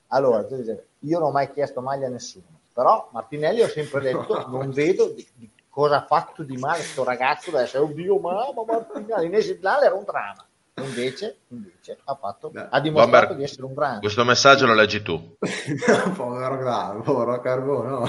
allora, 0.09 0.47
io 0.49 1.19
non 1.19 1.29
ho 1.29 1.33
mai 1.33 1.51
chiesto 1.51 1.81
maglia 1.81 2.07
a 2.07 2.11
nessuno, 2.11 2.45
però 2.73 3.09
Martinelli 3.13 3.63
ho 3.63 3.69
sempre 3.69 4.01
detto, 4.01 4.47
non 4.49 4.71
vedo 4.71 5.09
di, 5.09 5.27
di 5.35 5.51
cosa 5.69 5.97
ha 5.97 6.07
fatto 6.07 6.43
di 6.43 6.57
male 6.59 6.79
questo 6.79 7.03
ragazzo 7.03 7.51
da 7.51 7.63
essere, 7.63 7.85
oddio, 7.85 8.19
ma, 8.19 8.53
ma 8.55 8.65
Martinelli, 8.65 9.27
in 9.27 9.35
Esidlale 9.35 9.87
era 9.87 9.95
un 9.95 10.05
dramma 10.05 10.47
invece, 10.81 11.39
invece 11.49 11.99
ha, 12.05 12.15
fatto, 12.15 12.51
Beh, 12.51 12.69
ha 12.71 12.81
dimostrato 12.81 13.19
Bomber, 13.19 13.37
di 13.37 13.45
essere 13.45 13.65
un 13.65 13.75
grande. 13.75 14.01
Questo 14.01 14.25
messaggio 14.25 14.67
lo 14.67 14.75
leggi 14.75 15.03
tu. 15.03 15.37
povero 16.17 16.57
Grano, 16.57 17.01
povero 17.03 17.41
Carbò, 17.41 17.83
no? 17.83 18.09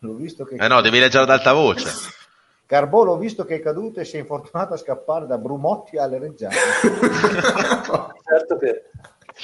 L'ho 0.00 0.14
visto 0.14 0.44
che... 0.44 0.56
Eh 0.56 0.68
no, 0.68 0.80
devi 0.80 0.98
leggere 0.98 1.24
ad 1.24 1.30
alta 1.30 1.52
voce. 1.52 1.88
Carbò 2.66 3.02
l'ho 3.02 3.16
visto 3.16 3.44
che 3.44 3.56
è 3.56 3.60
caduto 3.60 4.00
e 4.00 4.04
si 4.04 4.16
è 4.16 4.20
infortunato 4.20 4.74
a 4.74 4.76
scappare 4.76 5.26
da 5.26 5.38
Brumotti 5.38 5.96
alle 5.96 6.18
Reggiane. 6.18 6.54
certo 8.24 8.58
che 8.58 8.84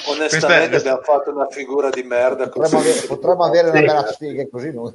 onestamente 0.07 0.69
questa, 0.69 0.93
abbiamo 0.93 1.03
fatto 1.03 1.33
una 1.33 1.49
figura 1.49 1.91
di 1.91 2.03
merda. 2.05 2.49
Potremmo 2.49 2.79
avere, 2.79 3.07
potremmo 3.07 3.45
avere 3.45 3.71
una 3.71 3.81
bella 3.81 4.07
sfiga 4.07 4.49
così. 4.49 4.73
No? 4.73 4.93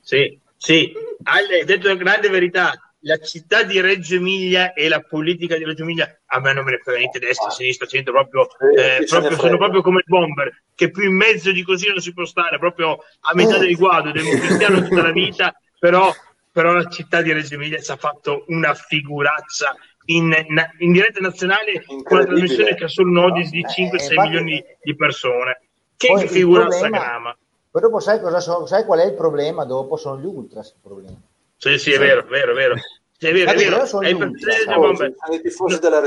Sì, 0.00 0.38
sì, 0.56 0.92
hai 1.22 1.64
detto 1.64 1.88
la 1.88 1.94
grande 1.94 2.28
verità 2.28 2.89
la 3.00 3.18
città 3.18 3.62
di 3.62 3.80
Reggio 3.80 4.16
Emilia 4.16 4.72
e 4.72 4.88
la 4.88 5.00
politica 5.00 5.56
di 5.56 5.64
Reggio 5.64 5.82
Emilia 5.82 6.20
a 6.26 6.40
me 6.40 6.52
non 6.52 6.64
me 6.64 6.72
ne 6.72 6.80
frega 6.82 6.98
niente 6.98 7.18
destra, 7.18 7.50
sinistra, 7.50 7.86
centro, 7.86 8.12
proprio, 8.12 8.48
eh, 8.76 9.04
proprio 9.06 9.36
sono 9.36 9.56
proprio 9.56 9.82
come 9.82 9.98
il 9.98 10.04
bomber, 10.06 10.62
che 10.74 10.90
più 10.90 11.04
in 11.04 11.14
mezzo 11.14 11.50
di 11.52 11.62
così 11.62 11.88
non 11.88 12.00
si 12.00 12.12
può 12.12 12.24
stare, 12.24 12.58
proprio 12.58 12.98
a 13.20 13.34
metà 13.34 13.58
del 13.58 13.76
guado, 13.76 14.12
democristiano 14.12 14.82
tutta 14.82 15.02
la 15.02 15.12
vita, 15.12 15.54
però, 15.78 16.12
però 16.52 16.72
la 16.72 16.88
città 16.88 17.22
di 17.22 17.32
Reggio 17.32 17.54
Emilia 17.54 17.80
ci 17.80 17.90
ha 17.90 17.96
fatto 17.96 18.44
una 18.48 18.74
figuraccia 18.74 19.74
in, 20.06 20.34
in 20.78 20.92
diretta 20.92 21.20
nazionale 21.20 21.82
con 21.84 22.18
una 22.18 22.24
trasmissione 22.24 22.74
che 22.74 22.84
ha 22.84 22.88
solo 22.88 23.10
un 23.10 23.18
audience 23.18 23.50
di 23.50 23.64
5-6 23.64 24.12
eh, 24.12 24.20
milioni 24.20 24.64
di 24.82 24.94
persone. 24.96 25.62
Che 25.96 26.28
figuraccia 26.28 26.88
grama 26.88 27.36
Poi 27.70 27.82
dopo 27.82 28.00
sai, 28.00 28.20
cosa 28.20 28.40
so, 28.40 28.66
sai 28.66 28.84
qual 28.84 29.00
è 29.00 29.04
il 29.04 29.14
problema? 29.14 29.64
Dopo 29.64 29.96
sono 29.96 30.18
gli 30.18 30.24
ultras 30.24 30.68
il 30.68 30.80
problema. 30.82 31.16
Sì, 31.60 31.76
sì, 31.76 31.92
è 31.92 31.98
vero, 31.98 32.24
vero, 32.26 32.54
vero. 32.54 32.74
È 33.18 33.32
vero, 33.32 33.50
è 33.50 33.54
vero. 33.54 33.84
È 34.00 34.08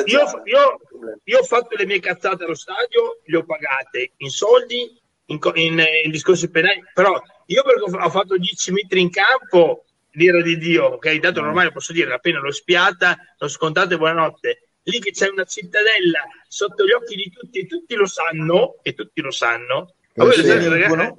io, 0.07 0.41
io, 0.45 0.79
io, 1.23 1.39
ho 1.39 1.43
fatto 1.43 1.75
le 1.75 1.85
mie 1.85 1.99
cazzate 1.99 2.43
allo 2.43 2.55
stadio, 2.55 3.19
le 3.23 3.37
ho 3.37 3.45
pagate 3.45 4.13
in 4.17 4.29
soldi, 4.29 4.99
in, 5.25 5.39
in, 5.53 5.83
in 6.05 6.09
discorsi 6.09 6.49
penali, 6.49 6.83
però 6.91 7.21
io 7.45 7.61
perché 7.61 7.83
ho 7.83 8.09
fatto 8.09 8.35
10 8.35 8.71
metri 8.71 8.99
in 9.01 9.11
campo, 9.11 9.85
l'ira 10.13 10.41
di 10.41 10.57
Dio, 10.57 10.85
ok? 10.85 11.19
Dato 11.19 11.41
mm. 11.41 11.45
normale 11.45 11.71
posso 11.71 11.93
dire, 11.93 12.09
la 12.09 12.17
pena 12.17 12.39
l'ho 12.39 12.51
spiata, 12.51 13.15
l'ho 13.37 13.47
scontata 13.47 13.93
e 13.93 13.97
buonanotte. 13.97 14.69
Lì 14.85 14.99
che 14.99 15.11
c'è 15.11 15.29
una 15.29 15.45
cittadella 15.45 16.21
sotto 16.47 16.83
gli 16.83 16.93
occhi 16.93 17.15
di 17.15 17.29
tutti 17.29 17.59
e 17.59 17.67
tutti 17.67 17.93
lo 17.93 18.07
sanno, 18.07 18.79
e 18.81 18.95
tutti 18.95 19.21
lo 19.21 19.29
sanno. 19.29 19.93
Ma 20.15 20.23
voi 20.23 20.35
lo 20.35 20.43
sapete, 20.43 20.67
ragazzi, 20.67 21.13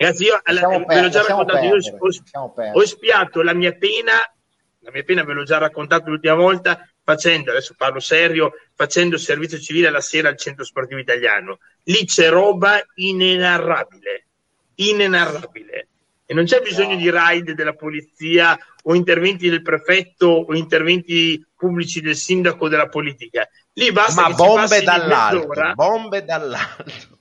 Ragazzi, 0.00 0.24
io 0.24 0.40
alla, 0.42 0.66
ve 0.66 1.00
l'ho 1.02 1.08
già 1.10 1.20
raccontato, 1.20 1.62
io 1.62 1.74
ho, 1.74 2.54
ho 2.72 2.82
espiato 2.82 3.42
la 3.42 3.52
mia 3.52 3.72
pena, 3.72 4.12
la 4.78 4.90
mia 4.90 5.02
pena 5.02 5.22
ve 5.24 5.34
l'ho 5.34 5.42
già 5.42 5.58
raccontato 5.58 6.08
l'ultima 6.08 6.32
volta, 6.32 6.88
facendo, 7.04 7.50
adesso 7.50 7.74
parlo 7.76 8.00
serio, 8.00 8.52
facendo 8.74 9.18
servizio 9.18 9.58
civile 9.58 9.90
la 9.90 10.00
sera 10.00 10.30
al 10.30 10.38
centro 10.38 10.64
sportivo 10.64 10.98
italiano. 10.98 11.58
Lì 11.82 12.06
c'è 12.06 12.30
roba 12.30 12.82
inenarrabile, 12.94 14.26
inenarrabile. 14.76 15.88
E 16.24 16.32
non 16.32 16.46
c'è 16.46 16.62
bisogno 16.62 16.96
di 16.96 17.10
raid 17.10 17.50
della 17.50 17.74
polizia 17.74 18.58
o 18.84 18.94
interventi 18.94 19.50
del 19.50 19.60
prefetto 19.60 20.28
o 20.28 20.54
interventi 20.54 21.44
pubblici 21.54 22.00
del 22.00 22.16
sindaco 22.16 22.70
della 22.70 22.88
politica. 22.88 23.46
Lì 23.74 23.92
basta 23.92 24.30
Ma 24.30 24.34
bombe 24.34 24.80
dall'alto, 24.80 25.74
bombe 25.74 26.24
dall'alto. 26.24 27.18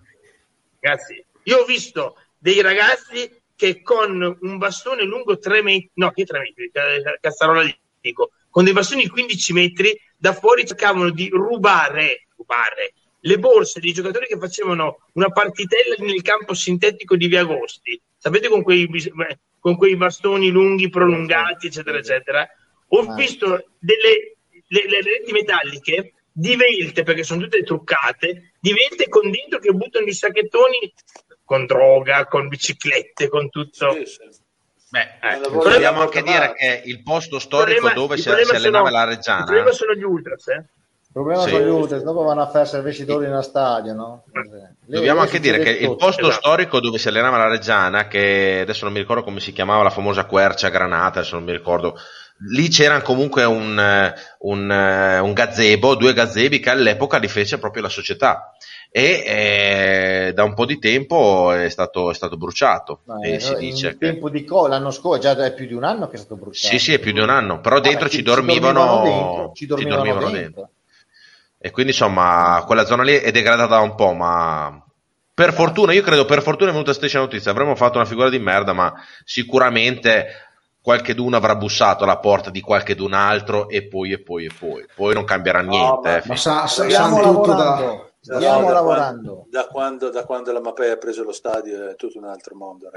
Ragazzi, 0.80 1.26
io 1.44 1.58
ho 1.58 1.66
visto 1.66 2.16
dei 2.40 2.62
ragazzi 2.62 3.30
che 3.56 3.82
con 3.82 4.38
un 4.40 4.58
bastone 4.58 5.04
lungo 5.04 5.38
3 5.38 5.62
metri, 5.62 5.92
no, 5.96 6.12
che 6.12 6.24
3 6.24 6.40
metri, 6.40 6.72
cazzarola 7.20 7.64
dico, 8.00 8.32
con 8.50 8.64
dei 8.64 8.74
bastoni 8.74 9.04
di 9.04 9.10
15 9.10 9.54
metri 9.54 10.00
da 10.18 10.34
fuori 10.34 10.66
cercavano 10.66 11.12
di 11.12 11.30
rubare, 11.30 12.28
rubare 12.36 12.94
le 13.22 13.38
borse 13.38 13.82
dei 13.82 13.92
giocatori 13.92 14.28
che 14.28 14.38
facevano 14.38 15.10
una 15.14 15.30
partitella 15.30 15.96
nel 16.00 16.22
campo 16.22 16.54
sintetico 16.54 17.18
di 17.18 17.28
Via 17.28 17.42
Agosti. 17.42 18.02
Sapete 18.18 18.48
con 18.48 18.64
quei, 18.64 18.90
con 19.60 19.76
quei 19.76 19.98
bastoni 19.98 20.50
lunghi, 20.50 20.90
prolungati, 20.90 21.68
eccetera, 21.68 21.98
eccetera. 21.98 22.48
Ho 22.88 23.00
ah. 23.00 23.14
visto 23.14 23.72
delle 23.78 24.38
le, 24.70 24.88
le 24.88 25.02
reti 25.02 25.32
metalliche 25.32 26.14
di 26.32 26.56
velte, 26.56 27.04
perché 27.04 27.24
sono 27.24 27.42
tutte 27.42 27.64
truccate, 27.64 28.54
di 28.60 28.74
velte 28.74 29.10
con 29.10 29.30
dentro 29.30 29.60
che 29.60 29.72
buttano 29.72 30.06
i 30.06 30.14
sacchettoni 30.14 30.94
con 31.50 31.66
droga, 31.66 32.28
con 32.28 32.48
biciclette, 32.48 33.28
con 33.28 33.50
tutto. 33.50 33.92
Sì, 33.94 34.06
sì. 34.06 34.20
Beh, 34.92 35.18
eh, 35.20 35.40
dobbiamo 35.50 36.02
anche 36.02 36.22
dire 36.22 36.54
che 36.54 36.84
il 36.86 37.02
posto 37.02 37.40
storico 37.40 37.88
problema, 37.88 38.00
dove 38.00 38.18
si, 38.18 38.22
si 38.22 38.30
allenava 38.30 38.90
sono, 38.90 39.00
la 39.00 39.04
Reggiana. 39.06 39.40
Il 39.40 39.46
problema 39.46 39.72
sono 39.72 39.94
gli 39.96 40.04
ultras, 40.04 40.48
eh? 40.50 40.58
Il 40.58 41.12
problema 41.12 41.42
sì. 41.42 41.50
sono 41.50 41.66
gli 41.66 41.70
ultras, 41.70 42.04
dopo 42.04 42.22
vanno 42.22 42.44
a 42.44 42.50
fare 42.50 42.66
servicitori 42.68 43.26
in 43.26 43.40
stadio, 43.42 43.94
no? 43.94 44.26
Dobbiamo 44.86 45.22
anche 45.22 45.40
dire 45.40 45.58
che 45.58 45.72
il 45.72 45.96
posto 45.96 46.28
esatto. 46.28 46.40
storico 46.40 46.80
dove 46.80 47.00
si 47.00 47.08
allenava 47.08 47.38
la 47.38 47.48
Reggiana, 47.48 48.08
che 48.08 48.60
adesso 48.62 48.84
non 48.84 48.94
mi 48.94 49.00
ricordo 49.00 49.24
come 49.24 49.40
si 49.40 49.52
chiamava 49.52 49.82
la 49.82 49.90
famosa 49.90 50.26
quercia 50.26 50.70
granata, 50.70 51.20
adesso 51.20 51.34
non 51.34 51.46
mi 51.46 51.52
ricordo, 51.52 51.98
lì 52.52 52.68
c'era 52.68 53.02
comunque 53.02 53.44
un, 53.44 54.14
un, 54.40 55.20
un 55.24 55.34
gazebo, 55.34 55.96
due 55.96 56.14
gazebi 56.14 56.60
che 56.60 56.70
all'epoca 56.70 57.18
li 57.18 57.28
fece 57.28 57.58
proprio 57.58 57.82
la 57.82 57.90
società 57.90 58.54
e 58.92 59.24
eh, 60.28 60.34
da 60.34 60.44
un 60.44 60.56
po' 60.56 60.66
di 60.66 60.80
tempo 60.80 61.52
è 61.52 61.70
stato, 61.70 62.10
è 62.10 62.14
stato 62.14 62.38
bruciato. 62.38 63.02
E 63.24 63.40
si 63.40 63.56
dice 63.56 63.98
che... 63.98 63.98
tempo 63.98 64.30
di 64.30 64.44
co- 64.44 64.68
l'anno 64.68 64.90
scorso, 64.92 65.22
già 65.22 65.46
è 65.46 65.54
più 65.54 65.68
di 65.68 65.74
un 65.74 65.84
anno 65.84 66.08
che 66.08 66.16
è 66.16 66.20
stato 66.20 66.36
bruciato. 66.36 66.76
Sì, 66.76 66.84
sì, 66.84 66.94
è 66.94 67.00
più 67.00 67.12
di 67.12 67.20
un 67.20 67.30
anno, 67.30 67.60
però 67.60 67.80
dentro 67.80 68.06
Vabbè, 68.06 68.16
ci, 68.16 68.22
dormivano, 68.24 69.04
ci, 69.04 69.10
dentro, 69.10 69.52
ci 69.54 69.66
dormivano, 69.66 70.02
ci 70.02 70.08
dormivano 70.08 70.32
dentro. 70.32 70.62
dentro. 70.62 70.70
E 71.62 71.72
quindi 71.72 71.92
insomma 71.92 72.64
quella 72.66 72.86
zona 72.86 73.04
lì 73.04 73.16
è 73.16 73.32
degradata 73.32 73.80
un 73.80 73.94
po', 73.94 74.14
ma 74.14 74.84
per 75.34 75.54
fortuna, 75.54 75.94
io 75.94 76.02
credo 76.02 76.26
per 76.26 76.42
fortuna 76.42 76.70
è 76.70 76.74
venuta 76.74 76.94
stessa 76.94 77.20
notizia, 77.20 77.52
avremmo 77.52 77.76
fatto 77.76 77.98
una 77.98 78.08
figura 78.08 78.30
di 78.30 78.40
merda, 78.40 78.74
ma 78.74 78.94
sicuramente 79.24 80.28
qualche 80.82 81.14
d'uno 81.14 81.36
avrà 81.36 81.56
bussato 81.56 82.06
alla 82.06 82.18
porta 82.18 82.50
di 82.50 82.62
qualche 82.62 82.96
d'un 82.96 83.14
altro 83.14 83.70
e 83.70 83.88
poi 83.88 84.14
e 84.14 84.20
poi 84.20 84.46
e 84.46 84.52
poi. 84.58 84.86
Poi 84.96 85.14
non 85.14 85.26
cambierà 85.26 85.62
niente. 85.62 85.86
No, 85.86 86.02
ma, 86.02 86.18
eh, 86.18 86.22
ma 86.26 86.36
sa, 86.36 86.66
sa, 86.66 86.90
sa 86.90 87.10
tutto 87.10 87.54
da 87.54 88.09
Stiamo 88.22 88.68
da 88.68 88.74
lavorando. 88.74 89.34
Quando, 89.34 89.48
da, 89.50 89.68
quando, 89.68 90.10
da 90.10 90.26
quando 90.26 90.52
la 90.52 90.60
Mapei 90.60 90.92
ha 90.92 90.98
preso 90.98 91.24
lo 91.24 91.32
stadio 91.32 91.90
è 91.90 91.96
tutto 91.96 92.18
un 92.18 92.26
altro 92.26 92.54
mondo. 92.54 92.92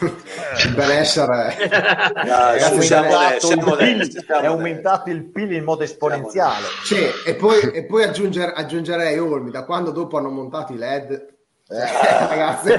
il 0.00 0.74
benessere 0.74 1.56
no, 1.68 2.48
è, 2.52 2.62
aumentato 2.62 3.46
siamo 3.46 3.76
PIL, 3.76 4.24
è 4.24 4.46
aumentato 4.46 5.10
il 5.10 5.30
PIL 5.30 5.52
in 5.52 5.64
modo 5.64 5.82
esponenziale. 5.82 6.64
Sì, 6.84 7.04
e 7.26 7.34
poi, 7.34 7.60
e 7.70 7.84
poi 7.84 8.04
aggiunger, 8.04 8.54
aggiungerei 8.56 9.18
Olmi, 9.18 9.50
da 9.50 9.64
quando 9.64 9.90
dopo 9.90 10.16
hanno 10.16 10.30
montato 10.30 10.72
i 10.72 10.78
LED 10.78 11.31
eh, 11.72 12.26
ragazzi, 12.28 12.76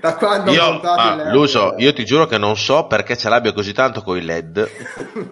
da 0.00 0.16
quando 0.16 0.50
io, 0.52 0.80
ah, 0.80 1.30
l'uso, 1.30 1.74
io 1.76 1.92
ti 1.92 2.04
giuro 2.04 2.26
che 2.26 2.38
non 2.38 2.56
so 2.56 2.86
perché 2.86 3.16
ce 3.16 3.28
l'abbia 3.28 3.52
così 3.52 3.72
tanto 3.72 4.02
con 4.02 4.16
i 4.16 4.22
LED, 4.22 4.68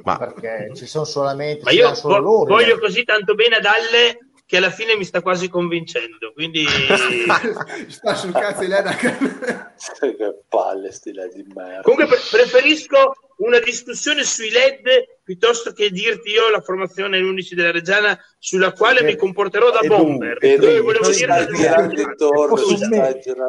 ma 0.05 0.19
perché 0.19 0.73
ci 0.75 0.87
sono 0.87 1.05
solamente 1.05 1.63
ma 1.65 1.71
io 1.71 1.95
solo 1.95 2.15
vo- 2.15 2.21
loro, 2.21 2.55
voglio 2.55 2.79
così 2.79 3.05
tanto 3.05 3.35
bene 3.35 3.57
ad 3.57 3.65
Alle 3.65 4.19
che 4.47 4.59
alla 4.59 4.71
fine 4.71 4.97
mi 4.97 5.05
sta 5.05 5.23
quasi 5.23 5.49
convincendo. 5.49 6.33
Quindi 6.33 6.65
sta 7.89 8.15
sul 8.15 8.33
cazzo 8.33 8.61
di 8.61 8.69
lei 8.69 8.83
che 8.97 10.39
palle 10.49 10.93
sti 10.93 11.13
led 11.13 11.33
di 11.35 11.45
merda. 11.53 11.83
Comunque 11.83 12.07
pre- 12.07 12.21
preferisco 12.31 13.13
una 13.37 13.59
discussione 13.59 14.25
sui 14.25 14.51
LED 14.51 15.19
piuttosto 15.23 15.73
che 15.73 15.91
dirti 15.91 16.31
io 16.31 16.49
la 16.51 16.61
formazione 16.61 17.19
l'11 17.19 17.55
della 17.55 17.71
Reggiana 17.73 18.19
sulla 18.39 18.73
quale 18.73 19.03
mi 19.03 19.17
comporterò 19.17 19.71
da 19.71 19.81
bomber. 19.81 20.39
E 20.43 20.59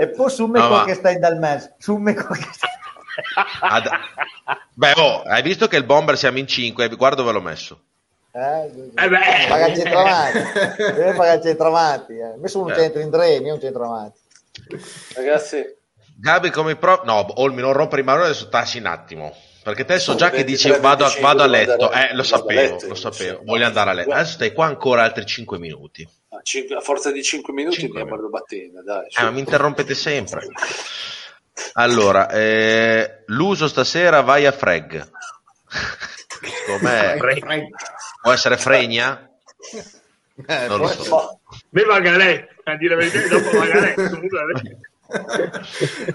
poi 0.09 0.29
su 0.29 0.45
me 0.47 0.59
no, 0.59 0.83
che 0.83 0.93
stai 0.95 1.19
dal 1.19 1.37
mezzo. 1.37 1.75
Su 1.77 1.95
me 1.95 2.13
che 2.13 2.21
stai 2.21 2.75
Ad... 3.61 3.89
Beh, 4.73 4.93
oh, 4.95 5.21
hai 5.21 5.41
visto 5.41 5.67
che 5.67 5.77
il 5.77 5.85
bomber 5.85 6.17
siamo 6.17 6.37
in 6.37 6.47
5, 6.47 6.89
guarda 6.89 7.21
dove 7.21 7.31
l'ho 7.31 7.41
messo. 7.41 7.81
Eh, 8.31 8.65
eh 8.93 9.09
beh. 9.09 9.47
Paga 9.47 9.67
il 9.67 9.75
centravanti, 9.75 10.39
deve 10.77 11.13
pagare 11.13 11.37
il 11.37 11.43
centravanti. 11.43 12.13
Eh. 12.17 12.35
Messo 12.37 12.61
un 12.61 12.71
eh. 12.71 12.75
centro 12.75 13.01
in 13.01 13.09
tre, 13.09 13.35
io 13.35 13.53
un 13.53 13.59
centravanti. 13.59 14.19
Ragazzi, 15.15 15.65
Gabi 16.19 16.49
come 16.49 16.75
pro... 16.75 17.01
No, 17.05 17.25
Olmi, 17.41 17.61
non 17.61 17.73
rompere 17.73 18.01
i 18.01 18.05
maroni, 18.05 18.25
adesso 18.25 18.49
tassi 18.49 18.79
un 18.79 18.87
attimo. 18.87 19.35
Perché 19.67 19.83
te 19.83 19.99
so 19.99 20.15
già 20.15 20.29
che 20.29 20.45
dici 20.45 20.69
vado, 20.79 21.03
a, 21.03 21.13
vado 21.19 21.43
a 21.43 21.45
letto. 21.45 21.91
Eh, 21.91 22.13
lo 22.13 22.23
sapevo, 22.23 22.61
letto, 22.61 22.87
lo 22.87 22.95
sapevo. 22.95 23.41
Voglio 23.43 23.65
andare 23.65 23.89
a 23.89 23.93
letto. 23.93 24.11
Adesso 24.11 24.31
stai 24.31 24.53
qua 24.53 24.65
ancora 24.65 25.03
altri 25.03 25.25
5 25.25 25.59
minuti. 25.59 26.07
A, 26.29 26.79
forza 26.79 27.11
di 27.11 27.21
5 27.21 27.51
minuti 27.51 27.79
5 27.79 27.99
andiamo 27.99 28.27
a 28.27 28.29
battenda, 28.29 28.81
dai. 28.81 29.07
Eh, 29.07 29.23
ma 29.23 29.31
mi 29.31 29.39
interrompete 29.39 29.93
sempre. 29.93 30.47
Allora, 31.73 32.29
eh, 32.29 33.23
l'uso 33.25 33.67
stasera 33.67 34.21
vai 34.21 34.45
a 34.45 34.53
Freg. 34.53 35.05
Com'è? 36.65 37.17
Può 38.21 38.31
essere 38.31 38.55
Fregna? 38.55 39.29
Eh, 40.47 40.67
non 40.67 40.79
lo 40.79 40.87
so. 40.87 41.41
Me 41.71 41.83
Magalè, 41.83 42.47
a 42.63 42.77
dire 42.77 42.95
la 42.95 43.01
verità, 43.05 43.27
dopo 43.27 43.57
Magalè. 43.57 43.95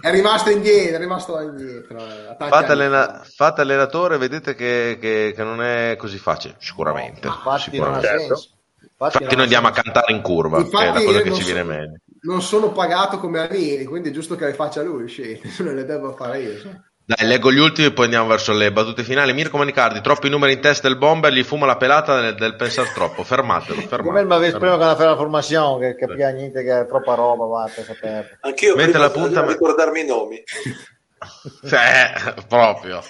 È 0.01 0.11
rimasto 0.11 0.51
indietro, 0.51 0.97
è 0.97 0.99
rimasto 0.99 1.41
indietro. 1.41 1.99
Eh, 1.99 2.37
fate, 2.39 2.73
allena- 2.73 3.23
fate, 3.25 3.61
allenatore, 3.63 4.19
vedete 4.19 4.55
che, 4.55 4.99
che, 5.01 5.33
che, 5.35 5.45
non 5.45 5.63
è 5.63 5.97
così 5.97 6.19
facile, 6.19 6.57
sicuramente. 6.59 7.27
No, 7.27 7.35
infatti, 7.35 7.71
sicuramente. 7.71 8.09
Non 8.09 8.19
certo. 8.19 8.45
infatti, 8.81 9.17
infatti 9.17 9.35
noi 9.35 9.45
andiamo 9.45 9.69
a 9.69 9.73
cantare 9.73 10.13
in 10.13 10.21
curva, 10.21 10.59
infatti, 10.59 10.77
che 10.77 10.89
è 10.89 10.93
la 10.93 11.05
cosa 11.05 11.21
che 11.23 11.33
ci 11.33 11.45
viene 11.45 11.63
meglio. 11.63 11.97
Non 12.23 12.43
sono 12.43 12.71
pagato 12.71 13.19
come 13.19 13.41
Alini, 13.41 13.85
quindi 13.85 14.11
è 14.11 14.13
giusto 14.13 14.37
che 14.37 14.47
le 14.47 14.55
faccia 14.55 14.83
lui, 14.83 15.13
non 15.59 15.75
le 15.75 15.85
devo 15.85 16.13
fare 16.13 16.41
io. 16.41 16.85
Dai, 17.15 17.27
leggo 17.27 17.53
gli 17.53 17.59
ultimi 17.59 17.89
e 17.89 17.93
poi 17.93 18.05
andiamo 18.05 18.29
verso 18.29 18.53
le 18.53 18.73
battute 18.73 19.03
finali. 19.03 19.33
Mirko 19.35 19.59
Manicardi, 19.59 20.01
troppi 20.01 20.29
numeri 20.29 20.55
in 20.55 20.61
testa 20.61 20.89
del 20.89 20.97
bomber, 20.97 21.33
gli 21.33 21.43
fuma 21.43 21.67
la 21.67 21.77
pelata 21.77 22.21
del, 22.21 22.35
del 22.35 22.57
pensare 22.57 22.91
troppo. 22.95 23.23
Fermatelo, 23.23 23.81
fermatelo. 23.81 24.09
Come 24.09 24.25
mi 24.25 24.33
avete 24.33 24.59
prima 24.59 24.79
che 24.79 25.05
la 25.05 25.17
formazione, 25.17 25.95
che 25.95 26.07
capiva 26.07 26.29
niente, 26.31 26.63
che 26.63 26.81
è 26.81 26.87
troppa 26.87 27.15
roba, 27.15 27.45
va, 27.45 27.71
per 27.75 28.39
Anch'io 28.41 28.77
Mentre 28.77 28.99
la 28.99 29.11
punta... 29.11 29.45
ricordarmi 29.45 30.01
i 30.01 30.07
nomi. 30.07 30.43
cioè, 31.69 32.13
proprio. 32.49 33.03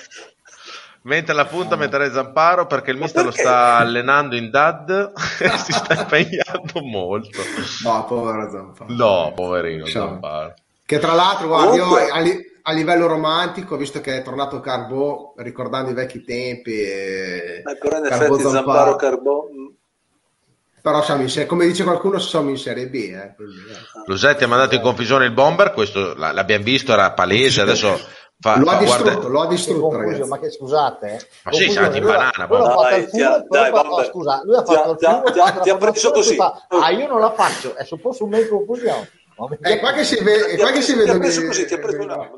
Mentre 1.03 1.35
la 1.35 1.47
punta 1.47 1.77
metterei 1.77 2.11
Zamparo 2.13 2.67
perché 2.67 2.93
il 2.93 2.97
mister 2.97 3.25
lo 3.25 3.33
sta 3.33 3.77
allenando 3.77 4.37
in 4.37 4.51
dad 4.51 5.13
e 5.41 5.49
si 5.59 5.73
sta 5.73 5.95
impegnando 5.95 6.81
molto. 6.83 7.41
No, 7.85 8.05
povero 8.05 8.51
Zamparo. 8.51 8.93
No, 8.93 9.33
poverino 9.35 9.85
Ciao. 9.87 10.09
Zamparo. 10.09 10.55
Che 10.85 10.99
tra 10.99 11.13
l'altro, 11.15 11.49
guarda, 11.49 11.71
Comunque... 11.71 12.03
io 12.03 12.51
a 12.63 12.73
livello 12.73 13.07
romantico, 13.07 13.77
visto 13.77 14.01
che 14.01 14.19
è 14.19 14.23
tornato 14.23 14.61
Carbò, 14.61 15.35
ricordando 15.39 15.91
i 15.91 15.95
vecchi 15.95 16.23
tempi. 16.23 16.73
E... 16.73 17.63
Eh, 17.67 17.79
però 17.79 17.99
in 17.99 18.05
Carbò 18.05 18.35
effetti 18.35 18.51
Zamparo 18.51 18.97
Carbò... 18.97 19.49
Mm. 19.53 19.67
però 20.81 21.03
siamo 21.03 21.23
in 21.23 21.29
serie, 21.29 21.49
come 21.49 21.67
dice 21.67 21.85
qualcuno 21.85 22.19
siamo 22.19 22.51
in 22.51 22.59
Serie 22.59 22.89
B 22.89 22.95
eh, 22.95 23.35
quindi, 23.37 23.57
eh. 23.71 24.03
Losetti 24.07 24.45
ha 24.45 24.49
mandato 24.49 24.75
in 24.75 24.81
confusione 24.81 25.27
il 25.27 25.33
bomber 25.33 25.73
questo 25.73 26.15
l'abbiamo 26.15 26.65
visto 26.65 26.93
era 26.93 27.13
palese 27.13 27.61
adesso 27.61 28.01
fa, 28.41 28.59
lo, 28.59 28.65
fa, 28.65 28.77
ha 28.77 28.79
distrutto, 28.79 29.11
guarda... 29.13 29.29
lo 29.29 29.41
ha 29.41 29.47
distrutto 29.47 30.27
ma 30.27 30.39
che 30.41 30.51
scusate 30.51 31.07
eh. 31.07 31.27
ma 31.45 31.53
sì 31.53 31.71
siamo 31.71 31.95
in 31.95 32.03
banana 32.03 32.47
lui, 32.49 32.57
ha 32.57 32.71
fatto 32.71 32.97
il 32.97 33.09
fumo, 33.09 33.47
dai, 33.49 33.71
dai, 33.71 34.07
scusa 34.11 34.41
lui 34.45 34.57
ha 34.57 34.65
fatto 34.65 34.91
il 34.91 34.99
fumo 34.99 35.23
ti 35.23 35.39
ha, 35.39 35.51
ti 35.53 35.71
ha 35.71 35.77
preso 35.77 36.11
così 36.11 36.35
fa, 36.35 36.67
ah 36.69 36.91
io 36.91 37.07
non 37.07 37.21
la 37.21 37.33
faccio 37.33 37.77
è 37.77 37.85
supposto 37.85 38.25
un 38.25 38.31
mezzo 38.31 38.57
confusione 38.57 39.09
è 39.61 39.79
qua 39.79 39.93
che 39.93 40.05
si 40.05 40.23
vede 40.23 40.57
qua 40.57 40.71
che 40.71 40.83
si 40.83 40.95
vede 40.95 41.05
ti 41.05 41.11
ha 41.11 41.19
preso 41.19 41.47
così 41.47 41.67
ti 41.67 41.75
ha 41.75 41.79
preso 41.79 42.03
un 42.03 42.11
attimo 42.11 42.37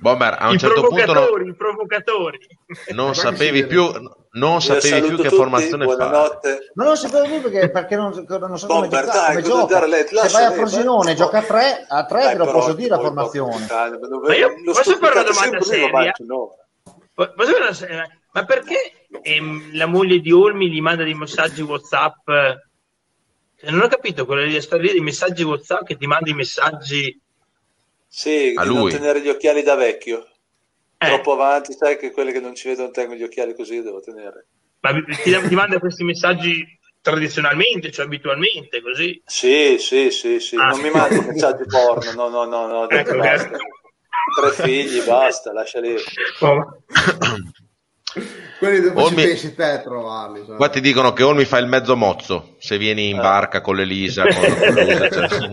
Bomber, 0.00 0.36
a 0.38 0.48
un 0.48 0.54
I 0.54 0.58
certo 0.58 0.86
punto 0.86 1.12
non, 1.12 1.46
i 1.46 1.54
provocatori. 1.54 2.38
non 2.94 3.16
sapevi 3.16 3.66
più, 3.66 3.90
non 4.32 4.62
sapevi 4.62 5.08
più 5.08 5.16
che 5.16 5.24
tutti, 5.24 5.34
formazione 5.34 5.84
buonanotte. 5.86 6.50
fare. 6.50 6.70
No, 6.74 6.84
non 6.84 6.96
sapevo 6.96 7.26
più 7.26 7.40
perché, 7.40 7.70
perché 7.70 7.96
non, 7.96 8.24
non 8.28 8.58
so 8.58 8.66
come, 8.68 8.80
Bomber, 8.86 9.04
gioca, 9.04 9.18
dai, 9.18 9.42
come 9.42 9.42
gioca. 9.42 9.86
Se 10.06 10.28
vai 10.28 10.44
a 10.44 10.52
Frosinone, 10.52 11.14
gioca 11.14 11.38
a 11.38 11.42
tre, 11.42 11.84
a 11.88 12.04
tre 12.04 12.20
te 12.30 12.36
lo 12.36 12.50
posso 12.50 12.72
dire 12.74 12.90
la 12.90 13.00
formazione. 13.00 13.66
Ma 14.24 14.34
io 14.36 14.54
posso 14.64 14.96
fare 14.98 15.18
una 15.18 15.28
domanda 15.28 15.60
seria? 15.62 16.12
Posso 17.14 17.34
fare 17.34 17.56
una 17.60 17.72
seria? 17.72 18.08
Ma 18.30 18.44
perché 18.44 19.08
ehm, 19.20 19.70
la 19.72 19.86
moglie 19.86 20.20
di 20.20 20.30
Olmi 20.30 20.70
gli 20.70 20.80
manda 20.80 21.02
dei 21.02 21.14
messaggi 21.14 21.62
WhatsApp? 21.62 22.28
Cioè, 23.60 23.70
non 23.70 23.80
ho 23.80 23.88
capito 23.88 24.24
quella 24.24 24.46
di 24.46 24.60
storia 24.60 24.92
dei 24.92 25.00
messaggi 25.00 25.42
WhatsApp 25.42 25.84
che 25.84 25.96
ti 25.96 26.06
manda 26.06 26.30
i 26.30 26.34
messaggi 26.34 27.20
sì, 28.06 28.54
a 28.56 28.62
di 28.62 28.68
lui. 28.68 28.76
non 28.76 28.90
tenere 28.90 29.20
gli 29.20 29.28
occhiali 29.28 29.62
da 29.62 29.74
vecchio. 29.74 30.28
Eh. 30.96 31.06
Troppo 31.06 31.32
avanti, 31.32 31.72
sai 31.72 31.98
che 31.98 32.12
quelli 32.12 32.30
che 32.30 32.38
non 32.38 32.54
ci 32.54 32.68
vedono 32.68 32.90
tengo 32.90 33.14
gli 33.14 33.22
occhiali 33.24 33.54
così, 33.54 33.82
devo 33.82 34.00
tenere. 34.00 34.46
Ma 34.80 34.92
ti, 34.92 35.48
ti 35.48 35.54
manda 35.56 35.80
questi 35.80 36.04
messaggi 36.04 36.64
tradizionalmente, 37.00 37.90
cioè 37.90 38.04
abitualmente, 38.04 38.80
così? 38.80 39.20
Sì, 39.26 39.76
sì, 39.78 40.10
sì, 40.12 40.38
sì. 40.38 40.56
Ah, 40.56 40.68
non 40.68 40.80
mi 40.80 40.90
mandi 40.90 41.18
messaggi 41.26 41.64
porno, 41.66 42.12
no, 42.12 42.28
no, 42.28 42.44
no, 42.44 42.66
no. 42.66 42.88
Ecco, 42.90 43.16
basta. 43.16 43.56
Tre 44.40 44.50
figli, 44.52 45.02
basta, 45.02 45.52
lascia 45.52 45.80
lì. 45.80 45.96
Oh. 46.40 46.82
Quelli 48.58 48.80
dove 48.80 49.00
Olmi... 49.00 49.22
ci 49.22 49.26
pensi 49.26 49.54
te 49.54 49.64
a 49.64 49.78
trovarli. 49.78 50.44
Cioè. 50.44 50.56
Qua 50.56 50.68
ti 50.68 50.80
dicono 50.80 51.12
che 51.12 51.22
Olmi 51.22 51.44
fa 51.44 51.58
il 51.58 51.68
mezzo 51.68 51.96
mozzo 51.96 52.56
se 52.58 52.76
vieni 52.76 53.08
in 53.08 53.16
barca 53.16 53.60
con 53.60 53.76
l'Elisa. 53.76 54.24
Con, 54.24 54.34
con 54.34 54.74
l'Elisa 54.74 55.28
cioè. 55.28 55.52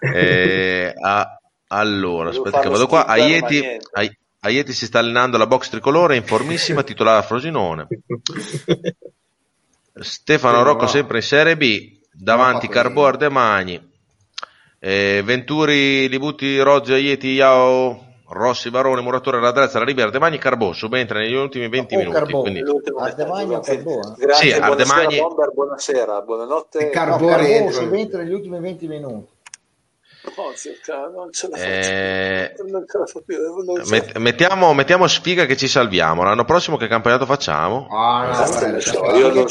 Eh, 0.00 0.94
a, 1.00 1.38
allora, 1.68 2.30
aspetta 2.30 2.60
che 2.60 2.68
vado 2.68 2.86
qua. 2.86 3.06
Aieti, 3.06 3.62
Aieti 4.40 4.72
si 4.72 4.86
sta 4.86 4.98
allenando 4.98 5.36
la 5.36 5.46
box 5.46 5.68
tricolore, 5.68 6.16
informissima, 6.16 6.82
titolare 6.82 7.24
Frosinone. 7.24 7.86
Stefano 9.94 10.62
Rocco 10.62 10.86
sempre 10.86 11.18
in 11.18 11.22
Serie 11.22 11.56
B, 11.56 11.98
davanti 12.10 12.66
Carbo 12.68 13.06
Ardemagni. 13.06 13.88
Eh, 14.78 15.20
Venturi, 15.24 16.08
Libuti, 16.08 16.58
Rozzi, 16.58 16.94
Aieti, 16.94 17.32
Iao, 17.32 18.09
Rossi, 18.32 18.70
Barone, 18.70 19.00
Muratore, 19.00 19.40
Radrezza, 19.40 19.78
La 19.78 19.84
Ribera, 19.84 20.06
Ardemagni, 20.06 20.38
Carbò 20.38 20.72
subentra 20.72 21.18
negli 21.18 21.34
ultimi 21.34 21.68
20 21.68 21.96
minuti. 21.96 22.16
Carbò. 22.16 22.40
Quindi... 22.42 22.62
Ardemagni 22.96 23.54
o 23.54 23.60
Carbò? 23.60 23.98
Eh? 23.98 24.14
Grazie, 24.18 24.52
sì, 24.52 24.58
Ardemagni... 24.58 25.16
buonasera, 25.16 25.50
buonasera, 25.52 26.22
buonanotte. 26.22 26.90
Carbò, 26.90 27.28
no, 27.28 27.36
Carbò 27.36 27.70
subentra 27.70 28.22
negli 28.22 28.32
ultimi 28.32 28.60
20 28.60 28.86
minuti. 28.86 29.38
Oh, 30.36 30.52
non 31.14 31.32
ce 31.32 31.48
la 31.48 31.56
eh... 31.56 32.54
non 32.68 32.84
ce 32.86 32.98
la 32.98 33.06
faccio 33.06 33.22
più. 33.24 33.36
Met- 33.88 34.16
mettiamo, 34.18 34.74
mettiamo, 34.74 35.06
sfiga 35.06 35.46
che 35.46 35.56
ci 35.56 35.66
salviamo. 35.66 36.22
L'anno 36.22 36.44
prossimo 36.44 36.76
che 36.76 36.88
campionato 36.88 37.24
facciamo? 37.24 37.86
Ah, 37.90 38.26
no, 38.26 38.32
vabbè, 38.36 38.80
so, 38.80 39.00
non... 39.00 39.46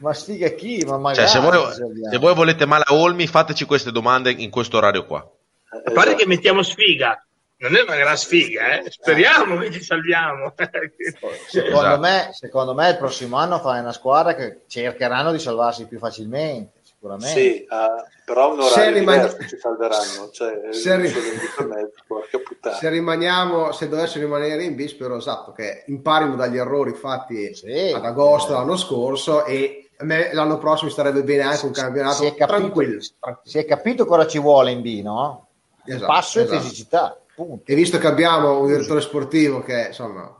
Ma 0.00 0.14
sfiga 0.14 0.48
chi? 0.48 0.82
Ma 0.86 0.96
magari, 0.96 1.28
cioè, 1.28 1.40
se, 1.40 1.46
voi, 1.46 1.72
se, 2.10 2.18
voi, 2.18 2.34
volete 2.34 2.64
male 2.64 2.84
a 2.86 2.94
Olmi, 2.94 3.26
fateci 3.26 3.66
queste 3.66 3.92
domande 3.92 4.30
in 4.30 4.48
questo 4.48 4.78
orario 4.78 5.04
qua. 5.04 5.18
A 5.18 5.90
parte 5.90 6.14
che 6.14 6.26
mettiamo 6.26 6.62
sfiga, 6.62 7.22
non 7.62 7.76
è 7.76 7.82
una 7.82 7.96
gran 7.96 8.16
sfiga, 8.16 8.80
eh? 8.80 8.90
speriamo 8.90 9.56
che 9.58 9.70
ci 9.70 9.82
salviamo. 9.82 10.52
secondo, 11.48 11.78
esatto. 11.78 12.00
me, 12.00 12.30
secondo 12.32 12.74
me 12.74 12.90
il 12.90 12.96
prossimo 12.96 13.36
anno 13.36 13.60
fai 13.60 13.78
una 13.78 13.92
squadra 13.92 14.34
che 14.34 14.62
cercheranno 14.66 15.30
di 15.30 15.38
salvarsi 15.38 15.86
più 15.86 15.98
facilmente 15.98 16.80
sicuramente. 16.82 17.40
Sì, 17.40 17.66
uh, 17.68 18.04
però 18.24 18.52
un 18.52 18.60
orario 18.60 18.98
rimani... 18.98 19.28
ci 19.48 19.56
salveranno. 19.58 20.30
Cioè, 20.32 20.68
se, 20.70 20.96
ri... 20.96 21.08
se, 21.08 22.88
rimaniamo, 22.88 23.72
se 23.72 23.88
dovessero 23.88 24.24
rimanere 24.24 24.64
in 24.64 24.74
B, 24.74 24.86
spero 24.86 25.16
esatto 25.16 25.52
che 25.52 25.84
imparino 25.86 26.34
dagli 26.36 26.58
errori 26.58 26.94
fatti 26.94 27.54
sì, 27.54 27.92
ad 27.94 28.04
agosto 28.04 28.52
l'anno 28.52 28.76
scorso 28.76 29.44
e 29.44 29.90
me, 30.00 30.32
l'anno 30.32 30.58
prossimo 30.58 30.90
starebbe 30.90 31.22
bene 31.22 31.42
anche 31.42 31.66
un 31.66 31.72
campionato 31.72 32.22
si 32.22 32.26
è 32.26 32.34
capito, 32.34 32.58
tranquillo. 32.58 33.00
Si 33.44 33.58
è 33.58 33.64
capito 33.64 34.04
cosa 34.04 34.26
ci 34.26 34.38
vuole 34.38 34.70
in 34.70 34.80
B, 34.80 35.00
no? 35.02 35.46
Esatto, 35.84 36.06
passo 36.06 36.40
esatto. 36.40 36.56
e 36.56 36.60
fisicità. 36.60 37.21
Punto. 37.34 37.70
E 37.70 37.74
visto 37.74 37.98
che 37.98 38.06
abbiamo 38.06 38.60
un 38.60 38.66
direttore 38.66 39.00
sportivo 39.00 39.62
che 39.62 39.86
insomma 39.88 40.34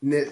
ne, 0.00 0.28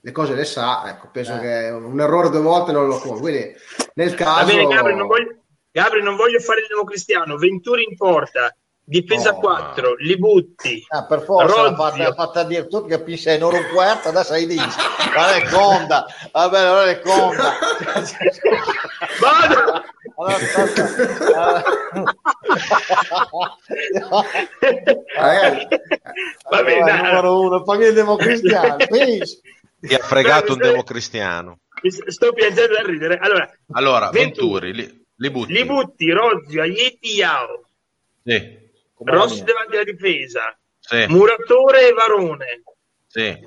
le 0.00 0.12
cose 0.12 0.34
le 0.34 0.44
sa, 0.44 0.88
ecco, 0.88 1.08
penso 1.10 1.36
eh. 1.36 1.40
che 1.40 1.68
un 1.70 2.00
errore 2.00 2.30
due 2.30 2.40
volte 2.40 2.72
non 2.72 2.86
lo 2.86 2.98
può. 3.00 3.18
Quindi 3.18 3.54
nel 3.94 4.14
caso... 4.14 4.44
Va 4.46 4.52
bene, 4.52 4.66
Gabri, 4.66 4.94
non 4.94 5.06
voglio, 5.06 5.36
Gabri, 5.70 6.02
non 6.02 6.16
voglio 6.16 6.40
fare 6.40 6.60
il 6.60 6.66
democristiano, 6.68 7.36
Venturi 7.36 7.86
in 7.88 7.96
porta, 7.96 8.54
difesa 8.84 9.34
oh, 9.34 9.38
4, 9.38 9.94
li 9.96 10.18
butti. 10.18 10.84
Ah, 10.88 11.04
per 11.04 11.22
forza 11.22 11.62
l'ha 11.62 11.74
fatta, 11.74 12.14
fatta 12.14 12.44
dire 12.44 12.66
tu 12.66 12.86
capisci, 12.86 13.36
non 13.38 13.54
un 13.54 13.66
quarto, 13.72 14.08
adesso 14.08 14.32
hai 14.32 14.46
detto. 14.46 14.76
Guarda 15.12 15.34
è 15.34 15.48
conda, 15.50 16.06
vabbè, 16.32 16.58
allora 16.58 16.90
è 16.90 17.00
conda. 17.00 17.52
Vado! 19.20 19.87
Allora, 20.18 20.34
aspetta. 20.34 21.62
Ragazzi, 25.14 25.68
va 26.50 26.62
bene, 26.64 26.90
allora, 26.90 26.96
numero 26.96 27.40
uno, 27.40 27.62
poi 27.62 27.86
il 27.86 27.94
democristiano. 27.94 28.76
Ti 28.76 29.94
ha 29.94 29.98
fregato 29.98 30.54
un 30.54 30.58
democristiano. 30.58 31.60
Sto 32.06 32.32
piangendo 32.32 32.74
da 32.74 32.82
ridere. 32.82 33.18
Allora, 33.18 33.48
allora 33.70 34.10
Venturi, 34.10 34.74
li, 34.74 35.06
li 35.14 35.30
butti. 35.30 35.52
Li 35.52 35.64
butti, 35.64 36.10
Rozzi, 36.10 36.58
Aieti, 36.58 37.14
Iao. 37.14 37.64
Sì. 38.24 38.58
Rossi 38.96 39.44
davanti 39.44 39.76
alla 39.76 39.84
difesa. 39.84 40.58
Sì. 40.80 41.06
Muratore 41.06 41.88
e 41.88 41.92
Varone. 41.92 42.62
Sì. 43.06 43.38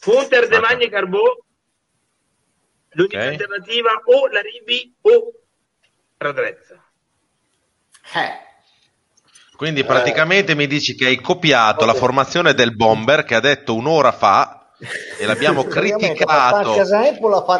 Funter, 0.00 0.48
De 0.48 0.58
Magni 0.58 0.86
e 0.86 0.90
Carbò. 0.90 1.22
L'unica 2.90 3.18
okay. 3.18 3.28
alternativa 3.28 3.90
o 4.04 4.26
la 4.28 4.40
Ribi 4.40 4.92
o 5.02 5.32
Radrezza. 6.18 6.74
Eh. 8.14 8.44
Quindi 9.56 9.84
praticamente 9.84 10.52
eh. 10.52 10.54
mi 10.54 10.66
dici 10.66 10.94
che 10.94 11.06
hai 11.06 11.20
copiato 11.20 11.82
okay. 11.82 11.86
la 11.86 11.94
formazione 11.94 12.54
del 12.54 12.74
bomber 12.74 13.24
che 13.24 13.34
ha 13.34 13.40
detto 13.40 13.74
un'ora 13.74 14.12
fa 14.12 14.72
e 15.18 15.24
l'abbiamo 15.24 15.64
criticato. 15.68 16.76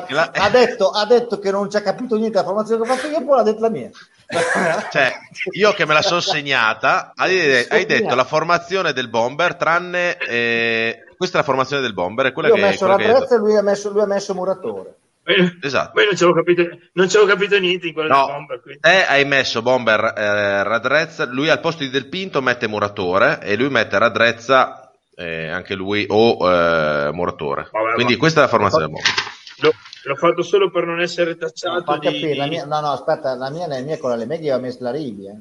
La... 0.09 0.31
Ha, 0.33 0.51
detto, 0.51 0.91
ha, 0.91 1.07
detto, 1.07 1.39
che 1.39 1.51
non 1.51 1.71
ci 1.71 1.77
ha 1.77 1.83
capito 1.83 2.17
niente 2.17 2.39
della 2.39 2.45
formazione 2.45 2.85
che 2.85 2.91
ho 2.91 2.95
fatto 2.95 3.09
io, 3.09 3.25
poi 3.25 3.37
l'ha 3.37 3.43
detto 3.43 3.61
la 3.61 3.71
mia. 3.71 3.91
cioè, 4.91 5.13
io 5.53 5.73
che 5.73 5.87
me 5.87 5.95
la 5.95 6.03
sono 6.03 6.21
segnata, 6.21 7.13
hai, 7.15 7.65
hai 7.69 7.87
detto 7.87 8.15
la 8.15 8.25
formazione 8.25 8.93
del 8.93 9.09
bomber, 9.09 9.55
tranne 9.55 10.19
eh, 10.19 11.05
questa 11.17 11.39
è 11.39 11.41
la 11.41 11.47
formazione 11.47 11.83
del 11.83 11.95
bomber. 11.95 12.27
È 12.27 12.33
quella 12.33 12.49
io 12.49 12.55
che, 12.55 12.61
ho 12.61 12.67
messo 12.67 12.87
la 12.87 12.97
prezza 12.97 13.37
e 13.37 13.39
lui 13.39 13.57
ha 13.57 13.63
messo, 13.63 13.91
lui 13.91 14.03
ha 14.03 14.07
messo 14.07 14.35
Muratore. 14.35 14.95
Esatto. 15.61 15.91
Poi 15.93 16.05
non 16.05 16.17
ci 16.17 16.23
avevo 16.23 16.39
capito, 16.39 16.63
non 16.93 17.09
ci 17.09 17.17
avevo 17.17 17.33
capito 17.33 17.59
niente 17.59 17.89
in 17.89 17.93
quello 17.93 18.09
no, 18.09 18.27
del 18.27 18.35
bomber. 18.35 18.61
Quindi. 18.63 18.81
Te 18.81 19.07
hai 19.07 19.25
messo 19.25 19.61
bomber 19.61 20.13
eh, 20.17 20.63
Radrezza, 20.63 21.27
lui 21.27 21.49
al 21.49 21.59
posto 21.59 21.83
di 21.83 21.91
Del 21.91 22.09
Pinto 22.09 22.41
mette 22.41 22.69
Muratore 22.69 23.41
e 23.43 23.57
lui 23.57 23.69
mette 23.69 23.99
Radrezza 23.99 24.93
eh, 25.17 25.49
anche 25.49 25.75
lui 25.75 26.07
o 26.09 26.39
eh, 26.49 27.11
Muratore. 27.13 27.69
Vabbè, 27.73 27.95
Quindi 27.95 28.13
ma... 28.13 28.19
questa 28.19 28.41
è 28.41 28.43
la 28.43 28.49
formazione 28.49 28.85
del 28.85 28.93
bomber. 28.93 29.13
L'ho, 29.59 29.73
l'ho 30.05 30.15
fatto 30.15 30.43
solo 30.43 30.71
per 30.71 30.85
non 30.85 31.01
essere 31.01 31.37
tacciato. 31.37 31.93
No, 31.93 31.99
di... 31.99 32.35
la 32.37 32.47
mia, 32.47 32.65
no, 32.65 32.81
no, 32.81 32.93
aspetta, 32.93 33.35
la 33.35 33.51
mia, 33.51 33.67
la 33.67 33.81
mia 33.81 33.99
con 33.99 34.11
la 34.11 34.17
Lemeghi 34.17 34.49
aveva 34.49 34.67
messo 34.67 34.79
la 34.81 34.93
Rivi. 34.93 35.27
Eh. 35.27 35.37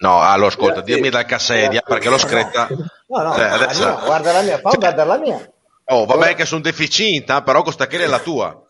No, 0.00 0.20
allora 0.20 0.48
ascolta, 0.48 0.82
dimmi 0.82 1.08
dal 1.08 1.24
Cassedia 1.24 1.80
perché 1.80 2.10
l'ho 2.10 2.18
scritta. 2.18 2.68
No, 3.06 3.22
no, 3.22 3.34
eh, 3.36 3.42
adesso... 3.42 3.84
la 3.84 3.90
mia, 3.94 4.04
guarda 4.04 4.32
la 4.32 4.42
mia, 4.42 4.58
fa 4.58 4.70
cioè... 4.70 4.78
guarda 4.78 5.04
la 5.04 5.18
mia. 5.18 5.52
Oh, 5.90 6.04
vabbè 6.04 6.34
che 6.34 6.44
sono 6.44 6.60
deficiente, 6.60 7.40
però 7.42 7.62
questa 7.62 7.86
che 7.86 7.98
è 7.98 8.06
la 8.06 8.18
tua. 8.18 8.62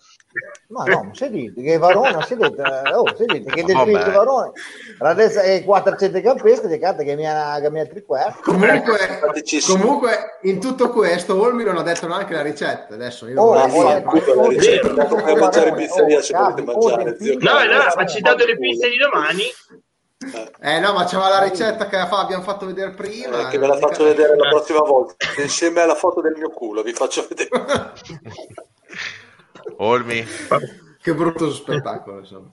Ma 0.70 0.84
no, 0.84 1.05
ma 1.05 1.14
sedete 1.14 1.62
che 1.62 1.78
Varona, 1.78 2.22
sedete, 2.26 2.62
oh, 2.92 3.16
sedete 3.16 3.50
che 3.50 3.62
del 3.62 3.74
Filippo 3.74 4.10
Varone, 4.10 4.52
adesso 4.98 5.40
è 5.40 5.64
400 5.64 6.20
campestre, 6.20 6.68
di 6.68 6.78
carta 6.78 7.02
che 7.02 7.16
mi 7.16 7.26
ha 7.26 7.58
che 7.58 7.70
mi 7.70 7.80
ha 7.80 7.88
Comunque, 8.42 8.98
comunque, 9.66 10.38
in 10.42 10.60
tutto 10.60 10.90
questo 10.90 11.40
Olmi 11.40 11.64
non 11.64 11.78
ha 11.78 11.82
detto 11.82 12.06
neanche 12.06 12.34
la 12.34 12.42
ricetta, 12.42 12.92
adesso 12.92 13.26
io 13.28 13.40
oh, 13.40 13.55
non 13.55 13.70
oh, 13.70 13.82
la 13.82 14.48
ricetta, 14.48 15.06
per 15.06 15.38
mangiare 15.38 15.70
in 15.70 15.74
pizzeria 15.74 16.20
se 16.20 16.36
volete 16.36 16.62
mangiare. 16.62 17.16
No, 17.38 17.64
no, 17.64 17.82
ha 17.94 18.06
citato 18.06 18.44
le 18.44 18.58
pizze 18.58 18.90
di 18.90 18.98
domani. 18.98 19.44
Eh 20.60 20.80
no, 20.80 20.92
ma 20.92 21.05
c'era 21.06 21.28
la 21.28 21.44
ricetta 21.44 21.86
che 21.86 21.97
abbiamo 21.97 22.42
fatto 22.42 22.66
vedere 22.66 22.90
prima. 22.90 23.47
Eh, 23.47 23.50
che 23.50 23.56
ve 23.56 23.68
la 23.68 23.78
faccio 23.78 24.05
vedere 24.05 24.36
la 24.36 24.50
prossima 24.50 24.80
volta, 24.80 25.14
insieme 25.38 25.80
alla 25.80 25.94
foto 25.94 26.20
del 26.20 26.34
mio 26.36 26.50
culo, 26.50 26.82
vi 26.82 26.92
faccio 26.92 27.26
vedere. 27.26 27.48
Olmi. 29.76 30.24
che 31.00 31.14
brutto 31.14 31.52
spettacolo, 31.52 32.18
insomma. 32.20 32.50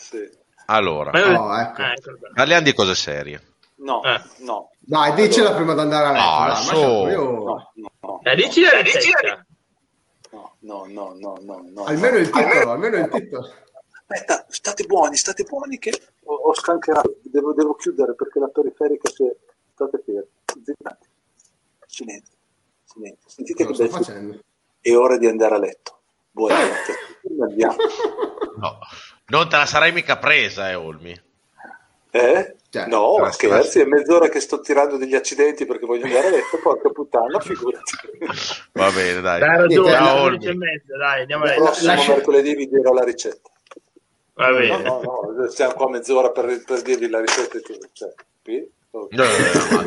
Sì. 0.00 0.28
Allora, 0.66 1.10
oh, 1.12 1.56
ecco. 1.58 1.82
Ah, 1.82 1.92
ecco. 1.92 2.10
parliamo 2.34 2.62
di 2.62 2.74
cose 2.74 2.94
serie. 2.94 3.42
No, 3.76 4.02
Eh. 4.02 4.20
no. 4.38 4.70
Dai, 4.80 5.14
dicela 5.14 5.54
prima 5.54 5.74
di 5.74 5.80
andare 5.80 6.06
a 6.06 6.12
letto. 6.12 6.24
Ah, 6.24 6.46
dai, 6.48 6.64
su. 6.64 6.74
io- 6.76 7.22
No, 7.44 7.72
no, 7.74 7.90
no, 8.00 8.20
Eh, 8.22 8.34
dici 8.34 8.60
la 8.62 8.80
ricetta. 8.80 9.46
no, 10.30 10.54
no, 10.60 10.84
no, 10.88 11.14
no, 11.18 11.38
no, 11.42 11.64
no. 11.72 11.84
Almeno 11.84 12.16
il 12.16 12.28
titolo, 12.30 12.70
almeno 12.72 12.96
il 12.96 13.08
titolo. 13.08 13.48
Aspetta, 14.10 14.44
state 14.48 14.84
buoni, 14.84 15.16
state 15.16 15.44
buoni 15.44 15.78
che 15.78 15.92
ho, 16.24 16.34
ho 16.34 16.54
scancarato, 16.54 17.18
devo, 17.22 17.52
devo 17.52 17.74
chiudere 17.74 18.14
perché 18.14 18.38
la 18.40 18.48
periferica 18.48 19.08
si 19.10 19.24
è... 19.26 19.36
State 19.74 20.02
fermi, 20.04 20.64
zittati. 20.64 21.06
Silenzio, 21.86 22.34
silenzio. 22.84 23.28
Sentite 23.28 23.64
Cosa 23.64 23.82
che 23.84 23.88
sto 23.90 23.98
bello. 23.98 24.04
facendo? 24.04 24.40
È 24.80 24.96
ora 24.96 25.16
di 25.18 25.26
andare 25.26 25.54
a 25.54 25.58
letto. 25.58 25.97
Andiamo. 26.46 27.76
No, 28.58 28.78
non 29.26 29.48
te 29.48 29.56
la 29.56 29.66
sarai 29.66 29.92
mica 29.92 30.18
presa, 30.18 30.68
eh, 30.68 30.74
Olmi. 30.74 31.16
Eh? 32.10 32.56
Cioè, 32.70 32.86
no, 32.88 33.28
scherzi, 33.30 33.78
è 33.80 33.84
mezz'ora 33.84 34.28
che 34.28 34.40
sto 34.40 34.60
tirando 34.60 34.96
degli 34.96 35.14
accidenti 35.14 35.64
perché 35.64 35.86
voglio 35.86 36.06
andare 36.06 36.26
a 36.26 36.30
letto, 36.30 36.58
porca 36.60 36.88
puttana, 36.90 37.38
figurati. 37.40 37.92
Va 38.72 38.90
bene, 38.90 39.20
dai. 39.20 39.38
Dai, 39.38 39.56
ragione, 39.58 39.90
Ciao, 39.92 40.22
Olmi. 40.22 40.34
11 40.36 40.48
e 40.48 40.54
mezza, 40.56 40.96
dai, 40.96 41.20
andiamo 41.20 41.44
a 41.44 41.46
Il 41.46 41.52
letto. 41.52 41.64
prossimo 41.66 41.92
lascia- 41.94 42.12
mercoledì 42.14 42.54
vi 42.56 42.68
dirò 42.68 42.92
la 42.92 43.04
ricetta. 43.04 43.50
Va 44.34 44.48
No, 44.48 44.56
bene. 44.58 44.82
no, 44.82 45.00
no, 45.36 45.48
stiamo 45.50 45.72
qua 45.74 45.88
mezz'ora 45.90 46.30
per, 46.32 46.64
per 46.64 46.82
dirvi 46.82 47.08
la 47.08 47.20
ricetta 47.20 47.58
e 47.58 47.60
tutto. 47.60 47.88
Cioè, 47.92 48.12
qui? 48.42 48.70
No, 48.90 49.06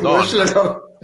no, 0.00 0.22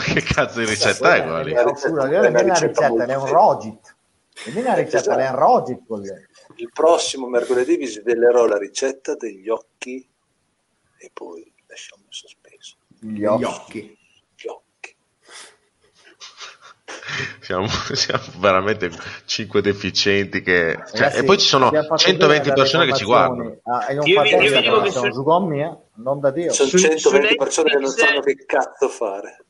che 0.00 0.22
cazzo 0.22 0.58
di 0.60 0.66
ricetta 0.66 1.14
è 1.16 1.22
quella 1.22 1.42
lì? 1.42 1.52
La 1.52 1.62
ricetta- 1.62 1.86
è 1.88 1.90
non 1.90 2.08
una 2.08 2.20
è 2.20 2.28
una 2.28 2.38
ricetta 2.40 2.66
ricetta, 2.66 2.88
molto 2.88 3.04
è 3.04 3.14
un 3.16 3.26
rogit. 3.26 3.96
Non 4.46 4.56
è 4.56 4.60
una 4.60 4.74
ricetta, 4.74 5.16
è 5.18 5.28
un 5.28 5.36
rogit. 5.36 5.80
Il 6.56 6.70
prossimo 6.72 7.26
mercoledì 7.28 7.76
vi 7.76 7.86
svelerò 7.86 8.46
la 8.46 8.58
ricetta 8.58 9.14
degli 9.14 9.48
occhi 9.48 10.06
e 10.98 11.10
poi 11.12 11.52
lasciamo 11.66 12.02
in 12.04 12.12
sospeso. 12.12 12.76
Gli 13.00 13.24
occhi. 13.24 13.96
Gli 14.36 14.46
occhi. 14.46 14.96
Siamo, 17.40 17.66
siamo 17.92 18.22
veramente 18.38 18.90
cinque 19.24 19.60
deficienti 19.60 20.42
che... 20.42 20.78
cioè, 20.86 21.00
Ragazzi, 21.00 21.18
e 21.18 21.24
poi 21.24 21.38
ci 21.38 21.46
sono 21.46 21.66
abbiamo 21.66 21.86
fatto 21.88 22.02
120 22.02 22.42
bene 22.42 22.54
persone 22.54 22.86
che 22.86 22.92
ci 22.94 23.04
guardano. 23.04 23.58
Ah, 23.64 23.86
e 23.90 23.94
non 23.94 24.06
Io 24.06 24.14
fate 24.16 24.28
io 24.28 24.38
vi 24.38 24.60
dico 24.60 24.80
che 24.82 24.90
sono 24.90 25.12
Zugommi, 25.12 25.62
eh? 25.62 25.76
Non 25.96 26.20
da 26.20 26.30
Dio. 26.30 26.52
Sono 26.52 26.68
Su- 26.68 26.78
120 26.78 27.28
su 27.28 27.34
persone 27.36 27.70
che 27.70 27.74
non 27.76 27.84
Netflix- 27.84 28.06
sanno 28.08 28.20
che 28.20 28.44
cazzo 28.46 28.88
fare. 28.88 29.44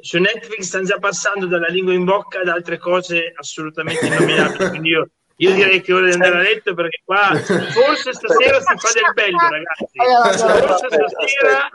Su 0.00 0.18
Netflix 0.18 0.62
stanno 0.62 0.84
già 0.84 0.98
passando 0.98 1.46
dalla 1.46 1.68
lingua 1.68 1.92
in 1.92 2.04
bocca 2.04 2.40
ad 2.40 2.48
altre 2.48 2.78
cose 2.78 3.32
assolutamente 3.36 4.06
innominabili. 4.06 4.68
Quindi 4.68 4.88
io, 4.88 5.08
io 5.36 5.54
direi 5.54 5.80
che 5.80 5.92
è 5.92 5.94
ora 5.94 6.06
di 6.06 6.12
andare 6.12 6.36
a 6.36 6.42
letto 6.42 6.74
perché 6.74 7.02
qua 7.04 7.34
forse 7.36 8.12
stasera 8.12 8.60
si 8.60 8.74
fa 8.76 8.92
del 8.92 9.12
bello, 9.14 9.38
ragazzi. 9.38 9.86
Forse 9.94 10.44
Aspetta, 10.44 11.08
stasera. 11.08 11.70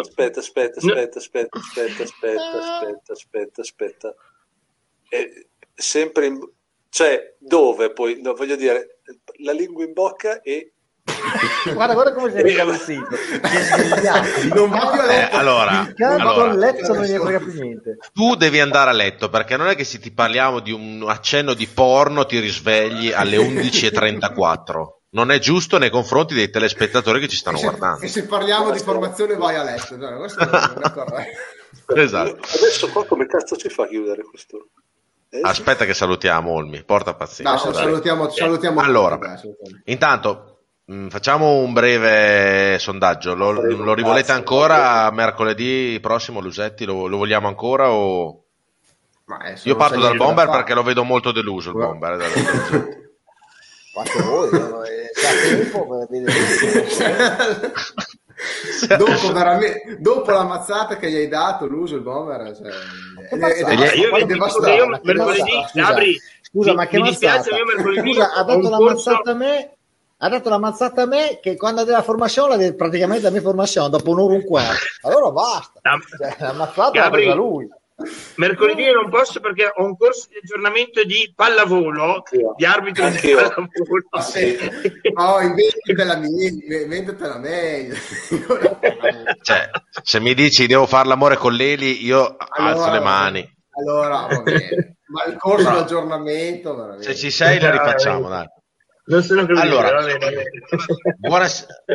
aspetta, 0.00 0.40
aspetta, 0.40 1.18
aspetta, 1.18 1.18
aspetta, 1.18 2.02
aspetta, 2.02 2.58
aspetta, 2.58 3.12
aspetta, 3.12 3.60
aspetta. 3.60 4.14
Eh, 5.08 5.48
sempre 5.74 6.26
in... 6.26 6.50
Cioè, 6.88 7.34
dove 7.38 7.92
poi? 7.92 8.20
No, 8.22 8.34
voglio 8.34 8.56
dire, 8.56 9.00
la 9.38 9.52
lingua 9.52 9.84
in 9.84 9.92
bocca 9.92 10.40
e... 10.40 10.72
Guarda, 11.72 11.94
guarda 11.94 12.12
come 12.12 12.30
si 12.30 12.36
è 12.36 12.42
ricavuto. 12.42 12.76
Non 14.54 14.68
va 14.70 14.90
più 14.90 15.00
a 15.00 15.04
Eh, 15.04 15.06
letto. 15.06 15.36
allora, 15.36 15.92
canto 15.94 16.28
allora, 16.28 16.50
al 16.50 16.58
letto 16.58 16.92
non 16.94 17.02
ne 17.02 17.18
frega 17.18 17.38
più 17.38 17.52
niente. 17.60 17.96
tu 18.12 18.34
devi 18.36 18.60
andare 18.60 18.90
a 18.90 18.92
letto 18.92 19.28
perché 19.28 19.56
non 19.56 19.68
è 19.68 19.74
che 19.74 19.84
se 19.84 19.98
ti 19.98 20.12
parliamo 20.12 20.60
di 20.60 20.72
un 20.72 21.04
accenno 21.08 21.54
di 21.54 21.66
porno 21.66 22.24
ti 22.26 22.38
risvegli 22.38 23.12
alle 23.12 23.36
11.34. 23.36 24.94
Non 25.10 25.30
è 25.30 25.38
giusto 25.38 25.78
nei 25.78 25.88
confronti 25.90 26.34
dei 26.34 26.50
telespettatori 26.50 27.20
che 27.20 27.28
ci 27.28 27.36
stanno 27.36 27.56
E 27.56 27.60
se, 27.60 27.66
guardando. 27.66 28.00
e 28.04 28.08
se 28.08 28.24
parliamo 28.26 28.70
di 28.70 28.78
formazione 28.80 29.34
vai 29.36 29.56
a 29.56 29.62
letto. 29.62 29.96
No. 29.96 30.24
Esatto. 31.94 32.38
Adesso 32.56 32.88
qua 32.90 33.04
come 33.06 33.26
cazzo 33.26 33.58
si 33.58 33.68
fa 33.68 33.84
a 33.84 33.86
chiudere 33.86 34.24
questo? 34.24 34.68
Eh, 35.28 35.40
Aspetta 35.42 35.84
che 35.84 35.94
salutiamo 35.94 36.50
Olmi, 36.50 36.82
porta 36.84 37.14
pazienza. 37.14 37.52
No, 37.68 37.72
salutiamo, 37.74 38.28
salutiamo 38.30 38.80
Allora, 38.80 39.14
tutti, 39.16 39.26
dai, 39.28 39.38
salutiamo. 39.38 39.80
Intanto 39.84 40.55
facciamo 41.08 41.54
un 41.56 41.72
breve 41.72 42.78
sondaggio. 42.78 43.34
Lo, 43.34 43.50
lo 43.52 43.94
rivolete 43.94 44.32
ancora 44.32 45.10
mercoledì 45.10 45.98
prossimo, 46.00 46.40
Lusetti? 46.40 46.84
Lo, 46.84 47.06
lo 47.06 47.16
vogliamo 47.16 47.48
ancora 47.48 47.90
o... 47.90 48.42
Ma, 49.26 49.42
eh, 49.44 49.58
Io 49.64 49.74
parto 49.74 49.98
dal 49.98 50.16
da 50.16 50.24
bomber 50.24 50.48
perché 50.48 50.72
lo 50.74 50.84
vedo 50.84 51.02
molto 51.02 51.32
deluso 51.32 51.70
il 51.70 51.74
Guarda. 51.74 51.92
bomber. 52.14 52.20
eh, 52.20 53.10
Fate 53.92 54.22
voi, 54.28 54.48
eh, 54.50 55.10
dopo, 58.96 59.32
veramente- 59.32 59.96
dopo 59.98 60.30
la 60.30 60.44
mazzata 60.44 60.96
che 60.96 61.10
gli 61.10 61.16
hai 61.16 61.28
dato 61.28 61.66
l'uso 61.66 61.96
il 61.96 62.02
bomber 62.02 62.54
cioè, 62.54 62.68
è, 63.30 63.36
è- 63.36 63.64
è- 63.64 63.74
gli- 63.74 63.80
è 63.82 63.94
Io 63.96 64.26
devastante. 64.26 64.70
che 64.70 64.76
io 64.76 64.86
mercoledì, 64.86 65.40
scusa. 65.40 65.70
Gabri, 65.72 66.20
Scusa, 66.42 66.70
mi- 66.70 66.76
ma 66.76 66.86
che 66.86 66.96
mi 67.00 67.08
dispiace, 67.08 67.50
io 67.50 67.64
mercoledì 67.64 68.12
Scusa, 68.12 68.32
ha 68.34 68.42
dato 68.44 68.68
la 68.68 68.80
mazzata 68.80 69.30
a 69.30 69.34
me. 69.34 69.75
Ha 70.18 70.28
dato 70.30 70.48
la 70.48 70.58
mazzata 70.58 71.02
a 71.02 71.06
me 71.06 71.38
che 71.42 71.56
quando 71.56 71.84
della 71.84 72.02
formazione 72.02 72.50
la 72.50 72.56
deve 72.56 72.74
praticamente 72.74 73.24
la 73.24 73.30
mia 73.30 73.42
formazione 73.42 73.90
dopo 73.90 74.10
un'ora 74.10 74.32
e 74.32 74.36
un 74.36 74.44
quarto. 74.44 74.84
Allora 75.02 75.30
basta. 75.30 75.80
La- 75.82 75.98
Cioè, 76.16 76.36
la 76.38 76.52
mazzata 76.54 76.90
l'ha 76.98 77.02
Gabri, 77.02 77.22
presa 77.22 77.34
lui. 77.34 77.68
Mercoledì 78.36 78.90
non 78.92 79.08
posso 79.10 79.40
perché 79.40 79.72
ho 79.74 79.82
un 79.84 79.96
corso 79.96 80.26
di 80.30 80.36
aggiornamento 80.42 81.02
di 81.04 81.32
pallavolo, 81.34 82.14
Anch'io. 82.16 82.54
di 82.56 82.64
arbitro 82.66 83.08
di 83.08 83.14
Anch'io. 83.16 83.36
pallavolo. 83.36 83.68
Ma 84.10 84.20
sì. 84.20 84.58
oh 85.14 85.40
inventitela 85.40 86.16
meglio 86.16 86.76
inventitela 86.82 87.38
meglio 87.38 87.94
Cioè, 89.42 89.70
se 90.02 90.20
mi 90.20 90.34
dici 90.34 90.66
devo 90.66 90.86
fare 90.86 91.08
l'amore 91.08 91.36
con 91.36 91.52
l'Eli, 91.54 92.04
io 92.04 92.36
alzo 92.38 92.90
le 92.90 93.00
mani. 93.00 93.56
allora 93.78 94.26
va 94.30 94.42
bene 94.42 94.96
ma 95.08 95.24
il 95.24 95.36
corso 95.38 95.70
di 95.70 95.76
aggiornamento 95.76 96.74
veramente. 96.74 97.04
Se 97.04 97.14
ci 97.14 97.30
sei, 97.30 97.58
le 97.60 97.70
rifacciamo. 97.70 98.28
Dai. 98.28 98.46
Non 99.06 99.22
sono 99.22 99.44
credibile, 99.44 99.76
Allora. 99.76 100.00
Buona, 101.18 101.46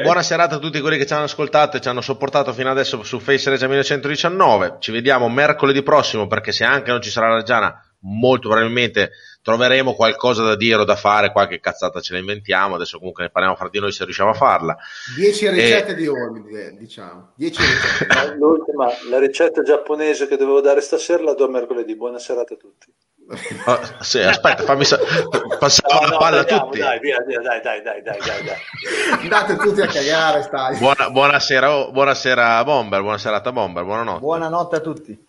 buona 0.03 0.21
serata 0.23 0.55
a 0.55 0.59
tutti 0.59 0.79
quelli 0.79 0.97
che 0.97 1.05
ci 1.05 1.13
hanno 1.13 1.25
ascoltato 1.25 1.75
e 1.77 1.81
ci 1.81 1.89
hanno 1.89 1.99
sopportato 2.01 2.53
fino 2.53 2.69
adesso 2.69 3.03
su 3.03 3.19
Face 3.19 3.49
Regia 3.49 3.67
1919. 3.67 4.77
Ci 4.79 4.91
vediamo 4.91 5.27
mercoledì 5.27 5.83
prossimo 5.83 6.27
perché 6.27 6.53
se 6.53 6.63
anche 6.63 6.91
non 6.91 7.01
ci 7.01 7.09
sarà 7.09 7.27
la 7.27 7.35
Reggiana, 7.35 7.83
molto 8.03 8.47
probabilmente 8.47 9.11
troveremo 9.41 9.93
qualcosa 9.93 10.43
da 10.43 10.55
dire 10.55 10.81
o 10.81 10.83
da 10.85 10.95
fare, 10.95 11.33
qualche 11.33 11.59
cazzata 11.59 11.99
ce 11.99 12.13
la 12.13 12.19
inventiamo. 12.19 12.75
Adesso 12.75 12.97
comunque 12.97 13.23
ne 13.23 13.29
parliamo 13.29 13.57
fra 13.57 13.67
di 13.67 13.79
noi 13.79 13.91
se 13.91 14.05
riusciamo 14.05 14.29
a 14.29 14.33
farla. 14.33 14.77
10 15.17 15.45
Eh. 15.45 15.51
ricette 15.51 15.95
di 15.95 16.07
Olmi 16.07 16.49
eh, 16.55 16.77
diciamo 16.77 17.33
10 17.35 17.61
ricette 17.61 18.07
Ma 18.15 18.35
L'ultima, 18.35 18.87
la 19.09 19.19
ricetta 19.19 19.61
giapponese 19.63 20.27
che 20.27 20.37
dovevo 20.37 20.61
dare 20.61 20.79
stasera 20.79 21.23
la 21.23 21.33
do 21.33 21.49
mercoledì. 21.49 21.93
Buona 21.95 22.19
serata 22.19 22.53
a 22.53 22.57
tutti. 22.57 22.87
Oh, 23.65 23.79
sì, 24.01 24.19
aspetta, 24.19 24.63
fammi 24.63 24.83
sa- 24.83 24.99
passiamo 25.57 25.93
No, 25.93 26.05
la 26.05 26.11
no, 26.11 26.17
palla 26.17 26.37
a 26.37 26.39
andiamo, 26.41 26.65
tutti. 26.65 26.79
Dai, 26.79 26.99
via, 26.99 27.17
via, 27.25 27.39
dai, 27.39 27.61
dai, 27.61 27.81
dai, 27.81 28.01
dai, 28.01 28.19
dai, 28.19 28.43
dai. 28.43 29.19
andate 29.21 29.55
tutti 29.55 29.81
a 29.81 29.87
cagare 29.87 30.41
stai 30.43 30.77
Buona- 30.77 31.09
buonasera, 31.09 31.75
oh, 31.77 31.91
buonasera 31.91 32.63
Bomber, 32.65 33.01
buona 33.01 33.17
serata 33.17 33.51
Bomber, 33.51 33.83
buonanotte. 33.85 34.19
Buonanotte 34.19 34.75
a 34.75 34.79
tutti. 34.81 35.25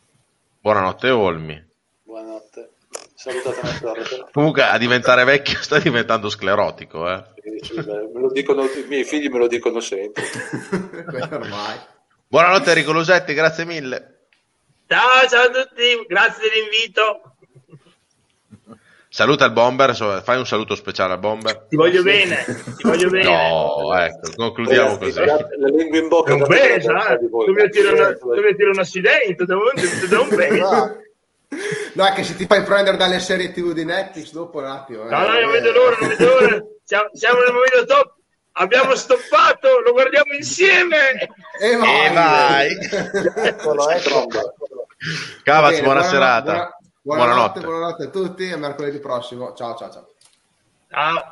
Buonanotte 0.60 1.10
Olmi. 1.10 1.64
Buonanotte. 2.02 2.70
Salutate 3.14 3.60
la 3.62 3.68
storia. 3.68 4.02
però. 4.02 4.28
Comunque 4.32 4.62
a 4.64 4.76
diventare 4.78 5.22
vecchio 5.24 5.62
sta 5.62 5.78
diventando 5.78 6.28
sclerotico, 6.28 7.08
eh. 7.08 7.22
Sì, 7.62 7.74
sì, 7.74 7.80
beh, 7.82 8.10
Me 8.12 8.20
lo 8.20 8.32
dicono, 8.32 8.64
I 8.64 8.84
miei 8.88 9.04
figli 9.04 9.28
me 9.28 9.38
lo 9.38 9.46
dicono 9.46 9.78
sempre. 9.80 10.24
Ormai 11.30 11.78
Buonanotte 12.26 12.70
Enrico 12.70 12.92
Lusetti, 12.92 13.32
grazie 13.34 13.64
mille. 13.64 14.26
Ciao, 14.88 15.26
ciao 15.28 15.44
a 15.44 15.48
tutti, 15.50 16.04
grazie 16.08 16.48
dell'invito. 16.48 17.31
Saluta 19.08 19.44
il 19.44 19.52
bomber, 19.52 19.94
fai 20.24 20.38
un 20.38 20.46
saluto 20.46 20.74
speciale 20.74 21.12
al 21.12 21.18
bomber. 21.18 21.66
Ti 21.68 21.76
voglio 21.76 22.02
bene, 22.02 22.44
ti 22.78 22.82
voglio 22.82 23.10
bene. 23.10 23.24
No, 23.24 23.94
ecco, 23.94 24.30
concludiamo 24.34 24.96
così. 24.96 25.22
la, 25.24 25.36
lingua 25.68 25.98
in 25.98 26.08
bocca. 26.08 26.34
Tu 26.34 26.46
mi 27.52 27.68
tiri 27.70 28.70
un 28.70 28.78
accidente, 28.78 29.44
da 29.44 29.54
un, 29.56 29.70
da 30.08 30.20
un 30.20 30.28
bene. 30.34 30.56
Esatto. 30.56 30.96
no 31.92 32.06
è 32.06 32.12
che 32.14 32.24
se 32.24 32.36
ti 32.36 32.46
fai 32.46 32.62
prendere 32.62 32.96
dalle 32.96 33.20
serie 33.20 33.52
tv 33.52 33.72
di 33.72 33.84
Netflix 33.84 34.32
dopo 34.32 34.56
un 34.60 34.64
attimo 34.64 35.02
No, 35.04 35.10
no, 35.26 35.36
eh, 35.36 35.40
non 35.42 35.50
vedo 35.52 35.72
l'ora, 35.72 35.96
non 36.00 36.08
vedo 36.08 36.24
l'ora. 36.40 36.62
Siamo, 36.82 37.10
siamo 37.12 37.38
nel 37.40 37.52
momento 37.52 37.84
top. 37.84 38.14
Abbiamo 38.52 38.94
stoppato, 38.94 39.80
lo 39.84 39.92
guardiamo 39.92 40.32
insieme. 40.32 40.96
e 41.60 41.76
vai, 41.76 42.06
E 42.06 42.12
vai. 42.14 42.68
Cavaz, 45.42 45.80
buona 45.80 46.00
buonanotte, 46.00 46.08
serata. 46.08 46.42
buona- 46.52 46.76
buonanotte, 47.02 47.60
buonanotte. 47.60 48.04
a 48.04 48.10
tutti 48.10 48.48
e 48.48 48.56
mercoledì 48.56 48.98
prossimo. 48.98 49.52
Ciao 49.54 49.76
ciao 49.76 49.90
ciao. 49.90 50.08
Ciao. 50.88 51.31